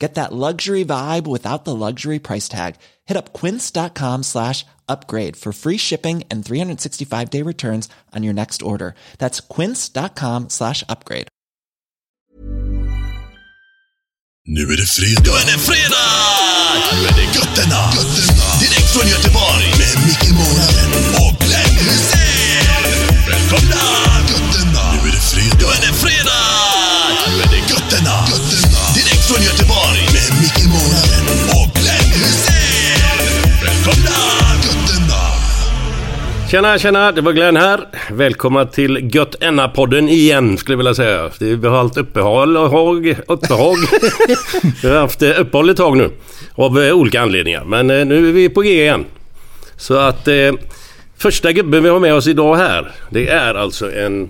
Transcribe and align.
Get 0.00 0.14
that 0.14 0.32
luxury 0.32 0.84
vibe 0.84 1.26
without 1.26 1.64
the 1.64 1.74
luxury 1.74 2.20
price 2.20 2.48
tag. 2.48 2.76
Hit 3.04 3.16
up 3.16 3.32
quince.com 3.32 4.22
slash 4.22 4.64
upgrade 4.88 5.36
for 5.36 5.52
free 5.52 5.76
shipping 5.76 6.22
and 6.30 6.44
365 6.44 7.30
day 7.30 7.42
returns 7.42 7.88
on 8.14 8.22
your 8.22 8.34
next 8.34 8.62
order. 8.62 8.94
That's 9.18 9.40
quince.com 9.40 10.48
slash 10.50 10.84
upgrade. 10.88 11.28
Nu 14.50 14.62
är 14.62 14.76
det 14.76 14.86
fredag. 14.86 15.22
Nu 15.24 15.30
är 15.30 15.46
det 15.52 15.58
fredag! 15.58 16.06
Nu 16.92 17.06
är 17.08 17.12
det 17.12 17.38
götterna. 17.38 17.80
götterna. 17.96 18.46
Direkt 18.60 18.90
från 18.94 19.08
Göteborg. 19.08 19.66
Med 19.78 20.06
Micke 20.06 20.30
Månaden 20.38 20.90
och 21.24 21.34
Glenn 21.44 21.76
Hysén. 21.84 22.74
Välkomna! 23.28 23.84
Götterna. 24.28 24.92
Nu 24.92 25.08
är 25.08 25.12
det 25.12 25.24
fredag. 25.32 25.56
Nu 25.58 25.66
är 25.66 25.80
det 25.86 25.94
fredag! 25.98 26.37
Tjena, 36.50 36.78
tjena! 36.78 37.12
Det 37.12 37.20
var 37.20 37.32
Glenn 37.32 37.56
här. 37.56 37.80
Välkomna 38.10 38.64
till 38.64 39.10
Gött 39.14 39.36
podden 39.74 40.08
igen, 40.08 40.58
skulle 40.58 40.72
jag 40.72 40.76
vilja 40.78 40.94
säga. 40.94 41.30
Vi 41.40 41.68
har 41.68 41.82
haft 41.82 41.96
uppehåll 41.96 42.56
och 42.56 42.70
hag, 42.70 43.16
uppehåll. 43.26 43.78
vi 44.82 44.88
har 44.88 45.00
haft 45.00 45.22
eh, 45.22 45.40
uppehåll 45.40 45.70
ett 45.70 45.76
tag 45.76 45.96
nu. 45.96 46.10
Av 46.54 46.82
eh, 46.82 46.92
olika 46.92 47.20
anledningar. 47.20 47.64
Men 47.64 47.90
eh, 47.90 48.06
nu 48.06 48.28
är 48.28 48.32
vi 48.32 48.48
på 48.48 48.60
G 48.60 48.82
igen. 48.82 49.04
Så 49.76 49.96
att 49.96 50.28
eh, 50.28 50.52
första 51.18 51.52
gubben 51.52 51.82
vi 51.82 51.88
har 51.88 52.00
med 52.00 52.14
oss 52.14 52.26
idag 52.26 52.56
här. 52.56 52.92
Det 53.10 53.28
är 53.28 53.54
alltså 53.54 53.92
en... 53.92 54.28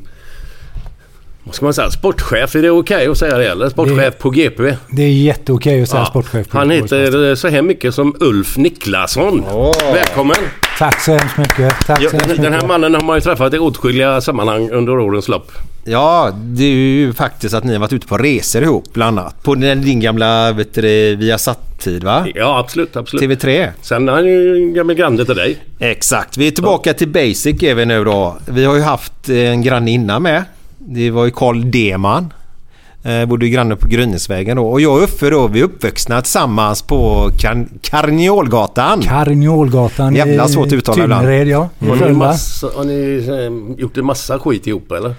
Vad 1.45 1.55
ska 1.55 1.67
man 1.67 1.75
säga? 1.75 1.91
Sportchef, 1.91 2.55
är 2.55 2.63
det 2.63 2.71
okej 2.71 2.97
okay 2.97 3.09
att 3.09 3.19
säga 3.19 3.39
det 3.39 3.49
eller? 3.49 3.69
Sportchef 3.69 3.97
Det- 3.97 4.11
på 4.19 4.31
GP. 4.31 4.77
Det 4.91 5.03
är 5.03 5.13
jätteokej 5.13 5.83
att 5.83 5.89
säga 5.89 6.01
Ja, 6.01 6.07
sportchef. 6.07 6.49
på 6.49 6.59
Han 6.59 6.71
heter 6.71 7.35
så 7.35 7.49
här 7.49 7.63
mycket 7.63 7.95
som 7.95 8.17
Ulf 8.21 8.57
Niklasson. 8.57 9.45
Välkommen! 9.93 10.37
Tack 10.79 11.01
så 11.01 11.11
hemskt 11.13 11.39
mycket. 11.39 11.87
Tack 11.87 12.01
Ja, 12.03 12.11
så 12.11 12.17
hemskt 12.17 12.37
den 12.37 12.45
här 12.45 12.51
mycket. 12.51 12.69
mannen 12.69 12.95
har 12.95 13.03
man 13.03 13.17
ju 13.17 13.21
träffat 13.21 13.55
i 13.55 13.59
åtskilliga 13.59 14.21
sammanhang 14.21 14.71
under 14.71 14.99
årens 14.99 15.29
lopp. 15.29 15.53
Ja, 15.85 16.31
det 16.35 16.65
är 16.65 16.69
ju 16.75 17.13
faktiskt 17.13 17.55
att 17.55 17.65
ni 17.65 17.73
har 17.73 17.81
varit 17.81 17.93
ute 17.93 18.07
på 18.07 18.19
resor 18.19 18.63
ihop 18.63 18.85
bland 18.93 19.19
annat. 19.19 19.43
På 19.43 19.55
den- 19.55 19.83
din 19.83 20.01
gamla 20.01 20.53
vet 20.53 20.75
du, 20.75 21.17
Viasat-tid 21.17 22.05
va? 22.05 22.27
Ja, 22.35 22.59
absolut, 22.59 22.97
absolut. 22.97 23.23
TV3. 23.45 23.69
Sen 23.83 24.09
är 24.09 24.13
han 24.13 24.27
ju 24.27 24.57
en 24.57 24.75
gammal 24.75 24.95
granne 24.97 25.25
till 25.25 25.35
dig. 25.37 25.57
Exakt. 25.79 26.37
Vi 26.37 26.47
är 26.47 26.51
tillbaka 26.51 26.95
till 26.95 27.09
basic 27.09 27.63
är 27.63 27.75
vi 27.75 27.87
nu 27.87 28.05
då. 28.05 28.37
Vi 28.47 28.65
har 28.65 28.75
ju 28.75 28.83
haft 28.83 29.29
en 29.29 29.63
granne 29.63 29.91
innan 29.91 30.23
med. 30.23 30.45
Det 30.79 31.11
var 31.11 31.25
ju 31.25 31.31
Carl 31.31 31.71
Deman. 31.71 32.33
Eh, 33.03 33.25
bodde 33.27 33.47
ju 33.47 33.53
granne 33.53 33.77
på 33.77 33.89
Grynäsvägen 33.89 34.57
då. 34.57 34.67
Och 34.69 34.81
jag 34.81 34.93
och 34.97 35.03
Uffe 35.03 35.31
då, 35.31 35.47
vi 35.49 35.61
är 35.61 35.65
uppvuxna 35.65 36.23
tillsammans 36.23 36.83
på 36.83 37.31
Kar- 37.39 37.69
Karniolgatan. 37.83 39.03
Karniolgatan 39.03 40.15
Jävla 40.15 40.49
svårt 40.49 40.67
att 40.67 40.73
uttala 40.73 41.05
ibland. 41.05 41.23
Tynnered, 41.23 41.49
ja. 41.49 41.69
i 41.81 41.87
Har 41.89 41.97
ni, 42.09 42.13
massa, 42.13 42.71
har 42.77 42.85
ni 42.85 43.27
eh, 43.77 43.81
gjort 43.81 43.97
en 43.97 44.05
massa 44.07 44.39
skit 44.39 44.67
ihop 44.67 44.93
eller? 44.93 45.15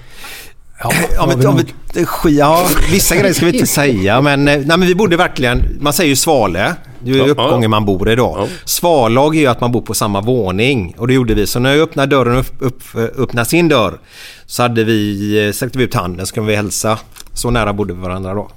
Ja, 0.83 0.91
Ja, 1.15 1.21
har 1.21 1.27
vi 1.37 1.43
nog. 1.45 1.55
men, 1.55 2.05
sk- 2.05 2.29
ja, 2.29 2.67
vissa 2.91 3.15
grejer 3.15 3.33
ska 3.33 3.45
vi 3.45 3.51
inte 3.53 3.67
säga 3.67 4.21
men, 4.21 4.47
eh, 4.47 4.57
nej, 4.57 4.65
men 4.77 4.81
vi 4.87 4.95
bodde 4.95 5.17
verkligen, 5.17 5.77
man 5.79 5.93
säger 5.93 6.09
ju 6.09 6.15
Svale. 6.15 6.75
Det 7.03 7.11
är 7.11 7.15
ju 7.15 7.29
uppgången 7.29 7.69
man 7.71 7.85
bor 7.85 8.09
i 8.09 8.15
då. 8.15 8.35
Ja. 8.39 8.47
Svallag 8.65 9.35
är 9.35 9.39
ju 9.39 9.47
att 9.47 9.61
man 9.61 9.71
bor 9.71 9.81
på 9.81 9.93
samma 9.93 10.21
våning 10.21 10.95
och 10.97 11.07
det 11.07 11.13
gjorde 11.13 11.33
vi. 11.33 11.47
Så 11.47 11.59
när 11.59 11.69
jag 11.69 11.79
öppnade 11.79 12.15
dörren 12.15 12.37
upp, 12.37 12.55
upp, 12.59 12.81
öppnade 13.17 13.49
sin 13.49 13.67
dörr 13.67 13.97
så 14.45 14.61
hade 14.63 14.83
vi, 14.83 15.45
eh, 15.47 15.51
sträckte 15.51 15.77
vi 15.77 15.83
ut 15.83 15.93
handen 15.93 16.25
så 16.25 16.33
kunde 16.33 16.49
vi 16.49 16.55
hälsa. 16.55 16.97
Så 17.39 17.49
nära 17.49 17.73
bodde 17.73 17.93
vi 17.93 18.01
varandra 18.01 18.33
då. 18.33 18.49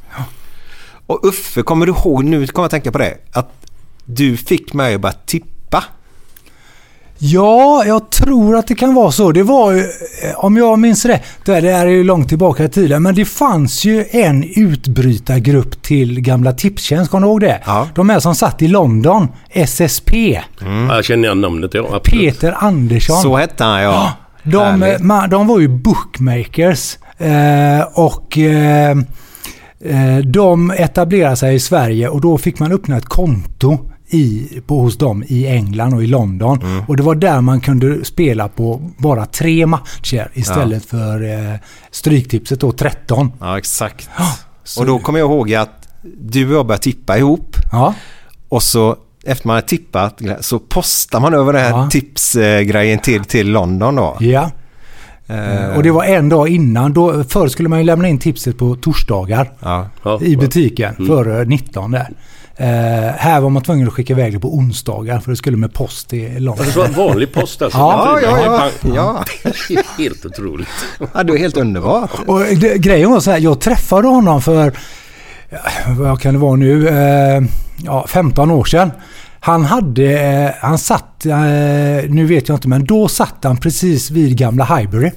Och 1.07 1.25
Uffe, 1.25 1.63
kommer 1.63 1.87
du 1.87 1.93
ihåg, 1.93 2.25
nu 2.25 2.47
kommer 2.47 2.65
jag 2.65 2.71
tänka 2.71 2.93
på 2.93 2.99
det, 2.99 3.15
att 3.33 3.51
du 4.05 4.37
fick 4.37 4.73
mig 4.73 4.95
att 4.95 5.01
börja 5.01 5.13
tippa. 5.27 5.85
Ja, 7.19 7.85
jag 7.87 8.11
tror 8.11 8.57
att 8.57 8.67
det 8.67 8.75
kan 8.75 8.95
vara 8.95 9.13
så. 9.13 9.33
Det 9.33 9.43
var 9.43 9.73
ju, 9.73 9.81
eh, 9.81 10.35
om 10.37 10.57
jag 10.57 10.79
minns 10.79 11.05
rätt, 11.05 11.23
det 11.45 11.53
här 11.53 11.63
är 11.63 11.87
ju 11.87 12.05
långt 12.05 12.29
tillbaka 12.29 12.65
i 12.65 12.69
tiden, 12.69 13.03
men 13.03 13.15
det 13.15 13.25
fanns 13.25 13.85
ju 13.85 14.05
en 14.11 14.45
utbrytargrupp 14.57 15.83
till 15.83 16.21
gamla 16.21 16.53
Tipstjänst, 16.53 17.11
kommer 17.11 17.27
du 17.27 17.31
ihåg 17.31 17.41
det? 17.41 17.63
Ja. 17.67 17.89
De 17.95 18.09
här 18.09 18.21
som 18.21 18.35
satt 18.35 18.63
i 18.63 18.69
London, 18.69 19.29
SSP. 19.51 20.41
Ja, 20.59 20.95
jag 20.97 21.05
känner 21.05 21.25
igen 21.25 21.41
namnet 21.41 21.75
ja. 21.75 21.81
Absolut. 21.93 22.05
Peter 22.35 22.57
Andersson. 22.59 23.23
Så 23.23 23.37
hette 23.37 23.65
han 23.65 23.83
ja. 23.83 24.13
De, 24.43 24.57
Härligt. 24.81 25.01
ma- 25.01 25.29
de 25.29 25.47
var 25.47 25.61
ju 25.61 25.69
bookmakers 25.69 26.99
eh, 27.19 27.81
och 27.95 28.39
eh, 28.39 28.91
eh, 29.85 30.17
de 30.25 30.71
etablerade 30.71 31.37
sig 31.37 31.55
i 31.55 31.61
Sverige 31.61 32.09
och 32.09 32.21
då 32.21 32.39
fick 32.39 32.59
man 32.59 32.73
öppna 32.73 32.97
ett 32.97 33.05
konto 33.07 33.79
i, 34.09 34.49
på, 34.67 34.81
hos 34.81 34.99
dem 34.99 35.25
i 35.29 35.47
England 35.47 35.95
och 35.95 36.03
i 36.05 36.07
London. 36.07 36.61
Mm. 36.63 36.85
Och 36.89 36.97
det 36.97 37.03
var 37.03 37.15
där 37.15 37.41
man 37.41 37.61
kunde 37.61 38.05
spela 38.05 38.49
på 38.49 38.91
bara 38.99 39.27
tre 39.27 39.67
matcher 39.67 40.31
istället 40.35 40.85
för 40.85 41.23
eh, 41.53 41.55
Stryktipset 41.91 42.61
då 42.61 42.73
13. 42.73 43.33
Ja, 43.41 43.59
exakt. 43.59 44.11
så- 44.65 44.81
Och 44.81 44.87
då 44.87 44.99
kommer 44.99 45.19
jag 45.19 45.31
ihåg 45.31 45.55
att 45.55 45.89
du 46.21 46.49
och 46.49 46.55
jag 46.55 46.67
började 46.67 46.83
tippa 46.83 47.19
ihop. 47.19 47.57
Ja, 47.73 47.95
Och 48.49 48.63
så 48.63 48.97
efter 49.27 49.47
man 49.47 49.55
har 49.57 49.61
tippat 49.61 50.21
så 50.41 50.59
postar 50.59 51.21
man 51.21 51.35
över 51.35 51.53
den 51.53 51.63
här 51.63 51.71
Ja. 51.71 51.89
tipsgrejen 51.91 52.99
till, 52.99 53.25
till 53.25 53.51
London 53.51 53.95
då. 53.97 54.17
ja. 54.21 54.51
Eh, 55.27 55.77
Och 55.77 55.83
det 55.83 55.91
var 55.91 56.05
en 56.05 56.29
dag 56.29 56.49
innan. 56.49 56.93
Då, 56.93 57.25
förr 57.25 57.49
skulle 57.49 57.69
man 57.69 57.79
ju 57.79 57.85
lämna 57.85 58.09
in 58.09 58.19
tipset 58.19 58.59
på 58.59 58.77
torsdagar. 58.77 59.53
ja. 59.61 59.89
Ja, 60.03 60.21
i 60.23 60.37
butiken 60.37 60.95
före 61.07 61.45
19 61.45 61.91
där. 61.91 62.09
Eh, 62.57 62.67
här 63.17 63.41
var 63.41 63.51
man 63.51 63.63
tvungen 63.63 63.87
att 63.89 63.93
skicka 63.95 64.13
iväg 64.13 64.33
det 64.33 64.41
på 64.41 64.55
onsdagar 64.57 65.21
för 65.21 65.31
det 65.31 65.37
skulle 65.37 65.57
med 65.57 65.75
post 65.75 66.09
till 66.09 66.45
London. 66.45 66.67
Det 66.67 66.77
var 66.77 66.89
vanlig 66.89 67.33
post 67.33 67.63
alltså? 67.63 67.79
Ja, 67.79 68.19
ja, 68.23 68.39
ja, 68.85 68.91
ja. 68.95 69.25
Helt 69.99 70.27
otroligt. 70.27 70.69
ja, 71.15 71.23
det 71.23 71.33
är 71.33 71.39
helt 71.39 71.57
underbart. 71.57 72.11
Och 72.27 72.41
det, 72.41 72.79
grejen 72.79 73.11
var 73.11 73.21
så 73.21 73.31
här, 73.31 73.39
jag 73.39 73.61
träffade 73.61 74.09
honom 74.09 74.43
för, 74.43 74.73
vad 75.99 76.21
kan 76.21 76.35
det 76.35 76.41
vara 76.41 76.57
nu, 76.57 76.89
eh, 76.89 77.43
ja, 77.85 78.07
15 78.09 78.51
år 78.51 78.65
sedan. 78.65 78.91
Han 79.45 79.65
hade, 79.65 80.21
eh, 80.23 80.51
han 80.61 80.79
satt, 80.79 81.27
eh, 81.27 81.33
nu 82.09 82.27
vet 82.27 82.49
jag 82.49 82.57
inte, 82.57 82.69
men 82.69 82.85
då 82.85 83.09
satt 83.09 83.37
han 83.43 83.57
precis 83.57 84.11
vid 84.11 84.39
gamla 84.39 84.65
Highbury 84.65 85.11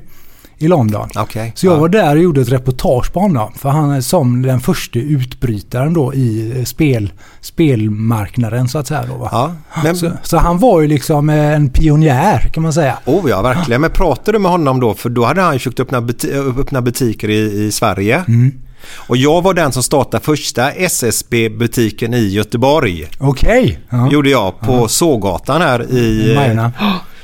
i 0.58 0.68
London. 0.68 1.10
Okej. 1.16 1.52
Så 1.56 1.66
jag 1.66 1.74
Ja. 1.76 1.80
var 1.80 1.90
där 1.90 2.16
och 2.16 2.22
gjorde 2.22 2.42
ett 2.42 2.52
reportage 2.52 3.14
på 3.14 3.20
honom. 3.20 3.52
För 3.58 3.70
han 3.70 3.90
är 3.92 4.02
som 4.02 4.42
den 4.42 4.60
första 4.60 5.00
utbrytaren 5.00 5.94
då 5.94 6.14
i 6.14 6.54
eh, 6.60 6.64
spel, 6.64 7.12
spelmarknaden 7.42 8.68
så 8.68 8.78
att 8.78 8.88
säga. 8.88 9.04
Då? 9.08 9.30
Ja, 9.32 9.52
men, 9.84 9.96
Så, 9.98 10.12
så 10.24 10.38
han 10.38 10.58
var 10.60 10.82
ju 10.82 10.88
liksom 10.88 11.30
en 11.30 11.70
pionjär 11.70 12.40
kan 12.54 12.64
man 12.64 12.74
säga. 12.74 12.98
Oh 13.06 13.30
ja, 13.30 13.42
verkligen. 13.42 13.82
Men 13.82 13.92
pratade 13.92 14.32
du 14.38 14.40
med 14.42 14.52
honom 14.52 14.80
då? 14.80 14.94
För 14.94 15.10
då 15.10 15.26
hade 15.26 15.42
han 15.42 15.54
ju 15.54 15.60
försökt 15.60 15.80
öppna, 15.80 16.02
buti- 16.02 16.60
öppna 16.62 16.82
butiker 16.82 17.30
i, 17.30 17.66
i 17.66 17.72
Sverige. 17.72 18.24
Mm. 18.28 18.52
Och 18.94 19.18
jag 19.18 19.42
var 19.42 19.54
den 19.54 19.72
som 19.72 19.84
startade 19.84 20.24
första 20.24 20.72
SSB-butiken 20.72 22.14
i 22.14 22.28
Göteborg. 22.28 23.08
Okej. 23.20 23.80
Ja. 23.90 24.12
Gjorde 24.12 24.30
jag 24.30 24.60
på 24.60 24.88
Sågatan 24.88 25.62
här 25.62 25.92
i 25.92 26.30
eh, 26.32 26.36
Majorna. 26.36 26.72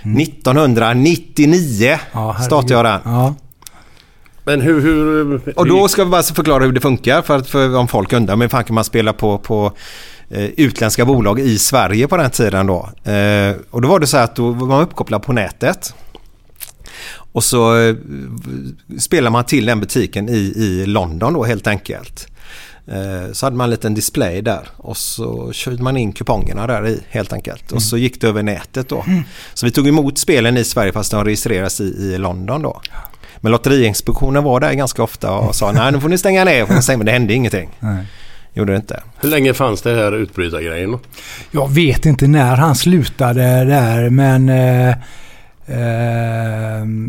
1999. 0.03 1.99
Ja, 2.11 2.31
herregud. 2.31 2.45
startade 2.45 2.73
jag 2.73 2.85
den. 2.85 2.99
Ja. 3.03 3.35
Men 4.43 4.61
hur... 4.61 4.81
hur 4.81 5.59
Och 5.59 5.67
då 5.67 5.87
ska 5.87 6.03
vi 6.03 6.09
bara 6.09 6.23
förklara 6.23 6.63
hur 6.63 6.71
det 6.71 6.81
funkar 6.81 7.21
för, 7.21 7.37
att, 7.37 7.47
för 7.47 7.77
om 7.77 7.87
folk 7.87 8.13
undrar. 8.13 8.35
Men 8.35 8.49
fan 8.49 8.63
kan 8.63 8.75
man 8.75 8.83
spela 8.83 9.13
på, 9.13 9.37
på 9.37 9.71
eh, 10.29 10.45
utländska 10.45 11.05
bolag 11.05 11.39
i 11.39 11.57
Sverige 11.57 12.07
på 12.07 12.17
den 12.17 12.29
tiden 12.29 12.67
då? 12.67 12.89
Eh, 13.11 13.55
och 13.69 13.81
då 13.81 13.87
var 13.87 13.99
det 13.99 14.07
så 14.07 14.17
här 14.17 14.23
att 14.23 14.35
då 14.35 14.51
var 14.51 14.67
man 14.67 14.81
uppkopplad 14.83 15.23
på 15.23 15.33
nätet. 15.33 15.93
Och 17.31 17.44
så 17.44 17.78
eh, 17.80 17.95
spelar 19.00 19.30
man 19.31 19.44
till 19.45 19.66
den 19.66 19.80
butiken 19.80 20.30
i, 20.30 20.54
i 20.56 20.86
London 20.86 21.33
då 21.33 21.44
helt 21.44 21.68
enkelt. 21.68 22.28
Eh, 22.88 23.31
Så 23.33 23.45
hade 23.45 23.56
man 23.56 23.63
en 23.66 23.69
liten 23.72 23.94
display 23.94 24.42
där 24.42 24.68
och 24.78 24.98
så 24.98 25.51
körde 25.51 25.83
man 25.83 25.98
in 25.98 26.12
kupongerna 26.13 26.68
där 26.68 26.88
i 26.88 27.00
helt 27.10 27.33
enkelt. 27.33 27.72
Och 27.72 27.83
så 27.83 27.98
gick 27.98 28.22
det 28.22 28.28
över 28.28 28.44
nätet 28.44 28.89
då. 28.89 29.06
Så 29.54 29.66
vi 29.66 29.72
tog 29.72 29.88
emot 29.88 30.18
spelen 30.18 30.57
i 30.57 30.63
Sverige 30.63 30.92
fast 30.92 31.12
de 31.12 31.25
registreras 31.25 31.81
i, 31.81 31.83
i 31.83 32.18
London 32.18 32.62
då. 32.62 32.81
Men 33.42 33.51
Lotteriinspektionen 33.51 34.44
var 34.44 34.60
där 34.60 34.74
ganska 34.74 35.04
ofta 35.04 35.31
och 35.31 35.56
sa 35.56 35.72
nej 35.72 35.92
nu 35.92 36.00
får 36.00 36.10
ni 36.10 36.18
stänga 36.18 36.44
ner. 36.44 36.66
Får 36.66 36.74
ni 36.74 36.81
stänga. 36.81 36.98
Men 36.98 37.06
det 37.06 37.12
hände 37.12 37.33
ingenting. 37.33 37.69
Nej. 37.80 38.06
Gjorde 38.54 38.72
det 38.72 38.75
inte. 38.75 39.04
hur 39.22 39.30
länge 39.30 39.54
fanns 39.54 39.81
det 39.81 39.95
här 39.95 40.12
utbrytargrejen? 40.12 40.98
Jag 41.51 41.69
vet 41.72 42.06
inte 42.06 42.28
när 42.28 42.56
han 42.56 42.75
slutade 42.75 43.66
där 43.66 44.10
men 44.10 44.50
eh, 44.50 44.95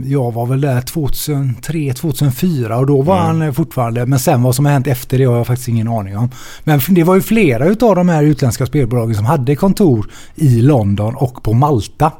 jag 0.06 0.32
var 0.32 0.46
väl 0.46 0.60
där 0.60 0.80
2003, 0.80 1.92
2004 1.94 2.78
och 2.78 2.86
då 2.86 3.02
var 3.02 3.14
Mm. 3.16 3.26
han 3.26 3.42
eh, 3.42 3.52
fortfarande. 3.52 4.06
Men 4.06 4.18
sen 4.18 4.42
vad 4.42 4.54
som 4.54 4.64
har 4.66 4.72
hänt 4.72 4.86
efter 4.86 5.18
det 5.18 5.24
har 5.24 5.36
jag 5.36 5.46
faktiskt 5.46 5.68
ingen 5.68 5.88
aning 5.88 6.18
om. 6.18 6.30
Men 6.64 6.80
det 6.88 7.04
var 7.04 7.14
ju 7.14 7.20
flera 7.20 7.66
utav 7.66 7.96
de 7.96 8.08
här 8.08 8.22
utländska 8.22 8.66
spelbolagen 8.66 9.14
som 9.14 9.24
hade 9.24 9.56
kontor 9.56 10.10
i 10.34 10.60
London 10.62 11.14
och 11.14 11.42
på 11.42 11.52
Malta. 11.52 12.10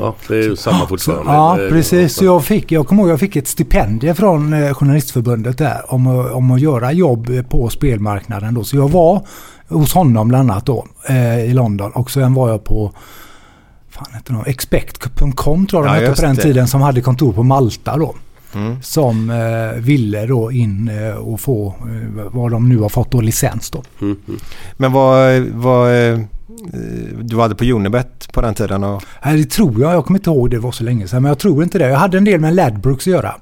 Ja, 0.00 0.14
det 0.28 0.34
är 0.34 0.42
ju 0.42 0.56
samma 0.56 0.86
fortfarande. 0.86 1.32
Ja, 1.32 1.58
precis. 1.68 2.14
Så 2.14 2.24
jag, 2.24 2.44
fick, 2.44 2.72
jag 2.72 2.86
kommer 2.86 3.02
ihåg 3.02 3.10
jag 3.12 3.20
fick 3.20 3.36
ett 3.36 3.48
stipendium 3.48 4.14
från 4.14 4.52
eh, 4.52 4.74
Journalistförbundet 4.74 5.58
där 5.58 5.80
om, 5.94 6.06
att- 6.06 6.32
om 6.32 6.50
att 6.50 6.60
göra 6.60 6.92
jobb 6.92 7.30
eh, 7.30 7.42
på 7.42 7.68
spelmarknaden. 7.68 8.54
Då. 8.54 8.64
Så 8.64 8.76
jag 8.76 8.88
var 8.90 9.22
hos 9.68 9.94
honom 9.94 10.28
bland 10.28 10.50
annat 10.50 10.66
då 10.66 10.86
i 11.46 11.52
London 11.52 11.90
och 11.92 12.10
sen 12.10 12.34
var 12.34 12.48
jag 12.48 12.64
på 12.64 12.92
fan 13.98 14.14
heter 14.14 14.32
de, 14.32 14.44
expect.com 14.50 15.66
tror 15.66 15.86
jag 15.86 15.96
Ja, 15.96 16.00
de 16.00 16.06
hette 16.06 16.20
på 16.20 16.26
den 16.26 16.36
det. 16.36 16.42
tiden 16.42 16.68
som 16.68 16.80
hade 16.80 17.00
kontor 17.00 17.32
på 17.32 17.42
Malta 17.42 17.96
då. 17.96 18.14
Mm. 18.54 18.82
Som 18.82 19.30
eh, 19.30 19.80
ville 19.80 20.26
då 20.26 20.52
in 20.52 20.88
eh, 20.88 21.14
och 21.14 21.40
få 21.40 21.66
eh, 21.68 22.22
vad 22.32 22.50
de 22.50 22.68
nu 22.68 22.78
har 22.78 22.88
fått 22.88 23.10
då 23.10 23.20
licens 23.20 23.70
då. 23.70 23.82
Mm, 24.00 24.16
mm. 24.28 24.40
Men 24.76 24.92
vad, 24.92 25.40
vad 25.40 26.10
eh, 26.12 26.18
du 27.22 27.40
hade 27.40 27.54
på 27.54 27.64
Unibet 27.64 28.32
på 28.32 28.40
den 28.40 28.54
tiden? 28.54 28.84
Och, 28.84 29.02
Nej, 29.24 29.36
det 29.36 29.50
tror 29.50 29.80
jag. 29.80 29.94
Jag 29.94 30.04
kommer 30.06 30.18
inte 30.18 30.30
ihåg 30.30 30.50
det 30.50 30.58
var 30.58 30.72
så 30.72 30.84
länge 30.84 31.08
sedan. 31.08 31.22
Men 31.22 31.28
jag 31.28 31.38
tror 31.38 31.62
inte 31.62 31.78
det. 31.78 31.88
Jag 31.88 31.98
hade 31.98 32.18
en 32.18 32.24
del 32.24 32.40
med 32.40 32.54
Ladbrokes 32.54 33.06
att 33.06 33.12
göra. 33.12 33.34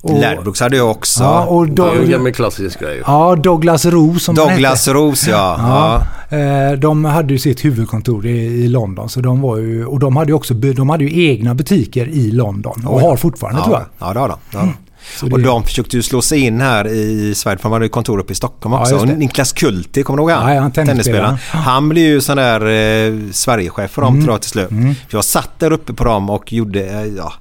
Och- 0.00 0.20
Ladbrokes 0.20 0.60
hade 0.60 0.76
jag 0.76 0.90
också. 0.90 1.22
Ja, 1.22 1.44
och 1.46 1.68
Det 1.68 1.82
är 1.82 2.02
en 2.02 2.10
gammal 2.10 2.32
klassisk 2.32 2.80
grej. 2.80 3.02
ja, 3.06 3.36
Douglas 3.36 3.84
Roos 3.86 4.24
som 4.24 4.38
han 4.38 4.48
Douglas 4.48 4.86
hette. 4.86 4.98
Ros 4.98 5.28
ja. 5.28 5.56
Ja. 5.58 6.02
ja. 6.30 6.36
Eh, 6.38 6.72
De 6.72 7.04
hade 7.04 7.32
ju 7.32 7.38
sitt 7.38 7.64
huvudkontor 7.64 8.26
i, 8.26 8.30
i 8.64 8.68
London. 8.68 9.08
Så 9.08 9.20
de 9.20 9.40
var 9.40 9.56
ju, 9.56 9.84
och 9.86 9.98
de 9.98 10.16
hade 10.16 10.30
ju 10.30 10.34
också 10.34 10.54
de 10.54 10.90
hade 10.90 11.04
ju 11.04 11.28
egna 11.30 11.54
butiker 11.54 12.06
i 12.08 12.30
London. 12.30 12.82
Och 12.86 12.96
Oj. 12.96 13.02
har 13.02 13.16
fortfarande 13.16 13.62
tror 13.62 13.74
jag. 13.74 13.82
Ja, 13.82 14.06
ja 14.06 14.12
det 14.12 14.20
har 14.20 14.28
de. 14.28 14.36
Det 14.50 14.56
har 14.58 14.64
de. 14.66 14.74
Så 15.18 15.26
Och 15.26 15.38
det- 15.38 15.44
de 15.44 15.64
försökte 15.64 15.96
ju 15.96 16.02
slå 16.02 16.22
sig 16.22 16.40
in 16.40 16.60
här 16.60 16.86
i 16.88 17.34
Sverige 17.34 17.56
för 17.58 17.62
de 17.62 17.72
hade 17.72 17.84
ju 17.84 17.88
kontor 17.88 18.18
uppe 18.18 18.32
i 18.32 18.36
Stockholm 18.36 18.72
Ja, 18.72 18.80
också. 18.80 18.94
det. 18.96 19.12
och 19.12 19.18
Niklas 19.18 19.52
Kulti, 19.52 20.02
kommer 20.02 20.16
du 20.16 20.22
ihåg 20.22 20.30
han? 20.30 20.54
Ja, 20.56 20.62
ja, 20.62 20.70
tennisspelaren. 20.70 21.36
Han 21.50 21.88
blev 21.88 22.04
ju 22.04 22.20
sån 22.20 22.36
där 22.36 22.60
eh, 22.60 23.14
Sverigechef 23.32 23.90
för 23.90 24.02
dem 24.02 24.12
Mm. 24.14 24.24
tror 24.24 24.34
jag 24.34 24.40
till 24.40 24.50
slut. 24.50 24.68
För 24.68 25.16
jag 25.18 25.24
satt 25.24 25.50
där 25.58 25.72
uppe 25.72 25.92
på 25.92 26.04
dem 26.04 26.30
och 26.30 26.52
gjorde, 26.52 26.80
eh, 26.86 27.04
ja, 27.04 27.32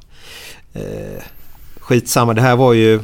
eh, 0.74 0.82
skitsamma. 1.90 2.34
Det 2.34 2.42
här 2.42 2.56
var 2.56 2.74
ju 2.74 3.00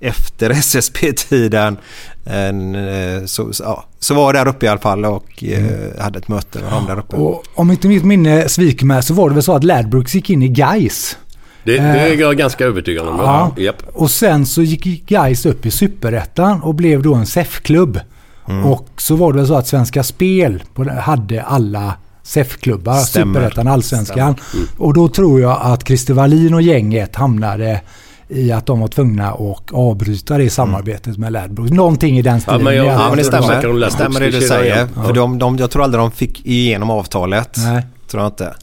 efter 0.00 0.50
SSP-tiden. 0.50 1.76
En, 2.24 2.74
eh, 2.74 3.24
så, 3.24 3.50
ja, 3.58 3.84
så 3.98 4.14
var 4.14 4.34
jag 4.34 4.46
där 4.46 4.50
uppe 4.50 4.66
i 4.66 4.68
alla 4.68 4.80
fall 4.80 5.04
och 5.04 5.44
eh, 5.44 6.02
hade 6.02 6.18
ett 6.18 6.28
möte 6.28 6.58
med 6.58 6.72
dem 6.72 6.86
där 6.86 6.98
uppe. 6.98 7.16
Och 7.16 7.44
om 7.54 7.70
inte 7.70 7.88
mitt 7.88 8.04
minne 8.04 8.48
sviker 8.48 8.86
mig 8.86 9.02
så 9.02 9.14
var 9.14 9.28
det 9.28 9.34
väl 9.34 9.42
så 9.42 9.56
att 9.56 9.64
Ladbrokes 9.64 10.14
gick 10.14 10.30
in 10.30 10.42
i 10.42 10.48
Gais. 10.48 11.18
Det, 11.64 11.72
det 11.72 11.78
är 11.78 12.14
jag 12.14 12.36
ganska 12.36 12.64
övertygad 12.64 13.08
om. 13.08 13.18
Ja. 13.18 13.52
Ja. 13.56 13.72
Och 13.92 14.10
sen 14.10 14.46
så 14.46 14.62
gick 14.62 15.08
Gais 15.08 15.46
upp 15.46 15.66
i 15.66 15.70
Superettan 15.70 16.62
och 16.62 16.74
blev 16.74 17.02
då 17.02 17.14
en 17.14 17.26
SEF-klubb. 17.26 18.00
Mm. 18.48 18.64
Och 18.64 18.88
så 18.96 19.16
var 19.16 19.32
det 19.32 19.38
väl 19.38 19.46
så 19.46 19.54
att 19.54 19.66
Svenska 19.66 20.02
Spel 20.02 20.62
hade 21.00 21.42
alla 21.42 21.94
SEF-klubbar. 22.26 22.94
Superettan, 23.00 23.68
Allsvenskan. 23.68 24.34
Och 24.78 24.94
då 24.94 25.08
tror 25.08 25.40
jag 25.40 25.58
att 25.62 25.86
Christer 25.86 26.14
Wallin 26.14 26.54
och 26.54 26.62
gänget 26.62 27.16
hamnade 27.16 27.80
i 28.28 28.52
att 28.52 28.66
de 28.66 28.80
var 28.80 28.88
tvungna 28.88 29.30
att 29.30 29.72
avbryta 29.72 30.38
det 30.38 30.50
samarbetet 30.50 31.18
med 31.18 31.32
Ladbrokes. 31.32 31.72
Någonting 31.72 32.18
i 32.18 32.22
den 32.22 32.40
stilen. 32.40 32.64
men 32.64 32.76
jag- 32.76 32.86
Ja 32.86 33.08
men 33.08 33.18
det 33.18 33.24
stämmer. 33.24 33.80
Det 33.80 33.90
stämmer 33.90 34.20
det 34.20 34.30
du 34.30 34.40
säger. 34.40 34.74
igen. 34.74 34.88
För 35.06 35.12
de, 35.12 35.38
de, 35.38 35.56
jag 35.56 35.70
tror 35.70 35.82
aldrig 35.84 36.00
de 36.02 36.10
fick 36.10 36.46
igenom 36.46 36.90
avtalet. 36.90 37.56
Nej. 37.56 37.86
Tror 38.10 38.22
jag 38.22 38.28
inte. 38.32 38.54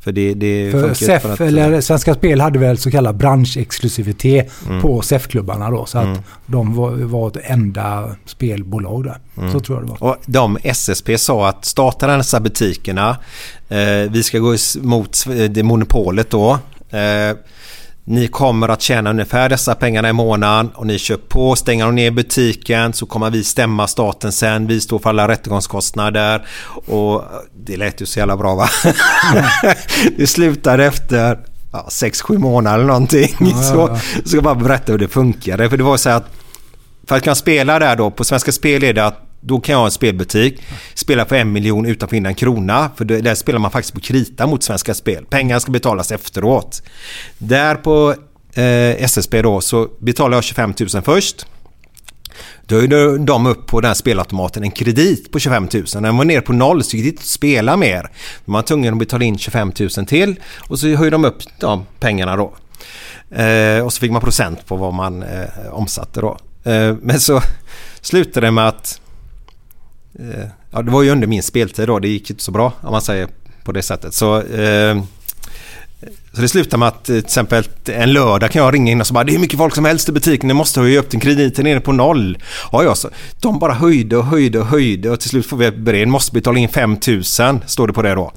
För 0.00 0.12
det, 0.12 0.34
det 0.34 0.70
För 0.72 0.94
SEF, 0.94 1.22
för 1.22 1.32
att- 1.32 1.40
eller 1.40 1.80
Svenska 1.80 2.14
Spel 2.14 2.40
hade 2.40 2.58
väl 2.58 2.78
så 2.78 2.90
kallad 2.90 3.16
branschexklusivitet 3.16 4.50
Mm. 4.68 4.82
på 4.82 5.02
SEF-klubbarna 5.02 5.70
då. 5.70 5.86
Så 5.86 5.98
att 5.98 6.18
de 6.46 6.74
var, 6.74 6.90
var 6.90 7.28
ett 7.28 7.36
enda 7.44 8.16
spelbolag 8.26 9.04
där. 9.04 9.18
Mm. 9.38 9.52
Så 9.52 9.60
tror 9.60 9.78
jag 9.78 9.86
det 9.86 9.90
var. 10.00 10.10
Och 10.10 10.16
de 10.26 10.58
SSP 10.62 11.18
sa 11.18 11.48
att 11.48 11.64
starta 11.64 12.16
dessa 12.16 12.40
butikerna. 12.40 13.16
Eh, 13.68 14.10
vi 14.10 14.22
ska 14.22 14.38
gå 14.38 14.54
is- 14.54 14.76
mot 14.82 15.24
det 15.50 15.62
monopolet 15.62 16.30
då. 16.30 16.58
Eh, 16.90 17.36
ni 18.08 18.28
kommer 18.28 18.68
att 18.68 18.82
tjäna 18.82 19.10
ungefär 19.10 19.48
dessa 19.48 19.74
pengarna 19.74 20.08
i 20.08 20.12
månaden 20.12 20.70
och 20.74 20.86
ni 20.86 20.98
kör 20.98 21.16
på, 21.16 21.56
stänger 21.56 21.84
de 21.84 21.94
ner 21.94 22.10
butiken 22.10 22.92
så 22.92 23.06
kommer 23.06 23.30
vi 23.30 23.44
stämma 23.44 23.86
staten 23.86 24.32
sen. 24.32 24.66
Vi 24.66 24.80
står 24.80 24.98
för 24.98 25.10
alla 25.10 25.28
rättegångskostnader 25.28 26.46
och 26.86 27.24
det 27.64 27.76
lät 27.76 28.00
ju 28.00 28.06
så 28.06 28.18
jävla 28.18 28.36
bra 28.36 28.54
va? 28.54 28.68
det 30.16 30.26
slutade 30.26 30.84
efter 30.84 31.38
ja, 31.72 31.86
6-7 31.90 32.38
månader 32.38 32.76
eller 32.76 32.86
någonting. 32.86 33.36
Ja, 33.40 33.46
ja, 33.50 33.62
Så, 33.62 33.98
så 34.22 34.28
ska 34.28 34.36
jag 34.36 34.44
bara 34.44 34.54
berätta 34.54 34.92
hur 34.92 34.98
det 34.98 35.08
funkade. 35.08 35.70
För 35.70 35.76
det 35.76 35.84
var 35.84 35.96
så 35.96 36.10
att 36.10 36.24
för 37.08 37.16
att 37.16 37.22
kunna 37.22 37.34
spela 37.34 37.78
där 37.78 37.96
då, 37.96 38.10
på 38.10 38.24
Svenska 38.24 38.52
Spel 38.52 38.84
är 38.84 38.92
det 38.92 39.06
att 39.06 39.27
då 39.40 39.60
kan 39.60 39.72
jag 39.72 39.78
ha 39.78 39.86
en 39.86 39.90
spelbutik, 39.90 40.62
spela 40.94 41.24
för 41.24 41.36
en 41.36 41.52
miljon 41.52 41.86
utan 41.86 42.06
att 42.06 42.10
få 42.10 42.16
in 42.16 42.26
en 42.26 42.34
krona. 42.34 42.90
För 42.96 43.04
där 43.04 43.34
spelar 43.34 43.58
man 43.58 43.70
faktiskt 43.70 43.94
på 43.94 44.00
krita 44.00 44.46
mot 44.46 44.62
Svenska 44.62 44.94
Spel. 44.94 45.24
Pengarna 45.30 45.60
ska 45.60 45.72
betalas 45.72 46.12
efteråt. 46.12 46.82
Där 47.38 47.74
på 47.74 48.14
eh, 48.54 49.04
SSB 49.04 49.42
då 49.42 49.60
så 49.60 49.88
betalar 49.98 50.36
jag 50.36 50.44
25 50.44 50.74
000 50.94 51.02
först. 51.02 51.46
Då 52.66 52.76
höjde 52.76 53.18
de 53.18 53.46
upp 53.46 53.66
på 53.66 53.80
den 53.80 53.88
här 53.88 53.94
spelautomaten 53.94 54.62
en 54.62 54.70
kredit 54.70 55.32
på 55.32 55.38
25 55.38 55.68
000. 55.74 55.84
När 55.94 56.00
den 56.00 56.16
var 56.16 56.24
ner 56.24 56.40
på 56.40 56.52
noll 56.52 56.84
så 56.84 56.96
gick 56.96 57.04
det 57.04 57.10
inte 57.10 57.20
att 57.20 57.26
spela 57.26 57.76
mer. 57.76 58.02
Då 58.02 58.08
var 58.44 58.52
man 58.52 58.62
tvungen 58.62 58.94
att 58.94 58.98
betala 58.98 59.24
in 59.24 59.38
25 59.38 59.72
000 59.80 60.06
till 60.06 60.40
och 60.68 60.78
så 60.78 60.86
höjde 60.86 61.10
de 61.10 61.24
upp 61.24 61.42
de 61.60 61.86
pengarna 62.00 62.36
då. 62.36 62.54
Eh, 63.30 63.84
och 63.84 63.92
så 63.92 64.00
fick 64.00 64.12
man 64.12 64.20
procent 64.20 64.66
på 64.66 64.76
vad 64.76 64.94
man 64.94 65.22
eh, 65.22 65.48
omsatte 65.70 66.20
då. 66.20 66.38
Eh, 66.64 66.96
men 67.02 67.20
så 67.20 67.42
slutade 68.00 68.46
det 68.46 68.50
med 68.50 68.68
att 68.68 69.00
Eh, 70.18 70.44
ja, 70.70 70.82
det 70.82 70.90
var 70.90 71.02
ju 71.02 71.10
under 71.10 71.26
min 71.26 71.42
speltid 71.42 71.86
då. 71.86 71.98
Det 71.98 72.08
gick 72.08 72.30
inte 72.30 72.42
så 72.42 72.50
bra 72.50 72.72
om 72.80 72.92
man 72.92 73.02
säger 73.02 73.28
på 73.64 73.72
det 73.72 73.82
sättet. 73.82 74.14
Så, 74.14 74.42
eh, 74.42 75.02
så 76.32 76.40
det 76.40 76.48
slutade 76.48 76.78
med 76.78 76.88
att 76.88 77.04
till 77.04 77.18
exempel 77.18 77.64
en 77.86 78.12
lördag 78.12 78.50
kan 78.50 78.62
jag 78.62 78.74
ringa 78.74 78.92
in 78.92 79.00
och 79.00 79.06
så 79.06 79.14
bara 79.14 79.24
det 79.24 79.30
är 79.30 79.34
hur 79.34 79.40
mycket 79.40 79.58
folk 79.58 79.74
som 79.74 79.84
helst 79.84 80.08
i 80.08 80.12
butiken. 80.12 80.48
Ni 80.48 80.54
måste 80.54 80.80
höja 80.80 81.00
upp 81.00 81.10
den 81.10 81.20
krediten 81.20 81.64
nere 81.64 81.80
på 81.80 81.92
noll. 81.92 82.38
Ja, 82.72 82.84
ja, 82.84 82.94
så 82.94 83.10
de 83.40 83.58
bara 83.58 83.72
höjde 83.72 84.16
och 84.16 84.24
höjde 84.24 84.60
och 84.60 84.66
höjde 84.66 85.10
och 85.10 85.20
till 85.20 85.30
slut 85.30 85.46
får 85.46 85.56
vi 85.56 85.66
ett 85.66 85.78
brev. 85.78 86.06
Ni 86.06 86.12
måste 86.12 86.32
betala 86.32 86.58
in 86.58 86.68
5000 86.68 87.60
står 87.66 87.86
det 87.86 87.92
på 87.92 88.02
det 88.02 88.14
då. 88.14 88.32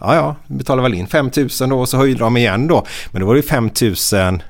Ja, 0.00 0.14
ja, 0.14 0.36
vi 0.46 0.56
betalar 0.56 0.82
väl 0.82 0.94
in 0.94 1.06
5000 1.06 1.68
då 1.68 1.80
och 1.80 1.88
så 1.88 1.96
höjde 1.96 2.18
de 2.18 2.36
igen 2.36 2.66
då. 2.66 2.86
Men 3.10 3.20
då 3.20 3.26
var 3.26 3.34
det 3.34 3.40
ju 3.40 3.46
5000 3.46 4.42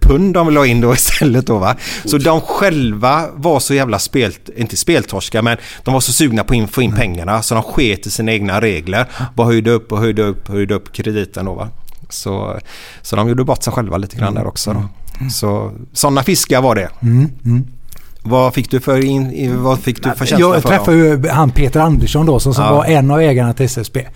pund 0.00 0.34
de 0.34 0.50
la 0.54 0.66
in 0.66 0.80
då 0.80 0.92
istället 0.94 1.46
då 1.46 1.58
va. 1.58 1.76
Så 2.04 2.18
de 2.18 2.40
själva 2.40 3.28
var 3.34 3.60
så 3.60 3.74
jävla 3.74 3.98
spel, 3.98 4.32
inte 4.56 4.76
speltorska 4.76 5.42
men 5.42 5.56
de 5.84 5.94
var 5.94 6.00
så 6.00 6.12
sugna 6.12 6.44
på 6.44 6.62
att 6.64 6.70
få 6.70 6.82
in 6.82 6.92
pengarna 6.92 7.42
så 7.42 7.54
de 7.54 7.62
sket 7.62 8.06
i 8.06 8.10
sina 8.10 8.32
egna 8.32 8.60
regler. 8.60 9.06
Bara 9.34 9.46
höjde 9.46 9.70
upp 9.70 9.92
och 9.92 9.98
höjde 9.98 10.22
upp, 10.22 10.48
höjde 10.48 10.74
upp 10.74 10.92
krediten 10.92 11.44
då 11.44 11.54
va. 11.54 11.68
Så, 12.08 12.58
så 13.02 13.16
de 13.16 13.28
gjorde 13.28 13.44
bort 13.44 13.62
sig 13.62 13.72
själva 13.72 13.96
lite 13.96 14.16
grann 14.16 14.34
där 14.34 14.46
också. 14.46 14.72
Då. 14.72 14.78
Mm. 15.18 15.30
Så 15.30 15.72
sådana 15.92 16.22
fiskar 16.22 16.62
var 16.62 16.74
det. 16.74 16.88
Mm, 17.02 17.30
mm. 17.44 17.64
Vad 18.26 18.54
fick 18.54 18.70
du 18.70 18.80
för, 18.80 19.04
in, 19.04 19.62
vad 19.62 19.80
fick 19.80 20.02
du 20.02 20.10
för 20.10 20.26
känsla 20.26 20.38
Jag 20.38 20.62
för 20.62 20.68
träffade 20.68 21.10
dem? 21.10 21.22
ju 21.22 21.28
han 21.28 21.50
Peter 21.50 21.80
Andersson 21.80 22.26
då 22.26 22.40
som, 22.40 22.54
som 22.54 22.64
Ja. 22.64 22.74
var 22.74 22.84
en 22.84 23.10
av 23.10 23.20
ägarna 23.20 23.52
till 23.54 23.66
SSB. 23.66 24.06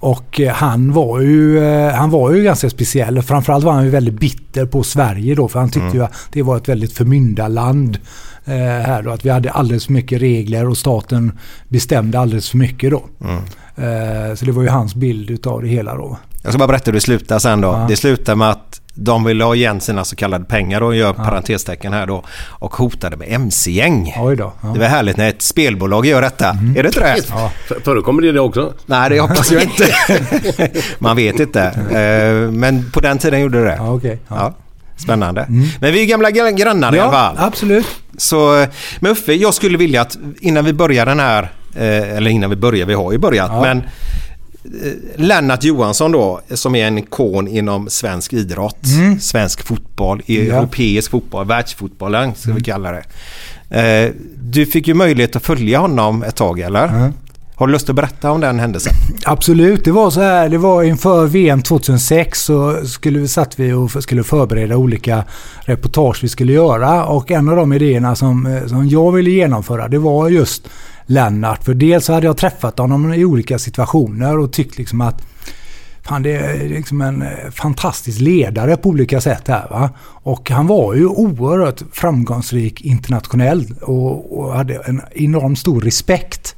Och 0.00 0.40
eh, 0.40 0.52
han 0.52 0.92
var, 0.92 1.20
ju, 1.20 1.58
eh, 1.64 1.92
han 1.94 2.10
var 2.10 2.32
ju 2.32 2.42
ganska 2.42 2.70
speciell. 2.70 3.22
Framförallt 3.22 3.64
var 3.64 3.72
han 3.72 3.84
ju 3.84 3.90
väldigt 3.90 4.20
bitter 4.20 4.66
på 4.66 4.82
Sverige 4.82 5.34
då. 5.34 5.48
För 5.48 5.58
han 5.60 5.68
tyckte 5.68 5.80
Mm. 5.86 5.96
ju 5.96 6.04
att 6.04 6.12
det 6.32 6.42
var 6.42 6.56
ett 6.56 6.68
väldigt 6.68 6.92
förmyndarland. 6.92 7.98
Eh, 8.44 8.54
här 8.56 9.02
då, 9.02 9.10
att 9.10 9.24
vi 9.24 9.30
hade 9.30 9.50
alldeles 9.50 9.86
för 9.86 9.92
mycket 9.92 10.20
regler 10.20 10.68
och 10.68 10.78
staten 10.78 11.38
bestämde 11.68 12.18
alldeles 12.18 12.50
för 12.50 12.58
mycket 12.58 12.90
då. 12.90 13.04
Mm. 13.24 13.36
Eh, 13.76 14.34
så 14.34 14.44
det 14.44 14.52
var 14.52 14.62
ju 14.62 14.68
hans 14.68 14.94
bild 14.94 15.30
utav 15.30 15.62
det 15.62 15.68
hela 15.68 15.94
då. 15.94 16.18
Jag 16.42 16.52
ska 16.52 16.58
bara 16.58 16.68
berätta 16.68 16.84
hur 16.86 16.92
det 16.92 17.00
slutar 17.00 17.38
sen 17.38 17.60
då. 17.60 17.68
Ja. 17.68 17.86
Det 17.88 17.96
slutar 17.96 18.34
med 18.34 18.50
att 18.50 18.80
de 18.94 19.24
ville 19.24 19.44
ha 19.44 19.54
igen 19.54 19.80
sina 19.80 20.04
så 20.04 20.16
kallade 20.16 20.44
pengar 20.44 20.80
och 20.82 20.96
gör 20.96 21.12
parentestecken 21.12 21.92
här 21.92 22.06
då. 22.06 22.24
Och 22.48 22.74
hotade 22.74 23.16
med 23.16 23.28
mc-gäng. 23.32 24.12
Ja. 24.16 24.30
Det 24.74 24.78
var 24.80 24.86
härligt 24.86 25.16
när 25.16 25.28
ett 25.28 25.42
spelbolag 25.42 26.06
gör 26.06 26.22
detta. 26.22 26.48
Är 26.76 26.82
det 26.82 26.86
inte 26.88 27.00
det? 27.00 27.16
Ja. 27.30 27.50
Förekommer 27.84 28.22
det 28.22 28.32
det 28.32 28.40
också? 28.40 28.72
Nej, 28.86 29.10
det 29.10 29.20
hoppas 29.20 29.52
jag 29.52 29.62
inte. 29.62 29.86
Man 30.98 31.16
vet 31.16 31.40
inte. 31.40 31.62
Eh, 31.64 32.50
Men 32.52 32.90
på 32.90 33.00
den 33.00 33.18
tiden 33.18 33.40
gjorde 33.40 33.64
det. 33.64 33.76
Ja, 33.76 33.90
okej. 33.94 34.18
Ja. 34.28 34.36
Ja. 34.38 34.54
Spännande. 34.96 35.46
Men 35.80 35.92
vi 35.92 36.02
är 36.02 36.06
gamla 36.06 36.30
gr- 36.30 36.50
grannar 36.56 36.94
i 36.94 36.98
alla 36.98 37.06
ja, 37.06 37.12
fall. 37.12 37.36
absolut. 37.38 37.86
Så, 38.18 38.66
men 39.00 39.12
Uffe, 39.12 39.32
jag 39.34 39.54
skulle 39.54 39.78
vilja 39.78 40.00
att 40.00 40.18
innan 40.40 40.64
vi 40.64 40.72
börjar 40.72 41.06
den 41.06 41.20
här, 41.20 41.42
eh, 41.74 42.16
eller 42.16 42.30
innan 42.30 42.50
vi 42.50 42.56
börjar, 42.56 42.86
vi 42.86 42.94
har 42.94 43.12
ju 43.12 43.18
börjat, 43.18 43.50
Ja. 43.52 43.60
men 43.60 43.78
eh, 43.78 43.84
Lennart 45.16 45.64
Johansson 45.64 46.12
då, 46.12 46.40
som 46.54 46.74
är 46.74 46.86
en 46.86 46.98
ikon 46.98 47.48
inom 47.48 47.88
svensk 47.88 48.32
idrott, 48.32 48.78
svensk 49.20 49.66
fotboll, 49.66 50.22
Mm. 50.26 50.40
Ja. 50.46 50.52
Mm. 50.52 50.56
europeisk 50.58 51.10
fotboll, 51.10 51.46
världsfotbollen 51.46 52.34
ska 52.34 52.52
vi 52.52 52.60
kalla 52.60 52.92
det. 52.92 53.04
Eh, 53.80 54.12
Du 54.42 54.66
fick 54.66 54.88
ju 54.88 54.94
möjlighet 54.94 55.36
att 55.36 55.44
följa 55.46 55.78
honom 55.78 56.22
ett 56.22 56.36
tag, 56.36 56.60
eller? 56.60 56.80
Ja. 56.86 57.12
Har 57.54 57.66
du 57.66 57.72
lust 57.72 57.90
att 57.90 57.96
berätta 57.96 58.30
om 58.30 58.40
den 58.40 58.58
händelsen? 58.60 58.92
Absolut, 59.24 59.84
det 59.84 59.92
var 59.92 60.10
så 60.10 60.20
här. 60.20 60.48
Det 60.48 60.58
var 60.58 60.82
inför 60.82 61.26
VM 61.26 61.62
2006 61.62 62.42
så 62.44 62.86
skulle 62.86 63.18
vi, 63.18 63.28
satt 63.28 63.58
vi 63.58 63.72
och 63.72 63.90
skulle 64.02 64.24
förbereda 64.24 64.76
olika 64.76 65.24
reportage 65.60 66.18
vi 66.22 66.28
skulle 66.28 66.52
göra. 66.52 67.04
Och 67.06 67.30
en 67.30 67.48
av 67.48 67.56
de 67.56 67.72
idéerna 67.72 68.16
som, 68.16 68.46
eh, 68.46 68.66
som 68.66 68.88
jag 68.88 69.12
ville 69.12 69.30
genomföra 69.30 69.88
det 69.88 69.98
var 69.98 70.28
just 70.28 70.68
Lennart. 71.10 71.64
För 71.64 71.74
dels 71.74 72.04
så 72.04 72.12
hade 72.12 72.26
jag 72.26 72.36
träffat 72.36 72.78
honom 72.78 73.14
i 73.14 73.24
olika 73.24 73.58
situationer 73.58 74.38
och 74.38 74.52
tyckt 74.52 74.78
liksom 74.78 75.00
att 75.00 75.22
Fan, 76.02 76.22
det 76.22 76.36
är 76.36 76.68
liksom 76.68 77.00
en 77.00 77.22
eh, 77.22 77.50
fantastisk 77.50 78.20
ledare 78.20 78.76
på 78.76 78.88
olika 78.88 79.20
sätt 79.20 79.48
här. 79.48 79.66
Va? 79.70 79.90
Och 80.22 80.50
han 80.50 80.66
var 80.66 80.94
ju 80.94 81.06
oerhört 81.06 81.82
framgångsrik 81.92 82.80
internationellt 82.80 83.82
och, 83.82 84.38
och 84.38 84.54
hade 84.54 84.74
en 84.74 85.02
enormt 85.10 85.58
stor 85.58 85.80
respekt 85.80 86.56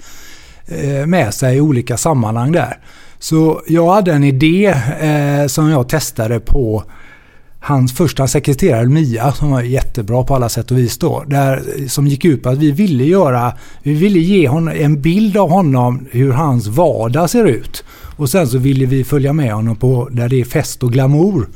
eh, 0.67 1.07
med 1.07 1.35
sig 1.35 1.57
i 1.57 1.61
olika 1.61 1.97
sammanhang 1.97 2.53
där. 2.53 2.79
Så 3.19 3.63
jag 3.67 3.93
hade 3.93 4.13
en 4.13 4.25
idé 4.25 4.67
eh, 5.01 5.47
som 5.47 5.71
jag 5.71 5.89
testade 5.89 6.41
på 6.41 6.85
hans 7.65 7.93
första 7.93 8.29
sekreterare 8.29 8.87
Mia 8.87 9.33
som 9.33 9.51
var 9.51 9.63
jättebra 9.63 10.25
på 10.25 10.35
alla 10.35 10.49
sätt 10.49 10.71
och 10.71 10.79
vis 10.79 10.99
då. 10.99 11.25
Där, 11.27 11.63
som 11.89 12.07
gick 12.07 12.25
ut 12.25 12.43
på 12.43 12.49
att 12.49 12.59
vi 12.59 12.71
ville 12.73 13.05
göra, 13.05 13.53
vi 13.83 13.95
ville 13.95 14.19
ge 14.19 14.49
honom 14.49 14.75
en 14.79 15.03
bild 15.03 15.37
av 15.37 15.51
honom 15.51 16.07
hur 16.11 16.33
hans 16.33 16.67
vardag 16.67 17.31
ser 17.31 17.45
ut. 17.45 17.85
Och 18.17 18.29
sen 18.29 18.49
så 18.49 18.59
ville 18.59 18.87
vi 18.87 19.05
följa 19.05 19.33
med 19.33 19.53
honom 19.53 19.77
på 19.77 20.09
där 20.13 20.29
det 20.29 20.41
är 20.41 20.45
fest 20.45 20.83
och 20.83 20.93
glamour. 20.93 21.49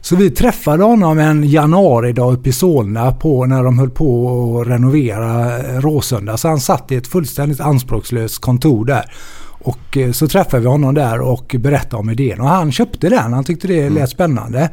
Så 0.00 0.16
vi 0.16 0.30
träffade 0.30 0.84
honom 0.84 1.18
en 1.18 1.48
januaridag 1.48 2.32
uppe 2.32 2.48
i 2.48 2.52
Solna 2.52 3.12
på, 3.12 3.46
när 3.46 3.64
de 3.64 3.78
höll 3.78 3.90
på 3.90 4.60
att 4.60 4.68
renovera 4.68 5.58
eh, 5.58 5.80
Råsunda. 5.80 6.36
Så 6.36 6.48
han 6.48 6.60
satt 6.60 6.92
i 6.92 6.96
ett 6.96 7.06
fullständigt 7.06 7.60
anspråkslöst 7.60 8.40
kontor 8.40 8.84
där. 8.84 9.12
Och 9.66 9.96
eh, 9.96 10.12
så 10.12 10.28
träffade 10.28 10.60
vi 10.60 10.68
honom 10.68 10.94
där 10.94 11.20
och 11.20 11.56
berättade 11.58 11.96
om 11.96 12.10
idén. 12.10 12.40
Och 12.40 12.48
han 12.48 12.72
köpte 12.72 13.08
den. 13.08 13.32
Han 13.32 13.44
tyckte 13.44 13.68
det 13.68 13.90
lät 13.90 14.10
spännande. 14.10 14.70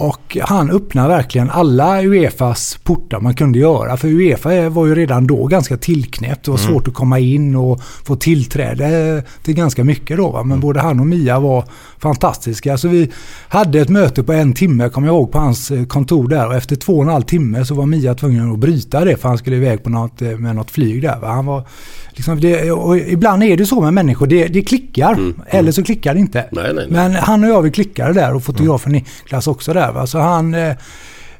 Och 0.00 0.36
han 0.40 0.70
öppnade 0.70 1.08
verkligen 1.08 1.50
alla 1.50 2.02
Uefas 2.02 2.78
portar 2.82 3.20
man 3.20 3.34
kunde 3.34 3.58
göra. 3.58 3.96
För 3.96 4.08
Uefa 4.08 4.68
var 4.68 4.86
ju 4.86 4.94
redan 4.94 5.26
då 5.26 5.46
ganska 5.46 5.76
tillknäppt. 5.76 6.44
Det 6.44 6.50
var 6.50 6.58
svårt 6.58 6.88
att 6.88 6.94
komma 6.94 7.18
in 7.18 7.56
och 7.56 7.80
få 8.04 8.16
tillträde 8.16 9.22
till 9.42 9.54
ganska 9.54 9.84
mycket 9.84 10.16
då. 10.16 10.30
Va? 10.30 10.44
Men 10.44 10.60
både 10.60 10.80
han 10.80 11.00
och 11.00 11.06
Mia 11.06 11.40
var 11.40 11.64
fantastiska. 11.98 12.78
Så 12.78 12.88
vi 12.88 13.10
hade 13.48 13.80
ett 13.80 13.88
möte 13.88 14.22
på 14.22 14.32
en 14.32 14.52
timme, 14.52 14.88
kommer 14.88 15.08
jag 15.08 15.14
ihåg, 15.14 15.32
på 15.32 15.38
hans 15.38 15.70
eh, 15.70 15.84
kontor 15.84 16.28
där. 16.28 16.46
Och 16.46 16.54
efter 16.54 16.76
två 16.76 16.96
och 16.96 17.02
en 17.02 17.08
halv 17.08 17.22
timme 17.22 17.64
så 17.64 17.74
var 17.74 17.86
Mia 17.86 18.14
tvungen 18.14 18.52
att 18.52 18.58
bryta 18.58 19.04
det 19.04 19.16
för 19.16 19.28
han 19.28 19.38
skulle 19.38 19.56
iväg 19.56 19.82
på 19.82 19.90
något, 19.90 20.22
eh, 20.22 20.30
med 20.30 20.56
något 20.56 20.70
flyg 20.70 21.02
där. 21.02 21.18
Va? 21.20 21.28
Han 21.28 21.46
var, 21.46 21.64
liksom 22.12 22.40
det, 22.40 22.66
ibland 23.08 23.42
är 23.42 23.56
det 23.56 23.66
så 23.66 23.80
med 23.80 23.94
människor, 23.94 24.26
det, 24.26 24.46
det 24.46 24.62
klickar. 24.62 25.32
Eller 25.46 25.72
så 25.72 25.82
klickar 25.82 26.14
det 26.14 26.20
inte. 26.20 26.44
Nej, 26.52 26.64
nej, 26.64 26.74
nej. 26.74 26.86
Men 26.90 27.14
han 27.14 27.44
och 27.44 27.50
jag 27.50 27.62
vi 27.62 27.70
klickade 27.70 28.12
där 28.12 28.34
och 28.34 28.42
fotografen 28.42 28.92
Niklas 28.92 29.46
också 29.46 29.72
där. 29.72 29.87
Va? 29.92 30.06
Så 30.06 30.18
han, 30.18 30.54
eh, 30.54 30.74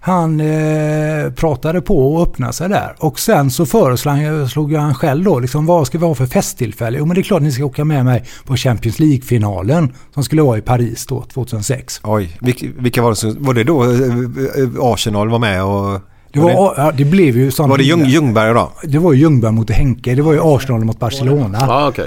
han 0.00 0.40
eh, 0.40 1.30
pratade 1.32 1.80
på 1.80 2.14
och 2.14 2.22
öppnade 2.22 2.52
sig 2.52 2.68
där. 2.68 2.94
Och 2.98 3.18
sen 3.18 3.50
så 3.50 3.66
föreslog 3.66 4.72
han 4.72 4.94
själv 4.94 5.24
då, 5.24 5.38
liksom, 5.38 5.66
vad 5.66 5.86
ska 5.86 5.98
vi 5.98 6.04
ha 6.04 6.14
för 6.14 6.26
festtillfälle? 6.26 6.98
Jo 6.98 7.06
men 7.06 7.14
det 7.14 7.20
är 7.20 7.22
klart 7.22 7.42
ni 7.42 7.52
ska 7.52 7.64
åka 7.64 7.84
med 7.84 8.04
mig 8.04 8.24
på 8.44 8.56
Champions 8.56 8.98
League-finalen 8.98 9.92
som 10.14 10.24
skulle 10.24 10.42
vara 10.42 10.58
i 10.58 10.60
Paris 10.60 11.06
då 11.06 11.22
2006. 11.22 12.00
Oj, 12.04 12.38
vilka, 12.40 12.66
vilka 12.78 13.02
var 13.02 13.10
det 13.10 13.16
som... 13.16 13.36
Var 13.38 13.54
det 13.54 13.64
då 13.64 13.84
eh, 13.84 13.90
eh, 13.90 14.68
Arsenal 14.80 15.28
var 15.28 15.38
med 15.38 15.64
och... 15.64 16.00
Det, 16.32 16.40
var 16.40 16.74
ja, 16.76 16.92
det 16.96 17.04
blev 17.04 17.36
ju 17.36 17.50
sån... 17.50 17.70
Var 17.70 17.78
det 17.78 17.84
Ljung, 17.84 18.04
Ljungberg 18.04 18.54
då? 18.54 18.72
Det 18.82 18.98
var 18.98 19.12
ju 19.12 19.20
Ljungberg 19.20 19.52
mot 19.52 19.70
Henke. 19.70 20.14
Det 20.14 20.22
var 20.22 20.32
ju 20.32 20.40
Arsenal 20.42 20.84
mot 20.84 20.98
Barcelona. 20.98 21.58
Ja, 21.60 21.88
okej. 21.88 22.06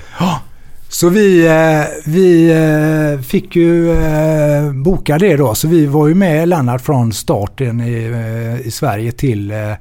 Så 0.94 1.10
vi, 1.10 1.48
eh, 1.48 2.12
vi 2.12 2.50
eh, 2.52 3.22
fick 3.22 3.56
ju 3.56 3.92
eh, 3.92 4.72
boka 4.72 5.18
det 5.18 5.36
då. 5.36 5.56
Så 5.56 5.68
vi 5.68 5.86
var 5.86 6.08
ju 6.08 6.16
med 6.16 6.50
Lennart 6.50 6.82
från 6.82 7.14
starten 7.14 7.82
i, 7.82 7.94
eh, 7.94 8.68
i 8.68 8.72
Sverige 8.72 9.12
till, 9.12 9.52
eh, 9.52 9.74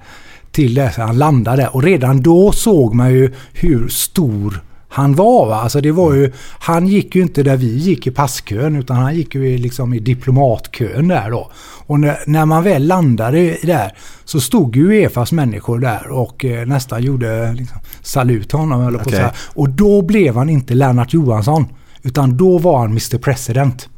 till 0.53 0.75
det 0.75 0.93
han 0.97 1.19
landade. 1.19 1.69
Och 1.69 1.83
redan 1.83 2.21
då 2.21 2.53
såg 2.53 2.95
man 2.95 3.13
ju 3.13 3.33
hur 3.53 3.89
stor 3.89 4.63
han 4.93 5.15
var. 5.15 5.47
Va? 5.47 5.57
Alltså 5.57 5.81
det 5.81 5.93
var 5.93 6.15
ju, 6.15 6.33
han 6.59 6.87
gick 6.87 7.15
ju 7.15 7.23
inte 7.23 7.43
där 7.43 7.57
vi 7.57 7.77
gick 7.77 8.07
i 8.07 8.11
passkön 8.11 8.77
utan 8.77 8.97
han 8.97 9.17
gick 9.17 9.35
ju 9.35 9.59
liksom 9.59 9.95
i 9.95 9.99
diplomatkön 9.99 11.09
där 11.09 11.31
då. 11.31 11.51
Och 11.87 12.01
när, 12.01 12.19
när 12.27 12.47
man 12.47 12.65
väl 12.65 12.87
landade 12.87 13.57
där 13.63 13.93
så 14.25 14.41
stod 14.41 14.77
ju 14.77 14.89
Uefas 14.89 15.33
människor 15.33 15.79
där 15.79 16.11
och 16.11 16.45
eh, 16.45 16.67
nästan 16.67 17.03
gjorde 17.03 17.53
liksom, 17.53 17.79
salut 18.03 18.53
honom. 18.53 18.87
Eller 18.87 18.99
på 18.99 19.05
Okej. 19.05 19.19
så 19.19 19.23
här. 19.23 19.37
Och 19.55 19.69
då 19.69 20.03
blev 20.03 20.37
han 20.37 20.49
inte 20.49 20.75
Lennart 20.75 21.15
Johansson. 21.15 21.67
Utan 22.03 22.37
då 22.37 22.59
var 22.59 22.79
han 22.79 22.91
Mr 22.91 23.19
President. 23.19 23.89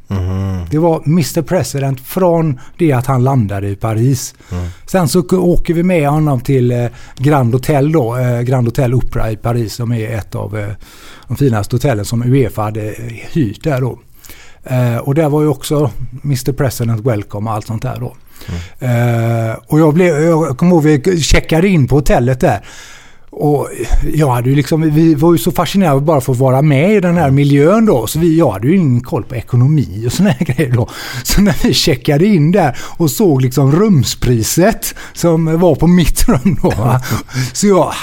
Det 0.71 0.77
var 0.77 1.03
Mr 1.05 1.41
President 1.41 2.01
från 2.01 2.59
det 2.77 2.91
att 2.91 3.05
han 3.05 3.23
landade 3.23 3.69
i 3.69 3.75
Paris. 3.75 4.35
Sen 4.85 5.07
så 5.07 5.23
åker 5.31 5.73
vi 5.73 5.83
med 5.83 6.09
honom 6.09 6.41
till 6.41 6.71
eh, 6.71 6.85
Grand 7.17 7.53
Hotel 7.53 7.91
då. 7.91 8.17
Eh, 8.17 8.41
Grand 8.41 8.67
Hotel 8.67 8.93
Opera 8.93 9.31
i 9.31 9.35
Paris 9.35 9.73
som 9.73 9.91
är 9.91 10.17
ett 10.17 10.35
av 10.35 10.57
eh, 10.57 10.69
de 11.27 11.37
finaste 11.37 11.75
hotellen 11.75 12.05
som 12.05 12.23
Uefa 12.23 12.61
hade 12.61 12.95
hyrt 13.31 13.63
där 13.63 13.81
då. 13.81 13.99
Och 15.01 15.15
där 15.15 15.29
var 15.29 15.41
ju 15.41 15.47
också 15.47 15.91
Mr 16.23 16.53
President 16.53 17.05
Welcome 17.05 17.49
och 17.49 17.55
allt 17.55 17.67
sånt 17.67 17.81
där 17.81 17.99
då. 17.99 18.15
Eh, 18.79 19.57
och 19.67 19.79
jag, 19.79 19.93
blev, 19.93 20.23
jag 20.23 20.57
kommer 20.57 20.71
ihåg 20.71 20.83
vi 20.83 21.21
checkade 21.21 21.67
in 21.67 21.87
på 21.87 21.95
hotellet 21.95 22.39
där. 22.39 22.65
Och 23.35 23.69
jag 24.13 24.29
hade 24.29 24.49
ju 24.49 24.55
liksom, 24.55 24.81
vi 24.81 25.15
var 25.15 25.31
ju 25.31 25.37
så 25.37 25.51
fascinerade 25.51 26.01
bara 26.01 26.21
för 26.21 26.31
att 26.31 26.39
vara 26.39 26.61
med 26.61 26.93
i 26.93 26.99
den 26.99 27.17
här 27.17 27.31
miljön 27.31 27.85
då. 27.85 28.07
Så 28.07 28.19
vi, 28.19 28.37
jag 28.37 28.51
hade 28.51 28.67
ju 28.67 28.75
ingen 28.75 29.01
koll 29.01 29.23
på 29.23 29.35
ekonomi 29.35 30.03
och 30.07 30.13
såna 30.13 30.29
här 30.29 30.45
grejer 30.55 30.71
då. 30.71 30.89
Så 31.23 31.41
när 31.41 31.55
vi 31.63 31.73
checkade 31.73 32.25
in 32.25 32.51
där 32.51 32.77
och 32.97 33.11
såg 33.11 33.41
liksom 33.41 33.71
rumspriset 33.71 34.95
som 35.13 35.59
var 35.59 35.75
på 35.75 35.87
mitt 35.87 36.29
rum 36.29 36.57
då. 36.61 36.69
va. 36.69 37.01
Så 37.53 37.67
jag, 37.67 37.93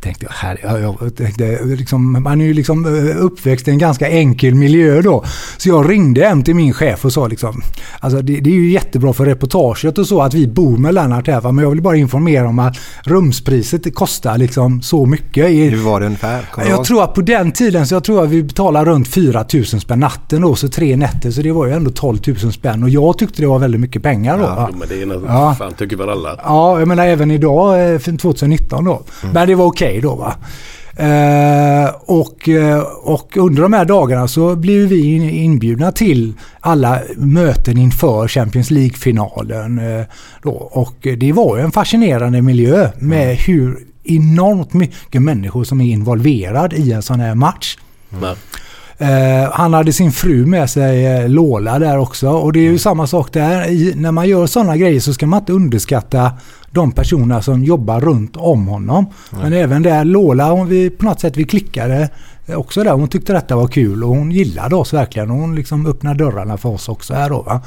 tänkte 0.00 0.26
jag, 0.26 0.32
här, 0.32 0.58
jag, 0.62 0.96
jag 1.00 1.16
tänkte, 1.16 1.58
liksom, 1.64 2.22
man 2.22 2.40
är 2.40 2.44
ju 2.44 2.54
liksom 2.54 2.86
eh, 2.86 3.24
uppväxt 3.24 3.68
i 3.68 3.70
en 3.70 3.78
ganska 3.78 4.08
enkel 4.08 4.54
miljö 4.54 5.02
då. 5.02 5.24
Så 5.56 5.68
jag 5.68 5.90
ringde 5.90 6.24
hem 6.26 6.42
till 6.42 6.54
min 6.54 6.72
chef 6.72 7.04
och 7.04 7.12
sa 7.12 7.26
liksom, 7.26 7.62
alltså 8.00 8.22
det, 8.22 8.40
det 8.40 8.50
är 8.50 8.54
ju 8.54 8.70
jättebra 8.70 9.12
för 9.12 9.24
reportaget 9.26 9.98
och 9.98 10.06
så 10.06 10.22
att 10.22 10.34
vi 10.34 10.46
bor 10.48 10.76
med 10.78 10.94
Lennart 10.94 11.26
här 11.26 11.40
va? 11.40 11.52
men 11.52 11.62
jag 11.64 11.70
vill 11.70 11.82
bara 11.82 11.96
informera 11.96 12.48
om 12.48 12.58
att 12.58 12.76
rumspriset 13.04 13.94
kostar 13.94 14.38
liksom 14.38 14.82
så 14.82 15.06
mycket. 15.06 15.50
I, 15.50 15.68
Hur 15.68 15.82
var 15.82 16.00
det 16.00 16.06
ungefär? 16.06 16.44
Du 16.56 16.62
jag 16.62 16.70
ihåg? 16.70 16.84
tror 16.84 17.02
att 17.04 17.14
på 17.14 17.20
den 17.20 17.52
tiden 17.52 17.86
så 17.86 17.94
jag 17.94 18.04
tror 18.04 18.24
att 18.24 18.30
vi 18.30 18.42
betalade 18.42 18.90
runt 18.90 19.08
4 19.08 19.44
000 19.54 19.64
spänn 19.64 20.00
natten 20.00 20.42
då, 20.42 20.54
så 20.54 20.68
tre 20.68 20.96
nätter. 20.96 21.30
Så 21.30 21.42
det 21.42 21.52
var 21.52 21.66
ju 21.66 21.72
ändå 21.72 21.90
12 21.90 22.18
000 22.42 22.52
spänn. 22.52 22.82
Och 22.82 22.90
jag 22.90 23.18
tyckte 23.18 23.42
det 23.42 23.46
var 23.48 23.58
väldigt 23.58 23.80
mycket 23.80 24.02
pengar 24.02 24.38
då. 24.38 24.42
va? 24.44 24.68
Jo, 24.72 24.76
men 24.78 24.88
det 24.88 25.02
är 25.02 25.06
något, 25.06 25.22
Ja. 25.26 25.54
fan 25.58 25.72
tycker 25.72 25.96
väl 25.96 26.08
alla. 26.10 26.40
Ja, 26.44 26.78
jag 26.78 26.88
menar 26.88 27.06
även 27.06 27.30
idag, 27.30 27.92
eh, 27.92 27.98
för 27.98 28.16
2019 28.16 28.84
då. 28.84 29.02
Mm. 29.22 29.34
Men 29.34 29.48
det 29.48 29.54
var 29.54 29.64
okej 29.66 29.89
då 30.00 30.14
va. 30.14 30.34
Eh, 30.96 31.90
och, 32.06 32.48
eh, 32.48 32.78
och 33.02 33.36
under 33.36 33.62
de 33.62 33.72
här 33.72 33.84
dagarna 33.84 34.28
så 34.28 34.56
blev 34.56 34.88
vi 34.88 35.14
in- 35.14 35.30
inbjudna 35.30 35.92
till 35.92 36.32
alla 36.60 36.98
möten 37.16 37.78
inför 37.78 38.28
Champions 38.28 38.70
League-finalen. 38.70 39.78
Eh, 39.78 40.04
då. 40.42 40.50
och 40.50 41.06
det 41.18 41.32
var 41.32 41.58
en 41.58 41.72
fascinerande 41.72 42.42
miljö 42.42 42.88
med 42.98 43.36
hur 43.36 43.78
enormt 44.04 44.72
mycket 44.72 45.22
människor 45.22 45.64
som 45.64 45.80
är 45.80 45.92
involverad 45.92 46.72
i 46.72 46.92
en 46.92 47.02
sån 47.02 47.20
här 47.20 47.34
match. 47.34 47.76
Ja. 48.22 48.34
Eh, 49.06 49.50
han 49.52 49.74
hade 49.74 49.92
sin 49.92 50.12
fru 50.12 50.46
med 50.46 50.70
sig, 50.70 51.06
eh, 51.06 51.28
Lola, 51.28 51.78
där 51.78 51.98
också. 51.98 52.28
Och 52.30 52.52
det 52.52 52.60
är 52.60 52.70
ju 52.70 52.78
samma 52.78 53.06
sak 53.06 53.32
där. 53.32 53.70
I, 53.70 53.92
när 53.96 54.12
man 54.12 54.28
gör 54.28 54.46
sådana 54.46 54.76
grejer 54.76 55.00
så 55.00 55.12
ska 55.14 55.26
man 55.26 55.40
inte 55.40 55.52
underskatta 55.52 56.32
de 56.70 56.92
personer 56.92 57.40
som 57.40 57.64
jobbar 57.64 58.00
runt 58.00 58.36
om 58.36 58.66
honom. 58.66 59.06
Men 59.30 59.52
även 59.52 59.82
där, 59.82 60.04
Lola, 60.04 60.50
hon, 60.50 60.68
vi, 60.68 60.90
på 60.90 61.04
något 61.04 61.20
sätt 61.20 61.36
vi 61.36 61.44
klickade 61.44 62.08
också 62.46 62.84
där. 62.84 62.92
Hon 62.92 63.08
tyckte 63.08 63.32
detta 63.32 63.56
var 63.56 63.68
kul 63.68 64.04
och 64.04 64.10
hon 64.10 64.30
gillade 64.30 64.76
oss 64.76 64.92
verkligen. 64.92 65.30
Hon 65.30 65.54
liksom 65.54 65.86
öppnade 65.86 66.24
dörrarna 66.24 66.56
för 66.56 66.68
oss 66.68 66.88
också 66.88 67.14
här 67.14 67.30
då. 67.30 67.42
Va? 67.42 67.60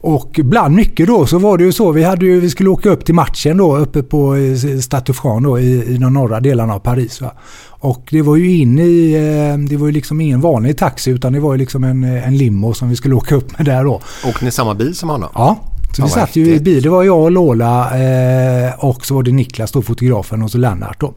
Och 0.00 0.40
bland 0.44 0.74
mycket 0.74 1.06
då 1.06 1.26
så 1.26 1.38
var 1.38 1.58
det 1.58 1.64
ju 1.64 1.72
så. 1.72 1.92
Vi, 1.92 2.02
hade 2.02 2.26
ju, 2.26 2.40
vi 2.40 2.50
skulle 2.50 2.68
åka 2.68 2.90
upp 2.90 3.04
till 3.04 3.14
matchen 3.14 3.56
då 3.56 3.76
uppe 3.76 4.02
på 4.02 4.36
eh, 4.36 4.78
Stade 4.80 5.12
då 5.42 5.58
i, 5.58 5.84
i 5.84 5.96
de 5.96 6.14
norra 6.14 6.40
delarna 6.40 6.74
av 6.74 6.78
Paris. 6.78 7.20
Va? 7.20 7.32
Och 7.68 8.08
det 8.10 8.22
var 8.22 8.36
ju 8.36 8.56
in 8.56 8.78
i, 8.78 9.12
eh, 9.12 9.68
det 9.68 9.76
var 9.76 9.86
ju 9.86 9.92
liksom 9.92 10.20
ingen 10.20 10.40
vanlig 10.40 10.78
taxi 10.78 11.10
utan 11.10 11.32
det 11.32 11.40
var 11.40 11.52
ju 11.52 11.58
liksom 11.58 11.84
en, 11.84 12.04
en 12.04 12.36
limo 12.36 12.74
som 12.74 12.88
vi 12.88 12.96
skulle 12.96 13.14
åka 13.14 13.34
upp 13.34 13.58
med 13.58 13.66
där 13.66 13.84
då. 13.84 14.00
Åkte 14.26 14.44
ni 14.44 14.50
samma 14.50 14.74
bil 14.74 14.94
som 14.94 15.08
honom? 15.08 15.28
Ja, 15.34 15.58
så 15.96 16.02
vi 16.02 16.08
satt 16.08 16.36
ju 16.36 16.54
i 16.54 16.60
bil. 16.60 16.82
Det 16.82 16.88
var 16.88 17.02
jag 17.02 17.20
och 17.20 17.30
Lola 17.30 17.98
eh, 17.98 18.84
och 18.84 19.06
så 19.06 19.14
var 19.14 19.22
det 19.22 19.32
Niklas 19.32 19.72
då, 19.72 19.82
fotografen 19.82 20.42
och 20.42 20.50
så 20.50 20.58
Lennart 20.58 21.00
då. 21.00 21.14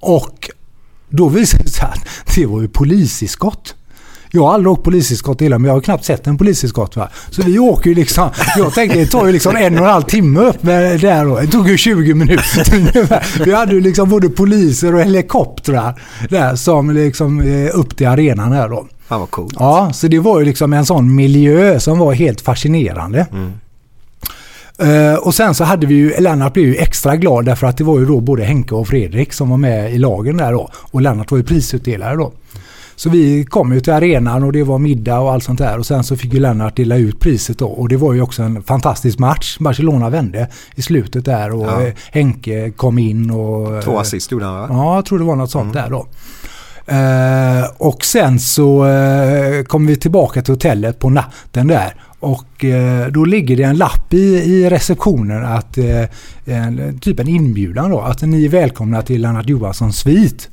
Och 0.00 0.50
då 1.08 1.28
visade 1.28 1.64
det 1.64 1.70
sig 1.70 1.84
att 1.84 2.08
det 2.34 2.46
var 2.46 2.60
ju 2.60 2.68
poliseskott. 2.68 3.74
Jag 4.30 4.42
har 4.42 4.54
aldrig 4.54 4.72
åkt 4.72 4.84
poliseskott 4.84 5.42
hela 5.42 5.58
men 5.58 5.68
jag 5.68 5.74
har 5.74 5.80
knappt 5.80 6.04
sett 6.04 6.26
en 6.26 6.38
poliseskott. 6.38 6.96
Va? 6.96 7.08
Så 7.30 7.42
vi 7.42 7.58
åker 7.58 7.90
ju 7.90 7.94
liksom, 7.94 8.30
jag 8.56 8.74
tänkte 8.74 8.98
det 8.98 9.06
tar 9.06 9.26
ju 9.26 9.32
liksom 9.32 9.56
en 9.56 9.78
och 9.78 9.84
en 9.84 9.90
halv 9.90 10.02
timme 10.02 10.40
upp 10.40 10.62
med 10.62 11.00
där 11.00 11.24
då. 11.24 11.40
Det 11.40 11.46
tog 11.46 11.68
ju 11.68 11.76
20 11.76 12.14
minuter. 12.14 13.44
Vi 13.44 13.54
hade 13.54 13.74
ju 13.74 13.80
liksom 13.80 14.08
både 14.08 14.28
poliser 14.28 14.94
och 14.94 15.00
helikoptrar 15.00 16.02
där 16.30 16.56
som 16.56 16.90
liksom 16.90 17.40
eh, 17.40 17.78
upp 17.78 17.96
till 17.96 18.06
arenan 18.06 18.52
här 18.52 18.68
då. 18.68 18.86
Fan 19.08 19.20
vad 19.20 19.30
coolt. 19.30 19.56
Ja, 19.58 19.90
så 19.92 20.08
det 20.08 20.18
var 20.18 20.38
ju 20.38 20.44
liksom 20.44 20.72
en 20.72 20.86
sån 20.86 21.14
miljö 21.14 21.80
som 21.80 21.98
var 21.98 22.12
helt 22.12 22.40
fascinerande. 22.40 23.18
Eh, 23.18 23.48
och 25.20 25.34
sen 25.34 25.54
så 25.54 25.64
hade 25.64 25.86
vi 25.86 25.94
ju, 25.94 26.14
Lennart 26.20 26.52
blev 26.52 26.66
ju 26.66 26.76
extra 26.76 27.16
glad 27.16 27.44
därför 27.44 27.66
att 27.66 27.76
det 27.76 27.84
var 27.84 27.98
ju 27.98 28.06
då 28.06 28.20
både 28.20 28.44
Henke 28.44 28.74
och 28.74 28.88
Fredrik 28.88 29.32
som 29.32 29.50
var 29.50 29.56
med 29.56 29.92
i 29.94 29.98
lagen 29.98 30.36
där 30.36 30.52
då. 30.52 30.70
Och 30.74 31.00
Lennart 31.00 31.30
var 31.30 31.38
ju 31.38 31.44
prisutdelare 31.44 32.16
då. 32.16 32.32
Så 32.98 33.10
vi 33.10 33.44
kom 33.44 33.72
ju 33.72 33.80
till 33.80 33.92
arenan 33.92 34.42
och 34.42 34.52
det 34.52 34.62
var 34.62 34.78
middag 34.78 35.18
och 35.20 35.32
allt 35.32 35.44
sånt 35.44 35.58
där. 35.58 35.78
Och 35.78 35.86
sen 35.86 36.04
så 36.04 36.16
fick 36.16 36.32
ju 36.34 36.40
Lennart 36.40 36.76
dela 36.76 36.96
ut 36.96 37.20
priset 37.20 37.58
då. 37.58 37.66
Och 37.66 37.88
det 37.88 37.96
var 37.96 38.12
ju 38.12 38.20
också 38.22 38.42
en 38.42 38.62
fantastisk 38.62 39.18
match. 39.18 39.56
Barcelona 39.60 40.10
vände 40.10 40.48
i 40.74 40.82
slutet 40.82 41.24
där 41.24 41.52
och 41.52 41.66
Ja. 41.66 41.82
eh, 41.86 41.92
Henke 42.12 42.70
kom 42.70 42.98
in 42.98 43.30
och... 43.30 43.82
Två 43.84 43.92
eh, 43.92 43.98
assist 44.00 44.32
gjorde 44.32 44.44
han 44.44 44.54
va? 44.60 44.66
Ja, 44.70 44.94
jag 44.94 45.04
tror 45.04 45.18
det 45.18 45.24
var 45.24 45.36
något 45.36 45.50
sånt 45.50 45.72
där 45.72 45.90
då. 45.90 46.06
Eh, 46.88 47.64
och 47.78 48.04
sen 48.04 48.38
så 48.40 48.86
eh, 48.86 49.62
kom 49.62 49.86
vi 49.86 49.96
tillbaka 49.96 50.42
till 50.42 50.54
hotellet 50.54 50.98
på 50.98 51.10
natten 51.10 51.66
där. 51.66 51.94
Och 52.20 52.64
eh, 52.64 53.08
då 53.08 53.24
ligger 53.24 53.56
det 53.56 53.62
en 53.62 53.76
lapp 53.76 54.14
i, 54.14 54.36
i 54.36 54.70
receptionen 54.70 55.44
att 55.44 55.78
eh, 55.78 56.04
en, 56.44 56.98
typ 56.98 57.20
en 57.20 57.28
inbjudan 57.28 57.90
då. 57.90 58.00
Att 58.00 58.22
ni 58.22 58.44
är 58.44 58.48
välkomna 58.48 59.02
till 59.02 59.22
Lennart 59.22 59.48
Johanssons 59.48 59.98
svit. 59.98 60.48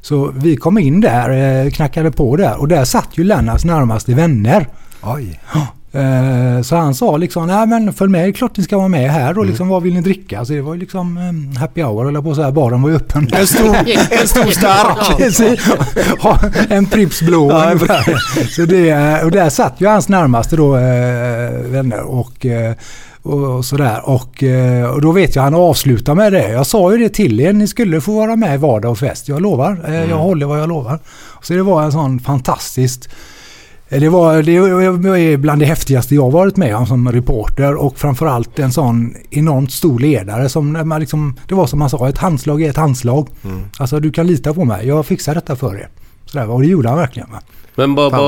Så 0.00 0.32
vi 0.36 0.56
kom 0.56 0.78
in 0.78 1.00
där, 1.00 1.64
eh, 1.64 1.70
knackade 1.70 2.10
på 2.10 2.36
där 2.36 2.60
och 2.60 2.68
där 2.68 2.84
satt 2.84 3.08
ju 3.18 3.24
Lennarts 3.24 3.64
närmaste 3.64 4.14
vänner. 4.14 4.66
Oj. 5.02 5.40
Eh, 5.94 6.62
Så 6.62 6.76
han 6.76 6.94
sa 6.94 7.16
liksom, 7.16 7.46
nej 7.46 7.66
men 7.66 7.92
följ 7.92 8.10
med, 8.10 8.36
klart 8.36 8.56
ni 8.56 8.64
ska 8.64 8.76
vara 8.78 8.88
med 8.88 9.10
här 9.10 9.38
och 9.38 9.46
liksom 9.46 9.68
vad 9.68 9.82
vill 9.82 9.94
ni 9.94 10.00
dricka? 10.00 10.44
Så 10.44 10.52
det 10.52 10.60
var 10.60 10.74
ju 10.74 10.80
liksom 10.80 11.16
eh, 11.16 11.60
happy 11.60 11.82
hour 11.82 12.08
eller 12.08 12.20
på 12.22 12.34
så 12.34 12.42
här, 12.42 12.50
baren 12.52 12.82
var 12.82 12.90
ju 12.90 12.96
öppen. 12.96 13.28
En 13.32 13.46
stor, 13.46 13.76
en 14.20 14.28
stor 14.28 14.50
stark. 14.50 15.20
En 16.70 16.86
Pripps 16.86 17.22
blå. 17.22 17.50
Så 18.56 18.62
det, 18.62 19.22
och 19.24 19.30
där 19.30 19.50
satt 19.50 19.74
ju 19.78 19.86
hans 19.86 20.08
närmaste 20.08 20.56
då 20.56 20.76
eh, 20.76 21.50
vänner 21.70 22.00
och 22.00 22.46
eh, 22.46 22.74
och, 23.24 23.64
sådär. 23.64 24.00
Och, 24.08 24.42
eh, 24.42 24.90
och 24.90 25.00
då 25.00 25.12
vet 25.12 25.36
jag 25.36 25.42
han 25.42 25.54
avslutar 25.54 26.14
med 26.14 26.32
det. 26.32 26.48
Jag 26.48 26.66
sa 26.66 26.92
ju 26.92 26.98
det 26.98 27.08
till 27.08 27.40
er, 27.40 27.52
ni 27.52 27.66
skulle 27.68 28.00
få 28.00 28.12
vara 28.12 28.36
med 28.36 28.54
i 28.54 28.58
vardag 28.58 28.90
och 28.90 28.98
fest. 28.98 29.28
Jag 29.28 29.42
lovar. 29.42 29.80
Eh, 29.88 30.10
Jag 30.10 30.18
håller 30.18 30.46
vad 30.46 30.60
jag 30.60 30.68
lovar. 30.68 30.98
Så 31.42 31.52
det 31.52 31.62
var 31.62 31.82
en 31.82 31.92
sån 31.92 32.20
fantastiskt 32.20 33.08
Eh, 33.08 33.14
det 34.00 34.08
var, 34.08 34.42
det 34.42 34.52
är 35.32 35.36
bland 35.36 35.60
det 35.60 35.66
häftigaste 35.66 36.14
jag 36.14 36.30
varit 36.30 36.56
med 36.56 36.76
om 36.76 36.86
som 36.86 37.12
reporter 37.12 37.74
och 37.74 37.98
framförallt 37.98 38.58
en 38.58 38.72
sån 38.72 39.14
enormt 39.30 39.72
stor 39.72 39.98
ledare 39.98 40.48
som 40.48 40.88
man 40.88 41.00
liksom, 41.00 41.36
det 41.48 41.54
var 41.54 41.66
som 41.66 41.78
man 41.78 41.90
sa, 41.90 42.08
ett 42.08 42.18
handslag 42.18 42.62
är 42.62 42.70
ett 42.70 42.76
handslag. 42.76 43.28
Alltså 43.78 44.00
du 44.00 44.12
kan 44.12 44.26
lita 44.26 44.54
på 44.54 44.64
mig, 44.64 44.86
jag 44.86 45.06
fixar 45.06 45.34
detta 45.34 45.56
för 45.56 45.74
er. 45.74 45.88
Sådär, 46.26 46.50
och 46.50 46.60
det 46.60 46.66
gjorde 46.66 46.88
han 46.88 46.98
verkligen. 46.98 47.28
Va? 47.32 47.40
Men 47.74 47.94
vad, 47.94 48.10
Fan, 48.12 48.20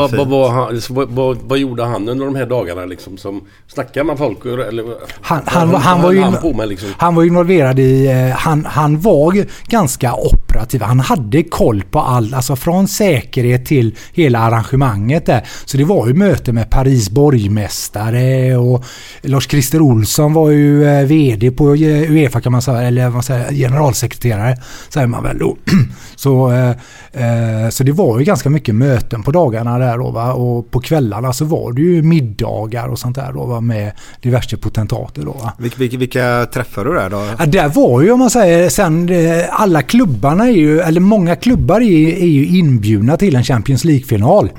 vad, 0.91 1.09
vad 1.09 1.39
vad, 1.45 1.59
gjorde 1.59 1.85
han 1.85 2.09
under 2.09 2.25
de 2.27 2.35
här 2.35 2.47
dagarna 2.47 2.85
liksom? 2.85 3.17
Som 3.17 3.41
snackade 3.69 4.05
med 4.07 4.19
folk? 4.19 4.45
Eller, 4.45 4.85
Han, 5.21 5.41
han, 5.47 5.71
var- 5.71 5.79
han, 5.79 6.03
var 6.03 6.13
ju, 6.13 6.21
han 6.21 6.33
på 6.43 6.53
med 6.55 6.69
liksom? 6.69 6.89
han 6.99 7.15
var 7.15 7.25
involverad 7.25 7.79
i, 7.79 8.07
eh, 8.07 8.37
han, 8.37 8.65
han 8.65 9.01
var 9.01 9.33
ju 9.33 9.47
ganska 9.69 10.13
operativ. 10.55 10.83
Han 10.83 11.01
hade 11.01 11.43
koll 11.43 11.83
på 11.91 12.01
allt, 12.01 12.35
alltså 12.35 12.57
från 12.57 12.89
säkerhet 12.89 13.67
till 13.67 13.97
hela 14.13 14.39
arrangemanget 14.39 15.27
där. 15.27 15.47
Så 15.65 15.77
det 15.77 15.85
var 15.85 16.07
ju 16.07 16.15
möte 16.15 16.53
med 16.53 16.71
Paris 16.71 17.11
borgmästare 17.11 18.57
och 18.57 18.85
Lars-Christer 19.23 19.81
Olsson 19.81 20.33
var 20.33 20.51
ju 20.51 20.85
eh, 20.85 21.07
VD 21.07 21.51
på 21.51 21.75
eh, 21.75 22.11
Uefa 22.11 22.41
kan 22.41 22.53
man 22.53 22.63
säga, 22.63 22.83
eller 22.83 23.09
vad 23.09 23.25
säger, 23.25 23.53
generalsekreterare 23.53 24.57
säger 24.89 25.07
man 25.07 25.23
väl 25.23 25.39
då. 25.39 25.57
Så, 26.17 26.53
eh, 26.53 26.71
eh, 27.13 27.69
så 27.71 27.85
det 27.85 27.93
var 27.93 28.19
ju 28.19 28.25
ganska 28.25 28.51
mycket 28.51 28.75
möten 28.75 29.23
på 29.23 29.31
dagarna 29.31 29.79
där 29.79 29.99
då 29.99 30.11
va? 30.11 30.33
och 30.33 30.71
på 30.71 30.81
kvällarna 30.81 31.33
så 31.33 31.45
var 31.45 31.73
det 31.73 31.83
ju 31.83 32.03
middagar 32.03 32.89
och 32.89 32.99
sånt 32.99 33.17
där 33.17 33.33
då 33.33 33.45
va? 33.45 33.61
med 33.61 33.93
diverse 34.23 34.57
potentater 34.57 35.23
då 35.23 35.33
va. 35.33 35.53
Vilka, 35.59 35.77
vilka, 35.79 35.99
vilka 35.99 36.47
träffar 36.53 36.85
du 36.85 36.95
där 36.95 37.11
då? 37.11 37.27
Ja, 37.39 37.47
där 37.47 37.69
var 37.69 38.03
ju 38.03 38.11
om 38.11 38.19
man 38.19 38.31
säger 38.31 38.69
sen 38.69 39.11
alla 39.51 39.83
klubbarna 39.83 40.44
är 40.45 40.53
ju, 40.53 40.81
eller 40.81 41.01
många 41.01 41.37
klubbar 41.37 41.81
är, 41.81 42.09
är 42.23 42.27
ju 42.27 42.47
inbjudna 42.47 43.17
till 43.17 43.37
en 43.37 43.45
Champions 43.45 43.85
League-final. 43.85 44.51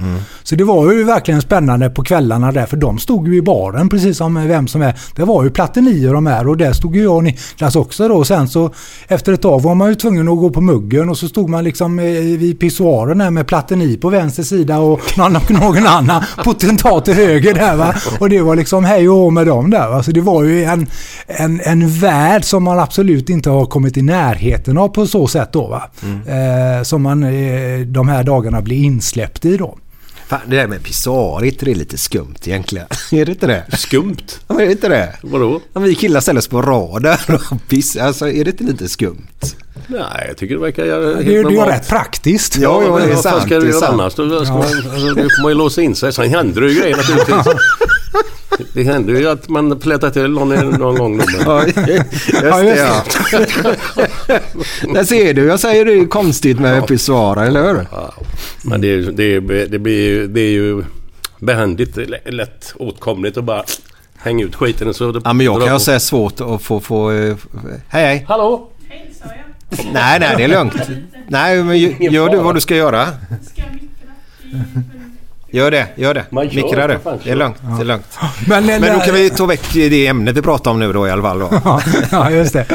Så 0.44 0.56
det 0.56 0.64
var 0.64 0.92
ju 0.92 1.04
verkligen 1.04 1.42
spännande 1.42 1.90
på 1.90 2.04
kvällarna 2.04 2.52
där 2.52 2.66
för 2.66 2.78
de 2.78 3.00
stod 3.00 3.28
ju 3.28 3.38
i 3.38 3.42
baren 3.42 3.90
precis 3.90 4.18
som 4.18 4.48
vem 4.48 4.68
som 4.68 4.82
är. 4.82 5.00
Det 5.16 5.24
var 5.24 5.44
ju 5.44 5.50
Platini 5.50 6.08
och 6.08 6.14
de 6.14 6.26
här 6.26 6.48
och 6.48 6.58
där 6.58 6.74
stod 6.74 6.96
ju 6.96 7.04
jag 7.04 7.16
och 7.16 7.24
Niklas 7.24 7.76
också 7.76 8.08
då. 8.08 8.16
Och 8.16 8.28
sen 8.28 8.48
så 8.48 8.74
efter 9.08 9.34
ett 9.34 9.42
tag 9.42 9.62
var 9.62 9.76
man 9.76 9.90
ju 9.90 9.96
tvungen 9.96 10.28
att 10.28 10.38
gå 10.38 10.50
på 10.50 10.62
muggen 10.62 11.10
och 11.10 11.18
så 11.18 11.28
stod 11.28 11.50
man 11.50 11.64
liksom 11.64 12.00
eh, 12.00 12.06
vid 12.06 12.60
pissoaren 12.60 13.18
där 13.18 13.32
med 13.32 13.48
Platini 13.48 13.98
på 13.98 14.10
vänster 14.10 14.44
sida 14.44 14.80
och 14.80 15.02
någon, 15.18 15.38
någon 15.50 15.88
annan 15.88 16.24
potentat 16.44 17.06
till 17.06 17.14
höger 17.14 17.54
där 17.54 17.76
va. 17.76 17.94
Och 18.20 18.30
det 18.30 18.42
var 18.42 18.56
liksom 18.56 18.86
hej 18.86 19.10
och 19.10 19.34
med 19.34 19.48
dem 19.48 19.70
där 19.70 19.90
va. 19.90 20.04
Så 20.04 20.12
det 20.12 20.22
var 20.22 20.44
ju 20.44 20.64
en, 20.64 20.88
en, 21.28 21.62
en 21.64 21.90
värld 21.90 22.44
som 22.44 22.64
man 22.64 22.80
absolut 22.80 23.30
inte 23.30 23.50
har 23.50 23.66
kommit 23.66 23.98
i 23.98 24.02
närheten 24.02 24.78
av 24.78 24.88
på 24.88 25.08
så 25.08 25.28
sätt 25.28 25.52
då 25.52 25.68
va. 25.68 25.75
Eh, 26.28 26.84
som 26.84 27.02
man 27.02 27.24
eh, 27.24 27.80
de 27.80 28.08
här 28.08 28.24
dagarna 28.24 28.62
blir 28.62 28.78
insläppt 28.84 29.46
i 29.46 29.58
då. 29.58 29.78
Fan, 30.28 30.40
det 30.48 30.56
där 30.56 30.68
med 30.68 30.84
pissoarit 30.84 31.60
det 31.60 31.72
är 31.72 31.76
lite 31.76 31.98
skumt 31.98 32.36
egentligen. 32.46 32.88
är 33.12 33.26
det 33.26 33.32
inte 33.32 33.48
det? 33.48 33.64
Skumt? 33.78 34.18
Ja, 34.48 34.62
är 34.62 34.66
det 34.66 34.72
inte 34.72 34.90
det? 34.90 35.16
Vadå? 35.22 35.62
Vi 35.74 35.96
killar 35.96 36.20
ställer 36.22 36.40
oss 36.40 36.48
på 36.48 36.62
raden 36.62 37.18
och 37.52 37.58
pissar, 37.70 38.02
alltså 38.02 38.28
är 38.30 38.44
det 38.46 38.52
inte 38.52 38.64
lite 38.64 38.90
skumt? 38.90 39.28
Nej, 39.88 40.26
jag 40.28 40.38
tycker 40.38 40.56
det 40.56 40.62
verkar 40.62 40.86
Det, 40.86 40.92
är- 40.94 41.16
det 41.24 41.36
är 41.36 41.52
ju 41.52 41.60
rätt 41.66 41.90
praktiskt. 41.90 42.58
Ja, 42.58 42.84
ja, 42.84 42.98
det 42.98 43.04
är 43.04 43.14
vad 43.16 43.24
sant, 43.24 43.44
ska 43.44 43.60
du 43.60 43.70
göra 43.70 43.88
annars? 43.88 44.16
Då, 44.16 44.46
ska 44.46 44.54
man, 44.54 44.62
alltså, 44.64 45.14
då 45.16 45.22
får 45.30 45.42
man 45.42 45.52
ju 45.52 45.58
låsa 45.58 45.82
in 45.82 45.96
sig. 45.96 46.14
Sen 46.14 46.30
händer 46.30 46.62
det 46.62 46.72
ju 46.72 46.80
grejer 46.80 46.98
naturligtvis. 46.98 47.36
Det 48.74 48.84
händer 48.84 49.14
ju 49.14 49.30
att 49.30 49.50
man 49.50 49.80
plättar 49.80 50.10
till 50.10 50.30
någon, 50.30 50.50
någon 50.70 50.96
gång. 50.96 51.22
Ja, 51.46 51.66
just 51.66 51.76
det 51.76 52.78
ja. 52.78 53.04
Där 54.94 55.04
ser 55.04 55.34
du, 55.34 55.46
jag 55.46 55.60
säger 55.60 55.86
det 55.86 55.94
är 55.94 56.06
konstigt 56.06 56.60
med 56.60 56.88
pissoarer, 56.88 57.46
eller 57.46 57.64
hur? 57.74 57.88
men 58.64 58.82
det, 58.82 58.88
är- 58.88 59.12
det, 59.12 59.24
är- 59.36 59.68
det, 59.68 59.80
blir, 59.80 60.10
ju- 60.10 60.28
det 60.28 60.42
är 60.42 60.52
ju 60.52 60.84
behändigt 61.40 61.98
lä- 61.98 62.20
lätt 62.32 62.74
åtkomligt 62.76 63.38
att 63.38 63.44
bara 63.44 63.64
hänga 64.18 64.46
ut 64.46 64.56
skiten. 64.56 64.88
och 64.88 64.96
Så 64.96 65.22
Ja, 65.24 65.34
men 65.34 65.46
jag 65.46 65.62
kan 65.62 65.70
på. 65.76 65.80
säga 65.80 66.00
svårt 66.00 66.42
att 66.42 66.62
få... 66.62 66.80
få 66.80 67.12
eh, 67.12 67.36
hej, 67.90 68.06
hej. 68.06 68.26
Hallå? 68.28 68.70
Nej, 69.94 70.20
nej, 70.20 70.34
det 70.38 70.44
är 70.44 70.48
lugnt. 70.48 70.74
Nej, 71.28 71.64
men 71.64 71.76
gö- 71.76 72.12
gör 72.12 72.30
du 72.30 72.38
vad 72.38 72.56
du 72.56 72.62
ska 72.62 72.76
göra. 72.76 73.08
Gör 75.56 75.72
det, 75.72 75.88
gör 75.96 76.14
det. 76.14 76.26
Man 76.30 76.46
Mikra 76.56 76.88
det. 76.88 77.00
fan, 77.00 77.20
Det 77.24 77.30
är 77.32 77.36
lugnt. 77.36 77.58
Det 77.78 77.82
är 77.82 77.86
lugnt. 77.86 78.18
Men, 78.48 78.66
Men 78.66 78.82
då 78.82 79.00
kan 79.00 79.14
vi 79.14 79.30
ta 79.30 79.46
väck 79.46 79.74
det 79.74 80.08
ämnet 80.08 80.38
vi 80.38 80.42
pratar 80.42 80.72
om 80.72 80.80
nu 80.80 80.94
då 80.94 81.08
i 81.08 81.12
alla 81.12 81.22
fall. 81.22 81.40
Då. 81.40 81.50
Ja, 81.66 81.82
ja, 82.12 82.32
just 82.32 82.54
det. 82.54 82.66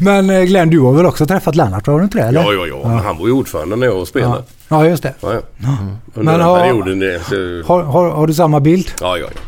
Men 0.00 0.30
eh, 0.30 0.42
Glenn, 0.42 0.70
du 0.70 0.80
har 0.80 0.92
väl 0.92 1.06
också 1.06 1.26
träffat 1.26 1.54
Lennart, 1.54 1.86
har 1.86 1.98
du 1.98 2.04
inte 2.04 2.18
det? 2.18 2.24
Eller? 2.24 2.40
Ja, 2.42 2.52
ja, 2.52 2.66
ja. 2.66 2.88
Men 2.88 2.98
han 2.98 3.18
var 3.18 3.26
ju 3.26 3.32
ordförande 3.32 3.76
när 3.76 3.86
jag 3.86 4.06
spelade. 4.06 4.42
Ja, 4.68 4.84
ja 4.84 4.88
just 4.88 5.02
det. 5.02 5.14
Ja, 5.20 5.32
ja. 5.34 5.40
Under 5.58 5.78
Men 6.14 6.26
den 6.26 6.40
har- 6.40 6.60
perioden. 6.60 6.98
Det, 6.98 7.20
så, 7.28 7.62
Har, 7.72 7.82
har, 7.82 8.10
har 8.10 8.26
du 8.26 8.34
samma 8.34 8.60
bild? 8.60 8.92
ja, 9.00 9.16
ja, 9.18 9.26
ja. 9.34 9.40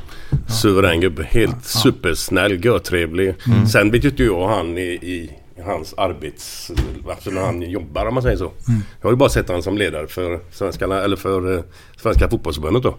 Suverän 0.49 1.01
gubbe. 1.01 1.27
Helt 1.31 1.64
supersnäll, 1.64 2.64
görtrevlig. 2.64 3.35
Sen 3.72 3.90
vet 3.90 4.05
ju 4.05 4.09
inte 4.09 4.25
jag 4.25 4.49
han 4.49 4.79
i, 4.79 4.81
i 4.83 5.31
hans 5.64 5.95
arbets... 5.97 6.71
Alltså 7.11 7.31
när 7.31 7.40
han 7.40 7.62
jobbar 7.62 8.07
om 8.07 8.14
man 8.14 8.23
säger 8.23 8.37
så. 8.37 8.53
Jag 9.01 9.07
har 9.09 9.11
ju 9.11 9.16
bara 9.16 9.29
sett 9.29 9.49
honom 9.49 9.62
som 9.62 9.79
ledare 9.79 10.07
för 10.07 10.40
Svenska, 10.53 10.85
eller 10.85 11.16
för 11.16 11.55
eh, 11.57 11.62
Svenska 12.03 12.29
fotbollsförbundet 12.29 12.83
då. 12.83 12.97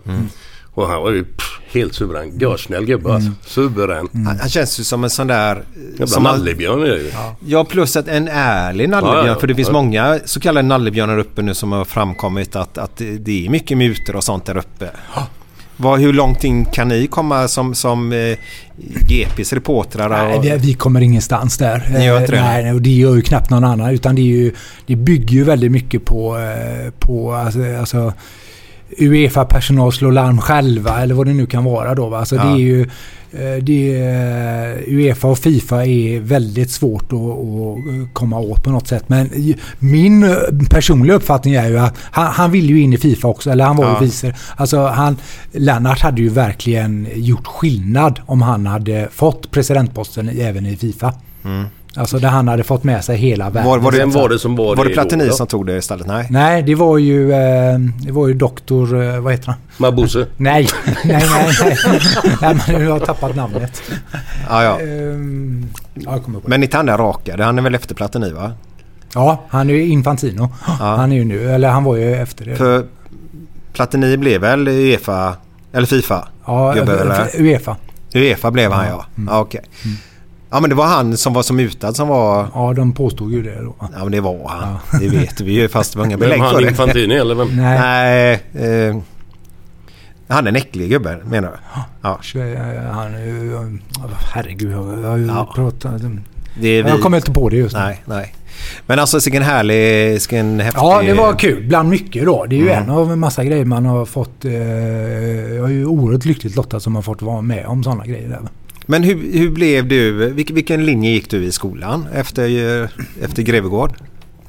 Och 0.74 0.88
han 0.88 1.02
var 1.02 1.12
ju 1.12 1.24
pff, 1.24 1.60
helt 1.72 1.93
suverän. 1.93 2.39
Görsnäll 2.39 2.86
gubbe 2.86 3.13
alltså. 3.13 3.32
Suverän. 3.46 4.10
Han, 4.13 4.39
han 4.39 4.50
känns 4.50 4.80
ju 4.80 4.84
som 4.84 5.04
en 5.04 5.10
sån 5.10 5.28
där... 5.28 5.63
Jävla 5.89 6.08
som 6.08 6.24
man- 6.24 6.38
nallebjörn 6.38 6.82
är 6.82 6.89
det 6.89 7.02
ju. 7.02 7.12
Ja, 7.46 7.65
plus 7.65 7.96
att 7.96 8.08
en 8.08 8.28
ärlig 8.28 8.89
nallebjörn. 8.89 9.26
Ja, 9.26 9.32
ja, 9.34 9.39
För 9.39 9.48
det 9.48 9.56
finns 9.56 9.72
många 9.72 10.20
så 10.26 10.39
kallade 10.39 10.67
nallebjörnar 10.67 11.17
uppe 11.17 11.41
nu 11.41 11.54
som 11.54 11.72
har 11.72 11.86
framkommit 11.86 12.56
att, 12.56 12.78
att 12.78 12.98
det 13.20 13.46
är 13.46 13.50
mycket 13.50 13.78
mutor 13.78 14.15
och 14.15 14.24
sånt 14.24 14.46
där 14.46 14.58
uppe. 14.58 14.89
Vad, 15.77 15.99
hur 15.99 16.13
långt 16.13 16.43
in 16.43 16.65
kan 16.65 16.87
ni 16.87 17.07
komma 17.07 17.47
som, 17.47 17.75
som 17.75 18.11
eh, 18.11 18.37
GPs 19.07 19.53
reportrar? 19.53 20.09
Nej, 20.09 20.37
Och, 20.37 20.45
vi, 20.45 20.57
vi 20.57 20.73
kommer 20.73 21.01
ingenstans 21.01 21.57
där. 21.57 21.87
Ni 21.93 22.05
gör 22.05 22.19
inte 22.19 22.31
det? 22.31 22.37
Eh, 22.37 22.43
Nej, 22.43 22.73
och 22.73 22.81
det 22.81 22.89
gör 22.89 23.15
ju 23.15 23.21
knappt 23.21 23.49
någon 23.49 23.63
annan. 23.63 23.89
Utan 23.89 24.15
det, 24.15 24.21
är 24.21 24.23
ju, 24.37 24.53
det 24.85 24.95
bygger 24.95 25.35
ju 25.35 25.43
väldigt 25.43 25.71
mycket 25.71 26.05
på, 26.05 26.37
eh, 26.37 26.91
på 26.99 27.33
alltså, 27.33 27.59
alltså 27.79 28.13
Uefa-personal 28.99 29.93
slår 29.93 30.11
larm 30.11 30.41
själva 30.41 31.01
eller 31.01 31.15
vad 31.15 31.25
det 31.27 31.33
nu 31.33 31.45
kan 31.45 31.63
vara 31.63 31.95
då. 31.95 32.09
Va? 32.09 32.19
Alltså 32.19 32.35
Ja. 32.35 32.43
det 32.43 32.49
är 32.49 32.57
ju, 32.57 32.89
det 33.62 33.95
är, 34.02 34.78
eh, 34.78 34.93
Uefa 34.93 35.28
och 35.28 35.38
Fifa 35.39 35.86
är 35.86 36.19
väldigt 36.19 36.71
svårt 36.71 37.13
att, 37.13 37.19
att 37.19 38.13
komma 38.13 38.39
åt 38.39 38.63
på 38.63 38.69
något 38.69 38.88
sätt. 38.88 39.04
Men 39.10 39.30
min 39.80 40.23
eh, 40.23 40.36
personliga 40.69 41.15
uppfattning 41.15 41.54
är 41.54 41.69
ju 41.69 41.78
att 41.78 41.95
han, 42.12 42.26
han 42.34 42.52
vill 42.52 42.69
ju 42.69 42.82
in 42.82 42.93
i 42.93 42.97
Fifa 42.97 43.28
också. 43.28 43.50
Eller 43.52 43.65
han 43.65 43.76
var 43.76 43.86
Ja. 43.86 43.97
ju 44.02 44.06
vice. 44.06 44.36
Alltså 44.56 44.86
han, 44.88 45.17
Lennart 45.52 46.00
hade 46.02 46.21
ju 46.21 46.30
verkligen 46.30 47.08
gjort 47.15 47.47
skillnad 47.47 48.19
om 48.26 48.41
han 48.41 48.65
hade 48.65 49.08
fått 49.12 49.52
presidentposten 49.52 50.30
även 50.30 50.65
i 50.65 50.76
Fifa. 50.78 51.13
Alltså 51.97 52.19
där 52.19 52.27
han 52.29 52.47
hade 52.47 52.63
fått 52.63 52.83
med 52.83 53.03
sig 53.03 53.17
hela 53.17 53.49
världen. 53.49 53.69
Var- 53.69 53.77
var 53.77 53.91
det- 53.91 53.97
Vem 53.97 54.12
var 54.12 54.29
det 54.29 54.39
som 54.39 54.55
var, 54.55 54.75
var 54.75 54.83
det 54.86 54.89
då, 54.89 54.93
Platini 54.93 55.25
då? 55.27 55.33
som 55.33 55.47
tog 55.47 55.65
det 55.65 55.77
istället? 55.77 56.07
Nej. 56.07 56.27
Nej, 56.29 56.63
det 56.63 56.75
var 56.75 56.97
ju, 56.97 57.31
eh, 57.33 57.79
det 58.05 58.12
var 58.12 58.27
ju 58.27 58.33
doktor, 58.33 59.03
eh, 59.03 59.19
vad 59.19 59.33
heter 59.33 59.45
han? 59.47 59.55
Mabuse. 59.77 60.27
Nej, 60.38 60.67
nej, 60.86 61.03
nej. 61.05 61.53
nej. 61.63 61.77
nej 62.41 62.55
men 62.67 62.83
jag 62.83 62.91
har 62.91 62.99
tappat 62.99 63.36
namnet. 63.36 63.81
Ja, 64.49 64.63
ja. 64.63 64.79
Ehm, 64.79 65.67
ja, 65.93 66.12
jag 66.12 66.23
kommer 66.23 66.39
på 66.39 66.47
det. 66.47 66.49
Men 66.49 66.63
inte 66.63 66.77
han 66.77 66.86
där 66.86 66.97
rakade. 66.97 67.43
Han 67.43 67.57
är 67.57 67.62
väl 67.62 67.75
efter 67.75 67.95
Platini 67.95 68.31
va? 68.31 68.51
Ja, 69.13 69.43
han 69.49 69.69
är 69.69 69.73
ju 69.73 69.86
Infantino. 69.86 70.49
Han 70.62 71.12
är 71.12 71.15
ju 71.15 71.25
nu, 71.25 71.51
eller 71.51 71.69
han 71.69 71.83
var 71.83 71.95
ju 71.95 72.15
efter 72.15 72.45
det. 72.45 72.55
För 72.55 72.86
Platini 73.73 74.17
blev 74.17 74.41
väl 74.41 74.67
Uefa 74.67 75.33
eller 75.73 75.86
Fifa? 75.88 76.27
ja, 76.45 76.73
för 76.86 77.41
Uefa. 77.41 77.75
Uefa 78.15 78.51
blev 78.51 78.71
han 78.71 78.86
ja. 78.88 79.05
Mm. 79.17 79.29
ja 79.31 79.39
okej. 79.39 79.62
Ja 80.49 80.60
men 80.60 80.69
det 80.69 80.75
var 80.75 80.86
han 80.86 81.17
som 81.17 81.33
var 81.33 81.43
som 81.43 81.55
mutad 81.55 81.93
som 81.93 82.07
var... 82.07 82.47
Ja, 82.53 82.73
de 82.73 82.93
påstod 82.93 83.31
ju 83.31 83.43
det 83.43 83.62
då. 83.62 83.75
Ja 83.79 83.88
men 84.03 84.12
det 84.12 84.21
var 84.21 84.47
han. 84.49 84.77
Det 85.01 85.07
vet 85.10 85.41
vi 85.41 85.51
ju 85.51 85.67
fast 85.69 85.93
det 85.93 85.99
var 85.99 86.05
inga 86.05 86.17
Vem 86.17 86.29
belägg 86.29 86.39
för 86.39 86.45
han 86.53 86.63
det. 86.63 86.69
Infantini 86.69 87.15
eller 87.15 87.36
vem? 87.36 87.47
Nej. 87.55 87.79
Nej. 88.51 88.88
Eh, 88.89 88.97
han 90.27 90.45
är 90.45 90.49
en 90.49 90.55
äcklig 90.55 90.89
gubbe 90.89 91.17
menar 91.25 91.49
du? 91.51 91.57
Ja. 92.01 92.19
Han 92.91 93.15
är 93.15 93.25
ju... 93.25 93.79
Herregud, 94.33 94.71
jag 94.71 95.10
har 95.10 95.17
ju 95.17 95.25
Ja. 95.27 95.51
pratat... 95.55 96.01
Det 96.62 96.67
är 96.67 96.83
vi. 96.83 96.89
Jag 96.89 97.01
kommer 97.01 97.17
inte 97.17 97.31
på 97.31 97.49
det 97.49 97.55
just 97.57 97.75
nu. 97.75 97.81
Nej, 97.81 98.01
nej. 98.05 98.33
Men 98.86 98.99
alltså 98.99 99.17
vilken 99.25 99.43
härlig, 99.43 100.10
vilken 100.12 100.60
häftig... 100.60 100.79
Ja, 100.81 101.01
det 101.01 101.13
var 101.13 101.33
kul. 101.39 101.63
Bland 101.67 101.89
mycket 101.89 102.25
då. 102.25 102.45
Det 102.45 102.55
är 102.55 102.57
ju 102.60 102.69
Mm. 102.69 102.83
en 102.83 102.89
av 102.89 103.12
en 103.12 103.19
massa 103.19 103.43
grejer 103.43 103.65
man 103.65 103.86
har 103.86 104.05
fått... 104.05 104.45
Eh, 104.45 104.53
jag 105.55 105.65
är 105.65 105.73
ju 105.73 105.86
oerhört 105.86 106.25
lyckligt 106.25 106.55
lottad 106.55 106.79
som 106.79 106.95
har 106.95 107.01
fått 107.01 107.21
vara 107.21 107.41
med 107.41 107.65
om 107.65 107.83
sådana 107.83 108.05
grejer. 108.05 108.29
Där. 108.29 108.39
Men 108.89 109.04
hur, 109.04 109.39
hur 109.39 109.50
blev 109.50 109.88
du, 109.88 110.32
vilken, 110.34 110.86
linje 110.86 111.12
gick 111.12 111.30
du 111.30 111.43
i 111.43 111.52
skolan 111.52 112.08
efter, 112.13 112.43
eh, 112.82 112.89
efter 113.21 113.43
Grevegård? 113.43 113.93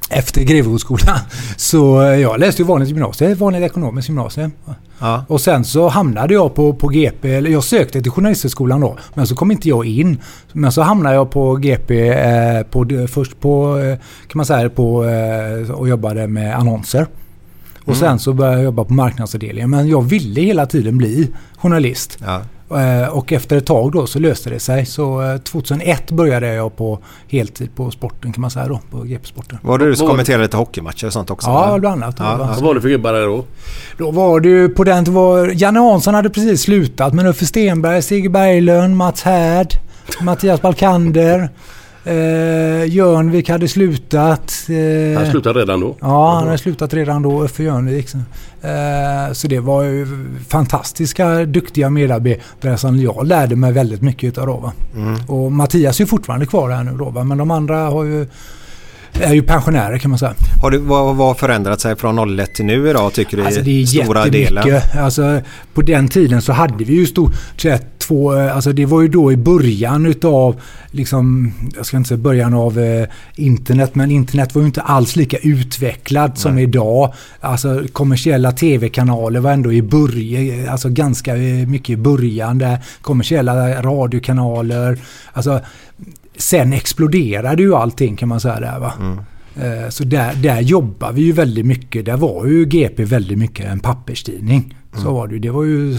Efter 0.09 0.43
Grevegårdsskolan. 0.43 1.19
Så 1.57 2.01
eh, 2.01 2.19
jag 2.19 2.39
läste 2.39 2.61
ju 2.61 2.67
vanligt 2.67 2.89
gymnasium, 2.89 3.35
vanligt 3.35 3.63
ekonomiskt 3.63 4.09
gymnasium. 4.09 4.51
Ja. 4.99 5.25
Och 5.27 5.41
sen 5.41 5.65
så 5.65 5.87
hamnade 5.87 6.33
jag 6.33 6.55
på, 6.55 6.73
på 6.73 6.87
GP, 6.87 7.31
eller 7.31 7.49
jag 7.49 7.63
sökte 7.63 8.01
till 8.01 8.11
Journalisthögskolan 8.11 8.81
då, 8.81 8.97
men 9.13 9.27
så 9.27 9.35
kom 9.35 9.51
inte 9.51 9.69
jag 9.69 9.85
in. 9.85 10.17
Men 10.53 10.71
så 10.71 10.81
hamnade 10.81 11.15
jag 11.15 11.31
på 11.31 11.55
GP 11.55 12.09
eh, 12.09 12.61
på, 12.63 13.07
först 13.09 13.39
på, 13.39 13.77
eh, 13.77 13.97
kan 14.27 14.37
man 14.37 14.45
säga, 14.45 14.69
på, 14.69 15.05
eh, 15.05 15.71
och 15.71 15.89
jobbade 15.89 16.27
med 16.27 16.55
annonser. 16.55 17.07
Och 17.85 17.97
sen 17.97 18.19
så 18.19 18.33
började 18.33 18.57
jag 18.57 18.63
jobba 18.63 18.83
på 18.83 18.93
marknadsavdelningen. 18.93 19.69
Men 19.69 19.87
jag 19.87 20.01
ville 20.01 20.41
hela 20.41 20.65
tiden 20.65 20.97
bli 20.97 21.29
journalist. 21.57 22.17
Ja. 22.21 22.41
Eh, 22.71 23.07
Och 23.09 23.31
efter 23.33 23.57
ett 23.57 23.65
tag 23.65 23.91
då 23.91 24.07
så 24.07 24.19
löste 24.19 24.49
det 24.49 24.59
sig. 24.59 24.85
Så 24.85 25.21
eh, 25.21 25.37
2001 25.37 26.11
började 26.11 26.47
jag 26.53 26.75
på 26.77 26.99
heltid 27.27 27.75
på 27.75 27.91
sporten 27.91 28.33
kan 28.33 28.41
man 28.41 28.51
säga 28.51 28.67
då, 28.67 28.79
på 28.91 28.97
GP-sporten. 29.03 29.57
Var 29.61 29.77
det 29.77 29.85
du 29.85 29.95
som 29.95 30.07
kommenterade 30.07 30.43
lite 30.43 30.57
hockeymatcher 30.57 31.07
och 31.07 31.13
sånt 31.13 31.29
också? 31.31 31.49
Ja, 31.49 31.77
bland 31.79 32.03
annat. 32.03 32.15
Ja, 32.19 32.31
Det 32.31 32.37
var- 32.37 32.47
Vad 32.47 32.61
var 32.61 32.75
det 32.75 32.81
för 32.81 32.89
gubbar 32.89 33.13
där 33.13 33.25
då? 33.25 33.45
Då 33.97 34.11
var 34.11 34.39
det 34.39 34.49
ju 34.49 34.69
på 34.69 34.83
den... 34.83 35.03
Det 35.03 35.11
var, 35.11 35.47
Janne 35.55 35.79
Hansson 35.79 36.13
hade 36.13 36.29
precis 36.29 36.61
slutat. 36.61 37.13
Men 37.13 37.25
Uffe 37.27 37.45
Stenberg, 37.45 38.01
Stig 38.01 38.31
Berglund, 38.31 38.97
Mats 38.97 39.21
Härd, 39.23 39.73
Mattias 40.21 40.61
Balkander. 40.61 41.49
Eh, 42.03 42.85
Jörnvik 42.85 43.49
hade 43.49 43.67
slutat. 43.67 44.53
Eh, 44.69 45.21
Han 45.21 45.31
slutade 45.31 45.59
redan 45.59 45.79
då. 45.79 45.95
Ja, 46.01 46.33
han 46.33 46.45
hade 46.45 46.57
slutat 46.57 46.93
redan 46.93 47.21
då, 47.21 47.43
Uffe 47.43 47.63
Jörnvik. 47.63 48.09
Så, 48.09 48.17
eh, 48.67 49.33
så 49.33 49.47
det 49.47 49.59
var 49.59 49.83
ju 49.83 50.07
fantastiska, 50.49 51.45
duktiga 51.45 51.89
medarbetare 51.89 52.77
som 52.77 52.97
jag 52.97 53.27
lärde 53.27 53.55
mig 53.55 53.71
väldigt 53.71 54.01
mycket 54.01 54.27
utav 54.27 54.47
då. 54.47 54.57
Va? 54.57 54.73
Och 55.27 55.51
Mattias 55.51 55.99
är 55.99 56.03
ju 56.03 56.07
fortfarande 56.07 56.45
kvar 56.45 56.69
här 56.69 56.83
nu 56.83 56.91
då, 56.97 57.09
va? 57.09 57.23
men 57.23 57.37
de 57.37 57.51
andra 57.51 57.77
har 57.77 58.03
ju, 58.03 58.27
är 59.13 59.33
ju 59.33 59.41
pensionärer 59.41 59.97
kan 59.97 60.11
man 60.11 60.19
säga. 60.19 60.33
Har 60.61 60.71
det, 60.71 60.77
vad 60.77 61.15
har 61.15 61.33
förändrat 61.33 61.81
sig 61.81 61.95
från 61.95 62.39
01 62.39 62.53
till 62.53 62.65
nu 62.65 62.89
idag 62.89 63.13
tycker 63.13 63.37
du? 63.37 63.45
Alltså 63.45 63.61
det 63.61 63.81
är 63.81 63.85
stora 63.85 64.27
jättemycket. 64.27 64.95
Alltså, 64.95 65.41
på 65.73 65.81
den 65.81 66.07
tiden 66.07 66.41
så 66.41 66.53
hade 66.53 66.83
vi 66.83 66.93
ju 66.93 67.05
stort 67.05 67.31
sett 67.57 67.99
två, 68.09 68.31
alltså 68.31 68.71
det 68.71 68.85
var 68.85 69.01
ju 69.01 69.07
då 69.07 69.31
i 69.31 69.37
början 69.37 70.05
utav, 70.05 70.61
liksom, 70.91 71.53
jag 71.75 71.85
ska 71.85 71.97
inte 71.97 72.07
säga 72.07 72.17
början 72.17 72.53
av 72.53 72.79
eh, 72.79 73.07
internet, 73.35 73.95
men 73.95 74.11
internet 74.11 74.55
var 74.55 74.61
ju 74.61 74.65
inte 74.65 74.81
alls 74.81 75.15
lika 75.15 75.37
utvecklad 75.37 76.37
som 76.37 76.57
idag. 76.57 77.13
Alltså 77.39 77.83
kommersiella 77.91 78.51
tv-kanaler 78.51 79.39
var 79.39 79.51
ändå 79.51 79.73
i 79.73 79.81
början, 79.81 80.69
alltså 80.69 80.89
ganska 80.89 81.35
eh, 81.35 81.67
mycket 81.67 81.89
i 81.89 81.97
början 81.97 82.57
där. 82.57 82.77
Kommersiella 83.01 83.81
radiokanaler, 83.81 84.97
alltså 85.33 85.61
sen 86.39 86.73
exploderade 86.73 87.63
ju 87.63 87.75
allting 87.75 88.15
kan 88.15 88.29
man 88.29 88.39
säga 88.39 88.59
där 88.59 88.79
va. 88.79 88.93
Eh, 89.55 89.89
Så 89.89 90.03
där, 90.03 90.33
där 90.35 90.61
jobbar 90.61 91.11
vi 91.11 91.21
ju 91.21 91.31
väldigt 91.31 91.65
mycket. 91.65 92.05
Där 92.05 92.17
var 92.17 92.45
ju 92.45 92.65
GP 92.65 93.03
väldigt 93.05 93.37
mycket 93.37 93.65
en 93.65 93.79
papperstidning. 93.79 94.75
Så 95.03 95.13
var 95.13 95.27
det 95.27 95.33
ju. 95.33 95.39
Det 95.39 95.49
var 95.51 95.63
ju 95.63 95.97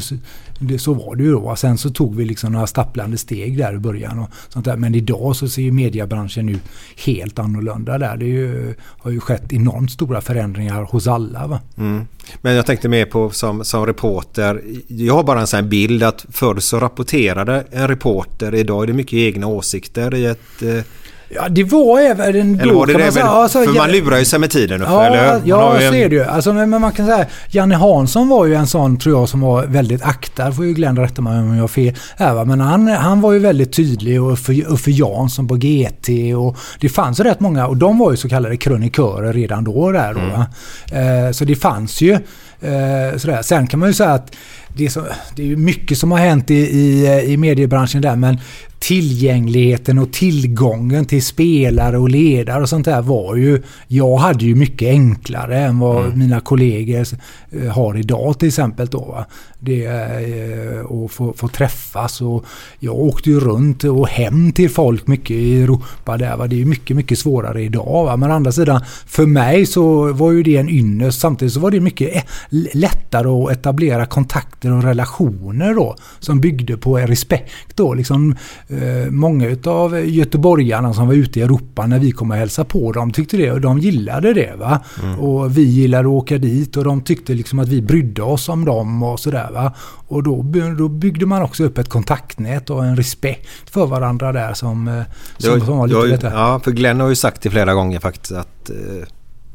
det, 0.60 0.78
så 0.78 0.94
var 0.94 1.16
det 1.16 1.22
ju 1.22 1.32
då. 1.32 1.56
Sen 1.56 1.78
så 1.78 1.90
tog 1.90 2.16
vi 2.16 2.24
liksom 2.24 2.52
några 2.52 2.66
stapplande 2.66 3.18
steg 3.18 3.58
där 3.58 3.74
i 3.74 3.78
början. 3.78 4.18
Och 4.18 4.28
sånt 4.48 4.64
där. 4.64 4.76
Men 4.76 4.94
idag 4.94 5.36
så 5.36 5.48
ser 5.48 5.62
ju 5.62 5.72
mediebranschen 5.72 6.48
ut 6.48 6.62
helt 7.06 7.38
annorlunda 7.38 7.98
där. 7.98 8.16
Det 8.16 8.26
ju, 8.26 8.74
har 8.80 9.10
ju 9.10 9.20
skett 9.20 9.52
enormt 9.52 9.90
stora 9.90 10.20
förändringar 10.20 10.82
hos 10.82 11.06
alla. 11.06 11.46
Va? 11.46 11.60
Mm. 11.78 12.06
Men 12.42 12.54
jag 12.54 12.66
tänkte 12.66 12.88
mer 12.88 13.06
på 13.06 13.30
som, 13.30 13.64
som 13.64 13.86
reporter. 13.86 14.62
Jag 14.86 15.14
har 15.14 15.24
bara 15.24 15.40
en 15.40 15.46
sån 15.46 15.60
här 15.60 15.68
bild 15.68 16.02
att 16.02 16.26
förr 16.30 16.58
så 16.58 16.80
rapporterade 16.80 17.64
en 17.70 17.88
reporter. 17.88 18.54
Idag 18.54 18.82
är 18.82 18.86
det 18.86 18.92
mycket 18.92 19.12
egna 19.12 19.46
åsikter 19.46 20.14
i 20.14 20.26
ett... 20.26 20.62
eh, 20.62 20.84
Ja, 21.34 21.48
det 21.48 21.64
var 21.64 22.00
även 22.00 22.56
då 22.56 22.62
Eller 22.62 22.74
var 22.74 22.86
det 22.86 22.92
det? 22.92 22.98
man 22.98 23.12
säga. 23.12 23.24
Alltså, 23.26 23.64
för 23.64 23.72
man 23.72 23.90
lurar 23.92 24.18
ju 24.18 24.24
sig 24.24 24.38
med 24.38 24.50
tiden. 24.50 24.82
Uffe, 24.82 24.90
Ja, 24.92 25.04
eller 25.06 25.40
ja 25.44 25.74
ju 25.80 25.88
så 25.88 25.94
en- 25.94 26.00
är 26.00 26.08
det 26.08 26.14
ju. 26.14 26.24
Alltså, 26.24 26.52
men 26.52 26.70
man 26.80 26.92
kan 26.92 27.06
säga 27.06 27.26
Janne 27.48 27.74
Hansson 27.74 28.28
var 28.28 28.46
ju 28.46 28.54
en 28.54 28.66
sån 28.66 28.98
tror 28.98 29.18
jag 29.18 29.28
som 29.28 29.40
var 29.40 29.66
väldigt 29.66 30.02
aktad. 30.02 30.52
Får 30.52 30.64
ju 30.66 30.72
Glenn 30.72 30.96
rätta 30.98 31.22
mig 31.22 31.38
om 31.40 31.54
jag 31.54 31.62
har 31.62 31.68
fel. 31.68 31.94
Här, 32.16 32.34
va? 32.34 32.44
Men 32.44 32.60
han, 32.60 32.88
han 32.88 33.20
var 33.20 33.32
ju 33.32 33.38
väldigt 33.38 33.72
tydlig 33.72 34.22
och 34.22 34.32
Uffe, 34.32 34.52
Uffe 34.68 34.90
Jansson 34.90 35.48
på 35.48 35.54
GT 35.56 36.08
och 36.36 36.56
det 36.80 36.88
fanns 36.88 37.20
ju 37.20 37.24
rätt 37.24 37.40
många 37.40 37.66
och 37.66 37.76
de 37.76 37.98
var 37.98 38.10
ju 38.10 38.16
så 38.16 38.28
kallade 38.28 38.56
krönikörer 38.56 39.32
redan 39.32 39.64
då. 39.64 39.92
Där, 39.92 40.14
då 40.14 40.20
va? 40.20 40.46
eh, 41.00 41.32
så 41.32 41.44
det 41.44 41.56
fanns 41.56 42.00
ju 42.00 42.12
eh, 42.60 43.16
sådär. 43.18 43.42
Sen 43.42 43.66
kan 43.66 43.80
man 43.80 43.88
ju 43.88 43.92
säga 43.92 44.10
att 44.12 44.32
det, 44.76 44.84
är 44.84 44.88
så, 44.88 45.04
det 45.36 45.52
är 45.52 45.56
mycket 45.56 45.98
som 45.98 46.12
har 46.12 46.18
hänt 46.18 46.50
i, 46.50 46.54
i, 46.54 47.06
i 47.26 47.36
mediebranschen 47.36 48.02
där 48.02 48.16
men 48.16 48.38
tillgängligheten 48.80 49.98
och 49.98 50.12
tillgången 50.12 51.04
till 51.04 51.22
spelare 51.24 51.98
och 51.98 52.08
ledare 52.08 52.62
och 52.62 52.68
sånt 52.68 52.84
där 52.84 53.02
var 53.02 53.36
ju... 53.36 53.62
Jag 53.86 54.16
hade 54.16 54.44
ju 54.44 54.54
mycket 54.54 54.88
enklare 54.88 55.58
än 55.58 55.78
vad 55.78 56.04
Mm. 56.04 56.18
mina 56.18 56.40
kollegor 56.40 57.06
eh, 57.50 57.68
har 57.70 57.96
idag 57.98 58.38
till 58.38 58.48
exempel. 58.48 58.86
Då, 58.86 58.98
va. 58.98 59.24
Det, 59.58 59.84
eh, 59.84 60.80
och 60.80 61.10
få, 61.10 61.32
få 61.32 61.48
träffas 61.48 62.20
och 62.20 62.44
jag 62.78 62.94
åkte 62.94 63.30
ju 63.30 63.40
runt 63.40 63.84
och 63.84 64.08
hem 64.08 64.52
till 64.52 64.70
folk 64.70 65.06
mycket 65.06 65.30
i 65.30 65.62
Europa 65.62 66.16
där. 66.16 66.36
Va. 66.36 66.46
Det 66.46 66.56
är 66.56 66.58
ju 66.58 66.64
mycket, 66.64 66.96
mycket 66.96 67.18
svårare 67.18 67.62
idag. 67.62 68.04
Va. 68.04 68.16
Men 68.16 68.30
å 68.30 68.34
andra 68.34 68.52
sidan, 68.52 68.80
för 69.06 69.26
mig 69.26 69.66
så 69.66 70.12
var 70.12 70.32
ju 70.32 70.42
det 70.42 70.56
en 70.56 70.68
ynnest. 70.68 71.20
Samtidigt 71.20 71.54
så 71.54 71.60
var 71.60 71.70
det 71.70 71.80
mycket 71.80 72.16
eh, 72.16 72.22
lättare 72.72 73.28
att 73.28 73.50
etablera 73.52 74.06
kontakter 74.06 74.72
och 74.72 74.82
relationer 74.82 75.74
då. 75.74 75.96
Som 76.20 76.40
byggde 76.40 76.76
på 76.76 76.96
respekt 76.98 77.76
då. 77.76 77.94
Liksom, 77.94 78.36
många 79.10 79.46
utav 79.48 80.00
göteborgarna 80.06 80.94
som 80.94 81.06
var 81.06 81.14
ute 81.14 81.38
i 81.38 81.42
Europa 81.42 81.86
när 81.86 81.98
vi 81.98 82.10
kom 82.10 82.30
och 82.30 82.36
hälsade 82.36 82.68
på 82.68 82.92
dem 82.92 83.10
tyckte 83.12 83.36
det 83.36 83.52
och 83.52 83.60
de 83.60 83.78
gillade 83.78 84.34
det. 84.34 84.54
Va? 84.58 84.80
Och 85.18 85.58
vi 85.58 85.62
gillade 85.62 86.08
att 86.08 86.12
åka 86.14 86.38
dit 86.38 86.76
och 86.76 86.84
de 86.84 87.00
tyckte 87.00 87.34
liksom 87.34 87.58
att 87.58 87.68
vi 87.68 87.82
brydde 87.82 88.22
oss 88.22 88.48
om 88.48 88.64
dem 88.64 89.02
och 89.02 89.20
sådär. 89.20 89.48
Va? 89.52 89.72
Och 90.08 90.22
då, 90.22 90.44
då 90.78 90.88
byggde 90.88 91.26
man 91.26 91.42
också 91.42 91.64
upp 91.64 91.78
ett 91.78 91.88
kontaktnät 91.88 92.70
och 92.70 92.84
en 92.84 92.96
respekt 92.96 93.48
för 93.70 93.86
varandra 93.86 94.32
där 94.32 94.54
som, 94.54 94.88
eh, 94.88 94.94
som, 95.38 95.50
Jag- 95.50 95.62
som 95.62 95.78
var 95.78 95.86
lite 95.86 95.98
jag- 95.98 96.08
lättare. 96.08 96.32
Ja, 96.34 96.60
för 96.64 96.70
Glenn 96.70 97.00
har 97.00 97.08
ju 97.08 97.14
sagt 97.16 97.42
det 97.42 97.50
flera 97.50 97.74
gånger 97.74 98.00
faktiskt 98.00 98.32
att 98.32 98.70
eh, 98.70 99.06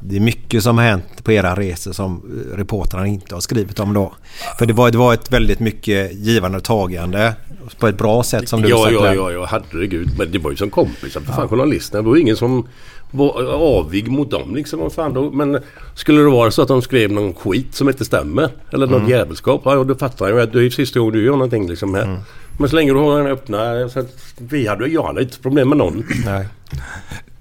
det 0.09 0.15
är 0.15 0.19
mycket 0.19 0.63
som 0.63 0.77
har 0.77 0.85
hänt 0.85 1.23
på 1.23 1.31
era 1.31 1.55
resor 1.55 1.91
som 1.91 2.21
reportrarna 2.55 3.07
inte 3.07 3.35
har 3.35 3.41
skrivit 3.41 3.79
om 3.79 3.93
då. 3.93 4.13
För 4.59 4.65
det 4.65 4.73
var, 4.73 4.91
det 4.91 4.97
var 4.97 5.13
ett 5.13 5.31
väldigt 5.31 5.59
mycket 5.59 6.13
givande 6.13 6.57
och 6.57 6.63
tagande 6.63 7.35
på 7.79 7.87
ett 7.87 7.97
bra 7.97 8.23
sätt 8.23 8.49
som 8.49 8.61
du 8.61 8.69
ja, 8.69 8.83
sagt 8.83 8.93
ja, 8.93 9.13
ja, 9.13 9.31
ja, 9.31 9.45
herregud. 9.45 10.09
Men 10.17 10.31
det 10.31 10.39
var 10.39 10.51
ju 10.51 10.57
som 10.57 10.69
kompisar 10.69 11.21
för 11.21 11.33
fan 11.33 11.47
journalisterna. 11.47 12.01
Det 12.01 12.07
var 12.09 12.15
ju 12.15 12.21
ingen 12.21 12.37
som 12.37 12.67
var 13.11 13.43
avig 13.53 14.07
mot 14.07 14.31
dem 14.31 14.55
liksom. 14.55 14.89
Fan 14.89 15.13
då? 15.13 15.31
Men 15.31 15.59
skulle 15.95 16.21
det 16.21 16.29
vara 16.29 16.51
så 16.51 16.61
att 16.61 16.67
de 16.67 16.81
skrev 16.81 17.11
någon 17.11 17.33
skit 17.33 17.75
som 17.75 17.89
inte 17.89 18.05
stämmer. 18.05 18.49
Eller 18.71 18.87
något 18.87 19.09
jävelskap. 19.09 19.61
Ja, 19.65 19.83
då 19.83 19.95
fattar 19.95 20.29
jag 20.29 20.39
att 20.39 20.53
det 20.53 20.65
är 20.65 20.69
sista 20.69 20.99
gången 20.99 21.13
du 21.13 21.25
gör 21.25 21.31
någonting 21.31 21.69
liksom 21.69 21.93
här. 21.93 22.19
Men 22.59 22.69
så 22.69 22.75
länge 22.75 22.93
du 22.93 22.99
har 22.99 23.17
den 23.17 23.27
öppna. 23.27 23.89
Så 23.89 24.05
vi 24.37 24.67
hade, 24.67 24.87
jag 24.87 25.03
hade 25.03 25.21
inte 25.21 25.39
problem 25.39 25.69
med 25.69 25.77
någon. 25.77 26.03
Nej. 26.25 26.47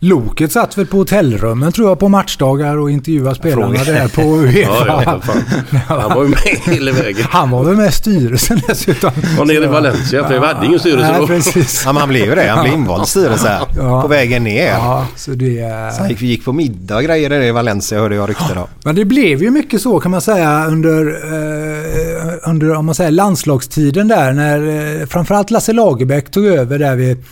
Loket 0.05 0.53
satt 0.53 0.79
väl 0.79 0.87
på 0.87 0.97
hotellrummen 0.97 1.73
tror 1.73 1.89
jag 1.89 1.99
på 1.99 2.09
matchdagar 2.09 2.77
och 2.77 2.91
intervjuade 2.91 3.35
spelarna 3.35 3.79
Fråga. 3.79 3.99
där 3.99 4.09
på 4.09 4.23
Uefa. 4.43 5.13
Ja. 5.73 5.83
Han 5.89 6.15
var 6.15 6.23
ju 6.23 6.29
med 6.29 6.39
hela 6.75 6.93
vägen. 6.93 7.27
Han 7.31 7.51
var 7.51 7.65
väl 7.65 7.77
med 7.77 7.89
i 7.89 7.93
styrelsen 7.93 8.61
dessutom. 8.69 9.11
Och 9.39 9.47
nere 9.47 9.65
i 9.65 9.67
Valencia. 9.67 10.29
För 10.29 10.41
vi 10.41 10.47
hade 10.47 10.67
ingen 10.67 10.79
styrelse 10.81 11.11
Nej, 11.11 11.21
då. 11.21 11.27
precis. 11.35 11.83
Ja, 11.87 11.93
men 11.93 12.01
han 12.01 12.09
blev 12.09 12.25
ju 12.25 12.35
det. 12.35 12.49
Han 12.49 12.65
blev 12.65 12.75
invald 12.75 13.05
i 13.05 13.07
styrelse 13.07 13.49
här. 13.49 13.67
Ja. 13.77 14.03
På 14.03 14.09
vägen 14.09 14.45
ner. 14.45 14.69
Ja, 14.69 15.07
så 15.17 15.31
det... 15.31 15.93
Så 15.97 16.03
han 16.03 16.11
gick, 16.11 16.45
på 16.45 16.53
middag 16.53 16.97
och 16.97 17.03
grejer 17.03 17.31
där 17.31 17.41
i 17.41 17.51
Valencia 17.51 17.99
hörde 17.99 18.15
jag 18.15 18.29
rykten 18.29 18.59
om. 18.59 18.67
Men 18.85 18.95
det 18.95 19.05
blev 19.05 19.43
ju 19.43 19.51
mycket 19.51 19.83
så 19.83 20.01
kan 20.01 20.11
man 20.11 20.21
säga 20.21 20.67
under, 20.67 21.07
eh, 21.07 22.51
under 22.51 22.75
om 22.75 22.87
man 22.87 22.95
säger 22.95 23.11
landslagstiden 23.11 24.09
där 24.09 24.33
när 24.33 25.01
eh, 25.01 25.07
framförallt 25.07 25.51
Lasse 25.51 25.73
Lagerbäck 25.73 26.31
tog 26.31 26.47
över 26.47 26.79
där 26.79 26.97
vid 26.97 27.25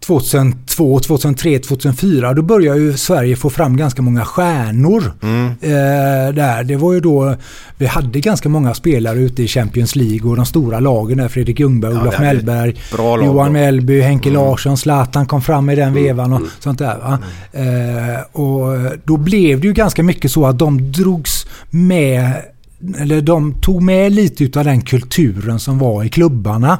2002, 0.00 1.00
2003, 1.00 1.58
2004. 1.58 2.34
Då 2.34 2.42
började 2.42 2.80
ju 2.80 2.96
Sverige 2.96 3.36
få 3.36 3.50
fram 3.50 3.76
ganska 3.76 4.02
många 4.02 4.24
stjärnor. 4.24 5.02
Eh, 5.60 6.34
där. 6.34 6.64
Det 6.64 6.76
var 6.76 6.92
ju 6.92 7.00
då 7.00 7.36
vi 7.76 7.86
hade 7.86 8.20
ganska 8.20 8.48
många 8.48 8.74
spelare 8.74 9.18
ute 9.18 9.42
i 9.42 9.48
Champions 9.48 9.96
League 9.96 10.30
och 10.30 10.36
de 10.36 10.46
stora 10.46 10.80
lagen 10.80 11.18
där. 11.18 11.28
Fredrik 11.28 11.60
Ljungberg, 11.60 11.94
Ja, 11.94 12.00
Olof 12.00 12.18
Mellberg, 12.20 12.76
Johan. 13.26 13.52
Mellby, 13.52 14.00
Henke 14.00 14.30
Larsson, 14.30 14.76
Zlatan 14.76 15.26
kom 15.26 15.42
fram 15.42 15.70
i 15.70 15.74
den 15.76 15.94
vevan 15.94 16.32
och 16.32 16.40
sånt 16.58 16.78
där. 16.78 16.98
Va? 16.98 17.18
Eh, 17.52 18.20
och 18.42 18.90
då 19.04 19.16
blev 19.16 19.60
det 19.60 19.66
ju 19.66 19.72
ganska 19.72 20.02
mycket 20.02 20.30
så 20.30 20.46
att 20.46 20.58
de 20.58 20.92
drogs 20.92 21.46
med 21.70 22.32
eller 22.98 23.20
de 23.20 23.54
tog 23.60 23.82
med 23.82 24.12
lite 24.12 24.44
utav 24.44 24.64
den 24.64 24.80
kulturen 24.80 25.58
som 25.60 25.78
var 25.78 26.04
i 26.04 26.08
klubbarna 26.08 26.78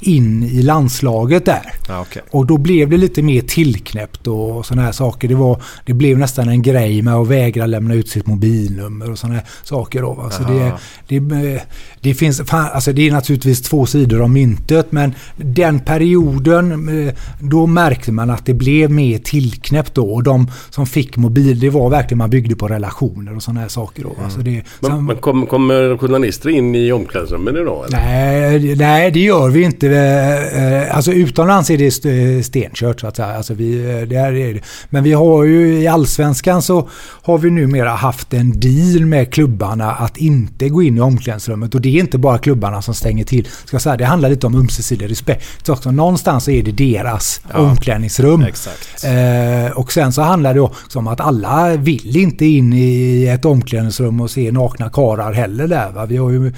in 0.00 0.42
i 0.42 0.62
landslaget 0.62 1.44
där. 1.44 1.72
Ja, 1.88 2.00
okej. 2.00 2.22
Och 2.30 2.46
då 2.46 2.58
blev 2.58 2.90
det 2.90 2.96
lite 2.96 3.22
mer 3.22 3.40
tillknäppt 3.40 4.26
och 4.26 4.66
sådana 4.66 4.82
här 4.82 4.92
saker. 4.92 5.28
Det, 5.28 5.34
var, 5.34 5.62
det 5.84 5.94
blev 5.94 6.18
nästan 6.18 6.48
en 6.48 6.62
grej 6.62 7.02
med 7.02 7.14
att 7.14 7.28
vägra 7.28 7.66
lämna 7.66 7.94
ut 7.94 8.08
sitt 8.08 8.26
mobilnummer 8.26 9.10
och 9.10 9.18
sådana 9.18 9.34
här 9.34 9.44
saker. 9.64 10.02
Då, 10.02 10.12
va? 10.14 10.30
Så 10.30 10.42
det, 10.42 10.72
det, 11.08 11.60
det, 12.00 12.14
finns, 12.14 12.52
alltså 12.52 12.92
det 12.92 13.08
är 13.08 13.12
naturligtvis 13.12 13.62
två 13.62 13.86
sidor 13.86 14.22
av 14.22 14.30
myntet 14.30 14.92
men 14.92 15.14
den 15.36 15.80
perioden 15.80 16.88
eh, 17.08 17.14
då 17.40 17.66
märkte 17.66 18.12
man 18.12 18.30
att 18.30 18.46
det 18.46 18.54
blev 18.54 18.90
mer 18.90 19.18
tillknäppt 19.18 19.94
då. 19.94 20.14
Och 20.14 20.22
de 20.22 20.50
som 20.70 20.86
fick 20.86 21.16
mobil, 21.16 21.60
det 21.60 21.70
var 21.70 21.90
verkligen 21.90 22.18
man 22.18 22.30
byggde 22.30 22.56
på 22.56 22.68
relationer 22.68 23.36
och 23.36 23.42
sådana 23.42 23.60
här 23.60 23.68
saker. 23.68 24.02
Då, 24.02 24.08
va? 24.08 24.30
Så 24.30 24.40
det, 24.40 24.62
Men, 24.80 24.90
sen- 24.90 25.06
men 25.06 25.16
kom, 25.16 25.46
kommer 25.46 25.96
journalister 25.96 26.48
in 26.48 26.74
i 26.74 26.92
omklädningsrummen 26.92 27.56
idag? 27.56 27.84
Eller? 27.86 27.98
Nej, 27.98 28.76
nej, 28.76 29.10
det 29.10 29.20
gör 29.20 29.48
vi 29.48 29.62
inte. 29.62 29.85
Eh, 29.92 30.96
Alltså 30.96 31.12
utomlands 31.12 31.70
är 31.70 31.78
det 31.78 31.86
st- 31.86 32.42
stenkört 32.42 33.00
så 33.00 33.06
att 33.06 33.16
säga. 33.16 33.28
Alltså 33.36 33.54
vi, 33.54 33.78
eh, 34.00 34.08
där 34.08 34.32
är 34.36 34.54
det. 34.54 34.60
Men 34.90 35.04
vi 35.04 35.12
har 35.12 35.44
ju 35.44 35.78
i 35.82 35.86
Allsvenskan 35.86 36.62
så 36.62 36.88
har 37.22 37.38
vi 37.38 37.50
numera 37.50 37.90
haft 37.90 38.34
en 38.34 38.60
deal 38.60 39.06
med 39.06 39.32
klubbarna 39.32 39.92
att 39.92 40.16
inte 40.16 40.68
gå 40.68 40.82
in 40.82 40.96
i 40.96 41.00
omklädningsrummet. 41.00 41.74
Och 41.74 41.80
det 41.80 41.88
är 41.96 42.00
inte 42.00 42.18
bara 42.18 42.38
klubbarna 42.38 42.82
som 42.82 42.94
stänger 42.94 43.24
till. 43.24 43.48
Ska 43.64 43.78
säga, 43.78 43.96
det 43.96 44.04
handlar 44.04 44.28
lite 44.28 44.46
om 44.46 44.54
ömsesidig 44.54 45.10
respekt. 45.10 45.68
Också 45.68 45.90
någonstans 45.90 46.44
så 46.44 46.50
är 46.50 46.62
det 46.62 46.72
deras 46.72 47.40
omklädningsrum. 47.54 48.42
Exakt. 48.42 49.04
Eh, 49.04 49.78
och 49.78 49.92
sen 49.92 50.12
så 50.12 50.22
handlar 50.22 50.54
det 50.54 50.60
också 50.60 50.98
om 50.98 51.06
att 51.08 51.20
alla 51.20 51.76
vill 51.76 52.16
inte 52.16 52.46
in 52.46 52.72
i 52.72 53.26
ett 53.26 53.44
omklädningsrum 53.44 54.20
och 54.20 54.30
se 54.30 54.52
nakna 54.52 54.88
karar 54.90 55.32
heller 55.32 55.68
där. 55.68 55.90
Va? 55.90 56.06
Vi 56.06 56.16
har 56.16 56.30
ju, 56.30 56.52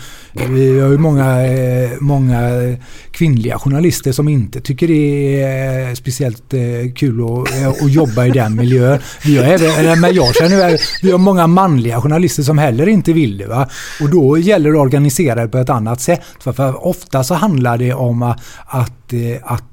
vi 0.49 0.81
har 0.81 0.88
ju 0.91 0.99
många, 0.99 1.47
eh, 1.47 1.91
många 2.01 2.38
kvinnliga 3.19 3.59
journalister 3.59 4.13
som 4.13 4.29
inte 4.29 4.61
tycker 4.61 4.89
det 4.89 5.43
är 5.43 5.95
speciellt 5.95 6.55
eh, 6.55 6.61
kul 6.95 7.25
att, 7.25 7.55
eh, 7.55 7.69
att 7.69 7.93
jobba 7.93 8.27
i 8.27 8.31
den 8.31 8.57
miljön. 8.57 8.99
Vi 9.25 9.37
har 9.39 9.45
även, 9.45 9.71
eller, 9.71 9.97
men 9.97 10.15
jag 10.15 10.35
känner 10.35 10.81
vi 11.03 11.11
har 11.11 11.19
många 11.19 11.47
manliga 11.47 12.01
journalister 12.01 12.43
som 12.43 12.59
heller 12.59 12.89
inte 12.89 13.13
vill 13.13 13.39
det. 13.39 13.47
Va? 13.47 13.69
Och 14.01 14.11
då 14.11 14.39
gäller 14.39 14.71
det 14.71 14.79
att 14.79 14.83
organisera 14.83 15.43
det 15.43 15.49
på 15.49 15.59
ett 15.59 15.71
annat 15.71 16.01
sätt. 16.01 16.21
För, 16.41 16.87
ofta 16.87 17.25
så 17.25 17.35
handlar 17.35 17.79
det 17.79 17.95
om 17.95 18.23
att, 18.23 18.41
att, 18.67 19.13
eh, 19.13 19.53
att, 19.53 19.65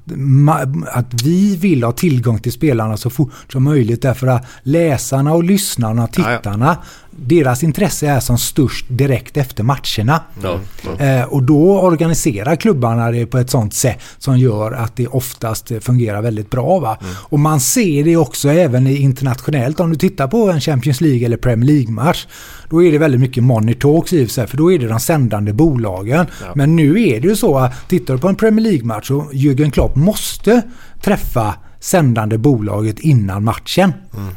att 0.92 1.22
vi 1.22 1.56
vill 1.56 1.84
ha 1.84 1.92
tillgång 1.92 2.38
till 2.38 2.52
spelarna 2.52 2.96
så 2.96 3.10
fort 3.10 3.32
som 3.52 3.64
möjligt. 3.64 4.02
Därför 4.02 4.26
att 4.26 4.46
läsarna 4.62 5.34
och 5.34 5.44
lyssnarna 5.44 6.04
och 6.04 6.12
tittarna, 6.12 6.76
deras 7.16 7.62
intresse 7.62 8.06
är 8.06 8.20
som 8.20 8.38
störst 8.38 8.86
direkt 8.88 9.36
efter 9.36 9.64
matcherna. 9.64 10.20
Ja, 10.42 10.60
ja. 10.98 11.04
Eh, 11.04 11.24
och 11.24 11.42
då 11.42 11.80
organiserar 11.80 12.56
klubbarna 12.56 13.10
det 13.10 13.26
på 13.26 13.38
ett 13.38 13.50
sånt 13.50 13.74
sätt 13.74 13.98
som 14.18 14.38
gör 14.38 14.72
att 14.72 14.96
det 14.96 15.06
oftast 15.06 15.72
fungerar 15.80 16.22
väldigt 16.22 16.50
bra. 16.50 16.78
Va? 16.78 16.98
Och 17.28 17.38
man 17.38 17.60
ser 17.60 18.04
det 18.04 18.16
också 18.16 18.48
även 18.48 18.86
internationellt. 18.86 19.80
Om 19.80 19.90
du 19.90 19.96
tittar 19.96 20.28
på 20.28 20.50
en 20.50 20.60
Champions 20.60 21.00
League 21.00 21.24
eller 21.26 21.36
Premier 21.36 21.70
League-match. 21.70 22.26
Då 22.70 22.82
är 22.82 22.92
det 22.92 22.98
väldigt 22.98 23.20
mycket 23.20 23.42
money 23.42 23.74
talks 23.74 24.12
i 24.12 24.28
sig, 24.28 24.46
för 24.46 24.56
då 24.56 24.72
är 24.72 24.78
det 24.78 24.88
de 24.88 25.00
sändande 25.00 25.52
bolagen. 25.52 26.26
Men 26.54 26.76
nu 26.76 27.08
är 27.08 27.20
det 27.20 27.28
ju 27.28 27.36
så 27.36 27.58
att 27.58 27.88
tittar 27.88 28.14
du 28.14 28.20
på 28.20 28.28
en 28.28 28.36
Premier 28.36 28.64
League-match 28.64 29.10
och 29.10 29.32
Jürgen 29.32 29.70
Klopp 29.70 29.96
måste 29.96 30.62
träffa 31.02 31.54
sändande 31.80 32.38
bolaget 32.38 32.98
innan 32.98 33.44
matchen. 33.44 33.92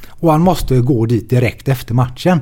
Och 0.09 0.31
han 0.31 0.41
måste 0.41 0.79
gå 0.79 1.05
dit 1.05 1.29
direkt 1.29 1.67
efter 1.67 1.93
matchen. 1.93 2.39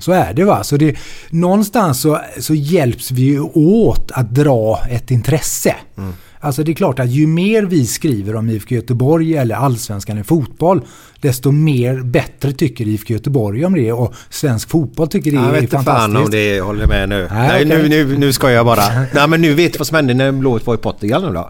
Så 0.00 0.12
är 0.12 0.34
det 0.34 0.44
va. 0.44 0.64
Så 0.64 0.76
det, 0.76 0.96
någonstans 1.30 2.00
så, 2.00 2.20
så 2.40 2.54
hjälps 2.54 3.10
vi 3.10 3.22
ju 3.22 3.40
åt 3.54 4.10
att 4.12 4.34
dra 4.34 4.78
ett 4.90 5.10
intresse. 5.10 5.74
Alltså 6.40 6.62
det 6.64 6.72
är 6.72 6.74
klart 6.74 6.98
att 6.98 7.08
ju 7.10 7.26
mer 7.26 7.62
vi 7.62 7.86
skriver 7.86 8.36
om 8.36 8.50
IFK 8.50 8.74
Göteborg 8.74 9.36
eller 9.36 9.54
Allsvenskan 9.54 10.18
i 10.18 10.24
fotboll, 10.24 10.80
desto 11.20 11.50
mer 11.50 12.00
bättre 12.02 12.52
tycker 12.52 12.88
IFK 12.88 13.12
Göteborg 13.14 13.64
om 13.64 13.74
det 13.74 13.92
och 13.92 14.14
svensk 14.30 14.68
fotboll 14.70 15.08
tycker 15.08 15.30
det 15.30 15.36
Jag 15.36 15.46
är 15.46 15.52
vet 15.52 15.62
inte 15.62 15.76
fantastiskt. 15.76 16.12
fan 16.14 16.24
om 16.24 16.30
det 16.30 16.60
håller 16.60 16.86
med 16.86 17.08
nu. 17.08 17.28
Nej, 17.32 17.64
Nej, 17.64 17.76
okej. 17.76 17.88
nu, 17.88 18.04
nu, 18.04 18.18
nu 18.18 18.32
ska 18.32 18.50
jag 18.50 18.66
bara. 18.66 18.82
Nej 19.14 19.28
men 19.28 19.40
nu 19.40 19.54
vet 19.54 19.72
du 19.72 19.78
vad 19.78 19.86
som 19.86 19.94
hände 19.94 20.14
när 20.14 20.32
Blåvitt 20.32 20.66
var 20.66 20.74
i 20.74 20.78
Portugal 20.78 21.22
nu 21.26 21.32
då? 21.32 21.48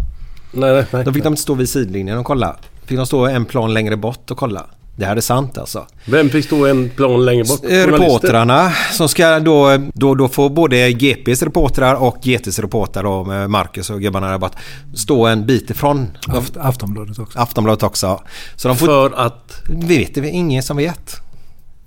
Nej, 0.52 0.72
nej, 0.74 0.84
nej. 0.90 1.04
Då 1.04 1.12
fick 1.12 1.22
de 1.24 1.32
inte 1.32 1.42
stå 1.42 1.54
vid 1.54 1.68
sidlinjen 1.68 2.18
och 2.18 2.24
kolla. 2.26 2.56
Fick 2.84 2.96
de 2.96 3.06
stå 3.06 3.26
en 3.26 3.44
plan 3.44 3.74
längre 3.74 3.96
bort 3.96 4.30
och 4.30 4.36
kolla. 4.38 4.66
Det 4.96 5.04
här 5.04 5.16
är 5.16 5.20
sant 5.20 5.58
alltså. 5.58 5.86
Vem 6.04 6.30
fick 6.30 6.44
stå 6.44 6.66
en 6.66 6.88
plan 6.88 7.24
längre 7.24 7.44
bort? 7.44 7.64
Eh? 7.64 7.86
Reportrarna 7.86 8.72
som 8.92 9.08
ska 9.08 9.40
då, 9.40 9.78
då, 9.94 10.14
då 10.14 10.28
få 10.28 10.48
både 10.48 10.92
GPs 10.92 11.42
reportrar 11.42 11.94
och 11.94 12.16
GTs 12.22 12.58
reportrar 12.58 13.48
Marcus 13.48 13.90
och 13.90 14.00
gubbarna 14.00 14.30
där 14.30 14.38
bort 14.38 14.52
stå 14.94 15.26
en 15.26 15.46
bit 15.46 15.70
ifrån. 15.70 16.08
Aft, 16.28 16.56
Aftonbladet 16.56 17.18
också. 17.18 17.38
Aftonbladet 17.38 17.82
också. 17.82 18.22
Så 18.56 18.68
de 18.68 18.76
får... 18.76 18.86
För 18.86 19.12
att... 19.16 19.62
Vi 19.68 19.98
vet 19.98 20.14
det, 20.14 20.28
ingen 20.28 20.62
som 20.62 20.76
vet. 20.76 21.16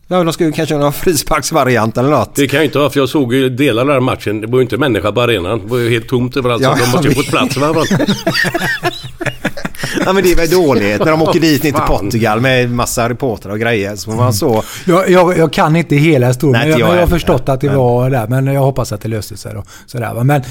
Ja, 0.08 0.24
de 0.24 0.34
skulle 0.34 0.52
kanske 0.52 0.76
ha 0.76 0.86
en 0.86 0.94
frisparksvariant 0.94 1.98
eller 1.98 2.10
något. 2.10 2.36
Det 2.36 2.48
kan 2.48 2.58
jag 2.58 2.66
inte 2.66 2.80
ha 2.80 2.90
för 2.90 3.00
jag 3.00 3.10
såg 3.10 3.34
ju 3.34 3.50
delar 3.50 3.82
av 3.82 3.88
den 3.88 3.94
här 3.94 4.02
matchen. 4.02 4.42
Det 4.42 4.48
var 4.48 4.58
ju 4.58 4.62
inte 4.62 4.78
människa 4.78 5.12
på 5.12 5.22
arenan. 5.22 5.60
Det 5.60 5.68
var 5.68 5.78
ju 5.78 5.90
helt 5.90 6.08
tomt 6.08 6.38
överallt. 6.38 6.64
Ja, 6.64 6.76
så 6.76 6.84
de 6.84 6.92
måste 6.92 7.08
ju 7.08 7.14
fått 7.14 7.28
plats 7.28 7.58
i 7.58 7.64
alla 7.64 7.74
fall. 7.74 7.86
Ja 10.06 10.14
men 10.14 10.24
det 10.24 10.32
är 10.32 10.36
väl 10.36 10.50
dåligt 10.50 11.00
när 11.00 11.12
de 11.12 11.22
åker 11.22 11.40
dit 11.40 11.64
ner 11.64 11.72
till. 11.72 11.82
Portugal 11.88 12.42
med 12.42 12.72
massa 12.72 13.10
reportrar 13.10 13.52
och 13.52 13.60
grejer. 13.60 13.96
Så 13.96 14.12
man 14.12 14.34
så... 14.34 14.64
Jag, 14.86 15.10
jag, 15.10 15.38
jag 15.38 15.54
kan 15.54 15.76
inte 15.76 15.96
hela 15.96 16.28
historien, 16.28 16.52
Nej, 16.54 16.62
men 16.62 16.68
inte 16.70 16.80
jag, 16.80 16.88
jag 16.88 16.92
men 16.92 17.00
jag 17.00 17.08
har 17.08 17.10
förstått 17.10 17.50
att 17.50 17.62
det 17.62 17.70
var 17.70 18.10
där. 18.10 18.28
Men 18.28 18.48
jag 18.48 18.62
hoppas 18.62 18.92
att 18.92 19.02
det 19.02 19.08
löste 19.08 19.38
sig 19.38 19.54
då. 19.54 19.64
Sådär, 19.86 20.14
va. 20.14 20.24
Men 20.24 20.42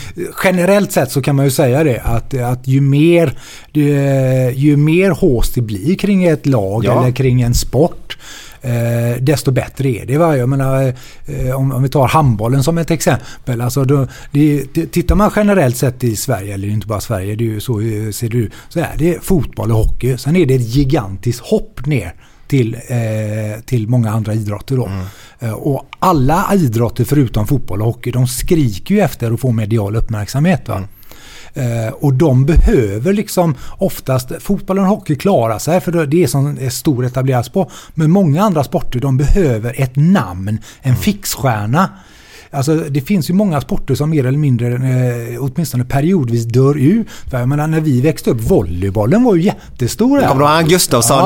generellt 0.45 0.93
sett 0.93 1.11
så 1.13 1.23
kan 1.23 1.37
man 1.37 1.45
ju 1.45 1.51
säga 1.51 1.85
det 1.85 2.01
att, 2.05 2.35
att 2.41 2.67
ju 2.67 2.81
mer 2.81 3.33
det, 3.73 4.53
ju 4.55 4.77
mer 4.77 5.11
hås 5.11 5.53
det 5.55 5.61
blir 5.61 5.95
kring 5.95 6.25
ett 6.25 6.47
lag 6.47 6.85
Ja. 6.85 7.01
eller 7.03 7.13
kring 7.13 7.43
en 7.43 7.55
sport 7.55 8.19
Eh, 8.63 9.23
desto 9.23 9.51
bättre 9.51 9.89
är 9.89 10.07
det. 10.07 10.19
Va? 10.19 10.37
Jag 10.37 10.49
menar, 10.49 10.95
eh, 11.27 11.57
om, 11.57 11.73
om 11.73 11.83
vi 11.83 11.89
tar 11.89 12.09
handbollen 12.09 12.63
som 12.63 12.79
ett 12.79 12.91
exempel. 12.91 13.61
Alltså 13.61 13.85
då, 13.85 14.07
det, 14.31 14.67
tittar 14.93 15.15
man 15.15 15.31
generellt 15.37 15.77
sett 15.77 16.05
i 16.05 16.17
Sverige, 16.17 16.55
eller 16.55 16.69
inte 16.69 16.87
bara 16.87 17.01
Sverige, 17.01 17.37
det 17.37 17.45
är 17.45 17.47
ju 17.47 17.61
så 17.61 17.81
eh, 17.81 18.11
ser 18.11 18.29
det 18.29 18.37
ut. 18.37 18.53
Så 18.69 18.81
är 18.81 18.95
det 18.99 19.25
fotboll 19.25 19.71
och 19.71 19.79
hockey. 19.79 20.17
Sen 20.19 20.37
är 20.37 20.47
det 20.47 20.55
ett 20.55 20.75
gigantiskt 20.75 21.41
hopp 21.41 21.87
ner 21.87 22.15
till, 22.49 22.75
eh, 22.75 23.61
till 23.65 23.89
många 23.89 24.11
andra 24.11 24.35
idrotter. 24.35 24.77
Då. 24.77 24.91
Eh, 25.39 25.53
och 25.53 25.87
alla 25.99 26.55
idrotter 26.55 27.05
förutom 27.05 27.47
fotboll 27.47 27.81
och 27.81 27.87
hockey, 27.87 28.11
de 28.11 28.27
skriker 28.27 28.95
ju 28.95 29.01
efter 29.01 29.33
att 29.33 29.41
få 29.41 29.53
medial 29.53 29.97
uppmärksamhet. 29.97 30.69
Va? 30.69 30.83
Eh, 31.59 31.93
och 31.93 32.15
de 32.15 32.45
behöver 32.45 33.13
liksom 33.13 33.55
oftast, 33.79 34.33
fotbollen 34.43 34.85
och 34.85 34.91
hockey 34.91 35.17
klarar 35.17 35.59
sig 35.59 35.81
för 35.81 36.07
det 36.07 36.23
är 36.23 36.27
som 36.27 36.59
är 36.61 36.71
stor 36.71 37.05
etablerad 37.05 37.45
sport. 37.45 37.73
Men 37.95 38.11
många 38.11 38.43
andra 38.43 38.65
sporter 38.65 39.01
de 39.01 39.17
behöver 39.17 39.81
ett 39.81 39.97
namn, 39.97 40.59
en 40.81 40.97
fixstjärna. 40.97 41.91
Alltså 42.51 42.75
det 42.75 43.01
finns 43.01 43.31
ju 43.31 43.35
många 43.35 43.61
sporter 43.61 43.95
som 43.95 44.11
mer 44.11 44.27
eller 44.27 44.39
mindre, 44.39 44.67
eh, 44.75 45.43
åtminstone 45.45 45.85
periodvis 45.85 46.45
dör 46.45 46.79
ut. 46.79 47.07
För 47.31 47.39
jag 47.39 47.49
menar 47.49 47.67
när 47.67 47.81
vi 47.81 48.01
växte 48.01 48.31
upp, 48.31 48.41
volleybollen 48.41 49.25
var 49.25 49.35
ju 49.35 49.43
jättestor. 49.43 50.09
Kommer 50.21 50.35
du 50.35 50.41
ihåg 50.41 50.49
han 50.49 50.65
Gustafsson? 50.69 51.19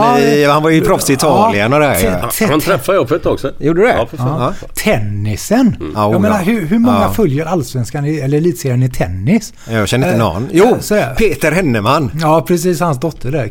Ja, 0.42 0.52
han 0.52 0.62
var 0.62 0.70
ju 0.70 0.80
proffs 0.80 1.10
i 1.10 1.12
Italien 1.12 1.72
och 1.72 1.80
det. 1.80 2.30
Han 2.50 2.60
träffade 2.60 2.98
jag 2.98 3.08
för 3.08 3.16
ett 3.16 3.22
tag 3.22 3.40
sedan. 3.40 3.52
Gjorde 3.58 3.80
du 3.80 3.86
det? 3.86 3.94
Ja, 3.98 4.06
för 4.06 4.16
fan. 4.16 4.40
Ja. 4.60 4.66
Tennisen. 4.74 5.76
Ja, 5.94 6.06
oh, 6.06 6.12
jag 6.12 6.20
menar 6.22 6.42
hur, 6.42 6.66
hur 6.66 6.78
många 6.78 7.00
Ja. 7.02 7.12
följer 7.12 7.46
allsvenskan 7.46 8.04
eller 8.04 8.38
elitserien 8.38 8.82
i 8.82 8.88
tennis? 8.90 9.52
Jag 9.70 9.88
känner 9.88 10.06
inte 10.06 10.18
Eh, 10.22 10.24
någon. 10.32 10.48
Jo, 10.52 10.66
eh. 10.96 11.14
Peter 11.16 11.52
Henneman. 11.52 12.10
Ja, 12.20 12.44
precis. 12.48 12.80
Hans 12.80 13.00
dotter 13.00 13.30
där. 13.32 13.50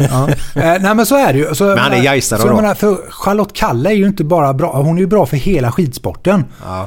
Ja. 0.00 0.28
Eh, 0.54 0.82
nej 0.82 0.94
men 0.94 1.06
så 1.06 1.16
är 1.16 1.32
det 1.32 1.38
ju. 1.38 1.54
Så, 1.54 1.64
Men 1.64 1.78
han 1.78 1.92
är 1.92 2.02
gaisare 2.02 2.48
då. 2.48 2.56
menar, 2.56 2.74
för 2.74 3.10
Charlotte 3.10 3.52
Kalla 3.52 3.90
är 3.90 3.94
ju 3.94 4.06
inte 4.06 4.24
bara 4.24 4.54
bra, 4.54 4.82
hon 4.82 4.96
är 4.96 5.00
ju 5.00 5.06
bra 5.06 5.26
för 5.26 5.36
hela 5.36 5.72
skidsporten. 5.72 6.44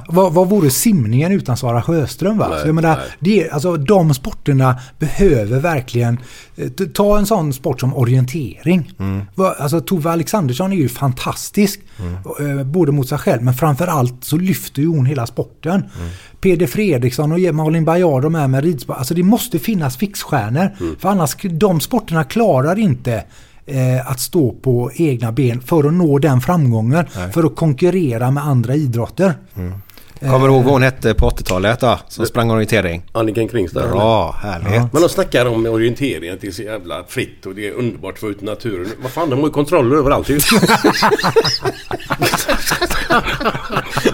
Vad, 0.07 0.33
vad 0.33 0.49
vore 0.49 0.69
simningen 0.69 1.31
utan 1.31 1.57
Sara 1.57 1.81
Sjöström? 1.81 2.37
Va? 2.37 2.47
Nej, 2.49 2.61
så 2.61 2.67
jag 2.67 2.75
menar, 2.75 2.95
nej. 2.95 3.05
det, 3.19 3.49
alltså, 3.49 3.77
de 3.77 4.13
sporterna 4.13 4.79
behöver 4.99 5.59
verkligen, 5.59 6.19
eh, 6.55 6.69
ta 6.93 7.17
en 7.17 7.25
sån 7.25 7.53
sport 7.53 7.79
som 7.79 7.95
orientering. 7.95 8.91
Mm. 8.99 9.21
Alltså 9.59 9.81
Tove 9.81 10.11
Alexandersson 10.11 10.71
är 10.73 10.77
ju 10.77 10.89
fantastisk. 10.89 11.79
Mm. 11.99 12.59
eh, 12.59 12.65
Både 12.65 12.91
mot 12.91 13.09
sig 13.09 13.17
själv 13.17 13.41
men 13.43 13.53
framförallt 13.53 14.23
så 14.23 14.37
lyfter 14.37 14.81
ju 14.81 14.87
hon 14.87 15.05
hela 15.05 15.27
sporten. 15.27 15.71
Mm. 15.71 16.09
Peder 16.45 16.67
Fredriksson 16.67 17.31
och 17.31 17.55
Malin 17.55 17.85
Baryard 17.85 18.23
de 18.23 18.35
är 18.35 18.47
med 18.47 18.63
ridsport. 18.63 18.97
Alltså 18.97 19.13
det 19.13 19.23
måste 19.23 19.59
finnas 19.59 19.97
fixstjärnor. 19.97 20.75
Mm. 20.79 20.95
För 20.99 21.09
annars, 21.09 21.35
de 21.41 21.79
sporterna 21.79 22.23
klarar 22.23 22.79
inte 22.79 23.23
eh, 23.65 24.11
att 24.11 24.19
stå 24.19 24.51
på 24.51 24.91
egna 24.93 25.31
ben 25.31 25.61
för 25.61 25.87
att 25.87 25.93
nå 25.93 26.19
den 26.19 26.41
framgången. 26.41 27.05
För 27.33 27.43
att 27.43 27.55
konkurrera 27.55 28.31
med 28.31 28.43
andra 28.43 28.75
idrotter. 28.75 29.33
Kommer 30.19 30.47
du 30.47 30.53
ihåg 30.53 30.63
vad 30.63 30.73
hon 30.73 30.83
hette 30.83 31.13
på 31.13 31.29
80-talet 31.29 31.79
då? 31.79 31.99
Som 32.07 32.25
sprang 32.25 32.51
orientering? 32.51 33.01
Anniken 33.11 33.47
Kringstad. 33.47 33.87
Bra, 33.87 34.31
härligt. 34.31 34.75
Ja. 34.75 34.89
Men 34.93 35.01
de 35.01 35.09
snackar 35.09 35.45
om 35.45 35.65
orientering, 35.65 36.29
att 36.29 36.41
det 36.41 36.47
är 36.47 36.51
så 36.51 36.63
jävla 36.63 37.03
fritt 37.07 37.45
och 37.45 37.55
det 37.55 37.67
är 37.67 37.71
underbart 37.71 38.19
få 38.19 38.29
ut 38.29 38.41
naturen. 38.41 38.87
Vad 39.01 39.11
fan, 39.11 39.29
de 39.29 39.39
har 39.39 39.45
ju 39.45 39.51
kontroller 39.51 39.95
överallt 39.95 40.29
ju. 40.29 40.39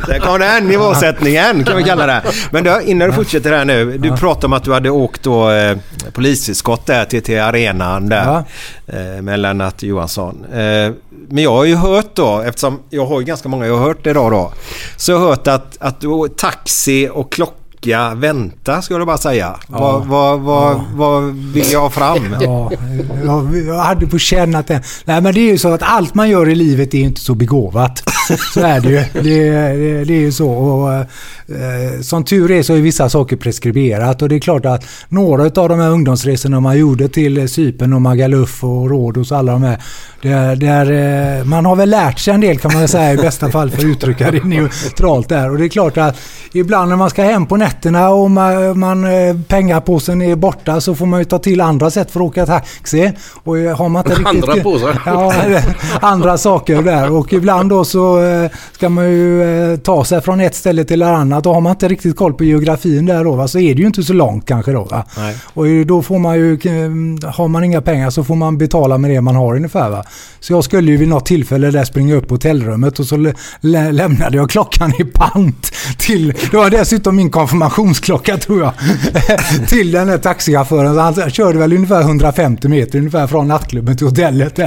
Där 0.08 0.20
kom 0.20 0.40
den 0.40 0.68
nivåsättningen 0.68 1.64
kan 1.64 1.78
vi 1.78 1.84
kalla 1.84 2.06
det. 2.06 2.22
Men 2.52 2.64
du, 2.64 2.82
innan 2.86 3.10
du 3.10 3.14
fortsätter 3.16 3.52
här 3.52 3.66
nu. 3.66 3.98
Du 3.98 4.18
pratade 4.18 4.46
om 4.46 4.54
att 4.54 4.64
du 4.64 4.74
hade 4.74 4.90
åkt 4.90 5.24
då 5.24 5.52
eh, 5.52 5.78
polisskott 6.14 6.86
där 6.86 7.06
till, 7.06 7.24
till 7.24 7.40
arenan 7.40 8.10
där. 8.10 8.44
Eh, 8.88 9.22
med 9.22 9.40
Lennart 9.40 9.84
Johansson. 9.84 10.46
Eh, 10.54 10.92
men 11.30 11.44
jag 11.44 11.52
har 11.52 11.66
ju 11.66 11.76
hört 11.76 12.16
då, 12.16 12.40
eftersom 12.42 12.80
jag 12.90 13.06
har 13.06 13.20
ju 13.20 13.26
ganska 13.26 13.50
många 13.50 13.68
jag 13.68 13.78
har 13.78 13.88
hört 13.88 14.08
idag 14.08 14.32
då. 14.32 14.54
Så 14.98 15.12
jag 15.12 15.20
har 15.20 15.28
hört 15.28 15.48
att, 15.48 15.78
att 15.80 16.04
taxi 16.38 17.10
och 17.14 17.32
klock 17.32 17.61
orka 17.82 18.16
vänta 18.16 18.82
skulle 18.82 19.00
jag 19.00 19.08
bara 19.08 19.18
säga. 19.18 19.56
Vad, 19.68 20.06
vad, 20.06 20.40
vad, 20.40 20.82
vad 20.94 21.24
vill 21.24 21.72
jag 21.72 21.94
fram? 21.94 22.36
Ja, 22.42 22.72
jag, 23.26 23.58
jag 23.68 23.80
hade 23.80 24.08
på 24.08 24.20
känn 24.20 24.56
att 24.56 24.68
det... 24.68 24.82
Nej 25.06 25.22
men 25.22 25.34
det 25.34 25.40
är 25.40 25.52
ju 25.52 25.58
så 25.58 25.74
att 25.74 25.84
allt 25.84 26.16
man 26.16 26.30
gör 26.30 26.50
i 26.50 26.56
livet 26.56 26.94
är 26.94 27.00
inte 27.00 27.22
så 27.22 27.36
begåvat. 27.36 28.04
Så 28.54 28.60
är 28.60 28.82
det 28.82 28.90
ju. 28.90 29.04
Det, 29.14 29.22
det, 29.22 30.04
det 30.04 30.14
är 30.14 30.20
ju 30.20 30.32
så. 30.32 30.50
Och, 30.50 30.94
eh, 30.94 32.02
som 32.02 32.24
tur 32.24 32.52
är 32.52 32.64
så 32.64 32.74
är 32.74 32.82
vissa 32.82 33.10
saker 33.10 33.36
preskriberat 33.36 34.22
och 34.22 34.30
det 34.30 34.36
är 34.36 34.40
klart 34.40 34.66
att 34.66 34.86
några 35.10 35.44
av 35.44 35.70
de 35.70 35.80
här 35.80 35.90
ungdomsresorna 35.90 36.60
man 36.60 36.78
gjorde 36.78 37.10
till 37.10 37.50
Cypern 37.50 37.94
och 37.94 38.02
Magaluf 38.02 38.64
och 38.64 38.90
Rhodos 38.90 39.32
och 39.32 39.38
alla 39.38 39.52
de 39.52 39.64
här. 39.64 39.78
Där, 40.22 40.56
där, 40.56 41.40
eh, 41.40 41.46
man 41.46 41.66
har 41.66 41.76
väl 41.76 41.90
lärt 41.90 42.20
sig 42.20 42.34
en 42.34 42.42
del 42.42 42.60
kan 42.60 42.74
man 42.74 42.88
säga 42.88 43.14
i 43.14 43.18
bästa 43.18 43.52
fall 43.52 43.70
för 43.70 43.78
att 43.78 43.84
uttrycka 43.84 44.32
det 44.32 44.44
neutralt 44.44 45.30
där. 45.30 45.52
Och 45.52 45.58
det 45.58 45.66
är 45.66 45.70
klart 45.70 45.98
att 45.98 46.18
ibland 46.54 46.90
när 46.90 46.96
man 46.96 47.10
ska 47.10 47.24
hem 47.24 47.46
på 47.46 47.58
nätterna 47.58 47.71
och 48.12 48.32
man, 48.32 48.80
man, 48.80 49.04
eh, 49.04 49.36
pengapåsen 49.48 50.22
är 50.22 50.36
borta 50.36 50.82
så 50.82 50.96
får 50.96 51.06
man 51.06 51.20
ju 51.20 51.26
ta 51.26 51.40
till 51.40 51.62
andra 51.62 51.92
sätt 51.92 52.12
för 52.12 52.20
att 52.20 52.26
åka 52.26 52.46
taxi. 52.46 53.12
Och 53.44 53.56
har 53.56 53.90
man 53.90 54.06
inte 54.06 54.20
riktigt... 54.20 54.50
Andra 54.50 54.64
påsar? 54.64 55.02
Ja, 55.06 55.34
andra 56.02 56.38
saker 56.38 56.82
där. 56.82 57.12
Och 57.12 57.34
ibland 57.34 57.70
då 57.70 57.86
så 57.86 58.24
eh, 58.24 58.52
ska 58.72 58.90
man 58.90 59.06
ju 59.06 59.44
eh, 59.72 59.78
ta 59.78 60.06
sig 60.06 60.22
från 60.22 60.40
ett 60.40 60.56
ställe 60.56 60.84
till 60.84 61.02
ett 61.02 61.08
annat. 61.08 61.46
Och 61.46 61.54
har 61.54 61.62
man 61.62 61.72
inte 61.72 61.88
riktigt 61.88 62.16
koll 62.16 62.34
på 62.34 62.44
geografin 62.44 63.06
där 63.06 63.24
då 63.24 63.36
va, 63.36 63.48
så 63.48 63.60
är 63.60 63.76
det 63.76 63.82
ju 63.82 63.88
inte 63.88 64.04
så 64.04 64.14
långt 64.14 64.46
kanske 64.46 64.72
då. 64.72 64.84
Va? 64.84 65.06
Nej. 65.18 65.36
Och 65.54 65.86
då 65.86 66.02
får 66.02 66.20
man 66.20 66.36
ju, 66.36 66.60
har 67.26 67.48
man 67.48 67.64
inga 67.64 67.82
pengar 67.82 68.10
så 68.10 68.24
får 68.24 68.36
man 68.36 68.58
betala 68.58 68.98
med 68.98 69.12
det 69.12 69.22
man 69.22 69.36
har 69.36 69.56
ungefär. 69.56 69.90
Va? 69.90 70.04
Så 70.40 70.54
jag 70.54 70.64
skulle 70.64 70.92
ju 70.92 70.98
vid 70.98 71.08
något 71.08 71.26
tillfälle 71.26 71.72
där 71.72 71.84
springa 71.84 72.16
upp 72.16 72.28
på 72.28 72.34
hotellrummet 72.34 73.00
och 73.00 73.06
så 73.06 73.18
lä 73.18 73.34
lä 73.62 73.92
lämnade 73.92 74.38
jag 74.38 74.50
klockan 74.50 74.94
i 75.00 75.04
pant 75.04 75.72
till, 75.98 76.34
det 76.52 76.58
var 76.58 76.70
dessutom 76.70 77.16
min 77.16 77.30
konfirmationsklocka 77.70 78.38
tror 78.38 78.60
jag, 78.60 78.74
till 79.68 79.92
den 79.92 80.08
där 80.08 80.18
taxichauffören. 80.18 80.98
Han 80.98 81.32
körde 81.32 81.60
väl 81.60 81.74
ungefär 81.74 82.02
150 82.02 82.68
meter 82.68 83.00
ungefär 83.00 83.28
från 83.28 83.48
nattklubben 83.48 83.98
till 83.98 84.08
hotellet. 84.08 84.60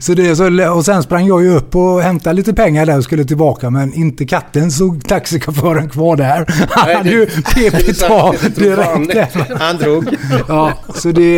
Så 0.00 0.14
det, 0.14 0.36
så, 0.36 0.72
och 0.72 0.84
sen 0.84 1.02
sprang 1.02 1.26
jag 1.26 1.42
ju 1.42 1.56
upp 1.56 1.76
och 1.76 2.02
hämtade 2.02 2.36
lite 2.36 2.54
pengar 2.54 2.86
där 2.86 2.98
och 2.98 3.04
skulle 3.04 3.24
tillbaka 3.24 3.70
men 3.70 3.94
inte 3.94 4.26
katten 4.26 4.70
såg 4.70 5.08
taxichauffören 5.08 5.88
kvar 5.88 6.16
där. 6.16 6.46
Han 6.70 6.96
hade 6.96 7.10
ju 7.10 7.26
pepit 7.26 8.02
av 8.02 8.36
direkt. 8.56 9.36
Han 9.58 9.76
drog. 9.76 10.16
Ja, 10.48 10.72
så 10.94 11.12
det, 11.12 11.36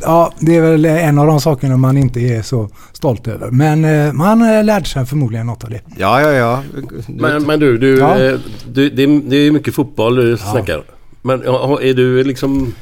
ja, 0.00 0.32
det 0.38 0.56
är 0.56 0.60
väl 0.60 0.84
en 0.84 1.18
av 1.18 1.26
de 1.26 1.40
sakerna 1.40 1.76
man 1.76 1.96
inte 1.96 2.20
är 2.20 2.42
så 2.42 2.68
stolt 2.98 3.28
över. 3.28 3.50
Men 3.50 3.84
eh, 3.84 4.12
man 4.12 4.42
eh, 4.42 4.64
lärde 4.64 4.84
sig 4.86 5.06
förmodligen 5.06 5.46
något 5.46 5.64
av 5.64 5.70
det. 5.70 5.80
Ja, 5.96 6.20
ja, 6.20 6.32
ja. 6.32 6.62
Men, 7.08 7.42
men 7.46 7.60
du, 7.60 7.78
du, 7.78 7.98
Ja. 7.98 8.18
eh, 8.18 8.34
du 8.72 8.90
det, 8.90 9.02
är, 9.02 9.20
det 9.30 9.36
är 9.36 9.50
mycket 9.50 9.74
fotboll 9.74 10.16
du 10.16 10.36
snackar. 10.36 10.82
Men 11.22 11.42
ja, 11.44 11.80
är 11.82 11.94
du 11.94 12.24
liksom... 12.24 12.74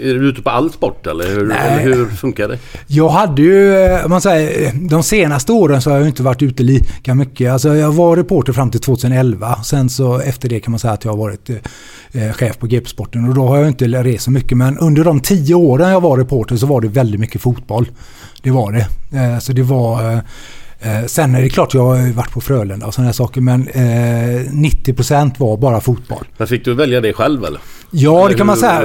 Är 0.00 0.14
du 0.14 0.28
ute 0.28 0.42
på 0.42 0.50
all 0.50 0.72
sport 0.72 1.06
eller 1.06 1.26
hur, 1.26 1.52
eller 1.52 1.80
hur 1.80 2.06
funkar 2.06 2.48
det? 2.48 2.58
Jag 2.86 3.08
hade 3.08 3.42
ju, 3.42 3.74
eh, 3.74 4.08
man 4.08 4.20
säger, 4.20 4.72
de 4.90 5.02
senaste 5.02 5.52
åren 5.52 5.82
så 5.82 5.90
har 5.90 5.98
jag 5.98 6.06
inte 6.06 6.22
varit 6.22 6.42
ute 6.42 6.62
lika 6.62 7.14
mycket. 7.14 7.52
Alltså 7.52 7.76
jag 7.76 7.92
var 7.92 8.16
reporter 8.16 8.52
fram 8.52 8.70
till 8.70 8.80
2011. 8.80 9.62
Sen 9.64 9.88
så 9.88 10.18
efter 10.20 10.48
det 10.48 10.60
kan 10.60 10.70
man 10.70 10.78
säga 10.80 10.92
att 10.92 11.04
jag 11.04 11.12
har 11.12 11.18
varit 11.18 11.50
eh, 12.12 12.32
chef 12.32 12.58
på 12.58 12.66
GP-sporten 12.66 13.28
och 13.28 13.34
då 13.34 13.46
har 13.46 13.58
jag 13.58 13.68
inte 13.68 13.84
rest 13.86 14.24
så 14.24 14.30
mycket. 14.30 14.58
Men 14.58 14.78
under 14.78 15.04
de 15.04 15.20
tio 15.20 15.54
åren 15.54 15.90
jag 15.90 16.00
var 16.00 16.16
reporter 16.16 16.56
så 16.56 16.66
var 16.66 16.80
det 16.80 16.88
väldigt 16.88 17.20
mycket 17.20 17.40
fotboll. 17.40 17.88
Det 18.42 18.50
var 18.50 18.72
det. 18.72 18.86
Eh, 19.18 19.38
så 19.38 19.52
det 19.52 19.62
var... 19.62 20.12
Eh, 20.12 20.18
eh, 20.80 21.06
sen 21.06 21.34
är 21.34 21.42
det 21.42 21.48
klart 21.48 21.74
jag 21.74 21.82
har 21.82 22.12
varit 22.12 22.32
på 22.32 22.40
Frölunda 22.40 22.86
och 22.86 22.94
sådana 22.94 23.08
här 23.08 23.12
saker 23.12 23.40
men 23.40 23.68
eh, 23.68 24.52
90% 24.52 25.32
var 25.38 25.56
bara 25.56 25.80
fotboll. 25.80 26.24
Men 26.36 26.48
fick 26.48 26.64
du 26.64 26.74
välja 26.74 27.00
det 27.00 27.12
själv 27.12 27.44
eller? 27.44 27.60
Ja, 27.90 28.28
det 28.28 28.34
kan 28.34 28.46
man 28.46 28.56
säga. 28.56 28.82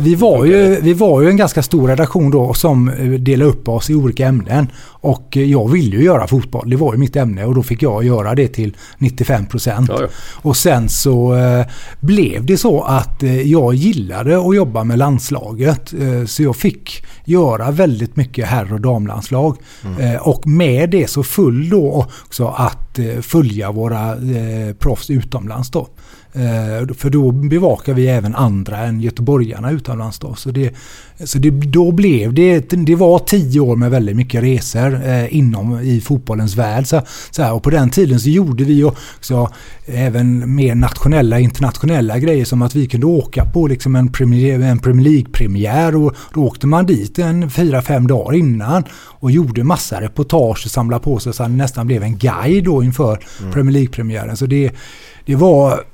Vi, 0.00 0.14
var 0.14 0.44
ju, 0.44 0.80
vi 0.80 0.94
var 0.94 1.22
ju 1.22 1.28
en 1.28 1.36
ganska 1.36 1.62
stor 1.62 1.88
redaktion 1.88 2.30
då 2.30 2.54
som 2.54 2.88
eh, 2.88 3.10
delade 3.10 3.50
upp 3.50 3.68
oss 3.68 3.90
i 3.90 3.94
olika 3.94 4.26
ämnen. 4.26 4.68
Och 4.86 5.36
eh, 5.36 5.42
jag 5.42 5.68
ville 5.68 5.96
ju 5.96 6.04
göra 6.04 6.26
fotboll. 6.26 6.70
Det 6.70 6.76
var 6.76 6.92
ju 6.92 6.98
mitt 6.98 7.16
ämne 7.16 7.44
och 7.44 7.54
då 7.54 7.62
fick 7.62 7.82
jag 7.82 8.04
göra 8.04 8.34
det 8.34 8.48
till 8.48 8.76
95 8.98 9.46
procent. 9.46 9.88
Ja, 9.88 9.98
ja. 10.00 10.06
Och 10.42 10.56
sen 10.56 10.88
så 10.88 11.34
eh, 11.34 11.66
blev 12.00 12.46
det 12.46 12.56
så 12.56 12.82
att 12.82 13.22
jag 13.44 13.74
gillade 13.74 14.48
att 14.48 14.56
jobba 14.56 14.84
med 14.84 14.98
landslaget. 14.98 15.94
Så 16.26 16.42
jag 16.42 16.56
fick 16.56 17.04
göra 17.24 17.70
väldigt 17.70 18.16
mycket 18.16 18.46
herr 18.46 18.72
och 18.72 18.80
damlandslag. 18.80 19.56
Eh, 20.00 20.28
och 20.28 20.46
med 20.46 20.90
det 20.90 21.10
så 21.10 21.22
föll 21.22 21.68
då 21.68 22.06
också 22.24 22.46
att 22.46 22.98
följa 23.22 23.72
våra 23.72 24.16
proffs 24.78 25.10
utomlands 25.10 25.70
då. 25.70 25.88
Eh, 26.36 26.94
för 26.94 27.10
då 27.10 27.30
bevakar 27.30 27.94
vi 27.94 28.08
även 28.08 28.34
andra 28.34 28.78
än 28.78 29.00
göteborgarna 29.00 29.70
utomlands 29.70 30.18
då. 30.18 30.34
Så, 30.34 30.50
det, 30.50 30.74
så 31.24 31.38
det, 31.38 31.50
då 31.50 31.92
blev 31.92 32.34
det, 32.34 32.70
det 32.70 32.94
var 32.94 33.18
tio 33.18 33.60
år 33.60 33.76
med 33.76 33.90
väldigt 33.90 34.16
mycket 34.16 34.42
resor 34.42 35.06
eh, 35.06 35.36
inom 35.36 35.80
i 35.80 36.00
fotbollens 36.00 36.56
värld. 36.56 36.86
Så, 36.86 37.02
så 37.30 37.42
här, 37.42 37.52
och 37.52 37.62
på 37.62 37.70
den 37.70 37.90
tiden 37.90 38.20
så 38.20 38.28
gjorde 38.28 38.64
vi 38.64 38.84
också 38.84 39.48
även 39.86 40.54
mer 40.54 40.74
nationella 40.74 41.40
internationella 41.40 42.18
grejer 42.18 42.44
som 42.44 42.62
att 42.62 42.74
vi 42.74 42.86
kunde 42.86 43.06
åka 43.06 43.44
på 43.44 43.66
liksom 43.66 43.96
en 43.96 44.12
Premier, 44.12 44.60
en 44.60 44.78
Premier 44.78 45.04
League-premiär 45.04 45.96
och 45.96 46.14
då 46.34 46.44
åkte 46.44 46.66
man 46.66 46.86
dit 46.86 47.18
en 47.18 47.50
fyra, 47.50 47.82
fem 47.82 48.06
dagar 48.06 48.38
innan 48.38 48.84
och 48.92 49.30
gjorde 49.30 49.64
massa 49.64 50.00
reportage 50.00 50.62
och 50.64 50.70
samlade 50.70 51.04
på 51.04 51.18
sig 51.18 51.32
så 51.32 51.42
att 51.42 51.48
det 51.48 51.56
nästan 51.56 51.86
blev 51.86 52.02
en 52.02 52.16
guide 52.16 52.64
då 52.64 52.82
inför 52.82 53.18
Premier 53.52 53.72
League-premiären. 53.72 54.36
Så 54.36 54.46
det, 54.46 54.72
det 55.26 55.34
var 55.34 55.84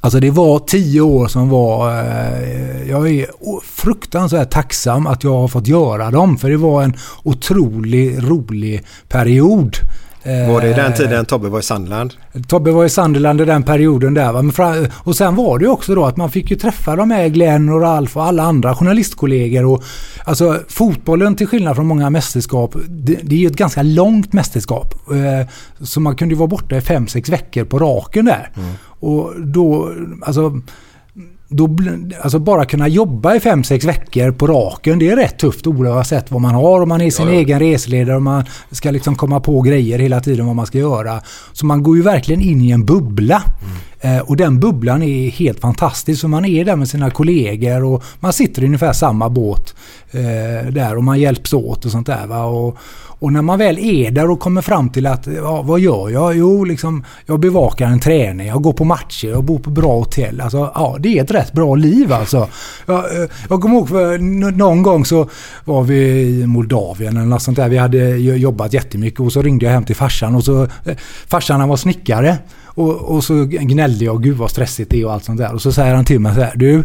Alltså 0.00 0.20
det 0.20 0.30
var 0.30 0.58
tio 0.58 1.00
år 1.00 1.28
som 1.28 1.48
var... 1.48 1.90
Eh, 1.90 2.90
jag 2.90 3.10
är 3.10 3.26
fruktansvärt 3.62 4.50
tacksam 4.50 5.06
att 5.06 5.24
jag 5.24 5.32
har 5.32 5.48
fått 5.48 5.66
göra 5.66 6.10
dem. 6.10 6.38
För 6.38 6.50
det 6.50 6.56
var 6.56 6.82
en 6.82 6.96
otroligt 7.22 8.22
rolig 8.22 8.82
period. 9.08 9.76
Var 10.24 10.60
det 10.60 10.70
i 10.70 10.72
den 10.72 10.92
Eh, 10.92 10.96
tiden 10.96 11.24
Tobbe 11.24 11.48
var 11.48 11.58
i 11.58 11.62
Sandland? 11.62 12.14
Tobbe 12.48 12.70
var 12.70 12.84
i 12.84 12.88
Sunderland 12.88 13.40
i 13.40 13.44
den 13.44 13.62
perioden 13.62 14.14
där. 14.14 14.32
Va? 14.32 14.42
Men 14.42 14.52
fra, 14.52 14.74
och 14.94 15.16
sen 15.16 15.36
var 15.36 15.58
det 15.58 15.64
ju 15.64 15.70
också 15.70 15.94
då 15.94 16.04
att 16.04 16.16
man 16.16 16.30
fick 16.30 16.50
ju 16.50 16.56
träffa 16.56 16.96
de 16.96 17.10
här 17.10 17.28
Glenn 17.28 17.68
och 17.68 17.80
Ralf 17.80 18.16
och 18.16 18.24
alla 18.24 18.42
andra 18.42 18.74
journalistkollegor. 18.74 19.64
Och, 19.64 19.82
alltså 20.24 20.60
fotbollen 20.68 21.36
till 21.36 21.46
skillnad 21.46 21.76
från 21.76 21.86
många 21.86 22.10
mästerskap, 22.10 22.76
det, 22.88 23.18
det 23.22 23.34
är 23.34 23.38
ju 23.38 23.46
ett 23.46 23.56
ganska 23.56 23.82
långt 23.82 24.32
mästerskap. 24.32 24.94
Eh, 25.10 25.48
så 25.80 26.00
man 26.00 26.16
kunde 26.16 26.34
ju 26.34 26.38
vara 26.38 26.48
borta 26.48 26.76
i 26.76 26.80
fem 26.80 27.08
sex 27.08 27.28
veckor 27.28 27.64
på 27.64 27.78
raken 27.78 28.24
där. 28.24 28.52
Och 29.00 29.32
då, 29.40 29.92
alltså 30.22 30.60
då, 31.52 31.76
alltså 32.22 32.38
bara 32.38 32.64
kunna 32.64 32.88
jobba 32.88 33.34
i 33.34 33.40
fem 33.40 33.64
sex 33.64 33.84
veckor 33.84 34.32
på 34.32 34.46
raken, 34.46 34.98
det 34.98 35.10
är 35.10 35.16
rätt 35.16 35.38
tufft 35.38 35.66
oavsett 35.66 36.30
vad 36.30 36.40
man 36.40 36.54
har. 36.54 36.82
Om 36.82 36.88
man 36.88 37.00
är 37.00 37.10
sin 37.10 37.26
Ja, 37.26 37.32
ja. 37.32 37.38
egen 37.38 37.58
reseledare 37.60 38.16
och 38.16 38.22
man 38.22 38.44
ska 38.70 38.90
liksom 38.90 39.16
komma 39.16 39.40
på 39.40 39.60
grejer 39.62 39.98
hela 39.98 40.20
tiden 40.20 40.46
vad 40.46 40.56
man 40.56 40.66
ska 40.66 40.78
göra. 40.78 41.20
Så 41.52 41.66
man 41.66 41.82
går 41.82 41.96
ju 41.96 42.02
verkligen 42.02 42.40
in 42.40 42.60
i 42.62 42.70
en 42.70 42.84
bubbla. 42.84 43.42
Eh, 44.00 44.18
och 44.18 44.36
den 44.36 44.60
bubblan 44.60 45.02
är 45.02 45.30
helt 45.30 45.60
fantastisk. 45.60 46.20
Så 46.20 46.28
man 46.28 46.44
är 46.44 46.64
där 46.64 46.76
med 46.76 46.88
sina 46.88 47.10
kollegor 47.10 47.84
och 47.84 48.02
man 48.20 48.32
sitter 48.32 48.62
i 48.62 48.66
ungefär 48.66 48.92
samma 48.92 49.28
båt 49.28 49.74
eh, 50.10 50.72
där 50.72 50.96
och 50.96 51.04
man 51.04 51.20
hjälps 51.20 51.52
åt 51.52 51.84
och 51.84 51.90
sånt 51.90 52.06
där. 52.06 52.26
Va? 52.26 52.44
Och, 52.44 52.76
och 53.22 53.32
när 53.32 53.42
man 53.42 53.58
väl 53.58 53.78
är 53.78 54.10
där 54.10 54.30
och 54.30 54.40
kommer 54.40 54.62
fram 54.62 54.90
till 54.90 55.06
att, 55.06 55.26
ja, 55.26 55.62
vad 55.62 55.80
gör 55.80 56.10
jag? 56.10 56.36
Jo, 56.36 56.64
liksom, 56.64 57.04
jag 57.26 57.40
bevakar 57.40 57.86
en 57.86 58.00
träning, 58.00 58.46
jag 58.46 58.62
går 58.62 58.72
på 58.72 58.84
matcher, 58.84 59.28
jag 59.28 59.44
bor 59.44 59.58
på 59.58 59.70
bra 59.70 59.98
hotell. 59.98 60.40
Alltså, 60.40 60.72
ja, 60.74 60.96
det 61.00 61.18
är 61.18 61.24
ett 61.24 61.30
rätt 61.30 61.52
bra 61.52 61.74
liv 61.74 62.12
alltså. 62.12 62.48
Jag, 62.86 62.98
eh, 62.98 63.28
jag 63.48 63.60
kommer 63.60 63.76
ihåg 63.76 63.88
för 63.88 64.18
någon 64.52 64.82
gång 64.82 65.04
så 65.04 65.28
var 65.64 65.82
vi 65.82 66.20
i 66.20 66.46
Moldavien 66.46 67.16
eller 67.16 67.26
något 67.26 67.42
sånt 67.42 67.56
där. 67.56 67.68
Vi 67.68 67.78
hade 67.78 68.16
jobbat 68.16 68.72
jättemycket 68.72 69.20
och 69.20 69.32
så 69.32 69.42
ringde 69.42 69.66
jag 69.66 69.72
hem 69.72 69.84
till 69.84 69.96
farsan 69.96 70.34
och 70.34 70.44
så, 70.44 70.62
eh, 70.62 70.96
farsan 71.26 71.60
han 71.60 71.68
var 71.68 71.76
snickare. 71.76 72.38
Och, 72.64 72.94
och 72.94 73.24
så 73.24 73.44
gnällde 73.44 74.04
jag, 74.04 74.22
gud 74.22 74.36
vad 74.36 74.50
stressigt 74.50 74.90
det 74.90 75.00
är 75.00 75.06
och 75.06 75.12
allt 75.12 75.24
sånt 75.24 75.38
där. 75.38 75.54
Och 75.54 75.62
så 75.62 75.72
säger 75.72 75.94
han 75.94 76.04
till 76.04 76.20
mig 76.20 76.34
så 76.34 76.40
här, 76.40 76.52
du 76.56 76.82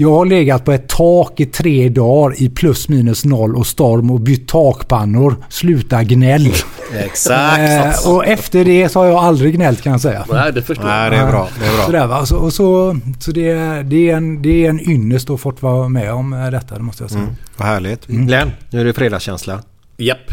jag 0.00 0.10
har 0.14 0.26
legat 0.26 0.64
på 0.64 0.72
ett 0.72 0.88
tak 0.88 1.40
i 1.40 1.46
tre 1.46 1.88
dagar 1.88 2.42
i 2.42 2.48
plus 2.48 2.88
minus 2.88 3.24
noll 3.24 3.56
och 3.56 3.66
storm 3.66 4.10
och 4.10 4.20
bytt 4.20 4.48
takpannor. 4.48 5.36
Sluta 5.48 6.02
gnäll. 6.04 6.52
Exakt. 6.98 8.04
Eh, 8.06 8.12
och 8.12 8.26
efter 8.26 8.64
det 8.64 8.88
så 8.88 8.98
har 8.98 9.06
jag 9.06 9.16
aldrig 9.16 9.54
gnällt 9.54 9.82
kan 9.82 9.92
jag 9.92 10.00
säga. 10.00 10.24
Nej, 10.32 10.52
det 10.52 10.62
förstår 10.62 10.84
Nej, 10.84 11.10
det 11.10 11.16
är 11.16 11.26
bra. 11.30 11.48
Det 11.60 11.66
är 11.66 11.76
bra. 11.76 11.86
Sådär, 11.86 12.06
va? 12.06 12.26
Så, 12.26 12.36
och 12.36 12.52
så, 12.52 12.96
så 13.20 13.30
det, 13.30 13.50
är- 13.50 13.82
det, 13.82 14.10
är 14.10 14.16
en, 14.16 14.42
det 14.42 14.66
är 14.66 14.70
en 14.70 14.90
ynnest 14.90 15.30
att 15.30 15.40
fått 15.40 15.62
vara 15.62 15.88
med 15.88 16.12
om 16.12 16.32
eh, 16.32 16.50
detta, 16.50 16.74
det 16.74 16.82
måste 16.82 17.02
jag 17.02 17.10
säga. 17.10 17.22
Mm, 17.22 17.34
vad 17.56 17.68
härligt. 17.68 18.06
Glenn, 18.06 18.50
nu 18.70 18.80
är 18.80 18.84
det 18.84 18.92
fredagskänsla. 18.92 19.62
Japp. 19.96 20.30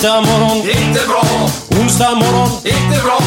Tisdag 0.00 0.20
morgon, 0.20 0.56
inte 0.56 1.00
bra. 1.08 1.22
Onsdag 1.80 2.14
morgon, 2.14 2.48
inte 2.64 3.02
bra. 3.04 3.18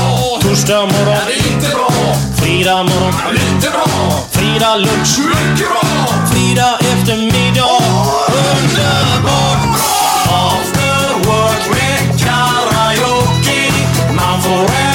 Torsdag 0.42 0.82
morgon, 0.82 1.18
inte 1.48 1.70
bra. 1.70 1.90
Fredag 2.36 2.84
morgon, 2.84 3.14
lite 3.32 3.70
bra. 3.70 3.86
Fredag 4.32 4.76
lunch, 4.76 5.20
mycket 5.20 5.68
bra. 5.68 6.08
Fredag 6.32 6.78
eftermiddag, 6.80 7.80
underbart 8.28 9.64
bra. 9.76 9.94
After 10.48 11.30
work 11.30 11.70
med 11.70 12.20
karaoke. 12.20 13.72
Man 14.16 14.42
får 14.42 14.93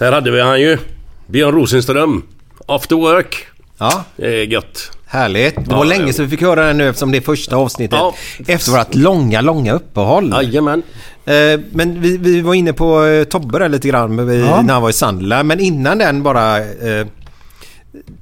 Här 0.00 0.12
hade 0.12 0.30
vi 0.30 0.40
han 0.40 0.60
ju. 0.60 0.78
Björn 1.26 1.54
Rosenström. 1.54 2.22
After 2.66 2.96
work. 2.96 3.36
Ja. 3.78 4.04
Det 4.16 4.26
är 4.42 4.46
gött. 4.46 4.90
Härligt. 5.06 5.54
Det 5.56 5.70
var 5.70 5.78
Ja, 5.78 5.84
länge 5.84 6.06
ja. 6.06 6.12
sedan 6.12 6.24
vi 6.24 6.30
fick 6.30 6.40
höra 6.42 6.66
den 6.66 6.78
nu 6.78 6.88
eftersom 6.88 7.12
det 7.12 7.18
är 7.18 7.22
första 7.22 7.56
avsnittet. 7.56 7.98
Ja. 7.98 8.14
Efter 8.46 8.72
vårt 8.72 8.94
långa, 8.94 9.40
långa 9.40 9.72
uppehåll. 9.72 10.30
Jajamän. 10.42 10.82
Eh, 11.24 11.34
Men 11.72 12.00
vi, 12.00 12.16
vi 12.16 12.40
var 12.40 12.54
inne 12.54 12.72
på 12.72 13.04
eh, 13.04 13.24
Tobbe 13.24 13.58
där 13.58 13.68
lite 13.68 13.88
grann 13.88 14.14
med- 14.14 14.40
Ja. 14.40 14.62
när 14.62 14.72
han 14.74 14.82
var 14.82 14.90
i 14.90 14.92
Sandla. 14.92 15.42
Men 15.42 15.60
innan 15.60 15.98
den 15.98 16.22
bara... 16.22 16.58
eh, 16.58 17.06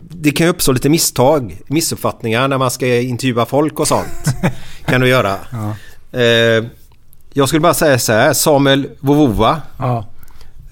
Det 0.00 0.30
kan 0.30 0.46
ju 0.46 0.50
uppstå 0.50 0.72
lite 0.72 0.88
misstag, 0.88 1.56
missuppfattningar 1.66 2.48
när 2.48 2.58
man 2.58 2.70
ska 2.70 2.86
intervjua 2.86 3.46
folk 3.46 3.80
och 3.80 3.88
sånt. 3.88 4.24
kan 4.86 5.00
du 5.00 5.08
göra. 5.08 5.34
Eh, 6.12 6.64
Jag 7.32 7.48
skulle 7.48 7.60
bara 7.60 7.74
säga 7.74 7.98
så 7.98 8.12
här. 8.12 8.32
Samuel 8.32 8.88
Vovova 9.00 9.60
Ja. 9.78 10.06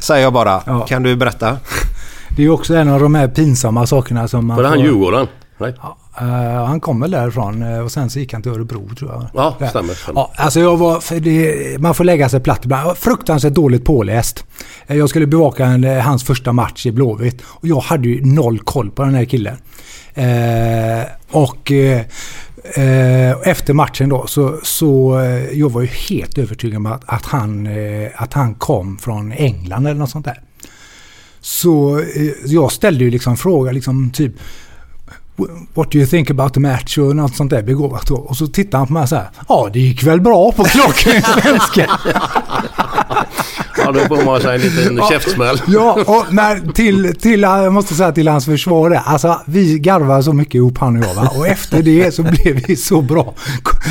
Säger 0.06 0.22
jag 0.22 0.32
bara. 0.32 0.62
Ja. 0.66 0.80
Kan 0.80 1.02
du 1.02 1.16
berätta? 1.16 1.56
Det 2.36 2.44
är 2.44 2.50
också 2.50 2.74
en 2.74 2.88
av 2.88 3.00
de 3.00 3.14
här 3.14 3.28
pinsamma 3.28 3.86
sakerna 3.86 4.28
som 4.28 4.46
man 4.46 4.56
Var 4.56 4.62
det 4.62 4.68
han 4.68 4.78
får- 4.78 4.84
Djurgården? 4.86 5.26
Nej. 5.58 5.74
Eh, 6.20 6.64
han 6.64 6.80
kom 6.80 7.00
väl 7.00 7.10
därifrån 7.10 7.62
eh, 7.62 7.78
och 7.80 7.92
sen 7.92 8.10
så 8.10 8.18
gick 8.18 8.32
han 8.32 8.42
till 8.42 8.52
Örebro 8.52 8.88
tror 8.98 9.10
jag. 9.12 9.26
Ja, 9.34 9.56
Där. 9.58 9.66
stämmer. 9.66 9.94
stämmer. 9.94 10.20
Ja, 10.20 10.32
alltså 10.36 10.60
jag 10.60 10.76
var, 10.76 11.00
för 11.00 11.20
det, 11.20 11.80
man 11.80 11.94
får 11.94 12.04
lägga 12.04 12.28
sig 12.28 12.40
platt 12.40 12.60
ibland. 12.64 12.96
Fruktansvärt 12.96 13.52
dåligt 13.52 13.84
påläst. 13.84 14.44
Eh, 14.86 14.96
Jag 14.96 15.08
skulle 15.08 15.26
bevaka 15.26 15.64
en, 15.66 16.00
hans 16.00 16.24
första 16.24 16.52
match 16.52 16.86
i 16.86 16.92
Blåvitt 16.92 17.42
och 17.46 17.68
jag 17.68 17.80
hade 17.80 18.08
ju 18.08 18.24
noll 18.24 18.58
koll 18.58 18.90
på 18.90 19.02
den 19.04 19.14
här 19.14 19.24
killen. 19.24 19.56
Eh, 20.14 21.06
och 21.30 21.72
eh, 21.72 22.02
Eh, 22.74 23.48
efter 23.48 23.72
matchen 23.74 24.08
då 24.08 24.26
så, 24.26 24.60
så 24.62 25.20
eh, 25.20 25.58
jag 25.58 25.72
var 25.72 25.80
ju 25.80 25.86
helt 25.86 26.38
övertygad 26.38 26.76
om 26.76 26.86
att, 26.86 27.02
att, 27.06 27.26
han, 27.26 27.66
eh, 27.66 28.10
att 28.16 28.32
han 28.32 28.54
kom 28.54 28.98
från 28.98 29.32
England 29.32 29.86
eller 29.86 29.98
något 29.98 30.10
sånt 30.10 30.24
där. 30.24 30.40
Så 31.40 31.98
eh, 31.98 32.04
jag 32.44 32.72
ställde 32.72 33.04
ju 33.04 33.10
liksom 33.10 33.36
fråga 33.36 33.72
liksom 33.72 34.10
typ 34.10 34.32
What 35.74 35.90
do 35.90 35.98
you 35.98 36.06
think 36.06 36.30
about 36.30 36.54
the 36.54 36.60
match 36.60 36.98
och 36.98 37.16
något 37.16 37.36
sånt 37.36 37.50
där 37.50 37.62
begåvat 37.62 38.06
då. 38.06 38.14
Och 38.14 38.36
så 38.36 38.46
tittade 38.46 38.76
han 38.76 38.86
på 38.86 38.92
mig 38.92 39.08
så 39.08 39.16
här. 39.16 39.28
Ja, 39.48 39.70
det 39.72 39.80
gick 39.80 40.02
väl 40.02 40.20
bra 40.20 40.52
på 40.52 40.64
klockren 40.64 41.22
svenska. 41.22 41.90
Ja, 43.86 43.92
då 43.92 44.16
får 44.16 44.24
man 44.24 44.40
sig 44.40 44.54
en 44.54 44.60
liten 44.60 45.00
käftsmäll. 45.10 45.60
Ja, 45.66 45.98
och 46.06 46.24
men 46.30 46.72
till, 46.72 47.14
till, 47.20 47.42
jag 47.42 47.72
måste 47.72 47.94
säga 47.94 48.12
till 48.12 48.28
hans 48.28 48.44
försvar 48.44 48.90
där. 48.90 49.00
Alltså 49.04 49.40
vi 49.46 49.78
garvade 49.78 50.22
så 50.22 50.32
mycket 50.32 50.54
ihop 50.54 50.78
han 50.78 50.96
och 50.96 51.04
jag 51.08 51.14
va. 51.14 51.30
Och 51.36 51.46
efter 51.46 51.82
det 51.82 52.14
så 52.14 52.22
blev 52.22 52.62
vi 52.66 52.76
så 52.76 53.00
bra. 53.02 53.34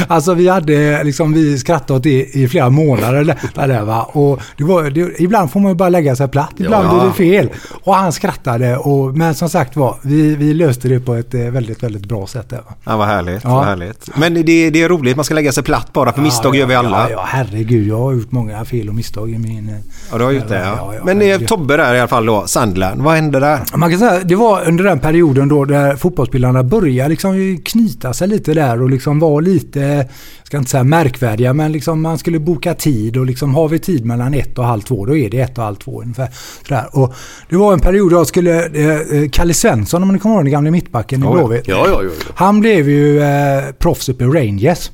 Alltså 0.07 0.33
vi 0.33 0.47
hade 0.47 1.03
liksom, 1.03 1.33
vi 1.33 1.59
skrattade 1.59 1.97
åt 1.97 2.03
det 2.03 2.23
i 2.25 2.47
flera 2.47 2.69
månader 2.69 3.23
där, 3.55 3.67
där 3.67 3.81
va. 3.81 4.03
Och 4.03 4.41
det 4.57 4.63
var, 4.63 4.83
det, 4.89 5.21
ibland 5.21 5.51
får 5.51 5.59
man 5.59 5.71
ju 5.71 5.75
bara 5.75 5.89
lägga 5.89 6.15
sig 6.15 6.27
platt. 6.27 6.53
Ibland 6.57 6.85
Ja. 6.85 6.93
blir 6.93 7.07
det 7.07 7.13
fel. 7.13 7.49
Och 7.83 7.95
han 7.95 8.11
skrattade. 8.11 8.77
Och, 8.77 9.17
men 9.17 9.35
som 9.35 9.49
sagt 9.49 9.75
var, 9.75 9.95
vi, 10.01 10.35
vi 10.35 10.53
löste 10.53 10.87
det 10.87 10.99
på 10.99 11.13
ett 11.15 11.33
eh, 11.33 11.39
väldigt, 11.41 11.83
väldigt 11.83 12.05
bra 12.05 12.27
sätt 12.27 12.49
där 12.49 12.57
va. 12.57 12.73
Ja, 12.83 12.97
vad 12.97 13.07
härligt. 13.07 13.43
Ja. 13.43 13.55
Vad 13.55 13.65
härligt. 13.65 14.09
Men 14.17 14.33
det, 14.33 14.69
det 14.69 14.81
är 14.81 14.89
roligt. 14.89 15.15
Man 15.15 15.25
ska 15.25 15.33
lägga 15.35 15.51
sig 15.51 15.63
platt 15.63 15.93
bara 15.93 16.13
för 16.13 16.21
misstag 16.21 16.55
ja, 16.55 16.59
gör 16.59 16.67
vi 16.67 16.75
alla. 16.75 16.97
Ja, 16.99 17.09
ja, 17.09 17.23
herregud. 17.27 17.87
Jag 17.87 17.99
har 17.99 18.13
gjort 18.13 18.31
många 18.31 18.65
fel 18.65 18.89
och 18.89 18.95
misstag 18.95 19.29
i 19.31 19.37
min... 19.37 19.75
Ja, 20.11 20.17
du 20.17 20.23
har 20.23 20.31
gjort 20.31 20.47
det 20.47 20.59
ja. 20.59 20.75
Ja, 20.77 20.95
ja, 20.95 21.01
Men 21.05 21.21
eh, 21.21 21.27
herregud. 21.27 21.47
Tobbe 21.47 21.77
där 21.77 21.95
i 21.95 21.99
alla 21.99 22.07
fall 22.07 22.25
då, 22.25 22.47
Sandland. 22.47 23.01
Vad 23.01 23.15
hände 23.15 23.39
där? 23.39 23.77
Man 23.77 23.89
kan 23.89 23.99
säga 23.99 24.19
det 24.23 24.35
var 24.35 24.67
under 24.67 24.83
den 24.83 24.99
perioden 24.99 25.47
då 25.47 25.65
där 25.65 25.95
fotbollsspelarna 25.95 26.63
började 26.63 27.09
liksom 27.09 27.57
knyta 27.65 28.13
sig 28.13 28.27
lite 28.27 28.53
där 28.53 28.81
och 28.81 28.89
liksom 28.89 29.19
var 29.19 29.41
lite, 29.41 29.79
jag 29.79 30.47
ska 30.47 30.57
inte 30.57 30.71
säga 30.71 30.83
märkvärdiga, 30.83 31.53
men 31.53 31.71
liksom 31.71 32.01
man 32.01 32.17
skulle 32.17 32.39
boka 32.39 32.73
tid 32.73 33.17
och 33.17 33.25
liksom 33.25 33.55
har 33.55 33.67
vi 33.69 33.79
tid 33.79 34.05
mellan 34.05 34.33
ett 34.33 34.57
och 34.59 34.65
halv 34.65 34.81
två, 34.81 35.05
då 35.05 35.17
är 35.17 35.29
det 35.29 35.39
ett 35.39 35.57
och 35.57 35.63
halv 35.63 35.75
två 35.75 36.01
ungefär. 36.01 36.29
Sådär. 36.67 36.85
Och 36.91 37.13
det 37.49 37.55
var 37.55 37.73
en 37.73 37.79
period 37.79 38.11
då 38.11 38.17
jag 38.17 38.27
skulle, 38.27 38.65
eh, 38.65 39.17
eh, 39.17 39.29
Kalle 39.29 39.53
Svensson 39.53 40.03
om 40.03 40.13
ni 40.13 40.19
kommer 40.19 40.35
ihåg 40.35 40.45
den 40.45 40.51
gamla 40.51 40.71
mittbacken 40.71 41.23
i 41.23 41.27
Blåvitt. 41.27 41.67
ja, 41.67 41.85
ja, 41.87 42.03
ja. 42.03 42.09
Han 42.35 42.59
blev 42.59 42.89
ju 42.89 43.21
eh, 43.21 43.71
proffs 43.79 44.09
uppe 44.09 44.23
i 44.23 44.27
Rangers. 44.27 44.91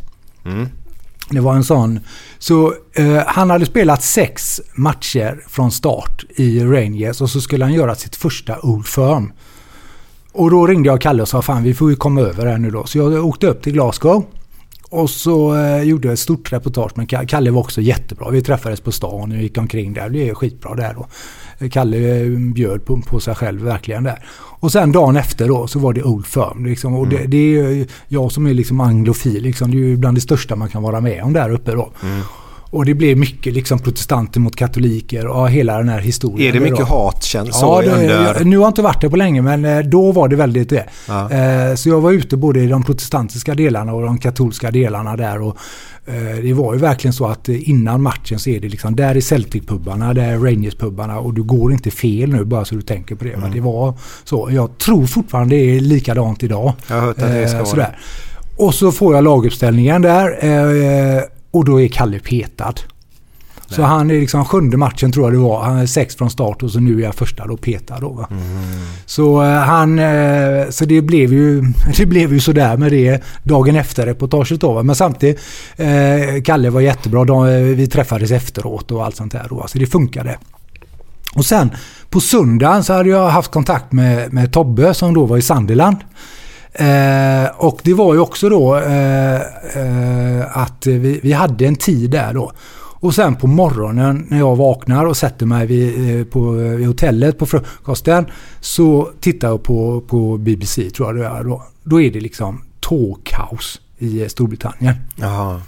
Det 1.31 1.39
var 1.39 1.55
en 1.55 1.63
sån. 1.63 1.99
Så 2.39 2.73
eh, 2.93 3.17
han 3.27 3.49
hade 3.49 3.65
spelat 3.65 4.03
sex 4.03 4.61
matcher 4.73 5.43
från 5.49 5.71
start 5.71 6.23
i 6.35 6.59
Rangers 6.63 7.21
och 7.21 7.29
så 7.29 7.41
skulle 7.41 7.65
han 7.65 7.73
göra 7.73 7.95
sitt 7.95 8.15
första 8.15 8.59
Old 8.61 8.87
Firm. 8.87 9.31
Och 10.31 10.51
då 10.51 10.67
ringde 10.67 10.89
jag 10.89 11.01
Kalle 11.01 11.21
och 11.21 11.27
sa 11.27 11.41
fan 11.41 11.63
vi 11.63 11.73
får 11.73 11.89
ju 11.89 11.95
komma 11.95 12.21
över 12.21 12.45
här 12.45 12.57
nu 12.57 12.71
då. 12.71 12.85
Så 12.85 12.97
jag 12.97 13.25
åkte 13.25 13.47
upp 13.47 13.61
till 13.63 13.73
Glasgow. 13.73 14.25
Och 14.89 15.09
så 15.09 15.55
eh, 15.55 15.81
gjorde 15.83 16.07
jag 16.07 16.13
ett 16.13 16.19
stort 16.19 16.51
reportage 16.53 16.91
med 16.97 17.07
Ka- 17.07 17.25
Kalle 17.27 17.51
var 17.51 17.59
också 17.61 17.81
jättebra. 17.81 18.29
Vi 18.29 18.41
träffades 18.41 18.81
på 18.81 18.91
stan 18.91 19.31
och 19.31 19.37
gick 19.37 19.57
omkring 19.57 19.93
där. 19.93 20.09
Det 20.09 20.29
är 20.29 20.33
skitbra 20.33 20.75
där 20.75 20.93
då. 20.93 21.07
Kalle 21.69 22.21
eh, 22.21 22.29
bjöd 22.29 22.85
på, 22.85 23.01
på 23.01 23.19
sig 23.19 23.35
själv 23.35 23.61
verkligen 23.61 24.03
där. 24.03 24.25
Och 24.59 24.71
sen 24.71 24.91
dagen 24.91 25.15
efter 25.15 25.47
då 25.47 25.67
så 25.67 25.79
var 25.79 25.93
det 25.93 26.03
Old 26.03 26.25
Firm. 26.25 26.65
Liksom, 26.65 26.95
och 26.95 27.07
det, 27.07 27.25
det 27.25 27.57
är 27.57 27.87
jag 28.07 28.31
som 28.31 28.47
är 28.47 28.53
liksom 28.53 28.79
anglofil. 28.79 29.43
Liksom, 29.43 29.71
det 29.71 29.77
är 29.77 29.79
ju 29.79 29.97
bland 29.97 30.17
det 30.17 30.21
största 30.21 30.55
man 30.55 30.69
kan 30.69 30.83
vara 30.83 31.01
med 31.01 31.23
om 31.23 31.33
där 31.33 31.49
uppe 31.49 31.71
då. 31.71 31.91
Och 32.71 32.85
det 32.85 32.93
blev 32.93 33.17
mycket 33.17 33.53
liksom 33.53 33.79
protestanter 33.79 34.39
mot 34.39 34.55
katoliker 34.55 35.27
och 35.27 35.49
hela 35.49 35.77
den 35.77 35.89
här 35.89 35.99
historien. 35.99 36.49
Är 36.49 36.53
det 36.53 36.59
mycket 36.59 36.79
då. 36.79 36.85
hatkänslor 36.85 37.83
Ja, 37.83 37.91
det, 37.91 38.01
under... 38.01 38.45
nu 38.45 38.57
har 38.57 38.63
jag 38.63 38.69
inte 38.69 38.81
varit 38.81 39.01
där 39.01 39.09
på 39.09 39.15
länge 39.15 39.41
men 39.41 39.65
eh, 39.65 39.79
då 39.79 40.11
var 40.11 40.27
det 40.27 40.35
väldigt 40.35 40.69
det. 40.69 40.85
Ja. 41.07 41.31
Eh, 41.31 41.75
Så 41.75 41.89
jag 41.89 42.01
var 42.01 42.11
ute 42.11 42.37
både 42.37 42.59
i 42.59 42.67
de 42.67 42.83
protestantiska 42.83 43.55
delarna 43.55 43.93
och 43.93 44.01
de 44.01 44.17
katolska 44.17 44.71
delarna 44.71 45.15
där. 45.17 45.41
Och 45.41 45.57
eh, 46.05 46.43
det 46.43 46.53
var 46.53 46.73
ju 46.73 46.79
verkligen 46.79 47.13
så 47.13 47.25
att 47.25 47.49
innan 47.49 48.01
matchen 48.01 48.39
så 48.39 48.49
är 48.49 48.59
det 48.59 48.69
liksom, 48.69 48.95
där 48.95 49.15
är 49.15 49.19
Celtic-pubbarna, 49.19 50.13
där 50.13 50.33
är 50.33 50.37
Rangers-pubbarna 50.37 51.17
och 51.17 51.33
du 51.33 51.43
går 51.43 51.73
inte 51.73 51.91
fel 51.91 52.29
nu 52.29 52.45
bara 52.45 52.65
så 52.65 52.75
du 52.75 52.81
tänker 52.81 53.15
på 53.15 53.23
det. 53.23 53.33
Mm. 53.33 53.51
Det 53.51 53.61
var 53.61 53.93
så. 54.23 54.49
Jag 54.51 54.77
tror 54.77 55.05
fortfarande 55.05 55.55
det 55.55 55.75
är 55.75 55.79
likadant 55.79 56.43
idag. 56.43 56.73
Jag 56.87 56.95
har 56.95 57.01
hört 57.01 57.21
att 57.21 57.31
det 57.31 57.47
ska 57.47 57.57
vara 57.57 57.65
sådär. 57.65 57.97
Och 58.57 58.73
så 58.73 58.91
får 58.91 59.15
jag 59.15 59.23
laguppställningen 59.23 60.01
där 60.01 60.37
och 61.51 61.65
då 61.65 61.81
är 61.81 61.87
Kalle 61.87 62.19
petad. 62.19 62.73
Så 63.75 63.83
han 63.83 64.11
är 64.11 64.19
liksom 64.19 64.45
sjunde 64.45 64.77
matchen 64.77 65.11
tror 65.11 65.25
jag 65.25 65.33
det 65.33 65.37
var. 65.37 65.63
Han 65.63 65.77
är 65.77 65.85
sex 65.85 66.15
från 66.15 66.29
start 66.29 66.63
och 66.63 66.71
så 66.71 66.79
nu 66.79 66.99
är 66.99 67.03
jag 67.03 67.15
första 67.15 67.47
då 67.47 67.57
petad 67.57 67.99
då. 67.99 68.09
Va? 68.09 68.27
Så 69.05 69.43
eh, 69.43 69.49
han, 69.49 69.99
eh, 69.99 70.69
så 70.69 70.85
det 70.85 71.01
blev 71.01 71.33
ju, 71.33 71.61
det 71.97 72.05
blev 72.05 72.33
ju 72.33 72.39
sådär 72.39 72.77
med 72.77 72.91
det 72.91 73.23
dagen 73.43 73.75
efter 73.75 74.05
reportaget 74.05 74.61
då. 74.61 74.83
Men 74.83 74.95
samtidigt, 74.95 75.39
eh, 75.75 76.43
Kalle 76.45 76.69
var 76.69 76.81
jättebra. 76.81 77.25
De, 77.25 77.45
vi 77.75 77.87
träffades 77.87 78.31
efteråt 78.31 78.91
och 78.91 79.05
allt 79.05 79.15
sånt 79.15 79.31
där 79.31 79.45
då. 79.49 79.65
Så 79.67 79.77
det 79.77 79.85
funkade. 79.85 80.37
Och 81.35 81.45
sen 81.45 81.71
på 82.09 82.21
söndagen 82.21 82.83
så 82.83 82.93
hade 82.93 83.09
jag 83.09 83.29
haft 83.29 83.51
kontakt 83.51 83.91
med, 83.91 84.33
med 84.33 84.53
Tobbe 84.53 84.93
som 84.93 85.13
då 85.13 85.25
var 85.25 85.37
i 85.37 85.41
Sunderland. 85.41 85.97
Eh, 86.73 87.49
och 87.57 87.79
det 87.83 87.93
var 87.93 88.13
ju 88.13 88.19
också 88.19 88.49
då 88.49 88.77
eh, 88.77 89.35
eh, 89.35 90.57
att 90.57 90.87
vi, 90.87 91.19
vi 91.23 91.31
hade 91.31 91.65
en 91.65 91.75
tid 91.75 92.11
där 92.11 92.33
då. 92.33 92.51
Och 93.01 93.15
sen 93.15 93.35
på 93.35 93.47
morgonen 93.47 94.25
när 94.29 94.37
jag 94.37 94.55
vaknar 94.55 95.05
och 95.05 95.17
sätter 95.17 95.45
mig 95.45 95.67
vid, 95.67 96.19
eh, 96.19 96.25
på, 96.25 96.51
vid 96.51 96.87
hotellet 96.87 97.37
på 97.37 97.45
frukosten 97.45 98.25
så 98.59 99.09
tittar 99.19 99.47
jag 99.47 99.63
på, 99.63 100.01
på 100.01 100.37
BBC 100.37 100.89
tror 100.89 101.07
jag 101.07 101.17
det 101.17 101.39
är 101.39 101.43
då. 101.43 101.63
Då 101.83 102.01
är 102.01 102.11
det 102.11 102.19
liksom 102.19 102.61
tågkaos 102.79 103.81
i 103.97 104.29
Storbritannien. 104.29 104.95
Aha. 105.23 105.61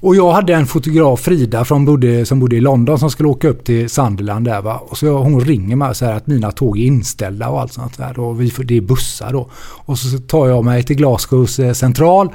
Och 0.00 0.16
jag 0.16 0.32
hade 0.32 0.54
en 0.54 0.66
fotograf, 0.66 1.20
Frida, 1.20 1.64
från 1.64 1.84
bodde, 1.84 2.26
som 2.26 2.40
bodde 2.40 2.56
i 2.56 2.60
London 2.60 2.98
som 2.98 3.10
skulle 3.10 3.28
åka 3.28 3.48
upp 3.48 3.64
till 3.64 3.90
Sunderland 3.90 4.44
där 4.44 4.62
va. 4.62 4.78
Och 4.88 4.98
så 4.98 5.18
hon 5.18 5.40
ringer 5.40 5.76
mig 5.76 5.88
och 5.88 5.96
säger 5.96 6.12
att 6.12 6.26
mina 6.26 6.52
tåg 6.52 6.78
är 6.78 6.82
inställda 6.82 7.48
och 7.48 7.60
allt 7.60 7.72
sånt 7.72 7.98
där. 7.98 8.18
Och 8.18 8.40
vi 8.40 8.50
får, 8.50 8.64
det 8.64 8.76
är 8.76 8.80
bussar 8.80 9.32
då. 9.32 9.50
Och 9.60 9.98
så 9.98 10.18
tar 10.18 10.48
jag 10.48 10.64
mig 10.64 10.82
till 10.82 10.96
Glasgows 10.96 11.58
eh, 11.58 11.72
central. 11.72 12.28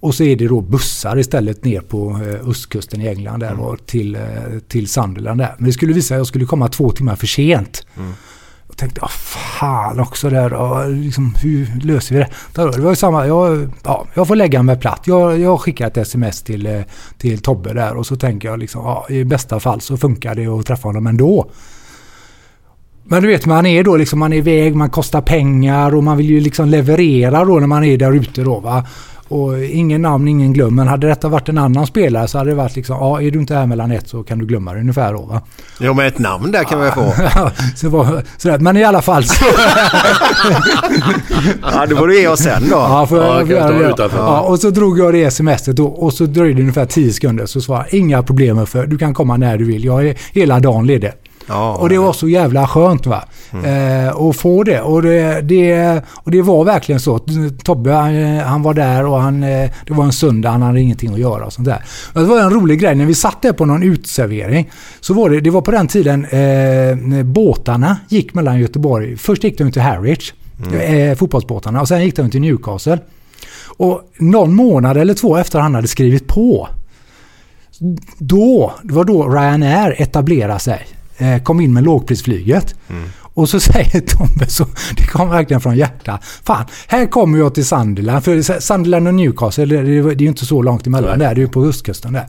Och 0.00 0.14
så 0.14 0.24
är 0.24 0.36
det 0.36 0.48
då 0.48 0.60
bussar 0.60 1.18
istället 1.18 1.64
ner 1.64 1.80
på 1.80 2.10
eh, 2.10 2.48
östkusten 2.48 3.00
i 3.00 3.08
England 3.08 3.40
där 3.40 3.54
då, 3.54 3.76
till, 3.86 4.14
eh, 4.14 4.22
till 4.68 4.88
Sunderland 4.88 5.40
där. 5.40 5.54
Men 5.58 5.66
det 5.66 5.72
skulle 5.72 5.92
visa 5.92 6.14
att 6.14 6.18
jag 6.18 6.26
skulle 6.26 6.44
komma 6.44 6.68
två 6.68 6.90
timmar 6.90 7.16
för 7.16 7.26
sent. 7.26 7.86
Och 7.94 8.29
tänkte, 8.80 9.00
ah, 9.02 9.08
fan 9.08 10.00
också 10.00 10.30
där. 10.30 10.52
Och 10.52 10.90
liksom, 10.90 11.34
hur 11.42 11.80
löser 11.82 12.14
vi 12.14 12.20
det? 12.20 12.28
Det 12.52 12.80
var 12.80 12.90
ju 12.90 12.96
samma, 12.96 13.26
jag, 13.26 13.68
ja, 13.84 14.06
jag 14.14 14.28
får 14.28 14.36
lägga 14.36 14.62
mig 14.62 14.78
platt. 14.78 15.02
Jag, 15.04 15.38
jag 15.38 15.60
skickar 15.60 15.86
ett 15.86 15.96
sms 15.96 16.42
till, 16.42 16.66
eh, 16.66 16.80
till 17.18 17.42
Tobbe 17.42 17.72
där 17.72 17.96
och 17.96 18.06
så 18.06 18.16
tänker 18.16 18.48
jag 18.48 18.58
liksom, 18.58 18.84
ja, 18.84 19.06
i 19.08 19.24
bästa 19.24 19.60
fall 19.60 19.80
så 19.80 19.96
funkar 19.96 20.34
det 20.34 20.46
att 20.46 20.66
träffa 20.66 20.88
honom 20.88 21.06
ändå. 21.06 21.50
Men 23.04 23.22
du 23.22 23.28
vet, 23.28 23.46
man 23.46 23.66
är 23.66 23.84
då 23.84 23.96
liksom, 23.96 24.18
man 24.18 24.32
är 24.32 24.36
iväg, 24.36 24.74
man 24.74 24.90
kostar 24.90 25.20
pengar 25.20 25.94
och 25.94 26.04
man 26.04 26.16
vill 26.16 26.30
ju 26.30 26.40
liksom 26.40 26.68
leverera 26.68 27.44
då 27.44 27.60
när 27.60 27.66
man 27.66 27.84
är 27.84 27.96
där 27.96 28.12
ute 28.12 28.42
då 28.42 28.60
va. 28.60 28.86
Och 29.30 29.64
ingen 29.64 30.02
namn, 30.02 30.28
ingen 30.28 30.52
glöm. 30.52 30.74
Men 30.74 30.88
hade 30.88 31.06
detta 31.08 31.28
varit 31.28 31.48
en 31.48 31.58
annan 31.58 31.86
spelare 31.86 32.28
så 32.28 32.38
hade 32.38 32.50
det 32.50 32.56
varit 32.56 32.76
liksom, 32.76 32.96
ja 32.96 33.22
är 33.22 33.30
du 33.30 33.38
inte 33.38 33.54
här 33.54 33.66
mellan 33.66 33.90
ett 33.92 34.08
så 34.08 34.22
kan 34.22 34.38
du 34.38 34.46
glömma 34.46 34.74
det 34.74 34.80
ungefär 34.80 35.12
då 35.12 35.22
va. 35.22 35.40
Jo, 35.80 35.94
men 35.94 36.06
ett 36.06 36.18
namn 36.18 36.52
där 36.52 36.64
kan 36.64 36.80
vi 36.80 36.90
få. 36.90 37.12
så 37.76 37.88
var, 37.88 38.22
sådär. 38.36 38.58
Men 38.58 38.76
i 38.76 38.84
alla 38.84 39.02
fall 39.02 39.24
så... 39.24 39.44
Ja, 41.62 41.86
det 41.86 41.96
får 41.96 42.06
du 42.08 42.20
ge 42.20 42.28
oss 42.28 42.40
sen 42.40 42.62
då. 42.70 42.76
Ja, 42.76 43.06
jag, 43.10 43.18
Ja, 43.18 43.42
jag 43.42 43.80
jag 43.82 43.90
utanför. 43.90 44.18
ja, 44.18 44.40
och 44.40 44.58
så 44.58 44.70
drog 44.70 44.98
jag 44.98 45.12
det 45.14 45.30
smset 45.30 45.66
då 45.66 45.86
och 45.86 46.12
så 46.12 46.24
dröjde 46.26 46.54
det 46.54 46.60
ungefär 46.60 46.86
10 46.86 47.12
sekunder 47.12 47.46
så 47.46 47.60
svarade 47.60 47.88
jag, 47.90 48.00
inga 48.00 48.22
problem 48.22 48.66
för 48.66 48.86
du 48.86 48.98
kan 48.98 49.14
komma 49.14 49.36
när 49.36 49.58
du 49.58 49.64
vill. 49.64 49.84
Jag 49.84 50.06
är 50.06 50.16
hela 50.32 50.60
dagen 50.60 50.86
ledig. 50.86 51.10
Ja, 51.46 51.74
Och 51.74 51.88
det 51.88 51.98
var 51.98 52.12
så 52.12 52.28
jävla 52.28 52.66
skönt 52.66 53.06
va. 53.06 53.24
Mm. 53.52 53.64
Eh, 54.06 54.16
att 54.16 54.36
få 54.36 54.64
det. 54.64 54.80
Och 54.80 55.02
det, 55.02 55.40
det. 55.40 56.02
och 56.08 56.30
det 56.30 56.42
var 56.42 56.64
verkligen 56.64 57.00
så. 57.00 57.20
Tobbe 57.64 57.92
han, 57.92 58.38
han 58.38 58.62
var 58.62 58.74
där 58.74 59.06
och 59.06 59.20
han, 59.20 59.42
eh, 59.42 59.70
det 59.86 59.92
var 59.92 60.04
en 60.04 60.12
söndag, 60.12 60.50
han 60.50 60.62
hade 60.62 60.80
ingenting 60.80 61.12
att 61.12 61.20
göra 61.20 61.46
och 61.46 61.52
sånt 61.52 61.68
där. 61.68 61.84
Och 62.12 62.20
det 62.20 62.26
var 62.26 62.40
en 62.40 62.50
rolig 62.50 62.80
grej, 62.80 62.94
när 62.94 63.06
vi 63.06 63.14
satt 63.14 63.42
där 63.42 63.52
på 63.52 63.64
någon 63.64 63.82
utservering. 63.82 64.70
Så 65.00 65.14
var 65.14 65.30
det, 65.30 65.40
det 65.40 65.50
var 65.50 65.60
på 65.60 65.70
den 65.70 65.88
tiden 65.88 66.24
eh, 66.24 67.24
båtarna 67.24 67.96
gick 68.08 68.34
mellan 68.34 68.58
Göteborg. 68.58 69.16
Först 69.16 69.44
gick 69.44 69.58
de 69.58 69.72
till 69.72 69.82
Harwich, 69.82 70.32
eh, 70.82 71.16
fotbollsbåtarna, 71.16 71.80
och 71.80 71.88
sen 71.88 72.04
gick 72.04 72.16
de 72.16 72.30
till 72.30 72.40
Newcastle. 72.40 72.98
Och 73.76 74.02
någon 74.18 74.54
månad 74.54 74.96
eller 74.96 75.14
två 75.14 75.36
efter 75.36 75.58
han 75.58 75.74
hade 75.74 75.88
skrivit 75.88 76.26
på 76.26 76.68
då, 78.18 78.72
det 78.82 78.94
var 78.94 79.04
då 79.04 79.28
Ryanair 79.28 79.94
etablerade 79.98 80.60
sig. 80.60 80.86
Eh, 81.20 81.42
kom 81.42 81.60
in 81.60 81.72
med 81.72 81.84
lågprisflyget. 81.84 82.74
Och 83.34 83.48
så 83.48 83.60
säger 83.70 84.00
Tobbe, 84.00 84.46
så, 84.46 84.66
det 84.96 85.06
kom 85.06 85.28
verkligen 85.28 85.60
från 85.60 85.76
hjärtat. 85.76 86.24
Fan, 86.24 86.66
här 86.88 87.06
kommer 87.06 87.38
jag 87.38 87.54
till 87.54 87.66
Sunderland. 87.66 88.24
För 88.24 88.60
Sunderland 88.60 89.08
och 89.08 89.14
Newcastle, 89.14 89.64
det 89.64 89.78
är 89.78 90.22
ju 90.22 90.28
inte 90.28 90.46
så 90.46 90.62
långt 90.62 90.86
emellan 90.86 91.18
där. 91.18 91.34
Det 91.34 91.40
är 91.40 91.44
ju 91.44 91.48
på 91.48 91.64
östkusten 91.64 92.12
där. 92.12 92.26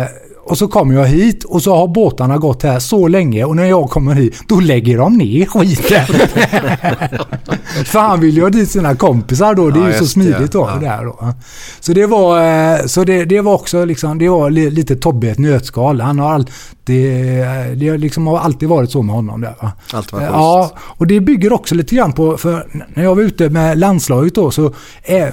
Eh, 0.00 0.06
och 0.50 0.58
så 0.58 0.68
kommer 0.68 0.94
jag 0.94 1.06
hit 1.06 1.44
och 1.44 1.62
så 1.62 1.74
har 1.76 1.88
båtarna 1.88 2.38
gått 2.38 2.62
här 2.62 2.78
så 2.78 3.08
länge 3.08 3.44
och 3.44 3.56
när 3.56 3.64
jag 3.64 3.90
kommer 3.90 4.14
hit 4.14 4.42
då 4.48 4.60
lägger 4.60 4.98
de 4.98 5.16
ner 5.18 5.46
skiten. 5.46 6.04
För 7.84 7.98
han 7.98 8.20
vill 8.20 8.36
ju 8.36 8.42
ha 8.42 8.50
dit 8.50 8.70
sina 8.70 8.94
kompisar 8.96 9.54
då. 9.54 9.70
Det 9.70 9.80
är 9.80 9.84
Ja, 9.84 9.92
ju 9.92 9.98
så 9.98 10.06
smidigt 10.06 10.52
då. 10.52 10.70
Ja. 10.74 10.80
Där 10.80 11.04
då. 11.04 11.32
Så 11.80 11.92
det 11.92 12.06
var, 12.06 12.42
eh, 12.74 12.86
så 12.86 13.04
det, 13.04 13.24
det 13.24 13.40
var 13.40 13.54
också 13.54 13.84
liksom, 13.84 14.18
det 14.18 14.28
var 14.28 14.50
li- 14.50 14.70
lite 14.70 14.96
Tobbe 14.96 15.26
i 15.26 15.30
ett 15.30 15.38
nötskal. 15.38 16.00
Han 16.00 16.18
har 16.18 16.32
alltid, 16.32 16.54
det 17.76 17.88
har 17.88 17.98
liksom 17.98 18.26
har 18.26 18.38
alltid 18.38 18.68
varit 18.68 18.90
så 18.90 19.02
med 19.02 19.14
honom 19.14 19.40
där 19.40 19.54
va. 19.62 19.72
Allt 19.92 20.12
var 20.12 20.20
Eh. 20.20 20.26
Ja, 20.26 20.70
och 20.78 21.06
det 21.06 21.20
bygger 21.20 21.52
också 21.52 21.74
lite 21.74 21.94
grann 21.94 22.12
på, 22.12 22.36
för 22.36 22.66
när 22.94 23.02
jag 23.04 23.14
var 23.14 23.22
ute 23.22 23.48
med 23.50 23.78
landslaget 23.78 24.34
då 24.34 24.50
så 24.50 24.74
ä, 25.04 25.32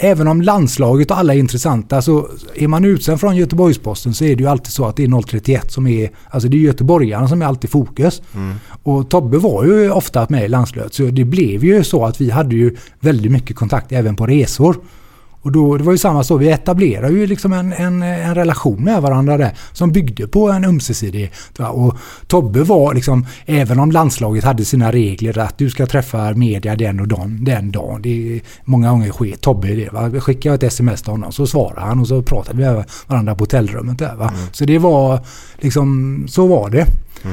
även 0.00 0.28
om 0.28 0.42
landslaget 0.42 1.10
och 1.10 1.18
alla 1.18 1.34
är 1.34 1.38
intressanta 1.38 2.02
så 2.02 2.28
är 2.54 2.68
man 2.68 2.84
utsänd 2.84 3.20
från 3.20 3.36
Göteborgsposten 3.36 4.14
så 4.14 4.24
är 4.24 4.36
det 4.36 4.42
ju 4.42 4.48
alltid 4.52 4.72
så 4.72 4.84
att 4.84 4.96
det 4.96 5.04
är 5.04 5.22
031 5.22 5.72
som 5.72 5.86
är, 5.86 6.10
alltså 6.30 6.48
det 6.48 6.56
är 6.56 6.58
göteborgarna 6.58 7.28
som 7.28 7.42
är 7.42 7.46
alltid 7.46 7.70
fokus. 7.70 8.22
Och 8.82 9.10
Tobbe 9.10 9.38
var 9.38 9.64
ju 9.64 9.90
ofta 9.90 10.26
med 10.28 10.44
i 10.44 10.48
landslaget 10.48 10.94
så 10.94 11.02
det 11.02 11.24
blev 11.24 11.64
ju 11.64 11.84
så 11.84 12.04
att 12.04 12.20
vi 12.20 12.30
hade 12.30 12.56
ju 12.56 12.76
väldigt 13.00 13.32
mycket 13.32 13.56
kontakt 13.56 13.92
även 13.92 14.16
på 14.16 14.26
resor. 14.26 14.76
Och 15.42 15.52
då, 15.52 15.76
det 15.76 15.84
var 15.84 15.92
ju 15.92 15.98
samma 15.98 16.24
så, 16.24 16.36
vi 16.36 16.50
etablerade 16.50 17.12
ju 17.12 17.26
liksom 17.26 17.52
en, 17.52 17.72
en, 17.72 18.02
en 18.02 18.34
relation 18.34 18.84
med 18.84 19.02
varandra 19.02 19.36
där 19.36 19.52
som 19.72 19.92
byggde 19.92 20.26
på 20.26 20.50
en 20.50 20.64
ömsesidighet. 20.64 21.32
va. 21.58 21.68
Och 21.68 21.96
Tobbe 22.26 22.62
var 22.62 22.94
liksom, 22.94 23.26
även 23.46 23.80
om 23.80 23.92
landslaget 23.92 24.44
hade 24.44 24.64
sina 24.64 24.92
regler 24.92 25.38
att 25.38 25.58
du 25.58 25.70
ska 25.70 25.86
träffa 25.86 26.34
media 26.34 26.76
den 26.76 27.00
och 27.00 27.08
den, 27.08 27.44
den 27.44 27.72
dagen. 27.72 28.02
Det 28.02 28.40
många 28.64 28.90
gånger 28.90 29.10
sker 29.10 29.36
Tobbe 29.36 29.68
det. 29.68 29.92
Va? 29.92 30.20
Skickar 30.20 30.50
jag 30.50 30.54
ett 30.54 30.62
sms 30.62 31.02
till 31.02 31.10
honom 31.10 31.32
så 31.32 31.46
svarar 31.46 31.80
han 31.80 32.00
och 32.00 32.08
så 32.08 32.22
pratar 32.22 32.54
vi 32.54 32.62
med 32.62 32.84
varandra 33.06 33.34
på 33.34 33.42
hotellrummet 33.42 33.98
där. 33.98 34.14
Va? 34.14 34.32
Så 34.52 34.64
det 34.64 34.78
var 34.78 35.20
liksom, 35.58 36.24
så 36.28 36.46
var 36.46 36.70
det. 36.70 36.86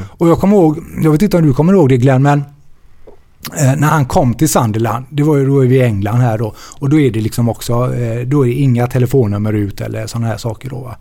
Och 0.07 0.29
jag 0.29 0.39
kommer 0.39 0.55
ihåg, 0.55 0.79
jag 1.03 1.11
vet 1.11 1.21
inte 1.21 1.37
om 1.37 1.43
du 1.43 1.53
kommer 1.53 1.73
ihåg 1.73 1.89
det 1.89 1.97
Glenn, 1.97 2.21
men 2.21 2.43
när 3.77 3.87
han 3.87 4.05
kom 4.05 4.33
till 4.33 4.49
Sunderland, 4.49 5.05
det 5.09 5.23
var 5.23 5.37
ju 5.37 5.45
då 5.45 5.65
i 5.65 5.81
England 5.81 6.19
här 6.19 6.37
då, 6.37 6.55
och 6.79 6.89
då 6.89 6.99
är 6.99 7.11
det 7.11 7.21
liksom 7.21 7.49
också, 7.49 7.73
eh, 7.73 8.27
då 8.27 8.45
är 8.45 8.47
det 8.47 8.53
inga 8.53 8.87
telefonnummer 8.87 9.53
ut 9.53 9.81
eller 9.81 10.07
sådana 10.07 10.27
här 10.27 10.37
saker 10.37 10.69
då. 10.69 10.79
Va? 10.79 10.97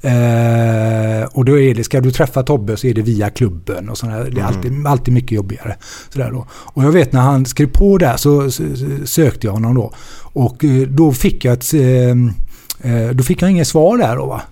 Eh, 0.00 1.24
och 1.24 1.44
då 1.44 1.58
är 1.58 1.74
det, 1.74 1.84
ska 1.84 2.00
du 2.00 2.10
träffa 2.10 2.42
Tobbe 2.42 2.76
så 2.76 2.86
är 2.86 2.94
det 2.94 3.02
via 3.02 3.30
klubben 3.30 3.88
och 3.88 3.98
sådana 3.98 4.16
här, 4.16 4.30
det 4.30 4.40
är 4.40 4.44
alltid, 4.44 4.86
alltid 4.86 5.14
mycket 5.14 5.32
jobbigare. 5.32 5.76
Sådär 6.08 6.30
då. 6.30 6.46
Och 6.50 6.84
jag 6.84 6.92
vet 6.92 7.12
när 7.12 7.20
han 7.20 7.46
skrev 7.46 7.66
på 7.66 7.98
där 7.98 8.16
så, 8.16 8.50
sökte 9.04 9.46
jag 9.46 9.52
honom 9.52 9.74
då. 9.74 9.92
Och 10.32 10.64
eh, 10.64 10.88
då 10.88 11.12
fick 11.12 11.44
jag 11.44 11.52
ett, 11.52 11.74
eh, 11.74 12.92
eh, 12.92 13.10
då 13.10 13.24
fick 13.24 13.42
jag 13.42 13.50
inget 13.50 13.68
svar 13.68 13.98
där 13.98 14.16
då 14.16 14.26
va. 14.26 14.42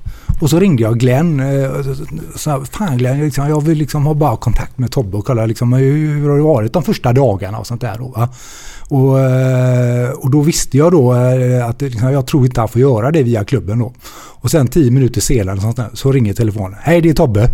Och 0.40 0.50
så 0.50 0.58
ringde 0.60 0.82
jag 0.82 0.98
Glenn. 0.98 1.40
Eh, 1.40 1.82
så- 1.82 1.94
Så, 2.38 2.64
fan 2.64 2.96
Glenn, 2.98 3.20
liksom, 3.20 3.48
jag 3.48 3.60
vill 3.64 3.78
liksom 3.78 4.06
ha 4.06 4.14
bara 4.14 4.36
kontakt 4.36 4.78
med 4.78 4.90
Tobbe 4.90 5.16
och 5.16 5.24
kolla 5.26 5.46
liksom, 5.46 5.72
hur 5.72 6.14
hur 6.20 6.28
har 6.28 6.36
det 6.36 6.42
varit 6.42 6.72
de 6.72 6.82
första 6.82 7.12
dagarna 7.12 7.58
och 7.58 7.66
sånt 7.66 7.80
där. 7.80 7.98
Då, 7.98 8.08
va? 8.08 8.28
Och, 8.88 9.20
eh, 9.20 10.10
och 10.10 10.30
då 10.30 10.40
visste 10.40 10.76
jag 10.76 10.92
då 10.92 11.14
eh, 11.14 11.68
att 11.68 11.82
liksom, 11.82 12.12
jag 12.12 12.26
tror 12.26 12.44
inte 12.44 12.60
han 12.60 12.68
får 12.68 12.80
göra 12.80 13.10
det 13.10 13.22
via 13.22 13.44
klubben 13.44 13.78
då. 13.78 13.92
Och 14.46 14.50
sen 14.50 14.68
tio 14.68 14.90
minuter 14.90 15.20
senare 15.20 15.60
sånt 15.60 15.76
där, 15.76 15.88
så 15.92 16.12
ringer 16.12 16.34
telefonen. 16.34 16.78
Hej 16.82 17.00
det 17.00 17.08
är 17.08 17.14
Tobbe. 17.14 17.48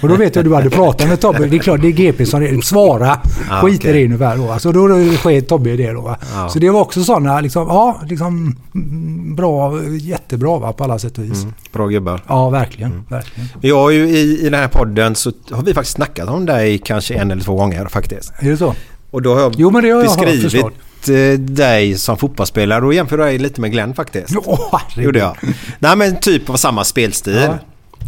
Och 0.00 0.08
då 0.08 0.16
vet 0.16 0.36
jag 0.36 0.42
att 0.42 0.48
du 0.48 0.54
hade 0.54 0.70
pratat 0.70 1.08
med 1.08 1.20
Tobbe. 1.20 1.46
Det 1.46 1.56
är 1.56 1.60
klart 1.60 1.80
det 1.82 1.88
är 1.88 1.92
GP 1.92 2.26
som 2.26 2.40
ringer. 2.40 2.62
Svara. 2.62 3.20
Ja, 3.48 3.60
Skit 3.62 3.74
i 3.74 3.78
okej. 3.78 3.92
det 3.92 4.04
ungefär 4.04 4.36
då. 4.36 4.50
Alltså 4.50 4.72
då 4.72 4.88
då 4.88 4.94
sket 5.16 5.48
Tobbe 5.48 5.70
i 5.70 5.76
det 5.76 5.92
då. 5.92 6.16
Ja. 6.34 6.48
Så 6.48 6.58
det 6.58 6.70
var 6.70 6.80
också 6.80 7.04
sådana 7.04 7.40
liksom, 7.40 7.68
ja 7.68 8.00
liksom 8.08 8.56
mm, 8.74 9.34
bra, 9.34 9.82
jättebra 9.90 10.58
va, 10.58 10.72
på 10.72 10.84
alla 10.84 10.98
sätt 10.98 11.18
och 11.18 11.24
vis. 11.24 11.42
Mm, 11.42 11.54
bra 11.72 11.86
gubbar. 11.86 12.22
Ja, 12.28 12.50
verkligen. 12.50 13.04
verkligen. 13.08 13.48
Jag 13.60 13.76
har 13.76 13.90
ju 13.90 14.08
i, 14.08 14.40
i 14.40 14.44
den 14.44 14.60
här 14.60 14.68
podden 14.68 15.14
så 15.14 15.32
har 15.50 15.62
vi 15.62 15.74
faktiskt 15.74 15.96
snackat 15.96 16.28
om 16.28 16.46
dig 16.46 16.78
kanske 16.78 17.14
en 17.14 17.30
eller 17.30 17.42
två 17.42 17.54
gånger 17.54 17.86
faktiskt. 17.86 18.32
Är 18.38 18.50
det 18.50 18.56
så? 18.56 18.74
Och 19.12 19.22
då 19.22 19.34
har 19.34 19.40
jag 19.40 19.54
Jo, 19.58 19.70
men 19.70 19.82
det 19.82 19.90
har 19.90 20.02
jag 20.02 20.10
hört, 20.10 20.26
beskrivit 20.26 20.64
eh, 21.08 21.40
dig 21.40 21.98
som 21.98 22.18
fotbollsspelare 22.18 22.84
och 22.86 22.94
jämför 22.94 23.18
dig 23.18 23.38
lite 23.38 23.60
med 23.60 23.72
Glenn 23.72 23.94
faktiskt. 23.94 24.34
Herregud. 24.72 25.04
gjorde 25.04 25.18
jag. 25.18 25.36
Nej 25.78 25.96
men 25.96 26.20
typ 26.20 26.50
av 26.50 26.56
samma 26.56 26.84
spelstil. 26.84 27.48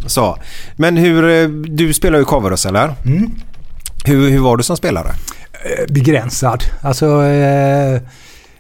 Så. 0.07 0.38
Men 0.76 0.96
hur, 0.96 1.28
eh, 1.28 1.48
du 1.48 1.94
spelar 1.94 2.18
ju 2.18 2.24
coverus 2.24 2.66
eller? 2.66 2.94
Mm. 3.07 3.30
Hur, 4.05 4.30
hur 4.30 4.38
var 4.38 4.57
du 4.57 4.62
som 4.62 4.76
spelare? 4.76 5.09
Eh, 5.09 5.92
Begränsad. 5.92 6.64
Alltså... 6.82 7.22
Eh, 7.22 8.00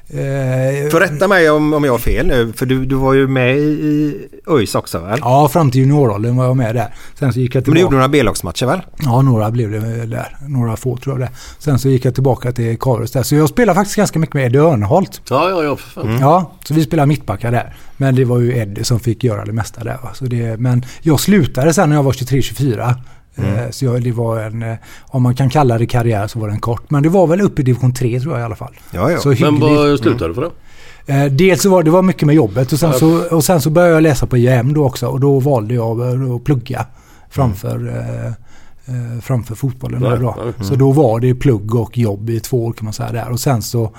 eh, 0.08 0.90
Får 0.90 1.00
rätta 1.00 1.28
mig 1.28 1.50
om, 1.50 1.72
om 1.72 1.84
jag 1.84 1.92
har 1.92 1.98
fel 1.98 2.26
nu 2.26 2.52
för 2.52 2.66
du, 2.66 2.84
du 2.86 2.94
var 2.94 3.14
ju 3.14 3.28
med 3.28 3.56
i, 3.58 3.60
i 3.62 4.14
ÖIS 4.48 4.74
också 4.74 4.98
väl? 4.98 5.18
Ja, 5.22 5.48
fram 5.48 5.70
till 5.70 5.80
junioråldern 5.80 6.36
var 6.36 6.44
jag 6.44 6.56
med 6.56 6.74
där. 6.74 6.94
Sen 7.18 7.32
så 7.32 7.40
gick 7.40 7.54
jag 7.54 7.60
Men 7.60 7.62
du 7.62 7.64
tillbaka. 7.64 7.80
gjorde 7.80 7.96
några 7.96 8.08
B-lagsmatcher 8.08 8.66
väl? 8.66 8.80
Ja, 9.04 9.22
några 9.22 9.50
blev 9.50 9.70
det 9.70 10.06
där. 10.06 10.36
Några 10.48 10.76
få 10.76 10.96
tror 10.96 11.20
jag 11.20 11.28
det. 11.28 11.34
Sen 11.58 11.78
så 11.78 11.88
gick 11.88 12.04
jag 12.04 12.14
tillbaka 12.14 12.52
till 12.52 12.78
Karus 12.78 13.12
där. 13.12 13.22
Så 13.22 13.34
jag 13.34 13.48
spelar 13.48 13.74
faktiskt 13.74 13.96
ganska 13.96 14.18
mycket 14.18 14.34
med 14.34 14.46
Eddie 14.46 14.58
Örneholt. 14.58 15.22
Ja, 15.30 15.50
ja, 15.50 15.64
ja. 15.64 15.76
För 15.76 16.02
fan. 16.02 16.18
Ja, 16.20 16.52
så 16.64 16.74
vi 16.74 16.84
spelar 16.84 17.06
mittbackar 17.06 17.50
där. 17.52 17.76
Men 17.96 18.14
det 18.14 18.24
var 18.24 18.38
ju 18.40 18.56
Eddie 18.58 18.84
som 18.84 19.00
fick 19.00 19.24
göra 19.24 19.44
det 19.44 19.52
mesta 19.52 19.84
där. 19.84 19.98
Va? 20.02 20.10
Så 20.14 20.24
det, 20.24 20.60
men 20.60 20.84
jag 21.02 21.20
slutade 21.20 21.72
sen 21.74 21.88
när 21.88 21.96
jag 21.96 22.02
var 22.02 22.12
23-24. 22.12 22.94
Mm. 23.36 23.54
Eh, 23.54 23.70
Så 23.70 23.84
jag, 23.84 24.02
det 24.02 24.12
var 24.12 24.40
en, 24.40 24.62
eh, 24.62 24.74
om 25.02 25.22
man 25.22 25.34
kan 25.34 25.50
kalla 25.50 25.78
det 25.78 25.86
karriär 25.86 26.26
så 26.26 26.38
var 26.38 26.48
den 26.48 26.60
kort. 26.60 26.90
Men 26.90 27.02
det 27.02 27.08
var 27.08 27.26
väl 27.26 27.40
uppe 27.40 27.62
i 27.62 27.64
division 27.64 27.94
3 27.94 28.20
tror 28.20 28.32
jag 28.34 28.40
i 28.40 28.44
alla 28.44 28.56
fall. 28.56 28.74
Ja, 28.90 29.10
ja. 29.10 29.18
Så 29.18 29.28
Men 29.40 29.60
vad 29.60 29.98
slutade 29.98 30.28
du 30.30 30.34
för 30.34 30.42
då? 30.42 30.52
Eh, 31.12 31.24
dels 31.24 31.62
så 31.62 31.70
var 31.70 31.82
det 31.82 31.90
var 31.90 32.02
mycket 32.02 32.26
med 32.26 32.34
jobbet 32.34 32.72
och 32.72 32.78
sen, 32.78 32.92
så, 32.92 33.24
och 33.30 33.44
sen 33.44 33.60
så 33.60 33.70
började 33.70 33.94
jag 33.94 34.02
läsa 34.02 34.26
på 34.26 34.36
IM 34.36 34.72
då 34.74 34.84
också 34.84 35.06
och 35.06 35.20
då 35.20 35.40
valde 35.40 35.74
jag 35.74 36.00
att 36.02 36.44
plugga 36.44 36.86
framför, 37.30 37.88
eh, 37.88 38.26
eh, 38.26 39.20
framför 39.22 39.54
fotbollen. 39.54 40.02
Där 40.02 40.16
då. 40.16 40.36
ja. 40.58 40.64
Så 40.64 40.74
då 40.74 40.92
var 40.92 41.20
det 41.20 41.34
plugg 41.34 41.74
och 41.74 41.98
jobb 41.98 42.30
i 42.30 42.40
två 42.40 42.64
år 42.64 42.72
kan 42.72 42.84
man 42.84 42.92
säga 42.92 43.12
där. 43.12 43.30
Och 43.30 43.40
sen 43.40 43.62
så, 43.62 43.90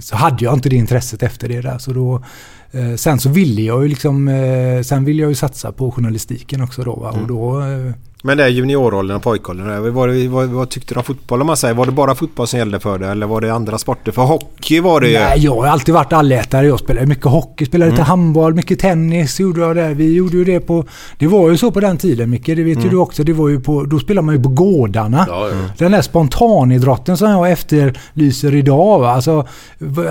så 0.00 0.16
hade 0.16 0.44
jag 0.44 0.54
inte 0.54 0.68
det 0.68 0.76
intresset 0.76 1.22
efter 1.22 1.48
det 1.48 1.60
där. 1.60 1.78
Så 1.78 1.92
då, 1.92 2.22
eh, 2.70 2.94
sen 2.94 3.18
så 3.18 3.28
ville 3.28 3.62
jag 3.62 3.82
ju 3.82 3.88
liksom, 3.88 4.28
eh, 4.28 4.82
sen 4.82 5.04
ville 5.04 5.22
jag 5.22 5.28
ju 5.28 5.34
satsa 5.34 5.72
på 5.72 5.90
journalistiken 5.90 6.62
också 6.62 6.82
då. 6.82 6.96
Va? 6.96 7.10
Och 7.10 7.28
då 7.28 7.60
eh, 7.60 7.92
Men 8.22 8.36
det 8.36 8.44
är 8.44 8.48
junioråldern 8.48 9.16
och 9.16 9.22
pojkåldern. 9.22 9.82
Vad, 9.94 10.08
vad, 10.30 10.48
vad 10.48 10.68
tyckte 10.70 10.94
du 10.94 10.98
om 10.98 11.04
fotboll 11.04 11.40
om 11.40 11.46
man 11.46 11.56
säger? 11.56 11.74
Var 11.74 11.86
det 11.86 11.92
bara 11.92 12.14
fotboll 12.14 12.46
som 12.46 12.58
gällde 12.58 12.80
för 12.80 12.98
dig 12.98 13.08
eller 13.10 13.26
var 13.26 13.40
det 13.40 13.54
andra 13.54 13.78
sporter? 13.78 14.12
För 14.12 14.22
hockey 14.22 14.80
var 14.80 15.00
det 15.00 15.08
ju... 15.08 15.18
Nej, 15.18 15.38
jag 15.44 15.54
har 15.54 15.66
alltid 15.66 15.94
varit 15.94 16.12
allätare. 16.12 16.66
Jag 16.66 16.78
spelade 16.78 17.06
mycket 17.06 17.24
hockey, 17.26 17.66
spelade 17.66 17.90
lite 17.90 18.02
Mm. 18.02 18.08
handboll, 18.08 18.54
mycket 18.54 18.78
tennis 18.78 19.40
gjorde 19.40 19.60
jag 19.60 19.76
där. 19.76 19.94
Vi 19.94 20.14
gjorde 20.14 20.36
ju 20.36 20.44
det 20.44 20.60
på... 20.60 20.84
Det 21.18 21.26
var 21.26 21.50
ju 21.50 21.56
så 21.56 21.70
på 21.70 21.80
den 21.80 21.96
tiden 21.96 22.30
Micke, 22.30 22.46
det 22.46 22.54
vet 22.54 22.66
ju 22.78 22.80
Mm. 22.80 22.90
du 22.90 22.96
också. 22.96 23.24
Det 23.24 23.32
var 23.32 23.48
ju 23.48 23.60
på, 23.60 23.82
då 23.84 23.98
spelade 23.98 24.26
man 24.26 24.36
ju 24.36 24.42
på 24.42 24.48
gårdarna. 24.48 25.24
Ja, 25.28 25.48
ja. 25.48 25.54
Den 25.78 25.92
där 25.92 26.02
spontanidrotten 26.02 27.16
som 27.16 27.30
jag 27.30 27.50
efterlyser 27.52 28.54
idag. 28.54 28.98
Va? 29.00 29.10
Alltså, 29.10 29.46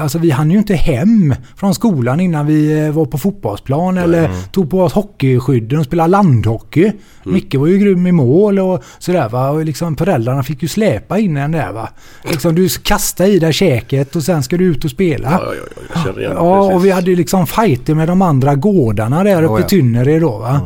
alltså 0.02 0.18
vi 0.20 0.30
hann 0.32 0.52
ju 0.52 0.58
inte 0.58 0.76
hem 0.76 1.36
från 1.56 1.74
skolan 1.76 2.20
innan 2.20 2.46
vi 2.46 2.86
eh, 2.86 2.92
var 2.92 3.06
på 3.06 3.18
fotbollsplan 3.18 3.98
eller 3.98 4.26
Mm. 4.26 4.38
tog 4.52 4.70
på 4.72 4.82
oss 4.84 4.94
hockeyskydden 4.94 5.80
och 5.80 5.86
spelade 5.86 6.10
landhockey. 6.10 6.92
Micke 7.24 7.56
var 7.56 7.68
ju 7.68 7.78
grym 7.78 7.97
i 8.06 8.12
mål 8.12 8.60
och 8.60 8.84
sådär 9.00 9.30
va. 9.30 9.50
Och 9.50 9.66
liksom 9.66 9.98
föräldrarna 9.98 10.44
fick 10.44 10.62
ju 10.62 10.68
släpa 10.68 11.20
in 11.20 11.38
en 11.38 11.52
där 11.52 11.72
va. 11.72 11.90
Liksom 12.24 12.56
du 12.56 12.70
kasta 12.70 13.28
i 13.28 13.40
dig 13.40 13.54
käket 13.54 14.16
och 14.16 14.24
sen 14.24 14.44
ska 14.44 14.58
du 14.58 14.66
ut 14.66 14.86
och 14.86 14.92
spela. 14.92 15.32
Ja, 15.32 15.42
ja, 15.46 15.54
ja, 15.76 15.82
jag 15.94 16.04
känner 16.04 16.20
igen 16.20 16.32
Ja, 16.36 16.60
precis. 16.60 16.76
och 16.76 16.86
vi 16.86 16.92
hade 16.92 17.10
ju 17.10 17.16
liksom 17.16 17.48
fighter 17.48 17.96
med 17.96 18.08
de 18.08 18.22
andra 18.22 18.56
gårdarna 18.56 19.24
där 19.24 19.44
uppe 19.44 19.60
i 19.60 19.62
ja. 19.62 19.68
Tynnered 19.68 20.22
då 20.22 20.38
va. 20.38 20.62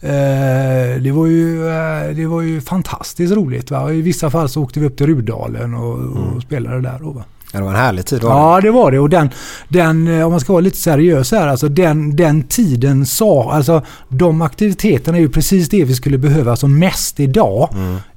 Eh, 0.00 1.00
det, 1.02 1.12
var 1.12 1.26
ju, 1.26 1.68
eh, 1.68 2.16
det 2.16 2.26
var 2.26 2.42
ju 2.42 2.60
fantastiskt 2.60 3.34
roligt 3.34 3.70
va. 3.70 3.92
I 3.92 4.02
vissa 4.02 4.30
fall 4.30 4.48
så 4.48 4.62
åkte 4.62 4.80
vi 4.80 4.86
upp 4.86 4.96
till 4.96 5.06
Rudalen 5.06 5.74
och, 5.74 5.98
och 5.98 6.42
spelade 6.42 6.80
där 6.80 6.98
då 7.00 7.10
va. 7.10 7.24
Ja, 7.52 7.58
det 7.58 7.64
var 7.64 7.70
en 7.70 7.76
härlig 7.76 8.06
tid. 8.06 8.22
var 8.22 8.30
det. 8.30 8.36
Ja, 8.36 8.60
det 8.60 8.70
var 8.70 8.90
det. 8.90 8.98
Och 8.98 9.10
den, 9.10 9.30
den, 9.68 10.18
eh, 10.18 10.24
om 10.26 10.30
man 10.30 10.40
ska 10.40 10.52
vara 10.52 10.60
lite 10.60 10.76
seriös 10.76 11.32
här, 11.32 11.48
alltså 11.48 11.68
den, 11.68 12.16
den 12.16 12.42
tiden 12.42 13.06
sa, 13.06 13.52
alltså 13.52 13.82
de 14.08 14.42
aktiviteterna 14.42 15.18
är 15.18 15.22
ju 15.22 15.28
precis 15.28 15.68
det 15.68 15.84
vi 15.84 15.94
skulle 15.94 16.18
behöva 16.18 16.56
som 16.56 16.78
mest 16.78 17.20
idag 17.20 17.68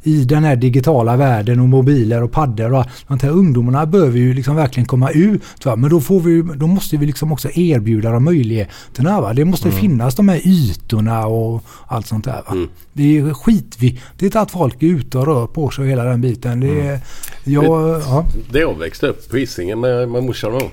i 0.03 0.23
den 0.23 0.43
här 0.43 0.55
digitala 0.55 1.17
världen 1.17 1.59
och 1.59 1.69
mobiler 1.69 2.23
och 2.23 2.31
paddor 2.31 2.73
och. 2.73 2.85
De 3.07 3.19
här 3.21 3.29
ungdomarna 3.29 3.85
behöver 3.85 4.17
ju 4.19 4.33
liksom 4.33 4.55
verkligen 4.55 4.87
komma 4.87 5.11
ut. 5.11 5.65
Va? 5.65 5.75
Men 5.75 5.89
då, 5.89 6.01
får 6.01 6.19
vi, 6.19 6.41
då 6.55 6.67
måste 6.67 6.97
vi 6.97 7.05
liksom 7.05 7.31
också 7.31 7.49
erbjuda 7.53 8.11
dem 8.11 8.23
möjligheterna. 8.23 9.21
Va? 9.21 9.33
Det 9.33 9.45
måste 9.45 9.71
finnas 9.71 10.15
de 10.15 10.29
här 10.29 10.47
ytorna 10.47 11.27
och 11.27 11.63
allt 11.87 12.07
sånt 12.07 12.25
där. 12.25 12.43
Va? 12.47 12.67
Det 12.93 13.17
är 13.17 13.33
skitviktigt 13.33 14.35
att 14.35 14.51
folk 14.51 14.83
är 14.83 14.87
ute 14.87 15.17
och 15.17 15.25
rör 15.25 15.47
på 15.47 15.69
sig 15.69 15.83
och 15.83 15.89
hela 15.89 16.03
den 16.03 16.21
biten. 16.21 16.59
Det 16.59 16.81
är, 16.81 16.99
jag, 17.43 18.01
ja. 18.01 18.25
Det 18.51 18.59
jag 18.59 18.79
växte 18.79 19.07
upp 19.07 19.29
på 19.29 19.37
Hisingen 19.37 19.79
med, 19.79 20.09
med 20.09 20.23
morsan 20.23 20.53
och 20.53 20.71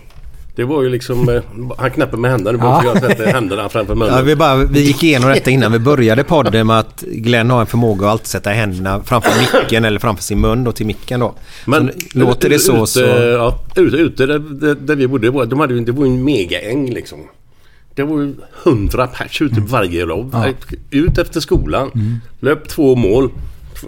Det 0.57 0.65
var 0.65 0.83
ju 0.83 0.89
liksom... 0.89 1.29
eh, 1.29 1.43
Han 1.79 1.91
knäpper 1.91 2.17
med 2.17 2.31
händerna. 2.31 2.59
Ja. 2.63 2.83
ja. 2.85 2.91
jag 2.95 3.03
sätter 3.03 3.27
händerna 3.27 3.69
framför 3.69 3.95
munnen. 3.95 4.15
Ja, 4.15 4.23
vi, 4.23 4.37
bara, 4.37 4.57
vi 4.57 4.81
gick 4.81 5.03
igenom 5.03 5.31
detta 5.31 5.51
innan 5.51 5.73
vi 5.73 5.79
började 5.79 6.25
podden 6.25 6.67
med 6.67 6.79
att 6.79 7.01
Glenn 7.01 7.51
har 7.51 7.61
en 7.61 7.67
förmåga 7.67 8.07
att 8.07 8.13
alltid 8.13 8.27
sätta 8.27 8.51
händerna 8.51 9.03
framför 9.05 9.31
micken 9.41 9.85
eller 9.85 9.99
framför 9.99 10.23
sin 10.23 10.41
mun 10.41 10.65
då 10.65 10.73
till 10.73 10.87
micken 10.87 11.21
då. 11.21 11.35
Men 11.65 11.91
så, 12.13 12.19
låter 12.19 12.49
det 12.49 12.59
så 12.59 12.77
ute, 12.77 12.87
så... 12.87 13.01
Ja, 13.01 13.59
ute, 13.77 13.97
ute 13.97 14.27
där, 14.27 14.39
där, 14.39 14.75
där 14.75 14.97
vi 14.97 15.07
bodde, 15.07 15.47
de 15.47 15.61
hade 15.61 15.75
ju, 15.75 15.81
det 15.81 15.93
var 15.93 16.05
ju 16.07 16.11
en 16.13 16.25
megaäng 16.25 16.91
liksom. 16.91 17.19
Det 17.95 18.03
var 18.03 18.21
ju 18.21 18.35
hundra 18.65 19.07
pers 19.07 19.43
ute 19.43 19.55
på 19.55 19.67
varje 19.67 20.05
lobb. 20.05 20.31
Ja. 20.33 20.47
Ut 20.91 21.19
efter 21.19 21.41
skolan. 21.41 21.91
Mm. 21.95 22.17
Löp 22.41 22.69
två 22.69 22.95
mål. 22.97 23.31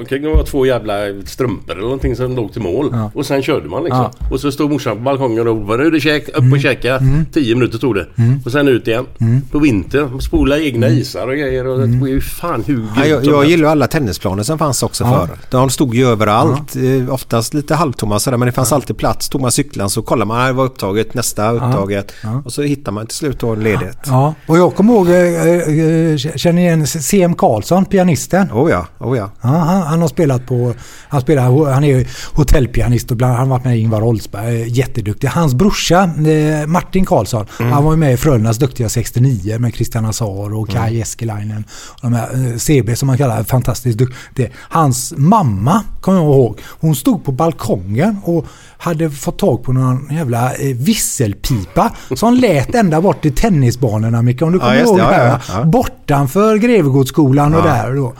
Det 0.08 0.18
kan 0.18 0.30
vara 0.30 0.44
två 0.44 0.66
jävla 0.66 0.94
strumpor 1.26 1.72
eller 1.72 1.82
någonting 1.82 2.16
som 2.16 2.36
låg 2.36 2.52
till 2.52 2.62
mål. 2.62 2.88
Ja. 2.92 3.10
Och 3.14 3.26
sen 3.26 3.42
körde 3.42 3.68
man 3.68 3.84
liksom. 3.84 4.10
Ja. 4.20 4.26
Och 4.30 4.40
så 4.40 4.52
stod 4.52 4.70
morsan 4.70 4.96
på 4.96 5.02
balkongen 5.02 5.48
och 5.48 5.56
var 5.56 5.78
nu 5.78 5.90
det 5.90 6.00
käk, 6.00 6.28
upp 6.28 6.52
och 6.52 6.60
käka. 6.60 6.96
Mm. 6.96 7.24
Tio 7.32 7.54
minuter 7.54 7.78
tog 7.78 7.94
det. 7.94 8.06
Mm. 8.18 8.40
Och 8.44 8.52
sen 8.52 8.68
ut 8.68 8.88
igen. 8.88 9.06
Mm. 9.20 9.40
På 9.50 9.58
vintern. 9.58 10.20
Spola 10.20 10.58
egna 10.58 10.88
isar 10.88 11.26
och 11.28 11.34
grejer. 11.36 11.66
Och 11.66 11.88
det 11.88 11.98
var 12.00 12.08
ju 12.08 12.20
fan 12.20 12.64
hur 12.66 12.84
Ja, 12.96 13.04
jag, 13.06 13.24
jag 13.24 13.44
gillar 13.44 13.68
alla 13.68 13.86
tennisplaner 13.86 14.42
som 14.42 14.58
fanns 14.58 14.82
också 14.82 15.04
Ja. 15.04 15.26
förr. 15.26 15.36
De 15.50 15.70
stod 15.70 15.94
ju 15.94 16.06
överallt. 16.06 16.76
Eh, 16.76 17.14
Oftast 17.14 17.54
lite 17.54 17.74
halvtomma 17.74 18.18
sådär 18.18 18.36
men 18.36 18.46
det 18.46 18.52
fanns 18.52 18.72
alltid 18.72 18.96
plats. 18.96 19.28
Tog 19.28 19.40
man 19.40 19.52
cyklan 19.52 19.90
så 19.90 20.02
kollar 20.02 20.26
man, 20.26 20.40
"Ah, 20.40 20.46
det 20.46 20.52
var 20.52 20.64
upptaget, 20.64 21.14
nästa 21.14 21.50
upptaget. 21.52 22.12
Ja. 22.22 22.42
Och 22.44 22.52
så 22.52 22.62
hittar 22.62 22.92
man 22.92 23.06
till 23.06 23.16
slut 23.16 23.40
då 23.40 23.48
en 23.48 23.60
ledighet. 23.60 23.98
Ja, 24.06 24.34
och 24.46 24.58
jag 24.58 24.74
kommer 24.74 24.92
ihåg, 24.94 25.08
äh, 25.08 25.14
äh, 25.14 26.16
känner 26.36 26.62
igen 26.62 26.86
C.M. 26.86 27.34
Karlsson, 27.34 27.84
pianisten. 27.84 28.48
Oh 28.52 28.70
ja, 28.70 28.86
oh 28.98 29.16
ja. 29.18 29.30
Ja, 29.42 29.77
han, 29.78 29.86
han 29.86 30.00
har 30.00 30.08
spelat 30.08 30.46
på, 30.46 30.74
han, 31.08 31.20
spelar, 31.20 31.72
han 31.72 31.84
är 31.84 32.06
hotellpianist 32.36 33.10
och 33.10 33.16
bland, 33.16 33.32
han 33.34 33.40
har 33.50 33.56
varit 33.58 33.64
med 33.64 33.76
i 33.76 33.80
Ingvar 33.80 34.02
Oldsberg, 34.02 34.62
eh, 34.62 34.68
jätteduktig. 34.68 35.28
Hans 35.28 35.54
brorsa 35.54 36.02
eh, 36.04 36.66
Martin 36.66 37.04
Karlsson, 37.06 37.46
Mm. 37.60 37.72
han 37.72 37.84
var 37.84 37.90
ju 37.92 37.96
med 37.96 38.12
i 38.12 38.16
Frölundas 38.16 38.58
duktiga 38.58 38.88
69 38.88 39.58
med 39.58 39.74
Christian 39.74 40.04
Azar 40.06 40.54
och 40.54 40.68
Kai 40.68 40.88
Mm. 40.88 41.02
Eskeläinen. 41.02 41.64
Och 41.90 42.00
De 42.10 42.12
här, 42.12 42.28
eh, 42.52 42.56
CB 42.56 42.96
som 42.96 43.06
man 43.06 43.18
kallar 43.18 43.42
fantastiskt 43.44 43.98
duktig. 43.98 44.52
Hans 44.56 45.14
mamma, 45.16 45.82
kommer 46.00 46.18
jag 46.18 46.26
ihåg, 46.26 46.60
hon 46.80 46.94
stod 46.96 47.24
på 47.24 47.32
balkongen 47.32 48.16
och 48.24 48.44
hade 48.78 49.10
fått 49.10 49.38
tag 49.38 49.62
på 49.62 49.72
någon 49.72 50.08
jävla 50.10 50.52
visselpipa 50.74 51.90
som 52.16 52.34
lät 52.34 52.74
ända 52.74 53.00
bort 53.00 53.22
till 53.22 53.34
tennisbanorna 53.34 54.22
Micke, 54.22 54.42
om 54.42 54.52
du 54.52 54.58
Ja, 54.58 54.64
kommer 54.64 54.74
just 54.76 54.88
ihåg 54.88 54.98
det. 54.98 55.02
Ja, 55.02 55.10
här, 55.10 55.26
ja, 55.28 55.40
ja. 55.48 55.64
Bortanför 55.64 56.56
Grevegårdsskolan 56.56 57.54
och 57.54 57.60
Ja. 57.60 57.64
där 57.72 57.94
då. 57.94 58.12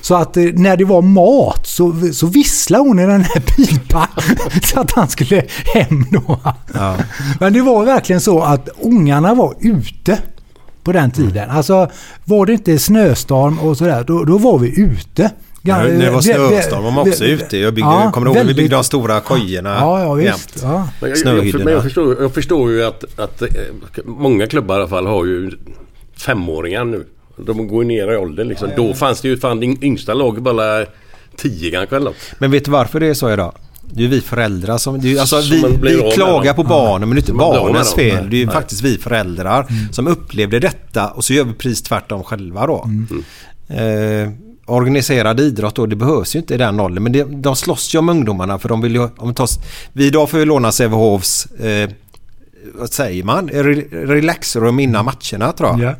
Så 0.00 0.14
att 0.14 0.36
när 0.38 0.76
det 0.76 0.84
var 0.84 1.02
mat 1.02 1.66
så, 1.66 1.94
så 2.12 2.26
visslade 2.26 2.84
hon 2.88 2.98
i 2.98 3.06
den 3.06 3.20
här 3.24 3.40
pipan 3.40 4.06
så 4.62 4.80
att 4.80 4.92
han 4.92 5.08
skulle 5.08 5.42
hem 5.74 6.04
då. 6.10 6.40
Ja. 6.74 6.96
Men 7.40 7.52
det 7.52 7.62
var 7.62 7.84
verkligen 7.84 8.20
så 8.20 8.40
att 8.42 8.68
ungarna 8.82 9.34
var 9.34 9.54
ute 9.60 10.18
på 10.82 10.92
den 10.92 11.10
tiden. 11.10 11.50
Alltså 11.50 11.90
var 12.24 12.46
det 12.46 12.52
inte 12.52 12.78
snöstorm 12.78 13.58
och 13.58 13.76
sådär, 13.76 14.04
då, 14.04 14.24
då 14.24 14.38
var 14.38 14.58
vi 14.58 14.80
ute. 14.80 15.30
Ja, 15.62 15.76
när 15.78 15.88
det 16.04 16.10
var 16.10 16.20
snöstorm 16.20 16.84
var 16.84 16.90
man 16.90 17.08
också 17.08 17.24
ute. 17.24 17.58
Jag 17.58 17.74
byggde, 17.74 17.90
Ja, 17.90 18.10
kommer 18.14 18.24
du 18.26 18.30
ihåg 18.30 18.34
när 18.36 18.42
vi 18.42 18.46
väldigt- 18.46 18.56
byggde 18.56 18.76
de 18.76 18.84
stora 18.84 19.20
kojorna 19.20 19.74
Ja, 19.80 20.00
ja 20.02 20.14
visst. 20.14 20.28
jämt? 20.28 20.58
Ja. 20.62 20.68
Men 20.68 20.84
jag, 21.00 21.10
jag, 21.10 21.18
Snöhyddorna. 21.18 21.64
men 21.64 21.72
jag, 21.74 21.82
förstår, 21.82 22.22
jag 22.22 22.34
förstår 22.34 22.70
ju 22.70 22.84
att, 22.84 23.04
att 23.18 23.42
eh, 23.42 23.48
många 24.04 24.46
klubbar 24.46 24.74
i 24.74 24.78
alla 24.78 24.88
fall 24.88 25.06
har 25.06 25.24
ju 25.24 25.50
femåringar 26.16 26.84
nu. 26.84 27.04
De 27.46 27.68
går 27.68 27.84
ner 27.84 28.12
i 28.12 28.16
åldern 28.16 28.48
liksom. 28.48 28.70
Då 28.76 28.94
fanns 28.94 29.20
det 29.20 29.28
ju 29.28 29.36
fan 29.36 29.62
yng- 29.62 29.84
yngsta 29.84 30.14
laget 30.14 30.42
bara 30.42 30.86
10 31.36 31.70
kanske 31.70 31.96
eller 31.96 32.06
något. 32.06 32.16
Men 32.38 32.50
vet 32.50 32.64
du 32.64 32.70
varför 32.70 33.00
det 33.00 33.06
är 33.06 33.14
så 33.14 33.32
idag? 33.32 33.54
Det 33.92 34.04
är 34.04 34.08
vi 34.08 34.20
föräldrar 34.20 34.78
som... 34.78 35.00
Det 35.00 35.12
är, 35.12 35.20
alltså, 35.20 35.42
Som 35.42 35.80
vi, 35.82 35.94
vi 35.94 36.10
klagar 36.10 36.54
på 36.54 36.62
barnen 36.64 37.08
men 37.08 37.16
det 37.16 37.18
är 37.18 37.22
inte 37.22 37.32
barnens 37.32 37.94
fel. 37.94 38.30
Det 38.30 38.36
är 38.36 38.38
ju 38.38 38.46
Nej. 38.46 38.54
faktiskt 38.54 38.82
vi 38.82 38.98
föräldrar 38.98 39.66
som 39.92 40.06
upplevde 40.06 40.58
detta 40.58 41.10
och 41.10 41.24
så 41.24 41.32
gör 41.32 41.44
vi 41.44 41.52
precis 41.52 41.82
tvärtom 41.82 42.24
själva 42.24 42.66
då. 42.66 42.90
Eh, 43.68 44.30
organiserad 44.66 45.40
idrott 45.40 45.74
då, 45.74 45.86
det 45.86 45.96
behövs 45.96 46.34
ju 46.34 46.38
inte 46.38 46.54
i 46.54 46.56
den 46.56 46.80
åldern. 46.80 47.02
Men 47.02 47.12
det, 47.12 47.24
de 47.24 47.56
slåss 47.56 47.94
ju 47.94 47.98
om 47.98 48.08
ungdomarna 48.08 48.58
för 48.58 48.68
de 48.68 48.80
vill 48.80 48.94
ju... 48.94 49.08
Om 49.16 49.28
vi, 49.28 49.34
tar, 49.34 49.48
vi 49.92 50.06
idag 50.06 50.30
får 50.30 50.38
ju 50.40 50.44
låna 50.46 50.72
Sävehofs... 50.72 51.46
Eh, 51.46 51.90
vad 52.74 52.90
säger 52.90 53.24
man? 53.24 53.48
Re, 53.48 53.74
relaxrum 53.92 54.80
innan 54.80 55.04
matcherna 55.04 55.52
tror 55.52 55.70
jag. 55.70 55.80
Ja. 55.80 55.94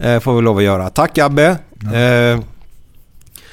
Eh, 0.00 0.20
får 0.20 0.36
vi 0.36 0.42
lov 0.42 0.56
att 0.58 0.62
göra. 0.62 0.90
Tack 0.90 1.18
Abbe! 1.18 1.58
Eh, 1.94 2.40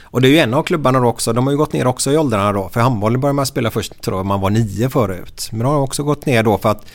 och 0.03 0.21
det 0.21 0.27
är 0.27 0.31
ju 0.31 0.37
en 0.37 0.53
av 0.53 0.63
klubbarna 0.63 0.99
då 0.99 1.07
också. 1.07 1.33
De 1.33 1.47
har 1.47 1.51
ju 1.51 1.57
gått 1.57 1.73
ner 1.73 1.87
också 1.87 2.11
i 2.11 2.17
åldrarna 2.17 2.53
då. 2.53 2.69
För 2.69 2.79
handbollen 2.79 3.21
började 3.21 3.35
man 3.35 3.45
spela 3.45 3.71
först 3.71 4.01
tror 4.01 4.17
jag 4.17 4.25
man 4.25 4.41
var 4.41 4.49
nio 4.49 4.89
förut. 4.89 5.49
Men 5.51 5.59
de 5.59 5.67
har 5.67 5.81
också 5.81 6.03
gått 6.03 6.25
ner 6.25 6.43
då 6.43 6.57
för 6.57 6.69
att 6.69 6.85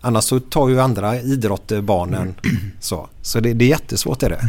annars 0.00 0.24
så 0.24 0.40
tar 0.40 0.68
ju 0.68 0.80
andra 0.80 1.20
idrotter 1.20 1.80
barnen. 1.80 2.34
Så, 2.80 3.08
så 3.22 3.40
det, 3.40 3.52
det 3.52 3.64
är 3.64 3.68
jättesvårt 3.68 4.22
är 4.22 4.30
det. 4.30 4.40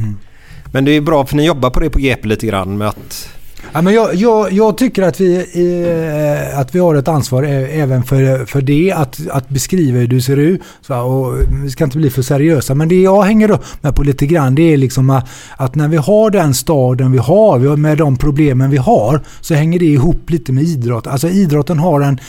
Men 0.71 0.85
det 0.85 0.91
är 0.91 1.01
bra 1.01 1.25
för 1.25 1.35
ni 1.35 1.45
jobbar 1.45 1.69
på 1.69 1.79
det 1.79 1.89
på 1.89 1.99
GP 1.99 2.27
lite 2.27 2.47
grann 2.47 2.77
med 2.77 2.87
att 2.87 3.29
Ja, 3.73 3.81
men 3.81 3.93
jag, 3.93 4.15
jag, 4.15 4.51
jag 4.51 4.77
tycker 4.77 5.03
att 5.03 5.21
vi, 5.21 5.35
eh, 5.35 6.59
att 6.59 6.75
vi 6.75 6.79
har 6.79 6.95
ett 6.95 7.07
ansvar 7.07 7.43
även 7.43 8.03
för, 8.03 8.45
för 8.45 8.61
det, 8.61 8.91
att, 8.91 9.27
att 9.29 9.49
beskriva 9.49 9.99
hur 9.99 10.07
du 10.07 10.21
ser 10.21 10.37
ut. 10.37 10.61
Så, 10.81 11.01
och 11.01 11.33
vi 11.63 11.69
ska 11.69 11.83
inte 11.83 11.97
bli 11.97 12.09
för 12.09 12.21
seriösa, 12.21 12.75
men 12.75 12.89
det 12.89 13.01
jag 13.01 13.21
hänger 13.21 13.51
upp 13.51 13.63
med 13.81 13.95
på 13.95 14.03
lite 14.03 14.25
grann 14.25 14.55
det 14.55 14.73
är 14.73 14.77
liksom 14.77 15.09
att, 15.09 15.29
att 15.57 15.75
när 15.75 15.87
vi 15.87 15.97
har 15.97 16.29
den 16.29 16.53
staden 16.53 17.11
vi 17.11 17.17
har, 17.17 17.77
med 17.77 17.97
de 17.97 18.17
problemen 18.17 18.69
vi 18.69 18.77
har, 18.77 19.21
så 19.41 19.53
hänger 19.53 19.79
det 19.79 19.85
ihop 19.85 20.29
lite 20.29 20.51
med 20.51 20.63
idrott. 20.63 21.07
Alltså 21.07 21.29
idrotten 21.29 21.79
har 21.79 22.01
en, 22.01 22.19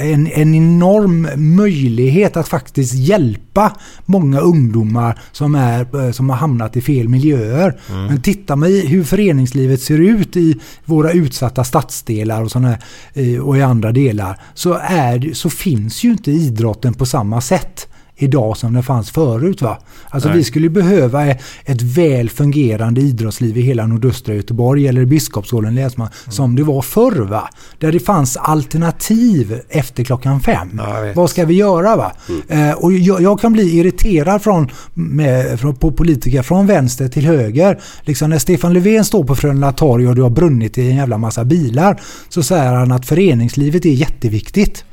en, 0.00 0.26
en 0.26 0.54
enorm 0.54 1.28
möjlighet 1.56 2.36
att 2.36 2.48
faktiskt 2.48 2.94
hjälpa 2.94 3.72
många 4.04 4.40
ungdomar 4.40 5.18
som, 5.32 5.54
är, 5.54 6.06
eh, 6.06 6.12
som 6.12 6.30
har 6.30 6.36
hamnat 6.36 6.76
i 6.76 6.80
fel 6.80 7.08
miljöer. 7.08 7.76
Men 8.08 8.22
tittar 8.22 8.56
man 8.56 8.68
i 8.68 8.86
hur 8.86 9.04
föreningslivet 9.04 9.80
ser 9.80 9.98
ut 9.98 10.36
i, 10.36 10.60
våra 10.84 11.12
utsatta 11.12 11.64
stadsdelar 11.64 12.42
och, 12.42 12.50
såna 12.50 12.78
eh, 13.14 13.38
och 13.38 13.58
i 13.58 13.62
andra 13.62 13.92
delar 13.92 14.40
så, 14.54 14.72
är, 14.82 15.34
så 15.34 15.50
finns 15.50 16.04
ju 16.04 16.10
inte 16.10 16.30
idrotten 16.30 16.94
på 16.94 17.06
samma 17.06 17.40
sätt 17.40 17.88
idag 18.16 18.56
som 18.56 18.72
den 18.72 18.82
fanns 18.82 19.10
förut. 19.10 19.62
Va? 19.62 19.78
Alltså 20.08 20.28
Nej. 20.28 20.38
vi 20.38 20.44
skulle 20.44 20.68
behöva 20.68 21.26
ett 21.64 21.82
väl 21.82 22.30
fungerande 22.30 23.00
idrottsliv 23.00 23.58
i 23.58 23.60
hela 23.60 23.86
nordöstra 23.86 24.34
Göteborg 24.34 24.88
eller 24.88 25.04
Biskopsgården 25.04 25.74
Läsman 25.74 26.08
som 26.28 26.56
det 26.56 26.62
var 26.62 26.82
förr. 26.82 27.24
Va? 27.24 27.48
Där 27.78 27.92
det 27.92 28.00
fanns 28.00 28.36
alternativ 28.36 29.60
efter 29.68 30.04
klockan 30.04 30.40
fem. 30.40 30.80
Vad 31.14 31.30
ska 31.30 31.44
vi 31.44 31.54
göra? 31.54 31.96
Va? 31.96 32.12
Eh, 32.48 32.72
och 32.72 32.92
jag, 32.92 33.20
jag 33.20 33.40
kan 33.40 33.52
bli 33.52 33.78
irriterad 33.78 34.42
från, 34.42 34.70
med, 34.94 35.60
från, 35.60 35.76
på 35.76 35.92
politiker 35.92 36.42
från 36.42 36.66
vänster 36.66 37.08
till 37.08 37.24
höger. 37.26 37.80
Liksom 38.02 38.30
när 38.30 38.38
Stefan 38.38 38.72
Löfven 38.72 39.04
står 39.04 39.24
på 39.24 39.36
Frölunda 39.36 39.72
torg 39.72 40.08
och 40.08 40.14
det 40.14 40.22
har 40.22 40.30
brunnit 40.30 40.78
i 40.78 40.90
en 40.90 40.96
jävla 40.96 41.18
massa 41.18 41.44
bilar 41.44 42.00
så 42.28 42.42
säger 42.42 42.72
han 42.72 42.92
att 42.92 43.06
föreningslivet 43.06 43.86
är 43.86 43.90
jätteviktigt. 43.90 44.84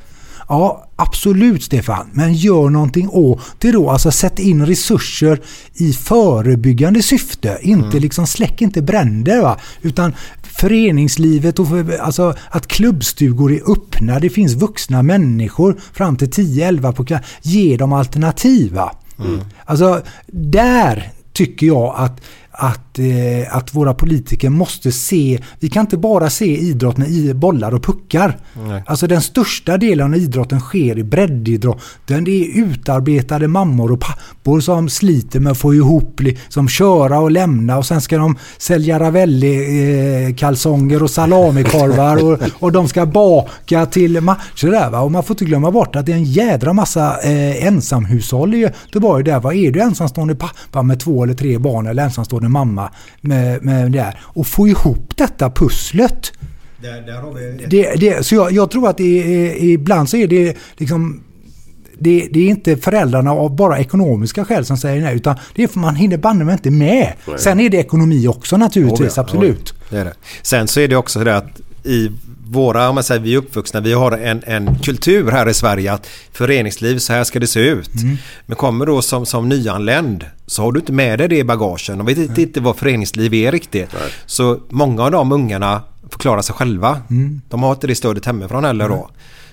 Ja, 0.48 0.88
absolut 1.02 1.62
Stefan. 1.62 2.10
Men 2.12 2.34
gör 2.34 2.70
någonting 2.70 3.08
åt 3.08 3.40
det 3.58 3.72
då. 3.72 3.90
Alltså 3.90 4.10
sätt 4.10 4.38
in 4.38 4.66
resurser 4.66 5.40
i 5.74 5.92
förebyggande 5.92 7.02
syfte. 7.02 7.58
Inte 7.62 7.98
liksom 7.98 8.26
släck 8.26 8.62
inte 8.62 8.82
bränder. 8.82 9.42
Va? 9.42 9.58
Utan 9.82 10.14
föreningslivet 10.42 11.58
och 11.58 11.68
för, 11.68 11.98
alltså 11.98 12.34
att 12.50 12.66
klubbstugor 12.66 13.52
är 13.52 13.72
öppna. 13.72 14.20
Det 14.20 14.30
finns 14.30 14.54
vuxna 14.54 15.02
människor 15.02 15.80
fram 15.92 16.16
till 16.16 16.30
10-11 16.30 16.92
på 16.92 17.04
kvällen. 17.04 17.24
Ge 17.42 17.76
dem 17.76 17.92
alternativ. 17.92 18.72
Va? 18.72 18.92
Alltså 19.64 20.02
där 20.26 21.12
tycker 21.32 21.66
jag 21.66 21.94
att 21.96 22.20
att, 22.52 22.98
eh, 22.98 23.56
att 23.56 23.74
våra 23.74 23.94
politiker 23.94 24.50
måste 24.50 24.92
se, 24.92 25.38
vi 25.60 25.68
kan 25.68 25.80
inte 25.80 25.96
bara 25.96 26.30
se 26.30 26.58
idrotten 26.58 27.06
i 27.06 27.34
bollar 27.34 27.74
och 27.74 27.82
puckar. 27.82 28.38
Nej. 28.66 28.82
Alltså 28.86 29.06
den 29.06 29.22
största 29.22 29.78
delen 29.78 30.14
av 30.14 30.18
idrotten 30.18 30.60
sker 30.60 30.98
i 30.98 31.04
breddidrotten. 31.04 32.24
Det 32.24 32.30
är 32.30 32.64
utarbetade 32.64 33.48
mammor 33.48 33.92
och 33.92 34.00
pappor 34.00 34.60
som 34.60 34.88
sliter 34.88 35.40
med 35.40 35.52
att 35.52 35.58
få 35.58 35.74
ihop, 35.74 36.20
som 36.48 36.68
köra 36.68 37.20
och 37.20 37.30
lämna 37.30 37.78
och 37.78 37.86
sen 37.86 38.00
ska 38.00 38.18
de 38.18 38.36
sälja 38.58 38.98
Ravelli-kalsonger 38.98 41.02
och 41.02 41.10
salamikorvar 41.10 42.24
och, 42.24 42.38
och 42.58 42.72
de 42.72 42.88
ska 42.88 43.06
baka 43.06 43.86
till 43.86 44.20
matcher 44.20 44.70
där 44.70 44.90
va. 44.90 45.00
Och 45.00 45.12
man 45.12 45.22
får 45.22 45.34
inte 45.34 45.44
glömma 45.44 45.70
bort 45.70 45.96
att 45.96 46.06
det 46.06 46.12
är 46.12 46.16
en 46.16 46.24
jädra 46.24 46.72
massa 46.72 47.20
eh, 47.22 47.66
ensamhushåll 47.66 48.54
i 48.54 48.58
Göteborg 48.58 49.24
där. 49.24 49.40
Vad 49.40 49.54
är 49.54 49.70
du 49.70 49.80
ensamstående 49.80 50.34
pappa 50.34 50.82
med 50.82 51.00
två 51.00 51.24
eller 51.24 51.34
tre 51.34 51.58
barn 51.58 51.86
eller 51.86 52.02
ensamstående 52.02 52.41
mamma 52.48 52.90
med, 53.20 53.62
med 53.64 53.92
det 53.92 54.00
här. 54.00 54.20
Och 54.22 54.46
få 54.46 54.68
ihop 54.68 55.12
detta 55.16 55.50
pusslet. 55.50 56.32
Där, 56.82 57.00
där 57.00 57.20
har 57.20 57.32
vi 57.32 57.66
Det, 57.66 57.94
det, 57.94 58.26
så 58.26 58.34
jag, 58.34 58.52
jag 58.52 58.70
tror 58.70 58.88
att 58.88 58.96
det 58.96 59.22
är, 59.22 59.62
ibland 59.62 60.08
så 60.08 60.16
är 60.16 60.26
det 60.26 60.56
liksom 60.76 61.22
det, 61.98 62.28
det 62.32 62.40
är 62.40 62.48
inte 62.48 62.76
föräldrarna 62.76 63.30
av 63.30 63.56
bara 63.56 63.78
ekonomiska 63.78 64.44
skäl 64.44 64.64
som 64.64 64.76
säger 64.76 65.02
nej 65.02 65.16
utan 65.16 65.36
det 65.54 65.62
är 65.62 65.68
för 65.68 65.80
man 65.80 65.96
hinner 65.96 66.16
banne 66.16 66.44
mig 66.44 66.52
inte 66.52 66.70
med. 66.70 67.12
Nej. 67.26 67.38
Sen 67.38 67.60
är 67.60 67.70
det 67.70 67.76
ekonomi 67.76 68.28
också 68.28 68.56
naturligtvis, 68.56 69.00
Oh 69.00 69.14
ja, 69.16 69.22
absolut. 69.22 69.70
oh 69.70 69.76
ja, 69.78 69.86
det 69.90 69.98
är 70.00 70.04
det. 70.04 70.14
Sen 70.42 70.68
så 70.68 70.80
är 70.80 70.88
det 70.88 70.96
också 70.96 71.24
det 71.24 71.36
att 71.36 71.60
i 71.84 72.10
våra, 72.52 72.88
om 72.88 72.94
man 72.94 73.04
säger 73.04 73.20
vi 73.20 73.34
är 73.34 73.38
uppvuxna, 73.38 73.80
vi 73.80 73.92
har 73.92 74.12
en, 74.12 74.42
en 74.46 74.78
kultur 74.78 75.30
här 75.30 75.48
i 75.48 75.54
Sverige 75.54 75.92
att 75.92 76.08
föreningsliv, 76.32 76.98
så 76.98 77.12
här 77.12 77.24
ska 77.24 77.40
det 77.40 77.46
se 77.46 77.60
ut. 77.60 77.94
Mm. 78.02 78.16
Men 78.46 78.56
kommer 78.56 78.86
då 78.86 79.02
som, 79.02 79.26
som 79.26 79.48
nyanländ 79.48 80.24
så 80.46 80.62
har 80.62 80.72
du 80.72 80.80
inte 80.80 80.92
med 80.92 81.18
dig 81.18 81.28
det 81.28 81.38
i 81.38 81.44
bagagen 81.44 82.00
och 82.00 82.08
vet 82.08 82.18
inte, 82.18 82.42
inte 82.42 82.60
vad 82.60 82.76
föreningsliv 82.76 83.34
är 83.34 83.52
riktigt. 83.52 83.90
Så 84.26 84.60
många 84.68 85.02
av 85.02 85.10
de 85.10 85.32
ungarna 85.32 85.82
får 86.10 86.18
klara 86.18 86.42
sig 86.42 86.54
själva. 86.54 87.00
Mm. 87.10 87.40
De 87.48 87.62
har 87.62 87.72
inte 87.72 87.86
det 87.86 87.94
stödet 87.94 88.26
hemifrån 88.26 88.64
heller 88.64 88.88
då. 88.88 89.10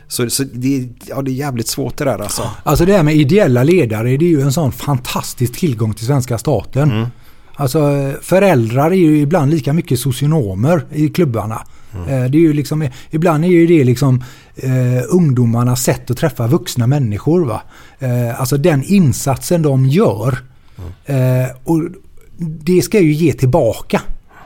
Så, 0.08 0.30
så 0.30 0.44
det, 0.44 0.90
ja, 1.06 1.22
det 1.22 1.32
är 1.32 1.34
jävligt 1.34 1.68
svårt 1.68 1.98
det 1.98 2.06
där 2.06 2.20
alltså. 2.20 2.52
Alltså 2.64 2.86
det 2.86 2.94
här 2.94 3.04
med 3.04 3.16
ideella 3.16 3.64
ledare, 3.64 4.18
det 4.18 4.26
är 4.26 4.30
ju 4.30 4.42
en 4.42 4.54
sån 4.54 4.72
fantastisk 4.72 5.60
tillgång 5.60 5.94
till 5.94 6.06
svenska 6.06 6.38
staten. 6.38 6.92
Mm. 6.92 7.08
Alltså 7.56 8.14
föräldrar 8.22 8.92
är 8.92 8.96
ju 8.96 9.20
ibland 9.20 9.52
lika 9.52 9.74
mycket 9.74 10.00
socionomer 10.00 10.86
i 10.92 11.10
klubbarna. 11.10 11.62
Mm. 11.96 12.32
Det 12.32 12.38
är 12.38 12.42
ju 12.42 12.54
liksom, 12.54 12.90
ibland 13.10 13.46
är 13.46 13.50
ju 13.50 13.68
det 13.68 13.84
liksom 13.84 14.24
eh, 14.56 15.04
ungdomarnas 15.10 15.84
sätt 15.84 16.12
att 16.12 16.18
träffa 16.18 16.48
vuxna 16.48 16.88
människor. 16.88 17.46
Va? 17.46 17.62
Eh, 18.00 18.40
alltså 18.40 18.58
den 18.58 18.84
insatsen 18.84 19.62
de 19.62 19.86
gör. 19.86 20.38
Mm. 21.06 21.44
Eh, 21.44 21.50
och 21.64 21.82
det 22.40 22.82
ska 22.82 23.00
ju 23.00 23.14
ge 23.14 23.34
tillbaka 23.34 24.02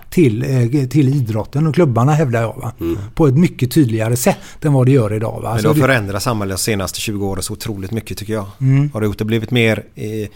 till, 0.09 0.43
eh, 0.43 0.87
till 0.87 1.09
idrotten 1.15 1.67
och 1.67 1.75
klubbarna 1.75 2.13
hävdar 2.13 2.41
jag. 2.41 2.55
Va? 2.55 2.73
På 3.15 3.27
ett 3.27 3.37
mycket 3.37 3.71
tydligare 3.71 4.15
sätt 4.15 4.65
än 4.65 4.73
vad 4.73 4.85
det 4.85 4.91
gör 4.91 5.13
idag. 5.13 5.31
Va? 5.31 5.39
Men 5.41 5.51
Alltså 5.51 5.73
det 5.73 5.81
har 5.81 5.87
förändrat 5.87 6.23
samhället 6.23 6.57
de 6.57 6.61
senaste 6.63 6.99
20 6.99 7.27
åren 7.27 7.43
så 7.43 7.53
otroligt 7.53 7.91
mycket 7.91 8.17
tycker 8.17 8.33
jag. 8.33 8.45
Mm. 8.61 8.89
Har 8.93 9.01
det 9.01 9.07
gjort 9.07 9.17
det 9.17 9.25
blivit 9.25 9.51
mer, 9.51 9.83
eh, 9.95 10.27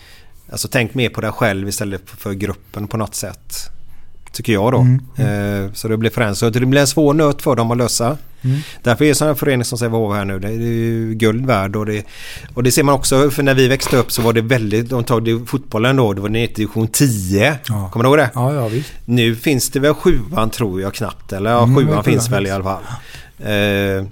alltså 0.52 0.68
tänk 0.68 0.94
mer 0.94 1.10
på 1.10 1.22
dig 1.22 1.32
själv 1.32 1.68
istället 1.68 2.02
för 2.06 2.34
gruppen 2.34 2.88
på 2.88 2.98
något 2.98 3.16
sätt. 3.16 3.77
Tycker 4.32 4.54
jag 4.54 4.72
då. 4.72 4.78
Mm, 4.78 5.00
Eh, 5.66 5.72
så 5.74 5.88
det 5.88 5.98
blir 5.98 6.10
förändrat. 6.10 6.38
Så 6.38 6.50
det 6.50 6.66
blir 6.66 6.82
en 6.82 6.88
svår 6.88 7.14
nöt 7.14 7.42
för 7.42 7.56
dem 7.56 7.72
att 7.72 7.78
lösa. 7.78 8.18
Mm. 8.42 8.60
Därför 8.84 9.06
är 9.06 9.14
sådana 9.14 9.36
föreningar 9.36 9.64
som 9.64 9.78
Sävehof 9.78 10.16
här 10.16 10.26
nu, 10.26 10.40
det 10.40 10.48
är 10.48 10.52
ju 10.52 11.14
guld 11.14 11.46
värd. 11.46 11.76
Och 11.76 11.86
det, 11.86 12.04
och 12.54 12.64
det 12.64 12.72
ser 12.72 12.84
man 12.84 12.96
också, 12.96 13.30
för 13.32 13.44
när 13.44 13.54
vi 13.54 13.68
växte 13.68 13.98
upp 13.98 14.12
så 14.12 14.22
var 14.22 14.34
det 14.34 14.42
väldigt, 14.42 14.90
de 14.90 15.04
tog 15.04 15.24
det, 15.26 15.46
fotbollen 15.46 15.96
då, 15.96 16.14
det 16.14 16.22
var 16.22 16.30
ner 16.30 16.48
till 16.48 16.56
division 16.56 16.88
10. 16.88 17.58
Ja. 17.68 17.90
Kommer 17.94 18.04
du 18.04 18.10
ihåg 18.10 18.18
det? 18.18 18.30
Ja, 18.36 18.54
ja 18.54 18.68
visst. 18.68 18.90
Nu 19.06 19.36
finns 19.36 19.70
det 19.70 19.80
väl 19.80 19.94
sjuan 19.94 20.50
tror 20.50 20.82
jag 20.82 20.94
knappt. 20.94 21.34
Eller 21.34 21.50
ja, 21.52 21.64
Mm, 21.64 21.76
sjuan 21.76 21.88
sjuan 21.90 22.04
finns 22.04 22.30
väl 22.30 22.48
i 22.48 22.50
alla 22.50 22.64
fall. 22.64 22.84
Eh, 23.40 24.06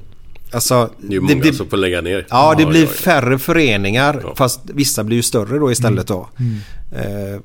alltså, 0.51 0.89
Det 0.97 1.15
är 1.15 1.19
många 1.19 1.53
som 1.53 1.67
får 1.69 1.77
lägga 1.77 2.01
ner. 2.01 2.27
Ja, 2.29 2.53
det 2.57 2.63
Ja, 2.63 2.69
blir 2.69 2.81
ja, 2.83 2.87
ja. 2.95 3.01
färre 3.01 3.39
föreningar. 3.39 4.23
Fast 4.35 4.59
vissa 4.63 5.03
blir 5.03 5.17
ju 5.17 5.23
större 5.23 5.59
då 5.59 5.71
istället 5.71 6.07
då. 6.07 6.29
Mm. 6.39 6.57
Eh, 6.91 7.39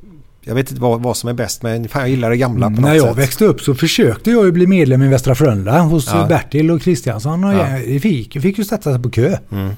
jag 0.44 0.54
vet 0.54 0.70
inte 0.70 0.82
vad, 0.82 1.00
vad 1.02 1.16
som 1.16 1.28
är 1.30 1.34
bäst 1.34 1.62
men 1.62 1.88
fan, 1.88 2.02
jag 2.02 2.10
gillar 2.10 2.30
det 2.30 2.36
gamla 2.36 2.66
på 2.66 2.72
något 2.72 2.80
När 2.80 2.94
jag 2.94 3.08
sätt. 3.08 3.18
växte 3.18 3.44
upp 3.44 3.60
så 3.60 3.74
försökte 3.74 4.30
jag 4.30 4.44
ju 4.44 4.52
bli 4.52 4.66
medlem 4.66 5.02
i 5.02 5.08
Västra 5.08 5.34
Frölunda 5.34 5.78
hos 5.80 6.06
Ja. 6.12 6.26
Bertil 6.26 6.70
och 6.70 6.82
Kristiansson. 6.82 7.44
Och 7.44 7.54
Ja. 7.54 7.78
jag, 7.78 8.02
fick, 8.02 8.40
fick 8.42 8.58
ju 8.58 8.64
sätta 8.64 8.92
sig 8.92 9.02
på 9.02 9.10
kö. 9.10 9.36
Mm. 9.52 9.70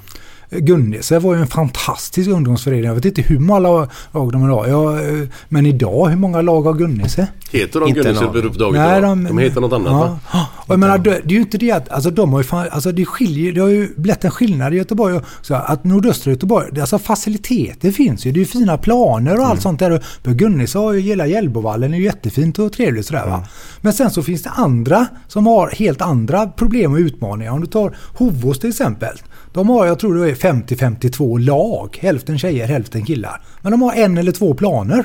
Gunnese 0.58 1.18
var 1.18 1.34
ju 1.34 1.40
en 1.40 1.46
fantastisk 1.46 2.30
ungdomsförening. 2.30 2.84
Jag 2.84 2.94
vet 2.94 3.04
inte 3.04 3.22
hur 3.22 3.38
många 3.38 3.58
lag 3.58 4.32
de 4.32 4.42
har. 4.42 4.66
Jag, 4.68 5.18
eh, 5.20 5.28
men 5.48 5.66
idag, 5.66 6.08
hur 6.08 6.16
många 6.16 6.40
lag 6.42 6.62
har 6.62 6.74
Gunnese? 6.74 7.26
Heter 7.50 7.80
de 7.80 7.88
Inte 7.88 8.00
Gunnese 8.00 8.24
överhuvudtaget? 8.24 8.80
Nej, 8.80 8.98
idag? 8.98 9.10
de- 9.10 9.24
de 9.24 9.38
heter 9.38 9.60
något 9.60 9.72
annat 9.72 9.92
va? 9.92 10.18
Ja. 10.32 10.46
Och 10.56 10.72
jag 10.72 10.78
menar, 10.80 10.98
det, 10.98 11.10
det 11.10 11.34
är 11.34 11.36
ju 11.36 11.40
inte 11.40 11.58
det 11.58 11.70
att, 11.72 11.88
alltså 11.88 12.10
de 12.10 12.32
har 12.32 12.40
ju 12.40 12.44
fan, 12.44 12.66
alltså 12.70 12.92
det 12.92 13.04
skiljer, 13.04 13.52
det 13.52 13.60
har 13.60 13.68
ju 13.68 13.88
blivit 13.96 14.24
en 14.24 14.30
skillnad 14.30 14.74
i 14.74 14.76
Göteborg 14.76 15.16
också. 15.16 15.54
Att 15.54 15.84
nordöstra 15.84 16.30
Göteborg, 16.30 16.68
det- 16.72 16.80
alltså 16.80 16.98
faciliteter 16.98 17.90
finns 17.90 18.26
ju. 18.26 18.32
Det 18.32 18.36
är 18.38 18.40
ju 18.40 18.46
fina 18.46 18.78
planer 18.78 19.38
och 19.38 19.46
allt 19.46 19.62
sånt 19.62 19.78
där. 19.78 20.04
För 20.24 20.30
Gunnisa 20.32 20.78
har 20.78 20.92
ju 20.92 21.00
hela 21.00 21.26
Hjällbovallen, 21.26 21.90
det 21.90 21.96
är 21.96 21.98
ju 21.98 22.04
jättefint 22.04 22.58
och 22.58 22.72
trevligt 22.72 23.06
sådär 23.06 23.26
va. 23.26 23.44
Men 23.80 23.92
sen 23.92 24.10
så 24.10 24.22
finns 24.22 24.42
det 24.42 24.50
andra 24.50 25.06
som 25.28 25.46
har 25.46 25.70
helt 25.70 26.02
andra 26.02 26.46
problem 26.46 26.92
och 26.92 26.98
utmaningar. 26.98 27.52
Om 27.52 27.60
du 27.60 27.66
tar 27.66 27.96
Hovås 28.18 28.58
till 28.58 28.68
exempel. 28.68 29.16
De 29.52 29.68
har, 29.68 29.86
jag 29.86 29.98
tror 29.98 30.14
det 30.14 30.30
är 30.30 30.34
50-52 30.34 31.38
lag. 31.38 31.98
Hälften 32.00 32.38
tjejer, 32.38 32.66
hälften 32.66 33.04
killar. 33.04 33.42
Men 33.62 33.72
de 33.72 33.82
har 33.82 33.92
en 33.92 34.18
eller 34.18 34.32
två 34.32 34.54
planer. 34.54 35.04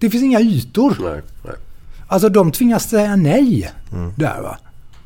Det 0.00 0.10
finns 0.10 0.24
inga 0.24 0.40
ytor. 0.40 0.96
Nej, 1.00 1.20
nej. 1.44 1.54
Alltså 2.08 2.28
de 2.28 2.52
tvingas 2.52 2.88
säga 2.88 3.16
nej 3.16 3.70
där 4.16 4.40
va. 4.42 4.58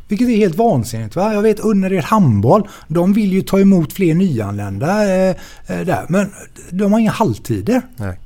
Vilket 0.09 0.28
är 0.28 0.36
helt 0.36 0.55
vansinnigt 0.55 1.16
va. 1.16 1.34
Jag 1.34 1.42
vet 1.42 1.64
Önnered 1.64 2.05
Handboll, 2.05 2.68
de 2.88 3.12
vill 3.12 3.32
ju 3.32 3.42
ta 3.42 3.61
emot 3.61 3.92
fler 3.92 4.14
nyanlända 4.14 5.14
eh, 5.14 5.36
eh, 5.66 5.80
där. 5.80 6.07
Men 6.09 6.32
de 6.70 6.92
har 6.92 7.00
inga 7.00 7.11
halvtider. 7.11 7.82
Nej. 7.96 8.20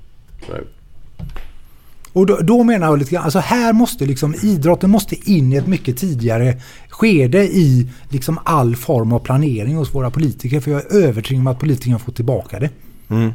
nej. 0.50 0.60
Och 2.18 2.26
då, 2.26 2.36
då 2.42 2.62
menar 2.62 2.86
jag 2.86 2.98
lite 2.98 3.10
grann, 3.10 3.24
alltså 3.24 3.38
här 3.38 3.72
måste 3.72 4.06
liksom 4.06 4.34
idrotten 4.42 4.90
måste 4.90 5.30
in 5.30 5.52
i 5.52 5.56
ett 5.56 5.66
mycket 5.66 5.96
tidigare 5.96 6.56
skede 6.88 7.44
i 7.44 7.88
liksom 8.08 8.38
all 8.44 8.76
form 8.76 9.12
av 9.12 9.18
planering 9.18 9.76
hos 9.76 9.94
våra 9.94 10.10
politiker. 10.10 10.60
För 10.60 10.70
jag 10.70 10.80
är 10.80 10.96
övertygad 11.06 11.40
om 11.40 11.46
att 11.46 11.58
politikerna 11.60 11.98
får 11.98 12.12
tillbaka 12.12 12.58
det. 12.58 12.70
Mm. 13.10 13.32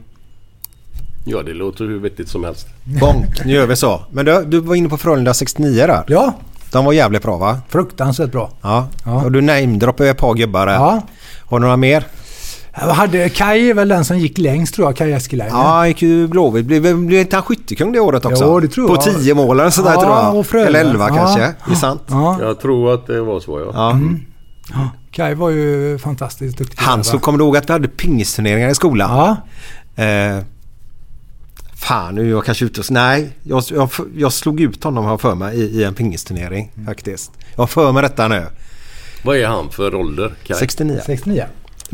Ja, 1.26 1.42
det 1.44 1.54
låter 1.54 1.86
hur 1.86 2.00
vettigt 2.00 2.30
som 2.30 2.44
helst. 2.44 2.68
Bonk, 2.84 3.46
nu 3.46 3.54
gör 3.54 3.68
vi 3.68 3.76
så. 3.76 4.02
Men 4.12 4.26
du, 4.26 4.46
du 4.48 4.60
var 4.60 4.76
inne 4.76 4.90
på 4.90 4.98
Frölunda 4.98 5.34
69 5.34 5.88
där. 5.88 6.04
Ja, 6.08 6.34
De 6.72 6.86
var 6.86 6.94
jävligt 6.94 7.24
bra 7.24 7.38
va? 7.38 7.60
fruktansvärt 7.70 8.32
bra. 8.32 8.52
Ja. 8.62 8.88
Ja. 9.06 9.24
Och 9.24 9.32
du 9.32 9.42
namedroppade 9.42 10.10
ett 10.10 10.18
par 10.18 10.34
gubbar 10.34 10.66
där. 10.66 10.74
Ja. 10.74 11.02
Har 11.46 11.60
du 11.60 11.62
några 11.66 11.78
mer? 11.78 12.06
Hade, 12.76 13.30
Kai 13.30 13.70
är 13.70 13.74
väl 13.74 13.88
den 13.88 14.06
som 14.06 14.18
gick 14.20 14.38
längst 14.38 14.76
tror 14.76 14.88
jag, 14.88 14.96
Kai 14.98 15.12
Eskeläinen. 15.12 15.56
Ja, 15.58 15.88
gick 15.88 16.02
ju 16.02 16.28
Blåvitt. 16.28 16.66
Blev, 16.66 16.98
blev 16.98 17.20
inte 17.22 17.36
han 17.36 17.44
skyttekung 17.44 17.92
det 17.92 18.00
året 18.00 18.26
också? 18.26 18.44
Jo, 18.46 18.60
det 18.60 18.68
tror 18.68 18.88
På 18.88 18.94
jag. 18.94 19.04
10 19.22 19.34
mål 19.34 19.60
eller 19.60 19.70
sådär 19.70 19.94
Ja, 19.94 20.02
tror 20.02 20.14
jag. 20.16 20.36
och. 20.36 20.68
Eller 20.68 20.80
11 20.80 21.08
Ja. 21.10 21.16
kanske. 21.16 21.40
Det 21.40 21.72
är 21.72 21.76
sant. 21.76 22.02
Ja. 22.08 22.38
Jag 22.42 22.60
tror 22.60 22.94
att 22.94 23.08
det 23.08 23.22
var 23.22 23.40
så 23.40 23.60
ja. 23.60 23.72
Ja. 23.74 23.92
Mm. 23.92 24.20
Kai 25.12 25.34
var 25.36 25.50
ju 25.50 25.98
fantastiskt 25.98 26.58
duktig. 26.58 26.78
Han 26.80 27.04
va? 27.18 27.22
kommer 27.22 27.38
du 27.40 27.44
ihåg 27.46 27.58
att 27.58 27.70
vi 27.70 27.74
hade 27.74 27.88
pingisturneringar 27.88 28.70
i 28.70 28.76
skolan? 28.76 29.10
Ja. 29.96 30.04
Eh, 30.04 30.44
Fan, 31.76 32.16
nu 32.16 32.22
är 32.26 32.30
jag 32.30 32.46
kanske 32.46 32.66
ute 32.66 32.80
och... 32.80 32.86
Nej, 32.92 33.30
jag, 33.44 33.64
jag, 33.70 33.90
jag 34.16 34.34
slog 34.34 34.62
ut 34.62 34.84
honom 34.84 35.06
har 35.06 35.18
för 35.18 35.36
mig 35.36 35.58
i, 35.58 35.64
i 35.64 35.84
en 35.84 35.94
pingisturnering 35.94 36.72
faktiskt. 36.86 37.32
Jag 37.56 37.62
har 37.62 37.68
för 37.68 37.92
mig 37.92 38.04
detta 38.04 38.28
nu. 38.28 38.46
Vad 39.24 39.38
är 39.38 39.48
han 39.48 39.70
för 39.70 39.96
ålder? 39.96 40.34
Kaj? 40.44 40.56
69. 40.60 41.00
69. 41.06 41.46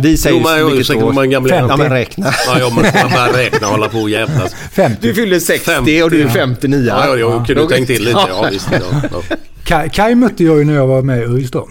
Vi 0.01 0.17
säger 0.17 0.37
Jo, 0.37 0.43
men 0.43 0.71
vilket 0.71 0.99
på 0.99 1.05
år. 1.05 1.23
är 1.25 1.59
han? 1.59 1.69
Ja, 1.69 1.77
men 1.77 1.89
räkna. 1.89 2.25
Ja, 2.47 2.59
jag 2.59 2.73
måste 2.73 2.99
man 3.03 3.11
bara 3.11 3.37
räkna 3.37 3.67
och 3.67 3.73
hålla 3.73 3.89
på 3.89 3.97
och 3.99 4.09
jävlas. 4.09 4.55
50. 4.71 4.97
Du 5.01 5.13
fyller 5.13 5.39
60 5.39 6.03
och 6.03 6.11
du 6.11 6.21
är 6.21 6.27
59. 6.29 6.85
Ja, 6.87 7.05
ja, 7.07 7.17
jag 7.17 7.45
kunde 7.47 7.67
tänkt 7.67 7.87
till 7.87 8.03
lite. 8.05 8.19
Ja, 8.29 8.47
visst. 8.51 8.67
Ja, 8.71 8.79
ja. 9.11 9.21
Kai, 9.63 9.89
Kai 9.89 10.15
mötte 10.15 10.43
jag 10.43 10.57
ju 10.57 10.63
när 10.65 10.73
jag 10.73 10.87
var 10.87 11.01
med 11.01 11.17
i 11.19 11.21
ÖIS 11.25 11.51
då. 11.51 11.67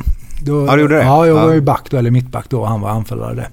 då. 0.46 0.66
Ja, 0.66 0.74
du 0.76 0.82
gjorde 0.82 0.94
det? 0.96 1.02
Ja, 1.02 1.26
jag 1.26 1.36
Ja. 1.38 1.46
var 1.46 1.52
ju 1.52 1.60
back 1.60 1.86
då, 1.90 1.96
eller 1.96 2.10
mittback 2.10 2.44
då. 2.48 2.64
Han 2.64 2.80
var 2.80 2.90
anfallare. 2.90 3.48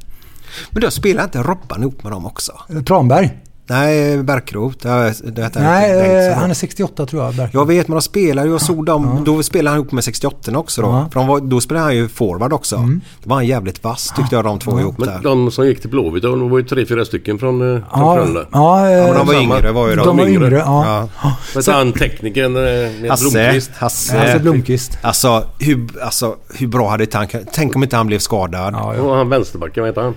Men 0.69 0.82
då 0.82 0.91
spelar 0.91 1.23
inte 1.23 1.38
Robban 1.39 1.82
ihop 1.82 2.03
med 2.03 2.11
dem 2.11 2.26
också? 2.26 2.51
Tranberg? 2.88 3.30
Nej, 3.68 4.24
Bärkroth. 4.24 4.88
Ja, 4.88 4.95
Nej, 4.99 5.91
eh, 5.91 5.97
Bengtsson. 5.97 6.39
han 6.41 6.49
är 6.49 6.53
68 6.53 7.05
tror 7.05 7.24
jag. 7.24 7.36
Berk. 7.36 7.49
Jag 7.53 7.68
vet, 7.68 7.88
men 7.88 7.95
de 7.95 8.01
spelar 8.01 8.45
ju. 8.45 8.51
Jag 8.51 8.61
såg 8.61 8.86
dem. 8.86 9.24
Då 9.26 9.43
spelade 9.43 9.70
han 9.70 9.80
ihop 9.82 9.91
med 9.91 10.03
68 10.03 10.57
också 10.57 10.82
då. 10.82 10.88
Ja. 10.88 10.97
Mm. 10.97 11.09
För 11.09 11.24
var, 11.28 11.39
då 11.39 11.61
spelade 11.61 11.86
han 11.86 11.95
ju 11.95 12.07
forward 12.07 12.53
också. 12.53 12.76
Då 13.24 13.30
var 13.30 13.36
han 13.36 13.45
jävligt 13.45 13.84
vass 13.84 14.13
tyckte 14.16 14.36
jag 14.36 14.45
de 14.45 14.59
två 14.59 14.80
ihop 14.80 14.97
Men 14.97 15.07
där. 15.07 15.20
de 15.24 15.51
som 15.51 15.68
gick 15.68 15.82
till 15.82 15.89
Blåvitt, 15.89 16.24
de 16.24 16.49
var 16.49 16.57
ju 16.59 16.66
tre, 16.66 16.86
fyra 16.86 17.05
stycken 17.05 17.39
från, 17.39 17.61
eh, 17.76 17.82
från 17.93 18.01
Ja, 18.01 18.16
Frölunda. 18.16 18.45
ja, 18.51 18.89
Ja, 18.91 19.03
men 19.03 19.13
de 19.13 19.28
var 19.28 19.34
samma. 19.34 19.57
yngre 19.57 19.72
var 19.72 19.89
ju 19.89 19.95
de. 19.95 20.05
de 20.05 20.18
var 20.18 20.26
yngre. 20.28 20.57
Ja. 20.57 21.07
Vet 21.55 21.66
du 21.66 21.72
han 21.72 21.93
teknikern 21.93 22.55
eh, 22.57 23.09
Hasse, 23.09 23.24
Blomqvist? 23.32 23.72
Hasse. 23.78 24.18
Hasse 24.18 24.39
Blomqvist. 24.39 24.97
Alltså 25.01 25.43
hur, 25.59 25.88
alltså, 26.03 26.36
hur 26.59 26.68
bra 26.68 26.89
hade 26.89 27.07
han... 27.13 27.28
Tänk 27.53 27.76
om 27.76 27.84
inte 27.84 27.95
han 27.95 28.07
blev 28.07 28.20
skadad. 28.20 28.74
Ja, 28.74 28.95
ja. 28.95 29.01
Och 29.01 29.16
han 29.16 29.30
vänsterbacken, 29.30 29.84
vad 29.84 29.89
heter 29.89 30.01
han? 30.01 30.16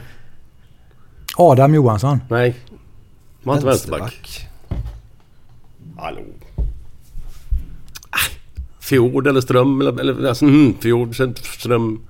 Adam 1.37 1.75
Johansson. 1.75 2.21
Nej. 2.29 2.57
Var 3.43 3.55
inte 3.55 3.67
vänsterback? 3.67 4.47
Hallå? 5.99 6.21
Ah, 8.11 8.17
Fjord 8.81 9.27
eller 9.27 9.41
Ström 9.41 9.81
eller... 9.81 10.01
eller 10.01 10.29
alltså, 10.29 10.45
mm, 10.45 10.75
Fjord, 10.81 11.17
Ström. 11.59 12.01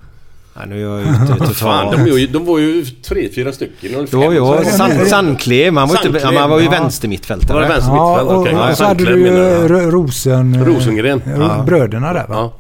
Ja, 0.55 0.67
nu 0.67 0.77
är 0.77 0.91
jag 0.91 1.01
ute 1.01 1.11
Vad 1.39 1.39
fan, 1.57 1.85
totalt. 1.87 1.97
de, 2.07 2.13
är 2.13 2.19
ju- 2.19 2.27
de 2.27 2.45
var 2.45 2.59
ju 2.59 2.85
tre, 2.85 3.29
fyra 3.35 3.53
stycken. 3.53 3.95
eller 3.95 4.09
Jo, 4.13 4.21
fem, 4.23 4.33
jo. 4.35 4.65
Sand, 4.65 4.93
Sandklev. 5.09 5.77
Han 5.77 5.89
var, 5.89 5.97
inte, 5.97 6.21
Sandklev, 6.21 6.41
han 6.41 6.51
var 6.51 6.59
ju 6.59 6.65
ja. 6.65 6.71
vänstermittfältare. 6.71 7.55
Var 7.55 7.63
det 7.63 7.69
vänster 7.69 7.93
Ja, 7.95 8.21
och, 8.23 8.41
Okej, 8.41 8.55
och 8.57 8.77
så 8.77 8.85
hade 8.85 9.05
du 9.05 9.21
ju 9.21 9.69
Rosen... 9.91 10.55
eh, 10.55 10.65
Rosengren. 10.65 11.23
Ro- 11.27 11.43
Ja. 11.43 11.63
Bröderna 11.67 12.13
där 12.13 12.27
va? 12.29 12.35
Ja. 12.35 12.53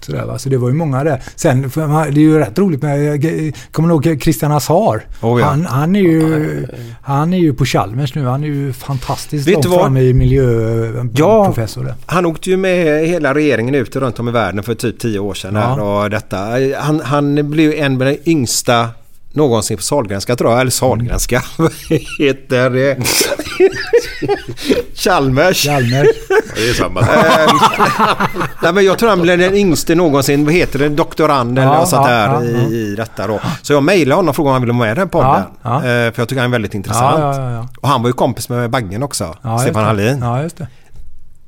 Sådär, 0.00 0.24
va? 0.24 0.38
Så 0.38 0.48
det 0.48 0.56
var 0.56 0.68
ju 0.68 0.74
många 0.74 1.04
där. 1.04 1.22
Sen, 1.36 1.62
det 1.74 1.80
är 1.80 2.18
ju 2.18 2.38
rätt 2.38 2.58
roligt 2.58 2.82
med, 2.82 3.24
eh, 3.24 3.52
kommer 3.72 3.88
du 3.88 3.94
ihåg 3.94 4.22
Christian 4.22 4.52
Azar? 4.52 5.02
Oh, 5.20 5.40
ja. 5.40 5.46
han, 5.46 5.66
han, 5.66 5.96
är 5.96 6.00
ju, 6.00 6.66
han 7.02 7.34
är 7.34 7.38
ju 7.38 7.54
på 7.54 7.64
Chalmers 7.64 8.14
nu. 8.14 8.24
Han 8.24 8.44
är 8.44 8.48
ju 8.48 8.72
fantastiskt 8.72 9.48
Vet 9.48 9.54
långt 9.54 9.62
du 9.62 9.68
vad? 9.68 9.80
fram 9.80 9.96
i 9.96 10.12
miljöprofessor. 10.12 11.84
där. 11.84 11.94
Han 12.06 12.26
åkte 12.26 12.50
ju 12.50 12.56
med 12.56 13.06
hela 13.08 13.34
regeringen 13.34 13.74
ut 13.74 13.96
runt 13.96 14.18
om 14.18 14.28
i 14.28 14.32
världen 14.32 14.62
för 14.62 14.74
typ 14.74 14.98
tio 14.98 15.18
år 15.18 15.34
sedan. 15.34 15.54
Ja. 15.54 15.82
Och 15.82 16.10
detta. 16.10 16.38
Han, 16.78 17.00
han 17.00 17.50
blev 17.50 17.72
en 17.72 17.92
av 17.92 17.98
de 17.98 18.18
yngsta 18.30 18.88
någonsin 19.32 19.76
på 19.76 19.82
Sahlgrenska 19.82 20.36
tror 20.36 20.50
jag. 20.50 20.60
Eller 20.60 20.70
Sahlgrenska. 20.70 21.42
Vad 21.56 21.72
heter 22.18 22.70
det? 22.70 22.96
Chalmers. 24.94 25.64
Chalmers. 25.64 26.08
Det 26.56 26.68
är 26.70 26.74
samma. 26.74 27.00
Nej, 28.62 28.72
men 28.72 28.84
jag 28.84 28.98
tror 28.98 29.08
han 29.08 29.22
blev 29.22 29.38
den 29.38 29.54
yngste 29.54 29.94
någonsin. 29.94 30.44
Vad 30.44 30.54
heter 30.54 30.78
det? 30.78 30.88
Doktorand 30.88 31.58
eller 31.58 31.68
Ja, 31.72 31.78
något 31.78 31.88
sånt 31.88 32.06
där 32.06 32.26
ja, 32.26 32.42
i, 32.44 32.52
ja. 32.52 32.68
i 32.68 32.94
detta 32.96 33.26
då. 33.26 33.40
Så 33.62 33.72
jag 33.72 33.82
mejlade 33.82 34.14
honom 34.16 34.28
och 34.28 34.36
frågade 34.36 34.50
om 34.50 34.52
han 34.54 34.62
ville 34.62 34.72
vara 34.72 34.86
med 34.86 34.92
i 34.92 34.98
den 35.00 35.08
podden. 35.08 35.42
Eh, 35.64 35.80
För 35.82 36.14
jag 36.16 36.28
tycker 36.28 36.40
han 36.40 36.50
är 36.50 36.52
väldigt 36.52 36.74
intressant. 36.74 37.70
Och 37.80 37.88
han 37.88 38.02
var 38.02 38.08
ju 38.08 38.12
kompis 38.12 38.48
med 38.48 38.70
Baggen 38.70 39.02
också. 39.02 39.36
Stefan. 39.62 39.84
Hallin. 39.84 40.24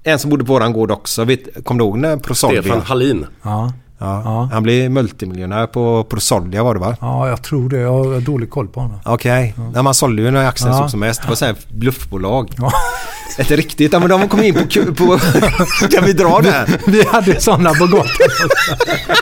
En 0.04 0.18
som 0.18 0.30
bodde 0.30 0.44
på 0.44 0.52
våran 0.52 0.72
gård 0.72 0.90
också. 0.90 1.24
Vet, 1.24 1.64
kommer 1.64 1.78
du 1.78 1.84
ihåg 1.84 1.98
när 1.98 2.16
Prosolvia? 2.16 2.62
Stefan 2.62 2.80
Hallin. 2.82 3.26
Ja. 3.42 3.72
Ja. 4.02 4.22
Ja. 4.24 4.48
Han 4.52 4.62
blev 4.62 4.90
multimiljonär 4.90 5.66
på 5.66 6.04
Prosolvia 6.04 6.62
var 6.62 6.74
det 6.74 6.80
va? 6.80 6.96
ja, 7.00 7.28
jag 7.28 7.42
tror 7.42 7.68
det. 7.68 7.78
Jag 7.78 8.04
har 8.04 8.20
dålig 8.20 8.50
koll 8.50 8.68
på 8.68 8.80
honom. 8.80 9.00
Okej. 9.04 9.54
Okay. 9.70 9.82
Man 9.82 9.94
sålde 9.94 10.22
ju 10.22 10.30
några 10.30 10.48
aktier 10.48 10.68
Ja. 10.68 10.88
som 10.88 11.00
mest. 11.00 11.22
Det 11.22 11.28
var 11.28 11.34
så 11.34 11.44
här 11.44 11.54
bluffbolag. 11.68 12.54
Ja. 12.58 12.72
Ett 13.38 13.50
riktigt. 13.50 13.92
Ja 13.92 13.98
men 13.98 14.08
de 14.08 14.28
kom 14.28 14.42
in 14.42 14.54
på... 14.54 14.60
på 14.94 15.18
kan 15.90 16.04
vi 16.04 16.12
dra 16.12 16.40
det? 16.40 16.66
Vi 16.86 17.06
hade 17.06 17.40
sådana 17.40 17.70
på 17.74 17.86
Gotland. 17.86 18.08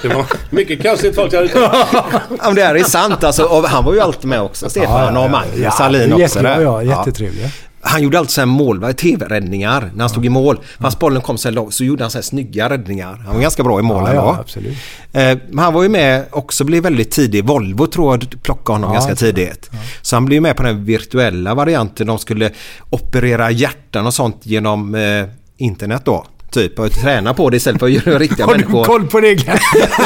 Det 0.02 0.08
var 0.08 0.24
mycket 0.50 0.82
konstigt 0.82 1.14
folk 1.14 1.34
hade 1.34 1.50
Ja 1.54 2.44
men 2.44 2.54
det 2.54 2.62
här 2.62 2.74
är 2.74 2.84
sant 2.84 3.24
alltså. 3.24 3.44
Och 3.44 3.68
han 3.68 3.84
var 3.84 3.94
ju 3.94 4.00
alltid 4.00 4.28
med 4.28 4.42
också. 4.42 4.70
Stefan 4.70 5.16
och 5.16 5.30
Magnus 5.30 5.74
Hallin 5.74 6.12
också. 6.12 6.20
jätte, 6.20 6.42
där. 6.42 6.60
ja, 6.60 6.82
jättetrevliga. 6.82 7.48
Han 7.82 8.02
gjorde 8.02 8.18
alltid 8.18 8.30
så 8.30 8.40
här 8.40 8.46
mål, 8.46 8.94
tv-räddningar 8.94 9.90
när 9.94 10.00
han 10.00 10.10
stod 10.10 10.26
i 10.26 10.28
mål. 10.28 10.60
Fast 10.80 10.98
bollen 10.98 11.22
kom 11.22 11.38
så 11.38 11.50
långt 11.50 11.74
så 11.74 11.84
gjorde 11.84 12.04
han 12.04 12.10
så 12.10 12.18
här 12.18 12.22
snygga 12.22 12.70
räddningar. 12.70 13.22
Han 13.26 13.34
var 13.34 13.42
ganska 13.42 13.62
bra 13.62 13.80
i 13.80 13.82
mål 13.82 14.04
Ja, 14.06 14.14
ja, 14.14 14.36
absolut. 14.40 14.76
Eh, 15.12 15.38
Men 15.48 15.58
han 15.58 15.74
var 15.74 15.82
ju 15.82 15.88
med 15.88 16.24
också, 16.30 16.64
blev 16.64 16.82
väldigt 16.82 17.10
tidig. 17.10 17.44
Volvo 17.44 17.86
tror 17.86 18.12
jag 18.14 18.42
plockade 18.42 18.74
honom 18.74 18.90
Ja, 18.90 18.94
ganska 18.94 19.14
tidigt. 19.14 19.70
Så 20.02 20.16
han 20.16 20.24
blev 20.24 20.42
med 20.42 20.56
på 20.56 20.62
den 20.62 20.84
virtuella 20.84 21.54
varianten. 21.54 22.06
De 22.06 22.18
skulle 22.18 22.50
operera 22.90 23.50
hjärtan 23.50 24.06
och 24.06 24.14
sånt 24.14 24.36
genom 24.42 24.94
eh, 24.94 25.24
internet 25.56 26.02
då. 26.04 26.24
Typ 26.50 26.78
och 26.78 26.92
träna 26.92 27.34
på 27.34 27.50
det 27.50 27.56
istället 27.56 27.78
för 27.80 27.86
att 27.86 28.06
göra 28.06 28.18
riktiga 28.18 28.46
Har 28.46 28.54
du 28.54 28.58
människor. 28.60 28.84
koll 28.84 29.06
på 29.06 29.20
det? 29.20 29.34
Glenn? 29.34 29.58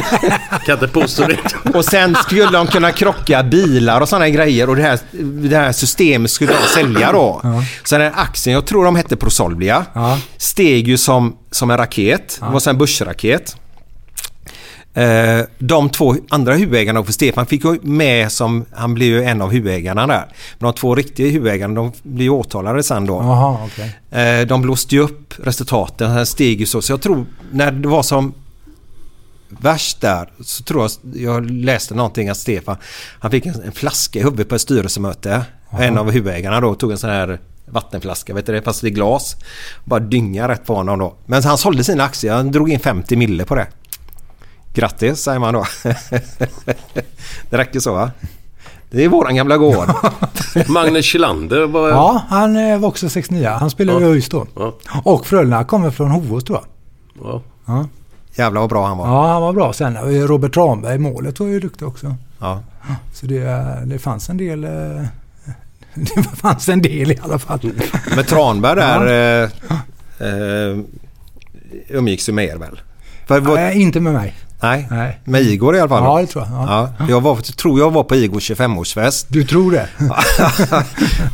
Kan 0.66 0.74
inte 0.74 0.88
påstå 0.88 1.26
det. 1.26 1.38
Och 1.78 1.84
sen 1.84 2.14
skulle 2.14 2.46
de 2.50 2.66
kunna 2.66 2.92
krocka 2.92 3.42
bilar 3.42 4.00
och 4.00 4.08
sådana 4.08 4.28
grejer 4.28 4.68
och 4.70 4.76
det 4.76 4.82
här, 4.82 4.98
det 5.48 5.56
här 5.56 5.72
systemet 5.72 6.30
skulle 6.30 6.52
de 6.52 6.68
sälja 6.74 7.12
då. 7.12 7.40
Så 7.84 7.98
den 7.98 8.12
här 8.12 8.20
aktien, 8.22 8.54
jag 8.54 8.66
tror 8.66 8.84
de 8.84 8.96
hette 8.96 9.16
Prosolvia, 9.16 9.86
Ja. 9.92 10.18
steg 10.36 10.88
ju 10.88 10.98
som, 10.98 11.36
som 11.50 11.70
en 11.70 11.76
raket. 11.76 12.38
Det 12.40 12.46
var 12.52 12.68
en 12.68 12.78
börsraket. 12.78 13.56
Eh, 14.94 15.40
De 15.58 15.90
två 15.90 16.14
andra 16.28 16.54
huvudägarna 16.54 17.04
för 17.04 17.12
Stefan 17.12 17.46
fick 17.46 17.64
ju 17.64 17.78
med 17.82 18.32
som, 18.32 18.64
han 18.72 18.94
blev 18.94 19.08
ju 19.08 19.22
en 19.24 19.42
av 19.42 19.50
huvudägarna 19.50 20.06
där. 20.06 20.26
Men 20.58 20.72
de 20.72 20.72
två 20.74 20.94
riktiga 20.94 21.30
huvudägarna 21.30 21.74
de 21.74 21.92
blev 22.02 22.32
åtalade 22.32 22.82
sen 22.82 23.06
då. 23.06 23.14
Jaha, 23.14 23.58
okej. 23.66 24.20
Eh, 24.40 24.46
De 24.46 24.62
blåste 24.62 24.94
ju 24.94 25.00
upp 25.00 25.34
resultaten, 25.42 26.10
han 26.10 26.26
steg 26.26 26.60
ju 26.60 26.66
så. 26.66 26.82
Så 26.82 26.92
jag 26.92 27.00
tror 27.02 27.26
när 27.52 27.72
det 27.72 27.88
var 27.88 28.02
som 28.02 28.34
värst 29.48 30.00
där 30.00 30.28
så 30.40 30.62
tror 30.62 30.82
jag, 30.82 30.90
jag 31.22 31.50
läste 31.50 31.94
någonting 31.94 32.28
att 32.28 32.36
Stefan 32.36 32.76
han 33.20 33.30
fick 33.30 33.46
en, 33.46 33.62
en 33.62 33.72
flaska 33.72 34.18
i 34.18 34.22
huvudet 34.22 34.48
på 34.48 34.54
ett 34.54 34.60
styrelsemöte. 34.60 35.42
En 35.78 35.98
av 35.98 36.10
huvudägarna 36.10 36.60
då 36.60 36.74
tog 36.74 36.90
en 36.92 36.98
sån 36.98 37.10
här 37.10 37.38
vattenflaska, 37.66 38.34
vet 38.34 38.46
du 38.46 38.52
det, 38.52 38.62
fast 38.62 38.84
i 38.84 38.90
glas. 38.90 39.36
Bara 39.84 40.00
dynga 40.00 40.48
rätt 40.48 40.66
på 40.66 40.74
honom 40.74 40.98
då. 40.98 41.14
Men 41.26 41.42
han 41.42 41.58
sålde 41.58 41.84
sina 41.84 42.04
aktier, 42.04 42.34
han 42.34 42.50
drog 42.50 42.70
in 42.70 42.80
50 42.80 43.16
mille 43.16 43.44
på 43.44 43.54
det. 43.54 43.66
Grattis 44.74 45.20
säger 45.22 45.38
man 45.38 45.54
då. 45.54 45.64
det 47.50 47.56
räcker 47.58 47.80
så 47.80 47.92
va? 47.94 48.10
Det 48.90 49.04
är 49.04 49.08
våran 49.08 49.34
gamla 49.36 49.56
gård. 49.56 49.88
Magnus 50.68 51.04
Kjellander 51.04 51.66
var... 51.66 51.88
Ja, 51.88 52.22
han 52.28 52.56
eh, 52.56 52.78
var 52.78 52.88
också 52.88 53.08
69. 53.08 53.48
Han 53.48 53.70
spelade 53.70 54.00
i 54.04 54.08
ÖIS 54.08 54.28
då. 54.28 54.46
Ja. 54.56 54.74
Och 55.04 55.26
Frölunda 55.26 55.64
kommer 55.64 55.90
från 55.90 56.10
Hovås 56.10 56.44
tror 56.44 56.58
jag. 56.58 56.66
Ja. 57.26 57.42
Ja. 57.66 57.86
Jävlar 58.34 58.60
vad 58.60 58.70
bra 58.70 58.86
han 58.86 58.98
var. 58.98 59.06
ja, 59.06 59.32
han 59.32 59.42
var 59.42 59.52
bra. 59.52 59.72
Sen 59.72 59.96
eh, 59.96 60.02
Robert 60.02 60.54
Tranberg, 60.54 60.98
målet 60.98 61.40
var 61.40 61.46
ju 61.46 61.60
duktig 61.60 61.88
också. 61.88 62.14
Ja. 62.40 62.62
Så 63.12 63.26
det, 63.26 63.38
eh, 63.42 63.80
det 63.86 63.98
fanns 63.98 64.28
en 64.30 64.36
del... 64.36 64.60
Det 65.94 66.22
fanns 66.36 66.68
en 66.68 66.82
del 66.82 67.12
i 67.12 67.18
alla 67.24 67.38
fall. 67.38 67.72
Men 68.16 68.24
Tranberg 68.24 68.76
där 68.76 69.42
eh, 69.42 69.50
eh, 70.28 70.78
umgicks 71.88 72.28
ju 72.28 72.32
med 72.32 72.44
er 72.44 72.56
väl? 72.56 72.80
För, 73.26 73.40
vad- 73.40 73.54
Nej, 73.54 73.82
inte 73.82 74.00
med 74.00 74.12
mig. 74.12 74.34
Nej, 74.62 74.86
Nej. 74.90 75.20
med 75.24 75.42
Igor 75.42 75.76
i 75.76 75.80
alla 75.80 75.88
fall. 75.88 76.04
Ja, 76.04 76.10
då. 76.14 76.20
det 76.20 76.26
tror 76.26 76.44
jag. 76.44 76.52
Ja. 76.68 76.88
Ja, 76.98 77.06
jag 77.08 77.20
var, 77.20 77.36
tror 77.36 77.78
jag 77.78 77.90
var 77.90 78.04
på 78.04 78.14
Igors 78.14 78.50
25-årsfest. 78.50 79.26
Du 79.28 79.44
tror 79.44 79.72
det? 79.72 79.88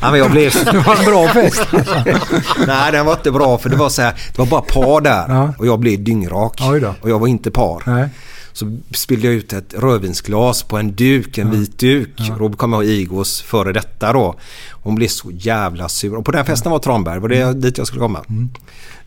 ja, 0.00 0.10
men 0.10 0.18
jag 0.18 0.30
blev... 0.30 0.52
Det 0.72 0.78
var 0.86 0.96
en 0.96 1.04
bra 1.04 1.28
fest. 1.28 1.66
Nej, 2.66 2.92
den 2.92 3.06
var 3.06 3.12
inte 3.12 3.30
bra 3.30 3.58
för 3.58 3.68
det 3.70 3.76
var 3.76 3.88
så 3.88 4.02
här, 4.02 4.12
det 4.12 4.38
var 4.38 4.46
bara 4.46 4.60
par 4.60 5.00
där 5.00 5.24
Ja. 5.28 5.54
och 5.58 5.66
jag 5.66 5.78
blev 5.78 6.04
dyngrak. 6.04 6.58
Då. 6.80 6.94
Och 7.00 7.10
jag 7.10 7.18
var 7.18 7.26
inte 7.26 7.50
par. 7.50 7.82
Nej. 7.86 8.08
Så 8.52 8.78
spillde 8.94 9.26
jag 9.26 9.34
ut 9.34 9.52
ett 9.52 9.74
rödvinsglas 9.78 10.62
på 10.62 10.78
en 10.78 10.92
duk, 10.94 11.38
en 11.38 11.50
vit 11.50 11.78
duk. 11.78 12.20
Robert 12.38 12.58
kom 12.58 12.74
ihåg 12.74 12.84
Igors 12.84 13.42
före 13.42 13.72
detta 13.72 14.12
då. 14.12 14.34
Hon 14.70 14.94
blev 14.94 15.08
så 15.08 15.30
jävla 15.30 15.88
sur. 15.88 16.14
Och 16.16 16.24
på 16.24 16.30
den 16.32 16.44
festen 16.44 16.72
var 16.72 16.78
Tranberg, 16.78 17.18
var 17.18 17.28
det 17.28 17.52
dit 17.52 17.78
jag 17.78 17.86
skulle 17.86 18.00
komma. 18.00 18.20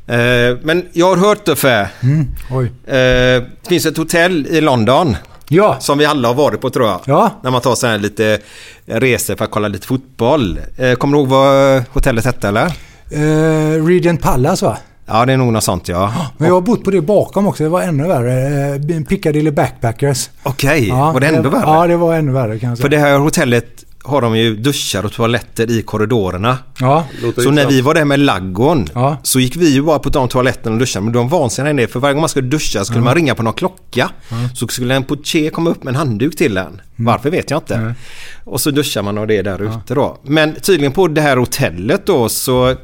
Eh, 0.07 0.57
men 0.61 0.85
jag 0.93 1.15
har 1.15 1.17
hört 1.27 1.47
Uffe. 1.49 1.89
Mm. 2.03 2.27
Oj. 2.51 2.65
Eh, 2.65 2.93
det 2.93 3.67
finns 3.69 3.85
ett 3.85 3.97
hotell 3.97 4.47
i 4.47 4.61
London. 4.61 5.15
Ja. 5.47 5.77
Som 5.79 5.97
vi 5.97 6.05
alla 6.05 6.27
har 6.27 6.35
varit 6.35 6.61
på 6.61 6.69
tror 6.69 6.87
jag. 6.87 6.99
Ja. 7.05 7.31
När 7.43 7.51
man 7.51 7.61
tar 7.61 7.75
så 7.75 7.87
här 7.87 7.97
lite 7.97 8.39
resor 8.85 9.35
för 9.35 9.45
att 9.45 9.51
kolla 9.51 9.67
lite 9.67 9.87
fotboll. 9.87 10.59
Eh, 10.77 10.93
kommer 10.93 11.17
du 11.17 11.21
ihåg 11.21 11.29
vad 11.29 11.83
hotellet 11.93 12.25
hette 12.25 12.47
eller? 12.47 12.65
Eh, 13.09 13.85
Regent 13.85 14.21
Palace 14.21 14.65
va? 14.65 14.77
Ja, 15.05 15.25
det 15.25 15.33
är 15.33 15.37
nog 15.37 15.53
något 15.53 15.63
sånt 15.63 15.87
ja. 15.87 16.13
Men 16.37 16.47
jag 16.47 16.53
har 16.55 16.61
bott 16.61 16.83
på 16.83 16.91
det 16.91 17.01
bakom 17.01 17.47
också. 17.47 17.63
Det 17.63 17.69
var 17.69 17.81
ännu 17.81 18.07
värre. 18.07 18.75
Eh, 18.95 19.03
Piccadilly 19.03 19.51
Backpackers. 19.51 20.29
Okej, 20.43 20.89
var 20.91 21.19
det 21.19 21.27
ändå 21.27 21.49
värre? 21.49 21.63
Ja, 21.65 21.87
det 21.87 21.97
var 21.97 22.13
ännu 22.15 22.31
värre 22.31 22.59
kan 22.59 22.69
jag 22.69 22.77
säga. 22.77 22.83
För 22.83 22.89
det 22.89 22.97
här 22.97 23.17
hotellet 23.17 23.82
har 24.03 24.21
de 24.21 24.37
ju 24.37 24.55
duschar 24.55 25.05
och 25.05 25.11
toaletter 25.11 25.71
i 25.71 25.81
korridorerna. 25.81 26.57
Ja. 26.79 27.05
Så 27.37 27.51
när 27.51 27.67
vi 27.67 27.81
var 27.81 27.93
där 27.93 28.05
med 28.05 28.19
laggon 28.19 28.87
så 29.23 29.39
gick 29.39 29.55
vi 29.55 29.69
ju 29.73 29.81
bara 29.81 29.99
på 29.99 30.09
de 30.09 30.27
toaletterna 30.27 30.73
och 30.73 30.79
duschade. 30.79 31.03
Men 31.03 31.13
de 31.13 31.29
var 31.29 31.39
vansinniga 31.39 31.73
det 31.73 31.87
för 31.87 31.99
varje 31.99 32.13
gång 32.13 32.21
man 32.21 32.29
skulle 32.29 32.47
duscha 32.47 32.85
skulle 32.85 32.99
Ja. 32.99 33.03
man 33.03 33.15
ringa 33.15 33.35
på 33.35 33.43
någon 33.43 33.53
klocka. 33.53 34.09
Så 34.55 34.67
skulle 34.67 34.95
en 34.95 35.03
portier 35.03 35.49
komma 35.49 35.69
upp 35.69 35.83
med 35.83 35.91
en 35.91 35.95
handduk 35.95 36.35
till 36.35 36.57
en. 36.57 36.81
Varför 36.95 37.29
vet 37.29 37.51
jag 37.51 37.57
inte. 37.57 37.95
Och 38.43 38.61
så 38.61 38.71
duschar 38.71 39.01
man 39.03 39.17
och 39.17 39.27
det 39.27 39.37
är 39.37 39.43
där 39.43 39.61
ute 39.61 39.93
då. 39.93 40.17
Men 40.23 40.55
tydligen 40.55 40.91
på 40.91 41.07
det 41.07 41.21
här 41.21 41.37
hotellet 41.37 42.05
då 42.05 42.29
så 42.29 42.75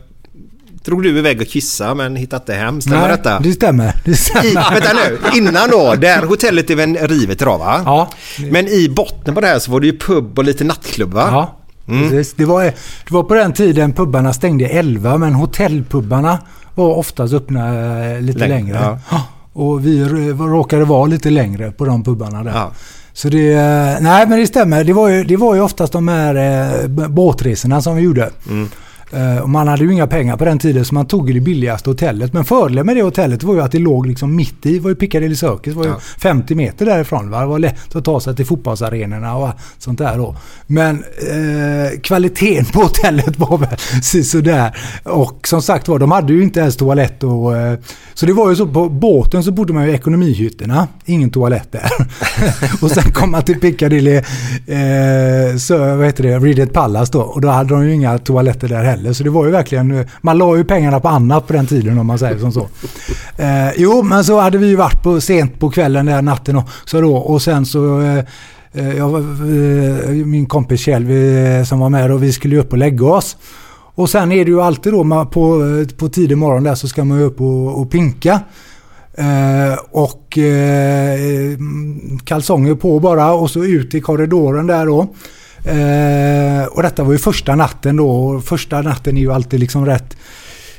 drog 0.86 1.04
du 1.04 1.18
iväg 1.18 1.42
och 1.42 1.48
kissa 1.48 1.96
men 1.96 2.16
hittade 2.16 2.42
inte 2.42 2.54
hem. 2.54 2.82
Stämmer 2.82 3.00
Nej, 3.08 3.10
detta? 3.10 3.40
det 3.40 3.52
stämmer. 3.54 3.96
Det 4.06 4.16
stämmer. 4.16 4.46
I, 4.50 4.54
vänta 4.54 4.90
nu, 4.94 5.38
innan 5.38 5.70
då. 5.70 5.96
Det 5.96 6.08
här 6.08 6.24
hotellet 6.26 6.70
är 6.70 6.76
väl 6.76 6.98
rivet 6.98 7.42
idag 7.42 7.58
va? 7.60 7.82
Ja. 7.86 8.10
Men 8.52 8.68
i 8.68 8.90
botten 8.90 9.36
på 9.36 9.42
det 9.42 9.48
här 9.48 9.60
så 9.60 9.72
var 9.72 9.80
det 9.80 9.88
ju 9.88 9.98
pub 9.98 10.40
och 10.40 10.46
lite 10.46 10.64
nattklubb 10.64 11.14
va? 11.14 11.28
Ja. 11.32 11.56
Mm. 11.94 12.24
Det, 12.36 12.46
var, 12.46 12.64
det 12.64 12.74
var 13.12 13.24
på 13.24 13.34
den 13.34 13.54
tiden 13.54 13.94
pubbarna 13.94 14.34
stängde 14.34 14.66
11 14.66 15.18
men 15.18 15.34
hotellpubbarna 15.34 16.40
var 16.76 16.96
oftast 16.96 17.34
öppna 17.34 17.68
eh, 18.14 18.22
lite 18.22 18.40
Längre, 18.40 18.56
längre. 18.56 19.00
ja. 19.12 19.24
Och 19.54 19.86
vi 19.86 20.04
råkade 20.40 20.86
vara 20.86 21.06
lite 21.06 21.30
längre 21.30 21.72
på 21.72 21.86
de 21.86 22.04
pubbarna 22.04 22.44
där. 22.44 22.66
Så 23.14 23.30
det, 23.30 23.54
eh, 23.54 24.02
nej 24.02 24.28
men 24.28 24.40
det 24.40 24.48
stämmer. 24.48 24.84
Det 24.84 24.94
var 24.94 25.08
ju, 25.08 25.24
det 25.24 25.38
var 25.38 25.56
ju 25.56 25.62
oftast 25.62 25.94
de 25.94 26.08
här 26.08 26.36
eh, 26.84 26.88
båtresorna 27.08 27.82
som 27.82 27.96
vi 27.96 28.02
gjorde. 28.02 28.30
Mm. 28.50 28.70
Eh, 29.12 29.38
och 29.38 29.50
man 29.50 29.68
hade 29.68 29.84
ju 29.84 29.94
inga 29.94 30.08
pengar 30.08 30.38
på 30.38 30.46
den 30.46 30.60
tiden 30.60 30.86
så 30.86 30.94
man 30.94 31.06
tog 31.06 31.34
det 31.34 31.40
billigaste 31.40 31.90
hotellet. 31.90 32.34
Men 32.34 32.46
fördelen 32.46 32.86
med 32.86 32.96
det 32.96 33.02
hotellet 33.02 33.44
var 33.44 33.54
ju 33.54 33.62
att 33.62 33.72
det 33.72 33.80
låg 33.80 34.08
liksom 34.08 34.36
mitt 34.36 34.66
i. 34.66 34.80
Var 34.80 34.90
ju 34.90 34.96
Piccadilly 34.96 35.36
Circus. 35.36 35.76
Var 35.76 35.84
ju 35.84 35.90
Ja. 35.90 36.00
50 36.22 36.56
meter 36.56 36.86
därifrån. 36.86 37.30
Va? 37.30 37.40
Det 37.40 37.46
var 37.46 37.60
lätt 37.60 37.96
att 37.96 38.06
ta 38.06 38.20
sig 38.20 38.36
till 38.36 38.46
fotbollsarenorna 38.46 39.36
och 39.36 39.50
sånt 39.78 39.98
där 39.98 40.18
då. 40.18 40.36
Men 40.68 41.04
eh, 41.30 42.00
kvaliteten 42.00 42.66
på 42.66 42.80
hotellet 42.82 43.40
var 43.40 43.58
väl 43.58 44.24
sådär. 44.24 44.78
Och 45.04 45.48
som 45.48 45.62
sagt 45.62 45.88
var, 45.88 46.00
de 46.00 46.12
hade 46.12 46.34
ju 46.34 46.44
inte 46.44 46.60
ens 46.60 46.78
toalett. 46.78 47.24
Och, 47.24 47.58
eh, 47.58 47.80
så 48.14 48.26
det 48.26 48.34
var 48.34 48.50
ju 48.50 48.56
så 48.56 48.68
på 48.68 48.90
båten 48.90 49.44
så 49.44 49.52
bodde 49.52 49.74
man 49.74 49.86
ju 49.86 49.92
i 49.92 49.94
ekonomihytterna. 49.96 50.88
Ingen 51.06 51.30
toalett 51.30 51.72
där. 51.72 51.92
och 52.82 52.92
sen 52.92 53.12
kom 53.14 53.32
man 53.32 53.44
till 53.44 53.60
Piccadilly, 53.60 54.16
eh, 54.16 55.58
så, 55.58 55.78
vad 55.78 56.06
heter 56.06 56.24
det, 56.24 56.40
Regent 56.40 56.74
Palace 56.74 57.12
då. 57.12 57.22
Och 57.22 57.42
då 57.42 57.48
hade 57.48 57.70
de 57.70 57.86
ju 57.88 57.94
inga 57.94 58.18
toaletter 58.18 58.68
där 58.68 58.84
heller. 58.84 58.99
Så 59.14 59.24
det 59.24 59.30
var 59.30 59.46
ju 59.46 59.52
verkligen, 59.52 60.06
man 60.22 60.38
la 60.38 60.58
ju 60.58 60.64
pengarna 60.64 61.00
på 61.00 61.08
annat 61.08 61.48
på 61.48 61.54
den 61.54 61.68
tiden 61.68 62.00
om 62.00 62.08
man 62.08 62.20
säger 62.20 62.40
som 62.40 62.52
så. 62.52 62.68
Eh, 63.38 63.72
jo, 63.78 64.04
men 64.04 64.24
så 64.24 64.40
hade 64.40 64.58
vi 64.58 64.68
ju 64.68 64.76
varit 64.76 65.04
på, 65.04 65.22
sent 65.22 65.60
på 65.60 65.70
kvällen 65.70 66.06
där 66.06 66.22
natten 66.22 66.56
också 66.56 67.02
då. 67.02 67.16
Och 67.16 67.42
sen 67.42 67.66
så 67.66 68.02
eh, 68.02 68.24
eh 68.74 68.98
jag, 68.98 69.16
eh, 69.16 70.10
min 70.26 70.46
kompis 70.46 70.82
Kjell 70.82 71.06
vi, 71.06 71.64
som 71.66 71.80
var 71.80 71.90
med 71.90 72.12
och 72.12 72.24
vi 72.24 72.34
skulle 72.34 72.56
ju 72.56 72.62
upp 72.62 72.72
och 72.72 72.78
lägga 72.78 73.06
oss. 73.06 73.38
Och 73.96 74.10
sen 74.10 74.32
är 74.32 74.46
det 74.46 74.52
ju 74.52 74.62
alltid 74.62 74.94
då 74.94 75.04
man 75.04 75.28
på, 75.28 75.64
på 75.98 76.10
tidig 76.10 76.38
morgon 76.38 76.64
där 76.64 76.76
så 76.76 76.88
ska 76.88 77.04
man 77.04 77.18
ju 77.18 77.24
upp 77.24 77.42
och, 77.42 77.82
och 77.82 77.92
pinka. 77.92 78.40
Eh, 79.14 79.80
och 79.92 80.38
eh, 80.38 81.20
kalsonger 82.24 82.76
på 82.76 83.00
bara 83.00 83.34
och 83.34 83.50
så 83.50 83.64
ut 83.64 83.96
i 83.96 84.02
korridoren 84.02 84.68
där 84.68 84.86
då. 84.86 85.08
Eh, 85.64 86.66
och 86.66 86.84
detta 86.84 87.04
var 87.04 87.12
ju 87.12 87.18
första 87.18 87.56
natten 87.56 87.96
då 87.96 88.10
och 88.10 88.44
första 88.44 88.82
natten 88.82 89.18
är 89.18 89.22
ju 89.22 89.34
alltid 89.34 89.60
liksom 89.60 89.86
rätt 89.86 90.16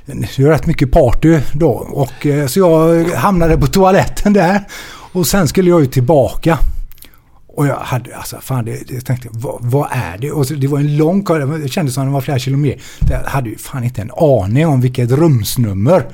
det 0.06 0.38
är 0.38 0.48
rätt 0.48 0.66
mycket 0.66 0.92
party 0.92 1.40
då. 1.52 1.70
Och, 1.70 2.26
eh, 2.26 2.46
så 2.46 2.58
jag 2.58 3.04
hamnade 3.04 3.58
på 3.58 3.66
toaletten 3.66 4.32
där. 4.32 4.64
Och 5.12 5.26
sen 5.26 5.48
skulle 5.48 5.70
jag 5.70 5.80
ju 5.80 5.86
tillbaka. 5.86 6.58
Och 7.46 7.66
jag 7.66 7.76
hade, 7.76 8.16
alltså 8.16 8.36
fan, 8.40 8.64
det, 8.64 8.88
det 8.88 8.94
jag 8.94 9.04
tänkte 9.04 9.28
vad, 9.32 9.58
vad 9.60 9.88
är 9.90 10.18
det? 10.18 10.30
Och 10.32 10.46
så, 10.46 10.54
det 10.54 10.66
var 10.66 10.78
en 10.78 10.96
lång 10.96 11.22
korridor, 11.22 11.58
det 11.58 11.68
kändes 11.68 11.94
som 11.94 12.06
det 12.06 12.12
var 12.12 12.20
flera 12.20 12.38
kilometer. 12.38 12.80
Jag 13.10 13.30
hade 13.30 13.50
ju 13.50 13.58
fan 13.58 13.84
inte 13.84 14.02
en 14.02 14.10
aning 14.16 14.66
om 14.66 14.80
vilket 14.80 15.10
rumsnummer. 15.10 16.06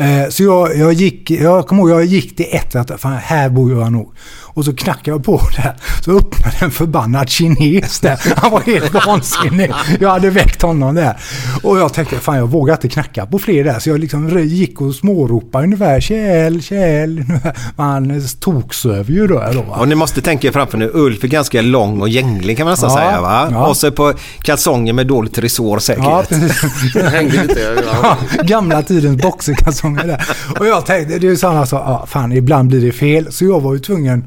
Eh, 0.00 0.28
så 0.30 0.42
jag, 0.42 0.76
jag 0.76 0.92
gick, 0.92 1.30
jag 1.30 1.66
kommer 1.66 1.82
ihåg, 1.82 1.90
jag 1.90 2.04
gick 2.04 2.36
till 2.36 2.46
ett, 2.50 2.74
att 2.76 3.00
fan, 3.00 3.16
här 3.22 3.48
bor 3.48 3.72
jag 3.80 3.92
nog. 3.92 4.12
Och 4.52 4.64
så 4.64 4.74
knackade 4.76 5.10
jag 5.10 5.24
på 5.24 5.40
där. 5.56 5.76
Så 6.04 6.10
öppnade 6.18 6.56
en 6.60 6.70
förbannad 6.70 7.28
kines 7.28 8.00
där. 8.00 8.20
Han 8.36 8.50
var 8.50 8.60
helt 8.60 9.06
vansinnig. 9.06 9.72
Jag 10.00 10.10
hade 10.10 10.30
väckt 10.30 10.62
honom 10.62 10.94
där. 10.94 11.16
Och 11.62 11.78
jag 11.78 11.92
tänkte, 11.94 12.16
fan 12.16 12.36
jag 12.36 12.46
vågar 12.46 12.74
inte 12.74 12.88
knacka 12.88 13.26
på 13.26 13.38
fler 13.38 13.64
där. 13.64 13.78
Så 13.78 13.90
jag 13.90 14.00
liksom 14.00 14.38
gick 14.48 14.80
och 14.80 14.94
småropade 14.94 15.64
ungefär, 15.64 16.00
Kjell, 16.00 16.62
Kjell. 16.62 17.24
Han 17.76 18.22
toksöv 18.40 19.10
ju 19.10 19.26
då. 19.26 19.44
då? 19.52 19.60
Och 19.60 19.88
ni 19.88 19.94
måste 19.94 20.20
tänka 20.22 20.48
er 20.48 20.52
framför 20.52 20.78
nu, 20.78 20.90
Ulf 20.94 21.24
är 21.24 21.28
ganska 21.28 21.62
lång 21.62 22.00
och 22.00 22.08
gänglig 22.08 22.56
kan 22.56 22.64
man 22.64 22.72
nästan 22.72 22.90
Ja, 22.90 22.96
säga 22.96 23.20
va? 23.20 23.48
ja. 23.50 23.66
Och 23.66 23.76
så 23.76 23.90
på 23.92 24.12
kalsonger 24.42 24.92
med 24.92 25.06
dåligt 25.06 25.38
resår 25.38 25.78
säkert. 25.78 26.04
Ja, 26.04 26.24
precis. 26.28 27.02
Hängde 27.02 27.42
lite, 27.42 27.60
ja. 27.60 27.92
Ja, 28.02 28.42
gamla 28.42 28.82
tidens 28.82 29.22
boxerkalsonger 29.22 29.89
där. 29.94 30.28
Och 30.58 30.66
jag 30.66 30.86
tänkte, 30.86 31.18
det 31.18 31.26
är 31.26 31.30
ju 31.30 31.36
samma 31.36 31.66
sak, 31.66 31.82
ah, 31.84 32.06
fan 32.06 32.32
ibland 32.32 32.68
blir 32.68 32.80
det 32.80 32.92
fel. 32.92 33.32
Så 33.32 33.44
jag 33.44 33.60
var 33.60 33.74
ju 33.74 33.80
tvungen, 33.80 34.24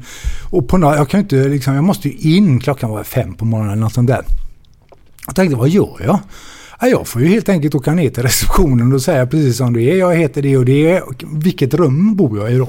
och 0.50 0.68
på 0.68 0.78
jag 0.78 1.08
kan 1.08 1.20
ju 1.20 1.22
inte 1.22 1.48
liksom, 1.48 1.74
jag 1.74 1.84
måste 1.84 2.08
ju 2.08 2.36
in, 2.36 2.60
klockan 2.60 2.90
var 2.90 3.04
fem 3.04 3.34
på 3.34 3.44
morgonen 3.44 3.72
eller 3.72 3.82
något 3.82 3.94
sånt 3.94 4.08
där. 4.08 4.22
Jag 5.26 5.34
tänkte, 5.34 5.56
vad 5.56 5.68
gör 5.68 5.96
jag? 6.04 6.18
Ja, 6.80 6.86
jag 6.86 7.08
får 7.08 7.22
ju 7.22 7.28
helt 7.28 7.48
enkelt 7.48 7.74
åka 7.74 7.94
ner 7.94 8.10
till 8.10 8.22
receptionen 8.22 8.92
och 8.92 9.02
säga 9.02 9.26
precis 9.26 9.56
som 9.56 9.72
det 9.72 9.82
är. 9.82 9.96
Jag 9.96 10.16
heter 10.16 10.42
det 10.42 10.56
och 10.56 10.64
det. 10.64 11.00
Och 11.00 11.24
vilket 11.32 11.74
rum 11.74 12.16
bor 12.16 12.38
jag 12.38 12.52
i 12.52 12.58
då? 12.58 12.68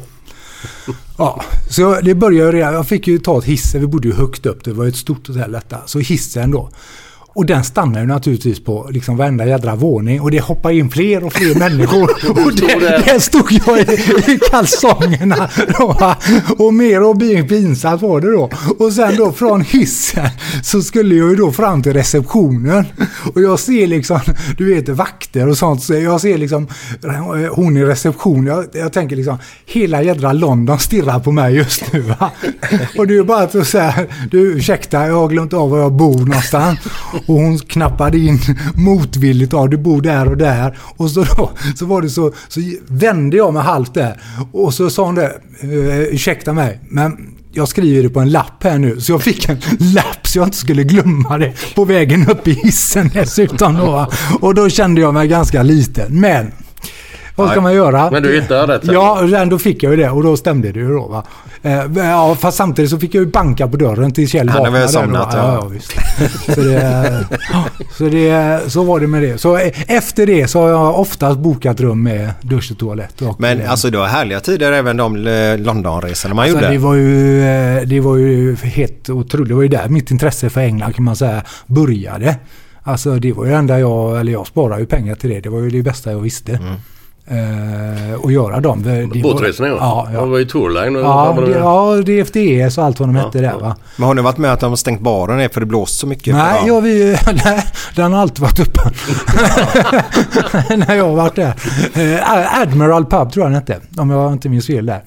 Ja, 1.17 1.43
så 1.69 2.01
det 2.01 2.15
började 2.15 2.51
redan. 2.51 2.73
Jag 2.73 2.87
fick 2.87 3.07
ju 3.07 3.19
ta 3.19 3.37
ett 3.37 3.43
hissen. 3.43 3.81
Vi 3.81 3.87
bodde 3.87 4.07
ju 4.07 4.13
högt 4.13 4.45
upp. 4.45 4.63
Det 4.63 4.73
var 4.73 4.83
ju 4.83 4.89
ett 4.89 4.95
stort 4.95 5.27
hotell 5.27 5.51
detta. 5.51 5.77
Så 5.85 5.99
hissen 5.99 6.51
då. 6.51 6.69
Och 7.35 7.45
den 7.45 7.63
stannar 7.63 7.99
ju 7.99 8.07
naturligtvis 8.07 8.63
på 8.63 8.89
liksom 8.91 9.17
varenda 9.17 9.45
jädra 9.45 9.75
våning 9.75 10.21
och 10.21 10.31
det 10.31 10.39
hoppar 10.39 10.71
in 10.71 10.89
fler 10.89 11.23
och 11.23 11.33
fler 11.33 11.59
människor. 11.59 12.03
Och 12.45 12.55
där, 12.55 13.05
där 13.05 13.19
stod 13.19 13.51
jag 13.51 13.79
i, 13.79 14.31
i 14.31 14.39
kalsongerna. 14.51 15.49
Då, 15.77 16.15
och 16.57 16.73
mer 16.73 17.03
och 17.03 17.17
mer 17.17 17.43
pinsamt 17.43 18.01
var 18.01 18.21
det 18.21 18.31
då. 18.31 18.49
Och 18.79 18.93
sen 18.93 19.15
då 19.15 19.31
från 19.31 19.61
hissen 19.61 20.29
så 20.63 20.81
skulle 20.81 21.15
jag 21.15 21.29
ju 21.29 21.35
då 21.35 21.51
fram 21.51 21.83
till 21.83 21.93
receptionen. 21.93 22.85
Och 23.33 23.41
jag 23.41 23.59
ser 23.59 23.87
liksom, 23.87 24.19
du 24.57 24.75
vet 24.75 24.89
vakter 24.89 25.47
och 25.47 25.57
sånt. 25.57 25.83
Så 25.83 25.93
jag 25.93 26.21
ser 26.21 26.37
liksom 26.37 26.67
hon 27.51 27.77
i 27.77 27.85
receptionen. 27.85 28.45
Jag, 28.45 28.65
jag 28.73 28.93
tänker 28.93 29.15
liksom, 29.15 29.37
hela 29.65 30.01
jädra 30.01 30.33
London 30.33 30.79
stirrar 30.79 31.19
på 31.19 31.31
mig 31.31 31.55
just 31.55 31.93
nu. 31.93 31.99
Va? 31.99 32.31
Och 32.97 33.07
det 33.07 33.17
är 33.17 33.23
bara 33.23 33.43
att 33.43 33.67
säga, 33.67 33.93
du 34.31 34.39
ursäkta, 34.39 35.07
jag 35.07 35.15
har 35.15 35.27
glömt 35.27 35.53
av 35.53 35.69
var 35.69 35.79
jag 35.79 35.93
bor 35.93 36.19
någonstans. 36.19 36.79
Och 37.27 37.35
hon 37.35 37.57
knappade 37.59 38.17
in 38.17 38.39
motvilligt 38.75 39.53
av 39.53 39.69
du 39.69 39.77
bor 39.77 40.01
där 40.01 40.27
och 40.29 40.37
där. 40.37 40.77
Och 40.97 41.11
så, 41.11 41.23
då, 41.23 41.51
så 41.75 41.85
var 41.85 42.01
det 42.01 42.09
så, 42.09 42.31
så 42.47 42.59
vände 42.87 43.37
jag 43.37 43.53
mig 43.53 43.63
halvt 43.63 43.93
där. 43.93 44.21
Och 44.51 44.73
så 44.73 44.89
sa 44.89 45.05
hon 45.05 45.15
det, 45.15 45.25
"Eh, 45.61 45.99
ursäkta 45.99 46.53
mig, 46.53 46.79
men 46.89 47.17
jag 47.51 47.67
skriver 47.67 48.03
det 48.03 48.09
på 48.09 48.19
en 48.19 48.29
lapp 48.31 48.63
här 48.63 48.77
nu. 48.77 49.01
Så 49.01 49.11
jag 49.11 49.21
fick 49.21 49.49
en 49.49 49.57
lapp 49.79 50.27
så 50.27 50.39
jag 50.39 50.47
inte 50.47 50.57
skulle 50.57 50.83
glömma 50.83 51.37
det 51.37 51.53
på 51.75 51.85
vägen 51.85 52.29
upp 52.29 52.47
i 52.47 52.51
hissen 52.53 53.09
dessutom. 53.13 53.73
Då. 53.77 54.07
Och 54.41 54.55
då 54.55 54.69
kände 54.69 55.01
jag 55.01 55.13
mig 55.13 55.27
ganska 55.27 55.63
liten. 55.63 56.19
Men 56.19 56.51
vad 57.35 57.51
ska 57.51 57.61
man 57.61 57.73
göra? 57.73 58.11
Men 58.11 58.23
du 58.23 58.41
hittade 58.41 58.73
rätt. 58.75 58.81
Ja, 58.83 59.45
då 59.45 59.59
fick 59.59 59.83
jag 59.83 59.91
ju 59.91 59.97
det 59.97 60.09
och 60.09 60.23
då 60.23 60.37
stämde 60.37 60.71
det 60.71 60.79
ju 60.79 60.87
då. 60.87 61.07
Va? 61.07 61.23
Eh, 61.65 61.85
ja, 61.95 62.35
fast 62.39 62.57
samtidigt 62.57 62.91
så 62.91 62.99
fick 62.99 63.15
jag 63.15 63.23
ju 63.23 63.31
banka 63.31 63.67
på 63.67 63.77
dörren 63.77 64.11
till 64.11 64.27
Kjell 64.27 64.49
Han 64.49 64.61
vaknade 64.61 64.83
då. 64.85 64.87
somnat, 64.89 65.29
ja. 65.33 65.53
ja. 65.61 65.67
visst. 65.67 65.91
Så, 66.55 66.61
det, 66.61 67.25
så, 67.97 68.03
det, 68.03 68.61
så 68.67 68.83
var 68.83 68.99
det 68.99 69.07
med 69.07 69.21
det. 69.21 69.37
Så 69.37 69.57
eh, 69.57 69.71
efter 69.87 70.25
det 70.25 70.47
så 70.47 70.61
har 70.61 70.69
jag 70.69 70.99
oftast 70.99 71.39
bokat 71.39 71.79
rum 71.79 72.03
med 72.03 72.31
dusch 72.41 72.71
och 72.71 72.77
toalett. 72.77 73.21
Och, 73.21 73.39
Men 73.39 73.67
alltså 73.67 73.89
det 73.89 73.97
var 73.97 74.07
härliga 74.07 74.39
tider 74.39 74.71
även 74.71 74.97
de 74.97 75.27
eh, 75.27 75.57
Londonresorna 75.57 76.35
man 76.35 76.43
Alltså, 76.43 76.57
gjorde. 76.57 76.71
det, 76.73 76.77
var 76.77 76.93
ju, 76.95 77.85
det 77.85 77.99
var 77.99 78.15
ju 78.17 78.55
helt 78.55 79.09
otroligt. 79.09 79.47
Det 79.49 79.55
var 79.55 79.61
ju 79.61 79.67
där 79.67 79.87
mitt 79.89 80.11
intresse 80.11 80.49
för 80.49 80.61
England 80.61 80.93
kan 80.95 81.05
man 81.05 81.15
säga 81.15 81.43
började. 81.67 82.35
Alltså 82.83 83.15
det 83.19 83.33
var 83.33 83.45
ju 83.45 83.51
det 83.51 83.57
enda 83.57 83.79
jag, 83.79 84.19
eller 84.19 84.31
jag 84.31 84.47
sparade 84.47 84.79
ju 84.81 84.85
pengar 84.87 85.15
till 85.15 85.29
det. 85.29 85.39
Det 85.39 85.49
var 85.49 85.59
ju 85.59 85.69
det 85.69 85.81
bästa 85.83 86.11
jag 86.11 86.19
visste. 86.19 86.51
Mm. 86.51 86.73
Eh, 87.27 88.15
att 88.23 88.33
göra 88.33 88.59
dem. 88.59 89.09
Båtresorna 89.23 89.67
ja. 89.69 89.75
Ja, 89.79 90.09
ja. 90.13 90.21
Det 90.21 90.27
var 90.27 90.37
ju 90.37 90.45
Tourline 90.45 90.95
och 90.95 91.01
Ja, 91.01 91.37
det, 91.45 91.51
ja, 91.51 91.95
DFDS 91.95 92.77
och 92.77 92.83
allt 92.83 92.99
vad 92.99 93.09
de 93.09 93.15
hette 93.15 93.39
där 93.41 93.53
va. 93.59 93.75
Men 93.97 94.07
har 94.07 94.13
ni 94.13 94.21
varit 94.21 94.37
med 94.37 94.53
att 94.53 94.59
de 94.59 94.69
har 94.71 94.75
stängt 94.75 95.01
baren 95.01 95.37
ner 95.37 95.49
för 95.49 95.59
det 95.59 95.65
blåst 95.65 95.99
så 95.99 96.07
mycket? 96.07 96.35
Nej, 96.35 96.55
Ja. 96.61 96.67
ja, 96.67 96.79
vi, 96.79 97.17
nej, 97.45 97.65
den 97.95 98.13
har 98.13 98.21
alltid 98.21 98.39
varit 98.39 98.59
öppen. 98.59 98.91
När 100.87 100.95
jag 100.95 101.07
har 101.09 101.15
varit 101.15 101.35
där. 101.35 101.53
Eh, 101.93 102.59
Admiral 102.61 103.05
Pub 103.05 103.31
tror 103.31 103.45
jag 103.45 103.51
den 103.51 103.53
hette. 103.55 103.79
Om 104.01 104.09
jag 104.09 104.33
inte 104.33 104.49
minns 104.49 104.67
fel 104.67 104.85
där. 104.85 105.03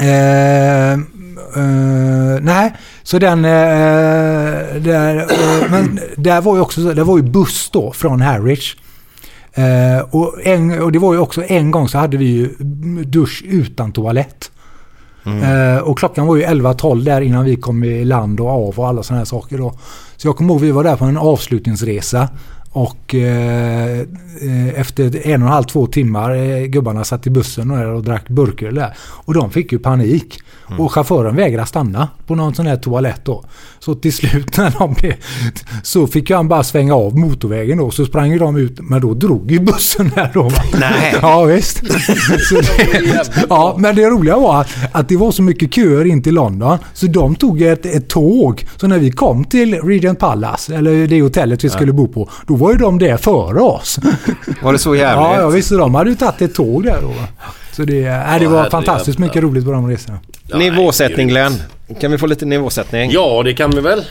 Eh, 0.00 0.92
eh, 0.92 0.98
nej, 2.40 2.72
så 3.02 3.18
den... 3.18 3.44
Eh, 3.44 3.50
där, 4.80 5.16
eh, 5.16 5.70
men 5.70 6.00
där 6.16 6.40
var 6.40 6.54
ju 6.54 6.60
också 6.60 6.82
så- 6.82 6.92
det 6.92 7.04
var 7.04 7.16
ju 7.16 7.22
buss 7.22 7.70
då 7.72 7.92
från 7.92 8.20
Harwich. 8.20 8.76
Eh, 9.54 10.04
och, 10.10 10.46
en, 10.46 10.82
och 10.82 10.92
det 10.92 10.98
var 10.98 11.12
ju 11.12 11.18
också 11.18 11.42
en 11.44 11.70
gång 11.70 11.88
så 11.88 11.98
hade 11.98 12.16
vi 12.16 12.24
ju 12.24 12.48
dusch 13.04 13.44
utan 13.46 13.92
toalett. 13.92 14.50
Eh, 15.26 15.78
och 15.78 15.98
klockan 15.98 16.26
var 16.26 16.36
ju 16.36 16.42
11-12 16.42 17.04
där 17.04 17.20
innan 17.20 17.44
vi 17.44 17.56
kom 17.56 17.84
i 17.84 18.04
land 18.04 18.40
och 18.40 18.48
av 18.48 18.78
och 18.78 18.88
alla 18.88 19.02
sådana 19.02 19.18
här 19.18 19.24
saker 19.24 19.58
då. 19.58 19.74
Så 20.16 20.28
jag 20.28 20.36
kommer 20.36 20.54
ihåg 20.54 20.60
vi 20.60 20.70
var 20.70 20.84
där 20.84 20.96
på 20.96 21.04
en 21.04 21.16
avslutningsresa. 21.16 22.28
Och 22.74 23.14
eh, 23.14 23.98
eh, 24.42 24.80
efter 24.80 25.26
en 25.26 25.42
och 25.42 25.48
en 25.48 25.54
halv, 25.54 25.64
två 25.64 25.86
timmar 25.86 26.34
eh, 26.34 26.64
gubbarna 26.64 27.04
satt 27.04 27.26
i 27.26 27.30
bussen 27.30 27.70
och, 27.70 27.96
och 27.96 28.02
drack 28.02 28.28
burkar 28.28 28.72
där. 28.72 28.96
Och 28.98 29.34
de 29.34 29.50
fick 29.50 29.72
ju 29.72 29.78
panik. 29.78 30.38
Och 30.78 30.92
chauffören 30.92 31.36
vägrade 31.36 31.66
stanna 31.66 32.08
på 32.26 32.34
någon 32.34 32.54
sån 32.54 32.66
här 32.66 32.76
toalett 32.76 33.24
då. 33.24 33.44
Så 33.84 33.94
till 33.94 34.12
slut 34.12 34.56
när 34.56 34.74
de 34.78 34.94
blev, 34.94 35.14
så 35.82 36.06
fick 36.06 36.30
han 36.30 36.48
bara 36.48 36.62
svänga 36.62 36.94
av 36.94 37.18
motorvägen 37.18 37.78
då. 37.78 37.90
Så 37.90 38.06
sprang 38.06 38.32
ju 38.32 38.38
de 38.38 38.56
ut, 38.56 38.80
men 38.80 39.00
då 39.00 39.14
drog 39.14 39.50
ju 39.50 39.60
bussen 39.60 40.12
här 40.16 40.30
då. 40.34 40.50
Nej. 40.80 41.14
Ja 41.22 41.44
visst. 41.44 41.76
Så 42.48 42.54
det, 42.54 43.24
ja, 43.48 43.76
men 43.78 43.96
det 43.96 44.06
roliga 44.06 44.38
var 44.38 44.60
att, 44.60 44.68
att 44.92 45.08
det 45.08 45.16
var 45.16 45.32
så 45.32 45.42
mycket 45.42 45.74
köer 45.74 46.04
in 46.04 46.22
till 46.22 46.34
London. 46.34 46.78
Så 46.92 47.06
de 47.06 47.34
tog 47.34 47.62
ett, 47.62 47.86
ett 47.86 48.08
tåg. 48.08 48.66
Så 48.76 48.86
när 48.86 48.98
vi 48.98 49.10
kom 49.10 49.44
till 49.44 49.74
Regent 49.74 50.18
Palace, 50.18 50.74
eller 50.74 51.06
det 51.06 51.22
hotellet 51.22 51.64
vi 51.64 51.70
skulle 51.70 51.92
bo 51.92 52.08
på, 52.08 52.30
då 52.46 52.56
var 52.56 52.72
ju 52.72 52.78
de 52.78 52.98
där 52.98 53.16
före 53.16 53.60
oss. 53.60 53.98
Var 54.62 54.72
det 54.72 54.78
så 54.78 54.94
jävligt? 54.94 55.24
Ja, 55.24 55.40
ja 55.40 55.48
visst. 55.48 55.70
De 55.70 55.94
hade 55.94 56.10
ju 56.10 56.16
tagit 56.16 56.42
ett 56.42 56.54
tåg 56.54 56.84
där 56.84 56.98
då. 57.02 57.14
Så 57.72 57.84
det, 57.84 58.04
äh, 58.04 58.38
det 58.38 58.46
var 58.46 58.70
fantastiskt 58.70 59.18
mycket 59.18 59.42
roligt 59.42 59.64
på 59.64 59.70
de 59.70 59.90
resorna. 59.90 60.18
Nivåsättning 60.54 61.28
Glenn. 61.28 61.52
Kan 62.00 62.10
vi 62.10 62.18
få 62.18 62.26
lite 62.26 62.44
nivåsättning? 62.44 63.10
Ja, 63.10 63.42
det 63.42 63.54
kan 63.54 63.70
vi 63.70 63.80
väl. 63.80 64.04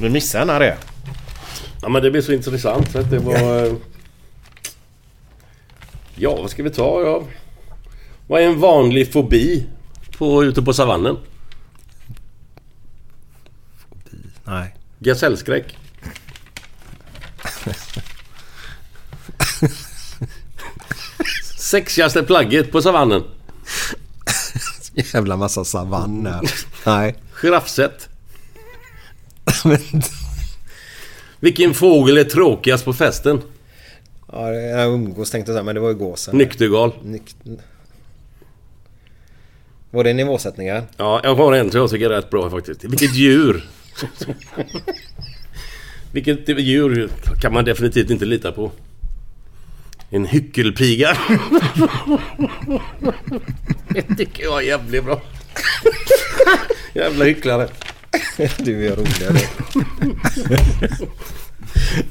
Du 0.00 0.10
missade 0.10 0.52
en 0.52 0.60
det. 0.60 0.76
Ja, 1.82 1.88
men 1.88 2.02
det 2.02 2.10
blir 2.10 2.22
så 2.22 2.32
intressant. 2.32 2.90
Så 2.92 2.98
att 2.98 3.10
det 3.10 3.18
var... 3.18 3.66
eh, 3.66 3.72
Ja, 6.16 6.36
vad 6.36 6.50
ska 6.50 6.62
vi 6.62 6.70
ta? 6.70 7.02
Ja. 7.02 7.22
Vad 8.26 8.42
är 8.42 8.46
en 8.46 8.60
vanlig 8.60 9.12
fobi 9.12 9.66
på, 10.18 10.44
ute 10.44 10.62
på 10.62 10.72
savannen? 10.72 11.16
Nej. 14.44 14.74
Gasellskräck. 14.98 15.76
Sexigaste 21.58 22.22
plagget 22.22 22.72
på 22.72 22.82
savannen? 22.82 23.22
Jävla 24.94 25.36
massa 25.36 25.64
savanner. 25.64 26.40
Nej. 26.86 27.14
Giraffsätt. 27.42 28.08
Vilken 31.40 31.74
fågel 31.74 32.18
är 32.18 32.24
tråkigast 32.24 32.84
på 32.84 32.92
festen? 32.92 33.40
Ja, 34.32 34.52
jag 34.52 34.92
umgås 34.94 35.30
tänkte 35.30 35.50
jag 35.52 35.56
säga, 35.56 35.62
men 35.64 35.74
det 35.74 35.80
var 35.80 35.88
ju 35.88 35.94
gåsen. 35.94 36.36
Nyktergal. 36.38 36.92
Nykt- 37.04 37.36
Var 39.90 40.04
det 40.04 40.12
nivåsättningar? 40.12 40.84
Ja, 40.96 41.20
jag 41.24 41.34
har 41.34 41.52
en 41.52 41.70
som 41.70 41.80
jag 41.80 41.90
tycker 41.90 42.10
är 42.10 42.14
rätt 42.16 42.30
bra 42.30 42.50
faktiskt. 42.50 42.84
Vilket 42.84 43.14
djur! 43.14 43.64
Vilket 46.12 46.48
djur 46.48 47.08
kan 47.40 47.52
man 47.52 47.64
definitivt 47.64 48.10
inte 48.10 48.24
lita 48.24 48.52
på? 48.52 48.70
En 50.10 50.24
hyckelpiga. 50.26 51.16
Det 53.88 54.02
tycker 54.16 54.42
jag 54.44 54.62
är 54.62 54.66
jävligt 54.66 55.04
bra. 55.04 55.22
Jävla 56.92 57.24
hycklare. 57.24 57.68
Du 58.58 58.86
är 58.86 58.96
roligare. 58.96 59.38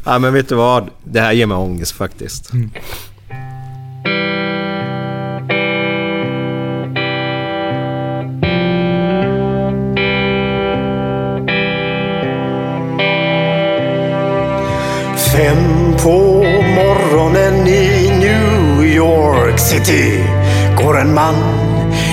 ja, 0.06 0.20
men 0.20 0.34
vet 0.34 0.50
du 0.50 0.56
vad? 0.56 0.90
Det 1.04 1.20
här 1.20 1.32
ger 1.34 1.46
mig 1.46 1.58
ångest 1.58 1.92
faktiskt. 1.92 2.52
Fem 15.34 15.94
på 16.04 16.44
morgonen 16.76 17.68
i 17.68 18.10
New 18.20 18.86
York 18.86 19.60
City 19.60 20.24
går 20.78 21.00
en 21.00 21.14
man 21.14 21.63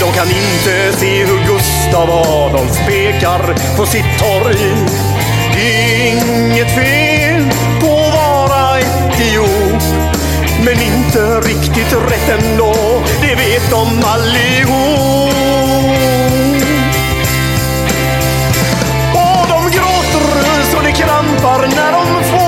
De 0.00 0.12
kan 0.12 0.26
inte 0.26 0.98
se 0.98 1.24
hur 1.24 1.38
Gustav 1.46 2.10
Adolf 2.10 2.86
pekar 2.86 3.54
på 3.76 3.86
sitt 3.86 4.18
torg. 4.18 4.56
Inget 6.06 6.74
fel 6.74 7.44
på 7.80 7.86
att 7.86 8.14
vara 8.14 8.78
etiop. 8.78 9.82
Men 10.64 10.82
inte 10.82 11.40
riktigt 11.40 11.92
rätt 11.92 12.40
ändå, 12.40 12.74
det 13.20 13.34
vet 13.34 13.70
de 13.70 14.04
allihop. 14.04 15.34
Och 19.14 19.48
de 19.48 19.70
gråter 19.70 20.62
så 20.72 20.80
det 20.80 20.92
krampar 20.92 21.66
när 21.76 21.92
de 21.92 22.24
får 22.24 22.47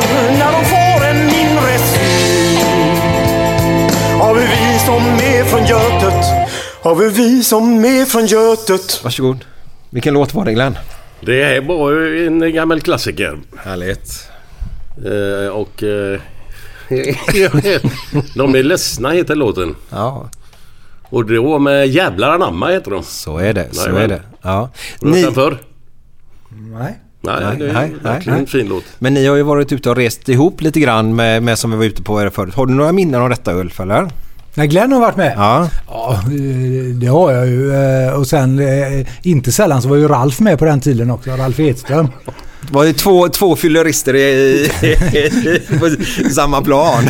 av 4.31 4.37
hur 4.37 4.47
vi 4.47 4.79
som 4.79 5.03
är 5.03 5.43
från 5.43 5.65
Götet 5.65 6.25
har 6.81 6.95
vi 6.95 7.09
vi 7.09 7.43
som 7.43 7.85
är 7.85 8.05
från 8.05 8.25
Götet. 8.25 9.03
Varsågod. 9.03 9.45
Vilken 9.89 10.13
låt 10.13 10.33
var 10.33 10.45
det 10.45 10.53
Glenn? 10.53 10.77
Det 11.21 11.43
är 11.43 11.61
bara 11.61 12.25
en 12.25 12.53
gammal 12.53 12.81
klassiker. 12.81 13.39
Härligt. 13.57 14.29
Eh, 15.05 15.47
och... 15.47 15.83
Eh, 15.83 16.19
de 18.35 18.55
är 18.55 18.63
ledsna 18.63 19.11
heter 19.11 19.35
låten. 19.35 19.75
Ja. 19.89 20.29
Och 21.03 21.25
då 21.25 21.59
med 21.59 21.87
Jävlar 21.87 22.29
anamma 22.29 22.69
heter 22.69 22.91
de. 22.91 23.03
Så 23.03 23.37
är 23.37 23.53
det. 23.53 23.67
Så 23.71 23.81
Jajamän. 23.81 24.03
är 24.03 24.07
det. 24.07 24.21
Ja. 24.41 24.69
Har 25.01 25.23
den 25.23 25.33
förr? 25.33 25.57
Nej. 26.49 26.99
Nej, 27.21 27.57
det 27.59 27.69
är 27.69 28.03
verkligen 28.03 28.39
en 28.39 28.47
fin 28.47 28.67
låt. 28.67 28.83
Men 28.99 29.13
ni 29.13 29.27
har 29.27 29.35
ju 29.35 29.43
varit 29.43 29.71
ute 29.71 29.89
och 29.89 29.95
rest 29.95 30.29
ihop 30.29 30.61
lite 30.61 30.79
grann 30.79 31.15
med, 31.15 31.43
med 31.43 31.57
som 31.57 31.71
vi 31.71 31.77
var 31.77 31.85
ute 31.85 32.03
på 32.03 32.21
er 32.21 32.29
förut. 32.29 32.55
Har 32.55 32.65
du 32.65 32.73
några 32.73 32.91
minnen 32.91 33.21
av 33.21 33.29
detta 33.29 33.53
Ulf 33.53 33.79
eller? 33.79 34.07
När 34.53 34.65
Glenn 34.65 34.91
har 34.91 34.99
varit 34.99 35.15
med? 35.17 35.33
Ja. 35.37 35.69
Ja, 35.87 36.13
eh, 36.13 36.95
det 36.95 37.07
har 37.07 37.31
jag 37.31 37.47
ju. 37.47 37.73
Eh, 37.73 38.13
Och 38.13 38.27
sen 38.27 38.59
eh, 38.59 39.07
inte 39.21 39.51
sällan 39.51 39.81
så 39.81 39.89
var 39.89 39.95
ju 39.95 40.07
Ralf 40.07 40.39
med 40.39 40.59
på 40.59 40.65
den 40.65 40.79
tiden 40.81 41.11
också. 41.11 41.31
Ralf 41.31 41.59
Edström. 41.59 42.07
Det 42.67 42.73
var 42.73 42.83
ju 42.83 42.93
två, 42.93 43.27
två 43.29 43.55
fyllerister 43.55 44.15
i, 44.15 44.69
på 45.79 45.89
samma 46.31 46.61
plan. 46.61 47.03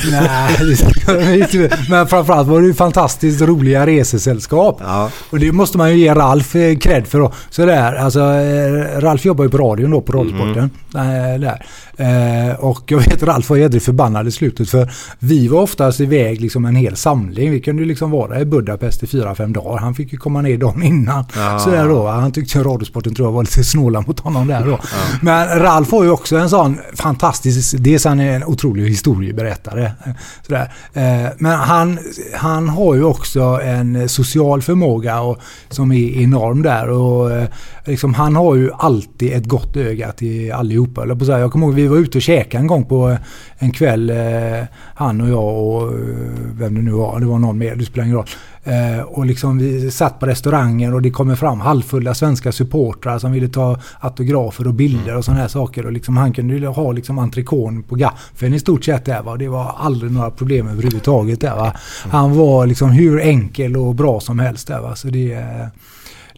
Nej, 1.08 1.48
men 1.90 2.08
framförallt 2.08 2.48
var 2.48 2.62
det 2.62 2.68
ju 2.68 2.74
fantastiskt 2.74 3.42
roliga 3.42 3.86
resesällskap. 3.86 4.82
Och 5.30 5.40
det 5.40 5.52
måste 5.52 5.78
man 5.78 5.92
ju 5.92 5.98
ge 5.98 6.14
Ralf 6.14 6.56
eh, 6.56 6.78
cred 6.78 7.08
för. 7.08 7.20
Då. 7.20 7.34
Så 7.50 7.66
där, 7.66 7.96
alltså, 7.96 8.20
eh, 8.20 9.02
Ralf 9.02 9.26
jobbar 9.26 9.44
ju 9.44 9.50
på 9.50 9.58
radion 9.58 9.92
då, 9.92 10.02
på 10.02 10.12
Radiosporten. 10.14 10.70
Eh, 10.96 11.40
där. 11.40 11.66
Eh, 12.02 12.56
och 12.56 12.84
jag 12.92 12.98
vet 13.00 13.24
Ralf 13.24 13.50
var 13.50 13.58
jädrigt 13.58 13.86
förbannad 13.86 14.28
i 14.28 14.32
slutet 14.32 14.70
för 14.70 14.92
vi 15.20 15.48
var 15.48 15.62
oftast 15.62 16.00
iväg 16.00 16.42
liksom 16.42 16.66
en 16.66 16.76
hel 16.76 16.96
samling. 16.96 17.52
Vi 17.52 17.60
kunde 17.60 17.82
ju 17.82 17.88
liksom 17.88 18.12
vara 18.12 18.40
i 18.40 18.46
Budapest 18.46 19.04
i 19.04 19.08
fyra, 19.08 19.36
fem 19.36 19.54
dagar. 19.54 19.78
Han 19.80 19.96
fick 19.96 20.12
ju 20.14 20.18
komma 20.18 20.42
ner 20.42 20.58
dagen 20.58 20.84
innan. 20.84 21.26
Ja. 21.36 21.60
Så 21.60 21.70
där 21.70 21.88
då. 21.88 22.08
Han 22.08 22.32
tyckte 22.32 22.64
Radiosporten 22.64 23.16
tror 23.16 23.28
jag 23.28 23.34
var 23.34 23.44
lite 23.44 23.64
snåla 23.64 24.02
mot 24.02 24.20
honom 24.20 24.48
där 24.48 24.66
då. 24.66 24.80
Men 25.22 25.60
Ralf 25.60 25.92
har 25.92 26.04
ju 26.04 26.10
också 26.10 26.36
en 26.38 26.50
sån 26.50 26.78
fantastisk, 26.96 27.76
dels 27.78 28.06
han 28.06 28.20
är 28.20 28.36
en 28.36 28.44
otrolig 28.44 28.90
historieberättare. 28.90 29.92
Sådär. 30.48 30.74
Eh, 30.94 31.30
Men 31.38 31.60
han, 31.60 32.00
han 32.34 32.70
har 32.70 32.96
ju 32.96 33.04
också 33.04 33.42
en 33.64 34.10
social 34.10 34.62
förmåga 34.62 35.22
och, 35.22 35.38
som 35.70 35.92
är 35.92 36.22
enorm 36.22 36.62
där. 36.62 36.90
Och, 36.90 37.32
eh, 37.32 37.48
liksom, 37.86 38.14
han 38.14 38.36
har 38.36 38.56
ju 38.56 38.72
alltid 38.78 39.34
ett 39.34 39.46
gott 39.46 39.78
öga 39.78 40.12
till 40.12 40.52
allihopa. 40.52 41.04
eller 41.04 41.16
på 41.16 41.26
så 41.26 41.32
här. 41.32 41.40
Jag 41.40 41.52
kommer 41.52 41.68
ihåg 41.68 41.76
vi 41.76 41.88
var 41.92 41.98
ute 41.98 42.18
och 42.18 42.22
käkade 42.22 42.62
en 42.62 42.68
gång 42.68 42.86
på 42.86 43.10
eh, 43.10 43.18
en 43.58 43.72
kväll. 43.72 44.10
Eh, 44.10 44.66
han 44.96 45.22
och 45.22 45.30
jag 45.30 45.58
och 45.58 45.88
eh, 45.88 45.98
vem 46.58 46.76
det 46.76 46.82
nu 46.82 46.92
var. 46.92 47.20
Det 47.20 47.26
var 47.26 47.40
någon 47.40 47.58
mer, 47.58 47.76
det 47.76 47.86
spelar 47.86 48.06
ingen 48.06 48.18
roll. 48.18 48.28
Och 49.06 49.26
liksom 49.26 49.58
vi 49.58 49.92
satt 49.92 50.20
på 50.20 50.26
restaurangen 50.26 50.94
och 50.94 51.02
det 51.02 51.10
kommer 51.10 51.36
fram 51.36 51.60
halvfulla 51.60 52.14
svenska 52.14 52.52
supportrar 52.52 53.20
som 53.20 53.32
ville 53.32 53.48
ta 53.48 53.80
autografer 54.00 54.68
och 54.68 54.74
bilder 54.74 55.18
och 55.18 55.26
sådana 55.26 55.42
här 55.42 55.48
saker. 55.48 55.86
Och 55.86 55.92
liksom 55.92 56.18
han 56.18 56.34
kunde 56.34 56.68
ha 56.68 56.92
liksom 56.92 57.20
entrecôten 57.20 57.84
på 57.84 57.96
gaffeln 57.96 58.54
i 58.54 58.60
stort 58.60 58.84
sett 58.84 59.06
där 59.06 59.22
va. 59.22 59.38
Det 59.38 59.48
var 59.48 59.76
aldrig 59.78 60.12
några 60.12 60.32
problem 60.32 60.68
överhuvudtaget 60.68 61.42
där 61.42 61.56
va. 61.56 61.74
Han 62.12 62.38
var 62.38 62.66
liksom 62.66 62.90
hur 62.90 63.20
enkel 63.20 63.78
och 63.78 63.96
bra 63.96 64.20
som 64.20 64.40
helst 64.40 64.68
där 64.68 64.82
va. 64.82 64.96
Så 64.96 65.08
det, 65.08 65.46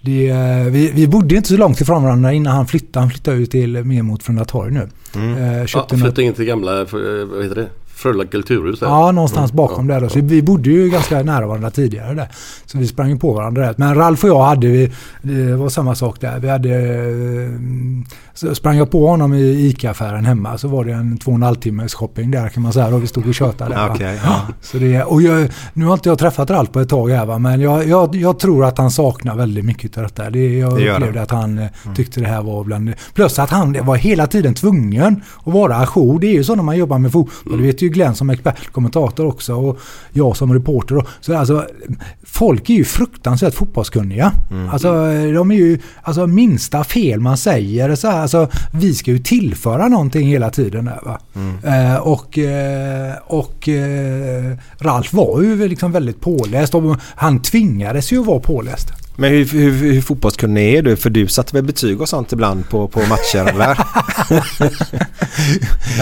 det, 0.06 0.30
eh, 0.30 0.64
vi, 0.72 0.92
vi 0.96 1.08
bodde 1.08 1.36
inte 1.36 1.50
så 1.50 1.58
långt 1.58 1.82
ifrån 1.82 2.04
varandra 2.04 2.34
innan 2.34 2.56
han 2.56 2.68
flyttade. 2.68 3.00
Han 3.04 3.10
flyttade 3.10 3.38
ju 3.38 3.46
till 3.46 3.84
mer 3.84 4.02
mot 4.04 4.24
Frölundatorg 4.24 4.72
nu. 4.72 4.88
Eh, 5.16 5.58
Ja, 5.60 5.68
köpte 5.68 5.96
något- 5.96 6.04
flytta 6.06 6.22
in 6.22 6.34
till 6.34 6.46
gamla, 6.46 6.82
eh, 6.82 6.88
vad 7.32 7.44
heter 7.44 7.56
det? 7.56 7.68
Frölunda 7.96 8.26
kulturhus 8.32 8.80
där. 8.80 8.88
Ja, 8.88 9.12
någonstans 9.12 9.52
Mm. 9.52 9.58
bakom 9.58 9.88
där 9.88 10.02
då. 10.02 10.10
Så 10.10 10.20
vi 10.22 10.42
bodde 10.42 10.70
ju 10.70 10.90
ganska 10.90 11.24
nära 11.24 11.48
varandra 11.48 11.72
tidigare 11.72 12.14
där. 12.14 12.28
Så 12.66 12.78
vi 12.78 12.88
sprang 12.88 13.10
ju 13.10 13.18
på 13.20 13.34
varandra 13.34 13.62
där. 13.66 13.74
Men 13.78 13.96
Ralf 13.96 14.24
och 14.24 14.30
jag 14.30 14.44
hade, 14.44 14.68
vi, 14.68 14.92
det 15.22 15.56
var 15.56 15.70
samma 15.70 15.96
sak 15.96 16.22
där. 16.22 16.40
Vi 16.40 16.50
hade, 16.50 16.70
eh, 16.70 17.50
så 18.36 18.56
sprang 18.56 18.78
jag 18.78 18.92
på 18.92 19.08
honom 19.08 19.34
i 19.34 19.68
ICA-affären 19.68 20.26
hemma 20.26 20.58
så 20.58 20.68
var 20.68 20.86
det 20.86 20.92
en 20.92 21.18
två 21.18 21.32
och 21.32 21.36
en 21.38 21.44
halv 21.44 21.56
timmes 21.56 21.94
shopping 21.94 22.32
där 22.32 22.50
kan 22.50 22.64
man 22.64 22.74
säga. 22.74 22.88
Och 22.96 23.04
vi 23.04 23.08
stod 23.08 23.28
och 23.28 23.34
tjötade 23.34 23.76
där. 23.76 23.90
Okej, 23.94 24.20
ja. 24.24 24.42
Så 24.62 24.78
det, 24.78 25.04
och 25.04 25.22
jag, 25.22 25.50
nu 25.74 25.86
har 25.86 25.94
inte 25.94 26.10
jag 26.10 26.20
träffat 26.20 26.50
Ralf 26.50 26.72
på 26.72 26.80
ett 26.80 26.90
tag 26.90 27.10
här 27.10 27.26
va. 27.26 27.40
Men 27.40 27.62
jag, 27.62 27.88
jag, 27.88 28.16
jag 28.16 28.40
tror 28.40 28.66
att 28.66 28.78
han 28.78 28.92
saknar 28.92 29.36
väldigt 29.36 29.66
mycket 29.66 29.98
av 29.98 30.04
detta. 30.04 30.30
Det, 30.30 30.58
jag 30.58 30.78
Det 30.78 30.92
upplevde 30.96 31.20
han. 31.20 31.24
att 31.24 31.32
han 31.32 31.60
eh, 31.60 31.68
tyckte 31.96 32.20
det 32.20 32.28
här 32.28 32.42
var 32.42 32.64
bland 32.64 32.94
Plus 33.14 33.40
att 33.40 33.50
han 33.50 33.78
var 33.86 33.96
hela 33.96 34.28
tiden 34.28 34.54
tvungen 34.54 35.22
att 35.46 35.54
vara 35.54 35.78
ajour. 35.78 36.20
Det 36.20 36.28
är 36.28 36.34
ju 36.34 36.44
så 36.44 36.56
när 36.56 36.64
man 36.64 36.78
jobbar 36.78 36.98
med 37.00 37.12
fotboll. 37.12 37.58
Det 37.58 37.64
vet 37.64 37.82
ju 37.82 37.90
Glenn 37.90 38.16
som 38.16 38.30
expertkommentator 38.30 39.26
också 39.28 39.54
och 39.56 39.80
jag 40.12 40.38
som 40.38 40.54
reporter. 40.54 40.96
då. 40.96 41.04
Så 41.22 41.38
alltså, 41.38 41.66
folk 42.26 42.70
är 42.70 42.74
ju 42.74 42.84
fruktansvärt 42.84 43.54
fotbollskunniga. 43.54 44.32
Alltså, 44.72 44.94
de 45.34 45.52
är 45.52 45.56
ju, 45.56 45.80
alltså 46.02 46.28
minsta 46.28 46.84
fel 46.84 47.20
man 47.20 47.38
säger, 47.38 47.96
så 47.96 48.08
här, 48.08 48.23
alltså, 48.24 48.50
vi 48.72 48.94
ska 48.94 49.12
ju 49.12 49.20
tillföra 49.20 49.88
någonting 49.88 50.28
hela 50.28 50.50
tiden. 50.50 50.86
Där, 50.86 51.00
va? 51.06 51.20
Eh, 51.64 51.96
och 51.96 52.38
eh, 52.38 53.16
och 53.28 53.70
eh, 53.70 54.58
Ralf 54.78 55.14
var 55.14 55.42
ju 55.42 55.68
liksom 55.68 55.92
väldigt 55.92 56.22
påläst 56.22 56.76
och 56.76 56.98
han 57.16 57.42
tvingades 57.42 58.12
ju 58.12 58.20
att 58.20 58.26
vara 58.26 58.40
påläst. 58.40 59.03
Men 59.16 59.32
hur, 59.32 59.46
hur, 59.46 59.72
hur 59.94 60.02
fotbollskunnig 60.02 60.76
är 60.76 60.82
du? 60.82 60.96
För 60.96 61.10
du 61.10 61.28
satte 61.28 61.56
väl 61.56 61.64
betyg 61.64 62.02
och 62.02 62.10
sånt 62.10 62.32
ibland 62.32 62.70
på, 62.70 62.88
på 62.88 63.00
matcher 63.00 63.50
eller? 63.50 63.78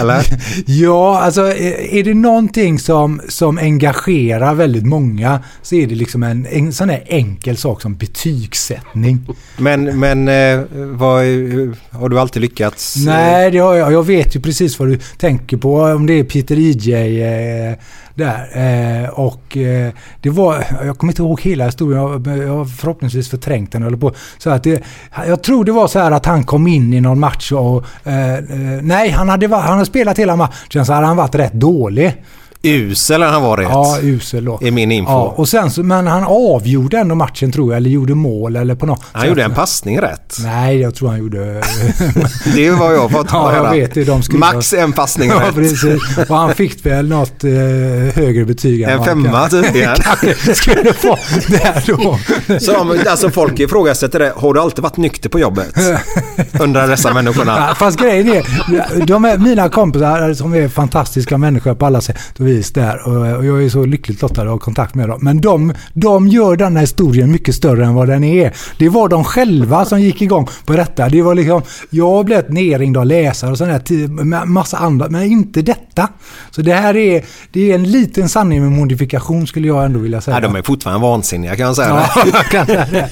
eller? 0.00 0.24
Ja, 0.66 1.20
alltså 1.20 1.52
eh, 1.52 1.96
är 1.96 2.02
det 2.02 2.14
någonting 2.14 2.78
som, 2.78 3.20
som 3.28 3.58
engagerar 3.58 4.54
väldigt 4.54 4.86
många 4.86 5.40
så 5.62 5.74
är 5.74 5.86
det 5.86 5.94
liksom 5.94 6.22
en, 6.22 6.46
en 6.46 6.72
sån 6.72 6.88
här 6.88 7.04
enkel 7.06 7.56
sak 7.56 7.82
som 7.82 7.94
betygssättning. 7.94 9.26
Men, 9.56 10.00
men 10.00 10.28
eh, 10.28 10.60
vad, 10.72 11.24
har 11.90 12.08
du 12.08 12.20
alltid 12.20 12.42
lyckats? 12.42 12.96
Nej, 13.06 13.50
det 13.50 13.58
har 13.58 13.74
jag. 13.74 13.92
Jag 13.92 14.06
vet 14.06 14.36
ju 14.36 14.40
precis 14.40 14.78
vad 14.78 14.88
du 14.88 14.98
tänker 15.18 15.56
på. 15.56 15.82
Om 15.82 16.06
det 16.06 16.12
är 16.12 16.24
Peter 16.24 16.58
EJ 16.58 17.22
eh, 17.22 17.74
där. 18.14 19.02
Eh, 19.04 19.08
och 19.08 19.56
eh, 19.56 19.92
det 20.20 20.30
var, 20.30 20.64
jag 20.84 20.98
kommer 20.98 21.12
inte 21.12 21.22
ihåg 21.22 21.40
hela 21.40 21.64
historien. 21.64 22.00
Jag, 22.00 22.38
jag 22.38 22.56
har 22.56 22.64
förhoppningsvis 22.64 23.30
förträngt 23.30 23.72
den. 23.72 23.82
Eller 23.82 23.96
på. 23.96 24.12
Så 24.38 24.50
att 24.50 24.62
det, 24.62 24.82
jag 25.26 25.42
tror 25.42 25.64
det 25.64 25.72
var 25.72 25.86
så 25.88 25.98
här 25.98 26.10
att 26.10 26.26
han 26.26 26.44
kom 26.44 26.66
in 26.66 26.94
i 26.94 27.00
någon 27.00 27.20
match 27.20 27.52
och... 27.52 27.84
Eh, 28.04 28.34
eh 28.34 28.82
nej, 28.82 29.10
han 29.10 29.28
hade, 29.28 29.48
han 29.48 29.72
hade 29.72 29.86
spelat 29.86 30.18
hela 30.18 30.36
matchen 30.36 30.86
så 30.86 30.92
hade 30.92 31.06
han 31.06 31.16
varit 31.16 31.34
rätt 31.34 31.52
dålig. 31.52 32.16
Usel 32.64 33.22
har 33.22 33.28
han 33.28 33.42
varit. 33.42 33.68
Ja, 33.70 33.98
usel 34.02 34.44
då. 34.44 34.58
Är 34.62 34.70
min 34.70 34.92
info. 34.92 35.10
Ja, 35.12 35.34
och 35.36 35.48
sen 35.48 35.70
så, 35.70 35.82
men 35.82 36.06
han 36.06 36.24
avgjorde 36.24 36.98
ändå 36.98 37.14
matchen 37.14 37.52
tror 37.52 37.72
jag, 37.72 37.76
eller 37.76 37.90
gjorde 37.90 38.14
mål 38.14 38.56
eller 38.56 38.74
på 38.74 38.86
något 38.86 39.02
Han 39.12 39.28
gjorde 39.28 39.42
en 39.44 39.54
passning 39.54 40.00
rätt. 40.00 40.36
Nej, 40.42 40.80
jag 40.80 40.94
tror 40.94 41.08
han 41.08 41.18
gjorde... 41.18 41.38
Det 42.54 42.66
är 42.66 42.72
vad 42.78 42.94
jag 42.94 43.00
har 43.00 43.08
fått 43.08 43.26
Ja, 43.32 43.52
jag 43.54 43.62
höra. 43.62 43.72
vet. 43.72 44.06
De 44.06 44.22
skulle 44.22 44.38
Max 44.38 44.72
en 44.72 44.92
passning 44.92 45.28
Ja, 45.30 45.40
rätt. 45.48 45.54
precis. 45.54 46.28
Och 46.30 46.36
han 46.36 46.54
fick 46.54 46.86
väl 46.86 47.08
något 47.08 47.44
eh, 47.44 47.50
högre 48.14 48.44
betyg. 48.44 48.82
än 48.82 48.90
En 48.90 49.04
femma 49.04 49.48
tydligen. 49.48 49.96
skulle 50.54 50.92
få 50.92 51.18
där 51.48 51.84
då. 51.86 52.18
Så 52.60 52.72
de, 52.72 53.00
alltså 53.08 53.30
folk 53.30 53.60
ifrågasätter 53.60 54.18
det. 54.18 54.32
Har 54.36 54.54
du 54.54 54.60
alltid 54.60 54.82
varit 54.82 54.96
nykter 54.96 55.28
på 55.28 55.38
jobbet? 55.40 55.74
Undrar 56.60 56.88
dessa 56.88 57.14
människorna. 57.14 57.56
Ja, 57.68 57.74
fast 57.74 57.98
grejen 58.00 58.28
är, 58.28 59.06
de 59.06 59.24
är 59.24 59.38
mina 59.38 59.68
kompisar 59.68 60.34
som 60.34 60.54
är 60.54 60.68
fantastiska 60.68 61.38
människor 61.38 61.74
på 61.74 61.86
alla 61.86 62.00
sätt 62.00 62.18
och 62.52 62.58
vis 62.58 62.72
där. 62.72 63.08
Och, 63.08 63.46
jag 63.46 63.64
är 63.64 63.68
så 63.68 63.84
lyckligt 63.84 64.22
lottad 64.22 64.42
att 64.42 64.48
ha 64.48 64.58
kontakt 64.58 64.94
med 64.94 65.08
dem. 65.08 65.18
Men 65.22 65.40
de, 65.40 65.74
de 65.92 66.28
gör 66.28 66.56
den 66.56 66.76
här 66.76 66.80
historien 66.80 67.32
mycket 67.32 67.54
större 67.54 67.84
än 67.84 67.94
vad 67.94 68.08
den 68.08 68.24
är. 68.24 68.52
Det 68.78 68.88
var 68.88 69.08
de 69.08 69.24
själva 69.24 69.84
som 69.84 70.00
gick 70.00 70.22
igång 70.22 70.48
på 70.64 70.72
detta. 70.72 71.08
Det 71.08 71.22
var 71.22 71.34
liksom, 71.34 71.62
jag 71.90 72.24
blev 72.24 72.52
nerringd 72.52 72.96
av 72.96 73.06
läsare 73.06 73.50
och 73.50 73.58
sådär, 73.58 74.44
massa 74.46 74.76
andra, 74.76 75.08
men 75.08 75.22
inte 75.22 75.62
detta. 75.62 76.08
Så 76.50 76.62
det 76.62 76.74
här 76.74 76.96
är, 76.96 77.24
det 77.52 77.70
är 77.70 77.74
en 77.74 77.90
liten 77.90 78.28
sanning 78.28 78.62
med 78.62 78.72
modifikation 78.72 79.46
skulle 79.46 79.68
jag 79.68 79.84
ändå 79.84 79.98
vilja 79.98 80.20
säga. 80.20 80.34
Nej, 80.34 80.42
de 80.42 80.56
är 80.56 80.62
fortfarande 80.62 81.02
vansinniga 81.02 81.56
kan 81.56 81.66
jag 81.66 81.76
säga. 81.76 81.88
Ja, 82.14 82.24
jag 82.32 82.44
kan 82.44 82.66
säga 82.66 82.86
det. 82.90 83.10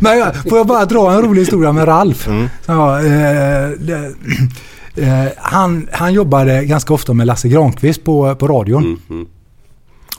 Men 0.00 0.18
jag, 0.18 0.36
får 0.36 0.58
jag 0.58 0.66
bara 0.66 0.84
dra 0.84 1.12
en 1.12 1.22
rolig 1.22 1.42
historia 1.42 1.72
med 1.72 1.88
Ralf? 1.88 2.28
Ja, 2.66 2.98
eh, 2.98 3.68
det, 3.78 4.12
eh, 4.96 5.26
han, 5.36 5.88
han 5.92 6.14
jobbade 6.14 6.64
ganska 6.64 6.94
ofta 6.94 7.12
med 7.12 7.26
Lasse 7.26 7.48
Granqvist 7.48 8.04
på, 8.04 8.34
på 8.34 8.48
radion. 8.48 8.98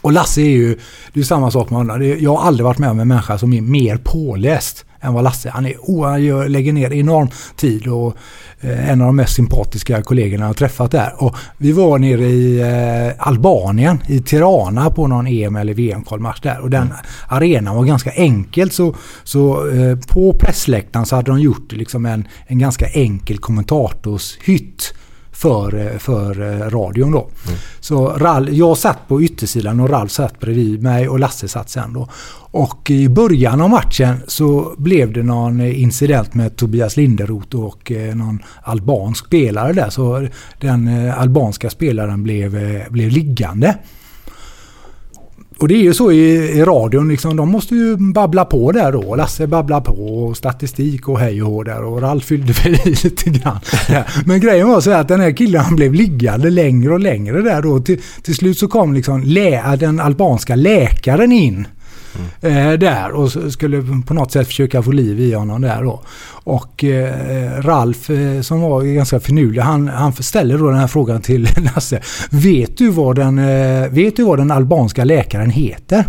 Och 0.02 0.12
Lasse 0.12 0.42
är 0.42 0.46
ju, 0.50 0.78
det 1.14 1.20
är 1.20 1.24
samma 1.24 1.52
sak 1.52 1.70
med 1.70 1.78
honom. 1.78 2.16
Jag 2.20 2.36
har 2.36 2.48
aldrig 2.48 2.66
varit 2.66 2.78
med 2.78 2.90
om 2.90 3.00
en 3.00 3.08
människa 3.08 3.38
som 3.38 3.54
är 3.54 3.62
mer 3.62 3.98
påläst 3.98 4.86
än 5.02 5.14
vad 5.14 5.24
Lasse. 5.24 5.50
Han, 5.50 5.66
är, 5.66 5.76
oh, 5.80 6.06
han 6.06 6.24
gör, 6.24 6.50
lägger 6.50 6.74
ner 6.74 6.94
enorm 6.94 7.30
tid 7.56 7.88
och 7.88 8.18
Eh, 8.64 8.90
en 8.90 9.02
av 9.02 9.08
de 9.08 9.16
mest 9.16 9.36
sympatiska 9.36 10.02
kollegorna 10.02 10.46
jag 10.46 10.58
träffat 10.58 10.92
där. 10.92 11.24
Och 11.24 11.36
vi 11.58 11.72
var 11.72 12.00
nere 12.00 12.26
i 12.26 12.60
eh, 12.62 13.28
Albanien, 13.28 14.00
i 14.08 14.20
Tirana 14.20 14.90
på 14.90 15.08
någon 15.08 15.28
EM 15.28 15.56
eller 15.56 15.74
VM-kvalmatch 15.74 16.42
där. 16.42 16.60
Och 16.60 16.70
den 16.70 16.94
arenan 17.28 17.76
var 17.76 17.84
ganska 17.84 18.12
enkel 18.12 18.72
så, 18.72 18.96
så 19.24 19.70
eh, 19.70 19.98
på 19.98 20.34
pressläktaren 20.34 21.06
så 21.06 21.16
hade 21.16 21.32
de 21.32 21.40
gjort 21.40 21.72
liksom 21.72 22.06
en, 22.06 22.28
en 22.48 22.60
ganska 22.60 22.86
enkel 22.86 23.38
kommentatorshytt 23.38 24.94
för, 25.34 26.00
för 26.00 26.42
eh, 26.42 26.70
radion 26.70 27.12
då. 27.12 27.30
Så 27.80 28.08
Ralf, 28.08 28.50
jag 28.52 28.78
satt 28.78 29.08
på 29.08 29.22
yttersidan 29.22 29.80
och 29.80 29.90
Ralf 29.90 30.12
satt 30.12 30.40
bredvid 30.40 30.84
mig 30.84 31.10
och 31.10 31.20
Lasse 31.20 31.48
satt 31.48 31.70
sen 31.70 31.94
då. 31.94 32.08
Och 32.52 32.92
i 32.92 33.10
början 33.10 33.62
av 33.62 33.70
matchen 33.70 34.16
så 34.28 34.74
blev 34.78 35.14
det 35.14 35.24
någon 35.24 35.60
eh, 35.60 35.82
incident 35.82 36.34
med 36.34 36.56
Tobias 36.56 36.98
Linderoth 36.98 37.56
och 37.56 37.92
eh, 37.92 38.16
någon 38.16 38.40
albansk 38.62 39.26
spelare 39.26 39.74
där. 39.74 39.90
Så 39.90 40.28
den 40.60 41.12
albanska 41.12 41.70
spelaren 41.70 42.24
blev, 42.24 42.52
blev 42.90 43.10
liggande. 43.10 43.76
Och 45.58 45.68
det 45.68 45.76
är 45.76 45.82
ju 45.82 45.94
så 45.94 46.12
i, 46.12 46.36
i 46.36 46.64
radion, 46.64 47.10
liksom, 47.10 47.36
de 47.36 47.50
måste 47.50 47.76
ju 47.76 47.98
babbla 47.98 48.46
på 48.46 48.72
där 48.72 48.92
då. 48.92 49.16
Lasse 49.16 49.48
babblar 49.48 49.82
på 49.82 49.94
och 49.94 50.38
statistik 50.38 51.10
och 51.10 51.20
hej 51.20 51.44
och 51.44 51.50
hå 51.50 51.64
där 51.64 51.84
och 51.84 52.02
Ralf 52.02 52.26
fyllde 52.26 52.54
väl 52.64 52.74
i 52.74 52.90
lite 52.90 53.30
grann. 53.30 53.60
Ja. 53.90 54.04
Men 54.26 54.40
grejen 54.40 54.68
var 54.68 54.82
så 54.82 54.92
att 54.92 55.08
den 55.08 55.20
här 55.20 55.32
killen 55.32 55.62
han 55.62 55.76
blev 55.76 55.94
liggande 55.94 56.50
längre 56.50 56.94
och 56.94 57.00
längre 57.00 57.42
där 57.42 57.62
då. 57.62 57.80
Till, 57.80 58.02
till 58.22 58.36
slut 58.36 58.58
så 58.58 58.68
kom 58.68 58.94
liksom 58.94 59.24
lä, 59.24 59.76
den 59.80 60.00
albanska 60.00 60.56
läkaren 60.56 61.32
in. 61.32 61.68
Eh, 62.42 62.72
där 62.72 63.12
och 63.12 63.32
skulle 63.54 63.84
på 64.08 64.14
något 64.14 64.32
sätt 64.32 64.48
försöka 64.48 64.84
få 64.84 64.92
liv 64.92 65.20
i 65.20 65.34
honom 65.34 65.62
där 65.62 65.84
då. 65.84 66.02
Och 66.44 66.84
eh, 66.84 67.62
Ralf 67.62 68.10
eh, 68.10 68.42
som 68.42 68.62
var 68.62 68.82
ganska 68.82 69.20
finurlig 69.20 69.62
han, 69.62 69.88
han 69.88 70.14
ställer 70.14 70.58
då 70.58 70.70
den 70.70 70.80
här 70.80 70.88
frågan 70.88 71.22
till 71.22 71.50
Lasse. 71.76 72.02
Vet 72.30 72.78
du 72.78 72.90
vad 72.90 73.16
den, 73.16 73.36
vet 73.94 74.16
du 74.16 74.24
vad 74.24 74.38
den 74.38 74.52
albanska 74.52 75.04
läkaren 75.04 75.50
heter? 75.50 76.06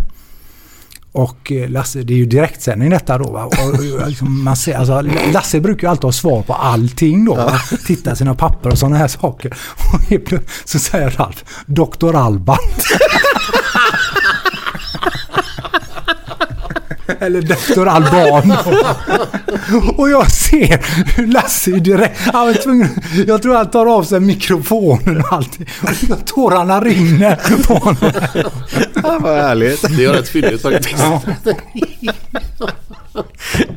Och 1.11 1.51
Lasse, 1.67 2.01
det 2.01 2.13
är 2.13 2.17
ju 2.17 2.25
direktsändning 2.25 2.89
detta 2.89 3.17
då. 3.17 3.31
Va? 3.31 3.45
Och, 3.45 4.07
liksom, 4.07 4.43
man 4.43 4.55
ser, 4.55 4.75
alltså, 4.75 5.01
Lasse 5.33 5.59
brukar 5.59 5.87
ju 5.87 5.91
alltid 5.91 6.03
ha 6.03 6.11
svar 6.11 6.41
på 6.41 6.53
allting 6.53 7.25
då. 7.25 7.35
Va? 7.35 7.59
Titta 7.85 8.15
sina 8.15 8.35
papper 8.35 8.69
och 8.69 8.77
sådana 8.77 8.97
här 8.97 9.07
saker. 9.07 9.53
Och 9.93 10.33
så 10.65 10.79
säger 10.79 11.09
Ralf, 11.09 11.43
Dr. 11.65 12.15
Alban. 12.15 12.57
Eller 17.19 17.41
Dr. 17.41 17.87
Alban. 17.87 18.53
Och 19.97 20.09
jag 20.09 20.31
ser 20.31 20.85
hur 21.17 21.27
Lasse 21.27 21.71
är 21.71 21.79
direkt... 21.79 22.19
Han 22.33 22.47
var 22.47 22.53
tvungen, 22.53 22.89
jag 23.27 23.41
tror 23.41 23.55
han 23.55 23.69
tar 23.69 23.85
av 23.97 24.03
sig 24.03 24.19
mikrofonen 24.19 25.21
och 25.21 25.33
allting. 25.33 25.67
Och 26.11 26.25
tårarna 26.25 26.81
rinner 26.81 27.39
på 27.67 27.73
honom. 27.73 28.11
Ja, 29.03 29.17
vad 29.21 29.37
härligt. 29.37 29.97
Det 29.97 30.05
är 30.05 30.13
rätt 30.13 30.29
fyndigt 30.29 30.61
faktiskt. 30.61 30.95
Ja. 30.99 31.21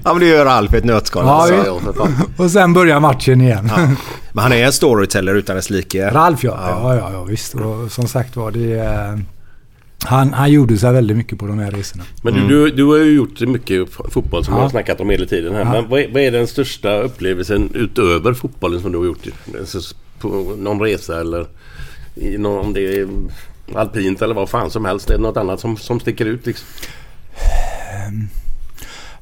Ja 0.05 0.13
men 0.13 0.19
det 0.21 0.27
gör 0.27 0.47
Alf 0.47 0.75
ett 0.75 0.85
nötskal. 0.85 1.25
Ja, 1.27 1.59
alltså. 1.71 2.09
Och 2.37 2.51
sen 2.51 2.73
börjar 2.73 3.01
matchen 3.01 3.41
igen. 3.41 3.73
Ja. 3.77 3.89
Men 4.33 4.43
han 4.43 4.53
är 4.53 4.65
en 4.67 4.73
storyteller 4.73 5.35
utan 5.35 5.57
dess 5.57 5.71
like. 5.71 6.11
Ralf 6.11 6.45
ja. 6.45 6.59
Ja, 6.61 6.95
ja, 6.97 7.11
ja 7.13 7.23
visst. 7.25 7.55
Och 7.55 7.93
som 7.93 8.09
sagt 8.09 8.37
var 8.37 8.51
det... 8.51 8.73
är- 8.79 9.23
Han, 10.05 10.33
han 10.33 10.53
gjorde 10.53 10.77
sig 10.79 10.93
väldigt 10.93 11.17
mycket 11.17 11.39
på 11.39 11.47
de 11.47 11.59
här 11.59 11.71
resorna. 11.71 12.05
Men 12.23 12.35
du, 12.35 12.49
du, 12.49 12.71
du 12.71 12.85
har 12.85 12.97
ju 12.97 13.15
gjort 13.17 13.41
mycket 13.41 13.89
fotboll 14.11 14.45
som 14.45 14.55
Ja. 14.55 14.59
vi 14.59 14.63
har 14.63 14.71
snackat 14.71 15.01
om 15.01 15.11
hela 15.11 15.27
tiden 15.27 15.55
här. 15.55 15.61
Ja. 15.61 15.73
Men 15.73 15.89
vad 15.89 16.01
är, 16.01 16.09
vad 16.13 16.23
är 16.23 16.31
den 16.31 16.47
största 16.47 17.01
upplevelsen 17.03 17.71
utöver 17.75 18.33
fotbollen 18.35 18.81
som 18.81 18.93
du 18.93 18.99
har 18.99 19.05
gjort? 19.05 19.27
Alltså, 19.59 19.79
På 20.19 20.29
någon 20.59 20.81
resa 20.81 21.21
eller 21.21 21.47
i 22.15 22.39
någon, 22.39 22.67
om 22.67 22.73
det 22.73 22.97
är 22.99 23.09
alpint 23.75 24.23
eller 24.23 24.35
vad 24.35 24.49
fan 24.49 24.71
som 24.71 24.85
helst. 24.85 25.11
Är 25.11 25.15
det 25.15 25.21
något 25.23 25.37
annat 25.37 25.61
som, 25.61 25.77
som 25.77 26.01
sticker 26.01 26.27
ut 26.27 26.47
liksom? 26.47 26.67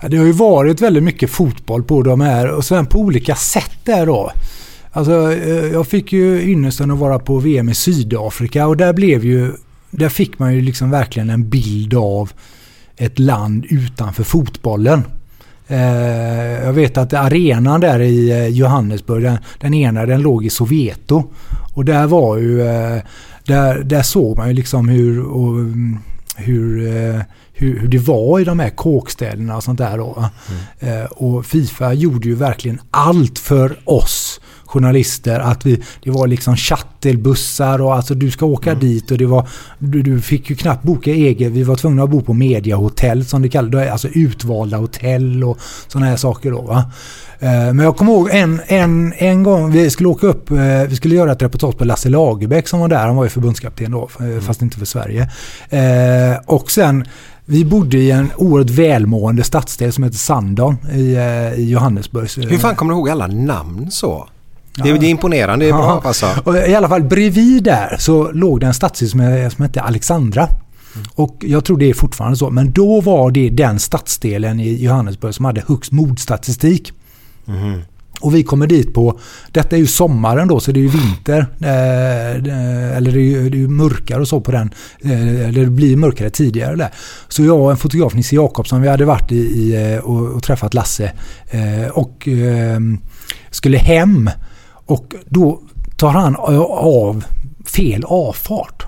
Ja, 0.02 0.08
Det 0.08 0.16
har 0.16 0.24
ju 0.24 0.32
varit 0.32 0.80
väldigt 0.80 1.02
mycket 1.02 1.30
fotboll 1.30 1.82
på 1.82 2.02
de 2.02 2.20
här 2.20 2.50
och 2.50 2.64
sen 2.64 2.86
på 2.86 2.98
olika 2.98 3.34
sätt 3.34 3.70
där 3.84 4.06
då. 4.06 4.32
Alltså, 4.92 5.32
eh, 5.32 5.66
jag 5.72 5.86
fick 5.86 6.12
ju 6.12 6.42
ynnesten 6.42 6.90
att 6.90 6.98
vara 6.98 7.18
på 7.18 7.38
VM 7.38 7.68
i 7.68 7.74
Sydafrika 7.74 8.66
och 8.66 8.76
där 8.76 8.92
blev 8.92 9.24
ju, 9.24 9.52
där 9.90 10.08
fick 10.08 10.38
man 10.38 10.54
ju 10.54 10.60
liksom 10.60 10.90
verkligen 10.90 11.30
en 11.30 11.48
bild 11.48 11.94
av 11.94 12.32
ett 12.96 13.18
land 13.18 13.66
utanför 13.68 14.24
fotbollen. 14.24 15.02
Eh, 15.68 16.64
jag 16.64 16.72
vet 16.72 16.96
att 16.96 17.12
arenan 17.12 17.80
där 17.80 18.00
i 18.00 18.30
eh, 18.30 18.46
Johannesburg, 18.46 19.22
den, 19.22 19.38
den 19.60 19.74
ena 19.74 20.06
den 20.06 20.20
låg 20.20 20.44
i 20.44 20.50
Soweto. 20.50 21.24
Och 21.74 21.84
där 21.84 22.06
var 22.06 22.36
ju, 22.36 22.62
eh, 22.62 23.02
där, 23.44 23.82
där 23.82 24.02
såg 24.02 24.36
man 24.38 24.48
ju 24.48 24.54
liksom 24.54 24.88
hur, 24.88 25.22
och, 25.22 25.48
mm, 25.48 25.98
hur, 26.36 26.78
hur, 27.52 27.80
hur 27.80 27.88
det 27.88 27.98
var 27.98 28.40
i 28.40 28.44
de 28.44 28.58
här 28.58 28.70
kåkstäderna 28.70 29.56
och 29.56 29.64
sånt 29.64 29.78
där 29.78 29.98
då. 29.98 30.30
Eh, 30.78 31.04
och 31.04 31.46
Fifa 31.46 31.92
gjorde 31.92 32.28
ju 32.28 32.34
verkligen 32.34 32.80
allt 32.90 33.38
för 33.38 33.78
oss 33.84 34.40
journalister 34.66 35.40
att 35.40 35.66
vi, 35.66 35.82
det 36.02 36.10
var 36.10 36.26
liksom 36.26 36.56
shuttelbussar 36.56 37.82
och 37.82 37.94
alltså 37.94 38.14
du 38.14 38.30
ska 38.30 38.46
åka 38.46 38.74
dit 38.74 39.10
och 39.10 39.18
det 39.18 39.26
var, 39.26 39.48
du, 39.78 40.02
du 40.02 40.20
fick 40.20 40.50
ju 40.50 40.56
knappt 40.56 40.82
boka 40.82 41.10
eget, 41.10 41.52
vi 41.52 41.62
var 41.62 41.76
tvungna 41.76 42.02
att 42.02 42.10
bo 42.10 42.20
på 42.20 42.32
mediahotell 42.32 43.24
som 43.24 43.42
det 43.42 43.48
kallades, 43.48 43.90
alltså 43.92 44.08
utvalda 44.08 44.76
hotell 44.76 45.44
och 45.44 45.58
sådana 45.88 46.06
här 46.06 46.16
saker 46.16 46.50
då 46.50 46.62
va. 46.62 46.90
Eh, 47.38 47.50
Men 47.50 47.78
jag 47.78 47.96
kommer 47.96 48.12
ihåg 48.12 48.28
en, 48.32 48.60
en, 48.66 49.12
en 49.16 49.42
gång 49.42 49.70
vi 49.70 49.90
skulle 49.90 50.08
åka 50.08 50.26
upp, 50.26 50.50
eh, 50.50 50.56
vi 50.88 50.96
skulle 50.96 51.14
göra 51.14 51.32
ett 51.32 51.42
reportage 51.42 51.78
på 51.78 51.84
Lasse 51.84 52.08
Lagerbäck 52.08 52.68
som 52.68 52.80
var 52.80 52.88
där, 52.88 53.06
han 53.06 53.16
var 53.16 53.24
ju 53.24 53.30
förbundskapten 53.30 53.90
då, 53.90 54.08
eh, 54.20 54.40
fast 54.40 54.62
inte 54.62 54.78
för 54.78 54.86
Sverige. 54.86 55.30
Och 56.46 56.70
sen 56.70 57.04
vi 57.44 57.64
bodde 57.64 57.98
i 57.98 58.10
en 58.10 58.30
oerhört 58.36 58.70
välmående 58.70 59.42
stadsdel 59.42 59.92
som 59.92 60.04
heter 60.04 60.16
Sandon 60.16 60.76
i, 60.92 61.16
i 61.56 61.70
Johannesburg. 61.70 62.50
Hur 62.50 62.58
fan 62.58 62.76
kommer 62.76 62.92
du 62.92 62.98
ihåg 62.98 63.10
alla 63.10 63.26
namn 63.26 63.90
så? 63.90 64.28
Det, 64.76 64.90
är- 64.90 64.98
det 64.98 65.06
är 65.06 65.10
imponerande, 65.10 65.64
det 65.64 65.68
är 65.68 65.72
bra 65.72 66.02
alltså. 66.04 66.26
Och 66.44 66.56
I 66.56 66.74
alla 66.74 66.88
fall 66.88 67.02
bredvid 67.04 67.62
där 67.62 67.96
så 67.98 68.32
låg 68.32 68.60
det 68.60 68.66
en 68.66 68.74
stadsdel 68.74 69.08
som, 69.08 69.50
som 69.54 69.62
hette 69.62 69.80
Alexandra. 69.82 70.48
Och 71.14 71.36
jag 71.40 71.64
tror 71.64 71.78
det 71.78 71.90
är 71.90 71.94
fortfarande 71.94 72.36
så. 72.36 72.50
Men 72.50 72.70
då 72.72 73.00
var 73.00 73.30
det 73.30 73.50
den 73.50 73.78
stadsdelen 73.78 74.60
i 74.60 74.84
Johannesburg 74.84 75.34
som 75.34 75.44
hade 75.44 75.62
högst 75.68 75.92
mordstatistik. 75.92 76.92
Och 78.20 78.34
vi 78.34 78.42
kommer 78.42 78.66
dit 78.66 78.94
på, 78.94 79.18
detta 79.52 79.76
är 79.76 79.80
ju 79.80 79.86
sommaren 79.86 80.48
då 80.48 80.60
så 80.60 80.72
det 80.72 80.80
är 80.80 80.82
ju 80.82 80.88
vinter. 80.88 81.46
Eh, 81.60 82.30
eh, 82.30 82.96
eller 82.96 83.12
det 83.12 83.18
är 83.18 83.22
ju, 83.22 83.50
det 83.50 83.56
är 83.56 83.60
ju 83.60 83.68
mörkare 83.68 84.20
och 84.20 84.28
så 84.28 84.40
på 84.40 84.50
den. 84.52 84.70
Eh, 85.04 85.48
eller 85.48 85.64
det 85.64 85.70
blir 85.70 85.96
mörkare 85.96 86.30
tidigare 86.30 86.76
där. 86.76 86.90
Så 87.28 87.42
jag 87.44 87.60
och 87.60 87.70
en 87.70 87.76
fotograf, 87.76 88.14
Nisse 88.14 88.34
Jakobsson, 88.34 88.82
vi 88.82 88.88
hade 88.88 89.04
varit 89.04 89.32
i, 89.32 89.36
i 89.36 89.92
eh, 89.94 89.98
och, 89.98 90.34
och 90.36 90.42
träffat 90.42 90.74
Lasse. 90.74 91.12
Eh, 91.50 91.88
och 91.92 92.28
eh, 92.28 92.80
skulle 93.50 93.78
hem. 93.78 94.30
Och 94.86 95.14
då 95.28 95.60
tar 95.96 96.10
han 96.10 96.36
av 96.36 97.24
fel 97.64 98.04
avfart. 98.04 98.86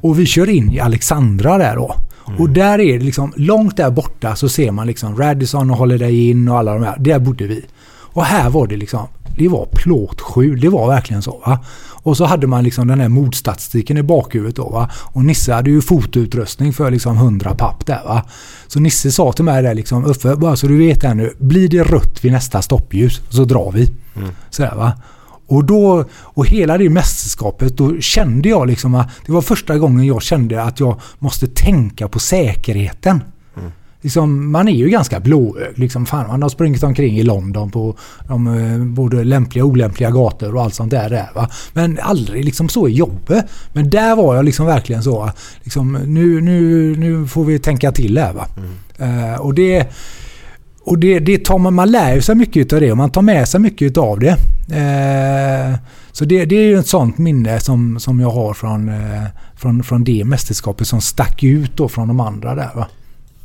Och 0.00 0.18
vi 0.18 0.26
kör 0.26 0.48
in 0.48 0.72
i 0.72 0.80
Alexandra 0.80 1.58
där 1.58 1.76
då. 1.76 1.94
Och 2.38 2.50
där 2.50 2.80
är 2.80 2.98
det 2.98 3.04
liksom, 3.04 3.32
långt 3.36 3.76
där 3.76 3.90
borta 3.90 4.36
så 4.36 4.48
ser 4.48 4.70
man 4.70 4.86
liksom 4.86 5.16
Radisson 5.16 5.70
och 5.70 5.76
Holiday 5.76 6.30
Inn 6.30 6.48
och 6.48 6.58
alla 6.58 6.74
de 6.74 6.82
här. 6.82 6.96
Där 6.98 7.18
bodde 7.18 7.46
vi. 7.46 7.64
Och 7.86 8.24
här 8.24 8.50
var 8.50 8.66
det 8.66 8.76
liksom, 8.76 9.06
det 9.36 9.48
var 9.48 9.68
plåtskjul. 9.72 10.60
Det 10.60 10.68
var 10.68 10.88
verkligen 10.88 11.22
så. 11.22 11.42
Va? 11.46 11.60
Och 12.04 12.16
så 12.16 12.24
hade 12.24 12.46
man 12.46 12.64
liksom 12.64 12.88
den 12.88 13.00
här 13.00 13.08
mordstatistiken 13.08 13.98
i 13.98 14.02
bakhuvudet 14.02 14.56
då. 14.56 14.68
Va? 14.68 14.90
Och 14.94 15.24
Nisse 15.24 15.52
hade 15.52 15.70
ju 15.70 15.82
fotoutrustning 15.82 16.72
för 16.72 16.90
liksom 16.90 17.16
100 17.16 17.54
papp 17.54 17.86
där. 17.86 18.02
Va? 18.04 18.22
Så 18.66 18.80
Nisse 18.80 19.12
sa 19.12 19.32
till 19.32 19.44
mig 19.44 19.62
där 19.62 19.74
liksom, 19.74 20.04
Uffe, 20.04 20.36
bara 20.36 20.56
så 20.56 20.66
du 20.66 20.78
vet 20.78 21.02
här 21.02 21.14
nu. 21.14 21.34
Blir 21.38 21.68
det 21.68 21.82
rött 21.82 22.24
vid 22.24 22.32
nästa 22.32 22.62
stoppljus 22.62 23.20
så 23.30 23.44
drar 23.44 23.72
vi. 23.72 23.90
Sådär 24.50 24.74
va. 24.74 24.92
Och 25.46 25.64
då, 25.64 26.04
och 26.12 26.46
hela 26.46 26.78
det 26.78 26.88
mästerskapet, 26.88 27.76
då 27.76 28.00
kände 28.00 28.48
jag 28.48 28.66
liksom 28.66 28.94
att 28.94 29.08
det 29.26 29.32
var 29.32 29.42
första 29.42 29.78
gången 29.78 30.06
jag 30.06 30.22
kände 30.22 30.62
att 30.62 30.80
jag 30.80 31.00
måste 31.18 31.46
tänka 31.46 32.08
på 32.08 32.18
säkerheten. 32.18 33.20
Liksom, 34.04 34.52
man 34.52 34.68
är 34.68 34.72
ju 34.72 34.88
ganska 34.88 35.20
blåögd. 35.20 35.78
Liksom, 35.78 36.06
fan, 36.06 36.26
man 36.26 36.42
har 36.42 36.48
sprungit 36.48 36.82
omkring 36.82 37.18
i 37.18 37.22
London 37.22 37.70
på 37.70 37.96
de, 38.28 38.46
eh, 38.46 38.78
både 38.78 39.24
lämpliga 39.24 39.64
och 39.64 39.70
olämpliga 39.70 40.10
gator 40.10 40.54
och 40.54 40.62
allt 40.62 40.74
sånt 40.74 40.90
där. 40.90 41.10
där 41.10 41.28
va? 41.34 41.50
Men 41.72 41.98
aldrig 42.02 42.44
liksom 42.44 42.68
så 42.68 42.88
i 42.88 42.92
jobbet. 42.92 43.44
Men 43.72 43.90
där 43.90 44.16
var 44.16 44.36
jag 44.36 44.44
liksom 44.44 44.66
verkligen 44.66 45.02
så. 45.02 45.30
Liksom, 45.62 45.92
nu, 45.92 46.40
nu, 46.40 46.96
nu 46.96 47.26
får 47.26 47.44
vi 47.44 47.58
tänka 47.58 47.92
till 47.92 48.18
här. 48.18 48.32
Va? 48.32 48.46
Eh, 48.98 49.40
och 49.40 49.54
det, 49.54 49.86
och 50.84 50.98
det, 50.98 51.18
det 51.18 51.44
tar 51.44 51.58
man, 51.58 51.74
man 51.74 51.90
lär 51.90 52.20
sig 52.20 52.34
mycket 52.34 52.72
av 52.72 52.80
det 52.80 52.90
och 52.90 52.96
man 52.96 53.10
tar 53.10 53.22
med 53.22 53.48
sig 53.48 53.60
mycket 53.60 53.96
av 53.96 54.20
det. 54.20 54.36
Eh, 54.70 55.78
så 56.12 56.24
det, 56.24 56.44
det 56.44 56.56
är 56.56 56.66
ju 56.66 56.78
ett 56.78 56.88
sånt 56.88 57.18
minne 57.18 57.60
som, 57.60 58.00
som 58.00 58.20
jag 58.20 58.30
har 58.30 58.54
från, 58.54 58.90
från, 59.56 59.82
från 59.82 60.04
det 60.04 60.24
mästerskapet 60.24 60.86
som 60.86 61.00
stack 61.00 61.42
ut 61.42 61.76
då 61.76 61.88
från 61.88 62.08
de 62.08 62.20
andra 62.20 62.54
där. 62.54 62.70
Va? 62.74 62.86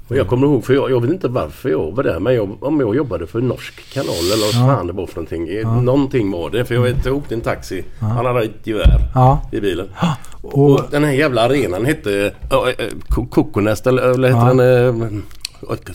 Och 0.09 0.15
jag 0.15 0.27
kommer 0.27 0.47
ihåg, 0.47 0.65
för 0.65 0.73
jag, 0.73 0.91
jag 0.91 1.01
vet 1.01 1.11
inte 1.11 1.27
varför 1.27 1.69
jag 1.69 1.91
var 1.95 2.03
där, 2.03 2.19
men 2.19 2.35
jag, 2.35 2.63
om 2.63 2.79
jag 2.79 2.95
jobbade 2.95 3.27
för 3.27 3.41
norsk 3.41 3.93
kanal 3.93 4.09
eller 4.33 4.45
vad 4.59 4.69
Ja. 4.69 4.75
fan 4.75 4.87
det 4.87 4.93
var 4.93 5.07
för 5.07 5.15
någonting. 5.15 5.47
Ja. 5.61 5.81
Någonting 5.81 6.31
var 6.31 6.49
det, 6.49 6.65
för 6.65 6.75
jag 6.75 6.81
vet, 6.81 7.05
jag 7.05 7.15
åkte 7.17 7.33
en 7.35 7.41
taxi. 7.41 7.83
Han 7.99 8.25
hade 8.25 8.43
ett 8.43 8.67
gevär 8.67 8.99
Ja. 9.15 9.41
i 9.51 9.59
bilen. 9.59 9.87
Och, 10.41 10.57
Och 10.71 10.81
den 10.91 11.03
här 11.03 11.11
jävla 11.11 11.41
arenan 11.41 11.85
hette 11.85 12.33
äh, 12.51 12.57
äh, 12.57 12.85
Ko- 13.09 13.25
Kokonest 13.25 13.87
eller, 13.87 14.01
eller 14.03 14.27
hette 14.27 14.39
Ja. 14.59 14.63
den? 14.63 15.17
Äh, 15.17 15.19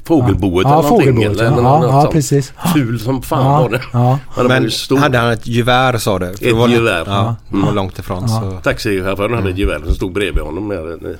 Fågelboet 0.04 0.64
Ja, 0.66 0.72
eller 0.78 0.82
någonting. 0.88 1.14
fågelboet, 1.14 1.40
eller 1.40 1.62
ja. 1.62 1.80
Ja, 1.86 2.02
ja, 2.04 2.10
precis. 2.12 2.52
Ful 2.74 3.00
som 3.00 3.22
fan 3.22 3.44
Ja, 3.52 3.62
var 3.62 3.68
det. 3.68 3.80
ja. 3.92 4.18
Men, 4.36 4.46
Men 4.46 4.70
stor. 4.70 4.96
hade 4.96 5.18
han 5.18 5.30
ett 5.30 5.46
gevär 5.46 5.98
sa 5.98 6.18
du? 6.18 6.26
Ett 6.26 6.52
var- 6.56 6.68
gevär. 6.68 7.02
Ja, 7.06 7.36
Mm. 7.52 7.74
långt 7.74 7.98
ifrån. 7.98 8.24
Ja. 8.28 8.40
Så. 8.52 8.58
Taxichauffören 8.62 9.34
hade 9.34 9.50
ett 9.50 9.58
gevär 9.58 9.80
som 9.84 9.94
stod 9.94 10.12
bredvid 10.12 10.42
honom 10.42 10.68
med, 10.68 10.78
eh, 10.78 11.10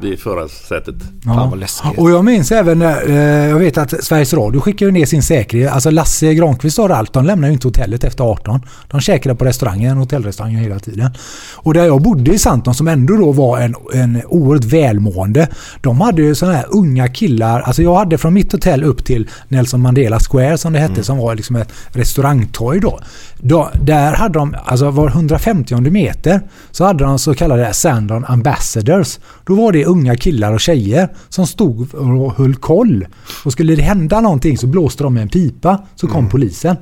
vid 0.00 0.20
förarsätet. 0.20 0.94
Ja. 1.24 1.48
vad 1.50 1.58
läskigt. 1.58 1.98
Och 1.98 2.10
jag 2.10 2.24
minns 2.24 2.52
även, 2.52 2.82
eh, 2.82 3.18
jag 3.48 3.58
vet 3.58 3.78
att 3.78 4.04
Sveriges 4.04 4.34
Radio 4.34 4.60
skickar 4.60 4.86
ju 4.86 4.92
ner 4.92 5.06
sin 5.06 5.22
säkerhet. 5.22 5.72
Alltså 5.72 5.90
Lasse 5.90 6.34
Granqvist 6.34 6.78
och 6.78 6.90
allt, 6.90 7.12
de 7.12 7.24
lämnar 7.24 7.48
ju 7.48 7.54
inte 7.54 7.68
hotellet 7.68 8.04
efter 8.04 8.24
18. 8.24 8.60
De 8.88 9.00
käkade 9.00 9.34
på 9.34 9.44
restaurangen, 9.44 9.96
hotellrestaurangen 9.96 10.60
hela 10.60 10.78
tiden. 10.78 11.10
Och 11.54 11.74
där 11.74 11.84
jag 11.84 12.02
bodde 12.02 12.34
i 12.34 12.38
Santon 12.38 12.74
som 12.74 12.88
ändå 12.88 13.16
då 13.16 13.32
var 13.32 13.58
en, 13.58 13.74
en 13.94 14.22
oerhört 14.26 14.64
välmående. 14.64 15.48
De 15.80 16.00
hade 16.00 16.22
ju 16.22 16.34
sådana 16.34 16.56
här 16.56 16.66
unga 16.68 17.08
killar. 17.08 17.60
Alltså 17.60 17.82
jag 17.82 17.94
hade 17.94 18.18
från 18.18 18.34
mitt 18.34 18.52
hotell 18.52 18.84
upp 18.84 19.04
till 19.04 19.28
Nelson 19.48 19.80
Mandela 19.80 20.18
Square 20.20 20.58
som 20.58 20.72
det 20.72 20.78
hette, 20.78 21.04
som 21.04 21.18
var 21.18 21.34
liksom 21.34 21.56
ett 21.56 21.72
restaurangtorg 21.92 22.80
då. 22.80 23.00
då. 23.40 23.70
Där 23.82 24.12
hade 24.12 24.38
de, 24.38 24.56
alltså 24.64 24.90
var 24.90 25.08
150 25.08 25.90
meter, 25.90 26.40
så 26.70 26.84
hade 26.84 27.04
de 27.04 27.18
så 27.18 27.34
kallade 27.34 27.72
Sandon 27.72 28.24
Ambassadors. 28.24 29.18
Då 29.46 29.54
var 29.54 29.72
det 29.72 29.84
unga 29.88 30.16
killar 30.16 30.52
och 30.52 30.60
tjejer 30.60 31.08
som 31.28 31.46
stod 31.46 31.94
och 31.94 32.32
höll 32.34 32.54
koll. 32.54 33.06
Och 33.44 33.52
skulle 33.52 33.76
det 33.76 33.82
hända 33.82 34.20
någonting 34.20 34.58
så 34.58 34.66
blåste 34.66 35.02
de 35.02 35.14
med 35.14 35.22
en 35.22 35.28
pipa, 35.28 35.82
så 35.96 36.06
kom 36.06 36.28
polisen. 36.28 36.76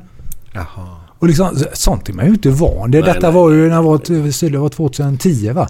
Jaha. 0.53 0.97
Och 1.19 1.29
liksom, 1.29 1.59
sånt 1.73 2.09
är 2.09 2.13
man 2.13 2.27
ju 2.27 2.33
inte 2.33 2.51
van 2.51 2.91
det. 2.91 3.01
Nej, 3.01 3.13
Detta 3.15 3.27
nej. 3.27 3.35
var 3.35 3.51
ju 3.51 3.69
när 3.69 3.83
var, 3.83 4.01
det 4.51 4.59
var 4.59 4.69
2010 4.69 5.53
va? 5.53 5.69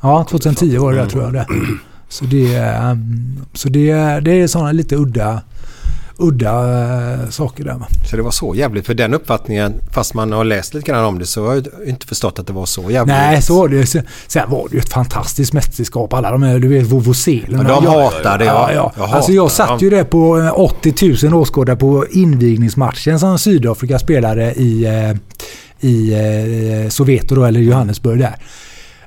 Ja, 0.00 0.26
2010 0.30 0.78
var 0.78 0.92
det 0.92 0.98
där 0.98 1.06
tror 1.06 1.22
jag 1.22 1.32
det. 1.32 1.46
Så 2.08 2.24
det, 2.24 2.54
ehm, 2.56 3.40
så 3.52 3.68
det, 3.68 3.92
det 4.20 4.30
är 4.30 4.46
sådana 4.46 4.72
lite 4.72 4.96
udda, 4.96 5.42
udda 6.20 6.50
eh, 7.12 7.28
saker 7.30 7.64
där. 7.64 7.76
Så 8.10 8.16
det 8.16 8.22
var 8.22 8.30
så 8.30 8.54
jävligt. 8.54 8.86
För 8.86 8.94
den 8.94 9.14
uppfattningen, 9.14 9.74
fast 9.92 10.14
man 10.14 10.32
har 10.32 10.44
läst 10.44 10.74
lite 10.74 10.90
grann 10.90 11.04
om 11.04 11.18
det 11.18 11.26
så 11.26 11.46
har 11.46 11.54
jag 11.54 11.66
inte 11.86 12.06
förstått 12.06 12.38
att 12.38 12.46
det 12.46 12.52
var 12.52 12.66
så 12.66 12.90
jävligt. 12.90 13.16
Nej, 13.16 13.42
så 13.42 13.58
var 13.58 13.68
det. 13.68 13.86
Sen- 13.86 14.06
Sen 14.26 14.50
var 14.50 14.68
det 14.68 14.74
ju 14.74 14.80
ett 14.80 14.92
fantastiskt 14.92 15.52
mästerskap. 15.52 16.12
Alla 16.14 16.30
de 16.30 16.42
här, 16.42 16.58
du 16.58 16.68
vet, 16.68 16.86
Vuvuzelen. 16.86 17.66
Ja, 17.68 17.74
de 17.80 17.86
hatar 17.86 18.38
det, 18.38 18.44
ja. 18.44 18.72
Ja, 18.72 18.74
ja. 18.74 18.92
Jag 18.96 19.10
alltså 19.10 19.32
jag 19.32 19.50
satt 19.50 19.82
ju 19.82 19.90
där 19.90 20.04
på 20.04 20.38
eh, 20.38 20.60
80 20.60 21.26
000 21.26 21.34
åskådare 21.34 21.76
på 21.76 22.06
invigningsmatchen 22.10 23.20
som 23.20 23.38
Sydafrika 23.38 23.98
spelade 23.98 24.52
i, 24.54 24.84
eh, 24.84 25.16
i 25.90 26.12
eh, 26.84 26.88
Soweto 26.88 27.34
då, 27.34 27.44
eller 27.44 27.60
Johannesburg 27.60 28.18
där. 28.18 28.34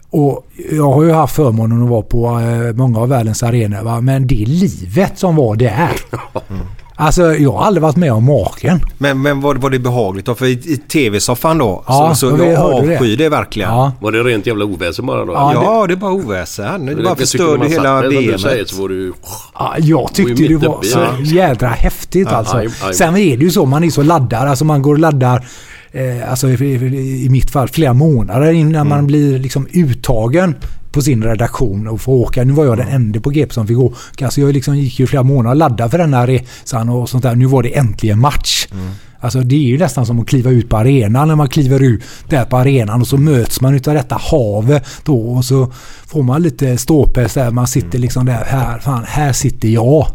Och 0.10 0.48
jag 0.72 0.92
har 0.92 1.04
ju 1.04 1.12
haft 1.12 1.36
förmånen 1.36 1.84
att 1.84 1.90
vara 1.90 2.02
på 2.02 2.40
eh, 2.40 2.74
många 2.76 3.00
av 3.00 3.10
världens 3.10 3.44
arenor. 3.44 3.82
Va? 3.82 4.02
Men 4.02 4.28
det 4.28 4.46
livet 4.48 5.12
som 5.20 5.36
var 5.36 5.56
där. 5.56 5.92
Alltså 6.96 7.36
jag 7.36 7.52
har 7.52 7.66
aldrig 7.66 7.82
varit 7.82 7.96
med 7.96 8.14
om 8.14 8.26
maken. 8.26 8.80
Men, 8.98 9.22
men 9.22 9.42
var, 9.42 9.56
var 9.56 9.70
det 9.70 9.80
behagligt 9.80 10.26
då? 10.26 10.36
För 10.36 10.46
i, 10.46 10.52
i 10.52 10.78
tv-soffan 10.78 11.58
då 11.58 11.84
Ja, 11.88 12.16
så, 12.16 12.30
så 12.30 12.38
jag 12.38 12.52
jag 12.52 12.58
hörde 12.58 12.88
det. 12.88 12.94
avskyr 12.96 13.18
det 13.18 13.30
verkligen. 13.30 13.70
Ja. 13.70 13.92
Var 14.02 14.12
det 14.12 14.24
rent 14.24 14.48
jävla 14.48 14.66
oväsen 14.66 15.06
bara 15.06 15.26
då? 15.26 15.34
Ja, 15.34 15.52
Ja, 15.54 15.88
det 15.88 15.94
är 15.94 15.96
bara 15.96 16.12
oväsen. 16.12 16.86
Det 16.86 16.96
bara 16.96 17.04
jag 17.04 17.10
tycker 17.18 17.26
förstörde 17.26 17.68
hela 17.68 18.02
du 18.02 18.10
VMet. 18.10 18.42
säger, 18.42 18.66
så 18.66 18.82
var 18.82 18.90
det 18.90 18.96
ju... 18.96 19.14
Ja, 19.54 19.74
jag 19.78 20.14
tyckte 20.14 20.44
det 20.48 20.56
var 20.58 20.84
så 20.84 21.00
det. 21.00 21.24
jädra 21.24 21.68
häftigt 21.68 22.28
Ja, 22.32 22.38
alltså. 22.38 22.58
aj, 22.58 22.68
aj. 22.88 22.94
Sen 22.94 23.18
är 23.18 23.38
det 23.38 23.44
ju 23.44 23.52
så, 23.52 23.66
man 23.66 23.84
är 23.84 23.90
så 23.90 24.04
laddad. 24.04 24.48
Alltså 24.48 24.66
man 24.66 24.82
går 24.82 24.94
och 24.94 25.00
laddar, 25.00 25.46
eh, 25.92 26.30
alltså 26.32 26.48
i, 26.50 26.54
i, 26.54 27.26
i 27.26 27.30
mitt 27.30 27.52
fall 27.52 27.68
flera 27.68 27.94
månader 27.94 28.52
innan 28.52 28.76
Mm. 28.76 28.88
man 28.88 29.08
blir 29.08 29.40
liksom 29.40 29.68
uttagen 29.74 30.56
på 30.94 31.02
sin 31.02 31.24
redaktion 31.24 31.88
och 31.88 32.02
får 32.02 32.14
åka. 32.14 32.44
Nu 32.44 32.54
var 32.54 32.66
jag 32.66 32.78
den 32.78 32.88
enda 32.88 33.20
på 33.20 33.30
GP 33.30 33.54
som 33.54 33.68
fick 33.68 33.78
åka. 33.78 34.26
Alltså 34.26 34.42
jag 34.42 34.54
liksom 34.54 34.78
gick 34.78 35.00
ju 35.00 35.08
flera 35.08 35.24
månader 35.24 35.50
och 35.50 35.56
laddade 35.56 35.90
för 35.90 35.98
den 35.98 36.14
här 36.14 36.28
resan 36.28 36.90
och 36.90 37.10
sånt 37.10 37.24
där. 37.24 37.36
Nu 37.36 37.46
var 37.46 37.64
det 37.64 37.78
äntligen 37.78 38.20
match. 38.20 38.68
Mm. 38.72 38.92
Alltså 39.20 39.40
det 39.40 39.56
är 39.56 39.60
ju 39.60 39.78
nästan 39.78 40.06
som 40.06 40.20
att 40.20 40.28
kliva 40.28 40.50
ut 40.50 40.70
på 40.70 40.78
arenan 40.78 41.28
när 41.28 41.36
man 41.36 41.50
kliver 41.50 41.80
ut 41.80 42.04
där 42.30 42.46
på 42.46 42.58
arenan 42.58 43.02
och 43.02 43.08
så 43.08 43.18
möts 43.18 43.62
man 43.62 43.76
utav 43.76 43.94
detta 43.94 44.16
havet 44.32 44.86
då 45.04 45.36
och 45.36 45.46
så 45.46 45.72
får 46.08 46.24
man 46.24 46.42
lite 46.42 46.78
ståpäls 46.78 47.34
där. 47.34 47.52
Man 47.52 47.68
sitter 47.68 48.00
liksom 48.00 48.26
där, 48.26 48.44
här, 48.46 48.80
fan, 48.80 49.04
här 49.08 49.34
sitter 49.34 49.68
jag. 49.68 50.08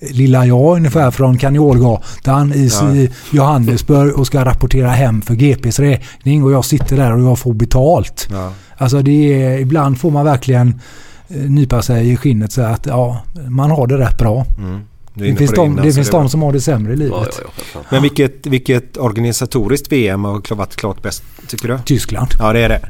Lilla 0.00 0.46
jag 0.46 0.76
ungefär 0.76 1.10
från 1.10 1.38
Kanniolgatan 1.38 2.52
i, 2.52 2.70
Ja. 2.80 2.94
i 2.94 3.10
Johannesburg 3.32 4.14
och 4.18 4.26
ska 4.26 4.44
rapportera 4.44 4.90
hem 4.90 5.22
för 5.22 5.34
GPs 5.34 5.78
räkning 5.78 6.44
och 6.44 6.52
jag 6.52 6.64
sitter 6.64 6.96
där 6.96 7.12
och 7.12 7.22
jag 7.22 7.38
får 7.38 7.54
betalt. 7.54 8.28
Ja. 8.30 8.52
Alltså 8.76 9.02
det 9.02 9.42
är, 9.42 9.58
ibland 9.58 10.00
får 10.00 10.10
man 10.10 10.24
verkligen 10.24 10.80
eh, 11.28 11.36
nypa 11.36 11.82
sig 11.82 12.10
i 12.12 12.16
skinnet 12.16 12.52
så 12.52 12.62
att 12.62 12.86
ja, 12.86 13.22
man 13.48 13.70
har 13.70 13.86
det 13.86 13.98
rätt 13.98 14.18
bra. 14.18 14.46
Mm. 14.58 14.80
Det 15.14 15.36
finns, 15.36 15.50
det 15.50 15.56
de, 15.56 15.66
innan, 15.66 15.84
det 15.86 15.92
finns 15.92 16.10
bra. 16.10 16.20
de 16.20 16.28
som 16.28 16.42
har 16.42 16.52
det 16.52 16.60
sämre 16.60 16.92
i 16.92 16.96
livet. 16.96 17.12
Ja, 17.38 17.44
ja, 17.56 17.62
ja. 17.74 17.80
Men 17.90 18.02
vilket, 18.02 18.46
vilket 18.46 18.96
organisatoriskt 18.96 19.92
VM 19.92 20.24
har 20.24 20.54
varit 20.54 20.76
klart 20.76 21.02
bäst 21.02 21.22
tycker 21.48 21.68
du? 21.68 21.78
Tyskland. 21.84 22.28
Ja, 22.38 22.52
det 22.52 22.60
är 22.60 22.68
det. 22.68 22.80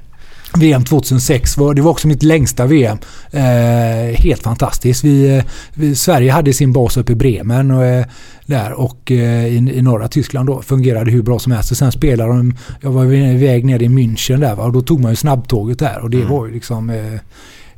VM 0.55 0.85
2006 0.85 1.57
var, 1.57 1.75
det 1.75 1.83
var 1.83 1.91
också 1.91 2.09
mitt 2.09 2.23
längsta 2.23 2.67
VM. 2.67 2.99
Eh, 3.31 4.21
helt 4.21 4.43
fantastiskt. 4.43 5.05
Vi, 5.05 5.37
eh, 5.37 5.45
vi, 5.75 5.95
Sverige 5.95 6.33
hade 6.33 6.53
sin 6.53 6.73
bas 6.73 6.97
uppe 6.97 7.13
i 7.13 7.15
Bremen 7.15 7.71
och, 7.71 7.85
eh, 7.85 8.07
där 8.47 8.73
och 8.73 9.13
eh, 9.13 9.47
i, 9.47 9.57
i 9.57 9.83
norra 9.83 10.09
Tyskland 10.09 10.49
då 10.49 10.63
fungerade 10.63 11.11
hur 11.11 11.23
bra 11.23 11.39
som 11.39 11.53
helst. 11.53 11.71
Och 11.71 11.77
sen 11.77 11.93
spelade 11.93 12.31
de, 12.31 12.55
jag 12.81 12.91
var 12.91 13.05
iväg 13.15 13.65
ner 13.65 13.83
i 13.83 13.89
München 13.89 14.41
där 14.41 14.55
va? 14.55 14.65
och 14.65 14.73
då 14.73 14.81
tog 14.81 15.01
man 15.01 15.13
ju 15.13 15.17
snabbtåget 15.17 15.79
där 15.79 16.01
och 16.03 16.11
det 16.11 16.25
var 16.25 16.47
ju 16.47 16.53
liksom 16.53 16.91
eh, 16.91 17.21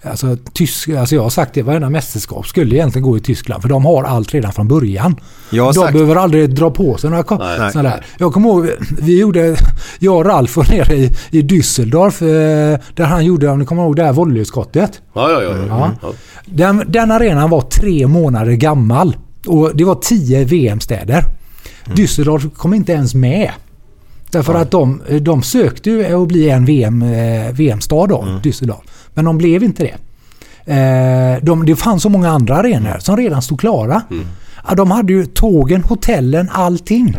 Alltså, 0.03 0.37
tysk, 0.53 0.89
alltså 0.89 1.15
jag 1.15 1.23
har 1.23 1.31
sagt 1.31 1.55
det, 1.55 1.63
varenda 1.63 1.91
mästerskap 1.91 2.47
skulle 2.47 2.75
egentligen 2.77 3.09
gå 3.09 3.17
i 3.17 3.21
Tyskland 3.21 3.63
för 3.63 3.69
de 3.69 3.85
har 3.85 4.05
allt 4.05 4.35
redan 4.35 4.53
från 4.53 4.69
början. 4.69 5.17
De 5.51 5.75
sagt- 5.81 5.93
behöver 5.93 6.17
aldrig 6.17 6.55
dra 6.55 6.71
på 6.71 6.97
sig 6.99 7.11
några 7.11 7.23
ko- 7.23 7.39
Nej. 7.39 7.73
sådana 7.73 7.89
där. 7.89 8.07
Jag 8.19 8.33
kommer 8.33 8.49
ihåg, 8.49 8.69
vi 9.03 9.21
gjorde, 9.21 9.57
jag 9.99 10.17
och 10.17 10.25
Ralf 10.25 10.57
var 10.57 10.65
nere 10.71 10.95
i, 10.97 11.11
i 11.31 11.43
Düsseldorf 11.43 12.23
eh, 12.23 12.79
där 12.95 13.05
han 13.05 13.25
gjorde, 13.25 13.49
om 13.49 13.59
ni 13.59 13.65
kommer 13.67 13.83
ihåg 13.83 13.97
det 13.97 14.05
här 14.05 14.13
volleyskottet. 14.13 15.01
Ja, 15.15 15.31
ja, 15.31 15.43
ja. 15.43 15.51
ja. 15.57 15.67
Ja. 15.69 15.91
ja. 16.03 16.13
Den, 16.47 16.83
den 16.87 17.11
arenan 17.11 17.51
var 17.51 17.61
tre 17.61 18.07
månader 18.07 18.53
gammal 18.53 19.17
och 19.47 19.71
det 19.75 19.85
var 19.85 19.95
tio 19.95 20.45
VM-städer. 20.45 21.25
Düsseldorf 21.87 22.51
kom 22.57 22.75
inte 22.75 22.93
ens 22.93 23.15
med. 23.15 23.51
Därför 24.31 24.55
att 24.55 24.71
de, 24.71 25.03
de 25.21 25.43
sökte 25.43 25.91
ju 25.91 26.23
att 26.23 26.29
bli 26.29 26.51
en 26.51 26.65
VM, 26.65 27.03
eh, 27.03 27.53
VM-stad 27.53 28.09
då, 28.09 28.25
Düsseldorf. 28.43 28.83
Men 29.19 29.25
de 29.25 29.39
blev 29.39 29.63
inte 29.63 29.83
det. 29.83 29.97
Eh, 30.75 31.43
de, 31.43 31.67
det 31.67 31.77
fanns 31.77 32.03
så 32.03 32.09
många 32.09 32.31
andra 32.31 32.57
arenor 32.57 32.99
som 32.99 33.17
redan 33.17 33.43
stod 33.43 33.61
klara. 33.61 34.03
Ja, 34.69 34.75
de 34.75 34.91
hade 34.91 35.13
ju 35.13 35.27
tågen, 35.27 35.83
hotellen, 35.83 36.49
allting. 36.53 37.17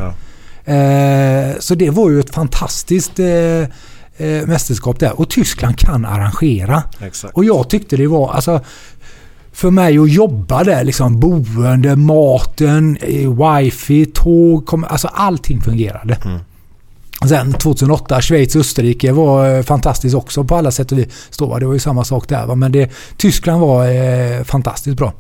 Eh, 0.66 1.60
så 1.60 1.76
det 1.76 1.90
var 1.90 2.10
ju 2.10 2.20
ett 2.20 2.36
fantastiskt 2.36 3.20
eh, 3.20 4.48
mästerskap 4.48 5.00
där. 5.00 5.20
Och 5.20 5.30
Tyskland 5.30 5.78
kan 5.78 6.06
arrangera. 6.06 6.84
Exakt. 7.00 7.34
Och 7.34 7.46
jag 7.46 7.70
tyckte 7.70 7.98
det 7.98 8.08
var, 8.08 8.32
alltså 8.34 8.62
för 9.52 9.72
mig 9.72 9.98
att 9.98 10.12
jobba 10.12 10.64
där, 10.64 10.84
liksom 10.84 11.20
boende, 11.20 11.96
maten, 11.96 12.98
wifi, 13.38 14.06
tåg, 14.06 14.66
kom, 14.66 14.84
alltså 14.84 15.08
allting 15.08 15.62
fungerade. 15.62 16.18
Sen 17.28 17.54
2008, 17.54 18.22
Schweiz 18.22 18.56
och 18.56 18.60
Österrike 18.60 19.12
var 19.12 19.58
eh, 19.58 19.64
fantastiskt 19.64 20.16
också 20.16 20.44
på 20.44 20.56
alla 20.56 20.72
sätt 20.72 20.92
och 20.92 20.98
vis. 20.98 21.38
Det 21.38 21.46
var 21.46 21.74
ju 21.74 21.80
samma 21.80 22.04
sak 22.04 22.30
där. 22.30 22.46
Va? 22.46 22.56
Men 22.56 22.72
det, 22.72 22.92
Tyskland 23.18 23.62
var 23.62 23.88
eh, 23.88 24.44
fantastiskt 24.44 24.98
bra. 24.98 25.14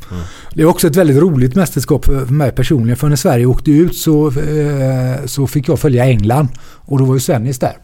Det 0.53 0.61
är 0.61 0.65
också 0.65 0.87
ett 0.87 0.95
väldigt 0.95 1.17
roligt 1.17 1.55
mästerskap 1.55 2.05
för, 2.05 2.25
mig 2.25 2.51
personligen. 2.51 2.97
För 2.97 3.09
när 3.09 3.15
Sverige 3.15 3.45
åkte 3.45 3.71
ut 3.71 3.97
så, 3.97 4.27
eh, 4.27 5.25
så 5.25 5.47
fick 5.47 5.69
jag 5.69 5.79
följa 5.79 6.05
England. 6.05 6.47
Och 6.89 6.99
då 6.99 7.05
var 7.05 7.13
ju 7.13 7.19
Svennis 7.19 7.59
där. 7.59 7.77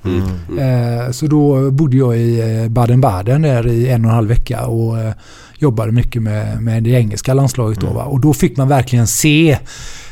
Eh, 0.59 1.11
så 1.11 1.27
då 1.27 1.71
bodde 1.71 1.97
jag 1.97 2.17
i 2.17 2.39
eh, 2.39 2.69
Baden-Baden 2.69 3.41
där 3.41 3.67
i 3.67 3.89
en 3.89 4.05
och 4.05 4.11
en 4.11 4.15
halv 4.15 4.27
vecka. 4.27 4.65
Och 4.65 4.99
eh, 4.99 5.13
jobbade 5.57 5.91
mycket 5.91 6.21
med, 6.21 6.61
med 6.61 6.83
det 6.83 6.89
engelska 6.89 7.33
landslaget 7.33 7.79
då. 7.79 7.87
Va? 7.87 8.03
Och 8.03 8.19
då 8.19 8.33
fick 8.33 8.57
man 8.57 8.67
verkligen 8.67 9.07
se 9.07 9.57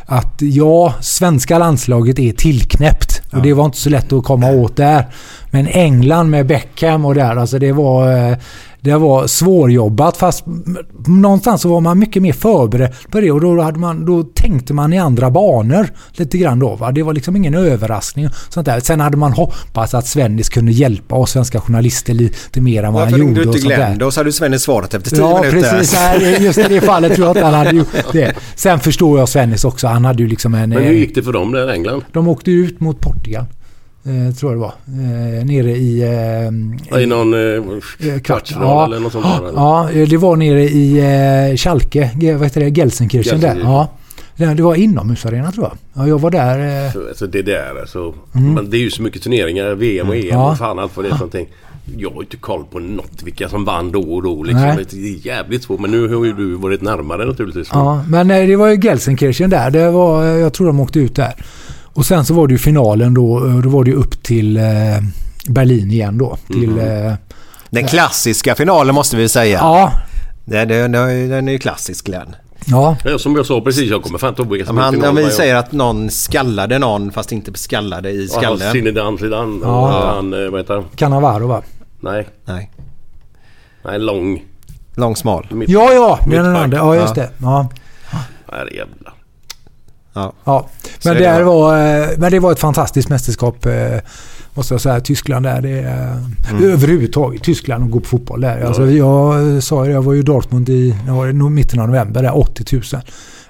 att 0.05 0.35
ja, 0.39 0.93
svenska 1.01 1.57
landslaget 1.57 2.19
är 2.19 2.31
tillknäppt. 2.31 3.21
Och 3.31 3.41
det 3.41 3.53
var 3.53 3.65
inte 3.65 3.77
så 3.77 3.89
lätt 3.89 4.13
att 4.13 4.23
komma 4.23 4.51
åt 4.51 4.75
där. 4.75 5.05
Men 5.51 5.67
England 5.67 6.29
med 6.29 6.47
Beckham 6.47 7.05
och 7.05 7.15
där, 7.15 7.35
alltså 7.35 7.59
det 7.59 7.71
var... 7.71 8.37
eh, 8.83 8.93
Det 8.93 8.97
var 8.97 9.27
svårjobbat 9.27 10.17
fast 10.17 10.43
någonstans 11.07 11.61
så 11.61 11.69
var 11.69 11.81
man 11.81 11.99
mycket 11.99 12.21
mer 12.21 12.33
förberedd 12.33 12.93
på 13.11 13.21
det 13.21 13.31
och 13.31 13.41
då, 13.41 13.61
hade 13.61 13.79
man, 13.79 14.05
då 14.05 14.23
tänkte 14.23 14.73
man 14.73 14.93
i 14.93 14.97
andra 14.99 15.31
banor 15.31 15.87
lite 16.11 16.37
grann 16.37 16.59
då. 16.59 16.75
Va? 16.75 16.91
Det 16.91 17.03
var 17.03 17.13
liksom 17.13 17.35
ingen 17.35 17.53
överraskning. 17.55 18.27
Sånt 18.49 18.65
där. 18.65 18.79
Sen 18.79 18.99
hade 18.99 19.17
man 19.17 19.33
hoppats 19.33 19.93
att 19.93 20.07
Svennis 20.07 20.49
kunde 20.49 20.71
hjälpa 20.71 21.15
oss 21.15 21.31
svenska 21.31 21.61
journalister 21.61 22.13
lite 22.13 22.61
mer 22.61 22.83
än 22.83 22.93
vad 22.93 23.01
Varför 23.01 23.11
han 23.11 23.19
ringde 23.19 23.41
gjorde. 23.41 23.43
du 23.43 23.49
och 23.49 23.55
inte 23.55 23.61
sånt 23.61 23.69
där. 23.79 23.87
Glenn 23.87 23.97
då 23.97 24.11
så 24.11 24.19
hade 24.19 24.27
du 24.27 24.31
Svennis 24.33 24.61
svarat 24.61 24.93
efter 24.93 25.09
tio 25.09 25.19
Ja, 25.19 25.41
minuter. 25.41 25.71
precis. 25.71 25.93
Nej, 26.19 26.43
just 26.43 26.59
i 26.59 26.63
det 26.69 26.81
fallet 26.81 27.15
tror 27.15 27.27
jag 27.27 27.37
att 27.37 27.43
han 27.43 27.53
hade 27.53 27.75
gjort 27.77 27.87
det. 28.11 28.33
Sen 28.55 28.79
förstår 28.79 29.19
jag 29.19 29.29
Svennis 29.29 29.65
också. 29.65 29.87
Han 29.87 30.05
hade 30.05 30.23
ju 30.23 30.29
liksom 30.29 30.53
en... 30.53 30.69
Men 30.69 30.77
eh, 30.77 30.83
hur 30.83 30.93
gick 30.93 31.15
det 31.15 31.23
för 31.23 31.33
dem 31.33 31.51
där 31.51 31.69
i 31.69 31.73
England? 31.73 32.01
De 32.11 32.27
åkte 32.27 32.51
ut 32.51 32.79
mot 32.79 32.99
Portugal. 32.99 33.45
Eh, 34.05 34.35
tror 34.35 34.51
jag 34.51 34.61
det 34.61 34.61
var. 34.61 34.73
Eh, 35.39 35.45
nere 35.45 35.71
i... 35.71 36.01
Eh, 36.91 37.01
I 37.01 37.05
någon 37.05 37.33
eh, 37.33 38.19
kvartsfinal 38.23 38.67
ja, 38.67 38.85
eller 38.85 38.99
något 38.99 39.11
sånt 39.11 39.25
där? 39.25 39.51
Ja, 39.55 39.91
eh, 39.91 40.07
det 40.07 40.17
var 40.17 40.35
nere 40.35 40.63
i 40.63 40.99
eh, 41.51 41.57
Schalke. 41.57 42.09
Vad 42.37 42.43
heter 42.43 42.61
det? 42.61 42.69
Gelsenkirchen 42.69 43.39
där. 43.39 43.59
Ja. 43.63 43.89
Det 44.35 44.61
var 44.63 44.75
inomhusarena 44.75 45.51
tror 45.51 45.65
jag. 45.65 45.77
Ja, 46.03 46.07
jag 46.07 46.19
var 46.21 46.31
där. 46.31 46.85
Eh, 46.85 46.91
Så, 46.91 47.07
alltså 47.07 47.27
det 47.27 47.41
där 47.41 47.79
alltså. 47.81 48.13
Mm. 48.35 48.53
Men 48.53 48.69
det 48.69 48.77
är 48.77 48.81
ju 48.81 48.91
så 48.91 49.01
mycket 49.01 49.21
turneringar. 49.23 49.75
VM 49.75 50.09
och 50.09 50.15
EM 50.15 50.25
Ja. 50.29 50.51
och 50.51 50.57
fan 50.57 50.79
allt 50.79 50.95
vad 50.97 51.05
det 51.05 51.09
är 51.09 51.11
för 51.11 51.17
någonting. 51.25 51.47
Jag 51.97 52.09
har 52.09 52.15
ju 52.15 52.21
inte 52.21 52.37
koll 52.37 52.63
på 52.71 52.79
något 52.79 53.23
vilka 53.23 53.49
som 53.49 53.65
vann 53.65 53.91
då 53.91 54.01
och 54.01 54.23
då. 54.23 54.43
Liksom. 54.43 54.61
Nej. 54.61 54.85
Det 54.91 54.97
är 54.97 55.27
jävligt 55.27 55.63
svårt. 55.63 55.79
Men 55.79 55.91
nu 55.91 56.15
har 56.15 56.25
ju 56.25 56.33
du 56.33 56.55
varit 56.55 56.81
närmare 56.81 57.25
naturligtvis. 57.25 57.67
Ja, 57.71 58.03
men 58.07 58.31
eh, 58.31 58.47
det 58.47 58.55
var 58.55 58.67
ju 58.67 58.77
Gelsenkirchen 58.81 59.49
där. 59.49 59.71
Det 59.71 59.91
var, 59.91 60.23
eh, 60.25 60.29
jag 60.39 60.53
tror 60.53 60.67
de 60.67 60.79
åkte 60.79 60.99
ut 60.99 61.15
där. 61.15 61.33
Och 61.93 62.05
sen 62.05 62.25
så 62.25 62.33
var 62.33 62.47
det 62.47 62.51
ju 62.53 62.57
finalen 62.57 63.13
då. 63.13 63.45
eh, 63.47 63.55
Då 63.55 63.69
var 63.69 63.83
det 63.83 63.89
ju 63.91 63.95
upp 63.97 64.23
till 64.23 64.57
eh, 64.57 64.63
Berlin 65.47 65.91
igen 65.91 66.17
då. 66.17 66.37
Till, 66.47 66.63
Mm. 66.79 67.07
eh, 67.07 67.13
Den 67.69 67.87
klassiska 67.87 68.55
finalen 68.55 68.95
måste 68.95 69.15
vi 69.17 69.29
säga. 69.29 69.57
Ja. 69.57 69.91
Den, 70.45 70.67
den, 70.67 70.91
den 71.29 71.47
är 71.47 71.51
ju 71.51 71.59
klassisk 71.59 72.05
Glenn. 72.05 72.35
Ja. 72.65 72.97
Ja, 73.05 73.17
som 73.19 73.35
jag 73.35 73.45
sa 73.45 73.61
precis. 73.61 73.89
Jag 73.91 74.03
kommer 74.03 74.17
fan 74.19 74.29
inte 74.29 74.41
ihåg 74.41 74.51
vilka 74.51 74.73
han, 74.73 74.93
final, 74.93 75.15
vi 75.15 75.29
säger 75.29 75.55
att 75.55 75.71
någon 75.71 76.09
skallade 76.09 76.79
någon 76.79 77.11
fast 77.11 77.31
inte 77.31 77.51
skallade 77.59 78.09
i 78.11 78.15
jag- 78.25 78.33
Ja, 78.35 78.39
skallen. 78.39 78.71
Zinedine 78.71 79.17
Zidane. 79.17 79.59
Ja. 79.63 80.11
Han, 80.15 80.31
vad 80.51 80.59
heter 80.59 80.73
han? 80.73 80.83
Cannavaro 80.95 81.47
va? 81.47 81.61
Nej. 81.99 82.27
Nej. 82.45 82.71
Nej, 83.85 83.99
lång. 83.99 84.43
Lång 84.95 85.15
smal. 85.15 85.47
Mitt- 85.51 85.69
Ja, 85.69 85.91
ja. 85.93 86.19
Men 86.27 86.43
den 86.43 86.55
andra. 86.55 86.77
Ja, 86.77 86.95
just 86.95 87.15
det. 87.15 87.29
Ja. 87.41 87.69
Herrejävlar. 88.51 89.13
Ja. 90.13 90.33
Ja, 90.43 90.67
men, 91.05 91.13
det 91.15 91.19
bra. 91.43 91.43
var, 91.43 91.77
eh, 92.01 92.07
men 92.17 92.31
det 92.31 92.39
var 92.39 92.51
ett 92.51 92.59
fantastiskt 92.59 93.09
mästerskap. 93.09 93.65
eh, 93.65 93.99
Måste 94.55 94.73
jag 94.73 94.81
säga. 94.81 94.99
Tyskland 94.99 95.45
där. 95.45 95.61
Det, 95.61 95.69
är- 95.79 96.19
Mm. 96.51 96.63
Överhuvudtaget 96.71 97.43
Tyskland 97.43 97.83
och 97.83 97.89
gå 97.91 97.99
på 97.99 98.05
fotboll 98.05 98.41
där. 98.41 98.61
Alltså, 98.61 98.91
jag 98.91 99.63
sa 99.63 99.83
det, 99.85 99.91
jag 99.91 100.01
var 100.01 100.13
ju 100.13 100.19
i 100.19 100.23
Dortmund 100.23 100.69
i 100.69 100.95
var 101.09 101.27
det, 101.27 101.33
mitten 101.33 101.79
av 101.79 101.87
november. 101.87 102.23
Där, 102.23 102.37
80 102.37 102.75
000. 102.93 103.01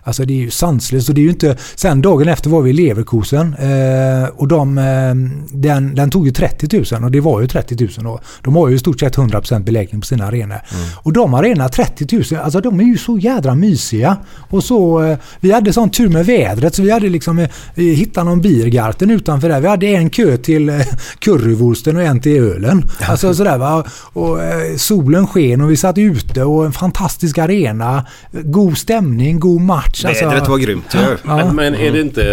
Alltså 0.04 0.26
det 0.26 0.34
är 0.34 0.38
ju 0.38 0.52
sanslöst. 0.52 1.10
Och 1.10 1.16
det 1.16 1.22
är 1.22 1.24
ju 1.24 1.30
inte, 1.30 1.58
sen 1.76 2.02
dagen 2.02 2.28
efter 2.28 2.50
var 2.50 2.62
vi 2.62 2.70
i 2.70 2.74
Leverkusen. 2.74 3.54
Eh, 3.54 4.30
och 4.36 4.48
de, 4.48 4.78
eh, 4.78 5.16
den, 5.58 5.96
den 5.96 6.10
tog 6.10 6.26
ju 6.26 6.32
30 6.32 6.94
000 6.94 7.04
och 7.04 7.12
det 7.12 7.20
var 7.20 7.42
ju 7.42 7.48
30 7.48 7.78
000 7.84 7.90
då. 7.98 8.20
De 8.42 8.56
har 8.56 8.70
ju 8.70 8.76
i 8.76 8.80
stort 8.80 9.00
sett 9.00 9.18
100% 9.18 9.64
beläggning 9.64 10.02
på 10.02 10.08
sina 10.08 10.26
arenor. 10.26 10.58
Och 10.96 11.14
de 11.14 11.34
arenorna, 11.34 11.70
30 11.70 12.16
000, 12.32 12.42
alltså 12.42 12.62
de 12.62 12.80
är 12.80 12.84
ju 12.84 12.98
så 12.98 13.18
jädra 13.18 13.56
mysiga. 13.56 14.18
Och 14.50 14.64
så, 14.64 15.04
eh, 15.04 15.18
vi 15.40 15.52
hade 15.52 15.74
sån 15.74 15.90
tur 15.90 16.10
med 16.10 16.26
vädret 16.26 16.76
så 16.76 16.82
vi 16.82 16.92
hade 16.92 17.10
liksom, 17.10 17.40
eh, 17.40 17.50
vi 17.76 17.94
hittade 17.94 18.30
någon 18.30 18.42
biergarten 18.42 19.12
utanför 19.12 19.50
där. 19.50 19.62
Vi 19.62 19.68
hade 19.68 19.88
en 19.88 20.10
kö 20.10 20.38
till 20.38 20.70
eh, 20.70 20.76
currywursten 21.20 21.96
och 21.96 22.04
en 22.04 22.20
till 22.20 22.44
ölen. 22.44 22.90
Alltså 23.08 23.34
sådär 23.34 23.58
va. 23.58 23.86
Och 24.14 24.44
eh, 24.44 24.76
solen 24.78 25.28
sken 25.28 25.62
och 25.62 25.72
vi 25.72 25.78
satt 25.78 25.98
ute 25.98 26.44
och 26.44 26.66
en 26.66 26.72
fantastisk 26.72 27.38
arena. 27.38 28.06
God 28.32 28.78
stämning, 28.78 29.40
god 29.40 29.62
match. 29.62 29.93
Alltså, 30.06 30.26
Vädret 30.26 30.48
var 30.50 30.58
grymt 30.58 30.96
ju. 30.96 31.18
Ja. 31.26 31.52
Men, 31.54 31.76
är 31.76 31.92
det 31.92 32.02
inte... 32.02 32.22
eh, 32.22 32.28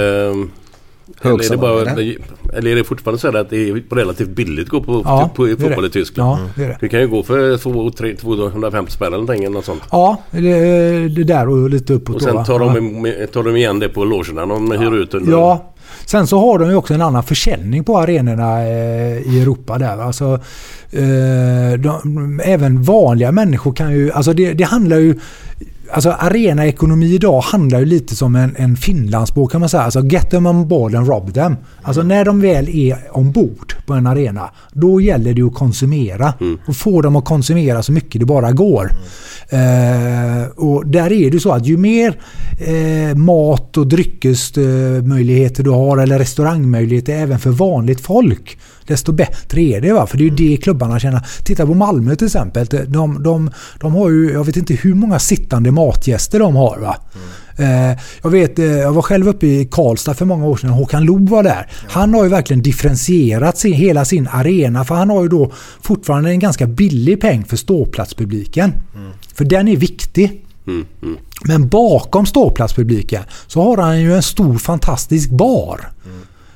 Eller 1.31 1.45
är, 1.45 1.51
det 1.51 1.57
bara, 1.57 1.91
eller? 1.91 2.17
eller 2.55 2.71
är 2.71 2.77
det 2.77 2.85
fortfarande 2.85 3.21
så 3.21 3.37
att 3.37 3.51
det 3.51 3.69
är 3.69 3.95
relativt 3.95 4.29
billigt 4.29 4.65
att 4.65 4.71
gå 4.71 4.81
på, 4.83 5.03
Ja, 5.05 5.31
på, 5.35 5.47
det. 5.47 5.57
fotboll 5.57 5.85
i 5.87 5.91
Tyskland? 5.91 6.41
Ja, 6.41 6.49
det 6.55 6.67
det. 6.69 6.77
Du 6.81 6.89
kan 6.89 7.01
ju 7.01 7.09
gå 7.09 7.23
för 7.23 7.57
2, 7.57 7.91
3, 7.91 8.17
250 8.17 8.93
spänn 8.93 9.07
eller 9.07 9.17
någonting 9.17 9.45
eller 9.45 9.55
något 9.55 9.65
sånt. 9.65 9.83
Ja, 9.91 10.23
det, 10.31 11.09
det 11.09 11.25
där 11.25 11.49
och 11.49 11.71
lite 11.71 11.93
uppåt 11.95 12.15
Och 12.15 12.21
då, 12.21 12.27
sen 12.27 12.45
tar 12.45 12.61
ja. 12.61 12.75
de, 12.75 13.27
tar 13.33 13.43
de 13.43 13.57
igen 13.57 13.79
det 13.79 13.89
på 13.89 14.05
logerna. 14.05 14.47
De 14.47 14.71
hyr 14.73 14.95
ut 14.95 15.15
under... 15.15 15.33
Ja. 15.33 15.73
Sen 16.07 16.27
så 16.27 16.39
har 16.39 16.59
de 16.59 16.71
ju 16.71 16.77
också 16.77 16.95
en 16.95 17.03
annan 17.03 17.23
försäljning 17.23 17.85
på 17.85 17.99
arenorna 17.99 18.63
eh, 18.63 19.19
i 19.35 19.41
Europa 19.43 19.79
där. 19.79 19.99
Alltså, 19.99 20.41
eh, 20.91 21.79
de, 21.79 22.41
även 22.45 22.83
vanliga 22.83 23.33
människor 23.33 23.73
kan 23.73 23.93
ju... 23.93 24.13
Alltså 24.13 24.33
det, 24.33 24.53
det 24.53 24.65
handlar 24.65 24.97
ju... 24.97 25.19
Alltså 25.93 26.11
arenaekonomi 26.11 27.15
idag 27.15 27.41
handlar 27.41 27.79
ju 27.79 27.85
lite 27.85 28.17
som 28.17 28.37
en, 28.37 28.57
en 28.57 28.77
Finlandsbåt 28.77 29.53
kan 29.53 29.61
man 29.61 29.69
säga. 29.69 29.83
Alltså 29.83 30.01
get 30.01 30.31
them 30.31 30.47
on 30.47 30.69
board 30.69 30.95
and 30.95 31.09
rob 31.09 31.35
them. 31.35 31.57
Alltså 31.83 32.03
när 32.03 32.25
de 32.25 32.41
väl 32.41 32.69
är 32.69 32.99
ombord 33.11 33.75
på 33.87 33.95
en 33.95 34.07
arena, 34.07 34.51
då 34.73 35.01
gäller 35.01 35.35
det 35.35 35.43
att 35.43 35.55
konsumera. 35.55 36.35
Och 36.67 36.77
få 36.77 37.03
dem 37.03 37.17
att 37.17 37.25
konsumera 37.25 37.83
så 37.83 37.93
mycket 37.93 38.21
det 38.21 38.27
bara 38.27 38.53
går. 38.53 38.91
Eh, 39.49 40.49
och 40.57 40.87
där 40.87 41.13
är 41.13 41.31
det 41.31 41.41
så 41.41 41.53
att 41.53 41.67
ju 41.67 41.77
mer 41.77 42.21
eh, 42.59 43.17
mat 43.17 43.77
och 43.77 43.87
dryckesmöjligheter 43.87 45.63
du 45.63 45.71
har 45.71 45.99
eller 45.99 46.19
restaurangmöjligheter 46.19 47.13
även 47.13 47.39
för 47.39 47.51
vanligt 47.51 48.01
folk 48.01 48.59
desto 48.91 49.13
bättre 49.13 49.61
är 49.61 49.81
det. 49.81 49.93
Va? 49.93 50.07
För 50.07 50.19
det 50.19 50.25
är 50.25 50.31
ju 50.31 50.37
det 50.37 50.57
klubbarna 50.57 50.99
tjänar. 50.99 51.27
Titta 51.45 51.67
på 51.67 51.75
Malmö 51.75 52.17
till 52.17 52.27
exempel. 52.27 52.67
De, 52.67 53.23
de, 53.23 53.51
de 53.81 53.95
har 53.95 54.11
ju, 54.11 54.33
jag 54.33 54.45
vet 54.45 54.57
inte 54.57 54.75
hur 54.75 54.95
många 54.95 55.19
sittande 55.19 55.71
matgäster 55.71 56.39
de 56.39 56.57
har. 56.57 56.79
Va? 56.79 56.97
Mm. 57.59 57.97
jag, 58.23 58.31
vet, 58.31 58.59
eh, 58.59 58.65
jag 58.65 58.93
var 58.93 59.03
själv 59.03 59.29
uppe 59.29 59.47
i 59.47 59.69
Karlstad 59.71 60.15
för 60.15 60.25
många 60.25 60.47
år 60.47 60.57
sedan. 60.57 60.71
Håkan 60.71 61.05
Loob 61.05 61.29
var 61.29 61.43
där. 61.43 61.71
Han 61.89 62.15
har 62.15 62.25
ju 62.25 62.31
verkligen 62.31 62.63
differentierat 62.63 63.59
sin, 63.59 63.73
hela 63.73 64.05
sin 64.05 64.29
arena. 64.29 64.85
För 64.85 64.95
han 64.95 65.11
har 65.11 65.23
ju 65.23 65.29
då 65.29 65.53
fortfarande 65.83 66.31
en 66.31 66.39
ganska 66.39 66.67
billig 66.67 67.21
peng 67.21 67.45
för 67.45 67.57
ståplatspubliken. 67.57 68.73
För 69.35 69.45
den 69.45 69.69
är 69.69 69.77
viktig. 69.77 70.45
Mm, 70.67 70.87
mm. 71.03 71.17
Men 71.45 71.69
bakom 71.69 72.27
ståplatspubliken 72.27 73.23
så 73.47 73.63
har 73.63 73.77
han 73.77 74.01
ju 74.01 74.15
en 74.15 74.23
stor 74.23 74.59
fantastisk 74.59 75.31
bar. 75.31 75.91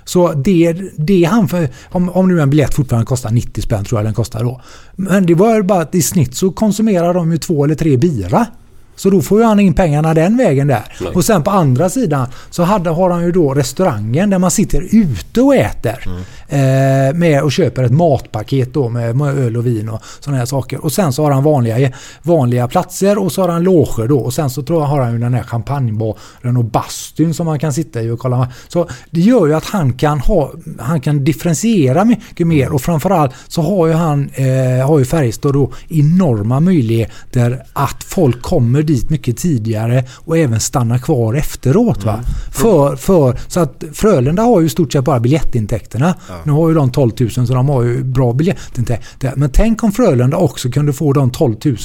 Så 0.04 0.32
det, 0.32 0.72
det 0.96 1.24
han 1.24 1.48
för, 1.48 1.68
om, 1.90 2.08
om 2.08 2.28
nu 2.28 2.40
en 2.40 2.50
biljett 2.50 2.74
fortfarande 2.74 3.06
kostar 3.06 3.30
90 3.30 3.62
spänn 3.62 3.84
tror 3.84 3.98
jag 3.98 4.06
den 4.06 4.14
kostar 4.14 4.44
då. 4.44 4.60
Men 4.96 5.26
det 5.26 5.34
var 5.34 5.62
bara 5.62 5.82
att 5.82 5.94
i 5.94 6.02
snitt 6.02 6.34
så 6.34 6.52
konsumerar 6.52 7.14
de 7.14 7.32
ju 7.32 7.38
två 7.38 7.64
eller 7.64 7.74
tre 7.74 7.96
bira. 7.96 8.46
Så 8.96 9.10
då 9.10 9.22
får 9.22 9.40
ju 9.40 9.46
han 9.46 9.60
in 9.60 9.74
pengarna 9.74 10.14
den 10.14 10.36
vägen 10.36 10.66
där. 10.66 10.84
Nej. 11.00 11.12
Och 11.14 11.24
sen 11.24 11.42
på 11.42 11.50
andra 11.50 11.88
sidan 11.88 12.26
så 12.50 12.62
hade, 12.62 12.90
har 12.90 13.10
han 13.10 13.24
ju 13.24 13.32
då 13.32 13.54
restaurangen 13.54 14.30
där 14.30 14.38
man 14.38 14.50
sitter 14.50 14.88
ute 14.90 15.40
och 15.40 15.54
äter. 15.54 16.08
Eh, 16.48 17.14
med 17.14 17.42
och 17.42 17.52
köper 17.52 17.84
ett 17.84 17.92
matpaket 17.92 18.74
då 18.74 18.88
med 18.88 19.16
med 19.16 19.38
öl 19.38 19.56
och 19.56 19.66
vin 19.66 19.88
och 19.88 20.02
sådana 20.20 20.38
här 20.38 20.46
saker. 20.46 20.84
Och 20.84 20.92
sen 20.92 21.12
så 21.12 21.22
har 21.22 21.30
han 21.30 21.42
vanliga, 21.42 21.92
vanliga 22.22 22.68
platser 22.68 23.18
och 23.18 23.32
så 23.32 23.42
har 23.42 23.48
han 23.48 23.62
loger 23.62 24.08
då. 24.08 24.18
Och 24.18 24.34
sen 24.34 24.50
så 24.50 24.62
tror 24.62 24.82
jag 24.82 24.86
har 24.86 25.00
han 25.00 25.12
ju 25.12 25.18
den 25.18 25.34
här 25.34 25.42
champagnebaren 25.42 26.56
och 26.56 26.64
bastun 26.64 27.34
som 27.34 27.46
man 27.46 27.58
kan 27.58 27.72
sitta 27.72 28.02
i 28.02 28.10
och 28.10 28.18
kolla. 28.18 28.48
Så 28.68 28.88
det 29.10 29.20
gör 29.20 29.46
ju 29.46 29.54
att 29.54 29.64
han 29.64 29.92
kan, 29.92 30.20
ha, 30.20 30.52
han 30.78 31.00
kan 31.00 31.24
differentiera 31.24 32.04
mycket 32.04 32.46
mer 32.46 32.72
och 32.72 32.82
framförallt 32.82 33.32
så 33.48 33.62
har 33.62 33.86
ju 33.86 33.92
han, 33.92 34.30
eh, 34.34 34.86
har 34.86 34.98
ju 34.98 35.04
Färjestad 35.04 35.52
då 35.52 35.72
enorma 35.88 36.60
möjligheter 36.60 37.62
att 37.72 38.04
folk 38.04 38.42
kommer 38.42 38.82
dit 38.84 39.10
mycket 39.10 39.36
tidigare 39.36 40.04
och 40.14 40.38
även 40.38 40.60
stannar 40.60 40.98
kvar 40.98 41.34
efteråt. 41.34 42.04
Va? 42.04 42.20
För, 42.52 42.96
för, 42.96 43.38
så 43.48 43.60
att 43.60 43.84
Frölunda 43.92 44.42
har 44.42 44.60
ju 44.60 44.66
i 44.66 44.70
stort 44.70 44.92
sett 44.92 45.04
bara 45.04 45.20
biljettintäkterna. 45.20 46.14
Nu 46.44 46.52
har 46.52 46.68
ju 46.68 46.74
de 46.74 46.90
12 46.90 47.10
000 47.20 47.30
så 47.30 47.54
de 47.54 47.68
har 47.68 47.82
ju 47.82 48.04
bra 48.04 48.32
biljettintäkter. 48.32 49.32
Men 49.36 49.50
tänk 49.50 49.84
om 49.84 49.92
Frölunda 49.92 50.36
också 50.36 50.70
kunde 50.70 50.92
få 50.92 51.12
de 51.12 51.30
12 51.30 51.54
000 51.64 51.76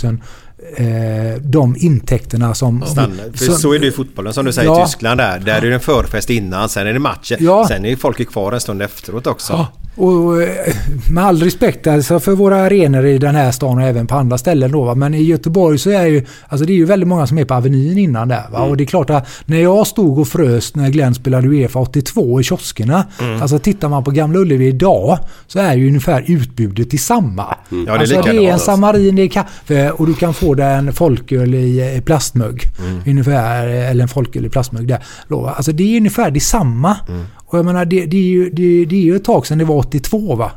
eh, 0.77 1.41
de 1.41 1.75
intäkterna 1.77 2.53
som... 2.53 2.83
Som- 2.85 3.57
så 3.57 3.73
är 3.73 3.79
det 3.79 3.87
i 3.87 3.91
fotbollen 3.91 4.33
som 4.33 4.45
du 4.45 4.51
säger 4.53 4.69
Ja. 4.69 4.81
i 4.81 4.85
Tyskland 4.85 5.19
där. 5.19 5.39
Där 5.39 5.57
är 5.57 5.61
det 5.69 5.73
en 5.73 5.79
förfest 5.79 6.29
innan, 6.29 6.69
sen 6.69 6.87
är 6.87 6.93
det 6.93 6.99
matchen. 6.99 7.37
Ja. 7.41 7.67
Sen 7.67 7.85
är 7.85 7.95
folket 7.95 8.29
kvar 8.29 8.51
en 8.51 8.59
stund 8.61 8.81
efteråt 8.81 9.27
också. 9.27 9.67
Och 9.95 10.41
eh, 10.41 10.75
med 11.11 11.25
all 11.25 11.43
respekt 11.43 11.87
alltså 11.87 12.19
för 12.19 12.31
våra 12.31 12.61
arenor 12.61 13.05
i 13.05 13.17
den 13.17 13.35
här 13.35 13.51
stan 13.51 13.77
och 13.77 13.83
även 13.83 14.07
på 14.07 14.15
andra 14.15 14.37
ställen 14.37 14.71
då. 14.71 14.83
Va? 14.83 14.95
Men 14.95 15.13
i 15.13 15.21
Göteborg 15.21 15.77
så 15.77 15.89
är 15.89 16.05
ju, 16.05 16.25
alltså 16.47 16.65
det 16.65 16.73
är 16.73 16.75
ju 16.75 16.85
väldigt 16.85 17.07
många 17.07 17.27
som 17.27 17.37
är 17.37 17.45
på 17.45 17.53
Avenyn 17.53 17.97
innan 17.97 18.27
där. 18.27 18.43
Va? 18.51 18.59
Och 18.59 18.77
det 18.77 18.83
är 18.83 18.85
klart 18.85 19.09
att 19.09 19.27
när 19.45 19.57
jag 19.57 19.87
stod 19.87 20.19
och 20.19 20.27
frös 20.27 20.75
när 20.75 20.89
Glenn 20.89 21.15
spelade 21.15 21.47
Uefa 21.47 21.79
82 21.79 22.41
i 22.41 22.43
kioskerna. 22.43 23.05
Mm. 23.21 23.41
Alltså 23.41 23.59
tittar 23.59 23.89
man 23.89 24.03
på 24.03 24.11
Gamla 24.11 24.39
Ullevi 24.39 24.67
idag 24.67 25.19
så 25.47 25.59
är 25.59 25.75
ju 25.75 25.87
ungefär 25.87 26.23
utbudet 26.27 26.91
detsamma. 26.91 27.55
Ja, 27.69 27.77
det 27.85 27.91
är 27.91 27.97
alltså 27.97 28.21
det 28.21 28.29
är 28.29 28.41
en 28.41 28.53
alltså. 28.53 28.65
samarin, 28.65 29.15
det 29.15 29.21
är 29.21 29.27
kaffe 29.27 29.91
och 29.91 30.07
du 30.07 30.13
kan 30.13 30.33
få 30.33 30.53
dig 30.53 30.73
en 30.73 30.93
folköl 30.93 31.55
i 31.55 31.95
eh, 31.95 32.01
plastmugg. 32.01 32.63
Mm. 32.79 33.01
Ungefär, 33.05 33.67
eller 33.67 34.01
en 34.01 34.07
folköl 34.07 34.45
i 34.45 34.49
plastmugg 34.49 34.87
där. 34.87 35.03
Då, 35.27 35.41
va? 35.41 35.53
Alltså 35.57 35.71
det 35.71 35.83
är 35.83 35.97
ungefär 35.97 36.31
detsamma. 36.31 36.97
Mm. 37.07 37.25
Och 37.49 37.57
jag 37.57 37.65
menar 37.65 37.85
det, 37.85 38.05
det, 38.05 38.17
är 38.17 38.21
ju, 38.21 38.49
det, 38.49 38.85
det 38.85 38.95
är 38.95 39.01
ju 39.01 39.15
ett 39.15 39.23
tag 39.23 39.47
sedan 39.47 39.57
det 39.57 39.65
var 39.65 39.75
82 39.75 40.35
va? 40.35 40.51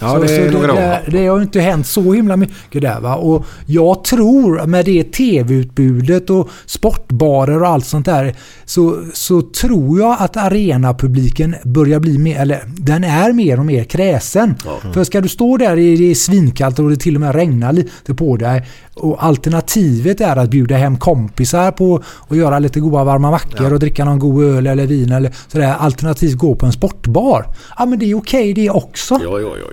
Ja, 0.00 0.18
det 0.18 0.36
är 0.36 0.50
några 0.50 0.72
år. 0.72 0.76
det, 0.76 1.02
det 1.06 1.26
har 1.26 1.36
ju 1.36 1.42
inte 1.42 1.60
hänt 1.60 1.86
så 1.86 2.12
himla 2.12 2.36
mycket 2.36 2.82
där 2.82 3.00
va. 3.00 3.16
Och 3.16 3.46
jag 3.66 4.04
tror 4.04 4.66
med 4.66 4.84
det 4.84 5.04
tv-utbudet 5.04 6.30
och 6.30 6.50
sportbarer 6.66 7.62
och 7.62 7.68
allt 7.68 7.86
sånt 7.86 8.06
där 8.06 8.34
så, 8.64 9.02
så 9.12 9.42
tror 9.42 10.00
jag 10.00 10.16
att 10.20 10.36
arenapubliken 10.36 11.54
börjar 11.64 12.00
bli 12.00 12.18
mer, 12.18 12.40
eller 12.40 12.60
den 12.66 13.04
är 13.04 13.32
mer 13.32 13.58
och 13.58 13.66
mer 13.66 13.84
kräsen. 13.84 14.54
För 14.92 15.04
ska 15.04 15.20
du 15.20 15.28
stå 15.28 15.56
där 15.56 15.76
i 15.76 15.96
det 15.96 16.10
är 16.10 16.14
svinkallt 16.14 16.78
och 16.78 16.90
det 16.90 16.96
till 16.96 17.14
och 17.14 17.20
med 17.20 17.34
regnar 17.34 17.72
lite 17.72 18.14
på 18.14 18.36
dig 18.36 18.66
Och 18.96 19.24
alternativet 19.24 20.20
är 20.20 20.36
att 20.36 20.50
bjuda 20.50 20.76
hem 20.76 20.98
kompisar 20.98 21.70
på 21.70 22.02
och 22.06 22.36
göra 22.36 22.58
lite 22.58 22.80
goda 22.80 23.04
varma 23.04 23.30
mackor 23.30 23.72
och 23.72 23.78
dricka 23.78 24.04
någon 24.04 24.18
god 24.18 24.44
öl 24.44 24.66
eller 24.66 24.86
vin 24.86 25.12
eller 25.12 25.32
sådär. 25.48 25.74
Alternativt 25.78 26.34
gå 26.34 26.54
på 26.54 26.66
en 26.66 26.72
sportbar. 26.72 27.46
Ja 27.78 27.86
men 27.86 27.98
det 27.98 28.10
är 28.10 28.14
okej 28.14 28.54
det 28.54 28.70
också. 28.70 29.14
Ja, 29.22 29.40
ja, 29.40 29.40
ja. 29.40 29.66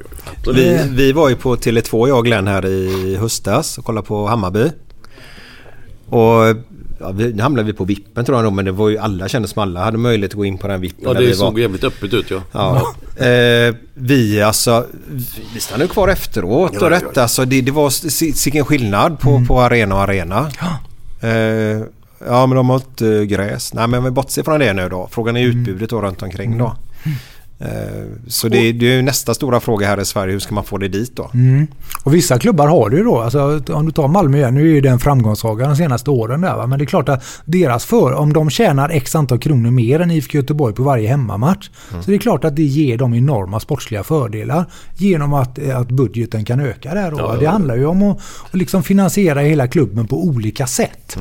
ja. 0.46 0.52
Vi, 0.52 0.82
vi 0.90 1.12
var 1.12 1.30
ju 1.30 1.36
på 1.36 1.56
Tele2 1.56 2.08
jag 2.08 2.18
och 2.18 2.26
Glenn 2.26 2.48
här 2.48 2.66
i 2.66 3.18
höstas 3.20 3.78
och 3.78 3.86
kollade 3.86 4.08
på 4.08 4.28
Hammarby. 4.28 4.70
Och 6.10 6.56
ja, 7.02 7.12
vi, 7.12 7.34
nu 7.34 7.42
hamnade 7.44 7.66
vi 7.68 7.74
på 7.74 7.84
vippen 7.84 8.26
tror 8.26 8.38
jag 8.38 8.44
nog 8.44 8.54
men 8.54 8.66
det 8.66 8.72
var 8.72 8.90
ju 8.90 8.98
alla 8.98 9.28
kände 9.28 9.48
som 9.48 9.62
alla 9.62 9.84
hade 9.84 9.98
möjlighet 9.98 10.32
att 10.32 10.36
gå 10.38 10.46
in 10.46 10.58
på 10.58 10.68
den 10.68 10.82
vippen. 10.82 11.04
Ja, 11.08 11.14
det 11.14 11.34
såg 11.36 11.54
var. 11.54 11.60
jävligt 11.60 11.84
öppet 11.84 12.14
ut 12.14 12.32
ja. 12.32 12.42
Ja. 12.52 13.26
Eh, 13.26 13.76
vi 13.94 14.42
alltså, 14.42 14.86
vi 15.54 15.60
stannade 15.60 15.88
kvar 15.90 16.08
efteråt 16.08 16.72
Ja, 16.74 16.80
och 16.80 16.86
ja, 16.86 16.90
detta. 16.90 17.12
ja. 17.16 17.22
Alltså, 17.22 17.46
det, 17.46 17.62
det 17.62 17.72
var 17.72 17.88
s- 17.88 18.22
vilken 18.46 18.66
skillnad 18.66 19.20
på, 19.20 19.30
Mm. 19.30 19.48
på 19.48 19.62
arena 19.62 19.96
och 19.96 20.02
arena. 20.02 20.50
Eh, 21.22 21.82
ja 22.28 22.46
men 22.46 22.56
de 22.56 22.70
har 22.70 22.76
inte 22.76 23.26
gräs. 23.26 23.74
Nej 23.74 23.88
men 23.88 24.04
vi 24.04 24.12
bortser 24.12 24.44
från 24.44 24.60
det 24.60 24.74
nu 24.74 24.90
då. 24.90 25.08
Frågan 25.12 25.38
är 25.38 25.42
utbudet 25.46 25.90
då 25.90 26.02
runt 26.02 26.22
omkring 26.22 26.58
då. 26.58 26.66
Eh, 26.66 27.12
så 28.28 28.48
det, 28.48 28.72
det 28.72 28.94
är 28.98 29.02
nästa 29.02 29.34
stora 29.34 29.60
fråga 29.60 29.88
här 29.88 30.02
i 30.02 30.06
Sverige. 30.06 30.34
Hur 30.34 30.40
ska 30.40 30.56
man 30.56 30.64
få 30.64 30.78
det 30.78 30.88
dit 30.88 31.16
då? 31.16 31.32
Mm. 31.34 31.68
Och 32.04 32.14
vissa 32.14 32.40
klubbar 32.40 32.68
har 32.68 32.90
det 32.90 32.98
ju 32.98 33.04
då. 33.04 33.20
Alltså, 33.20 33.62
om 33.70 33.86
du 33.86 33.92
tar 33.92 34.08
Malmö 34.08 34.38
igen, 34.38 34.54
nu 34.54 34.62
är 34.62 34.74
ju 34.74 34.82
det 34.82 34.90
en 34.90 35.00
framgångssaga 35.00 35.68
de 35.68 35.76
senaste 35.76 36.10
åren 36.10 36.42
där. 36.42 36.56
Va? 36.56 36.68
Men 36.68 36.80
det 36.80 36.84
är 36.84 36.88
klart 36.88 37.10
att 37.10 37.24
deras 37.46 37.86
för, 37.86 38.14
om 38.14 38.34
de 38.34 38.50
tjänar 38.50 38.90
x 38.90 39.16
antal 39.16 39.40
kronor 39.40 39.72
mer 39.72 40.00
än 40.00 40.12
IFK 40.12 40.38
Göteborg 40.38 40.76
på 40.76 40.84
varje 40.84 41.08
hemmamatch. 41.08 41.70
Mm. 41.92 42.04
Så 42.04 42.12
det 42.12 42.18
är 42.18 42.20
klart 42.20 42.44
att 42.44 42.56
det 42.56 42.64
ger 42.64 42.98
dem 42.98 43.14
enorma 43.14 43.60
sportsliga 43.60 44.04
fördelar 44.04 44.66
genom 44.98 45.34
att, 45.34 45.60
eh, 45.60 45.78
att 45.80 45.92
budgeten 45.92 46.46
kan 46.46 46.60
öka 46.60 46.94
där. 46.94 47.12
Då, 47.12 47.18
Ja, 47.18 47.36
Det 47.40 47.46
handlar 47.46 47.76
ju 47.76 47.86
om 47.86 48.04
att, 48.04 48.18
att 48.52 48.54
liksom 48.54 48.84
finansiera 48.84 49.40
hela 49.40 49.68
klubben 49.68 50.08
på 50.08 50.24
olika 50.24 50.68
sätt. 50.68 51.18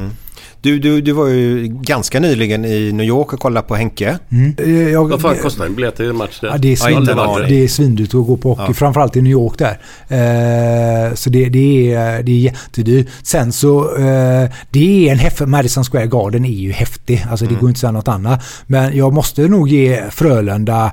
Du, 0.63 0.79
du, 0.79 1.01
du 1.01 1.13
var 1.13 1.27
ju 1.29 1.67
ganska 1.69 2.21
nyligen 2.21 2.65
i 2.65 2.93
New 2.93 3.07
York 3.07 3.33
och 3.33 3.41
kollade 3.41 3.67
på 3.69 3.75
Henke. 3.75 4.19
Mm. 4.33 4.55
Eh, 4.59 4.89
jag- 4.89 5.09
Vad 5.09 5.21
fan 5.21 5.37
kostar 5.37 5.67
en 5.67 5.75
biljett 5.75 5.97
till 5.97 6.09
en 6.11 6.17
match 6.17 6.39
där? 6.41 6.49
Ja, 6.49 6.59
det 6.59 6.73
är, 6.73 6.77
svin, 6.77 7.09
aning. 7.19 7.49
det 7.49 7.65
är 7.65 7.69
svindyrt 7.69 8.09
att 8.15 8.27
gå 8.27 8.37
på 8.37 8.49
hockey, 8.49 8.65
Ja. 8.69 8.75
framförallt 8.75 9.17
i 9.17 9.23
New 9.23 9.33
York 9.33 9.59
där. 9.59 9.79
Eh, 10.09 11.15
så 11.15 11.31
det, 11.31 11.49
det, 11.49 11.95
är, 11.95 12.23
det 12.23 12.33
är 12.33 12.37
jättedyrt. 12.39 13.09
Sen 13.23 13.53
så, 13.53 13.97
eh, 13.97 14.51
det 14.71 15.09
är 15.09 15.13
en 15.13 15.19
häftig, 15.19 15.49
Madison 15.49 15.85
Square 15.85 16.07
Garden 16.07 16.45
är 16.45 16.49
ju 16.49 16.73
häftig, 16.73 17.25
alltså 17.31 17.45
det 17.45 17.51
Mm. 17.51 17.61
går 17.61 17.69
inte 17.71 17.77
att 17.77 17.81
säga 17.81 17.93
något 17.93 18.09
annat. 18.09 18.43
Men 18.67 18.97
jag 18.97 19.13
måste 19.13 19.49
nog 19.49 19.69
ge 19.69 20.03
Frölunda 20.11 20.93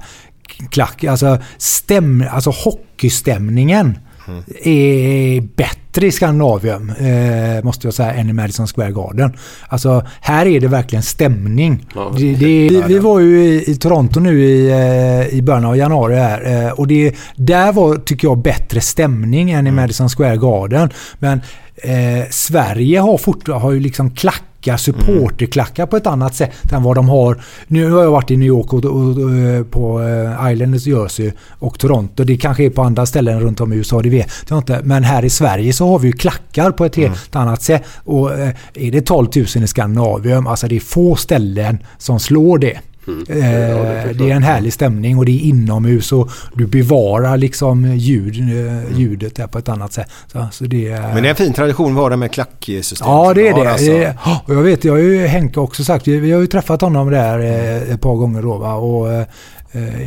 klack, 0.70 1.04
alltså, 1.04 1.38
stäm, 1.58 2.24
alltså 2.32 2.50
hockeystämningen 2.50 3.98
Mm. 4.28 4.44
är 4.64 5.42
bättre 5.42 6.08
i 6.08 6.12
Skandinavien, 6.12 6.90
eh, 6.90 7.64
måste 7.64 7.88
jag 7.88 7.94
säga, 7.94 8.14
än 8.14 8.30
i 8.30 8.34
Madison 8.34 8.68
Square 8.68 8.92
Garden. 8.92 9.34
Alltså, 9.68 10.06
här 10.22 10.46
är 10.46 10.60
det 10.62 10.68
verkligen 10.68 11.04
stämning. 11.04 11.86
Ja. 11.96 12.14
Det, 12.18 12.32
det, 12.32 12.46
vi, 12.46 12.84
vi 12.88 13.00
var 13.00 13.20
ju 13.20 13.44
i, 13.44 13.72
i 13.72 13.76
Toronto 13.76 14.20
nu 14.20 14.46
i, 14.46 14.70
eh, 14.70 15.38
i 15.38 15.42
början 15.42 15.66
av 15.66 15.78
januari 15.78 16.16
här, 16.16 16.66
eh, 16.66 16.72
och 16.72 16.88
det, 16.88 17.16
där 17.36 17.72
var, 17.72 17.96
tycker 17.96 18.28
jag, 18.28 18.38
bättre 18.38 18.82
stämning 18.82 19.52
än 19.52 19.68
i 19.68 19.72
Madison 19.72 20.10
Square 20.10 20.38
Garden. 20.38 20.90
Men 21.20 21.42
eh, 21.84 22.30
Sverige 22.30 23.00
har, 23.00 23.18
fort, 23.18 23.48
har 23.48 23.72
ju 23.72 23.80
liksom 23.80 24.12
klackar, 24.12 24.78
supporterklackar 24.78 25.86
på 25.86 25.98
ett 25.98 26.08
annat 26.08 26.36
sätt 26.36 26.72
än 26.72 26.84
vad 26.84 26.96
de 26.96 27.10
har. 27.10 27.42
Nu 27.68 27.92
har 27.92 28.04
jag 28.04 28.12
varit 28.12 28.32
i 28.32 28.38
New 28.38 28.48
York 28.48 28.74
och, 28.74 28.86
och, 28.86 29.18
och 29.18 29.36
eh, 29.36 29.64
på 29.64 30.02
eh, 30.02 30.52
Islanders 30.52 30.88
Jersey 30.88 31.32
och 31.60 31.80
Toronto. 31.80 32.24
Det 32.24 32.38
kanske 32.38 32.64
är 32.64 32.70
på 32.70 32.82
andra 32.82 33.06
ställen 33.06 33.40
runt 33.40 33.62
om 33.62 33.74
i 33.74 33.76
USA, 33.76 34.02
det 34.02 34.10
vet 34.10 34.32
jag 34.50 34.58
inte. 34.58 34.82
Men 34.84 35.04
här 35.04 35.26
i 35.26 35.30
Sverige 35.30 35.74
så 35.74 35.88
har 35.88 36.00
vi 36.00 36.08
ju 36.08 36.14
klackar 36.14 36.72
på 36.72 36.86
ett 36.86 36.96
helt 36.96 37.36
annat 37.36 37.62
sätt. 37.62 37.84
Och 38.04 38.40
eh, 38.40 38.54
är 38.74 38.92
det 38.92 39.02
12 39.02 39.28
000 39.36 39.46
i 39.46 39.68
Skandinavien, 39.68 40.48
alltså 40.48 40.68
det 40.68 40.76
är 40.76 40.80
få 40.80 41.16
ställen 41.16 41.78
som 41.98 42.20
slår 42.20 42.58
det. 42.58 42.80
Eh, 43.08 44.16
det 44.18 44.32
är 44.32 44.36
en 44.36 44.44
härlig 44.44 44.74
stämning 44.74 45.18
och 45.18 45.26
det 45.26 45.32
är 45.32 45.40
inomhus 45.42 46.12
och 46.12 46.30
du 46.54 46.68
bevarar 46.68 47.38
liksom 47.38 47.86
ljud, 47.96 48.40
eh, 48.40 48.98
ljudet 49.00 49.36
där 49.36 49.48
på 49.48 49.58
ett 49.58 49.70
annat 49.70 49.94
sätt. 49.94 50.08
Så, 50.32 50.48
så 50.52 50.64
det, 50.64 50.88
är- 50.88 51.14
Men 51.14 51.24
det 51.24 51.28
är 51.28 51.30
en 51.30 51.36
fin 51.36 51.54
tradition 51.54 51.96
vi 51.96 52.02
har 52.02 52.10
det 52.10 52.18
med 52.18 52.32
klacksystem. 52.32 53.08
Ja, 53.08 53.34
det 53.34 53.48
är 53.48 53.54
det. 53.54 53.72
alltså. 53.72 53.86
det 53.92 54.04
är, 54.04 54.18
och 54.46 54.56
jag 54.56 54.62
vet, 54.62 54.84
jag 54.84 54.94
har 54.94 55.00
ju 55.00 55.28
Henke 55.28 55.60
också 55.60 55.84
sagt, 55.84 56.08
vi, 56.08 56.32
har 56.32 56.42
ju 56.42 56.48
träffat 56.48 56.82
honom 56.82 57.10
där 57.12 57.40
eh, 57.40 57.94
ett 57.94 58.02
par 58.02 58.16
gånger 58.16 58.42
då. 58.42 58.58
Va? 58.58 58.74
Och, 58.74 59.12
eh, 59.14 59.26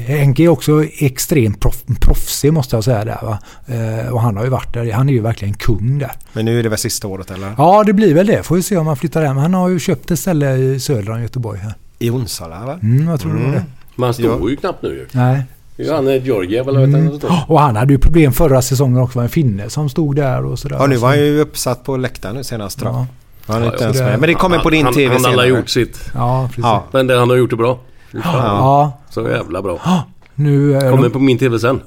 Henke 0.06 0.42
är 0.42 0.48
också 0.48 0.84
extremt 0.98 1.60
proff, 1.60 1.82
proffsig 2.00 2.52
måste 2.52 2.76
jag 2.76 2.84
säga 2.84 3.04
där. 3.04 3.18
Va? 3.22 3.38
Eh, 3.66 4.12
och 4.12 4.20
han 4.20 4.36
har 4.36 4.44
ju 4.44 4.50
varit 4.50 4.74
där, 4.74 4.92
han 4.92 5.08
är 5.08 5.12
ju 5.12 5.20
verkligen 5.20 5.54
kung 5.54 5.98
där. 5.98 6.10
Men 6.32 6.44
nu 6.44 6.58
är 6.58 6.62
det 6.62 6.68
väl 6.68 6.78
sista 6.78 7.08
året 7.08 7.30
eller? 7.30 7.52
Ja, 7.58 7.84
det 7.86 7.92
blir 7.92 8.14
väl 8.14 8.26
det. 8.26 8.42
Får 8.42 8.56
vi 8.56 8.62
se 8.62 8.76
om 8.76 8.86
han 8.86 8.96
flyttar 8.96 9.22
hem. 9.24 9.36
Han 9.36 9.54
har 9.54 9.68
ju 9.68 9.78
köpt 9.78 10.10
ett 10.10 10.18
ställe 10.18 10.54
i 10.56 10.80
söder 10.80 11.10
om 11.12 11.22
Göteborg. 11.22 11.58
Här. 11.58 11.74
I 12.02 12.10
Onsala 12.10 12.66
va? 12.66 12.78
Mm, 12.82 13.08
jag 13.08 13.20
tror 13.20 13.34
det 13.34 13.44
var 13.44 13.52
det. 13.52 13.64
Men 13.96 14.04
han 14.04 14.14
står 14.14 14.50
ju 14.50 14.56
knappt 14.56 14.82
nu 14.82 14.88
ju. 14.88 15.06
Nej. 15.12 15.42
Det 15.76 15.86
är 15.88 15.94
han 15.94 16.08
eh, 16.08 16.24
Georgiev 16.24 16.68
eller 16.68 16.80
vad 16.80 16.88
Mm. 16.88 17.18
han? 17.28 17.38
Och 17.48 17.60
han 17.60 17.76
hade 17.76 17.92
ju 17.92 17.98
problem 17.98 18.32
förra 18.32 18.62
säsongen 18.62 18.98
också. 19.02 19.18
Var 19.18 19.22
en 19.24 19.28
finne 19.28 19.70
som 19.70 19.88
stod 19.88 20.16
där 20.16 20.44
och 20.44 20.58
sådär. 20.58 20.76
Ja, 20.80 20.86
nu 20.86 20.96
var 20.96 21.08
han 21.08 21.18
ju 21.18 21.40
uppsatt 21.40 21.84
på 21.84 21.96
läktaren 21.96 22.34
nu 22.36 22.44
senast. 22.44 22.80
Ja. 22.82 23.06
Han 23.46 23.56
är 23.62 23.66
Ja, 23.66 23.72
inte 23.72 23.84
ja. 23.84 23.88
ens 23.88 24.00
med. 24.00 24.20
Men 24.20 24.28
det 24.28 24.34
kommer 24.34 24.58
på 24.58 24.70
din 24.70 24.84
han, 24.84 24.94
TV 24.94 25.06
Han 25.06 25.12
har 25.24 25.30
senare. 25.30 25.32
alla 25.48 25.58
gjort 25.58 25.68
sitt. 25.68 26.10
Ja, 26.14 26.46
precis. 26.48 26.64
Ja. 26.64 26.84
Men 26.92 27.06
det, 27.06 27.18
han 27.18 27.30
har 27.30 27.36
gjort 27.36 27.50
det 27.50 27.56
bra. 27.56 27.78
Ja. 28.12 28.92
Så 29.10 29.28
jävla 29.28 29.62
bra. 29.62 29.78
Nu 30.40 30.76
är 30.76 30.90
Kommer 30.90 31.02
de, 31.02 31.10
på 31.10 31.18
min 31.18 31.38
TV 31.38 31.58
sen. 31.58 31.80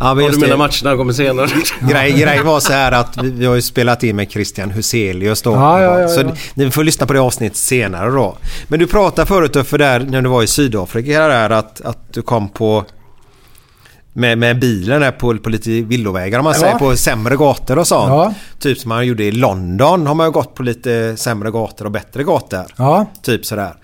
Ja, 0.00 0.14
men 0.14 0.24
Ja, 0.24 0.30
du 0.30 0.36
menar 0.38 0.48
det. 0.52 0.56
matcherna 0.56 0.96
kommer 0.96 1.12
senare? 1.12 1.48
Grej, 1.90 2.12
grej 2.12 2.42
var 2.42 2.60
så 2.60 2.72
här 2.72 2.92
att 2.92 3.16
vi, 3.22 3.30
vi 3.30 3.46
har 3.46 3.54
ju 3.54 3.62
spelat 3.62 4.02
in 4.02 4.16
med 4.16 4.30
Christian 4.30 4.70
Huselius 4.70 5.42
då. 5.42 5.52
Ja, 5.52 5.80
ja, 5.82 6.00
ja, 6.00 6.08
så 6.08 6.20
ja. 6.20 6.26
ni 6.54 6.70
får 6.70 6.84
lyssna 6.84 7.06
på 7.06 7.12
det 7.12 7.20
avsnittet 7.20 7.56
senare 7.58 8.10
då. 8.10 8.36
Men 8.68 8.78
du 8.78 8.86
pratade 8.86 9.26
förut 9.26 9.66
för 9.66 9.78
där 9.78 10.00
när 10.00 10.22
du 10.22 10.28
var 10.28 10.42
i 10.42 10.46
Sydafrika 10.46 11.28
där 11.28 11.50
att, 11.50 11.80
att 11.80 12.12
du 12.12 12.22
kom 12.22 12.48
på 12.48 12.84
med, 14.12 14.38
med 14.38 14.58
bilen 14.60 15.00
där 15.00 15.10
på, 15.10 15.38
på 15.38 15.50
lite 15.50 15.70
villovägar 15.70 16.38
om 16.38 16.44
man 16.44 16.52
Ja. 16.56 16.60
säger 16.60 16.78
på 16.78 16.96
sämre 16.96 17.36
gator 17.36 17.78
och 17.78 17.86
sånt. 17.86 18.08
Ja. 18.08 18.34
Typ 18.58 18.78
som 18.78 18.88
man 18.88 19.06
gjorde 19.06 19.24
i 19.24 19.32
London 19.32 20.06
har 20.06 20.14
man 20.14 20.26
ju 20.26 20.30
gått 20.32 20.54
på 20.54 20.62
lite 20.62 21.16
sämre 21.16 21.50
gator 21.50 21.84
och 21.84 21.90
bättre 21.90 22.22
gator. 22.24 22.64
ja. 22.76 23.06
Typ 23.22 23.44
sådär. 23.46 23.74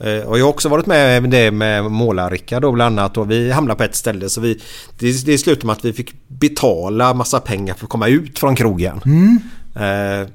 Eh, 0.00 0.28
Och 0.28 0.38
jag 0.38 0.44
har 0.44 0.50
också 0.50 0.68
varit 0.68 0.86
med 0.86 1.22
med 1.22 1.30
det 1.30 1.50
med 1.50 1.84
målar 1.84 2.60
då 2.60 2.72
bland 2.72 2.98
annat 3.00 3.16
och 3.16 3.30
vi 3.30 3.50
hamnade 3.52 3.78
på 3.78 3.84
ett 3.84 3.94
ställe 3.94 4.28
så 4.28 4.40
vi 4.40 4.60
det, 4.98 5.26
det 5.26 5.38
slutade 5.38 5.66
med 5.66 5.72
att 5.72 5.84
vi 5.84 5.92
fick 5.92 6.14
betala 6.28 7.14
massa 7.14 7.40
pengar 7.40 7.74
för 7.74 7.84
att 7.84 7.90
komma 7.90 8.08
ut 8.08 8.38
från 8.38 8.54
krogen. 8.56 9.00
Mm. 9.06 9.38
Eh, 9.76 10.28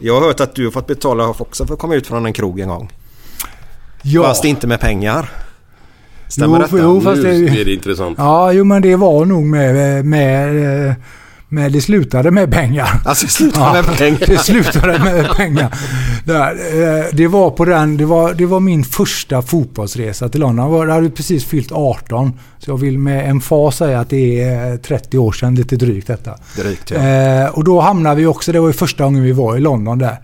Jag 0.00 0.14
har 0.14 0.26
hört 0.26 0.40
att 0.40 0.54
du 0.54 0.64
har 0.64 0.70
fått 0.70 0.86
betala 0.86 1.28
också 1.28 1.66
för 1.66 1.74
att 1.74 1.80
komma 1.80 1.94
ut 1.94 2.06
från 2.06 2.26
en 2.26 2.32
krog 2.32 2.60
en 2.60 2.68
gång. 2.68 2.92
ja. 4.02 4.22
Fast 4.22 4.44
inte 4.44 4.66
med 4.66 4.80
pengar. 4.80 5.30
Stämmer 6.28 6.56
Jo, 6.58 6.62
detta? 6.62 6.78
jo, 6.78 7.00
fast 7.00 7.22
det, 7.22 7.32
Nu 7.32 7.60
är 7.60 7.64
det 7.64 7.74
intressant. 7.74 8.18
Ja, 8.18 8.52
jo 8.52 8.64
men 8.64 8.82
det 8.82 8.96
var 8.96 9.24
nog 9.24 9.44
med, 9.46 10.04
med, 10.04 10.94
med 11.48 11.72
det 11.72 11.80
slutade 11.80 12.30
med 12.30 12.52
pengar. 12.52 13.00
Alltså 13.04 13.26
det 13.26 13.32
slutade 13.32 13.82
med 13.82 13.98
pengar. 13.98 14.26
Det 14.26 14.38
slutade 14.38 14.98
med 14.98 15.30
pengar. 15.36 15.72
Eh, 16.26 17.04
det 17.12 17.26
var 17.26 17.50
på 17.50 17.64
den, 17.64 17.96
det 17.96 18.04
var, 18.04 18.34
det 18.34 18.46
var 18.46 18.60
min 18.60 18.84
första 18.84 19.42
fotbollsresa 19.42 20.28
till 20.28 20.40
London. 20.40 20.72
Jag 20.72 20.94
hade 20.94 21.10
precis 21.10 21.44
fyllt 21.44 21.72
18. 21.72 22.32
Så 22.58 22.70
jag 22.70 22.76
vill 22.76 22.98
med 22.98 23.30
emfas 23.30 23.76
säga 23.76 24.00
att 24.00 24.10
det 24.10 24.42
är 24.42 24.76
30 24.76 25.18
år 25.18 25.32
sedan, 25.32 25.54
lite 25.54 25.76
drygt 25.76 26.06
detta. 26.06 26.34
Drygt 26.56 26.90
ja. 26.90 26.96
Eh, 26.96 27.48
och 27.48 27.64
då 27.64 27.80
hamnade 27.80 28.16
vi 28.16 28.26
också, 28.26 28.52
det 28.52 28.60
var 28.60 28.66
ju 28.66 28.72
första 28.72 29.04
gången 29.04 29.22
vi 29.22 29.32
var 29.32 29.56
i 29.56 29.60
London 29.60 29.98
där. 29.98 30.16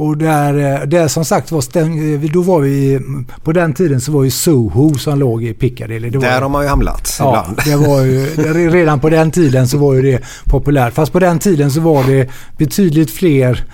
Och 0.00 0.16
där, 0.16 0.80
eh, 0.80 0.86
där 0.86 1.08
som 1.08 1.24
sagt 1.24 1.52
var 1.52 1.76
eh, 1.76 2.20
då 2.32 2.42
var 2.42 2.60
vi, 2.60 3.00
på 3.44 3.52
den 3.52 3.74
tiden 3.74 4.00
så 4.00 4.12
var 4.12 4.24
ju 4.24 4.30
Soho 4.30 4.94
som 4.94 5.18
låg 5.18 5.44
i 5.44 5.54
Piccadilly. 5.54 6.10
Där 6.10 6.40
har 6.40 6.48
man 6.48 6.62
ju 6.62 6.68
hamnat 6.68 7.16
Ja, 7.18 7.46
ibland. 7.48 7.80
det 7.80 7.88
var 7.88 8.00
ju, 8.02 8.70
redan 8.70 9.00
på 9.00 9.10
den 9.10 9.30
tiden 9.30 9.68
så 9.68 9.78
var 9.78 9.94
ju 9.94 10.02
det 10.02 10.24
populärt. 10.44 10.94
Fast 10.94 11.12
på 11.12 11.18
den 11.18 11.38
tiden 11.38 11.70
så 11.70 11.80
var 11.80 12.04
det 12.04 12.28
betydligt 12.58 13.10
fler 13.10 13.64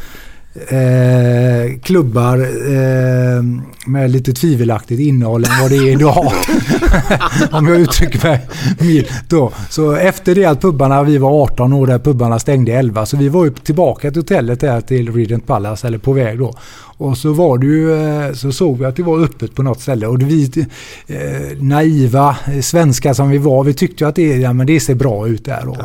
eh, 0.69 1.81
klubbar 1.83 2.39
eh, 2.39 3.43
med 3.87 4.11
lite 4.11 4.33
tvivelaktigt 4.33 5.01
innehåll 5.01 5.45
än 5.45 5.63
vad 5.63 5.71
det 5.71 5.77
är 5.77 5.93
idag. 5.93 6.33
Om 7.51 7.69
jag 7.69 7.81
uttrycker 7.81 8.29
mig 8.29 8.41
milt 8.81 9.13
då. 9.29 9.53
Så 9.71 9.93
efter 9.93 10.35
det 10.35 10.45
att 10.45 10.61
pubbarna, 10.61 11.03
vi 11.03 11.19
var 11.19 11.43
18 11.43 11.73
år 11.73 11.87
där 11.87 11.99
pubbarna 11.99 12.39
stängde 12.39 12.73
11, 12.73 13.07
så 13.07 13.17
vi 13.17 13.29
var 13.29 13.45
ju 13.45 13.51
tillbaka 13.51 14.11
till 14.11 14.21
hotellet 14.21 14.61
där 14.61 14.81
till 14.81 15.13
Regent 15.13 15.47
Palace, 15.47 15.87
eller 15.87 15.99
på 15.99 16.13
väg 16.13 16.39
då. 16.39 16.55
Och 16.99 17.19
så 17.19 17.33
var 17.33 17.59
det 17.59 17.67
ju, 17.67 17.95
eh, 17.95 18.33
så 18.33 18.53
såg 18.53 18.79
vi 18.79 18.85
att 18.85 18.97
det 18.97 19.03
var 19.03 19.19
öppet 19.19 19.55
på 19.55 19.63
något 19.63 19.81
ställe 19.81 20.07
och 20.07 20.23
vi 20.23 20.67
eh, 21.07 21.59
naiva 21.61 22.37
eh, 22.47 22.61
svenskar 22.61 23.15
som 23.15 23.31
vi 23.31 23.39
var, 23.39 23.65
vi 23.65 23.75
tyckte 23.75 24.05
ju 24.05 24.09
att 24.09 24.15
det, 24.15 24.37
ja, 24.37 24.53
men 24.53 24.67
det 24.67 24.81
ser 24.81 24.95
bra 24.95 25.29
ut 25.29 25.45
där. 25.45 25.69
Och, 25.69 25.77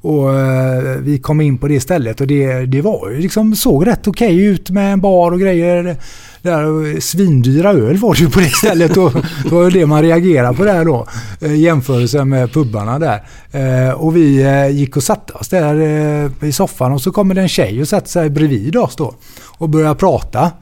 och 0.00 0.38
eh, 0.38 0.96
vi 1.00 1.18
kom 1.18 1.40
in 1.40 1.58
på 1.58 1.68
det 1.68 1.80
stället 1.80 2.20
och 2.20 2.26
det, 2.26 2.66
det 2.66 2.80
var 2.80 3.10
ju 3.10 3.18
liksom, 3.18 3.56
såg 3.56 3.86
rätt 3.86 4.08
okej 4.08 4.44
ut 4.44 4.70
med 4.70 4.92
en 4.92 5.00
bar 5.00 5.32
och 5.32 5.40
grejer. 5.40 5.96
Där, 6.42 7.00
svindyra 7.00 7.70
öl 7.70 7.96
var 7.96 8.14
det 8.14 8.20
ju 8.20 8.30
på 8.30 8.40
det 8.40 8.50
stället 8.50 8.96
och 8.96 9.12
det 9.44 9.54
var 9.54 9.70
det 9.70 9.86
man 9.86 10.02
reagerade 10.02 10.56
på 10.56 10.64
där 10.64 10.84
då. 10.84 11.06
Eh, 11.40 11.54
jämförelse 11.54 12.24
med 12.24 12.52
pubbarna 12.52 12.98
där. 12.98 13.22
Eh, 13.52 13.92
och 13.92 14.16
vi 14.16 14.42
gick 14.72 14.96
och 14.96 15.02
satte 15.02 15.32
oss 15.32 15.48
där 15.48 15.74
i 16.44 16.52
soffan 16.52 16.92
och 16.92 17.00
så 17.00 17.12
kommer 17.12 17.34
det 17.34 17.40
en 17.40 17.48
tjej 17.48 17.80
och 17.80 17.88
sätter 17.88 18.08
sig 18.08 18.30
bredvid 18.30 18.76
oss 18.76 18.96
då 18.96 19.14
och 19.62 19.68
börjar 19.68 19.94
prata. 19.94 20.52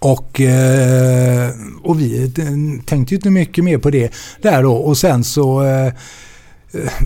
Och, 0.00 0.40
eh, 0.40 1.50
och 1.82 2.00
vi 2.00 2.32
tänkte 2.86 3.14
ju 3.14 3.16
inte 3.16 3.30
mycket 3.30 3.64
mer 3.64 3.78
på 3.78 3.90
det 3.90 4.12
där 4.42 4.62
då 4.62 4.76
och 4.76 4.96
sen 4.96 5.24
så 5.24 5.64
eh, 5.64 5.92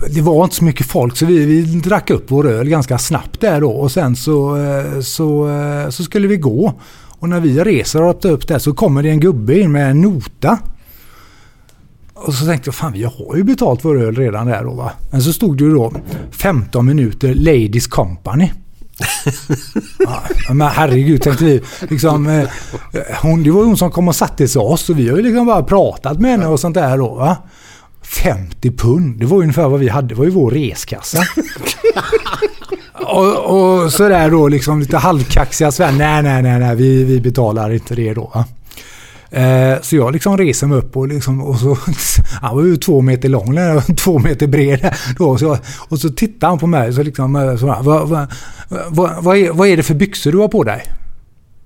det 0.09 0.21
var 0.21 0.43
inte 0.43 0.55
så 0.55 0.63
mycket 0.63 0.87
folk 0.87 1.17
så 1.17 1.25
vi, 1.25 1.45
vi 1.45 1.61
drack 1.61 2.09
upp 2.09 2.25
vår 2.27 2.47
öl 2.47 2.69
ganska 2.69 2.97
snabbt 2.97 3.41
där 3.41 3.61
då 3.61 3.71
och 3.71 3.91
sen 3.91 4.15
så, 4.15 4.57
eh, 4.57 4.99
så, 5.01 5.49
så 5.89 6.03
skulle 6.03 6.27
vi 6.27 6.37
gå. 6.37 6.73
Och 7.19 7.29
när 7.29 7.39
vi 7.39 7.63
reser 7.63 8.03
och 8.03 8.09
öppnar 8.09 8.31
upp 8.31 8.47
där 8.47 8.59
så 8.59 8.73
kommer 8.73 9.03
det 9.03 9.09
en 9.09 9.19
gubbe 9.19 9.59
in 9.59 9.71
med 9.71 9.91
en 9.91 10.01
nota. 10.01 10.57
Och 12.13 12.33
så 12.33 12.45
tänkte 12.45 12.67
jag, 12.67 12.75
fan 12.75 12.93
vi 12.93 13.03
har 13.03 13.35
ju 13.35 13.43
betalt 13.43 13.85
vår 13.85 14.01
öl 14.01 14.15
redan 14.15 14.47
där 14.47 14.63
då 14.63 14.73
va. 14.73 14.91
Men 15.11 15.21
så 15.21 15.33
stod 15.33 15.57
det 15.57 15.63
ju 15.63 15.73
då 15.73 15.93
15 16.31 16.85
minuter 16.85 17.33
Ladies 17.33 17.87
Company. 17.87 18.51
ja, 20.47 20.53
men 20.53 20.67
herregud 20.67 21.21
tänkte 21.21 21.45
vi. 21.45 21.61
Liksom, 21.89 22.27
eh, 22.27 22.49
hon, 23.21 23.43
det 23.43 23.51
var 23.51 23.63
hon 23.63 23.77
som 23.77 23.91
kom 23.91 24.07
och 24.07 24.15
satte 24.15 24.47
sig 24.47 24.59
oss 24.59 24.89
och 24.89 24.99
vi 24.99 25.09
har 25.09 25.17
ju 25.17 25.23
liksom 25.23 25.45
bara 25.45 25.63
pratat 25.63 26.19
med 26.19 26.31
henne 26.31 26.47
och 26.47 26.59
sånt 26.59 26.75
där 26.75 26.97
då. 26.97 27.15
Va? 27.15 27.37
50 28.01 28.71
pund, 28.71 29.19
det 29.19 29.25
var 29.25 29.37
ju 29.37 29.41
ungefär 29.41 29.67
vad 29.67 29.79
vi 29.79 29.89
hade. 29.89 30.07
Det 30.07 30.15
var 30.15 30.25
ju 30.25 30.31
vår 30.31 30.51
reskassa. 30.51 31.23
och, 32.93 33.83
och 33.83 33.91
sådär 33.91 34.29
då 34.29 34.47
liksom 34.47 34.79
lite 34.79 34.97
halvkaxiga 34.97 35.71
Sven. 35.71 35.97
Nej, 35.97 36.23
nej, 36.23 36.41
nej, 36.41 36.59
nej, 36.59 36.75
vi, 36.75 37.03
vi 37.03 37.21
betalar 37.21 37.73
inte 37.73 37.95
det 37.95 38.13
då. 38.13 38.31
Va? 38.33 38.45
Eh, 39.33 39.81
så 39.81 39.95
jag 39.95 40.13
liksom 40.13 40.37
reser 40.37 40.67
mig 40.67 40.77
upp 40.77 40.97
och, 40.97 41.07
liksom, 41.07 41.43
och 41.43 41.59
så, 41.59 41.77
han 42.41 42.55
var 42.55 42.63
ju 42.63 42.77
två 42.77 43.01
meter 43.01 43.29
lång, 43.29 43.57
två 43.97 44.19
meter 44.19 44.47
bred. 44.47 44.95
Då, 45.17 45.37
så, 45.37 45.57
och 45.89 45.99
så 45.99 46.09
tittar 46.09 46.47
han 46.47 46.59
på 46.59 46.67
mig 46.67 46.93
så 46.93 47.03
liksom, 47.03 47.35
eh, 47.35 47.55
så, 47.55 47.65
vad, 47.65 48.09
vad, 48.09 48.27
vad, 48.89 49.23
vad, 49.23 49.37
är, 49.37 49.51
vad 49.51 49.67
är 49.67 49.77
det 49.77 49.83
för 49.83 49.93
byxor 49.93 50.31
du 50.31 50.37
har 50.37 50.47
på 50.47 50.63
dig? 50.63 50.83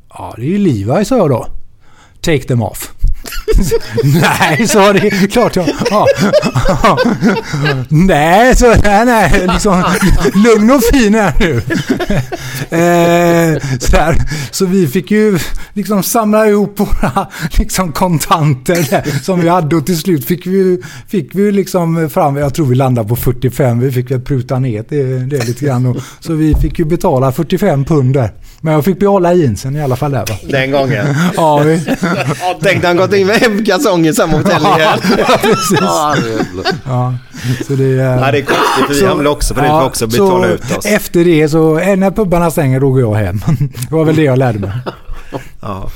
Ja, 0.09 0.33
det 0.37 0.41
är 0.41 0.45
ju 0.45 0.57
Levi, 0.57 1.05
sa 1.05 1.17
jag 1.17 1.29
då. 1.29 1.47
Take 2.21 2.43
them 2.43 2.61
off. 2.61 2.93
nej, 4.03 4.67
sa 4.67 4.93
det. 4.93 5.31
Klart 5.31 5.55
jag... 5.55 5.69
Ja. 5.89 6.07
nej, 7.89 8.55
så 8.55 8.67
nej, 8.83 9.05
nej. 9.05 9.47
Liksom, 9.47 9.83
lugn 10.33 10.71
och 10.71 10.81
fin 10.93 11.15
här 11.15 11.33
nu. 11.39 11.55
eh, 12.69 13.79
så, 13.79 13.91
där. 13.91 14.15
så 14.51 14.65
vi 14.65 14.87
fick 14.87 15.11
ju 15.11 15.39
liksom 15.73 16.03
samla 16.03 16.47
ihop 16.47 16.79
våra 16.79 17.27
liksom, 17.57 17.91
kontanter 17.91 18.87
där, 18.89 19.23
som 19.23 19.39
vi 19.39 19.49
hade 19.49 19.75
och 19.75 19.85
till 19.85 19.97
slut 19.97 20.25
fick 20.25 20.47
vi, 20.47 20.81
fick 21.07 21.35
vi 21.35 21.51
liksom 21.51 22.09
fram, 22.09 22.37
jag 22.37 22.53
tror 22.53 22.65
vi 22.65 22.75
landade 22.75 23.09
på 23.09 23.15
45, 23.15 23.79
vi 23.79 23.91
fick 23.91 24.11
väl 24.11 24.21
pruta 24.21 24.59
ner 24.59 24.85
det, 24.89 25.03
det 25.03 25.47
lite 25.47 25.65
grann. 25.65 25.85
Och, 25.85 25.97
så 26.19 26.33
vi 26.33 26.55
fick 26.55 26.79
ju 26.79 26.85
betala 26.85 27.31
45 27.31 27.85
pund 27.85 28.13
där. 28.13 28.31
Men 28.67 28.73
jag 28.73 28.85
fick 28.85 28.99
behålla 28.99 29.33
jeansen 29.33 29.75
i 29.75 29.81
alla 29.81 29.95
fall 29.95 30.11
där 30.11 30.25
va. 30.25 30.35
Den 30.43 30.71
gången? 30.71 31.15
ja. 31.35 31.57
Vi... 31.57 31.81
Tänk 32.61 32.83
han 32.83 32.97
gått 32.97 33.13
in 33.13 33.27
med 33.27 33.35
hemkalsonger 33.35 34.11
i 34.11 34.13
samma 34.13 34.37
hotell 34.37 34.61
igen. 34.61 34.99
ja, 35.17 35.37
precis. 35.41 35.79
Ja, 36.85 37.13
så 37.67 37.73
det, 37.73 38.15
Nej, 38.19 38.31
det 38.31 38.37
är 38.37 38.45
konstigt 38.45 39.01
vi 39.01 39.07
hamnade 39.07 39.29
också 39.29 39.53
på 39.53 39.61
det. 39.61 39.67
Ja, 39.67 39.79
vi 39.79 39.87
också 39.87 40.07
betala 40.07 40.47
ut 40.47 40.77
oss. 40.77 40.85
Efter 40.85 41.25
det 41.25 41.49
så, 41.49 41.79
eh, 41.79 41.97
när 41.97 42.11
pubbarna 42.11 42.51
stänger 42.51 42.79
då 42.79 42.89
går 42.89 43.01
jag 43.01 43.15
hem. 43.15 43.41
Det 43.89 43.95
var 43.95 44.05
väl 44.05 44.15
det 44.15 44.23
jag 44.23 44.37
lärde 44.37 44.59
mig. 44.59 44.71
Ja. 45.61 45.89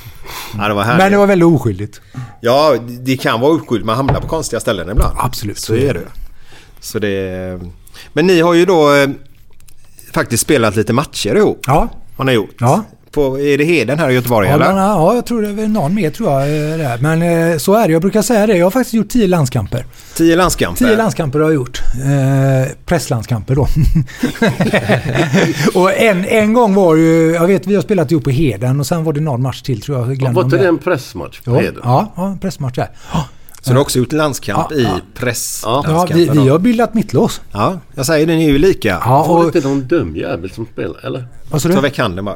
Ja, 0.58 0.68
det. 0.68 0.98
Men 0.98 1.12
det 1.12 1.18
var 1.18 1.28
väldigt 1.28 1.48
oskyldigt. 1.48 2.02
Ja, 2.42 2.76
det 3.00 3.18
kan 3.18 3.40
vara 3.40 3.52
oskyldigt. 3.52 3.86
Man 3.86 3.96
hamnar 3.96 4.22
på 4.22 4.28
konstiga 4.28 4.60
ställen 4.60 4.90
ibland. 4.90 5.18
Absolut. 5.20 5.60
Så 5.60 5.76
är 5.76 5.94
det. 5.94 6.08
Så 6.80 7.00
det... 7.00 7.60
Men 8.14 8.28
ni 8.28 8.42
har 8.42 8.54
ju 8.54 8.66
då 8.66 8.94
eh, 8.94 9.10
faktiskt 10.14 10.44
spelat 10.44 10.76
lite 10.76 10.94
matcher 10.94 11.36
ihop. 11.36 11.64
Ja. 11.68 11.90
Har 12.22 12.26
ni 12.26 12.34
gjort? 12.34 12.56
Ja. 12.60 12.84
På, 13.12 13.40
är 13.40 13.58
det 13.58 13.64
Heden 13.64 14.00
här 14.00 14.10
i 14.10 14.14
Göteborg 14.14 14.48
ja, 14.48 14.54
eller? 14.54 14.66
Men, 14.66 14.78
ja, 14.78 15.16
jag 15.16 15.26
tror 15.26 15.42
det 15.42 15.64
är 15.64 15.68
någon 15.68 15.94
mer 15.96 16.10
tror 16.10 16.32
jag. 16.32 16.42
eh, 16.42 16.78
Där. 16.78 16.98
Men 16.98 17.22
eh, 17.52 17.58
så 17.58 17.74
är 17.74 17.88
det. 17.88 17.94
Jag 17.94 18.02
brukar 18.02 18.22
säga 18.22 18.48
det. 18.48 18.58
Jag 18.58 18.66
har 18.66 18.72
faktiskt 18.72 18.94
gjort 18.94 19.10
tio 19.10 19.28
landskamper. 19.28 19.86
Tio 20.16 20.36
landskamper? 20.36 20.86
Tio 20.86 20.96
landskamper 20.96 21.40
har 21.40 21.46
jag 21.46 21.54
gjort. 21.56 21.82
Eh, 21.96 22.72
presslandskamper 22.86 23.56
då. 23.56 23.68
och 25.80 25.94
en, 25.94 26.26
en 26.26 26.54
gång 26.54 26.74
var 26.76 26.96
ju, 26.96 27.32
jag 27.32 27.48
vet 27.48 27.68
vi 27.68 27.76
har 27.76 27.82
spelat 27.82 28.12
ihop 28.12 28.24
på 28.24 28.30
Heden 28.30 28.80
och 28.80 28.88
sen 28.88 29.04
var 29.04 29.14
det 29.14 29.22
någon 29.22 29.42
match 29.42 29.62
till 29.62 29.82
tror 29.82 29.98
jag. 29.98 30.22
jag 30.22 30.34
var 30.34 30.44
inte 30.44 30.58
det 30.58 30.68
en 30.68 30.78
pressmatch 30.78 31.42
på 31.42 31.52
ja, 31.52 31.60
Heden? 31.60 31.82
Ja, 31.84 32.14
ja, 32.16 32.28
en 32.28 32.40
pressmatch 32.40 32.76
där. 32.76 32.90
Så 33.62 33.70
du 33.70 33.76
har 33.76 33.82
också 33.82 34.00
gjort 34.00 34.12
landskamp 34.12 34.68
ja, 34.70 34.76
i 34.78 34.84
ja. 34.84 35.00
press? 35.16 35.62
Ja, 35.66 36.08
vi, 36.14 36.30
vi 36.30 36.50
har 36.50 36.60
bildat 36.60 36.94
mittlås. 36.94 37.42
Ja, 37.52 37.80
jag 37.96 38.06
säger 38.06 38.28
det, 38.28 38.36
ni 38.36 38.46
är 38.46 38.50
ju 38.50 38.58
lika. 38.58 39.02
Ja, 39.06 39.26
Var 39.28 39.40
det 39.40 39.50
och, 39.50 39.56
inte 39.56 39.68
någon 39.68 39.88
dum 39.88 40.16
jävel 40.16 40.52
som 40.52 40.66
spelade 40.66 41.00
eller? 41.04 41.26
Vad 41.52 41.62
sa 41.62 41.70
Ta 41.70 41.76
du? 41.76 41.82
väck 41.82 41.98
handen 41.98 42.26
bara. 42.26 42.36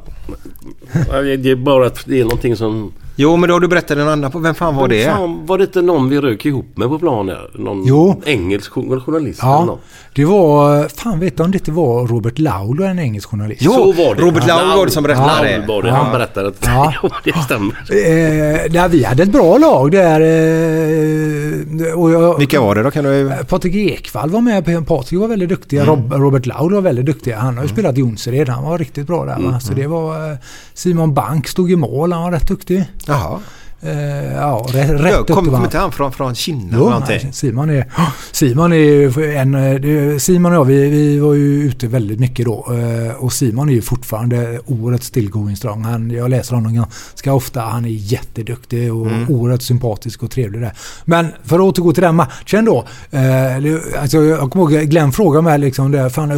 Ja, 1.12 1.22
Det 1.22 1.52
är 1.52 1.56
bara 1.56 1.88
att 1.88 2.04
det 2.06 2.20
är 2.20 2.24
någonting 2.24 2.56
som... 2.56 2.94
Jo, 3.18 3.38
men 3.38 3.48
då 3.50 3.56
har 3.56 3.60
du 3.60 3.68
berättat 3.68 3.98
en 3.98 4.08
annan 4.08 4.32
på. 4.32 4.40
Vem 4.40 4.56
fan 4.56 4.76
var 4.76 4.88
det? 4.88 5.06
Fan, 5.06 5.46
var 5.46 5.58
det 5.58 5.64
inte 5.64 5.82
någon 5.82 6.10
vi 6.10 6.20
rök 6.22 6.46
ihop 6.46 6.66
med 6.78 6.88
på 6.88 7.00
plan 7.00 7.26
där? 7.26 7.50
Någon 7.54 7.84
Jo. 7.88 8.22
engelsk 8.26 8.72
jour- 8.72 9.00
journalist 9.00 9.42
eller 9.44 9.52
Ja, 9.52 9.66
något? 9.66 9.80
det 10.16 10.26
var, 10.26 10.88
fan 11.02 11.20
vet 11.20 11.38
du 11.38 11.44
om 11.44 11.52
det 11.52 11.58
inte 11.58 11.72
var 11.72 12.08
Robert 12.08 12.40
Laul, 12.40 12.82
en 12.82 13.00
engelsk 13.00 13.30
journalist? 13.30 13.62
Jo, 13.64 13.72
Så 13.72 13.92
var 13.92 14.16
det. 14.16 14.22
Robert 14.22 14.48
Laul 14.48 14.78
var 14.78 14.86
det 14.86 14.92
som 14.92 15.04
berättade 15.04 15.28
Laul 15.28 15.62
det. 15.62 15.68
var 15.68 15.84
det. 15.84 15.92
Han 15.92 16.12
berättade 16.12 16.48
att 16.48 16.56
Ja. 16.66 16.94
ja. 17.04 17.10
det 17.24 17.34
stämmer. 17.44 17.74
Eh, 17.90 18.72
där 18.72 18.88
vi 18.90 19.04
hade 19.04 19.24
ett 19.24 19.32
bra 19.32 19.58
lag 19.58 19.92
där. 19.92 20.22
Eh, 20.22 21.94
och 22.00 22.12
jag, 22.12 22.38
Vilka 22.38 22.62
var 22.62 22.76
det 22.76 22.84
då? 22.84 22.92
Kan 22.92 23.04
du... 23.04 23.32
Patrik 23.50 23.76
Ekwall 23.76 24.30
var 24.30 24.42
med. 24.42 24.88
Patrik 24.88 25.20
var 25.20 25.28
väldigt 25.28 25.50
duktig. 25.50 25.80
Rob, 25.88 26.14
Robert 26.14 26.46
Laul 26.46 26.74
var 26.74 26.82
väldigt 26.82 27.06
duktig. 27.06 27.32
Han 27.32 27.56
har 27.58 27.64
ju 27.64 27.70
spelat 27.70 27.98
i 27.98 28.00
Jonsered. 28.00 28.50
Han 28.50 28.64
var 28.64 28.78
riktigt 28.78 29.05
bra 29.06 29.26
där. 29.26 29.40
Va? 29.40 29.60
Så 29.60 29.74
det 29.74 29.88
var 29.88 30.32
eh, 30.32 30.38
Simon 30.74 31.14
Bank 31.14 31.48
stod 31.48 31.72
i 31.72 31.76
mål. 31.76 32.14
Han 32.14 32.24
var 32.24 32.32
rätt 32.32 32.48
duktig. 32.48 32.86
Jaha. 33.08 33.40
Eh, 33.86 34.34
ja, 34.34 34.66
rätt, 34.70 34.88
kommer 34.88 35.12
var 35.28 35.36
kom 35.36 35.54
han. 35.54 35.64
inte 35.64 35.78
han 35.78 35.92
från, 35.92 36.12
från 36.12 36.36
Kina 36.36 36.60
eller 36.68 36.78
Jo, 36.78 36.90
någonting? 36.90 37.20
nej, 37.24 37.34
Simon 37.34 37.70
är, 37.70 37.86
Simon 38.32 38.74
är 38.74 39.20
en, 39.36 39.56
eh, 39.56 40.18
Simon 40.18 40.52
och 40.52 40.58
jag 40.58 40.66
vi, 40.66 40.90
vi 40.90 41.20
var 41.20 41.34
ju 41.34 41.64
ute 41.64 41.88
väldigt 41.88 42.20
mycket 42.20 42.46
då 42.46 42.68
eh, 43.08 43.16
och 43.16 43.34
Simon 43.34 43.70
är 43.70 43.74
ju 43.74 43.82
fortfarande 43.82 44.60
oerhört 44.66 45.04
still 45.04 45.30
going 45.30 45.56
strong. 45.56 45.84
Han, 45.84 46.12
jag 46.12 46.30
läser 46.30 46.56
honom 46.56 46.74
ganska 46.76 47.34
ofta. 47.34 47.62
Han 47.62 47.86
är 47.86 47.90
jätteduktig 47.90 48.94
och 48.94 49.06
Mm. 49.08 49.30
oerhört 49.30 49.62
sympatisk 49.62 50.24
och 50.24 50.32
trevlig 50.32 50.62
där. 50.62 50.74
Men 51.06 51.28
för 51.44 51.56
att 51.56 51.62
återgå 51.62 51.94
till 51.94 52.04
den 52.04 52.16
matchen 52.16 52.66
då. 52.66 52.86
Eh, 53.12 54.02
alltså 54.02 54.18
jag 54.24 54.52
kommer 54.52 54.72
ihåg 54.74 54.90
Glenn 54.90 55.12
frågade 55.12 55.44
mig 55.44 55.60
liksom 55.60 55.92
där, 55.92 56.10
fan, 56.10 56.32
är, 56.32 56.38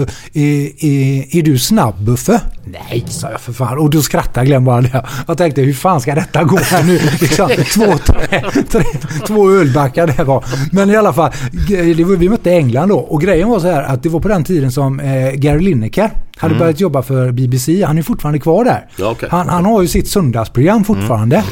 är, 0.85 1.35
är 1.37 1.41
du 1.41 1.57
snabb 1.59 1.95
Buffe? 2.03 2.41
Nej, 2.65 3.05
sa 3.09 3.31
jag 3.31 3.41
för 3.41 3.53
fan. 3.53 3.77
Och 3.77 3.89
då 3.89 4.01
skrattade 4.01 4.45
Glenn 4.45 4.65
bara 4.65 4.81
där. 4.81 5.09
Jag 5.27 5.37
tänkte 5.37 5.61
hur 5.61 5.73
fan 5.73 6.01
ska 6.01 6.15
detta 6.15 6.43
gå 6.43 6.57
här 6.57 6.83
nu? 6.83 6.99
Liksom, 7.47 7.83
två, 7.85 7.97
tre, 7.97 8.63
tre, 8.71 8.83
två 9.27 9.49
ölbackar 9.51 10.07
där 10.07 10.23
var. 10.23 10.45
Men 10.71 10.89
i 10.89 10.95
alla 10.95 11.13
fall, 11.13 11.31
var, 12.05 12.15
vi 12.15 12.29
mötte 12.29 12.51
England 12.51 12.89
då. 12.89 12.97
Och 12.97 13.21
grejen 13.21 13.49
var 13.49 13.59
så 13.59 13.67
här 13.67 13.83
att 13.83 14.03
det 14.03 14.09
var 14.09 14.19
på 14.19 14.27
den 14.27 14.43
tiden 14.43 14.71
som 14.71 14.99
eh, 14.99 15.31
Gary 15.31 15.59
Lineker 15.59 16.11
hade 16.37 16.51
Mm. 16.51 16.59
börjat 16.59 16.79
jobba 16.79 17.01
för 17.01 17.31
BBC. 17.31 17.83
Han 17.83 17.97
är 17.97 18.01
fortfarande 18.01 18.39
kvar 18.39 18.63
där. 18.65 18.85
Ja, 18.97 19.09
okej. 19.11 19.29
Han, 19.31 19.49
han 19.49 19.65
har 19.65 19.81
ju 19.81 19.87
sitt 19.87 20.07
söndagsprogram 20.09 20.83
fortfarande. 20.83 21.35
Eh, 21.35 21.43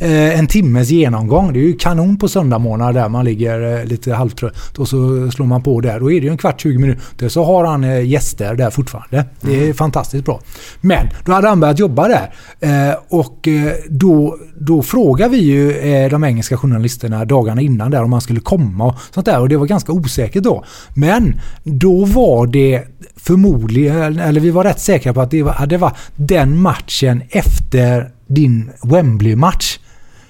en 0.00 0.46
timmes 0.46 0.90
genomgång. 0.90 1.52
Det 1.52 1.58
är 1.58 1.62
ju 1.62 1.76
kanon 1.76 2.18
på 2.18 2.28
söndagmorgnar 2.28 2.92
där 2.92 3.08
man 3.08 3.24
ligger 3.24 3.78
eh, 3.78 3.84
lite 3.84 4.14
halvtrött 4.14 4.78
och 4.78 4.88
så 4.88 5.30
slår 5.30 5.46
man 5.46 5.62
på 5.62 5.80
där. 5.80 6.00
Då 6.00 6.12
är 6.12 6.20
det 6.20 6.26
ju 6.26 6.30
en 6.30 6.38
kvart, 6.38 6.60
20 6.60 6.78
minuter. 6.78 7.28
Så 7.28 7.44
har 7.44 7.64
han 7.64 7.84
eh, 7.84 8.06
gäster 8.06 8.54
där 8.54 8.70
fortfarande. 8.70 9.24
Det 9.40 9.68
är 9.68 9.72
fantastiskt 9.72 10.24
bra. 10.24 10.40
Men 10.80 11.08
då 11.24 11.32
hade 11.32 11.48
han 11.48 11.60
börjat 11.60 11.78
jobba 11.78 12.08
där. 12.08 12.34
Eh, 12.60 12.96
och 13.08 13.48
eh, 13.48 13.72
då, 13.88 14.36
då 14.60 14.82
frågade 14.82 15.30
vi 15.30 15.38
ju 15.38 15.72
eh, 15.72 16.10
de 16.10 16.24
engelska 16.24 16.56
journalisterna 16.56 17.24
dagarna 17.24 17.60
innan 17.60 17.90
där 17.90 18.02
om 18.02 18.10
man 18.10 18.20
skulle 18.20 18.40
komma 18.40 18.84
och 18.84 18.94
sånt 19.14 19.26
där. 19.26 19.40
Och 19.40 19.48
det 19.48 19.56
var 19.56 19.66
ganska 19.66 19.92
osäkert 19.92 20.42
då. 20.42 20.64
Men 20.94 21.40
då 21.64 22.04
var 22.04 22.46
det 22.46 22.84
förmodligen, 23.16 24.18
eller 24.18 24.40
vi 24.40 24.50
var 24.50 24.64
rätt 24.64 24.80
säkra 24.80 25.14
på 25.14 25.20
att 25.20 25.30
det 25.30 25.42
var, 25.42 25.66
det 25.66 25.76
var 25.76 25.96
den 26.16 26.60
matchen 26.60 27.22
efter 27.30 28.10
din 28.26 28.70
Wembley-match 28.82 29.78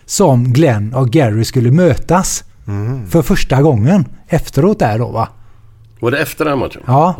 som 0.08 0.52
Glenn 0.52 0.94
och 0.94 1.10
Gary 1.10 1.44
skulle 1.44 1.70
mötas. 1.70 2.44
För 3.08 3.22
första 3.22 3.62
gången 3.62 4.04
efteråt 4.28 4.78
där 4.78 4.98
då 4.98 5.08
va? 5.08 5.28
Var 6.00 6.10
det 6.10 6.18
efter 6.18 6.44
den 6.44 6.58
matchen? 6.58 6.82
Ja. 6.86 7.14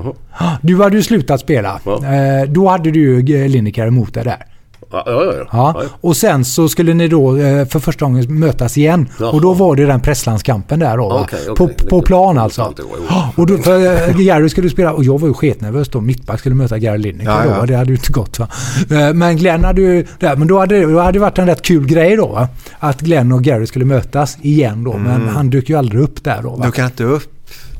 Du 0.62 0.82
hade 0.82 0.96
ju 0.96 1.02
slutat 1.02 1.40
spela. 1.40 1.80
Ja. 1.84 2.04
Eh, 2.14 2.48
Då 2.48 2.68
hade 2.68 2.90
du 2.90 3.00
ju 3.00 3.48
Lineker 3.48 3.86
emot 3.86 4.14
dig 4.14 4.24
där. 4.24 4.44
Ja, 4.92 5.02
ja, 5.06 5.24
ja. 5.24 5.44
Ja. 5.52 5.82
Och 6.00 6.16
sen 6.16 6.44
så 6.44 6.68
skulle 6.68 6.94
ni 6.94 7.08
då 7.08 7.36
eh, 7.36 7.66
för 7.66 7.78
första 7.78 8.04
gången 8.04 8.38
mötas 8.38 8.78
igen. 8.78 9.08
Jaha. 9.20 9.30
Och 9.30 9.40
då 9.40 9.54
var 9.54 9.76
det 9.76 9.86
den 9.86 10.00
presslandskampen 10.00 10.78
där 10.78 10.96
då. 10.96 11.04
Okej, 11.12 11.38
okej. 11.48 11.76
På, 11.76 11.88
på 11.88 12.02
plan 12.02 12.38
alltså. 12.38 12.74
Och 13.36 13.46
då, 13.46 13.58
för 13.58 14.08
eh, 14.08 14.16
Gary 14.16 14.48
skulle 14.48 14.70
spela, 14.70 14.92
och 14.92 15.04
jag 15.04 15.20
var 15.20 15.28
ju 15.28 15.34
sketnervös 15.34 15.88
då. 15.88 16.00
Mittback 16.00 16.40
skulle 16.40 16.54
möta 16.54 16.78
Gary 16.78 16.98
Lineker 16.98 17.30
Ja, 17.30 17.40
då. 17.44 17.50
ja. 17.50 17.58
va? 17.58 17.66
Det 17.66 17.74
hade 17.76 17.90
ju 17.90 17.96
inte 17.96 18.12
gått 18.12 18.38
va. 18.38 18.48
Eh, 18.90 19.14
Men 19.14 19.36
Glenn 19.36 19.64
hade 19.64 19.80
ju, 19.80 20.06
där, 20.20 20.36
men 20.36 20.48
då 20.48 20.58
hade, 20.58 20.80
då 20.92 20.98
hade 20.98 21.12
det 21.12 21.18
varit 21.18 21.38
en 21.38 21.46
rätt 21.46 21.62
kul 21.62 21.86
grej 21.86 22.16
då 22.16 22.26
va. 22.26 22.48
Att 22.78 23.00
Glenn 23.00 23.32
och 23.32 23.42
Gary 23.44 23.66
skulle 23.66 23.84
mötas 23.84 24.38
igen 24.42 24.84
då. 24.84 24.92
Men 24.96 25.14
Mm. 25.22 25.28
han 25.28 25.50
dök 25.50 25.68
ju 25.68 25.78
aldrig 25.78 26.02
upp 26.02 26.24
där 26.24 26.42
då 26.42 26.50
va. 26.50 26.66
Du 26.66 26.72
kan 26.72 26.84
inte 26.84 27.04
upp. 27.04 27.22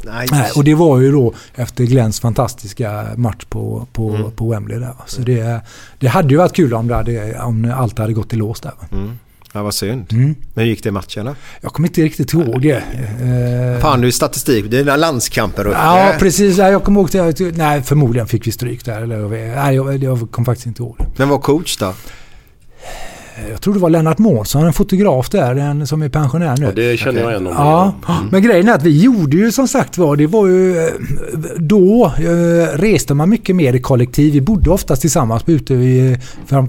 Nej. 0.05 0.27
Nej, 0.31 0.51
och 0.57 0.65
det 0.65 0.75
var 0.75 0.99
ju 1.01 1.13
då 1.13 1.35
efter 1.55 1.85
Glenns 1.85 2.21
fantastiska 2.21 3.07
match 3.17 3.45
på, 3.49 3.87
på, 3.93 4.09
Mm. 4.15 4.31
på 4.31 4.51
Wembley 4.51 4.79
där. 4.79 4.95
Så 5.07 5.23
det, 5.23 5.61
det 5.99 6.07
hade 6.09 6.29
ju 6.29 6.37
varit 6.37 6.53
kul 6.57 6.75
om, 6.75 6.89
det 6.89 6.95
hade, 6.95 7.39
om 7.41 7.73
allt 7.77 7.99
hade 7.99 8.13
gått 8.13 8.33
i 8.33 8.37
lås 8.37 8.61
där. 8.61 8.73
Mm. 8.93 9.19
Ja, 9.53 9.63
vad 9.63 9.75
synd. 9.75 10.07
Mm. 10.13 10.35
Men 10.55 10.65
hur 10.65 10.71
gick 10.71 10.83
det 10.83 10.89
i 10.89 10.93
matchen 10.93 11.27
då? 11.27 11.35
Jag 11.61 11.73
kommer 11.73 11.89
inte 11.89 12.03
riktigt 12.03 12.33
ihåg 12.33 12.63
det. 12.63 12.77
Eh, 12.77 13.81
Fan, 13.83 14.01
du 14.01 14.07
är 14.07 14.11
statistik. 14.11 14.71
Det 14.71 14.79
är 14.79 14.97
landskamper 14.97 15.67
och 15.67 15.73
Ja, 15.73 16.13
precis. 16.19 16.57
Ja, 16.59 16.71
Jag 16.71 16.85
kommer 16.85 17.01
ihåg 17.01 17.11
det. 17.37 17.57
Nej, 17.57 17.83
förmodligen 17.83 18.27
fick 18.29 18.47
vi 18.47 18.53
stryk 18.53 18.85
där. 18.85 19.03
Eller, 19.03 19.29
nej, 19.57 19.77
jag, 19.77 20.03
jag 20.03 20.31
kom 20.31 20.45
faktiskt 20.45 20.67
inte 20.67 20.83
ihåg 20.83 20.97
det. 20.99 21.07
Vem 21.17 21.29
var 21.29 21.39
coach 21.39 21.77
då? 21.77 21.95
Jag 23.51 23.61
tror 23.61 23.75
det 23.75 23.81
var 23.81 23.91
Lennart 23.91 24.19
Månsson, 24.19 24.67
en 24.67 24.73
fotograf 24.73 25.31
där, 25.31 25.55
en 25.57 25.87
som 25.87 26.03
är 26.03 26.09
pensionär 26.09 26.57
nu. 26.57 26.65
Ja, 26.67 26.73
det 26.73 26.97
känner 26.97 27.21
jag 27.21 27.31
igen 27.31 27.47
om. 27.47 27.53
Ja, 27.53 27.95
men 28.31 28.43
grejen 28.43 28.69
är 28.69 28.73
att 28.73 28.83
vi 28.83 29.03
gjorde 29.03 29.37
ju 29.37 29.53
som 29.53 29.69
sagt 29.69 29.99
var, 29.99 30.17
det 30.17 30.27
var 30.27 30.47
ju 30.47 30.87
eh, 30.87 30.93
då 31.57 32.13
eh, 32.19 32.79
reste 32.79 33.15
man 33.15 33.31
mycket 33.31 33.57
mer 33.57 33.75
i 33.75 33.81
kollektiv. 33.81 34.33
Vi 34.33 34.41
bodde 34.41 34.71
oftast 34.71 35.01
tillsammans 35.01 35.43
ute 35.47 35.75
i, 35.75 36.19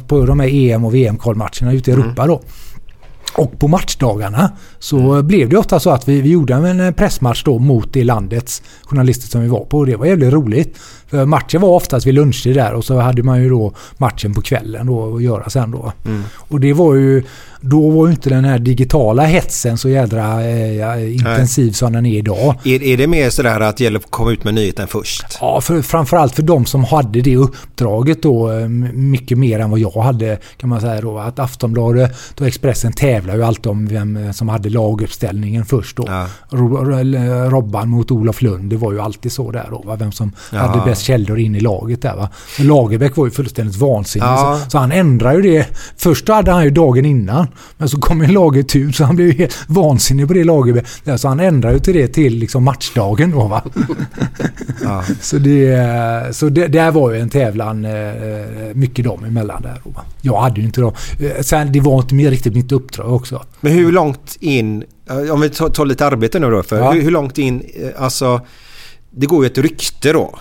på 0.08 0.26
de 0.26 0.40
här 0.40 0.48
EM 0.48 0.86
och 0.86 0.96
VM-kvalmatcherna 0.96 1.74
ute 1.74 1.92
i 1.92 1.94
Europa 1.94 2.28
då. 2.28 2.42
Och 3.36 3.60
på 3.60 3.68
matchdagarna 3.68 4.52
så 4.80 5.24
blev 5.24 5.50
det 5.50 5.58
ofta 5.58 5.80
så 5.80 5.90
att 5.90 6.08
vi, 6.08 6.22
vi 6.22 6.30
gjorde 6.30 6.54
en 6.54 6.94
pressmatch 6.94 7.44
då 7.44 7.60
mot 7.60 7.94
det 7.94 8.04
landets 8.04 8.62
journalister 8.84 9.28
som 9.28 9.42
vi 9.42 9.48
var 9.48 9.66
på. 9.66 9.78
Och 9.78 9.86
det 9.86 9.96
var 9.96 10.06
jävligt 10.06 10.34
roligt. 10.34 10.78
För 11.08 11.26
matchen 11.26 11.62
var 11.62 11.70
oftast 11.70 12.08
vid 12.08 12.14
lunchtid 12.14 12.56
där 12.56 12.74
och 12.74 12.86
så 12.86 13.00
hade 13.00 13.24
man 13.24 13.44
ju 13.44 13.50
då 13.50 13.74
matchen 13.98 14.34
på 14.34 14.42
kvällen 14.42 14.88
då 14.88 15.16
att 15.16 15.24
göra 15.24 15.50
sen 15.50 15.72
då. 15.72 15.94
Mm. 16.06 16.24
Och 16.34 16.60
det 16.60 16.74
var 16.74 16.96
ju, 16.96 17.24
då 17.62 17.90
var 17.90 18.06
ju 18.08 18.12
inte 18.12 18.30
den 18.30 18.46
här 18.46 18.60
digitala 18.60 19.24
hetsen 19.26 19.78
så 19.78 19.90
jädra 19.90 20.44
eh, 20.46 21.14
intensiv 21.16 21.72
som 21.72 21.94
den 21.94 22.06
är 22.06 22.18
idag. 22.18 22.56
Är, 22.64 22.84
är 22.84 22.98
det 22.98 23.08
mer 23.08 23.30
sådär 23.30 23.60
att 23.60 23.78
det 23.78 23.84
gäller 23.84 24.00
att 24.00 24.12
komma 24.12 24.32
ut 24.32 24.44
med 24.44 24.54
nyheten 24.54 24.88
först? 24.88 25.26
Ja, 25.42 25.62
för, 25.62 25.82
framförallt 25.82 26.36
för 26.36 26.44
de 26.44 26.66
som 26.66 26.84
hade 26.84 27.22
det 27.22 27.36
uppdraget 27.36 28.24
då 28.24 28.52
eh, 28.52 28.68
mycket 28.94 29.38
mer 29.38 29.60
än 29.60 29.70
vad 29.70 29.80
jag 29.80 30.02
hade 30.02 30.38
kan 30.58 30.70
man 30.70 30.82
säga 30.82 31.02
då. 31.02 31.18
Att 31.20 31.40
Aftonbladet 31.40 32.40
och 32.42 32.48
Expressen 32.48 32.94
tävlar 32.94 33.36
ju 33.36 33.44
alltid 33.44 33.68
om 33.68 33.88
vem 33.88 34.18
eh, 34.18 34.32
som 34.32 34.50
hade 34.50 34.70
laguppställningen 34.70 35.66
först 35.66 35.98
då. 35.98 36.10
Ro- 36.50 36.94
eller 37.00 37.50
Robban 37.50 37.90
mot 37.90 38.12
Olof 38.12 38.42
Lund, 38.42 38.70
det 38.70 38.78
var 38.78 38.92
ju 38.94 39.00
alltid 39.02 39.32
så 39.32 39.52
där 39.52 39.68
då. 39.72 39.82
Va? 39.86 39.96
Vem 39.96 40.12
som 40.12 40.32
Ja. 40.52 40.58
hade 40.58 40.86
bäst 40.90 41.02
källor 41.02 41.40
in 41.40 41.56
i 41.56 41.60
laget 41.60 42.02
där 42.02 42.16
va. 42.16 42.30
Men 42.58 42.68
Lagerbäck 42.68 43.18
var 43.18 43.26
ju 43.26 43.32
fullständigt 43.32 43.76
vansinnig. 43.76 44.28
Ja. 44.28 44.60
Så, 44.64 44.70
så 44.70 44.78
han 44.78 44.92
ändrade 44.92 45.36
ju 45.36 45.42
det. 45.42 45.68
Först 45.98 46.28
hade 46.28 46.52
han 46.52 46.64
ju 46.64 46.70
dagen 46.70 47.06
innan. 47.06 47.48
Men 47.78 47.90
så 47.90 48.00
kom 48.00 48.22
en 48.22 48.34
laget 48.34 48.76
ut 48.76 48.96
så 48.96 49.04
han 49.04 49.16
blev 49.16 49.28
ju 49.28 49.34
helt 49.34 49.58
vansinnig 49.68 50.28
på 50.28 50.34
det. 50.34 50.44
Där, 51.04 51.18
Så 51.18 51.28
han 51.28 51.40
ändrade 51.40 51.74
ju 51.76 51.80
till 51.80 51.94
det 51.94 52.08
till 52.08 52.36
liksom 52.36 52.64
matchdagen 52.64 53.32
då 53.32 53.48
va. 53.48 53.64
Ja. 54.84 55.04
Så, 55.22 55.38
det, 55.38 56.36
så 56.36 56.50
det, 56.50 56.68
där 56.68 56.92
var 56.92 57.12
ju 57.12 57.20
en 57.20 57.30
tävlan 57.30 57.86
eh, 57.86 57.92
mycket 58.74 59.06
dem 59.06 59.26
emellan 59.26 59.62
där. 59.62 59.82
va. 59.84 60.02
Jag 60.22 60.42
hade 60.42 60.60
ju 60.60 60.66
inte 60.66 60.82
dem. 60.82 60.94
Eh, 61.20 61.42
Sen 61.42 61.72
det 61.72 61.80
var 61.80 62.02
inte 62.02 62.16
mer 62.16 62.30
riktigt 62.32 62.54
mitt 62.54 62.72
uppdrag 62.72 63.14
också. 63.14 63.44
Men 63.62 63.72
hur 63.74 63.92
långt 63.92 64.38
in, 64.40 64.84
eh, 65.10 65.34
om 65.34 65.42
vi 65.42 65.50
tar, 65.50 65.70
tar 65.70 65.86
lite 65.86 66.06
arbete 66.06 66.40
nu 66.40 66.50
då, 66.50 66.64
för 66.64 66.78
Ja. 66.78 66.92
hur, 66.92 67.02
hur 67.02 67.12
långt 67.12 67.38
in, 67.38 67.64
eh, 67.76 68.04
alltså 68.04 68.42
det 69.12 69.26
går 69.26 69.44
ju 69.44 69.48
ett 69.52 69.58
rykte 69.58 70.14
då. 70.14 70.40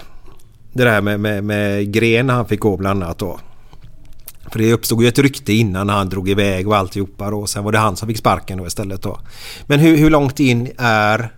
Det 0.73 0.85
där 0.85 1.01
med, 1.01 1.21
med, 1.21 1.45
med 1.45 1.93
Gren 1.93 2.29
han 2.29 2.47
fick 2.47 2.61
gå 2.61 2.77
bland 2.77 3.03
annat 3.03 3.19
då. 3.19 3.39
För 4.53 4.59
det 4.59 4.73
uppstod 4.73 5.03
ju 5.03 5.09
ett 5.09 5.19
rykte 5.19 5.53
innan 5.53 5.87
när 5.87 5.95
han 5.95 6.09
drog 6.09 6.29
iväg 6.29 6.69
och 6.69 6.77
alltihopa 6.77 7.31
då. 7.31 7.47
Sen 7.47 7.65
var 7.65 7.73
det 7.73 7.79
han 7.79 7.97
som 7.97 8.09
fick 8.09 8.19
sparken 8.19 8.59
då 8.59 8.67
istället 8.67 9.03
då. 9.03 9.21
Men 9.67 9.81
hur, 9.81 9.97
hur 9.97 10.11
långt 10.11 10.41
in 10.41 10.71
är... 10.79 11.33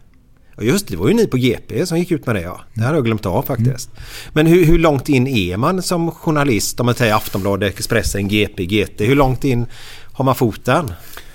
Ja 0.57 0.63
just 0.63 0.87
det, 0.89 0.95
det 0.95 0.99
var 1.01 1.09
ju 1.09 1.15
ni 1.15 1.27
på 1.27 1.37
GP 1.37 1.87
som 1.87 1.99
gick 1.99 2.11
ut 2.11 2.27
med 2.27 2.35
det 2.37 2.41
ja. 2.43 2.61
Det 2.75 2.83
hade 2.83 2.97
jag 2.97 3.05
glömt 3.05 3.27
av 3.27 3.43
faktiskt. 3.43 3.91
Men 4.33 4.47
hur, 4.47 4.65
hur 4.65 4.79
långt 4.79 5.09
in 5.09 5.27
är 5.27 5.57
man 5.57 5.83
som 5.83 6.11
journalist? 6.11 6.81
Om 6.81 6.87
man 6.87 6.95
säger 6.95 7.15
Aftonbladet, 7.15 7.75
Expressen, 7.79 8.29
GP, 8.29 8.65
GT. 8.67 9.01
Hur 9.01 9.15
långt 9.17 9.45
in 9.45 9.67
har 10.13 10.25
man 10.25 10.35
foten? 10.35 10.93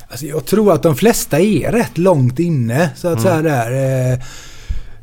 Alltså 0.10 0.26
jag 0.26 0.46
tror 0.46 0.74
att 0.74 0.84
de 0.84 0.96
flesta 0.96 1.40
är 1.40 1.72
rätt 1.72 1.98
långt 1.98 2.40
inne 2.40 2.90
så 2.96 3.08
att 3.08 3.20
Mm. 3.20 3.24
säga 3.24 3.42
där. 3.42 4.12
Eh, 4.14 4.20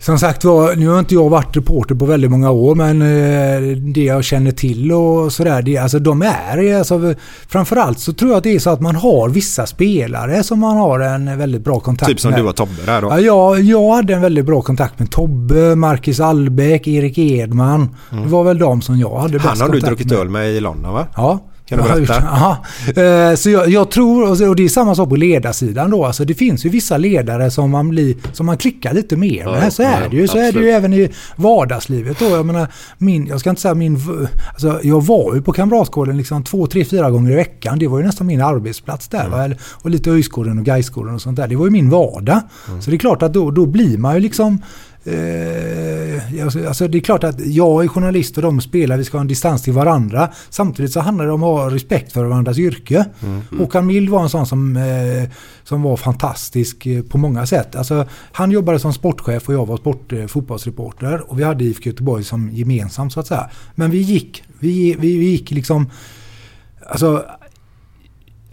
som 0.04 0.18
sagt 0.18 0.44
var, 0.44 0.76
nu 0.76 0.88
har 0.88 0.98
inte 0.98 1.14
jag 1.14 1.28
varit 1.28 1.56
reporter 1.56 1.94
på 1.94 2.04
väldigt 2.04 2.30
många 2.30 2.50
år 2.50 2.74
men 2.74 3.02
eh, 3.02 3.76
det 3.76 4.04
jag 4.04 4.24
känner 4.24 4.50
till 4.50 4.92
och 4.92 5.32
sådär, 5.32 5.62
det, 5.62 5.78
alltså 5.78 5.98
de 5.98 6.22
är, 6.22 6.74
alltså, 6.78 7.14
framförallt 7.48 7.98
så 7.98 8.12
tror 8.12 8.30
jag 8.30 8.38
att 8.38 8.44
det 8.44 8.54
är 8.54 8.58
så 8.58 8.70
att 8.70 8.80
man 8.80 8.96
har 8.96 9.28
vissa 9.28 9.66
spelare 9.66 10.42
som 10.42 10.58
man 10.60 10.76
har 10.76 11.00
en 11.00 11.38
väldigt 11.38 11.64
bra 11.64 11.80
kontakt 11.80 12.08
Typ 12.10 12.20
som 12.20 12.30
med. 12.30 12.40
du 12.40 12.48
och 12.48 12.56
Tobbe 12.56 12.82
där 12.86 13.02
då. 13.02 13.08
Ja, 13.08 13.20
jag, 13.20 13.60
jag 13.60 13.92
hade 13.94 14.14
en 14.14 14.20
väldigt 14.20 14.44
bra 14.46 14.62
kontakt 14.62 14.98
med 14.98 15.10
Tobbe, 15.10 15.74
Marcus 15.74 16.20
Albeck, 16.20 16.86
Erik 16.88 17.18
Edman. 17.18 17.96
Det 18.10 18.28
var 18.28 18.44
väl 18.44 18.58
de 18.58 18.82
som 18.82 18.98
jag 18.98 19.18
hade 19.18 19.32
bäst 19.38 19.44
Mm. 19.44 19.58
Han 19.58 19.60
har 19.60 19.68
du 19.74 19.80
kontakt 19.80 19.86
druckit 19.98 20.10
med. 20.10 20.18
öl 20.20 20.28
med 20.28 20.50
i 20.52 20.60
London 20.60 20.92
va? 20.94 21.06
Ja. 21.16 21.38
Kan 21.76 21.86
du 21.86 22.06
berätta? 22.06 22.28
Aha. 22.28 22.64
Eh, 22.96 23.34
Så 23.34 23.50
jag, 23.50 23.68
jag 23.68 23.90
tror, 23.90 24.48
och 24.48 24.56
det 24.56 24.64
är 24.64 24.68
samma 24.68 24.94
sak 24.94 25.08
på 25.08 25.16
ledarsidan 25.16 25.90
då. 25.90 26.04
Alltså 26.04 26.24
det 26.24 26.34
finns 26.34 26.66
ju 26.66 26.68
vissa 26.68 26.96
ledare 26.96 27.50
som 27.50 27.70
man, 27.70 27.88
blir, 27.88 28.16
som 28.32 28.46
man 28.46 28.56
klickar 28.56 28.94
lite 28.94 29.16
mer 29.16 29.44
med. 29.44 29.62
Ja, 29.64 29.70
så 29.70 29.82
är 29.82 30.02
ja, 30.02 30.08
det 30.10 30.16
ju. 30.16 30.28
Så 30.28 30.38
är 30.38 30.42
det 30.42 30.48
absolut. 30.48 30.66
ju 30.66 30.70
även 30.70 30.92
i 30.92 31.10
vardagslivet 31.36 32.18
då. 32.18 32.24
Jag 32.24 32.46
menar, 32.46 32.68
min, 32.98 33.26
jag 33.26 33.40
ska 33.40 33.50
inte 33.50 33.62
säga 33.62 33.74
min... 33.74 33.98
Alltså 34.52 34.80
jag 34.82 35.00
var 35.06 35.34
ju 35.34 35.42
på 35.42 35.52
Kamratgården 35.52 36.16
liksom 36.16 36.44
två, 36.44 36.66
tre, 36.66 36.84
fyra 36.84 37.10
gånger 37.10 37.32
i 37.32 37.34
veckan. 37.34 37.78
Det 37.78 37.86
var 37.86 37.98
ju 37.98 38.04
nästan 38.04 38.26
min 38.26 38.40
arbetsplats 38.40 39.08
där. 39.08 39.26
Mm. 39.26 39.58
Och 39.82 39.90
lite 39.90 40.10
Öjsgården 40.10 40.58
och 40.58 40.64
Gaisgården 40.64 41.14
och 41.14 41.22
sånt 41.22 41.36
där. 41.36 41.48
Det 41.48 41.56
var 41.56 41.64
ju 41.64 41.70
min 41.70 41.90
vardag. 41.90 42.40
Mm. 42.68 42.82
Så 42.82 42.90
det 42.90 42.96
är 42.96 42.98
klart 42.98 43.22
att 43.22 43.32
då, 43.32 43.50
då 43.50 43.66
blir 43.66 43.98
man 43.98 44.14
ju 44.14 44.20
liksom... 44.20 44.62
Eh, 45.04 46.44
alltså, 46.68 46.88
det 46.88 46.98
är 46.98 47.00
klart 47.00 47.24
att 47.24 47.46
jag 47.46 47.84
är 47.84 47.88
journalist 47.88 48.36
och 48.36 48.42
de 48.42 48.60
spelar, 48.60 48.96
vi 48.96 49.04
ska 49.04 49.16
ha 49.16 49.20
en 49.20 49.28
distans 49.28 49.62
till 49.62 49.72
varandra. 49.72 50.28
Samtidigt 50.50 50.92
så 50.92 51.00
handlar 51.00 51.26
det 51.26 51.32
om 51.32 51.42
att 51.42 51.60
ha 51.60 51.70
respekt 51.70 52.12
för 52.12 52.24
varandras 52.24 52.58
yrke. 52.58 53.04
Håkan 53.58 53.86
Mild 53.86 54.08
var 54.08 54.22
en 54.22 54.28
sån 54.28 54.46
som, 54.46 54.76
eh, 54.76 55.30
som 55.64 55.82
var 55.82 55.96
fantastisk 55.96 56.86
eh, 56.86 57.02
på 57.02 57.18
många 57.18 57.46
sätt. 57.46 57.76
Alltså, 57.76 58.06
han 58.32 58.50
jobbade 58.50 58.78
som 58.78 58.92
sportchef 58.92 59.48
och 59.48 59.54
jag 59.54 59.66
var 59.66 59.76
sport, 59.76 60.12
eh, 60.12 60.26
fotbollsreporter. 60.26 61.30
Och 61.30 61.38
vi 61.38 61.44
hade 61.44 61.64
IFK 61.64 61.90
Göteborg 61.90 62.24
som 62.24 62.50
gemensamt 62.52 63.12
så 63.12 63.20
att 63.20 63.26
säga. 63.26 63.50
Men 63.74 63.90
vi 63.90 63.98
gick, 63.98 64.42
vi, 64.58 64.96
vi, 64.98 65.18
vi 65.18 65.24
gick 65.24 65.50
liksom... 65.50 65.90
Alltså, 66.86 67.24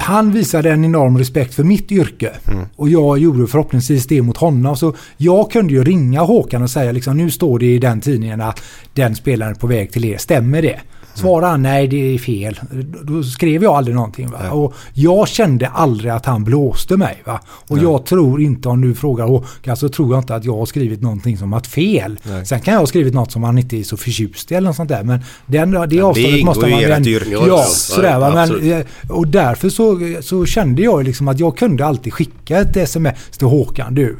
han 0.01 0.31
visade 0.31 0.71
en 0.71 0.85
enorm 0.85 1.17
respekt 1.17 1.53
för 1.53 1.63
mitt 1.63 1.91
yrke. 1.91 2.31
Och 2.75 2.89
jag 2.89 3.19
gjorde 3.19 3.47
förhoppningsvis 3.47 4.07
det 4.07 4.21
mot 4.21 4.37
honom. 4.37 4.75
Så 4.75 4.95
jag 5.17 5.51
kunde 5.51 5.73
ju 5.73 5.83
ringa 5.83 6.21
Håkan 6.21 6.63
och 6.63 6.69
säga 6.69 6.91
liksom, 6.91 7.17
nu 7.17 7.31
står 7.31 7.59
det 7.59 7.65
i 7.65 7.79
den 7.79 8.01
tidningen 8.01 8.41
att 8.41 8.63
den 8.93 9.15
spelaren 9.15 9.51
är 9.51 9.59
på 9.59 9.67
väg 9.67 9.91
till 9.91 10.05
er. 10.05 10.17
Stämmer 10.17 10.61
det? 10.61 10.79
Svarade 11.13 11.47
han 11.47 11.61
nej 11.61 11.87
det 11.87 12.13
är 12.13 12.17
fel. 12.17 12.59
Då 13.03 13.23
skrev 13.23 13.63
jag 13.63 13.73
aldrig 13.75 13.95
någonting. 13.95 14.29
Va? 14.31 14.51
Och 14.51 14.73
jag 14.93 15.27
kände 15.27 15.67
aldrig 15.67 16.11
att 16.11 16.25
han 16.25 16.43
blåste 16.43 16.97
mig. 16.97 17.21
Va? 17.25 17.39
Och 17.47 17.75
Nej. 17.75 17.85
jag 17.85 18.05
tror 18.05 18.41
inte, 18.41 18.69
om 18.69 18.81
du 18.81 18.95
frågar 18.95 19.25
Håkan, 19.27 19.77
så 19.77 19.89
tror 19.89 20.13
jag 20.13 20.19
inte 20.19 20.35
att 20.35 20.45
jag 20.45 20.57
har 20.57 20.65
skrivit 20.65 21.01
någonting 21.01 21.37
som 21.37 21.51
varit 21.51 21.67
fel. 21.67 22.19
Nej. 22.23 22.45
Sen 22.45 22.59
kan 22.61 22.73
jag 22.73 22.79
ha 22.81 22.87
skrivit 22.87 23.13
något 23.13 23.31
som 23.31 23.43
han 23.43 23.57
inte 23.57 23.77
är 23.77 23.83
så 23.83 23.97
förtjust 23.97 24.51
i 24.51 24.55
eller 24.55 24.67
något 24.67 24.75
sånt 24.75 24.89
där. 24.89 25.03
Men 25.03 25.19
den, 25.45 25.71
det 25.71 25.85
det 25.87 26.01
avståndet 26.01 26.31
ingår 26.33 26.45
måste 26.45 26.65
ju 26.65 26.71
man 26.71 26.79
i 26.81 26.83
ju 26.83 26.89
ert 26.91 26.97
ändå- 26.97 27.09
yrke. 27.09 27.29
Ja, 27.31 27.47
Ja, 27.47 27.63
sådär 27.63 28.19
va. 28.19 28.33
ja, 28.35 28.55
Men. 28.61 28.71
Eh, 28.71 28.85
Och 29.09 29.27
därför 29.27 29.69
så, 29.69 29.99
så 30.21 30.45
kände 30.45 30.81
jag 30.81 31.03
liksom 31.03 31.27
att 31.27 31.39
jag 31.39 31.57
kunde 31.57 31.85
alltid 31.85 32.13
skicka 32.13 32.57
ett 32.61 32.77
sms 32.77 33.37
till 33.37 33.47
Håkan. 33.47 33.95
Du, 33.95 34.17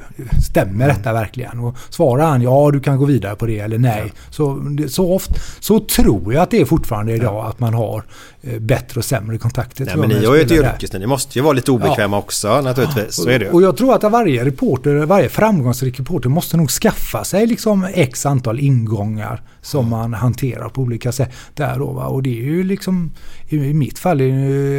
stämmer 0.50 0.88
detta 0.88 1.14
verkligen? 1.14 1.60
Och 1.60 1.76
svarar 1.90 2.26
han 2.26 2.42
ja 2.42 2.70
du 2.74 2.80
kan 2.80 2.98
gå 2.98 3.06
vidare 3.06 3.36
på 3.36 3.46
det 3.46 3.60
eller 3.60 3.78
nej. 3.78 4.14
Så, 4.30 4.56
det- 4.56 4.90
så, 4.90 5.14
ofta, 5.14 5.34
så 5.60 5.80
tror 5.80 6.34
jag 6.34 6.44
att 6.44 6.52
det 6.52 6.58
är 6.62 6.66
fortfarande 6.66 6.79
idag 7.10 7.46
att 7.46 7.60
man 7.60 7.74
har 7.74 8.04
eh, 8.42 8.60
bättre 8.60 9.00
och 9.00 9.06
sämre 9.06 9.38
kontakter. 9.38 9.86
Nej 9.86 9.98
men 9.98 10.10
ni 10.10 10.26
har 10.26 10.36
ju 10.36 10.42
ett 10.42 10.52
yrke, 10.52 11.00
ni 11.00 11.06
måste 11.08 11.40
ju 11.40 11.44
vara 11.44 11.54
lite 11.54 11.72
obekväma 11.72 12.18
också 12.18 12.62
naturligtvis. 12.62 13.16
Så 13.16 13.30
är 13.30 13.40
det 13.40 13.46
ju. 13.46 13.52
Och 13.52 13.62
jag 13.62 13.78
tror 13.78 13.96
att 13.96 14.04
varje 14.12 14.46
reporter, 14.46 14.96
varje 15.06 15.30
framgångsrik 15.30 16.00
reporter 16.00 16.30
måste 16.30 16.58
nog 16.58 16.70
skaffa 16.70 17.24
sig 17.24 17.48
liksom 17.48 17.88
x 17.94 18.26
antal 18.26 18.60
ingångar 18.60 19.42
som 19.62 19.80
Mm. 19.80 19.90
man 20.00 20.14
hanterar 20.14 20.70
på 20.70 20.82
olika 20.82 21.12
sätt. 21.12 21.32
Där 21.54 21.80
då? 21.80 21.86
Och 21.86 22.24
det 22.24 22.30
är 22.40 22.44
ju 22.44 22.64
liksom, 22.64 23.12
i 23.50 23.74
mitt 23.74 24.00
fall, 24.00 24.22
eh, 24.22 24.28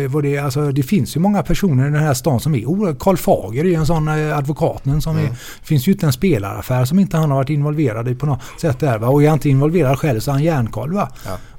var 0.09 0.23
det, 0.23 0.39
alltså, 0.39 0.73
det 0.73 0.83
finns 0.83 1.17
ju 1.17 1.21
många 1.21 1.43
personer 1.43 1.89
i 1.89 1.91
den 1.91 2.03
här 2.03 2.15
stan 2.15 2.41
som 2.41 2.55
är 2.55 2.67
oerhört- 2.67 2.99
Karl 2.99 3.17
Fager 3.17 3.65
är 3.65 3.69
ju 3.69 3.75
en 3.75 3.87
sån 3.87 4.09
eh, 4.09 4.39
advokaten 4.39 5.01
som 5.03 5.17
Mm. 5.17 5.25
är, 5.31 5.37
finns 5.63 5.89
ju 5.89 5.93
inte 5.93 6.07
en 6.07 6.13
spelaraffär 6.13 6.85
som 6.85 6.99
inte 6.99 7.17
han 7.17 7.31
har 7.31 7.37
varit 7.37 7.51
involverad 7.51 8.09
i 8.09 8.15
på 8.15 8.27
något 8.27 8.41
sätt 8.61 8.79
där. 8.81 8.99
Va? 8.99 9.09
Och 9.09 9.23
är 9.23 9.29
han 9.29 9.37
inte 9.37 9.49
involverad 9.49 9.99
själv 9.99 10.21
så 10.21 10.31
är 10.31 10.33
han 10.33 10.43
järnkarl. 10.43 10.93
Va? 10.93 11.09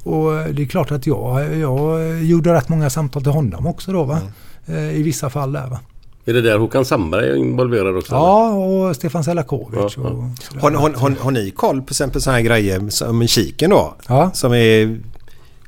Och 0.04 0.32
det 0.54 0.62
är 0.62 0.66
klart 0.66 0.92
att 0.92 1.08
jag, 1.08 1.58
jag 1.58 2.24
gjorde 2.24 2.54
rätt 2.54 2.70
många 2.70 2.90
samtal 2.90 3.24
till 3.24 3.32
honom 3.32 3.68
också 3.68 3.92
då 3.92 4.04
va. 4.04 4.20
Mm. 4.66 4.96
I 4.96 5.04
vissa 5.04 5.30
fall 5.30 5.52
där 5.52 5.68
va. 5.68 5.80
Är 6.26 6.34
det 6.34 6.42
där 6.42 6.58
Håkan 6.58 6.86
Sandberg 6.86 7.30
är 7.30 7.36
involverad 7.36 7.98
också? 7.98 8.14
Ja, 8.14 8.50
och 8.50 8.96
Stefan 8.96 9.24
Selakovic. 9.24 9.80
Ja, 9.80 9.84
och 9.84 9.92
sådär. 9.92 10.62
Har, 10.62 10.72
har, 10.72 10.90
har, 10.90 11.16
har 11.20 11.32
ni 11.32 11.52
koll 11.52 11.82
på 11.82 11.90
exempel 11.90 12.22
sådana 12.22 12.38
här 12.38 12.46
grejer 12.46 12.90
som 12.90 13.28
kiken 13.28 13.70
då? 13.70 13.94
Ja. 14.08 14.32
Som 14.34 14.54
är 14.54 15.00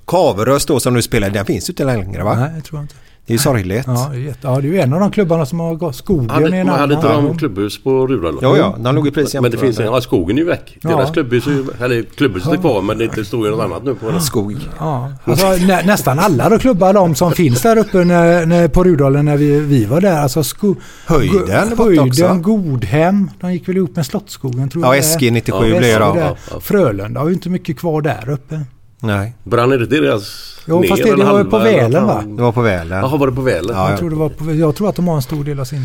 Kaverös 0.05 0.65
då 0.65 0.79
som 0.79 0.93
du 0.93 1.01
spelar, 1.01 1.29
den 1.29 1.45
finns 1.45 1.69
ju 1.69 1.71
inte 1.71 1.83
längre 1.83 2.23
va? 2.23 2.35
Nej, 2.35 2.51
det 2.55 2.61
tror 2.61 2.79
jag 2.79 2.83
inte. 2.83 2.95
Det 3.25 3.33
är 3.33 3.35
ju 3.35 3.39
sorgligt. 3.39 3.83
Ja, 3.87 4.07
det 4.11 4.17
är, 4.17 4.21
jätte, 4.21 4.39
ja, 4.41 4.61
det 4.61 4.67
är 4.67 4.71
ju 4.71 4.79
en 4.79 4.93
av 4.93 4.99
de 4.99 5.11
klubbarna 5.11 5.45
som 5.45 5.59
har 5.59 5.75
gått. 5.75 5.95
Skogen 5.95 6.29
är 6.29 6.33
Hade, 6.33 6.57
en 6.57 6.67
man 6.67 6.79
hade 6.79 6.93
inte 6.95 7.09
annan. 7.09 7.25
de 7.25 7.37
klubbhus 7.37 7.83
på 7.83 8.07
Rudala? 8.07 8.37
Ja, 8.41 8.57
ja, 8.57 8.75
de 8.79 8.95
låg 8.95 9.05
ju 9.05 9.11
precis 9.11 9.41
Men 9.41 9.51
det 9.51 9.57
finns 9.57 9.79
en, 9.79 9.85
ja, 9.85 10.01
skogen 10.01 10.37
är 10.37 10.41
ju 10.41 10.47
väck. 10.47 10.77
Ja. 10.81 10.89
Deras 10.89 11.11
klubbhus 11.11 11.47
är 11.47 11.51
ju, 11.51 11.65
eller 11.81 12.03
klubbhuset 12.03 12.53
är 12.53 12.57
kvar 12.57 12.81
men 12.81 12.97
det 12.97 13.03
inte 13.03 13.25
står 13.25 13.45
ju 13.45 13.51
något 13.51 13.63
annat 13.65 13.83
nu 13.83 13.95
på 13.95 14.11
den. 14.11 14.21
Skog. 14.21 14.55
Ja, 14.79 15.11
alltså, 15.23 15.47
nä, 15.51 15.83
nästan 15.85 16.19
alla 16.19 16.49
då 16.49 16.59
klubbar 16.59 16.93
de 16.93 17.15
som 17.15 17.31
finns 17.31 17.61
där 17.61 17.77
uppe 17.77 18.03
när, 18.03 18.45
när, 18.45 18.67
på 18.67 18.83
Rudalen 18.83 19.25
när 19.25 19.37
vi, 19.37 19.59
vi 19.59 19.85
var 19.85 20.01
där. 20.01 20.17
Alltså 20.21 20.43
sko, 20.43 20.75
Höjden 21.07 21.69
Go- 21.77 21.83
Höjden. 21.83 22.41
Godhem. 22.41 23.29
De 23.39 23.53
gick 23.53 23.67
väl 23.69 23.77
ihop 23.77 23.95
med 23.95 24.05
Slottsskogen 24.05 24.69
tror 24.69 24.85
Ja, 24.85 24.95
jag. 24.95 25.05
SG 25.05 25.31
97 25.31 25.57
Ja, 25.57 25.61
blir 25.61 25.79
det 25.81 25.93
SG 25.93 25.99
då. 25.99 26.13
där. 26.13 26.21
Ja, 26.21 26.35
ja. 26.51 26.59
Frölunda 26.59 27.19
har 27.19 27.27
ju 27.27 27.33
inte 27.33 27.49
mycket 27.49 27.77
kvar 27.79 28.01
där 28.01 28.29
uppe. 28.29 28.61
Nej. 29.03 29.33
Brann 29.43 29.71
är 29.71 29.77
det 29.77 29.85
deras 29.85 30.49
Jo, 30.67 30.79
ner 30.79 30.87
fast 30.87 31.03
det, 31.03 31.09
det 31.09 31.15
var 31.15 31.23
ju 31.23 31.25
halva 31.25 31.49
på 31.49 31.57
Välen 31.59 32.07
va? 32.07 32.23
Det 32.27 32.41
var 32.41 32.51
på 32.51 32.61
Välen. 32.61 32.97
Jaha, 32.97 33.17
var 33.17 33.27
det 33.27 33.33
på 33.33 33.41
Välen? 33.41 33.75
Ja, 33.75 33.89
Jag, 33.89 33.99
tror 33.99 34.09
det 34.09 34.15
var 34.15 34.29
på, 34.29 34.53
jag 34.53 34.75
tror 34.75 34.89
att 34.89 34.95
de 34.95 35.07
har 35.07 35.15
en 35.15 35.21
stor 35.21 35.43
del 35.43 35.59
av 35.59 35.65
sin... 35.65 35.81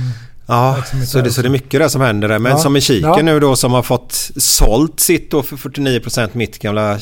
Ja, 0.46 0.76
så 1.06 1.20
det, 1.20 1.30
så 1.30 1.42
det 1.42 1.48
är 1.48 1.50
mycket 1.50 1.80
där 1.80 1.88
som 1.88 2.00
händer 2.00 2.28
där. 2.28 2.38
Men 2.38 2.52
Ja. 2.52 2.58
som 2.58 2.76
i 2.76 2.80
Kiken 2.80 3.10
Ja. 3.16 3.22
nu 3.22 3.40
då 3.40 3.56
som 3.56 3.72
har 3.72 3.82
fått 3.82 4.30
sålt 4.36 5.00
sitt 5.00 5.30
då 5.30 5.42
för 5.42 5.56
49% 5.56 6.28
mitt 6.32 6.58
gamla 6.58 6.92
eh, 6.92 6.98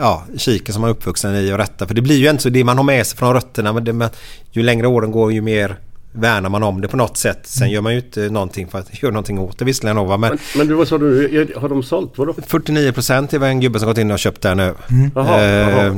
ja, 0.00 0.24
Kiken 0.36 0.72
som 0.72 0.80
man 0.80 0.90
är 0.90 0.94
uppvuxen 0.94 1.34
i 1.36 1.52
och 1.52 1.58
rätta. 1.58 1.86
För 1.86 1.94
det 1.94 2.02
blir 2.02 2.16
ju 2.16 2.30
inte 2.30 2.42
så 2.42 2.48
det 2.48 2.64
man 2.64 2.76
har 2.76 2.84
med 2.84 3.06
sig 3.06 3.18
från 3.18 3.34
rötterna. 3.34 3.72
Men 3.72 3.84
det, 3.84 3.92
men 3.92 4.08
ju 4.50 4.62
längre 4.62 4.86
åren 4.86 5.10
går 5.10 5.32
ju 5.32 5.40
mer 5.40 5.76
värnar 6.12 6.48
man 6.48 6.62
om 6.62 6.80
det 6.80 6.88
på 6.88 6.96
något 6.96 7.16
sätt. 7.16 7.38
Sen 7.44 7.62
Mm. 7.62 7.74
gör 7.74 7.80
man 7.80 7.92
ju 7.92 7.98
inte 7.98 8.20
någonting 8.20 8.68
för 8.68 8.78
att 8.78 9.02
göra 9.02 9.12
någonting 9.12 9.38
åt 9.38 9.58
det 9.58 9.64
visserligen 9.64 9.96
då? 9.96 10.04
Men 10.16 10.20
Men, 10.20 10.38
men 10.56 10.66
du, 10.66 10.74
vad 10.74 10.88
sa 10.88 10.98
du? 10.98 11.52
Har 11.56 11.68
de 11.68 11.82
sålt? 11.82 12.12
Vadå? 12.16 12.32
49% 12.32 13.34
är 13.34 13.38
vad 13.38 13.48
en 13.48 13.60
gubbe 13.60 13.78
som 13.78 13.88
gått 13.88 13.98
in 13.98 14.10
och 14.10 14.18
köpt 14.18 14.40
där 14.42 14.54
nu. 14.54 14.74
Jaha, 15.14 15.42
jaha. 15.42 15.86
Eh, 15.86 15.96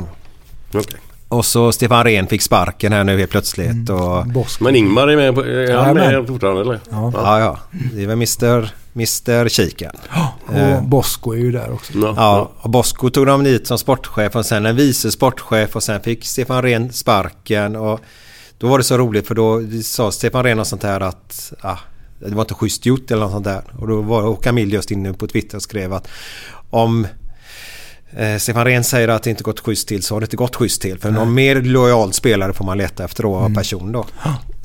Okej. 0.73 0.99
och 1.27 1.45
så 1.45 1.71
Stefan 1.71 2.03
Rehn 2.03 2.27
fick 2.27 2.41
sparken 2.41 2.93
här 2.93 3.03
nu 3.03 3.17
helt 3.19 3.31
plötsligt. 3.31 3.89
Och, 3.89 4.27
Bosk. 4.27 4.59
Men 4.59 4.75
Ingmar 4.75 5.07
är 5.07 5.15
med, 5.15 5.35
på, 5.35 5.41
är 5.45 5.77
han 5.77 5.95
med 5.95 6.27
fortfarande 6.27 6.61
eller? 6.61 6.79
Ja. 6.91 7.11
ja, 7.15 7.39
ja. 7.39 7.59
Det 7.93 8.03
är 8.03 8.07
väl 8.07 8.13
Mr. 8.15 8.69
Mr. 8.95 9.49
Kiken. 9.49 9.91
Och 10.45 10.83
Bosko 10.83 11.33
är 11.33 11.37
ju 11.37 11.51
där 11.51 11.73
också. 11.73 11.93
Ja. 11.95 12.13
Ja, 12.17 12.51
och 12.61 12.69
Bosko 12.69 13.09
tog 13.09 13.25
de 13.27 13.43
dit 13.43 13.67
som 13.67 13.77
sportchef 13.77 14.35
och 14.35 14.45
sen 14.45 14.65
en 14.65 14.75
vice 14.75 15.11
sportchef 15.11 15.75
och 15.75 15.83
sen 15.83 16.01
fick 16.01 16.25
Stefan 16.25 16.61
Rehn 16.63 16.93
sparken. 16.93 17.75
Och 17.75 17.99
då 18.57 18.67
var 18.67 18.77
det 18.77 18.83
så 18.83 18.97
roligt 18.97 19.27
för 19.27 19.35
då 19.35 19.61
sa 19.83 20.11
Stefan 20.11 20.43
Rehn 20.43 20.59
och 20.59 20.67
sånt 20.67 20.83
här 20.83 21.01
att 21.01 21.53
ah, 21.61 21.77
det 22.19 22.35
var 22.35 22.41
inte 22.41 22.53
schysst 22.53 22.85
gjort 22.85 23.11
eller 23.11 23.21
något 23.21 23.31
sånt 23.31 23.45
där. 23.45 23.63
Och 23.79 23.87
då 23.87 24.01
var 24.01 24.21
Håkan 24.21 24.55
Mild 24.55 24.73
just 24.73 24.91
inne 24.91 25.13
på 25.13 25.27
Twitter 25.27 25.57
och 25.57 25.63
skrev 25.63 25.93
att 25.93 26.07
om 26.69 27.07
eh, 28.11 28.37
Stefan 28.37 28.65
Rehn 28.65 28.83
säger 28.83 29.07
att 29.07 29.23
det 29.23 29.29
inte 29.29 29.43
gått 29.43 29.59
schysst 29.59 29.87
till 29.87 30.03
så 30.03 30.15
har 30.15 30.19
det 30.19 30.25
inte 30.25 30.37
gått 30.37 30.55
schysst 30.55 30.81
till. 30.81 30.99
För 30.99 31.11
någon 31.11 31.33
mer 31.33 31.61
lojal 31.61 32.13
spelare 32.13 32.53
får 32.53 32.65
man 32.65 32.77
leta 32.77 33.03
efter 33.03 33.23
då 33.23 33.35
av 33.35 33.53
person 33.53 33.91
då. 33.91 34.05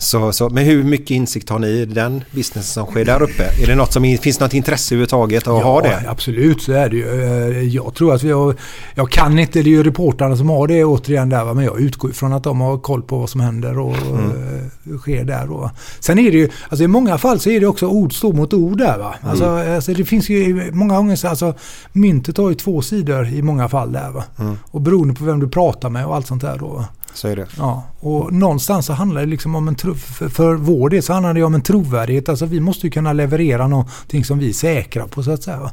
Så, 0.01 0.33
så, 0.33 0.49
men 0.49 0.65
hur 0.65 0.85
mycket 0.85 1.11
insikt 1.11 1.49
har 1.49 1.59
ni 1.59 1.69
i 1.69 1.85
den 1.85 2.25
businessen 2.31 2.85
som 2.85 2.87
sker 2.87 3.05
där 3.05 3.23
uppe? 3.23 3.45
Är 3.63 3.67
det 3.67 3.75
något 3.75 3.93
som 3.93 4.19
finns 4.23 4.41
något 4.41 4.55
intresse 4.55 4.95
överhuvudtaget 4.95 5.47
att 5.49 5.63
ha 5.63 5.81
det? 5.81 6.05
absolut 6.09 6.63
så 6.63 6.73
är 6.73 6.89
det 6.89 6.97
ju. 6.97 7.23
Eh, 7.23 7.75
Jag 7.75 7.95
tror 7.95 8.15
att 8.15 8.23
vi 8.23 8.33
har... 8.33 8.55
Jag 8.95 9.11
kan 9.11 9.39
inte, 9.39 9.63
det 9.63 9.71
är 9.71 9.73
ju 9.73 9.83
reportrarna 9.83 10.37
som 10.37 10.49
har 10.49 10.67
det 10.67 10.85
återigen 10.85 11.29
där 11.29 11.45
va, 11.45 11.55
men 11.55 11.65
jag 11.65 11.81
utgår 11.81 12.11
ifrån 12.11 12.33
att 12.33 12.45
de 12.45 12.61
har 12.61 12.79
koll 12.79 13.03
på 13.03 13.19
vad 13.19 13.31
som 13.31 13.41
händer 13.41 13.79
och 13.79 13.97
mm. 13.97 14.71
sker 14.99 15.25
där 15.25 15.47
då. 15.47 15.71
Sen 16.01 16.19
är 16.19 16.31
det 16.31 16.39
ju, 16.39 16.49
alltså 16.69 16.85
i 16.85 16.89
många 16.89 17.19
fall 17.19 17.41
så 17.41 17.51
är 17.51 17.61
det 17.61 17.67
också 17.67 17.87
ord 17.87 18.13
står 18.17 18.33
mot 18.33 18.55
ord 18.55 18.79
där 18.79 18.99
va. 18.99 19.15
Alltså, 19.23 19.47
alltså 19.47 19.95
det 19.95 20.05
finns 20.05 20.29
ju 20.31 20.71
många 20.73 20.97
gånger 20.97 21.17
så 21.17 21.29
alltså 21.29 21.55
myntet 21.93 22.37
har 22.37 22.49
ju 22.49 22.55
två 22.55 22.83
sidor 22.83 23.29
i 23.29 23.43
många 23.43 23.69
fall 23.69 23.93
där 23.93 24.11
va. 24.11 24.25
Och 24.71 24.81
beroende 24.81 25.15
på 25.15 25.25
vem 25.25 25.41
du 25.41 25.49
pratar 25.49 25.91
med 25.91 26.07
och 26.07 26.17
allt 26.17 26.27
sånt 26.27 26.43
där 26.43 26.59
då. 26.59 26.85
Så 27.15 27.29
är 27.29 27.37
det. 27.37 27.47
Ja, 27.59 27.85
och 28.01 28.33
någonstans 28.33 28.87
så 28.87 28.93
handlar 28.93 29.21
det 29.21 29.27
liksom 29.27 29.55
om 29.55 29.69
en 29.69 29.75
tro, 29.75 29.95
för, 29.95 30.29
för 30.29 30.55
vår 30.55 30.89
del 30.91 31.03
så 31.03 31.13
handlar 31.13 31.35
det 31.35 31.43
om 31.43 31.55
en 31.55 31.63
trovärdighet. 31.63 32.29
Alltså 32.29 32.47
vi 32.47 32.61
måste 32.61 32.87
ju 32.87 32.91
kunna 32.91 33.13
leverera 33.13 33.67
någonting 33.67 34.25
som 34.25 34.39
vi 34.39 34.49
är 34.49 34.53
säkra 34.53 35.07
på 35.07 35.23
så 35.23 35.31
att 35.31 35.43
säga. 35.43 35.71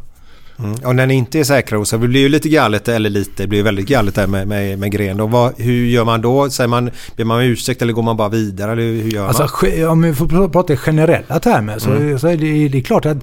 Mm. 0.60 0.76
Och 0.86 0.96
när 0.96 1.06
ni 1.08 1.14
inte 1.14 1.40
är 1.40 1.44
säkra 1.44 1.86
så 1.86 1.98
blir 1.98 2.22
ju 2.22 2.30
lite 2.30 2.50
galet, 2.50 2.88
eller 2.88 3.10
lite, 3.10 3.44
det 3.44 3.48
blir 3.48 3.60
ju 3.60 3.64
väldigt 3.64 3.88
galet 3.88 4.16
där 4.16 4.28
med, 4.28 4.48
med, 4.48 4.80
med 4.80 4.92
Gren. 4.92 5.20
Och 5.20 5.32
vad, 5.32 5.54
hur 5.58 5.86
gör 5.86 6.06
man 6.06 6.22
då? 6.22 6.50
Säger 6.50 6.68
man, 6.68 6.90
ber 7.18 7.24
man 7.24 7.38
om 7.38 7.44
ursäkt 7.44 7.82
eller 7.82 7.94
går 7.94 8.04
man 8.04 8.18
bara 8.18 8.30
vidare? 8.30 8.72
Eller 8.72 8.84
hur 8.84 9.12
gör 9.12 9.28
Alltså, 9.28 9.48
man? 9.80 9.88
om 9.90 10.02
vi 10.02 10.14
får 10.14 10.26
pr- 10.28 10.50
prata 10.50 10.74
i 10.74 10.78
generella 10.78 11.40
termer 11.40 11.80
så, 11.80 11.90
Mm. 11.92 12.20
så 12.20 12.28
är 12.28 12.38
det, 12.38 12.68
det 12.68 12.78
är 12.78 12.82
klart 12.82 13.06
att 13.06 13.18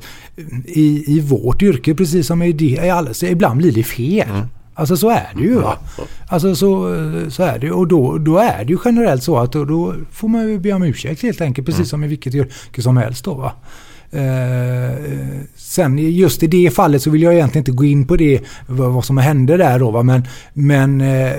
i, 0.66 1.04
i 1.16 1.20
vårt 1.20 1.62
yrke, 1.62 1.94
precis 1.94 2.26
som 2.26 2.42
i 2.42 2.52
det, 2.52 2.64
i 3.10 3.14
så 3.14 3.26
ibland 3.26 3.58
blir 3.58 3.72
det 3.72 3.82
fel. 3.84 4.28
Mm. 4.28 4.46
Alltså 4.74 4.96
så 4.96 5.10
är 5.10 5.28
det 5.36 5.42
ju. 5.42 5.54
Va? 5.54 5.78
Alltså 6.28 6.54
så, 6.54 6.96
så 7.30 7.42
är 7.42 7.58
det. 7.58 7.70
Och 7.70 7.88
då, 7.88 8.18
då 8.18 8.38
är 8.38 8.64
det 8.64 8.72
ju 8.72 8.78
generellt 8.84 9.22
så 9.22 9.36
att 9.38 9.52
då, 9.52 9.64
då 9.64 9.94
får 10.12 10.28
man 10.28 10.48
ju 10.48 10.58
be 10.58 10.72
om 10.72 10.82
ursäkt 10.82 11.22
helt 11.22 11.40
enkelt. 11.40 11.66
Precis 11.66 11.78
Mm. 11.80 11.86
som 11.86 12.04
i 12.04 12.08
vilket 12.08 12.34
yrke 12.34 12.82
som 12.82 12.96
helst 12.96 13.24
då. 13.24 13.34
Va? 13.34 13.52
Eh, 14.14 14.96
sen 15.56 15.98
just 15.98 16.42
i 16.42 16.46
det 16.46 16.74
fallet 16.74 17.02
så 17.02 17.10
vill 17.10 17.22
jag 17.22 17.34
egentligen 17.34 17.60
inte 17.60 17.72
gå 17.72 17.84
in 17.84 18.06
på 18.06 18.16
det 18.16 18.40
vad, 18.66 19.04
som 19.04 19.18
hände 19.18 19.56
där 19.56 19.78
då. 19.78 19.90
Va? 19.90 20.02
Men, 20.02 20.22
men, 20.52 21.00
eh, 21.00 21.32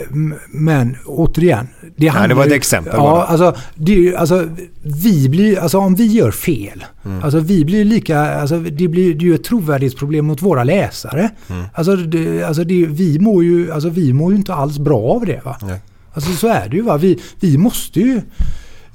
men 0.48 0.98
återigen. 1.06 1.68
Det, 1.96 2.08
handlar 2.08 2.28
det 2.28 2.36
var 2.36 2.46
ett 2.46 2.52
exempel 2.52 2.94
Ja, 2.96 3.02
bara. 3.02 3.24
alltså, 3.24 3.56
det 3.76 4.16
alltså, 4.16 4.48
vi 4.82 5.30
blir, 5.30 5.60
alltså 5.60 5.78
om 5.78 5.96
vi 5.96 6.06
gör 6.06 6.32
fel. 6.32 6.84
Mm. 7.06 7.24
Alltså 7.24 7.40
vi 7.40 7.66
blir 7.66 7.86
lika, 7.86 8.20
alltså 8.20 8.60
det 8.60 8.88
blir 8.88 9.16
det 9.16 9.26
är 9.26 9.28
ju 9.28 9.36
ett 9.36 9.44
trovärdighetsproblem 9.44 10.26
mot 10.26 10.42
våra 10.42 10.64
läsare. 10.64 11.30
Mm. 11.50 11.66
Alltså, 11.74 11.96
det, 11.96 12.44
alltså 12.44 12.64
det, 12.64 12.86
vi, 12.86 13.20
mår 13.20 13.44
ju, 13.44 13.72
alltså 13.72 13.90
vi 13.90 14.14
mår 14.14 14.32
ju 14.32 14.38
inte 14.38 14.54
alls 14.54 14.80
bra 14.80 15.02
av 15.02 15.26
det. 15.26 15.42
Va? 15.46 15.58
Nej. 15.62 15.80
Alltså 16.14 16.32
så 16.32 16.48
är 16.48 16.70
det 16.70 16.76
ju. 16.76 16.82
Va? 16.82 16.98
Vi, 16.98 17.20
vi 17.40 17.58
måste 17.58 18.00
ju 18.00 18.22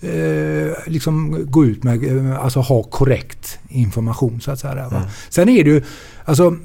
eh, 0.00 0.72
liksom 0.86 1.44
gå 1.50 1.64
ut 1.64 1.84
med, 1.84 2.04
eh, 2.04 2.44
alltså 2.44 2.60
ha 2.60 2.82
korrekt 2.82 3.58
information 3.68 4.40
så 4.40 4.50
att 4.50 4.60
säga. 4.60 4.84
Mm. 4.84 5.02
Sen 5.28 5.48
är 5.48 5.64
det 5.64 5.70
ju, 5.70 5.82
alltså 6.24 6.56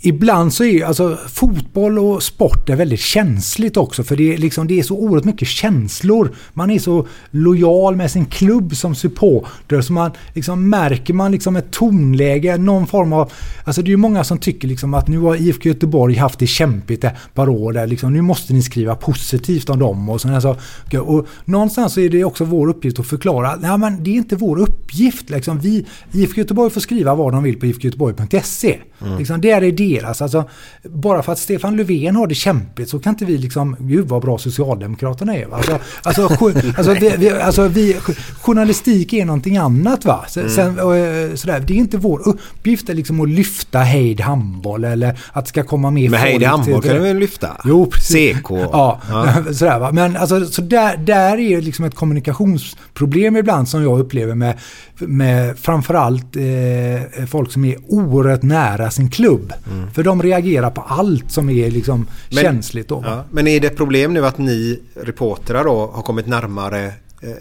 Ibland 0.00 0.52
så 0.52 0.64
är 0.64 0.84
alltså 0.84 1.18
fotboll 1.28 1.98
och 1.98 2.22
sport 2.22 2.68
är 2.68 2.76
väldigt 2.76 3.00
känsligt 3.00 3.76
också 3.76 4.04
för 4.04 4.16
det 4.16 4.34
är, 4.34 4.38
liksom, 4.38 4.66
det 4.66 4.78
är 4.78 4.82
så 4.82 4.96
oerhört 4.96 5.24
mycket 5.24 5.48
känslor. 5.48 6.34
Man 6.52 6.70
är 6.70 6.78
så 6.78 7.06
lojal 7.30 7.96
med 7.96 8.10
sin 8.10 8.26
klubb 8.26 8.76
som 8.76 8.94
supporter 8.94 9.80
så 9.80 9.92
man 9.92 10.10
liksom 10.34 10.68
märker 10.70 11.14
man 11.14 11.32
liksom 11.32 11.56
ett 11.56 11.70
tonläge, 11.70 12.58
någon 12.58 12.86
form 12.86 13.12
av... 13.12 13.32
Alltså 13.64 13.82
det 13.82 13.88
är 13.88 13.90
ju 13.90 13.96
många 13.96 14.24
som 14.24 14.38
tycker 14.38 14.68
liksom 14.68 14.94
att 14.94 15.08
nu 15.08 15.18
har 15.18 15.36
IFK 15.36 15.68
Göteborg 15.68 16.14
haft 16.14 16.38
det 16.38 16.46
kämpigt 16.46 17.04
ett 17.04 17.14
par 17.34 17.48
år 17.48 17.72
där 17.72 17.86
liksom, 17.86 18.12
nu 18.12 18.22
måste 18.22 18.52
ni 18.52 18.62
skriva 18.62 18.94
positivt 18.94 19.70
om 19.70 19.78
dem 19.78 20.08
och 20.08 20.20
sådana 20.20 20.40
saker. 20.40 21.00
Och 21.00 21.26
någonstans 21.44 21.92
så 21.92 22.00
är 22.00 22.08
det 22.08 22.24
också 22.24 22.44
vår 22.44 22.68
uppgift 22.68 22.98
att 22.98 23.06
förklara, 23.06 23.56
nej 23.56 23.78
men 23.78 24.04
det 24.04 24.10
är 24.10 24.14
inte 24.14 24.36
vår 24.36 24.58
uppgift 24.58 25.30
liksom. 25.30 25.60
Vi, 25.60 25.86
IFK 26.12 26.38
Göteborg 26.38 26.70
får 26.70 26.80
skriva 26.80 27.14
vad 27.14 27.32
de 27.32 27.42
vill 27.42 27.60
på 27.60 27.66
ifkgöteborg.se. 27.66 28.78
Mm. 29.00 29.18
Liksom, 29.18 29.40
det 29.40 29.50
är 29.50 29.60
det 29.60 29.87
deras. 29.88 30.22
Alltså, 30.22 30.44
bara 30.82 31.22
för 31.22 31.32
att 31.32 31.38
Stefan 31.38 31.76
Löfven 31.76 32.16
har 32.16 32.26
det 32.26 32.34
kämpigt 32.34 32.88
så 32.88 32.98
kan 32.98 33.10
inte 33.10 33.24
vi 33.24 33.38
liksom, 33.38 33.76
gud 33.78 34.08
vad 34.08 34.22
bra 34.22 34.38
Socialdemokraterna 34.38 35.36
är. 35.36 35.46
Va? 35.46 35.56
Alltså, 35.56 35.78
alltså, 36.02 36.22
alltså, 36.76 36.94
vi, 36.94 37.14
vi, 37.18 37.30
alltså 37.30 37.68
vi, 37.68 37.96
journalistik 38.40 39.12
är 39.12 39.24
någonting 39.24 39.56
annat 39.56 40.04
va. 40.04 40.24
Mm. 40.36 40.50
sen, 40.50 40.78
och, 40.78 40.96
eh, 40.96 41.34
sådär. 41.34 41.64
Det 41.66 41.72
är 41.72 41.78
inte 41.78 41.96
vår 41.96 42.28
uppgift 42.28 42.88
liksom, 42.88 43.20
att 43.20 43.28
lyfta 43.28 43.78
Heid 43.78 44.20
handboll 44.20 44.84
eller 44.84 45.18
att 45.32 45.44
det 45.44 45.48
ska 45.48 45.62
komma 45.62 45.90
mer 45.90 46.10
Men 46.10 46.20
Heid 46.20 46.42
handboll 46.42 46.82
kan 46.82 46.94
du 46.94 47.00
väl 47.00 47.16
lyfta? 47.18 47.60
Jo, 47.64 47.86
precis. 47.86 48.36
CK. 48.36 48.50
Ja, 48.50 49.00
sådär 49.52 49.78
va. 49.78 49.92
Men 49.92 50.16
alltså, 50.16 50.46
så 50.46 50.62
där, 50.62 50.96
där 50.96 51.38
är 51.38 51.60
liksom 51.60 51.84
ett 51.84 51.94
kommunikationsproblem 51.94 53.36
ibland 53.36 53.68
som 53.68 53.82
jag 53.82 54.00
upplever 54.00 54.34
med, 54.34 54.58
med 54.98 55.58
framförallt 55.58 56.36
eh, 56.36 57.26
folk 57.26 57.52
som 57.52 57.64
är 57.64 57.76
oerhört 57.88 58.42
nära 58.42 58.90
sin 58.90 59.10
klubb. 59.10 59.52
För 59.94 60.02
de 60.02 60.22
reagerar 60.22 60.70
på 60.70 60.80
allt 60.80 61.30
som 61.30 61.50
är 61.50 61.70
liksom 61.70 62.06
Men- 62.30 62.44
känsligt. 62.44 62.88
Då? 62.88 63.02
Ja, 63.06 63.24
men 63.30 63.46
är 63.46 63.60
det 63.60 63.66
ett 63.66 63.76
problem 63.76 64.14
nu 64.14 64.26
att 64.26 64.38
ni 64.38 64.80
reportrar 64.94 65.64
då 65.64 65.90
har 65.94 66.02
kommit 66.02 66.26
närmare 66.26 66.86
eh, 67.22 67.32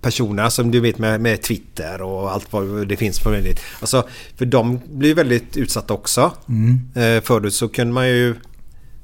personer 0.00 0.48
som 0.48 0.70
du 0.70 0.80
vet 0.80 0.98
med, 0.98 1.20
med 1.20 1.42
Twitter 1.42 2.02
och 2.02 2.32
allt 2.32 2.46
vad 2.52 2.88
det 2.88 2.96
finns 2.96 3.20
för 3.20 3.30
möjligt. 3.30 3.60
Alltså, 3.80 4.08
för 4.36 4.46
de 4.46 4.80
blir 4.86 5.14
väldigt 5.14 5.56
utsatta 5.56 5.94
också. 5.94 6.32
Mm. 6.48 6.80
Eh, 6.94 7.22
förut 7.22 7.54
så 7.54 7.68
kunde 7.68 7.92
man 7.92 8.08
ju 8.08 8.34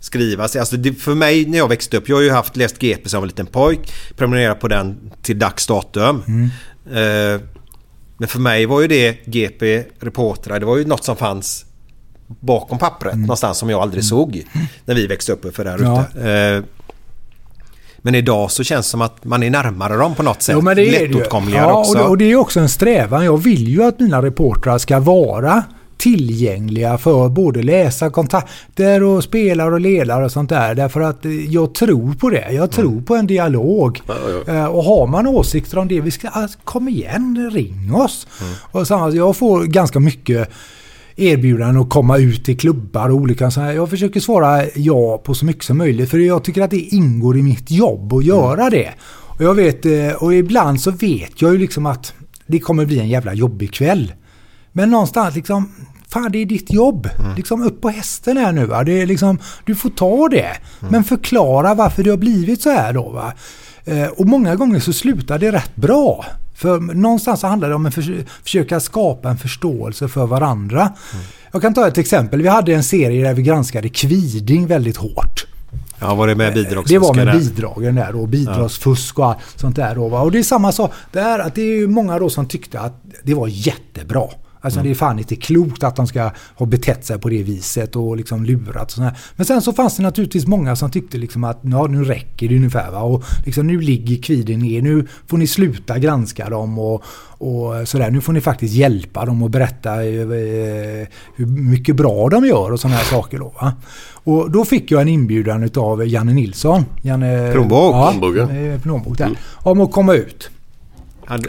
skriva. 0.01 0.43
Alltså 0.43 0.77
det, 0.77 0.93
för 0.94 1.15
mig 1.15 1.47
när 1.47 1.59
jag 1.59 1.69
växte 1.69 1.97
upp, 1.97 2.09
jag 2.09 2.16
har 2.16 2.23
ju 2.23 2.31
haft 2.31 2.57
läst 2.57 2.78
GP 2.78 3.09
som 3.09 3.23
en 3.23 3.28
liten 3.28 3.47
pojk. 3.47 3.93
Prenumererat 4.16 4.61
på 4.61 4.69
den 4.69 5.11
till 5.23 5.39
dags 5.39 5.66
datum. 5.66 6.23
Mm. 6.27 6.44
Eh, 6.86 7.40
men 8.19 8.28
för 8.28 8.39
mig 8.40 8.66
var 8.66 8.81
ju 8.81 8.89
det 8.89 9.27
GP 9.27 9.85
Reportrar, 10.01 10.61
det 10.61 10.66
var 10.66 10.77
ju 10.77 10.85
något 10.85 11.05
som 11.05 11.16
fanns 11.16 11.65
bakom 12.40 12.78
pappret 12.78 13.16
någonstans 13.19 13.59
som 13.59 13.70
jag 13.70 13.81
aldrig 13.82 14.05
såg 14.05 14.43
när 14.85 14.94
vi 14.94 15.07
växte 15.07 15.32
upp 15.32 15.57
för 15.57 15.65
där 15.65 15.78
Ja. 15.82 16.05
ute. 16.15 16.31
Eh, 16.57 16.62
Men 18.02 18.15
idag 18.15 18.51
så 18.51 18.65
känns 18.65 18.86
det 18.86 18.90
som 18.90 19.01
att 19.01 19.24
man 19.24 19.43
är 19.43 19.51
närmare 19.51 19.97
dem 19.97 20.15
på 20.15 20.23
något 20.23 20.43
sätt. 20.43 20.55
Jo, 20.59 20.62
men 20.62 20.77
det 20.77 20.97
är. 21.02 21.09
Lättåtkomligare 21.09 21.66
ja, 21.69 21.78
också. 21.81 21.93
Och 21.93 21.98
det, 21.98 22.05
och 22.05 22.19
det 22.19 22.24
är 22.32 22.36
också 22.36 22.61
en 22.61 22.69
strävan. 22.69 23.24
Jag 23.24 23.36
vill 23.39 23.69
ju 23.69 23.82
att 23.85 24.01
mina 24.01 24.23
reportrar 24.23 24.78
ska 24.78 25.01
vara 25.01 25.62
tillgängliga 25.98 26.98
för 26.98 27.28
både 27.28 27.62
läsa 27.62 28.11
kontakter 28.11 29.02
och 29.02 29.24
spelare 29.24 29.74
och 29.74 29.81
ledare 29.81 30.24
och 30.24 30.32
sånt 30.32 30.48
där. 30.48 30.74
Därför 30.74 31.01
att 31.01 31.24
eh, 31.24 31.32
jag 31.52 31.74
tror 31.74 32.12
på 32.15 32.31
det. 32.31 32.52
Jag 32.52 32.70
tror 32.70 33.01
på 33.01 33.15
en 33.16 33.27
dialog. 33.27 34.01
Eh, 34.48 34.65
Och 34.65 34.85
har 34.85 35.07
man 35.07 35.27
åsikter 35.27 35.78
om 35.78 35.89
det, 35.89 36.01
vi 36.01 36.11
ska, 36.11 36.28
alltså, 36.28 36.59
kom 36.65 36.89
igen, 36.89 37.51
ring 37.52 37.94
oss. 37.94 38.27
Och 38.73 38.86
samma, 38.86 39.11
jag 39.11 39.36
får 39.36 39.65
ganska 39.65 40.01
mycket 40.01 40.48
erbjudanden 41.21 41.83
att 41.83 41.91
komma 41.91 42.19
ut 42.19 42.45
till 42.45 42.59
klubbar 42.59 43.09
och 43.09 43.17
olika 43.17 43.51
så 43.51 43.61
här. 43.61 43.73
Jag 43.73 43.91
försöker 43.91 44.21
svara 44.21 44.63
ja 44.75 45.19
på 45.19 45.35
så 45.35 45.45
mycket 45.45 45.65
som 45.65 45.79
möjligt 45.79 46.11
för 46.11 46.19
jag 46.19 46.45
tycker 46.45 46.63
att 46.63 46.71
det 46.71 46.81
ingår 46.81 47.39
i 47.39 47.43
mitt 47.43 47.71
jobb 47.71 48.13
att 48.13 48.25
göra 48.25 48.71
det. 48.71 48.91
Och 49.11 49.45
jag 49.45 49.55
vet, 49.55 49.87
eh, 49.87 50.09
och 50.19 50.35
ibland 50.35 50.81
så 50.81 50.91
vet 50.91 51.43
jag 51.43 51.53
ju 51.53 51.59
liksom 51.59 51.87
att 51.87 52.13
det 52.47 52.59
kommer 52.59 52.87
bli 52.87 52.99
en 52.99 53.09
jävla 53.09 53.35
jobbig 53.35 53.73
kväll. 53.73 54.13
Men 54.73 54.91
någonstans 54.91 55.35
liksom, 55.35 55.69
fan 56.09 56.33
det 56.33 56.39
är 56.39 56.47
ditt 56.47 56.73
jobb. 56.73 57.09
Liksom 57.37 57.63
upp 57.63 57.81
på 57.81 57.89
hästen 57.89 58.37
här 58.37 58.53
nu 58.53 58.67
va. 58.67 58.85
Det 58.85 59.01
är 59.03 59.07
liksom, 59.07 59.39
du 59.65 59.75
får 59.75 59.91
ta 59.91 60.29
det. 60.29 60.51
Men 60.91 61.05
förklara 61.05 61.75
varför 61.75 62.03
det 62.03 62.11
har 62.11 62.17
blivit 62.17 62.63
så 62.63 62.71
här 62.71 62.93
då 62.93 63.09
va. 63.11 63.33
Eh, 63.85 64.07
Och 64.07 64.27
många 64.27 64.57
gånger 64.57 64.81
så 64.81 64.93
slutar 64.93 65.39
det 65.39 65.53
rätt 65.53 65.77
bra. 65.77 66.25
För 66.61 66.81
någonstans 66.81 67.41
så 67.41 67.47
handlar 67.47 67.69
det 67.69 67.74
om 67.74 67.87
att 67.87 67.95
förs- 67.95 68.24
försöka 68.43 68.81
skapa 68.81 69.31
en 69.31 69.37
förståelse 69.39 70.09
för 70.09 70.27
varandra. 70.27 70.93
Jag 71.53 71.62
kan 71.62 71.74
ta 71.74 71.89
ett 71.89 71.99
exempel. 71.99 72.43
Vi 72.43 72.49
hade 72.49 72.73
en 72.74 72.82
serie 72.85 73.24
där 73.24 73.35
vi 73.35 73.43
granskade 73.43 73.89
Kviding 73.89 74.66
väldigt 74.66 74.97
hårt. 74.97 75.47
Ja, 76.01 76.15
var 76.15 76.27
det 76.27 76.35
med 76.35 76.55
bidrag? 76.55 76.85
Det 76.89 76.99
var 76.99 77.15
med 77.15 77.39
bidragen 77.39 77.95
där 77.95 78.15
och 78.16 78.28
bidragsfusk 78.28 79.19
och 79.19 79.35
sånt 79.57 79.77
där. 79.77 79.99
Och 79.99 80.32
det 80.32 80.39
är 80.39 80.43
samma 80.43 80.73
sak 80.73 80.93
där 81.12 81.39
att 81.39 81.55
det 81.55 81.62
är 81.62 81.87
många 81.87 82.19
då 82.19 82.31
som 82.31 82.47
tyckte 82.47 82.81
att 82.81 83.03
det 83.24 83.35
var 83.35 83.49
jättebra. 83.49 84.28
Alltså 84.61 84.82
det 84.82 84.91
är 84.91 84.95
fan 84.95 85.19
inte 85.19 85.37
klokt 85.37 85.82
att 85.82 85.97
de 85.97 86.07
ska 86.07 86.31
ha 86.55 86.66
betett 86.66 87.05
sig 87.05 87.19
på 87.19 87.28
det 87.28 87.43
viset 87.43 87.97
och 87.97 88.16
liksom 88.16 88.45
lurat 88.45 88.85
och 88.85 88.91
sådär. 88.91 89.19
Men 89.37 89.47
sen 89.47 89.62
så 89.62 89.73
fanns 89.73 89.97
det 89.97 90.03
naturligtvis 90.03 90.47
många 90.47 90.77
som 90.77 90.91
tyckte 90.91 91.19
liksom 91.19 91.45
att 91.45 91.61
ja, 91.62 91.87
nu 91.87 92.05
räcker 92.05 92.49
det 92.49 92.57
ungefär. 92.57 92.91
Va? 92.91 93.01
Och 93.01 93.24
liksom, 93.47 93.66
nu 93.66 93.81
ligger 93.81 94.23
kviden 94.23 94.61
ner, 94.61 94.82
nu 94.82 95.07
får 95.27 95.39
ni 95.39 95.47
sluta 95.47 95.99
granska 95.99 96.49
dem 96.49 96.78
och, 96.78 97.05
och 97.23 97.89
sådär. 97.89 98.11
Nu 98.11 98.20
får 98.20 98.32
ni 98.32 98.41
faktiskt 98.41 98.74
hjälpa 98.74 99.24
dem 99.24 99.43
och 99.43 99.51
berätta 99.51 99.95
eh, 100.05 101.09
hur 101.37 101.47
mycket 101.47 101.97
bra 101.97 102.28
de 102.28 102.47
gör 102.47 102.73
och 102.73 102.81
sådana 102.81 102.97
här 102.97 103.05
saker. 103.05 103.39
Då, 103.39 103.53
va? 103.61 103.73
Och 104.24 104.51
då 104.51 104.65
fick 104.65 104.91
jag 104.91 105.03
en 105.03 105.09
inbjudan 105.09 105.70
av 105.77 106.07
Janne 106.07 106.32
Nilsson. 106.32 106.85
Janne, 107.03 107.53
Kronborg. 107.53 107.97
Ja, 107.97 108.15
ja. 108.37 108.57
eh, 108.57 108.81
där. 109.19 109.31
Om 109.55 109.81
att 109.81 109.93
komma 109.93 110.15
ut. 110.15 110.51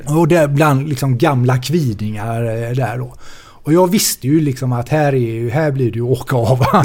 Och 0.05 0.27
det 0.27 0.37
är 0.37 0.47
bland 0.47 0.89
liksom 0.89 1.17
gamla 1.17 1.57
kvidingar 1.57 2.43
eh, 2.43 2.75
där 2.75 2.97
då. 2.97 3.15
Och 3.63 3.73
jag 3.73 3.91
visste 3.91 4.27
ju 4.27 4.41
liksom 4.41 4.73
att 4.73 4.89
här, 4.89 5.15
är 5.15 5.49
här 5.49 5.71
blir 5.71 5.91
det 5.91 5.95
ju 5.95 6.01
åka 6.01 6.35
av. 6.35 6.57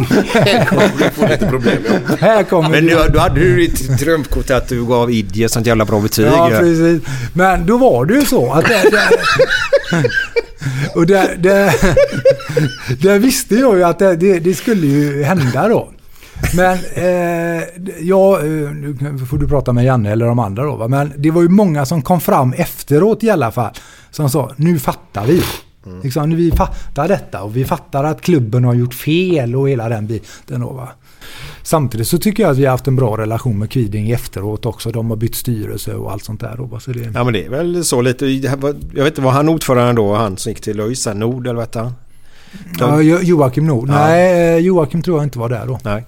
Du 0.99 1.11
får 1.11 1.29
lite 1.29 1.47
problem 1.47 1.79
ja. 2.09 2.17
här 2.21 2.43
kommer 2.43 2.71
Men 2.71 2.87
du, 2.87 3.09
du 3.13 3.19
hade 3.19 3.41
ju 3.41 3.57
ditt 3.57 3.99
drömkort 3.99 4.51
att 4.51 4.69
du 4.69 4.87
gav 4.87 5.11
Idje 5.11 5.49
sånt 5.49 5.67
jävla 5.67 5.85
bra 5.85 6.01
betyg. 6.01 6.27
Ja, 6.27 6.49
precis. 6.61 7.03
Men 7.33 7.67
då 7.67 7.79
var 7.79 8.05
det 8.05 8.15
ju 8.15 8.25
så 8.25 8.53
att 8.53 8.65
det, 8.65 8.83
det, 8.91 10.09
Och 10.95 11.07
det, 11.07 11.37
det, 11.39 11.75
det 13.03 13.19
visste 13.19 13.55
jag 13.55 13.77
ju 13.77 13.85
att 13.85 13.99
det, 13.99 14.17
det, 14.17 14.39
det 14.39 14.55
skulle 14.55 14.87
ju 14.87 15.23
hända 15.23 15.69
då. 15.69 15.93
Men 16.57 16.79
eh, 16.95 17.65
ja, 18.01 18.39
eh, 18.39 18.45
nu 18.71 19.19
får 19.29 19.39
du 19.39 19.49
prata 19.49 19.73
med 19.73 19.85
Janne 19.85 20.11
eller 20.13 20.27
de 20.27 20.39
andra 20.39 20.65
då. 20.65 20.77
Va? 20.77 20.89
Men 20.89 21.13
det 21.17 21.31
var 21.31 21.43
ju 21.43 21.49
många 21.49 21.87
som 21.87 22.03
kom 22.03 22.21
fram 22.21 22.53
efteråt 22.53 23.25
i 23.25 23.31
alla 23.31 23.51
fall. 23.51 23.73
Som 24.11 24.31
sa, 24.31 24.51
nu 24.57 24.79
fattar 24.79 25.27
vi. 25.27 25.43
Liksom, 26.03 26.31
nu 26.31 26.37
vi 26.37 26.51
fattar 26.53 27.09
detta 27.09 27.43
och 27.43 27.57
vi 27.57 27.65
fattar 27.65 28.05
att 28.05 28.21
klubben 28.23 28.65
har 28.65 28.75
gjort 28.75 28.95
fel 28.95 29.57
och 29.57 29.69
hela 29.69 29.89
den 29.89 30.07
biten. 30.07 30.61
Då, 30.61 30.73
va? 30.73 30.89
Samtidigt 31.63 32.09
så 32.09 32.19
tycker 32.19 32.43
jag 32.43 32.53
att 32.53 32.59
vi 32.59 32.65
har 32.65 32.71
haft 32.71 32.87
en 32.87 32.97
bra 32.97 33.17
relation 33.19 33.59
med 33.59 33.71
Kviding 33.71 34.11
efteråt 34.11 34.67
också. 34.67 34.91
De 34.91 35.11
har 35.11 35.17
bytt 35.17 35.35
styrelse 35.35 35.95
och 35.95 36.13
allt 36.13 36.25
sånt 36.25 36.41
där. 36.41 36.55
Då, 36.57 36.79
så 36.81 36.91
det, 36.91 37.11
Ja 37.15 37.25
men 37.25 37.33
det 37.33 37.47
är 37.47 37.51
väl 37.51 37.85
så 37.85 38.01
lite. 38.01 38.27
Jag 38.27 38.57
vet 38.95 39.07
inte, 39.07 39.21
var 39.21 39.31
han 39.33 39.49
ordförande 39.49 39.93
då? 39.93 40.15
Han 40.15 40.37
som 40.37 40.51
gick 40.53 40.61
till 40.61 40.81
ÖIS, 40.81 41.07
Nord 41.15 41.47
eller 41.47 41.55
vad 41.55 41.65
hette 41.65 41.79
han? 41.79 41.93
ja, 42.79 43.01
Jo- 43.01 43.19
Joakim 43.23 43.67
Nord. 43.67 43.89
Ja. 43.89 43.93
Nej, 44.07 44.55
eh, 44.55 44.59
Joakim 44.59 45.03
tror 45.03 45.19
jag 45.19 45.25
inte 45.27 45.39
var 45.39 45.49
där 45.49 45.67
då. 45.67 45.79
Nej. 45.85 46.05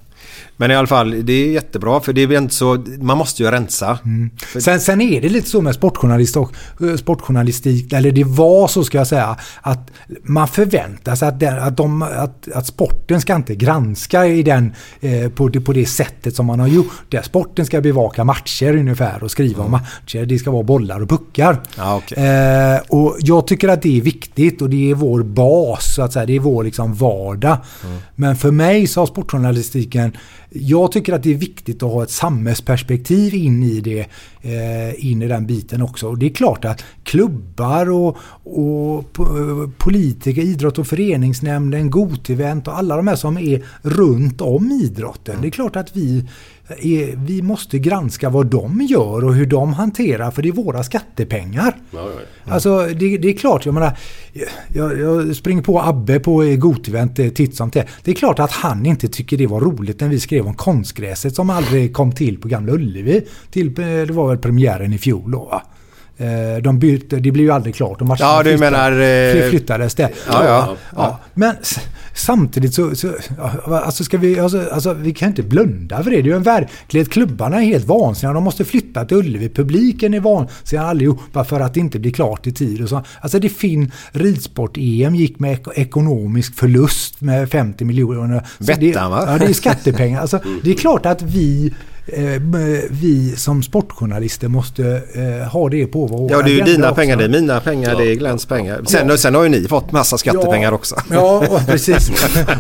Men 0.60 0.70
i 0.70 0.74
alla 0.74 0.86
fall, 0.86 1.26
det 1.26 1.32
är 1.32 1.52
jättebra 1.52 2.00
för 2.00 2.12
det 2.12 2.22
är 2.22 2.38
inte 2.38 2.54
så... 2.54 2.84
Man 3.00 3.18
måste 3.18 3.42
ju 3.42 3.50
rensa. 3.50 3.98
För- 4.46 4.60
Sen, 4.60 4.80
sen 4.80 5.00
är 5.00 5.20
det 5.20 5.28
lite 5.28 5.50
så 5.50 5.60
med 5.60 5.74
sportjournalist 5.74 6.36
och, 6.36 6.52
eh, 6.82 6.96
sportjournalistik, 6.96 7.92
eller 7.92 8.10
det 8.12 8.24
var 8.24 8.68
så 8.68 8.84
ska 8.84 8.98
jag 8.98 9.06
säga, 9.06 9.36
att 9.60 9.90
man 10.22 10.48
förväntar 10.48 11.14
sig 11.14 11.28
att, 11.28 11.40
den, 11.40 11.58
att, 11.58 11.76
de, 11.76 12.02
att, 12.02 12.48
att 12.54 12.66
sporten 12.66 13.20
ska 13.20 13.34
inte 13.34 13.54
granska 13.54 14.26
i 14.26 14.42
den, 14.42 14.72
eh, 15.00 15.30
på, 15.30 15.48
det, 15.48 15.60
på 15.60 15.72
det 15.72 15.86
sättet 15.86 16.36
som 16.36 16.46
man 16.46 16.60
har 16.60 16.68
gjort. 16.68 16.92
Där 17.08 17.22
sporten 17.22 17.66
ska 17.66 17.80
bevaka 17.80 18.24
matcher 18.24 18.76
ungefär 18.76 19.22
och 19.22 19.30
skriva 19.30 19.64
om 19.64 19.70
matcher. 19.70 20.26
Det 20.26 20.38
ska 20.38 20.50
vara 20.50 20.62
bollar 20.62 21.00
och 21.02 21.08
puckar. 21.08 21.62
Ja, 21.76 21.96
okej. 21.96 22.24
Eh, 22.26 22.80
och 22.88 23.16
jag 23.20 23.46
tycker 23.46 23.68
att 23.68 23.82
det 23.82 23.96
är 23.98 24.02
viktigt 24.02 24.62
och 24.62 24.70
det 24.70 24.90
är 24.90 24.94
vår 24.94 25.22
bas, 25.22 25.94
så 25.94 26.02
att 26.02 26.12
säga. 26.12 26.26
det 26.26 26.36
är 26.36 26.40
vår 26.40 26.64
liksom 26.64 26.94
vardag. 26.94 27.56
Men 28.14 28.36
för 28.36 28.50
mig 28.50 28.86
så 28.86 29.00
har 29.00 29.06
sportjournalistiken, 29.06 30.12
jag 30.50 30.92
tycker 30.92 31.12
att 31.12 31.22
det 31.22 31.34
är 31.34 31.38
viktigt 31.38 31.82
att 31.82 31.92
ha 31.92 32.02
ett 32.02 32.10
samhällsperspektiv 32.10 33.34
in 33.34 33.62
i 33.62 33.80
det, 33.80 34.00
eh, 34.42 35.06
in 35.06 35.22
i 35.22 35.28
den 35.28 35.46
biten 35.46 35.82
också. 35.82 36.08
Och 36.08 36.18
det 36.18 36.26
är 36.26 36.30
klart 36.30 36.64
att 36.64 36.84
klubbar 37.02 37.90
och, 37.90 38.16
och 38.42 39.04
politiker, 39.78 40.42
idrott 40.42 40.78
och 40.78 40.86
föreningsnämnden, 40.86 41.90
Gotevent 41.90 42.68
och 42.68 42.78
alla 42.78 42.96
de 42.96 43.06
här 43.06 43.16
som 43.16 43.38
är 43.38 43.64
runt 43.82 44.40
om 44.40 44.72
idrotten. 44.72 45.36
Det 45.42 45.48
är 45.48 45.50
klart 45.50 45.76
att 45.76 45.96
vi 45.96 46.24
är, 46.68 47.16
vi 47.16 47.42
måste 47.42 47.78
granska 47.78 48.30
vad 48.30 48.46
de 48.46 48.80
gör 48.80 49.24
och 49.24 49.34
hur 49.34 49.46
de 49.46 49.72
hanterar, 49.72 50.30
för 50.30 50.42
det 50.42 50.48
är 50.48 50.52
våra 50.52 50.82
skattepengar. 50.82 51.76
Ja, 51.90 51.98
ja, 51.98 52.10
ja. 52.44 52.52
Alltså 52.52 52.86
det, 52.86 53.18
det 53.18 53.28
är 53.28 53.36
klart, 53.36 53.66
jag 53.66 53.74
menar, 53.74 53.98
jag, 54.74 55.00
jag 55.00 55.36
springer 55.36 55.62
på 55.62 55.82
Abbe 55.82 56.20
på 56.20 56.56
Gotivent 56.58 57.18
eh, 57.18 57.28
titt 57.28 57.56
som 57.56 57.70
tätt. 57.70 57.88
Det 58.02 58.10
är 58.10 58.14
klart 58.14 58.38
att 58.38 58.52
han 58.52 58.86
inte 58.86 59.08
tycker 59.08 59.36
det 59.36 59.46
var 59.46 59.60
roligt 59.60 60.00
när 60.00 60.08
vi 60.08 60.20
skrev 60.20 60.46
om 60.46 60.54
konstgräset 60.54 61.34
som 61.34 61.50
aldrig 61.50 61.94
kom 61.94 62.12
till 62.12 62.40
på 62.40 62.48
Gamla 62.48 62.72
Ullevi. 62.72 63.22
Till, 63.50 63.68
eh, 63.68 63.86
det 63.86 64.12
var 64.12 64.28
väl 64.28 64.38
premiären 64.38 64.92
i 64.92 64.98
fjol 64.98 65.30
då 65.30 65.44
va? 65.44 65.62
Eh, 66.20 66.62
De 66.62 66.78
bytte, 66.78 67.16
det 67.16 67.30
blev 67.32 67.44
ju 67.46 67.50
aldrig 67.52 67.74
klart. 67.74 67.98
De 67.98 68.16
Ja, 68.18 68.42
du 68.42 68.50
flyttade- 68.50 68.70
menar, 68.70 68.92
eh, 69.44 69.50
Flyttades 69.50 69.94
det. 69.94 70.10
Ja, 70.30 70.44
ja. 70.44 70.76
ja. 70.96 71.20
Men 71.34 71.54
samtidigt 72.14 72.74
så, 72.74 72.94
så 72.94 73.12
alltså 73.72 74.04
ska 74.04 74.18
vi, 74.18 74.38
alltså, 74.38 74.64
alltså, 74.72 74.94
vi 74.94 75.12
kan 75.14 75.28
inte 75.28 75.42
blunda 75.42 76.02
för 76.02 76.10
det. 76.10 76.16
Det 76.16 76.20
är 76.22 76.24
ju 76.24 76.36
en 76.36 76.42
verklighet. 76.42 77.08
Klubbarna 77.10 77.56
är 77.56 77.66
helt 77.66 77.84
vansinniga. 77.86 78.32
De 78.34 78.44
måste 78.44 78.64
flytta 78.64 79.04
till 79.04 79.16
Ullevi. 79.16 79.48
Publiken 79.48 80.14
är 80.14 80.20
vansinniga 80.20 80.82
allihopa 80.86 81.44
för 81.44 81.60
att 81.60 81.74
det 81.74 81.80
inte 81.80 81.98
blir 81.98 82.10
klart 82.12 82.46
i 82.46 82.52
tid. 82.52 82.82
Och 82.82 82.88
så. 82.88 83.02
Alltså 83.20 83.38
det 83.38 83.48
fin 83.48 83.92
ridsport-EM 84.12 85.14
gick 85.14 85.38
med 85.38 85.52
ek- 85.52 85.68
ekonomisk 85.74 86.54
förlust 86.58 87.20
med 87.20 87.50
50 87.50 87.84
miljoner. 87.84 88.42
Bettan, 88.58 89.10
va? 89.10 89.24
Ja, 89.26 89.38
det 89.38 89.46
är 89.46 89.52
skattepengar. 89.52 90.20
Alltså, 90.20 90.40
det 90.62 90.70
är 90.70 90.74
klart 90.74 91.06
att 91.06 91.22
vi 91.22 91.74
vi 92.90 93.34
som 93.36 93.62
sportjournalister 93.62 94.48
måste 94.48 95.02
eh, 95.14 95.48
ha 95.48 95.68
det 95.68 95.86
på 95.86 96.06
vår 96.06 96.30
Ja, 96.30 96.42
det 96.42 96.50
är 96.50 96.54
ju 96.54 96.60
dina 96.62 96.84
också. 96.90 96.94
pengar, 96.94 97.16
det 97.16 97.24
är 97.24 97.28
mina 97.28 97.60
pengar, 97.60 97.96
det 97.96 98.10
är 98.12 98.14
Glens 98.14 98.46
pengar. 98.46 98.80
Sen, 98.86 99.18
sen 99.18 99.34
har 99.34 99.42
ju 99.42 99.48
ni 99.48 99.68
fått 99.68 99.92
massa 99.92 100.18
skattepengar 100.18 100.68
Ja. 100.70 100.74
också. 100.74 100.96
Ja, 101.10 101.44
och 101.50 101.66
precis. 101.66 102.10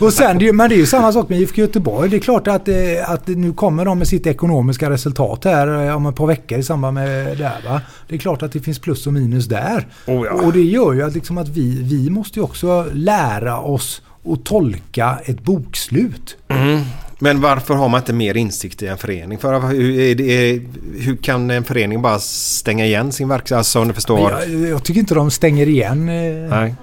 Och 0.00 0.12
sen, 0.12 0.38
det, 0.38 0.44
är 0.44 0.46
ju- 0.46 0.52
men 0.52 0.68
det 0.68 0.74
är 0.74 0.78
ju 0.78 0.86
samma 0.86 1.12
sak 1.12 1.28
med 1.28 1.40
IFK 1.40 1.60
Göteborg. 1.60 2.08
Det 2.10 2.16
är 2.16 2.20
klart 2.20 2.46
att, 2.48 2.68
eh, 2.68 2.74
att 3.06 3.26
nu 3.28 3.52
kommer 3.52 3.84
de 3.84 3.98
med 3.98 4.08
sitt 4.08 4.26
ekonomiska 4.26 4.90
resultat 4.90 5.44
här 5.44 5.86
eh, 5.88 5.96
om 5.96 6.06
ett 6.06 6.16
par 6.16 6.26
veckor 6.26 6.58
i 6.58 6.62
samband 6.62 6.94
med 6.94 7.38
det 7.38 7.44
här. 7.44 7.62
Va? 7.68 7.80
Det 8.08 8.14
är 8.14 8.18
klart 8.18 8.42
att 8.42 8.52
det 8.52 8.60
finns 8.60 8.78
plus 8.78 9.06
och 9.06 9.12
minus 9.12 9.46
där. 9.46 9.86
Oh 10.06 10.26
ja. 10.26 10.32
Och 10.32 10.52
det 10.52 10.62
gör 10.62 10.92
ju 10.92 11.02
att, 11.02 11.14
liksom 11.14 11.38
att 11.38 11.48
vi, 11.48 11.82
vi 11.82 12.10
måste 12.10 12.38
ju 12.38 12.42
också 12.44 12.86
lära 12.92 13.58
oss 13.60 14.02
att 14.32 14.44
tolka 14.44 15.18
ett 15.24 15.42
bokslut. 15.44 16.36
Mm. 16.48 16.80
Men 17.18 17.40
varför 17.40 17.74
har 17.74 17.88
man 17.88 18.00
inte 18.00 18.12
mer 18.12 18.36
insikt 18.36 18.82
i 18.82 18.86
en 18.86 18.98
förening? 18.98 19.38
För 19.38 19.60
hur, 19.60 20.14
det, 20.14 20.62
hur 20.98 21.16
kan 21.16 21.50
en 21.50 21.64
förening 21.64 22.02
bara 22.02 22.18
stänga 22.18 22.86
igen 22.86 23.12
sin 23.12 23.28
verksamhet? 23.28 23.58
Alltså 23.58 23.80
om 23.80 23.88
du 23.88 23.94
förstår. 23.94 24.30
Jag, 24.30 24.50
jag 24.68 24.84
tycker 24.84 25.00
inte 25.00 25.14
de 25.14 25.30
stänger 25.30 25.68
igen 25.68 26.08
eh, 26.08 26.50
Nej. 26.50 26.74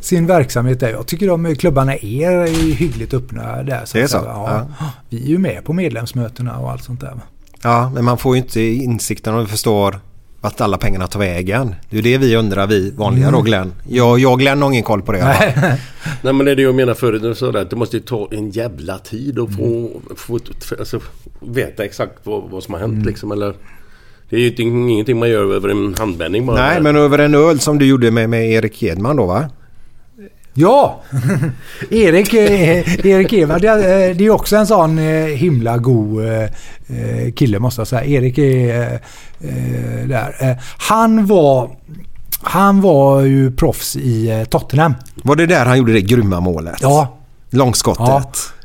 sin 0.00 0.26
verksamhet 0.26 0.80
där. 0.80 0.90
Jag 0.90 1.06
tycker 1.06 1.28
de 1.28 1.56
klubbarna 1.56 1.96
är, 1.96 2.30
är 2.30 2.74
hyggligt 2.74 3.14
öppna 3.14 3.62
där. 3.62 3.64
Det 3.64 3.72
är 3.72 4.06
så? 4.06 4.18
säga. 4.18 4.22
Ja. 4.24 4.66
Vi 5.08 5.22
är 5.22 5.28
ju 5.28 5.38
med 5.38 5.64
på 5.64 5.72
medlemsmötena 5.72 6.58
och 6.58 6.70
allt 6.70 6.84
sånt 6.84 7.00
där. 7.00 7.20
Ja, 7.62 7.90
men 7.94 8.04
man 8.04 8.18
får 8.18 8.36
ju 8.36 8.42
inte 8.42 8.60
insikten 8.60 9.34
om 9.34 9.40
du 9.40 9.46
förstår 9.46 10.00
vart 10.46 10.60
alla 10.60 10.78
pengarna 10.78 11.06
tar 11.06 11.20
vägen. 11.20 11.74
Det 11.90 11.98
är 11.98 12.02
det 12.02 12.18
vi 12.18 12.36
undrar, 12.36 12.66
vi 12.66 12.90
vanliga 12.90 13.30
då 13.30 13.42
Glenn. 13.42 13.72
Jag, 13.88 14.18
jag 14.18 14.32
och 14.32 14.38
Glenn 14.38 14.62
har 14.62 14.70
ingen 14.70 14.82
koll 14.82 15.02
på 15.02 15.12
det. 15.12 15.18
va? 15.18 15.34
Nej 16.22 16.32
men 16.32 16.44
det 16.44 16.50
är 16.50 16.56
det 16.56 16.62
jag 16.62 16.74
menar 16.74 16.94
förut. 16.94 17.22
Du 17.22 17.34
sa 17.34 17.52
det 17.52 17.60
att 17.60 17.70
det 17.70 17.76
måste 17.76 17.96
ju 17.96 18.02
ta 18.02 18.28
en 18.30 18.50
jävla 18.50 18.98
tid 18.98 19.38
att 19.38 19.54
få, 19.54 19.90
få 20.16 20.38
alltså, 20.78 21.00
veta 21.40 21.84
exakt 21.84 22.12
vad, 22.22 22.50
vad 22.50 22.62
som 22.62 22.74
har 22.74 22.80
hänt 22.80 23.06
liksom. 23.06 23.32
Eller, 23.32 23.54
det 24.30 24.36
är 24.36 24.40
ju 24.40 24.54
ingenting 24.58 25.18
man 25.18 25.30
gör 25.30 25.54
över 25.54 25.68
en 25.68 25.94
handvändning 25.98 26.46
bara. 26.46 26.56
Nej, 26.56 26.80
men 26.80 26.96
över 26.96 27.18
en 27.18 27.34
öl 27.34 27.60
som 27.60 27.78
du 27.78 27.86
gjorde 27.86 28.10
med, 28.10 28.30
med 28.30 28.50
Erik 28.50 28.82
Hedman 28.82 29.16
då 29.16 29.26
va? 29.26 29.50
Ja! 30.58 31.02
Erik, 31.90 32.34
eh, 32.34 33.06
Erik 33.06 33.32
Eva, 33.32 33.58
det, 33.58 33.68
är- 33.68 34.14
det 34.14 34.26
är 34.26 34.30
också 34.30 34.56
en 34.56 34.66
sån 34.66 34.98
eh, 34.98 35.04
himla 35.26 35.78
god 35.78 36.24
eh, 36.24 36.42
eh, 36.42 37.32
kille 37.36 37.58
måste 37.58 37.80
jag 37.80 37.88
säga. 37.88 38.04
Erik 38.04 38.38
är 38.38 38.82
eh, 38.82 38.92
eh, 39.50 40.06
där. 40.08 40.36
Eh, 40.40 40.56
Han 40.78 41.26
var, 41.26 41.70
han 42.42 42.80
var 42.80 43.20
ju 43.20 43.50
proffs 43.52 43.96
i 43.96 44.30
eh, 44.30 44.44
Tottenham. 44.44 44.94
Var 45.14 45.36
det 45.36 45.46
där 45.46 45.64
han 45.66 45.78
gjorde 45.78 45.92
det 45.92 46.00
grymma 46.00 46.40
målet? 46.40 46.76
Ja. 46.80 47.12
Långskottet? 47.50 48.06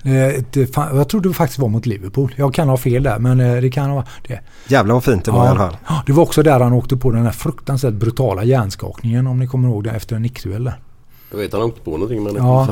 Ja. 0.03 0.11
Eh, 0.11 0.33
det, 0.51 0.75
jag 0.75 1.09
tror 1.09 1.21
det 1.21 1.33
faktiskt 1.33 1.59
var 1.59 1.67
mot 1.67 1.85
Liverpool. 1.85 2.33
Jag 2.37 2.53
kan 2.53 2.69
ha 2.69 2.77
fel 2.77 3.03
där 3.03 3.19
men 3.19 3.39
eh, 3.39 3.61
det 3.61 3.69
kan 3.71 3.89
ha 3.89 4.05
det. 4.27 4.39
Jävlar 4.67 4.93
vad 4.93 5.03
fint 5.03 5.25
det 5.25 5.31
var 5.31 5.45
i 5.45 5.49
alla 5.49 5.59
fall. 5.59 5.77
Ja, 5.87 6.03
det 6.05 6.11
var 6.13 6.23
också 6.23 6.43
där 6.43 6.59
han 6.59 6.73
åkte 6.73 6.97
på 6.97 7.11
den 7.11 7.23
här 7.25 7.31
fruktansvärt 7.31 7.93
brutala 7.93 8.43
hjärnskakningen 8.43 9.27
om 9.27 9.39
ni 9.39 9.47
kommer 9.47 9.69
ihåg 9.69 9.83
det 9.83 9.89
efter 9.91 10.15
en 10.15 10.21
nickduell 10.21 10.63
där. 10.63 10.75
Jag 11.31 11.37
vet 11.37 11.51
han 11.51 11.61
har 11.61 11.67
inte 11.67 11.81
på 11.81 11.91
någonting 11.91 12.23
men 12.23 12.35
Ja. 12.35 12.67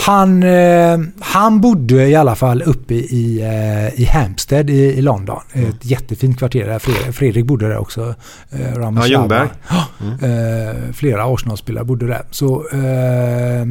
Han, 0.00 0.42
eh, 0.42 0.98
han 1.20 1.60
bodde 1.60 2.08
i 2.08 2.14
alla 2.14 2.34
fall 2.36 2.62
uppe 2.62 2.94
i, 2.94 3.40
eh, 3.42 4.00
i 4.00 4.04
Hampstead 4.04 4.70
i, 4.70 4.74
i 4.74 5.02
London. 5.02 5.40
Ett 5.52 5.84
jättefint 5.84 6.38
kvarter 6.38 6.66
där. 6.66 6.78
Fredrik, 6.78 7.14
Fredrik 7.14 7.44
bodde 7.46 7.68
där 7.68 7.76
också. 7.78 8.14
Eh, 8.50 8.74
Ramesh 8.78 9.06
Ja, 9.10 9.18
Ljungberg. 9.20 9.48
Ja, 9.68 9.86
eh, 10.28 10.92
flera 10.92 11.24
Arsenal-spelare 11.34 11.84
bodde 11.84 12.06
där. 12.06 12.22
Så 12.30 12.64
eh, 12.72 13.66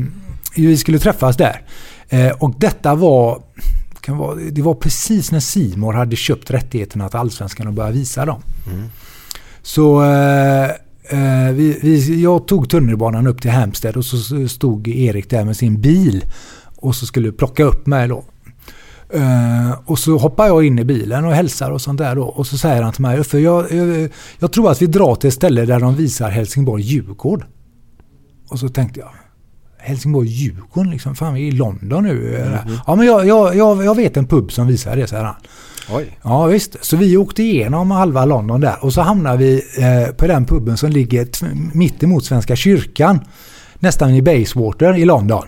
vi 0.56 0.78
skulle 0.78 1.00
träffas 1.00 1.38
där. 1.38 1.62
Eh, 2.10 2.30
och 2.32 2.54
detta 2.58 2.96
var, 2.96 3.42
kan 4.02 4.18
vara, 4.18 4.36
det 4.52 4.62
var 4.62 4.74
precis 4.74 5.32
när 5.32 5.40
Simor 5.40 5.94
hade 5.94 6.16
köpt 6.16 6.52
rättigheterna 6.52 7.10
till 7.10 7.20
Allsvenskan 7.20 7.68
och 7.68 7.74
började 7.74 7.98
visa 7.98 8.26
dem. 8.26 8.42
Så 9.62 10.04
eh, 10.04 10.64
eh, 10.64 10.72
vi, 11.54 11.80
vi, 11.82 12.22
jag 12.22 12.48
tog 12.48 12.70
tunnelbanan 12.70 13.28
upp 13.28 13.42
till 13.42 13.52
Hampstead 13.52 13.98
och 13.98 14.06
så 14.06 14.48
stod 14.48 14.88
Erik 14.88 15.30
där 15.30 15.46
med 15.46 15.58
sin 15.58 15.82
bil 15.82 16.26
och 16.76 16.96
så 16.96 17.06
skulle 17.06 17.32
plocka 17.32 17.64
upp 17.64 17.88
mig 17.88 18.08
då. 18.08 18.24
Eh, 19.14 19.72
och 19.86 20.00
så 20.00 20.18
hoppar 20.18 20.48
jag 20.48 20.66
in 20.66 20.80
i 20.80 20.86
bilen 20.86 21.26
och 21.26 21.34
hälsar 21.34 21.72
och 21.72 21.82
sånt 21.82 21.98
där 21.98 22.16
då. 22.16 22.24
Och 22.24 22.48
så 22.48 22.58
säger 22.58 22.82
han 22.82 22.94
till 22.94 23.02
mig, 23.02 23.24
för 23.24 23.40
jag, 23.40 23.72
jag, 23.72 24.10
jag 24.40 24.52
tror 24.52 24.72
att 24.72 24.82
vi 24.82 24.86
drar 24.88 25.16
till 25.16 25.28
ett 25.28 25.34
ställe 25.34 25.66
där 25.66 25.80
de 25.80 25.96
visar 25.96 26.30
Helsingborg-Djurgård. 26.30 27.46
Och 28.50 28.60
så 28.60 28.70
tänkte 28.70 29.00
jag, 29.00 29.10
Helsingborg-Djurgården 29.78 30.92
liksom, 30.92 31.16
fan 31.16 31.34
vi 31.34 31.42
är 31.42 31.48
i 31.48 31.52
London 31.52 32.04
nu. 32.04 32.48
Ja 32.88 32.96
men 32.96 33.06
jag, 33.06 33.28
jag, 33.28 33.56
jag, 33.56 33.86
jag 33.86 33.96
vet 33.96 34.18
en 34.18 34.28
pub 34.28 34.52
som 34.52 34.68
visar 34.68 34.96
det, 34.96 35.08
säger 35.08 35.24
han. 35.24 35.36
Oj. 35.92 36.18
Ja 36.24 36.46
visst, 36.46 36.76
så 36.82 36.98
vi 36.98 37.18
åkte 37.18 37.44
igenom 37.44 37.92
halva 37.92 38.26
London 38.26 38.62
där 38.62 38.76
och 38.82 38.94
så 38.94 39.02
hamnade 39.02 39.38
vi 39.38 39.64
eh, 39.78 40.16
på 40.16 40.28
den 40.28 40.46
puben 40.46 40.78
som 40.78 40.90
ligger 40.90 41.28
mitt 41.78 42.04
emot 42.04 42.26
Svenska 42.26 42.56
kyrkan. 42.56 43.20
Nästan 43.80 44.16
i 44.16 44.22
Bayswater 44.22 44.98
i 44.98 45.06
London. 45.06 45.44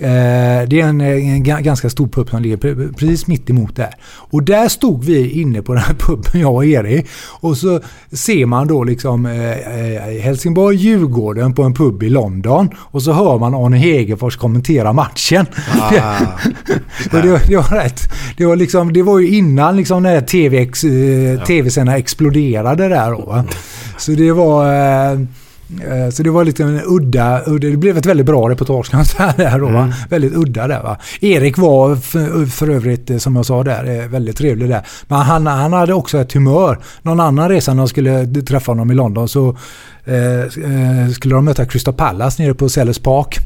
Eh, 0.00 0.68
det 0.68 0.80
är 0.80 0.84
en, 0.86 1.00
en 1.00 1.44
ga- 1.44 1.60
ganska 1.62 1.90
stor 1.90 2.08
pub 2.08 2.30
som 2.30 2.42
ligger 2.42 2.56
pre- 2.56 2.94
precis 2.94 3.26
mitt 3.26 3.50
emot 3.50 3.76
där. 3.76 3.94
Och 4.30 4.42
där 4.42 4.68
stod 4.68 5.04
vi 5.04 5.30
inne 5.40 5.62
på 5.62 5.74
den 5.74 5.82
här 5.82 5.94
puben, 5.98 6.40
jag 6.40 6.54
och 6.54 6.64
Erik. 6.64 7.06
Och 7.40 7.56
så 7.56 7.80
ser 8.12 8.46
man 8.46 8.68
då 8.68 8.84
liksom 8.84 9.26
eh, 9.26 9.50
eh, 9.52 10.20
Helsingborg, 10.22 10.76
Djurgården 10.76 11.54
på 11.54 11.62
en 11.62 11.74
pub 11.74 12.02
i 12.02 12.08
London. 12.10 12.70
Och 12.76 13.02
så 13.02 13.12
hör 13.12 13.38
man 13.38 13.54
Arne 13.54 13.76
Hegerfors 13.78 14.36
kommentera 14.36 14.92
matchen. 14.92 15.46
Ah. 15.80 15.90
Och 17.12 17.22
det, 17.22 17.28
var- 17.30 17.48
det 17.48 17.56
var 17.56 17.82
rätt. 17.82 18.00
Det 18.36 18.46
var, 18.46 18.56
liksom, 18.56 18.92
det 18.92 19.02
var 19.02 19.18
ju 19.18 19.28
innan 19.28 19.76
liksom 19.76 20.02
när 20.02 20.20
TV 20.20 20.58
ex, 20.58 20.84
eh, 20.84 21.42
tv-sändningarna 21.44 21.98
exploderade 21.98 22.88
där 22.88 23.10
då. 23.10 23.20
va. 23.26 23.44
Så 23.98 24.10
det 24.12 24.32
var... 24.32 24.66
Eh, 25.12 25.18
så 26.12 26.22
det 26.22 26.30
var 26.30 26.44
lite 26.44 26.62
en 26.62 26.82
udda, 26.86 27.58
det 27.58 27.76
blev 27.76 27.98
ett 27.98 28.06
väldigt 28.06 28.26
bra 28.26 28.48
reportage 28.48 28.90
kan 28.90 29.00
jag 29.00 29.06
säga 29.06 29.34
där 29.36 29.58
då. 29.58 29.68
Va? 29.68 29.92
Väldigt 30.10 30.34
udda 30.34 30.66
där 30.66 30.82
va. 30.82 30.96
Erik 31.20 31.58
var 31.58 31.96
för, 31.96 32.46
för 32.46 32.70
övrigt, 32.70 33.10
eh, 33.10 33.18
som 33.18 33.36
jag 33.36 33.46
sa 33.46 33.62
där, 33.62 34.00
eh, 34.00 34.08
väldigt 34.08 34.36
trevlig 34.36 34.68
där. 34.68 34.86
Men 35.06 35.18
han, 35.18 35.46
han 35.46 35.72
hade 35.72 35.94
också 35.94 36.18
ett 36.18 36.32
humör. 36.32 36.78
Någon 37.02 37.20
annan 37.20 37.48
resa 37.48 37.74
när 37.74 37.82
jag 37.82 37.88
skulle 37.88 38.26
träffa 38.26 38.72
honom 38.72 38.90
i 38.90 38.94
London 38.94 39.28
så 39.28 39.56
eh, 40.04 40.40
eh, 40.40 41.08
skulle 41.12 41.34
de 41.34 41.44
möta 41.44 41.66
Crystal 41.66 41.94
Palace 41.94 42.42
nere 42.42 42.54
på 42.54 42.68
Sellers 42.68 42.98
Park. 42.98 43.38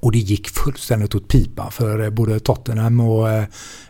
Och 0.00 0.12
det 0.12 0.18
gick 0.18 0.48
fullständigt 0.48 1.14
åt 1.14 1.28
pipa 1.28 1.70
för 1.70 2.04
eh, 2.04 2.10
både 2.10 2.40
Tottenham 2.40 3.00
och 3.00 3.30
eh, 3.30 3.44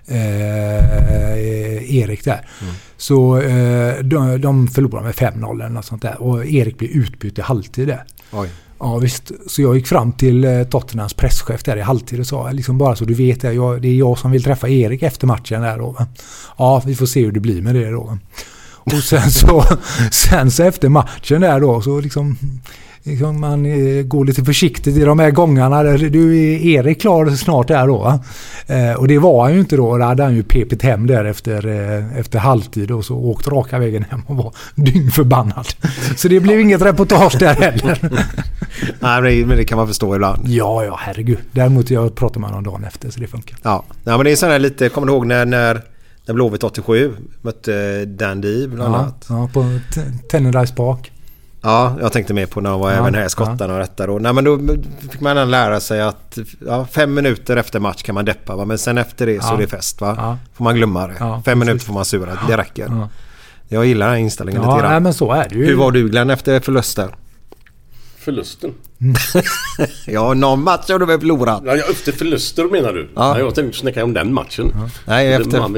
eh, 0.07 1.97
Erik 1.97 2.25
där. 2.25 2.49
Så 2.97 3.41
eh, 3.41 3.99
de, 3.99 4.41
de 4.41 4.69
förlorade 4.69 5.05
med 5.05 5.15
5-0 5.15 5.55
eller 5.55 5.69
något 5.69 5.85
sånt 5.85 6.03
där. 6.03 6.23
Och 6.23 6.47
Erik 6.47 6.79
blev 6.79 6.91
utbytt 6.91 7.39
i 7.39 7.43
halvtid 7.43 7.89
där. 7.89 8.05
Oj. 8.33 8.49
Ja 8.79 8.99
visst, 8.99 9.33
så 9.47 9.63
jag 9.63 9.77
gick 9.77 9.87
fram 9.87 10.13
till 10.13 10.45
eh, 10.45 10.63
Tottenhams 10.63 11.15
presschef 11.15 11.63
där 11.63 11.77
i 11.77 11.81
halvtid 11.81 12.21
och 12.21 12.27
sa 12.27 12.51
liksom 12.51 12.79
bara 12.79 12.97
så 12.97 13.05
du 13.05 13.15
vet 13.15 13.41
det, 13.41 13.53
jag, 13.53 13.83
det 13.83 13.89
är 13.89 13.95
jag 13.95 14.19
som 14.19 14.31
vill 14.31 14.43
träffa 14.43 14.69
Erik 14.69 15.03
efter 15.03 15.27
matchen 15.27 15.63
där 15.63 15.79
då. 15.79 15.97
Ja, 16.59 16.83
vi 16.87 16.95
får 16.95 17.07
se 17.07 17.25
hur 17.25 17.33
det 17.33 17.41
blir 17.41 17.63
med 17.63 17.75
det 17.75 17.91
då. 17.91 18.19
Och 18.79 18.93
sen 18.93 19.31
så, 19.31 19.65
sen 20.13 20.51
så 20.51 20.63
efter 20.63 20.89
matchen 20.89 21.41
där 21.41 21.61
då 21.61 21.83
så 21.83 22.01
liksom, 22.01 22.39
liksom 23.07 23.41
man 23.41 23.67
eh, 23.67 24.03
går 24.03 24.25
lite 24.25 24.45
försiktigt 24.45 24.97
i 24.97 25.01
de 25.05 25.19
här 25.19 25.31
gångarna. 25.31 25.83
Du 25.83 26.37
är 26.39 26.67
Erik 26.67 27.01
klar 27.01 27.31
snart 27.31 27.69
där 27.69 27.87
då? 27.87 28.21
Eh, 28.67 28.93
och 28.93 29.09
det 29.09 29.19
var 29.19 29.43
han 29.45 29.55
ju 29.55 29.61
inte 29.61 29.77
då. 29.77 29.99
Då 29.99 30.05
hade 30.05 30.23
han 30.23 30.35
ju 30.35 30.43
pepit 30.43 30.83
hem 30.83 31.07
där 31.07 31.25
efter, 31.25 31.67
eh, 31.67 32.19
efter 32.19 32.39
halvtid 32.39 32.91
och 32.91 33.05
så 33.05 33.15
åkt 33.17 33.49
raka 33.49 33.79
vägen 33.79 34.05
hem 34.11 34.21
och 34.27 34.37
var 34.37 34.55
dyngförbannad. 34.75 35.67
Så 36.17 36.29
det 36.29 36.41
blev 36.41 36.61
inget 36.61 36.83
reportage 36.83 37.37
där 37.39 37.55
heller. 37.55 37.99
Nej, 39.01 39.45
men 39.45 39.57
det, 39.57 39.65
kan 39.65 39.79
man 39.79 39.87
förstå 39.87 40.15
ibland. 40.15 40.49
Ja, 40.49 40.85
ja, 40.85 40.97
herregud. 41.01 41.39
Däremot 41.53 41.91
jag 41.91 42.15
pratar 42.15 42.41
med 42.41 42.51
honom 42.51 42.65
dagen 42.65 42.85
efter 42.85 43.11
så 43.11 43.21
det 43.21 43.27
funkar. 43.27 43.59
Ja, 43.63 43.85
ja 44.05 44.17
men 44.17 44.25
det 44.25 44.33
är 44.33 44.37
sådär 44.37 44.59
lite, 44.59 44.89
kommer 44.89 45.07
du 45.07 45.13
ihåg 45.13 45.27
när, 45.27 45.45
när, 45.47 45.83
när 46.27 46.35
Blåvitt 46.35 46.65
87 46.65 47.13
mötte 47.43 48.05
Dundee 48.05 48.69
bland 48.69 48.95
Ja, 48.95 48.99
annat? 48.99 49.27
ja, 49.29 49.49
på 49.53 49.79
T- 49.95 50.01
Tennedice 50.31 50.73
Park. 50.75 51.13
Ja, 51.67 51.97
jag 52.01 52.13
tänkte 52.13 52.35
mer 52.35 52.47
på 52.47 52.61
när 52.61 52.71
de 52.71 52.81
var 52.81 52.91
Ja, 52.93 52.97
även 52.99 53.15
här 53.15 53.27
i 53.27 53.29
skottarna 53.29 53.73
och 53.75 53.79
detta 53.81 54.07
då. 54.07 54.19
Nej 54.19 54.33
men 54.33 54.45
då 54.45 54.59
fick 55.11 55.21
man 55.21 55.51
lära 55.51 55.81
sig 55.81 56.01
att 56.01 56.39
ja, 56.67 56.87
fem 56.91 57.15
minuter 57.15 57.57
efter 57.57 57.81
match 57.81 58.03
kan 58.03 58.15
man 58.15 58.25
deppa 58.25 58.57
va? 58.57 58.65
Men 58.65 58.79
sen 58.79 58.99
efter 58.99 59.27
det 59.27 59.43
så 59.43 59.49
Ja. 59.49 59.55
är 59.55 59.59
det 59.59 59.67
fest 59.67 60.01
va? 60.01 60.15
Ja. 60.19 60.39
Får 60.55 60.65
man 60.65 60.75
glömma 60.75 61.07
det. 61.07 61.15
Fem 61.15 61.43
precis. 61.43 61.59
minuter 61.59 61.85
får 61.87 61.93
man 61.95 62.05
sura, 62.05 62.39
det 62.49 62.57
räcker. 62.57 62.87
Ja. 62.91 63.09
Jag 63.69 63.87
gillar 63.87 64.07
den 64.07 64.15
här 64.15 64.21
inställningen 64.23 64.63
Ja, 64.63 64.69
lite 64.69 64.83
nej, 64.83 64.91
grann. 64.93 65.03
men 65.03 65.15
så 65.15 65.33
är 65.33 65.49
det 65.49 65.55
ju. 65.55 65.67
Hur 65.67 65.77
var 65.77 65.91
du 65.91 66.09
Glenn 66.09 66.31
efter 66.31 66.61
förlusten? 66.61 67.09
Förlusten? 68.27 68.71
ja, 70.07 70.35
någon 70.35 70.63
match 70.65 70.91
har 70.91 70.99
du 70.99 71.07
väl 71.07 71.21
förlorat? 71.21 71.63
Ja, 71.67 71.77
ja, 71.77 71.85
efter 71.91 72.13
förluster 72.13 72.65
menar 72.65 72.93
du? 72.93 73.09
Ja. 73.15 73.39
Ja. 73.39 73.39
jag 73.39 73.55
tänkte 73.55 73.79
snacka 73.79 74.05
om 74.05 74.13
den 74.15 74.35
matchen. 74.35 74.73
Nej, 75.07 75.29
Det- 75.29 75.35
efter- 75.35 75.59
Man, 75.61 75.73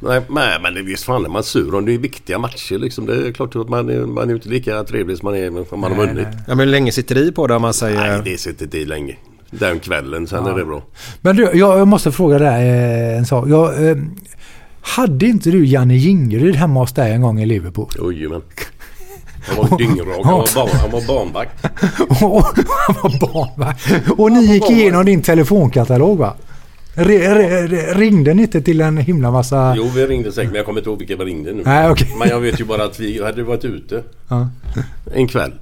nej, 0.00 0.20
nej, 0.28 0.58
men 0.62 0.74
det 0.74 0.82
visst 0.82 1.04
fan 1.04 1.24
är 1.24 1.28
man 1.28 1.42
sur 1.42 1.74
om 1.74 1.86
det 1.86 1.94
är 1.94 1.98
viktiga 1.98 2.38
matcher 2.38 2.78
liksom. 2.78 3.06
Det 3.06 3.26
är 3.28 3.32
klart 3.32 3.56
att 3.56 3.68
man 3.68 3.88
är, 3.90 4.00
man 4.06 4.30
är 4.30 4.34
inte 4.34 4.48
lika 4.48 4.84
trevlig 4.84 5.18
som 5.18 5.26
man 5.30 5.36
är 5.36 5.72
om 5.74 5.80
man 5.80 5.92
har 5.92 6.06
vunnit. 6.06 6.26
Ja, 6.46 6.54
men 6.54 6.58
hur 6.58 6.66
länge 6.66 6.92
sitter 6.92 7.14
det 7.14 7.20
i 7.20 7.32
på 7.32 7.46
det 7.46 7.54
om 7.54 7.62
man 7.62 7.74
säger... 7.74 7.96
Nej, 8.00 8.20
det 8.24 8.38
sitter 8.38 8.64
inte 8.64 8.78
i 8.78 8.84
länge. 8.84 9.16
Den 9.50 9.80
kvällen, 9.80 10.26
sen 10.26 10.42
Ja. 10.46 10.52
är 10.52 10.58
det 10.58 10.64
bra. 10.64 10.82
Men 11.20 11.36
du, 11.36 11.42
jag, 11.42 11.78
jag 11.78 11.88
måste 11.88 12.12
fråga 12.12 12.38
dig 12.38 12.68
eh, 12.68 13.18
en 13.18 13.26
sak. 13.26 13.48
Jag, 13.48 13.88
eh, 13.90 13.96
hade 14.80 15.26
inte 15.26 15.50
du 15.50 15.66
Janne 15.66 15.96
Jingeryd 15.96 16.54
hemma 16.56 16.80
hos 16.80 16.92
dig 16.92 17.12
en 17.12 17.22
gång 17.22 17.40
i 17.40 17.46
Liverpool? 17.46 17.88
Jajamän. 17.98 18.42
Han 19.48 19.56
var 19.70 19.78
dyngrak. 19.78 20.24
Han 20.24 20.32
var, 20.34 20.54
barn, 20.54 20.68
han 20.80 20.90
var 20.90 21.06
barnvakt. 21.06 21.64
Och- 22.22 22.58
Han 22.86 22.94
var 23.02 23.32
barnvakt. 23.32 23.90
Och 24.18 24.32
ni 24.32 24.40
gick 24.46 24.70
igenom 24.70 25.04
din 25.04 25.22
telefonkatalog 25.22 26.18
va? 26.18 26.34
Re, 26.94 27.34
re, 27.34 27.66
re, 27.66 27.94
ringde 27.94 28.34
ni 28.34 28.42
inte 28.42 28.60
till 28.62 28.80
en 28.80 28.96
himla 28.96 29.30
massa... 29.30 29.74
Jo, 29.76 29.84
vi 29.94 30.06
ringde 30.06 30.32
säkert 30.32 30.50
men 30.50 30.56
jag 30.56 30.66
kommer 30.66 30.80
inte 30.80 30.90
ihåg 30.90 30.98
vilka 30.98 31.16
vi 31.16 31.24
ringde 31.24 31.52
nu. 31.52 31.62
Nej, 31.64 31.90
okej. 31.90 32.14
Men 32.18 32.28
jag 32.28 32.40
vet 32.40 32.60
ju 32.60 32.64
bara 32.64 32.84
att 32.84 33.00
vi 33.00 33.22
hade 33.24 33.42
varit 33.42 33.64
ute 33.64 34.02
Ja. 34.28 34.48
en 35.14 35.28
kväll. 35.28 35.52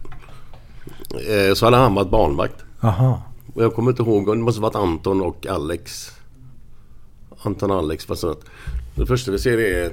Eh, 1.11 1.55
Så 1.55 1.65
hade 1.67 1.77
han 1.77 1.95
varit 1.95 2.11
barnvakt. 2.11 2.55
Aha. 2.81 3.23
Och 3.55 3.65
jag 3.65 3.75
kommer 3.75 3.91
inte 3.91 4.03
ihåg, 4.03 4.27
det 4.27 4.43
måste 4.43 4.61
varit 4.61 4.75
Anton 4.75 5.21
och 5.23 5.47
Alex. 5.47 6.11
Anton 7.43 7.71
och 7.71 7.79
Alex 7.79 8.09
var 8.09 8.17
Det 8.95 9.07
första 9.07 9.31
vi 9.33 9.39
ser 9.39 9.59
är 9.59 9.91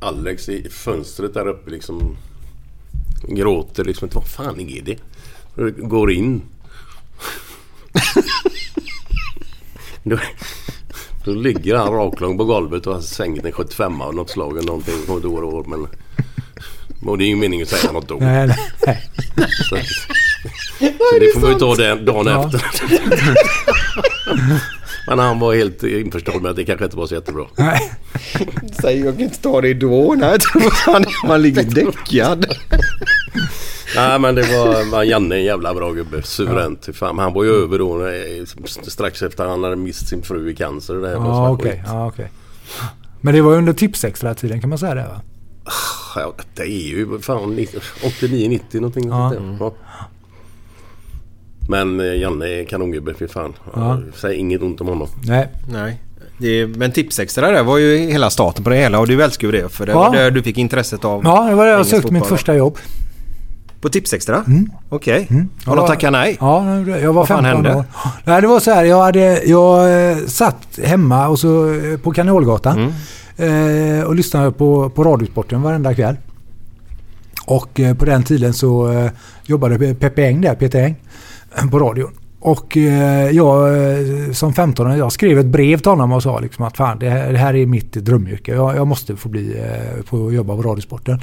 Alex 0.00 0.48
i 0.48 0.68
fönstret 0.70 1.34
där 1.34 1.48
uppe 1.48 1.70
liksom 1.70 2.16
Gråter 3.22 3.84
liksom. 3.84 4.08
Vad 4.12 4.26
fan 4.28 4.60
är 4.60 4.82
det? 4.82 4.98
Går 5.88 6.12
in. 6.12 6.42
då, 10.02 10.18
då 11.24 11.30
ligger 11.30 11.76
han 11.76 11.92
raklång 11.92 12.38
på 12.38 12.44
golvet 12.44 12.86
och 12.86 12.94
har 12.94 13.00
svängt 13.00 13.44
en 13.44 13.52
75 13.52 14.00
av 14.00 14.14
något 14.14 14.30
slag 14.30 14.50
eller 14.56 14.66
någonting. 14.66 14.94
Jag 14.96 15.06
kommer 15.06 15.16
inte 15.16 15.28
ihåg 15.28 15.52
var, 15.52 15.64
men 15.64 15.86
Och 17.08 17.18
det 17.18 17.24
är 17.24 17.28
ju 17.28 17.36
meningen 17.36 17.62
att 17.64 17.68
säga 17.70 17.92
något 17.92 18.08
då. 18.08 18.16
Nej, 18.20 18.46
nej. 18.86 19.10
Så, 19.70 19.76
så 19.76 21.18
det 21.20 21.40
får 21.40 21.48
vi 21.48 21.54
ta 21.54 21.74
den 21.74 22.04
dagen 22.04 22.26
Ja. 22.26 22.46
efter. 22.46 22.62
Men 25.08 25.18
han 25.18 25.38
var 25.38 25.54
helt 25.54 25.82
införstådd 25.82 26.42
med 26.42 26.50
att 26.50 26.56
det 26.56 26.64
kanske 26.64 26.84
inte 26.84 26.96
var 26.96 27.06
så 27.06 27.14
jättebra. 27.14 27.44
Nej. 27.56 27.92
Säg 28.80 29.00
jag 29.00 29.14
kan 29.14 29.24
inte 29.24 29.38
ta 29.42 29.60
det 29.60 29.74
då. 29.74 30.14
Nej, 30.18 30.38
man 31.26 31.42
ligger 31.42 31.62
däckad. 31.62 32.46
Nej 33.96 34.18
men 34.18 34.34
det 34.34 34.42
var 34.42 34.90
men 34.90 35.08
Janne 35.08 35.36
en 35.36 35.44
jävla 35.44 35.74
bra 35.74 35.92
gubbe. 35.92 36.22
Suveränt. 36.22 36.88
Fan, 36.92 37.16
men 37.16 37.22
han 37.22 37.32
var 37.34 37.44
ju 37.44 37.50
över 37.50 37.78
då 37.78 38.06
eh, 38.06 38.44
strax 38.82 39.22
efter 39.22 39.46
han 39.46 39.64
hade 39.64 39.76
mist 39.76 40.08
sin 40.08 40.22
fru 40.22 40.50
i 40.50 40.54
cancer. 40.54 40.94
Det 40.94 41.08
här 41.08 41.16
var 41.16 41.26
Ja, 41.26 41.50
okej. 41.50 41.82
Ja, 41.86 42.06
okej. 42.06 42.30
Men 43.20 43.34
det 43.34 43.42
var 43.42 43.52
under 43.56 43.72
Tipsextra-tiden 43.72 44.60
kan 44.60 44.70
man 44.70 44.78
säga 44.78 44.94
det 44.94 45.02
va? 45.02 45.20
Ja, 46.16 46.34
det 46.54 46.62
är 46.62 46.66
ju 46.66 47.18
fan 47.20 47.38
89-90 47.58 48.60
någonting. 48.72 49.08
Ja. 49.08 49.32
sånt 49.34 49.58
där. 49.58 49.66
Ja. 49.66 49.74
Men 51.70 52.00
eh, 52.00 52.16
Janne 52.20 52.46
är 52.46 52.64
kanongubbe, 52.64 53.14
fy 53.18 53.28
fan. 53.28 53.52
Ja. 53.74 54.00
Säg 54.14 54.34
inget 54.36 54.62
ont 54.62 54.80
om 54.80 54.86
honom. 54.88 55.08
Nej. 55.24 55.48
Nej. 55.72 56.02
Det, 56.38 56.66
men 56.66 56.92
Tipsextra 56.92 57.50
där 57.50 57.62
var 57.62 57.78
ju 57.78 57.96
hela 57.96 58.30
starten 58.30 58.64
på 58.64 58.70
det 58.70 58.76
hela 58.76 58.98
och 58.98 59.06
du 59.06 59.22
älskar 59.22 59.48
ju 59.48 59.52
det 59.52 59.68
för 59.68 59.86
det 59.86 59.92
Ja. 59.92 59.98
var 59.98 60.16
där 60.16 60.30
du 60.30 60.42
fick 60.42 60.58
intresset 60.58 61.04
av 61.04 61.20
Ja, 61.24 61.44
det 61.48 61.54
var 61.54 61.66
det 61.66 61.72
jag 61.72 61.86
sökte 61.86 62.12
mitt 62.12 62.22
fotboll. 62.22 62.38
första 62.38 62.54
jobb. 62.56 62.78
På 63.80 63.88
Tipsextra? 63.88 64.44
Mm. 64.46 64.70
Okej. 64.88 65.26
Jag 65.30 65.36
Har 65.70 65.76
de 65.76 65.80
var- 65.80 65.88
tackat 65.88 66.12
nej? 66.12 66.36
Ja, 66.40 66.76
jag 66.78 67.06
var 67.06 67.12
Vad 67.12 67.28
fan 67.28 67.44
15 67.44 67.64
hände? 67.64 67.78
år. 67.78 67.84
Nej, 68.24 68.40
det 68.40 68.46
var 68.48 68.60
så 68.60 68.70
här. 68.70 68.84
Jag, 68.84 69.02
hade, 69.02 69.42
jag 69.44 70.10
eh, 70.10 70.16
satt 70.26 70.78
hemma 70.84 71.28
och 71.28 71.38
så, 71.38 71.74
eh, 71.74 71.98
på 71.98 72.12
Kanalgatan 72.12 72.92
Mm. 73.38 74.06
och 74.06 74.14
lyssnade 74.14 74.52
på, 74.52 74.90
på 74.90 75.04
Radiosporten 75.04 75.62
varenda 75.62 75.94
kväll. 75.94 76.16
Och 77.46 77.80
på 77.98 78.04
den 78.04 78.22
tiden 78.22 78.54
så 78.54 78.92
jobbade 79.46 79.94
Peppe 79.94 80.22
Eng 80.26 80.40
där, 80.40 80.54
Peter 80.54 80.82
Eng, 80.84 80.96
på 81.70 81.78
radion. 81.78 82.10
Och 82.40 82.76
eh, 82.76 83.30
jag 83.30 83.68
eh, 83.68 84.32
som 84.32 84.54
15 84.54 84.98
jag 84.98 85.12
skrev 85.12 85.38
ett 85.38 85.46
brev 85.46 85.78
till 85.78 85.90
honom 85.90 86.12
och 86.12 86.22
sa 86.22 86.38
liksom 86.38 86.64
att 86.64 86.76
fan 86.76 86.98
det 86.98 87.10
här, 87.10 87.32
det 87.32 87.38
här 87.38 87.56
är 87.56 87.66
mitt 87.66 87.92
drömyrke. 87.92 88.54
Jag, 88.54 88.76
jag 88.76 88.86
måste 88.86 89.16
få 89.16 89.28
bli, 89.28 89.58
eh, 89.58 90.04
få 90.04 90.32
jobba 90.32 90.56
på 90.56 90.62
Radiosporten. 90.62 91.20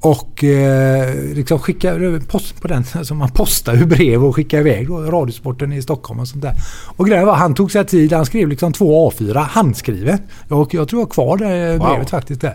Och 0.00 0.44
eh, 0.44 1.14
liksom 1.34 1.58
skicka 1.58 1.94
post 2.28 2.62
på 2.62 2.68
den, 2.68 2.84
alltså 2.94 3.14
man 3.14 3.30
postar 3.30 3.74
ju 3.74 3.86
brev 3.86 4.24
och 4.24 4.36
skickar 4.36 4.58
iväg 4.58 4.88
då, 4.88 4.98
Radiosporten 4.98 5.72
i 5.72 5.82
Stockholm 5.82 6.20
och 6.20 6.28
sånt 6.28 6.42
där. 6.42 6.54
Och 6.96 7.06
grejen 7.06 7.26
var, 7.26 7.34
han 7.34 7.54
tog 7.54 7.72
sig 7.72 7.86
tid, 7.86 8.12
han 8.12 8.26
skrev 8.26 8.48
liksom 8.48 8.72
två 8.72 9.10
A4 9.10 9.38
handskrivet. 9.38 10.22
Och 10.48 10.74
jag 10.74 10.88
tror 10.88 11.00
jag 11.00 11.06
har 11.06 11.10
kvar 11.10 11.36
det 11.36 11.72
eh, 11.72 11.78
Wow. 11.78 11.88
brevet 11.88 12.10
faktiskt 12.10 12.40
där. 12.40 12.54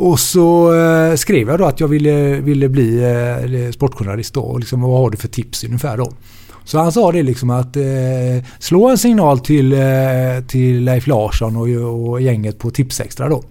Och 0.00 0.20
så 0.20 0.74
eh, 0.74 1.14
skrev 1.14 1.48
jag 1.48 1.58
då 1.58 1.64
att 1.64 1.80
jag 1.80 1.88
ville, 1.88 2.40
ville 2.40 2.68
bli 2.68 3.02
eh, 3.04 3.70
sportjournalist 3.70 4.34
då 4.34 4.40
och 4.40 4.60
liksom, 4.60 4.80
vad 4.80 5.00
har 5.00 5.10
du 5.10 5.16
för 5.16 5.28
tips 5.28 5.64
ungefär 5.64 5.96
då. 5.96 6.12
Så 6.70 6.78
han 6.78 6.92
sa 6.92 7.12
det 7.12 7.22
liksom 7.22 7.50
att 7.50 7.76
eh, 7.76 7.82
slå 8.58 8.88
en 8.88 8.98
signal 8.98 9.38
till, 9.40 9.72
eh, 9.72 9.78
till 10.48 10.84
Leif 10.84 11.06
Larsson 11.06 11.56
och, 11.56 12.08
och 12.10 12.20
gänget 12.20 12.58
på 12.58 12.70
Tipsextra 12.70 13.28
då. 13.28 13.42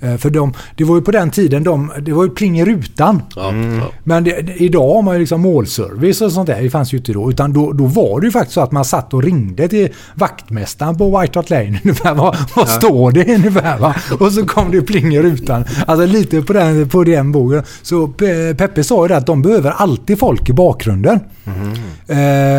Eh, 0.00 0.16
för 0.16 0.30
de, 0.30 0.52
det 0.76 0.84
var 0.84 0.96
ju 0.96 1.02
på 1.02 1.10
den 1.10 1.30
tiden, 1.30 1.64
de, 1.64 1.92
det 2.00 2.12
var 2.12 2.24
ju 2.24 2.30
pling 2.30 2.60
i 2.60 2.64
rutan. 2.64 3.22
Mm. 3.36 3.80
Men 4.04 4.24
det, 4.24 4.40
det, 4.40 4.52
idag 4.54 4.94
har 4.94 5.02
man 5.02 5.14
ju 5.14 5.20
liksom 5.20 5.40
målservice 5.40 6.20
och 6.20 6.32
sånt 6.32 6.46
där. 6.46 6.62
Det 6.62 6.70
fanns 6.70 6.92
ju 6.94 6.98
inte 6.98 7.12
då. 7.12 7.30
Utan 7.30 7.52
då, 7.52 7.72
då 7.72 7.84
var 7.86 8.20
det 8.20 8.26
ju 8.26 8.30
faktiskt 8.30 8.54
så 8.54 8.60
att 8.60 8.72
man 8.72 8.84
satt 8.84 9.14
och 9.14 9.22
ringde 9.22 9.68
till 9.68 9.88
vaktmästaren 10.14 10.98
på 10.98 11.20
White 11.20 11.38
Hart 11.38 11.50
Lane. 11.50 11.80
Ungefär, 11.84 12.14
vad 12.14 12.36
vad 12.56 12.68
Ja. 12.68 12.72
står 12.72 13.12
det 13.12 13.34
ungefär? 13.34 13.78
Va? 13.78 13.94
Och 14.20 14.32
så 14.32 14.46
kom 14.46 14.70
det 14.70 14.82
pling 14.82 15.14
i 15.14 15.22
rutan. 15.22 15.64
Alltså 15.86 16.06
lite 16.06 16.42
på 16.42 16.52
den, 16.52 16.88
på 16.88 17.04
den 17.04 17.32
bogen. 17.32 17.62
Så 17.82 18.06
Pe- 18.06 18.54
Peppe 18.54 18.84
sa 18.84 19.04
ju 19.04 19.08
det 19.08 19.16
att 19.16 19.26
de 19.26 19.42
behöver 19.42 19.70
alltid 19.70 20.18
folk 20.18 20.48
i 20.48 20.52
bakgrunden. 20.52 21.20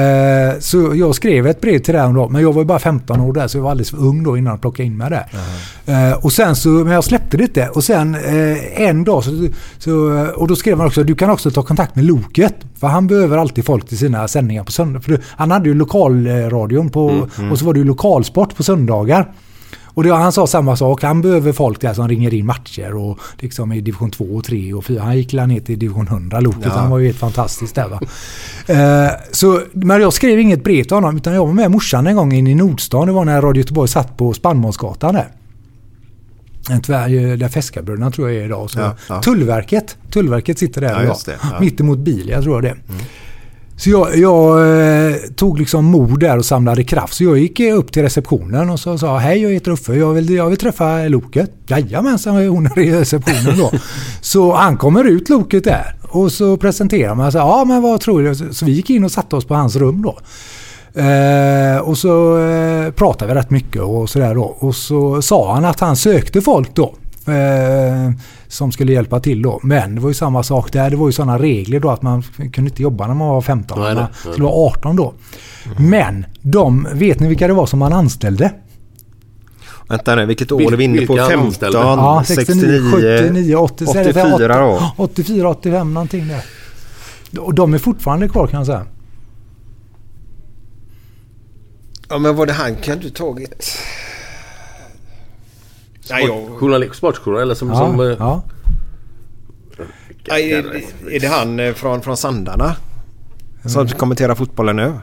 Eh, 0.02 0.60
så 0.60 0.96
jag 0.96 1.16
skrev 1.16 1.48
ett 1.48 1.62
brev 1.62 1.80
till 1.80 1.94
dem 1.94 2.14
då. 2.14 2.30
Men 2.30 2.42
jag 2.42 2.54
var 2.54 2.62
ju 2.62 2.66
bara 2.66 2.80
15 2.80 3.20
år 3.20 3.34
där 3.34 3.48
så 3.48 3.58
jag 3.58 3.64
var 3.64 3.72
alldeles 3.72 3.90
för 3.90 3.98
ung 3.98 4.24
då 4.24 4.38
innan 4.38 4.54
de 4.54 4.60
plockade 4.60 4.88
in 4.88 4.98
mig 4.98 5.10
där. 5.10 5.28
Eh, 5.86 6.14
och 6.26 6.32
sen 6.34 6.56
så, 6.56 6.70
men 6.70 6.94
jag 6.94 7.04
släppte 7.04 7.38
det 7.38 7.44
inte. 7.44 7.68
Och 7.70 7.84
sen 7.84 8.16
eh, 8.16 8.82
en 8.82 9.04
dag 9.04 9.24
så, 9.24 9.48
så, 9.78 9.92
och 10.36 10.48
då 10.48 10.56
skrev 10.56 10.78
han 10.78 10.88
också 10.88 11.04
du 11.04 11.16
kan 11.16 11.30
också 11.30 11.52
ta 11.52 11.64
kontakt 11.64 11.96
med 11.96 12.06
Loket. 12.06 12.56
För 12.80 12.88
han 12.88 13.08
behöver 13.08 13.38
alltid 13.38 13.66
folk 13.66 13.88
till 13.88 13.98
sina 13.98 14.28
sändningar 14.28 14.64
på 14.64 14.72
söndag. 14.72 15.02
För 15.02 15.20
han 15.28 15.52
hade 15.52 15.70
ju 15.70 15.76
lokalradion 15.76 16.90
på, 16.90 17.10
Mm, 17.10 17.30
mm. 17.38 17.52
och 17.52 17.60
så 17.60 17.66
var 17.66 17.74
det 17.74 17.80
ju 17.80 17.86
lokalsport 17.86 18.56
på 18.56 18.64
söndagar. 18.64 19.32
Och 19.94 20.04
det, 20.04 20.14
han 20.14 20.32
sa 20.32 20.48
samma 20.48 20.76
sak. 20.76 21.04
Han 21.04 21.22
behöver 21.22 21.52
folk 21.54 21.82
där 21.82 21.94
som 21.94 22.08
ringer 22.08 22.34
in 22.34 22.46
matcher 22.46 22.96
och 22.96 23.20
liksom 23.40 23.72
i 23.72 23.82
division 23.82 24.12
2 24.12 24.24
och 24.26 24.44
3 24.44 24.74
och 24.74 24.86
4. 24.86 25.02
Han 25.04 25.18
gick 25.18 25.34
ner 25.34 25.60
till 25.60 25.80
division 25.80 26.08
100 26.08 26.40
Loket. 26.40 26.62
Ja. 26.66 26.72
Han 26.72 26.90
var 26.92 27.00
ju 27.00 27.06
helt 27.06 27.18
fantastisk 27.20 27.76
där 27.76 27.88
va. 27.88 28.00
Eh, 28.68 29.12
så, 29.32 29.62
men 29.74 30.02
jag 30.02 30.14
skrev 30.14 30.40
inget 30.40 30.64
brev 30.64 30.84
till 30.84 30.94
honom 30.96 31.18
utan 31.18 31.34
jag 31.34 31.46
var 31.46 31.54
med 31.54 31.72
morsan 31.72 32.08
en 32.08 32.16
gång 32.16 32.34
in 32.34 32.48
i 32.48 32.56
Nordstan. 32.56 33.08
Det 33.08 33.14
var 33.14 33.26
när 33.26 33.42
Radio 33.42 33.62
Göteborg 33.62 33.90
satt 33.90 34.18
på 34.18 34.34
Spannmålsgatan 34.34 35.14
där. 35.16 35.28
En 36.70 36.82
tvär, 36.82 37.38
där 37.38 37.48
Feskabröderna 37.50 38.12
tror 38.12 38.30
jag 38.30 38.42
är 38.42 38.46
idag. 38.46 38.70
Så 38.72 38.80
Ja, 38.80 38.96
ja. 39.10 39.22
Tullverket. 39.22 39.98
Tullverket 40.12 40.60
sitter 40.60 40.82
där 40.82 40.90
Ja, 40.94 41.04
idag. 41.04 41.18
ja. 41.28 41.60
Mittemot 41.60 42.00
Bilia 42.00 42.42
tror 42.42 42.56
jag 42.56 42.64
det. 42.64 42.94
Så 43.82 43.90
jag, 43.90 44.18
jag 44.18 44.60
eh, 45.10 45.16
tog 45.36 45.60
liksom 45.60 45.86
mod 45.86 46.20
där 46.20 46.38
och 46.38 46.46
samlade 46.46 46.84
kraft. 46.84 47.14
Så 47.14 47.24
jag 47.24 47.38
gick 47.38 47.60
eh, 47.60 47.78
upp 47.78 47.92
till 47.92 48.02
receptionen 48.02 48.70
och 48.70 48.80
så 48.80 48.98
sa 48.98 49.18
hej 49.18 49.42
jag 49.42 49.52
heter 49.52 49.72
Uffe, 49.72 49.94
jag 49.94 50.14
vill, 50.14 50.30
jag 50.30 50.50
vill 50.50 50.58
träffa 50.58 51.08
Loket. 51.08 51.52
Jajamensan, 51.68 52.48
hon 52.48 52.66
är 52.66 52.80
i 52.80 52.92
receptionen 52.92 53.58
då. 53.58 53.72
så 54.22 54.56
han 54.56 54.78
kommer 54.78 55.04
ut 55.04 55.30
Loket 55.30 55.64
där 55.64 55.96
och 56.02 56.32
så 56.32 56.58
presenterar 56.58 57.16
man 57.16 57.32
sig. 57.32 57.40
Ja 57.40 57.66
men 57.68 57.82
vad 57.82 58.02
tror 58.02 58.24
du? 58.24 58.36
Så, 58.36 58.54
så 58.54 58.66
vi 58.66 58.72
gick 58.72 58.90
in 58.90 59.04
och 59.04 59.12
satte 59.12 59.36
oss 59.36 59.46
på 59.46 59.56
hans 59.56 59.76
rum 59.76 60.02
då. 60.02 60.20
Eh, 61.02 61.78
och 61.78 61.98
så 61.98 62.40
eh, 62.40 62.92
pratade 62.92 63.34
vi 63.34 63.40
rätt 63.40 63.50
mycket 63.50 63.82
och 63.82 64.10
sådär 64.10 64.36
då. 64.36 64.44
Och 64.44 64.76
så 64.76 65.22
sa 65.22 65.54
han 65.54 65.66
att 65.66 65.80
han 65.80 65.96
sökte 65.96 66.42
folk 66.42 66.76
då. 66.76 66.96
Eh, 67.28 68.12
som 68.52 68.72
skulle 68.72 68.94
hjälpa 68.94 69.20
till 69.20 69.42
då. 69.42 69.60
Men 69.64 69.96
det 69.96 70.02
var 70.02 70.10
ju 70.10 70.14
samma 70.14 70.44
sak 70.44 70.74
där. 70.74 70.90
Det 70.90 70.96
var 70.96 71.08
ju 71.08 71.12
sådana 71.12 71.40
regler 71.40 71.80
då 71.80 71.90
att 71.90 72.02
man 72.02 72.22
kunde 72.22 72.70
inte 72.70 72.82
jobba 72.82 73.08
när 73.08 73.14
man 73.14 73.28
var 73.28 73.42
15. 73.42 73.80
Nej, 73.80 73.96
man 73.96 74.08
skulle 74.20 74.44
vara 74.44 74.54
18 74.54 74.96
då. 74.96 75.14
Men 75.78 76.26
de, 76.42 76.88
vet 76.94 77.20
ni 77.20 77.28
vilka 77.28 77.48
det 77.48 77.54
var 77.54 77.66
som 77.66 77.80
man 77.80 77.94
anställde? 77.94 78.54
Vänta 79.88 80.16
nu, 80.16 80.26
vilket 80.26 80.52
år 80.52 80.74
är 80.74 80.78
vi 80.78 80.84
inne 80.84 81.06
på? 81.06 81.14
Vilka 81.14 81.28
15, 81.28 81.48
anställda? 81.48 81.80
Ja, 81.80 82.24
69, 82.28 82.92
79, 82.92 83.56
80, 83.56 83.86
84 83.86 84.60
då. 84.60 84.92
84, 84.98 85.50
85 85.50 85.94
någonting 85.94 86.28
där. 86.28 86.44
Och 87.40 87.54
de 87.54 87.74
är 87.74 87.78
fortfarande 87.78 88.30
kvar 88.30 88.48
kan 88.48 88.58
jag 88.58 88.68
säga. 88.68 88.86
Ja 92.10 92.18
men 92.18 92.36
var 92.36 92.46
det 92.46 92.54
han 92.54 92.76
kan 92.76 93.00
du 93.00 93.10
tagit? 93.10 93.78
Nej, 96.12 96.26
jag... 96.26 96.60
Journalist, 96.60 96.96
sportjournalist 96.96 97.44
eller 97.44 97.56
som... 97.56 97.70
Ja, 97.70 97.76
som 97.76 98.00
eh, 98.00 98.16
ja. 98.20 98.42
Nej, 100.30 100.54
är, 100.54 100.66
är 101.12 101.20
det 101.20 101.28
han 101.28 101.60
eh, 101.60 101.74
från, 101.74 102.02
från 102.02 102.18
Sandarna? 102.18 102.76
Som 103.66 103.88
kommenterar 103.88 104.36
fotbollen 104.36 104.76
nu? 104.76 104.94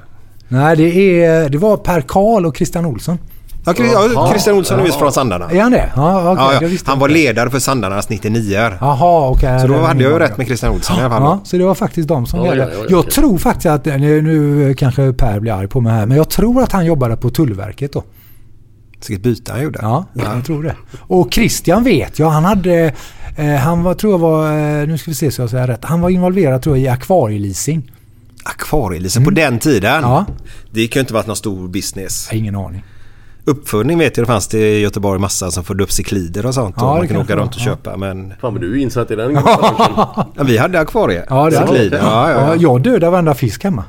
Nej, 0.48 0.76
det, 0.76 1.24
är, 1.24 1.48
det 1.48 1.58
var 1.58 1.76
Per 1.76 2.00
Karl 2.00 2.46
och 2.46 2.56
Christian 2.56 2.86
Olsson. 2.86 3.18
Ja, 3.64 3.74
ja, 4.14 4.28
Christian 4.30 4.56
Olsson 4.56 4.80
är 4.80 4.84
visst 4.84 4.98
från 4.98 5.12
Sandarna. 5.12 5.50
Är 5.50 5.60
han 5.60 5.72
det? 5.72 5.92
Ja, 5.96 6.32
okej. 6.32 6.68
Ja, 6.68 6.68
ja. 6.68 6.78
Han 6.84 6.98
var 6.98 7.08
ledare 7.08 7.50
för 7.50 7.58
Sandarnas 7.58 8.08
99 8.08 8.58
Jaha, 8.80 9.28
okej. 9.28 9.60
Så 9.60 9.66
då 9.66 9.74
hade 9.74 10.02
jag 10.02 10.12
ju 10.12 10.18
rätt 10.18 10.36
med 10.36 10.46
Christian 10.46 10.72
Olsson 10.72 10.96
i 10.98 11.00
alla 11.00 11.10
fall. 11.10 11.22
Ja, 11.22 11.40
så 11.44 11.56
det 11.56 11.64
var 11.64 11.74
faktiskt 11.74 12.08
de 12.08 12.26
som 12.26 12.44
Ja, 12.44 12.54
ja, 12.54 12.64
ja, 12.64 12.84
jag 12.88 13.10
tror 13.10 13.38
faktiskt 13.38 13.66
att, 13.66 13.84
nu, 13.84 14.22
nu 14.22 14.74
kanske 14.74 15.12
Per 15.12 15.40
blir 15.40 15.52
arg 15.52 15.68
på 15.68 15.80
mig 15.80 15.92
här, 15.92 16.06
men 16.06 16.16
jag 16.16 16.28
tror 16.28 16.62
att 16.62 16.72
han 16.72 16.86
jobbade 16.86 17.16
på 17.16 17.30
Tullverket 17.30 17.92
då. 17.92 18.02
Vilket 19.06 19.22
byte 19.22 19.52
han 19.52 19.62
gjorde. 19.62 19.78
Ja, 19.82 20.04
jag 20.12 20.44
tror 20.44 20.62
det. 20.62 20.76
Och 20.98 21.34
Christian 21.34 21.84
vet 21.84 22.18
jag, 22.18 22.30
han 22.30 22.44
hade, 22.44 22.92
eh, 23.36 23.54
han 23.54 23.82
var, 23.82 23.94
tror 23.94 24.12
jag 24.12 24.18
var, 24.18 24.52
eh, 24.80 24.88
nu 24.88 24.98
ska 24.98 25.10
vi 25.10 25.14
se 25.14 25.30
så 25.30 25.42
jag 25.42 25.50
säger 25.50 25.66
rätt, 25.66 25.84
han 25.84 26.00
var 26.00 26.10
involverad 26.10 26.62
tror 26.62 26.76
jag 26.76 26.84
i 26.84 26.88
akvarieleasing. 26.88 27.92
Akvarieleasing 28.44 29.24
på 29.24 29.30
den 29.30 29.58
tiden? 29.58 30.02
Ja. 30.02 30.26
Det 30.70 30.88
kan 30.88 31.00
ju 31.00 31.02
inte 31.02 31.14
varit 31.14 31.26
någon 31.26 31.36
stor 31.36 31.68
business. 31.68 32.28
Jag 32.30 32.36
har 32.36 32.38
ingen 32.38 32.56
aning. 32.56 32.84
Uppfödning 33.44 33.98
vet 33.98 34.16
jag 34.16 34.26
det 34.26 34.32
fanns 34.32 34.48
det 34.48 34.58
i 34.58 34.80
Göteborg 34.80 35.20
massa 35.20 35.50
som 35.50 35.64
födde 35.64 35.84
upp 35.84 35.92
ciklider 35.92 36.46
och 36.46 36.54
sånt. 36.54 36.74
Ja, 36.78 36.90
och 36.90 36.98
man 36.98 37.08
kan 37.08 37.16
åka 37.16 37.36
runt 37.36 37.54
och 37.54 37.60
ja. 37.60 37.64
köpa 37.64 37.96
men... 37.96 38.34
Fan 38.40 38.52
men 38.52 38.62
du 38.62 38.72
är 38.72 38.82
insatt 38.82 39.10
i 39.10 39.16
den. 39.16 39.34
Ja, 39.44 40.26
vi 40.44 40.58
hade 40.58 40.80
akvarie. 40.80 41.24
Ja, 41.28 41.50
det 41.50 41.56
jag. 41.56 41.92
Ja, 41.92 42.30
ja, 42.30 42.30
ja. 42.30 42.56
Jag 42.56 42.82
dödade 42.82 43.10
varenda 43.10 43.34
fisk 43.34 43.64
hemma. 43.64 43.84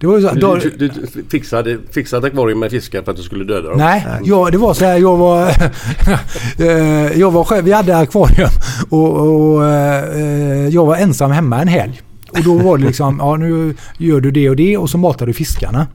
Det 0.00 0.06
var 0.06 0.18
ju 0.18 0.22
så, 0.22 0.34
då, 0.34 0.54
Du, 0.54 0.70
du, 0.70 0.88
du 0.88 1.24
fixade, 1.30 1.78
fixade 1.90 2.26
akvarium 2.26 2.58
med 2.58 2.70
fiskar 2.70 3.02
för 3.02 3.10
att 3.10 3.16
du 3.16 3.22
skulle 3.22 3.44
döda 3.44 3.68
dem? 3.68 3.78
Nej, 3.78 4.06
jag, 4.24 4.52
det 4.52 4.58
var 4.58 4.74
så 4.74 4.84
här. 4.84 4.98
Jag 4.98 5.16
var, 5.16 5.48
eh, 6.58 7.18
jag 7.20 7.30
var 7.30 7.44
själv, 7.44 7.64
vi 7.64 7.72
hade 7.72 7.96
akvarium 7.96 8.50
och, 8.88 9.16
och 9.16 9.66
eh, 9.66 10.68
jag 10.68 10.86
var 10.86 10.96
ensam 10.96 11.30
hemma 11.30 11.62
en 11.62 11.68
helg. 11.68 12.00
Och 12.30 12.42
då 12.44 12.54
var 12.54 12.78
det 12.78 12.84
liksom, 12.84 13.16
ja 13.20 13.36
nu 13.36 13.74
gör 13.98 14.20
du 14.20 14.30
det 14.30 14.50
och 14.50 14.56
det 14.56 14.76
och 14.76 14.90
så 14.90 14.98
matar 14.98 15.26
du 15.26 15.32
fiskarna. 15.32 15.86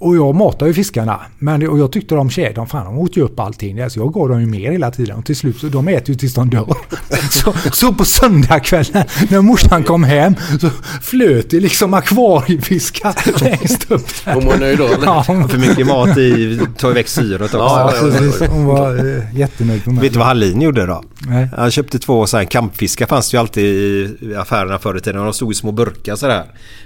Och 0.00 0.16
jag 0.16 0.34
matar 0.34 0.66
ju 0.66 0.74
fiskarna. 0.74 1.20
Men, 1.38 1.68
och 1.68 1.78
jag 1.78 1.92
tyckte 1.92 2.14
de 2.14 2.28
de, 2.54 2.66
fan, 2.66 2.84
de 2.84 2.98
åt 2.98 3.16
ju 3.16 3.22
upp 3.22 3.40
allting. 3.40 3.80
Alltså 3.80 4.00
jag 4.00 4.12
gav 4.12 4.28
dem 4.28 4.40
ju 4.40 4.46
mer 4.46 4.72
hela 4.72 4.90
tiden. 4.90 5.16
Och 5.16 5.24
till 5.24 5.36
slut 5.36 5.58
så 5.58 5.66
de 5.66 5.88
äter 5.88 6.08
ju 6.10 6.14
tills 6.14 6.34
de 6.34 6.50
dör. 6.50 6.74
så, 7.30 7.54
så 7.72 7.92
på 7.92 8.04
söndagskvällen 8.04 9.04
när 9.30 9.40
morsan 9.40 9.84
kom 9.84 10.04
hem 10.04 10.34
så 10.60 10.70
flöt 11.02 11.50
det 11.50 11.60
liksom 11.60 11.94
akvariefiskar 11.94 13.44
längst 13.44 13.90
upp 13.90 14.24
där. 14.24 14.34
Hon 14.34 14.46
var 14.46 14.56
nöjd 14.56 14.78
då? 14.78 14.88
Ja, 15.04 15.24
hon, 15.26 15.48
För 15.48 15.58
mycket 15.58 15.86
mat 15.86 16.18
i, 16.18 16.60
tar 16.76 16.90
iväg 16.90 17.08
syret 17.08 17.42
också. 17.42 17.58
ja, 17.58 17.92
precis. 18.00 18.48
Hon 18.48 18.64
var 18.64 19.16
eh, 19.16 19.38
jättenöjd. 19.38 19.82
Vet 19.86 20.12
du 20.12 20.18
vad 20.18 20.28
Hallin 20.28 20.60
gjorde 20.60 20.86
då? 20.86 21.02
Nej. 21.28 21.48
Han 21.56 21.70
köpte 21.70 21.98
två 21.98 22.26
så 22.26 22.36
här 22.36 22.44
kampfiskar 22.44 23.06
fanns 23.06 23.30
det 23.30 23.36
ju 23.36 23.40
alltid 23.40 23.64
i 23.64 24.34
affärerna 24.36 24.78
förr 24.78 24.96
i 24.96 25.00
tiden. 25.00 25.24
De 25.24 25.32
stod 25.32 25.52
i 25.52 25.54
små 25.54 25.72
burkar 25.72 26.16
sådär. 26.16 26.44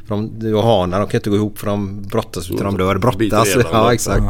För 0.08 0.14
de, 0.14 0.54
och 0.54 0.62
hanar 0.62 1.00
de 1.00 1.08
kan 1.08 1.18
inte 1.18 1.30
gå 1.30 1.36
ihop 1.36 1.58
för 1.58 1.66
de 1.66 2.02
brottas 2.02 2.50
utan 2.50 2.66
de 2.66 2.76
dör. 2.76 3.01
Brottas. 3.02 3.48
Ja 3.72 3.92
exakt. 3.94 4.24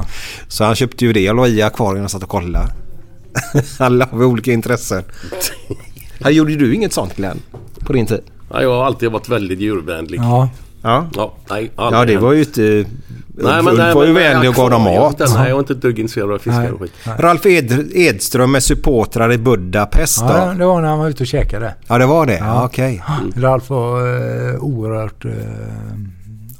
Så 0.49 0.65
han 0.65 0.75
köpte 0.75 1.05
ju 1.05 1.13
det 1.13 1.31
och 1.31 1.37
la 1.37 1.47
i 1.49 1.63
akvarien 1.63 2.05
och 2.05 2.11
satt 2.11 2.23
och 2.23 2.29
kollade. 2.29 2.67
Alla 3.79 4.09
har 4.11 4.25
olika 4.25 4.53
intressen. 4.53 5.03
Här 6.21 6.31
gjorde 6.31 6.57
du 6.57 6.75
inget 6.75 6.93
sånt 6.93 7.17
Glenn? 7.17 7.39
På 7.81 7.93
din 7.93 8.07
tid? 8.07 8.21
Ja, 8.51 8.63
jag 8.63 8.71
har 8.71 8.85
alltid 8.85 9.13
varit 9.13 9.29
väldigt 9.29 9.61
djurvänlig. 9.61 10.21
Ja, 10.21 10.49
Ja. 10.83 11.07
Ja, 11.15 11.35
nej, 11.51 11.71
Ja 11.77 12.05
det 12.05 12.17
var 12.17 12.33
ju 12.33 12.39
inte... 12.41 12.85
Nej, 13.35 13.63
men, 13.63 13.69
Ulf 13.69 13.79
nej, 13.79 13.95
var 13.95 14.05
ju 14.07 14.13
vänlig 14.13 14.51
och 14.51 14.57
gav 14.57 14.71
dem 14.71 14.87
jag- 14.87 15.01
mat. 15.03 15.19
Nej, 15.19 15.29
jag 15.37 15.47
är 15.49 15.59
inte 15.59 15.73
ett 15.73 15.83
dugg 15.83 15.99
intresserad 15.99 16.31
av 16.33 16.39
fiskar 16.39 16.71
och 16.73 16.81
skit. 16.81 16.93
Ralf 17.19 17.47
Ed, 17.47 17.91
Edström 17.95 18.55
är 18.55 18.61
supportrar 18.61 19.33
i 19.33 19.39
Budapest 19.39 20.21
då? 20.21 20.27
ja, 20.35 20.55
det 20.59 20.67
var 20.67 20.81
när 20.81 20.89
han 20.89 20.99
var 20.99 21.09
ute 21.09 21.23
och 21.23 21.27
käkade. 21.27 21.75
Ja 21.87 21.99
det 21.99 22.07
var 22.07 22.27
det? 22.27 22.37
Ja. 22.39 22.65
Okej. 22.65 23.03
Ralf 23.37 23.71
var 23.71 23.99
eh, 24.01 24.57
oerhört... 24.59 25.25
Eh, 25.25 25.31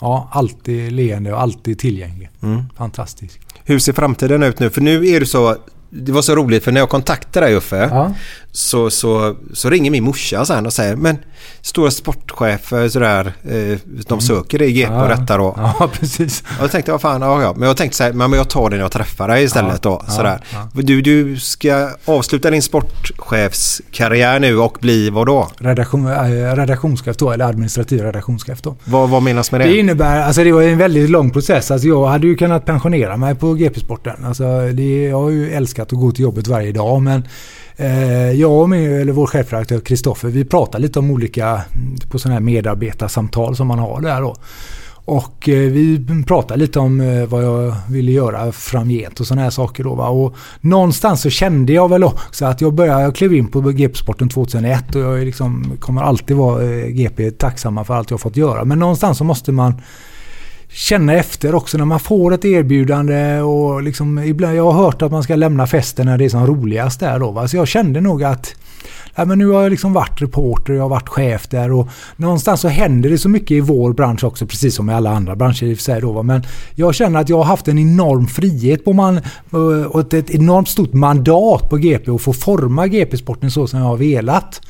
ja, 0.03 0.29
alltid 0.33 0.93
leende 0.93 1.33
och 1.33 1.41
alltid 1.41 1.79
tillgänglig. 1.79 2.31
Mm. 2.43 2.63
Fantastisk. 2.77 3.41
Hur 3.65 3.79
ser 3.79 3.93
framtiden 3.93 4.43
ut 4.43 4.59
nu? 4.59 4.71
För 4.71 4.81
nu 4.81 5.09
är 5.09 5.21
det 5.21 5.27
så... 5.27 5.57
Det 5.95 6.13
var 6.13 6.23
så 6.23 6.35
roligt 6.35 6.65
för 6.65 6.73
när 6.73 6.81
jag 6.81 6.89
kontaktade 6.89 7.47
dig 7.47 7.55
Uffe 7.57 7.89
Ja. 7.91 8.15
Så, 8.55 8.91
så, 8.91 9.37
så 9.53 9.71
ringer 9.71 9.91
min 9.91 10.05
morsa 10.05 10.45
sen 10.45 10.67
och 10.67 10.73
säger 10.73 10.97
men 10.97 11.17
stora 11.61 11.91
sportchefer 11.91 12.89
sådär 12.89 13.33
eh, 13.45 13.79
de 14.09 14.21
söker 14.21 14.59
dig 14.59 14.69
i 14.69 14.73
GP 14.73 14.93
och 14.95 15.03
Mm. 15.03 15.21
Detta 15.21 15.37
då. 15.37 15.55
Ja, 15.57 15.91
precis. 16.01 16.41
Och 16.59 16.63
jag 16.65 16.71
tänkte 16.71 16.93
vad 16.93 17.01
fan, 17.01 17.23
ja, 17.23 17.43
ja. 17.43 17.55
Men 17.57 17.69
jag 17.69 17.77
tänkte 17.77 17.97
så 17.97 18.05
här, 18.05 18.13
men 18.13 18.33
jag 18.33 18.49
tar 18.51 18.71
det 18.71 18.77
när 18.77 18.83
jag 18.83 18.93
träffar 18.93 19.29
dig 19.29 19.45
istället 19.45 19.83
då. 19.83 20.03
ja, 20.07 20.13
Sådär. 20.13 20.41
ja. 20.53 20.69
Du, 20.83 21.03
du 21.03 21.37
ska 21.41 21.91
avsluta 22.05 22.51
din 22.51 22.63
sportchefskarriär 22.63 24.41
nu 24.41 24.59
och 24.59 24.79
bli 24.81 25.11
vad 25.11 25.27
då? 25.27 25.49
Redaktion, 25.59 26.07
äh, 26.07 26.55
redaktionschef 26.57 27.17
då, 27.17 27.31
eller 27.31 27.45
administrativ 27.45 28.03
redaktionschef 28.03 28.63
då. 28.63 28.77
Vad, 28.85 29.09
vad 29.11 29.23
menas 29.23 29.53
med 29.53 29.61
det? 29.61 29.65
Det 29.65 29.79
innebär, 29.79 30.21
alltså 30.23 30.45
det 30.45 30.53
var 30.53 30.63
en 30.63 30.79
väldigt 30.79 31.11
lång 31.11 31.31
process. 31.31 31.71
Alltså 31.71 31.89
jag 31.89 32.07
hade 32.07 32.27
ju 32.27 32.35
kunnat 32.37 32.65
pensionera 32.65 33.17
mig 33.17 33.35
på 33.35 33.55
GP-sporten. 33.55 34.25
Alltså 34.25 34.45
det, 34.73 35.05
jag 35.05 35.21
har 35.23 35.31
ju 35.31 35.53
älskat 35.53 35.93
att 35.93 35.99
gå 35.99 36.13
till 36.13 36.23
jobbet 36.23 36.47
varje 36.49 36.73
dag 36.73 37.03
men 37.03 37.17
eh, 37.17 37.23
Eh, 37.77 38.31
jag 38.31 38.53
och 38.53 38.71
min, 38.71 38.93
eller 38.93 39.13
vår 39.13 39.27
chefredaktör 39.27 39.81
Kristoffer, 39.81 40.29
vi 40.29 40.45
pratar 40.45 40.79
lite 40.79 40.99
om 40.99 41.11
olika, 41.11 41.47
mm, 41.47 41.97
på 42.11 42.19
sådana 42.19 42.35
här 42.35 42.41
medarbetarsamtal 42.41 43.57
som 43.57 43.67
man 43.67 43.79
har 43.79 44.01
där 44.01 44.21
då. 44.21 44.37
Och 45.05 45.49
eh, 45.49 45.71
vi 45.71 46.07
pratade 46.27 46.61
lite 46.61 46.79
om 46.79 47.01
eh, 47.01 47.27
vad 47.27 47.45
jag 47.45 47.75
ville 47.89 48.13
göra 48.13 48.53
framgent 48.53 49.21
och 49.21 49.27
sådana 49.27 49.43
här 49.43 49.51
saker 49.51 49.85
då. 49.85 49.95
Va? 49.95 50.09
Och 50.09 50.37
någonstans 50.61 51.21
så 51.21 51.31
kände 51.31 51.73
jag 51.73 51.89
väl 51.89 52.05
också 52.05 52.45
att 52.45 52.61
jag 52.61 52.75
började, 52.75 53.03
jag 53.03 53.15
klev 53.15 53.35
in 53.35 53.49
på 53.49 53.61
GP-sporten 53.61 54.29
2001 54.29 54.95
och 54.95 55.01
jag 55.01 55.25
liksom, 55.25 55.77
kommer 55.81 56.03
alltid 56.03 56.37
vara 56.37 56.63
eh, 56.63 56.87
GP 56.87 57.31
tacksamma 57.31 57.85
för 57.85 57.95
allt 57.95 58.11
jag 58.11 58.21
fått 58.21 58.37
göra. 58.37 58.65
Men 58.65 58.79
någonstans 58.79 59.19
så 59.19 59.25
måste 59.25 59.53
man 59.53 59.83
känna 60.73 61.15
efter 61.15 61.55
också 61.55 61.79
när 61.79 61.85
man 61.85 62.01
får 62.01 62.35
ett 62.35 62.45
erbjudande 62.45 63.41
och 63.41 63.83
liksom 63.83 64.19
ibland, 64.19 64.57
jag 64.57 64.71
har 64.71 64.85
hört 64.85 65.03
att 65.03 65.13
man 65.13 65.23
ska 65.23 65.37
lämna 65.37 65.67
festen 65.67 66.07
när 66.07 66.19
det 66.19 66.25
är 66.25 66.29
som 66.29 66.47
roligast 66.47 67.01
där 67.01 67.19
då. 67.19 67.31
Va? 67.31 67.49
Så 67.49 67.57
jag 67.57 67.69
kände 67.69 68.01
nog 68.01 68.25
att 68.25 68.55
Ja, 69.15 69.25
men 69.25 69.39
nu 69.39 69.47
har 69.47 69.63
jag 69.63 69.71
liksom 69.71 69.93
varit 69.93 70.23
reporter, 70.23 70.73
jag 70.73 70.83
har 70.83 70.89
varit 70.89 71.09
chef 71.09 71.49
där 71.49 71.73
och 71.73 71.89
någonstans 72.17 72.61
så 72.61 72.69
händer 72.69 73.11
det 73.11 73.19
så 73.19 73.29
mycket 73.29 73.51
i 73.51 73.61
vår 73.61 73.93
bransch 73.93 74.25
också, 74.25 74.47
precis 74.47 74.75
som 74.75 74.91
i 74.91 74.93
alla 74.93 75.11
andra 75.11 75.37
branscher 75.37 75.65
i 75.65 75.75
och 75.75 75.77
för 75.77 75.83
sig 75.83 76.01
då. 76.01 76.13
va. 76.13 76.23
Men 76.23 76.43
jag 76.75 76.95
känner 76.95 77.21
att 77.21 77.29
jag 77.29 77.37
har 77.37 77.45
haft 77.45 77.69
en 77.69 77.79
enorm 77.79 78.27
frihet 78.27 78.85
på 78.85 78.93
man, 78.93 79.21
och 79.91 80.01
ett, 80.01 80.15
ett 80.15 80.31
enormt 80.31 80.69
stort 80.69 80.93
mandat 80.93 81.71
på 81.71 81.77
GP 81.77 82.11
och 82.11 82.21
få 82.21 82.33
forma 82.33 82.87
GP-sporten 82.87 83.51
så 83.51 83.67
som 83.67 83.79
jag 83.79 83.87
har 83.87 83.97
velat. 83.97 84.61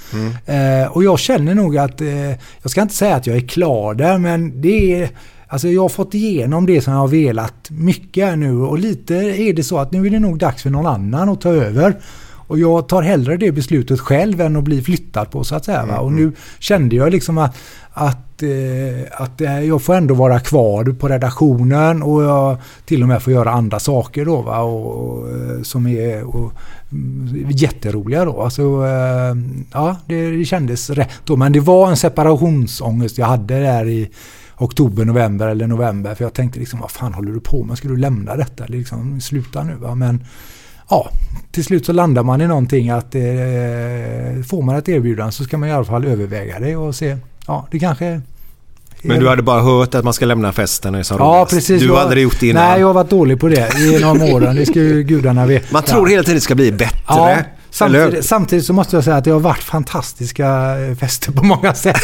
Eh, 0.47 0.93
och 0.93 1.05
jag 1.05 1.19
känner 1.19 1.55
nog 1.55 1.79
att, 1.79 2.01
eh, 2.01 2.31
jag 2.63 2.71
ska 2.71 2.83
inte 2.83 2.95
säga 2.95 3.17
att 3.17 3.27
jag 3.27 3.37
är 3.37 3.49
klar 3.49 3.95
där, 3.95 4.19
men 4.19 4.61
det 4.61 5.03
är 5.03 5.11
Alltså 5.53 5.69
jag 5.69 5.83
har 5.83 5.89
fått 5.89 6.15
igenom 6.15 6.67
det 6.67 6.81
som 6.81 6.93
jag 6.93 7.01
har 7.01 7.09
velat 7.09 7.71
mycket 7.71 8.39
nu 8.39 8.61
och 8.61 8.79
lite 8.79 9.15
är 9.15 9.53
det 9.53 9.63
så 9.63 9.79
att 9.79 9.93
nu 9.93 10.07
är 10.07 10.11
det 10.11 10.19
nog 10.19 10.39
dags 10.39 10.63
för 10.63 10.71
någon 10.71 10.87
annan 10.87 11.29
att 11.29 11.41
ta 11.41 11.49
över. 11.49 11.97
Och 12.47 12.59
jag 12.59 12.89
tar 12.89 13.03
hellre 13.03 13.37
det 13.37 13.53
beslutet 13.53 14.01
själv 14.01 14.41
än 14.41 14.57
att 14.57 14.65
bli 14.65 14.83
flyttad 14.83 15.31
på 15.31 15.45
så 15.45 15.55
att 15.55 15.65
säga. 15.65 15.87
Va? 15.87 15.99
Och 15.99 16.13
nu 16.13 16.33
kände 16.59 16.97
jag 16.97 17.13
liksom 17.13 17.39
att, 17.39 17.57
att, 17.93 18.43
eh, 18.43 19.23
att 19.23 19.41
eh, 19.41 19.61
jag 19.61 19.83
får 19.83 19.95
ändå 19.95 20.15
vara 20.15 20.41
kvar 20.41 20.85
på 20.85 21.09
redaktionen 21.09 22.03
och 22.03 22.23
jag 22.23 22.57
till 22.85 23.03
och 23.03 23.09
med 23.09 23.23
får 23.23 23.33
göra 23.33 23.51
andra 23.51 23.79
saker 23.79 24.25
då 24.25 24.43
va? 24.43 24.59
Och, 24.59 25.29
eh, 25.29 25.63
som 25.63 25.87
är 25.87 26.23
och, 26.23 26.53
mm, 26.93 27.51
jätteroliga 27.51 28.25
då. 28.25 28.43
Alltså, 28.43 28.63
ja, 29.73 29.97
det, 30.07 30.31
det 30.31 30.45
kändes 30.45 30.91
rätt 30.91 31.21
då. 31.25 31.37
Men 31.37 31.53
det 31.53 31.61
var 31.61 31.91
en 31.91 31.97
separationsångest 31.97 33.19
jag 33.19 33.27
hade 33.27 33.61
där 33.61 33.89
i 33.89 34.11
oktober, 34.59 35.05
november 35.05 35.49
eller 35.49 35.67
november. 35.67 36.15
För 36.15 36.25
jag 36.25 36.33
tänkte 36.35 36.59
liksom, 36.59 36.81
vad 36.81 36.91
fan 36.91 37.15
håller 37.15 37.33
du 37.33 37.41
på 37.41 37.65
med? 37.65 37.79
Ska 37.79 37.89
du 37.89 37.97
lämna 37.97 38.37
detta? 38.37 38.65
Liksom, 38.67 39.21
sluta 39.21 39.63
nu 39.65 39.75
va. 39.75 39.95
Men 39.95 40.25
ja, 40.91 41.11
till 41.53 41.65
slut 41.65 41.87
så 41.87 41.93
landar 41.93 42.23
man 42.23 42.41
i 42.41 42.47
någonting 42.47 42.91
att 42.91 43.15
eh, 43.15 43.21
får 44.49 44.63
man 44.63 44.77
ett 44.77 44.89
erbjudande 44.89 45.33
så 45.33 45.45
ska 45.45 45.59
man 45.59 45.69
i 45.69 45.73
alla 45.73 45.85
fall 45.85 46.05
överväga 46.05 46.59
det 46.61 46.77
och 46.77 46.95
se. 46.95 47.17
Ja, 47.47 47.67
det 47.71 47.79
kanske... 47.79 48.21
Men 49.05 49.21
du 49.21 49.29
hade 49.29 49.43
bara 49.43 49.61
hört 49.63 49.95
att 49.95 50.05
man 50.05 50.13
ska 50.15 50.27
lämna 50.27 50.53
festen 50.53 50.95
är 50.95 51.03
som 51.03 51.17
Ja, 51.19 51.25
roligast. 51.25 51.51
precis. 51.51 51.83
Du 51.83 51.91
har 51.91 51.99
aldrig 51.99 52.23
gjort 52.23 52.41
det 52.41 52.49
innan. 52.49 52.63
Nej, 52.71 52.81
jag 52.81 52.87
har 52.87 52.95
varit 52.95 53.11
dålig 53.11 53.41
på 53.41 53.49
det 53.49 53.79
genom 53.79 54.23
åren. 54.23 54.57
Det 54.57 54.67
ska 54.67 54.79
ju 54.79 55.03
gudarna 55.03 55.47
veta. 55.47 55.67
Man 55.73 55.83
tror 55.83 56.07
hela 56.07 56.23
tiden 56.23 56.35
det 56.35 56.41
ska 56.41 56.55
bli 56.55 56.73
bättre. 56.73 56.95
Ja? 57.09 57.37
Samtidigt, 57.73 58.25
samtidigt 58.25 58.65
så 58.65 58.73
måste 58.73 58.97
jag 58.97 59.05
säga 59.05 59.17
att 59.17 59.25
det 59.25 59.31
har 59.31 59.41
varit 59.41 59.63
fantastiska 59.63 60.79
eh, 60.79 60.97
fester 60.97 61.33
på 61.33 61.45
många 61.45 61.75
sätt. 61.85 62.03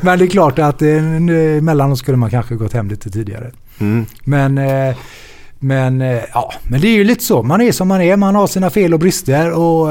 Men 0.00 0.18
det 0.18 0.24
är 0.24 0.28
klart 0.28 0.58
att 0.58 0.82
eh, 0.82 0.88
emellanåt 0.88 1.98
skulle 1.98 2.16
man 2.16 2.30
kanske 2.30 2.54
gått 2.54 2.72
hem 2.72 2.88
lite 2.88 3.10
tidigare. 3.10 3.50
Mm. 3.78 4.06
Men, 4.24 4.58
eh, 4.58 4.96
men, 5.58 6.00
ja, 6.34 6.52
men 6.62 6.80
det 6.80 6.88
är 6.88 6.94
ju 6.94 7.04
lite 7.04 7.24
så. 7.24 7.42
Man 7.42 7.60
är 7.60 7.72
som 7.72 7.88
man 7.88 8.00
är. 8.00 8.16
Man 8.16 8.34
har 8.34 8.46
sina 8.46 8.70
fel 8.70 8.94
och 8.94 9.00
brister. 9.00 9.50
Och, 9.50 9.88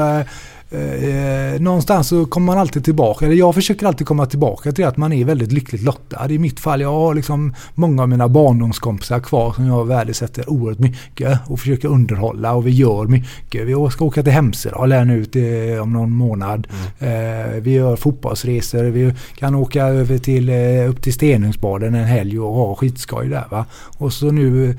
eh, 0.72 1.54
eh, 1.54 1.60
någonstans 1.60 2.08
så 2.08 2.26
kommer 2.26 2.46
man 2.46 2.58
alltid 2.58 2.84
tillbaka. 2.84 3.26
Eller 3.26 3.36
jag 3.36 3.54
försöker 3.54 3.86
alltid 3.86 4.06
komma 4.06 4.26
tillbaka 4.26 4.72
till 4.72 4.84
att 4.84 4.96
man 4.96 5.12
är 5.12 5.24
väldigt 5.24 5.52
lyckligt 5.52 5.82
lottad. 5.82 6.30
I 6.30 6.38
mitt 6.38 6.60
fall, 6.60 6.80
jag 6.80 6.92
har 6.92 7.14
liksom 7.14 7.54
många 7.74 8.02
av 8.02 8.08
mina 8.08 8.28
barndomskompisar 8.28 9.20
kvar 9.20 9.52
som 9.52 9.66
jag 9.66 9.84
värdesätter 9.84 10.50
oerhört 10.50 10.78
mycket 10.78 11.38
och 11.46 11.60
försöker 11.60 11.88
underhålla 11.88 12.52
och 12.52 12.66
vi 12.66 12.70
gör 12.70 13.04
mycket. 13.04 13.66
Vi 13.66 13.90
ska 13.90 14.04
åka 14.04 14.22
till 14.22 14.32
Hemsedal 14.32 14.92
här 14.92 15.04
nu 15.04 15.24
till, 15.24 15.78
om 15.80 15.92
någon 15.92 16.10
månad. 16.10 16.66
Eh, 16.98 17.60
vi 17.60 17.72
gör 17.72 17.96
fotbollsresor. 17.96 18.84
Vi 18.84 19.14
kan 19.36 19.54
åka 19.54 19.84
över 19.84 20.18
till, 20.18 20.48
eh, 20.48 20.90
upp 20.90 21.02
till 21.02 21.12
Stenungsbaden 21.12 21.94
en 21.94 22.04
helg 22.04 22.40
och 22.40 22.54
ha 22.54 22.74
skitskoj 22.74 23.28
där. 23.28 23.44
Va? 23.50 23.64
Och 23.98 24.12
så 24.12 24.30
nu 24.30 24.78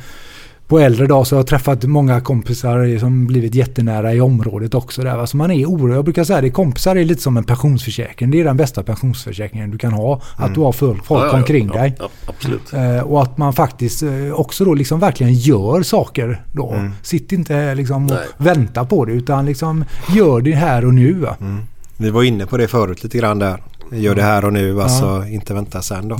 på 0.68 0.80
äldre 0.80 1.08
dag 1.08 1.28
så 1.28 1.36
har 1.36 1.40
jag 1.40 1.48
träffat 1.48 1.84
många 1.84 2.22
kompisar 2.22 3.00
som 3.00 3.28
blivit 3.28 3.56
jättenära 3.56 4.14
i 4.14 4.22
området 4.22 4.74
också. 4.74 5.02
Där. 5.02 5.26
Så 5.26 5.38
man 5.38 5.52
är 5.52 5.66
orolig. 5.66 5.96
Jag 5.96 6.04
brukar 6.04 6.24
säga 6.24 6.42
det, 6.42 6.50
kompisar 6.50 6.96
är 6.96 7.04
lite 7.06 7.22
som 7.22 7.38
en 7.38 7.44
pensionsförsäkring. 7.44 8.32
Det 8.32 8.40
är 8.40 8.44
den 8.44 8.58
bästa 8.58 8.84
pensionsförsäkringen 8.84 9.72
du 9.72 9.78
kan 9.78 9.94
ha. 9.94 10.16
Att 10.36 10.40
Mm. 10.40 10.54
du 10.54 10.60
har 10.60 10.72
folk, 10.72 11.06
folk 11.06 11.24
Ja, 11.24 11.28
ja, 11.32 11.38
omkring 11.38 11.72
Ja, 11.74 11.82
dig. 11.82 11.96
absolut. 12.28 12.74
Eh, 12.74 13.00
och 13.00 13.22
att 13.22 13.38
man 13.38 13.54
faktiskt 13.54 14.04
eh, 14.04 14.32
också 14.34 14.66
då 14.66 14.74
liksom 14.74 15.00
verkligen 15.00 15.34
gör 15.34 15.82
saker 15.84 16.42
då. 16.52 16.72
Mm. 16.72 16.92
Sitt 17.02 17.32
inte 17.32 17.76
liksom 17.76 18.06
och 18.06 18.12
Nej. 18.12 18.28
vänta 18.38 18.86
på 18.86 19.06
det 19.06 19.12
utan 19.12 19.46
liksom 19.46 19.86
gör 20.16 20.42
det 20.42 20.56
här 20.56 20.86
och 20.86 20.94
nu. 20.94 21.26
Mm. 21.42 21.60
Vi 21.98 22.10
var 22.10 22.24
inne 22.24 22.46
på 22.46 22.58
det 22.58 22.68
förut 22.68 23.04
lite 23.04 23.18
grann 23.18 23.40
där. 23.40 23.64
Gör 23.92 24.16
det 24.16 24.24
här 24.24 24.46
och 24.46 24.54
nu, 24.54 24.82
alltså 24.82 25.26
inte 25.28 25.54
vänta 25.54 25.82
sen 25.82 26.08
då. 26.08 26.16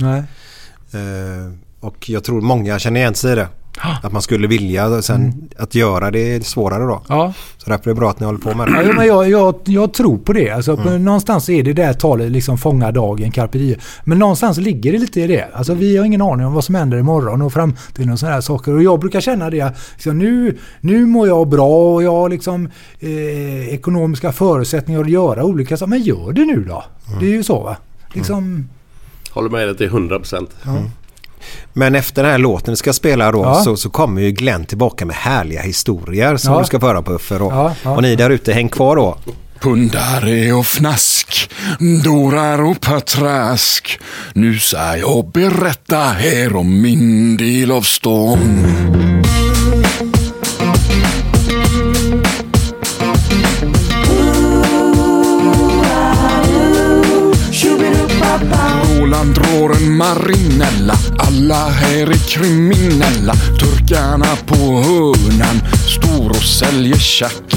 Eh, 0.98 1.52
och 1.80 2.10
jag 2.10 2.24
tror 2.24 2.40
många 2.40 2.78
känner 2.78 3.00
igen 3.00 3.14
sig 3.14 3.32
i 3.32 3.34
det. 3.34 3.48
Att 4.02 4.12
man 4.12 4.22
skulle 4.22 4.46
vilja 4.46 5.02
sen 5.02 5.48
att 5.58 5.74
göra 5.74 6.10
det 6.10 6.34
är 6.34 6.40
svårare 6.40 6.84
då. 6.84 7.02
Ja. 7.08 7.32
Så 7.56 7.70
därför 7.70 7.90
är 7.90 7.94
det 7.94 7.98
bra 8.00 8.10
att 8.10 8.20
ni 8.20 8.26
håller 8.26 8.38
på 8.38 8.54
med 8.54 8.68
Ja, 8.68 8.82
det. 8.82 8.92
men 8.92 9.06
jag, 9.06 9.30
jag, 9.30 9.54
jag 9.64 9.92
tror 9.94 10.18
på 10.18 10.32
det. 10.32 10.50
Alltså, 10.50 10.74
Mm. 10.84 11.04
Någonstans 11.04 11.48
är 11.48 11.62
det 11.62 11.72
där 11.72 11.92
talet 11.92 12.30
liksom 12.32 12.58
fånga 12.58 12.92
dagen, 12.92 13.30
carpe 13.30 13.58
diem. 13.58 13.80
Men 14.04 14.18
någonstans 14.18 14.58
ligger 14.58 14.92
det 14.92 14.98
lite 14.98 15.20
i 15.20 15.26
det. 15.26 15.48
Alltså, 15.54 15.74
vi 15.74 15.96
har 15.96 16.04
ingen 16.04 16.22
aning 16.22 16.46
om 16.46 16.54
vad 16.54 16.64
som 16.64 16.74
händer 16.74 16.98
imorgon 16.98 17.42
och 17.42 17.52
framtiden 17.52 18.10
och 18.12 18.18
sådana 18.18 18.34
här 18.34 18.40
saker. 18.40 18.72
Och 18.74 18.82
jag 18.82 19.00
brukar 19.00 19.20
känna 19.20 19.50
det. 19.50 19.72
Liksom, 19.94 20.18
nu, 20.18 20.58
nu 20.80 21.06
mår 21.06 21.28
jag 21.28 21.48
bra 21.48 21.94
och 21.94 22.02
jag 22.02 22.10
har 22.12 22.28
liksom, 22.28 22.68
eh, 23.00 23.68
ekonomiska 23.74 24.32
förutsättningar 24.32 25.00
att 25.00 25.10
göra 25.10 25.44
olika 25.44 25.76
saker. 25.76 25.90
Men 25.90 26.02
gör 26.02 26.32
det 26.32 26.44
nu 26.44 26.64
då. 26.64 26.84
Det 27.20 27.26
är 27.26 27.30
ju 27.30 27.42
så 27.42 27.60
va. 27.62 27.76
Liksom, 28.12 28.68
Håller 29.30 29.50
med 29.50 29.68
dig 29.68 29.76
till 29.76 29.86
100 29.86 30.18
procent. 30.18 30.50
ja. 30.64 30.76
Men 31.72 31.94
efter 31.94 32.22
den 32.22 32.32
här 32.32 32.38
låten 32.38 32.72
vi 32.72 32.76
ska 32.76 32.92
spela 32.92 33.32
då 33.32 33.42
Ja. 33.42 33.54
så, 33.54 33.76
så 33.76 33.90
kommer 33.90 34.22
ju 34.22 34.30
Glenn 34.30 34.64
tillbaka 34.64 35.06
med 35.06 35.16
härliga 35.16 35.62
historier 35.62 36.36
som 36.36 36.52
Ja. 36.52 36.58
du 36.58 36.64
ska 36.64 36.80
få 36.80 36.86
höra 36.86 37.02
på 37.02 37.12
Uffe. 37.12 37.34
Ja, 37.40 37.74
ja. 37.82 37.90
Och 37.90 38.02
ni 38.02 38.16
där 38.16 38.30
ute, 38.30 38.52
häng 38.52 38.68
kvar 38.68 38.96
då. 38.96 39.18
Pundare 39.60 40.52
och 40.52 40.66
fnask, 40.66 41.50
dårar 42.04 42.62
och 42.62 42.80
patrask. 42.80 43.98
Nu 44.32 44.58
ska 44.58 44.96
jag 44.96 45.30
berätta 45.32 45.98
här 45.98 46.56
om 46.56 46.80
min 46.82 47.36
del 47.36 47.70
av 47.70 47.82
stan. 47.82 48.38
Mellan 59.14 59.32
drar 59.34 59.76
en 59.76 59.96
marinella, 59.96 60.94
alla 61.18 61.68
här 61.68 62.06
är 62.06 62.28
kriminella. 62.28 63.34
Turkarna 63.34 64.36
på 64.46 64.54
hörnan 64.56 65.60
står 65.88 66.30
och 66.30 66.44
säljer 66.44 66.98
tjack. 66.98 67.54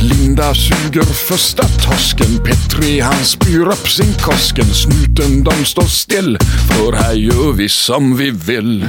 Linda 0.00 0.54
suger 0.54 1.02
första 1.02 1.62
tosken, 1.62 2.44
Petri 2.44 3.00
han 3.00 3.24
spyr 3.24 3.68
upp 3.68 3.88
sin 3.88 4.14
kosken. 4.14 4.64
Snuten 4.64 5.44
de 5.44 5.64
står 5.64 5.86
still, 5.86 6.38
för 6.68 6.92
här 6.92 7.14
gör 7.14 7.52
vi 7.52 7.68
som 7.68 8.16
vi 8.16 8.30
vill. 8.30 8.86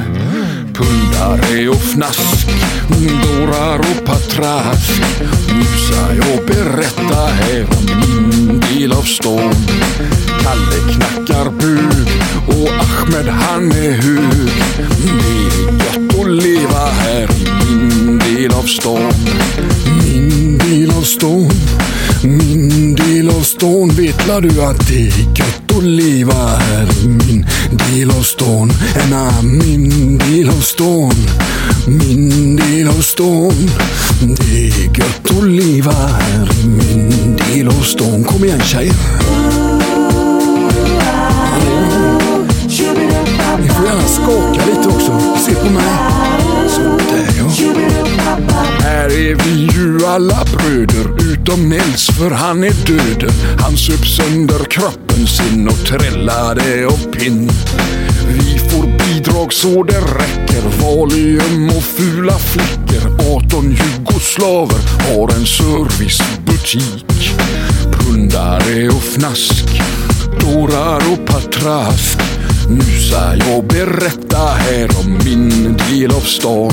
Pundare 0.74 1.70
och 1.70 1.82
fnask, 1.82 2.48
dårar 3.24 3.80
och 3.80 4.06
patrask. 4.06 5.02
Nu 5.48 5.64
ska 5.64 6.16
jag 6.16 6.46
berätta 6.46 7.26
här 7.28 7.64
om 7.64 7.86
min 7.86 8.53
mil 8.84 8.94
av 8.94 9.04
stål. 9.04 9.54
Kalle 10.44 10.94
knackar 10.94 11.50
bud 11.52 12.08
och 12.48 12.70
Ahmed 12.70 13.28
han 13.28 13.72
är 13.72 13.92
hög. 13.92 14.52
Det 15.04 15.20
är 15.30 16.00
gött 16.00 16.20
att 16.20 16.44
leva 16.44 16.86
här 16.86 17.30
i 17.70 17.76
min 17.76 18.20
del 18.20 18.54
av 18.54 18.64
stan. 18.64 19.14
Min 20.04 20.58
del 20.58 20.92
av 20.92 21.02
stan, 21.02 21.52
min 22.24 22.96
del 22.96 23.30
av 23.30 23.42
stan. 23.42 23.90
Vet 23.90 24.28
la 24.28 24.40
du 24.40 24.62
att 24.62 24.88
det 24.88 25.08
är 25.08 25.40
gött 25.40 25.78
att 25.78 25.84
leva 25.84 26.34
här 26.34 26.88
i 27.04 27.08
min 27.08 27.46
del 27.90 28.12
av 28.12 28.22
stan. 28.22 28.72
Ena 29.06 29.32
min 29.42 30.18
del 30.18 30.50
av 30.50 30.62
stan, 30.62 31.14
min 31.88 32.56
del 32.56 32.88
av 32.88 33.02
stan. 33.02 33.70
Det 34.22 34.68
är 34.68 35.00
gött 35.00 35.38
att 35.38 35.50
leva 35.50 35.92
här 35.92 36.50
i 36.64 36.68
min 36.68 37.36
del 37.36 37.68
av 37.68 37.82
stan. 37.82 38.24
Kom 38.24 38.46
igen 38.46 38.62
tjejer. 38.62 38.94
Ni 43.62 43.70
får 43.70 43.86
gärna 43.86 44.08
skaka 44.08 44.66
lite 44.66 44.90
också. 44.90 45.22
Se 45.46 45.56
på 45.56 45.70
mig 45.70 46.23
är 49.30 49.36
vi 49.36 49.70
ju 49.74 50.06
alla 50.06 50.46
bröder 50.46 51.34
utom 51.34 51.70
Nils 51.70 52.08
för 52.08 52.32
han 52.32 52.64
är 52.64 52.74
död. 52.88 53.32
Han 53.60 53.78
söp 53.78 54.08
sönder 54.08 54.66
kroppen 54.70 55.28
sin 55.28 55.68
och 55.68 55.86
trällade 55.86 56.88
av 56.88 57.12
pinn. 57.12 57.50
Vi 58.28 58.60
får 58.60 58.84
bidrag 58.84 59.54
så 59.54 59.84
det 59.84 60.00
räcker. 60.00 60.64
Valium 60.82 61.70
och 61.70 61.84
fula 61.84 62.38
flickor. 62.38 63.36
18 63.36 63.72
jugoslaver 63.72 64.80
har 65.08 65.36
en 65.36 65.46
servicebutik. 65.46 67.36
Pundare 67.92 68.88
och 68.88 69.04
fnask. 69.04 69.82
Dårar 70.40 71.02
och 71.12 71.26
patrask. 71.26 72.33
Nu 72.70 72.82
ska 72.82 73.36
jag 73.50 73.68
berätta 73.68 74.38
här 74.38 74.90
om 75.00 75.20
min 75.26 75.78
del 75.90 76.12
av 76.12 76.22
stan. 76.22 76.72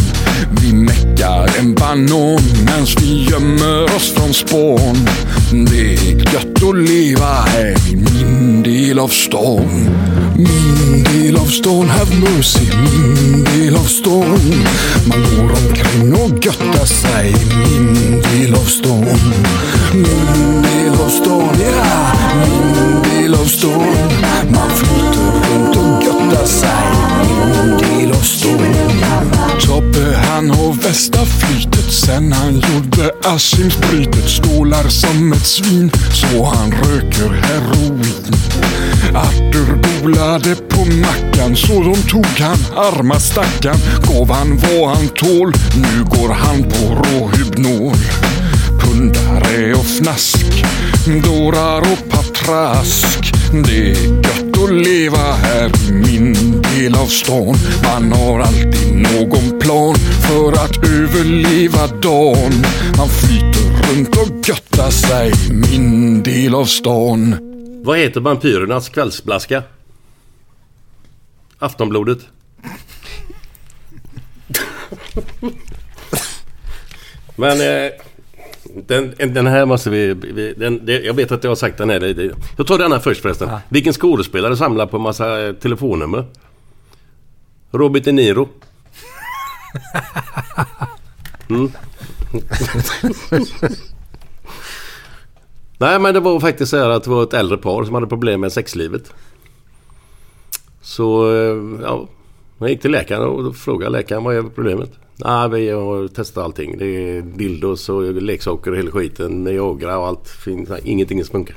Vi 0.62 0.72
meckar 0.72 1.58
en 1.58 1.74
banan 1.74 2.40
mens 2.64 2.94
vi 3.00 3.24
gömmer 3.30 3.84
oss 3.96 4.12
från 4.14 4.34
spån. 4.34 5.08
Det 5.52 5.94
är 5.94 6.34
gött 6.34 6.62
att 6.62 6.88
leva 6.88 7.26
här 7.26 7.74
i 7.92 7.96
min 7.96 8.62
del 8.62 8.98
av 8.98 9.08
stan. 9.08 9.90
Min 10.36 11.04
del 11.04 11.36
av 11.36 11.46
stan, 11.46 11.88
have 11.88 12.16
mercy, 12.16 12.68
min 12.76 13.44
del 13.44 13.76
av 13.76 13.84
stan. 13.84 14.64
Man 15.06 15.20
går 15.20 15.50
omkring 15.50 16.14
och 16.14 16.46
göttar 16.46 16.84
sig 16.86 17.30
i 17.30 17.80
min 17.80 18.22
del 18.22 18.54
av 18.54 18.64
stan. 18.64 19.04
Min 19.92 20.62
del 20.62 21.00
av 21.04 21.08
stan, 21.08 21.56
ja, 21.60 22.12
min 22.46 23.02
del 23.02 23.34
av 23.34 23.44
stan. 23.44 23.86
Man 24.50 24.70
flyr 24.70 25.09
runt 25.20 25.76
och 25.76 26.02
göttar 26.04 26.46
sig 26.46 26.86
i 27.24 27.84
del 27.84 28.10
och 28.10 28.24
stan. 28.24 28.90
Tobbe 29.60 30.16
han 30.16 30.50
har 30.50 30.72
västa 30.72 31.24
flytet 31.24 31.92
sen 31.92 32.32
han 32.32 32.54
gjorde 32.54 33.12
Askimsbrytet. 33.24 34.30
Stålar 34.30 34.88
som 34.88 35.32
ett 35.32 35.46
svin 35.46 35.90
så 36.12 36.44
han 36.44 36.72
röker 36.72 37.28
heroin. 37.28 38.34
Arthur 39.14 39.76
bolade 39.76 40.54
på 40.54 40.84
mackan 40.84 41.56
så 41.56 41.72
de 41.72 41.94
tog 42.10 42.26
han 42.38 42.58
arma 42.76 43.20
stackarn. 43.20 43.78
Gav 44.02 44.30
han 44.30 44.58
vad 44.58 44.96
han 44.96 45.08
tål, 45.08 45.52
nu 45.76 46.04
går 46.04 46.28
han 46.28 46.62
på 46.62 46.94
råhybnol. 46.94 47.96
Och 49.60 49.86
fnask, 49.86 50.64
dårar 51.24 51.80
och 51.80 52.08
patrask. 52.10 53.32
Det 53.64 53.90
är 53.90 54.14
gött 54.14 54.58
att 54.62 54.72
leva 54.72 55.32
här 55.32 55.70
i 55.88 55.92
min 55.92 56.62
del 56.62 56.94
av 56.94 57.06
stan. 57.06 57.56
Man 57.84 58.12
har 58.12 58.40
alltid 58.40 58.94
någon 58.94 59.60
plan 59.60 59.94
för 59.96 60.52
att 60.52 60.84
överleva 60.84 61.86
dagen. 61.86 62.52
Man 62.96 63.08
flyter 63.08 63.92
runt 63.92 64.16
och 64.16 64.48
göttar 64.48 64.90
sig 64.90 65.32
i 65.48 65.52
min 65.52 66.22
del 66.22 66.54
av 66.54 66.64
stan. 66.64 67.36
Vad 67.84 67.98
heter 67.98 68.20
vampyrernas 68.20 68.88
kvällsblaska? 68.88 69.62
Aftonblodet. 71.58 72.18
Men 77.36 77.60
eh, 77.60 77.90
den, 78.86 79.14
den 79.34 79.46
här 79.46 79.66
måste 79.66 79.90
vi... 79.90 80.14
vi 80.14 80.54
den, 80.56 80.86
det, 80.86 81.00
jag 81.00 81.14
vet 81.14 81.32
att 81.32 81.44
jag 81.44 81.50
har 81.50 81.56
sagt 81.56 81.78
den 81.78 81.90
här. 81.90 82.00
Det, 82.00 82.12
det. 82.12 82.34
Jag 82.56 82.66
tar 82.66 82.78
denna 82.78 83.00
först 83.00 83.22
förresten. 83.22 83.48
Ja. 83.48 83.60
Vilken 83.68 83.92
skådespelare 83.92 84.56
samlar 84.56 84.86
på 84.86 84.98
massa 84.98 85.46
eh, 85.46 85.52
telefonnummer? 85.52 86.24
Robert 87.70 88.04
De 88.04 88.12
Niro. 88.12 88.48
Mm. 91.50 91.70
Nej 95.78 95.98
men 95.98 96.14
det 96.14 96.20
var 96.20 96.40
faktiskt 96.40 96.70
så 96.70 96.76
här 96.76 96.88
att 96.88 97.04
det 97.04 97.10
var 97.10 97.22
ett 97.22 97.34
äldre 97.34 97.58
par 97.58 97.84
som 97.84 97.94
hade 97.94 98.06
problem 98.06 98.40
med 98.40 98.52
sexlivet. 98.52 99.12
Så 100.82 101.32
eh, 101.34 101.82
ja, 101.82 102.08
jag 102.58 102.70
gick 102.70 102.82
till 102.82 102.90
läkaren 102.90 103.22
och 103.22 103.56
frågade 103.56 103.92
läkaren 103.92 104.24
vad 104.24 104.36
är 104.36 104.42
problemet? 104.42 104.90
Nej, 105.24 105.48
vi 105.48 105.70
har 105.70 106.08
testat 106.08 106.44
allting. 106.44 106.78
Det 106.78 106.86
är 106.86 107.22
dildos 107.22 107.88
och 107.88 108.22
leksaker 108.22 108.70
och 108.70 108.76
hela 108.76 108.90
skiten. 108.90 109.42
Med 109.42 109.60
och 109.60 109.82
allt. 109.82 110.28
Finns, 110.28 110.68
ingenting 110.84 111.24
som 111.24 111.32
funkar. 111.32 111.56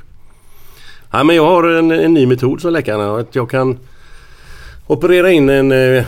Nej, 1.12 1.24
men 1.24 1.36
jag 1.36 1.46
har 1.46 1.64
en, 1.64 1.90
en 1.90 2.14
ny 2.14 2.26
metod 2.26 2.60
som 2.60 2.72
läkarna. 2.72 3.16
Att 3.16 3.34
jag 3.34 3.50
kan 3.50 3.78
operera 4.86 5.30
in 5.30 5.48
en 5.48 5.72
eh, 5.72 6.04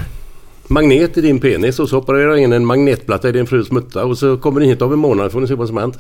magnet 0.66 1.19
i 1.19 1.20
din 1.20 1.41
penis 1.41 1.78
och 1.78 1.89
så 1.89 1.99
opererar 1.99 2.31
jag 2.31 2.39
in 2.39 2.53
en 2.53 2.66
magnetplatta 2.66 3.28
i 3.28 3.33
din 3.33 3.47
frus 3.47 3.70
mutta 3.70 4.05
och 4.05 4.19
så 4.19 4.37
kommer 4.37 4.61
ni 4.61 4.66
hit 4.66 4.83
om 4.83 4.93
en 4.93 4.99
månad 4.99 5.33
får 5.33 5.41
ni 5.41 5.47
se 5.47 5.55
vad 5.55 5.69
som 5.69 5.77
hänt. 5.77 5.99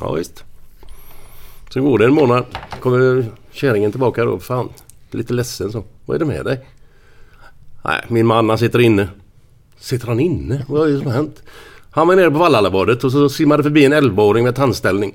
Ja 0.00 0.12
visst. 0.12 0.44
Så 1.70 1.82
går 1.82 1.98
det 1.98 2.04
en 2.04 2.14
månad. 2.14 2.44
Kommer 2.80 3.26
kärringen 3.50 3.90
tillbaka 3.90 4.24
då. 4.24 4.38
Fan, 4.38 4.68
lite 5.10 5.32
ledsen 5.32 5.72
så. 5.72 5.84
Vad 6.06 6.14
är 6.14 6.18
det 6.18 6.24
med 6.24 6.44
dig? 6.44 6.60
Nej, 7.84 8.04
min 8.08 8.26
man 8.26 8.48
han 8.48 8.58
sitter 8.58 8.78
inne. 8.78 9.08
Sitter 9.80 10.06
han 10.06 10.20
inne? 10.20 10.64
Vad 10.68 10.88
är 10.88 10.92
det 10.92 10.98
som 10.98 11.06
har 11.06 11.14
hänt? 11.14 11.42
Han 11.90 12.08
var 12.08 12.16
nere 12.16 12.30
på 12.30 12.38
Vallalabadet 12.38 13.04
och 13.04 13.12
så 13.12 13.28
simmade 13.28 13.62
förbi 13.62 13.84
en 13.84 13.94
11-åring 13.94 14.44
med 14.44 14.54
tandställning. 14.54 15.14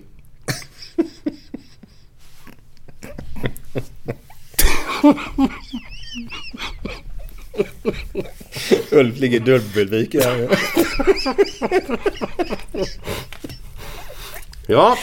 Ulf 8.91 9.19
ligger 9.19 9.39
dubbelvik 9.39 10.15
här. 10.15 10.59
Ja. 14.67 14.97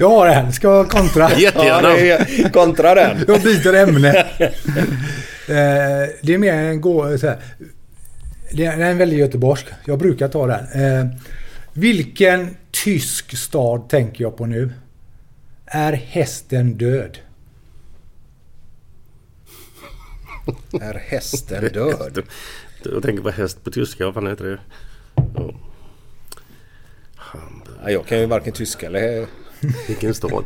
Jag 0.00 0.08
har 0.08 0.26
en. 0.26 0.52
Ska 0.52 0.68
jag 0.76 0.88
kontra? 0.88 1.30
Jättegärna. 1.36 1.88
Ja, 1.98 2.16
är- 2.18 2.48
kontra 2.52 2.94
den. 2.94 3.24
Jag 3.28 3.42
byter 3.42 3.74
ämne. 3.74 4.26
Eh, 5.48 6.08
det 6.22 6.34
är 6.34 6.38
mer 6.38 6.52
en 6.52 6.80
gå... 6.80 7.18
Så 7.18 7.26
här. 7.26 7.38
Det 8.52 8.64
är 8.64 8.80
en 8.80 8.98
väldigt 8.98 9.18
göteborgsk. 9.18 9.66
Jag 9.84 9.98
brukar 9.98 10.28
ta 10.28 10.46
den. 10.46 10.82
Eh, 10.82 11.06
vilken 11.72 12.56
tysk 12.70 13.36
stad 13.38 13.88
tänker 13.88 14.24
jag 14.24 14.36
på 14.36 14.46
nu? 14.46 14.72
Är 15.66 15.92
hästen 15.92 16.74
död? 16.78 17.18
Är 20.80 20.94
hästen 20.94 21.68
död? 21.72 22.22
Jag 22.84 23.02
tänker 23.02 23.22
på 23.22 23.30
häst 23.30 23.64
på 23.64 23.70
tyska, 23.70 24.04
vad 24.04 24.14
fan 24.14 24.26
heter 24.26 24.44
det? 24.44 24.58
Ja. 25.34 25.52
Ja, 27.84 27.90
jag 27.90 28.06
kan 28.06 28.18
ju 28.18 28.26
varken 28.26 28.52
tyska 28.52 28.86
eller... 28.86 29.26
Vilken 29.88 30.14
stad? 30.14 30.44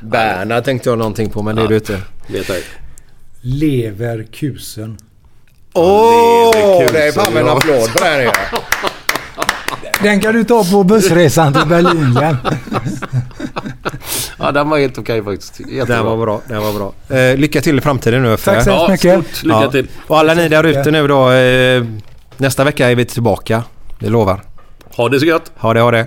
Berna 0.00 0.60
tänkte 0.60 0.88
jag 0.88 0.98
någonting 0.98 1.30
på 1.30 1.42
men 1.42 1.56
det 1.56 1.62
är 1.62 1.68
du 1.68 1.74
inte. 1.74 2.00
Vet 2.26 2.50
ej. 2.50 2.62
Leverkusen. 3.40 4.98
Åh! 5.72 6.50
Det 6.92 7.06
är 7.06 7.12
fan 7.12 7.36
en 7.36 7.46
ja. 7.46 7.56
applåd 7.56 7.92
på 7.92 8.04
den. 8.04 8.22
Ja. 8.22 8.32
Den 10.02 10.20
kan 10.20 10.34
du 10.34 10.44
ta 10.44 10.64
på 10.64 10.84
bussresan 10.84 11.52
till 11.52 11.66
Berlin 11.66 12.16
igen. 12.16 12.36
Ja, 14.38 14.52
den 14.52 14.68
var 14.68 14.78
helt 14.78 14.98
okej 14.98 15.24
faktiskt. 15.24 15.60
Jättebra. 15.60 15.96
Den 15.96 16.04
var 16.06 16.16
bra. 16.16 16.40
Den 16.48 16.62
var 16.62 16.72
bra. 16.72 17.16
Eh, 17.16 17.36
lycka 17.36 17.60
till 17.60 17.78
i 17.78 17.80
framtiden 17.80 18.22
nu. 18.22 18.36
Tack 18.36 18.64
så 18.64 18.70
Ja, 18.70 18.86
hemskt 18.86 19.04
mycket. 19.04 19.36
stort 19.36 19.46
lycka 19.46 19.70
till. 19.70 19.86
Och 20.06 20.18
alla 20.18 20.34
ni 20.34 20.48
där 20.48 20.64
ute 20.64 20.90
nu 20.90 21.08
då. 21.08 21.30
Eh, 21.30 21.84
nästa 22.36 22.64
vecka 22.64 22.90
är 22.90 22.94
vi 22.94 23.04
tillbaka. 23.04 23.62
Vi 23.98 24.08
lovar. 24.08 24.42
Ha 24.96 25.08
det 25.08 25.20
så 25.20 25.26
gött. 25.26 25.52
Ha 25.56 25.74
det, 25.74 25.80
ha 25.80 25.90
det. 25.90 26.06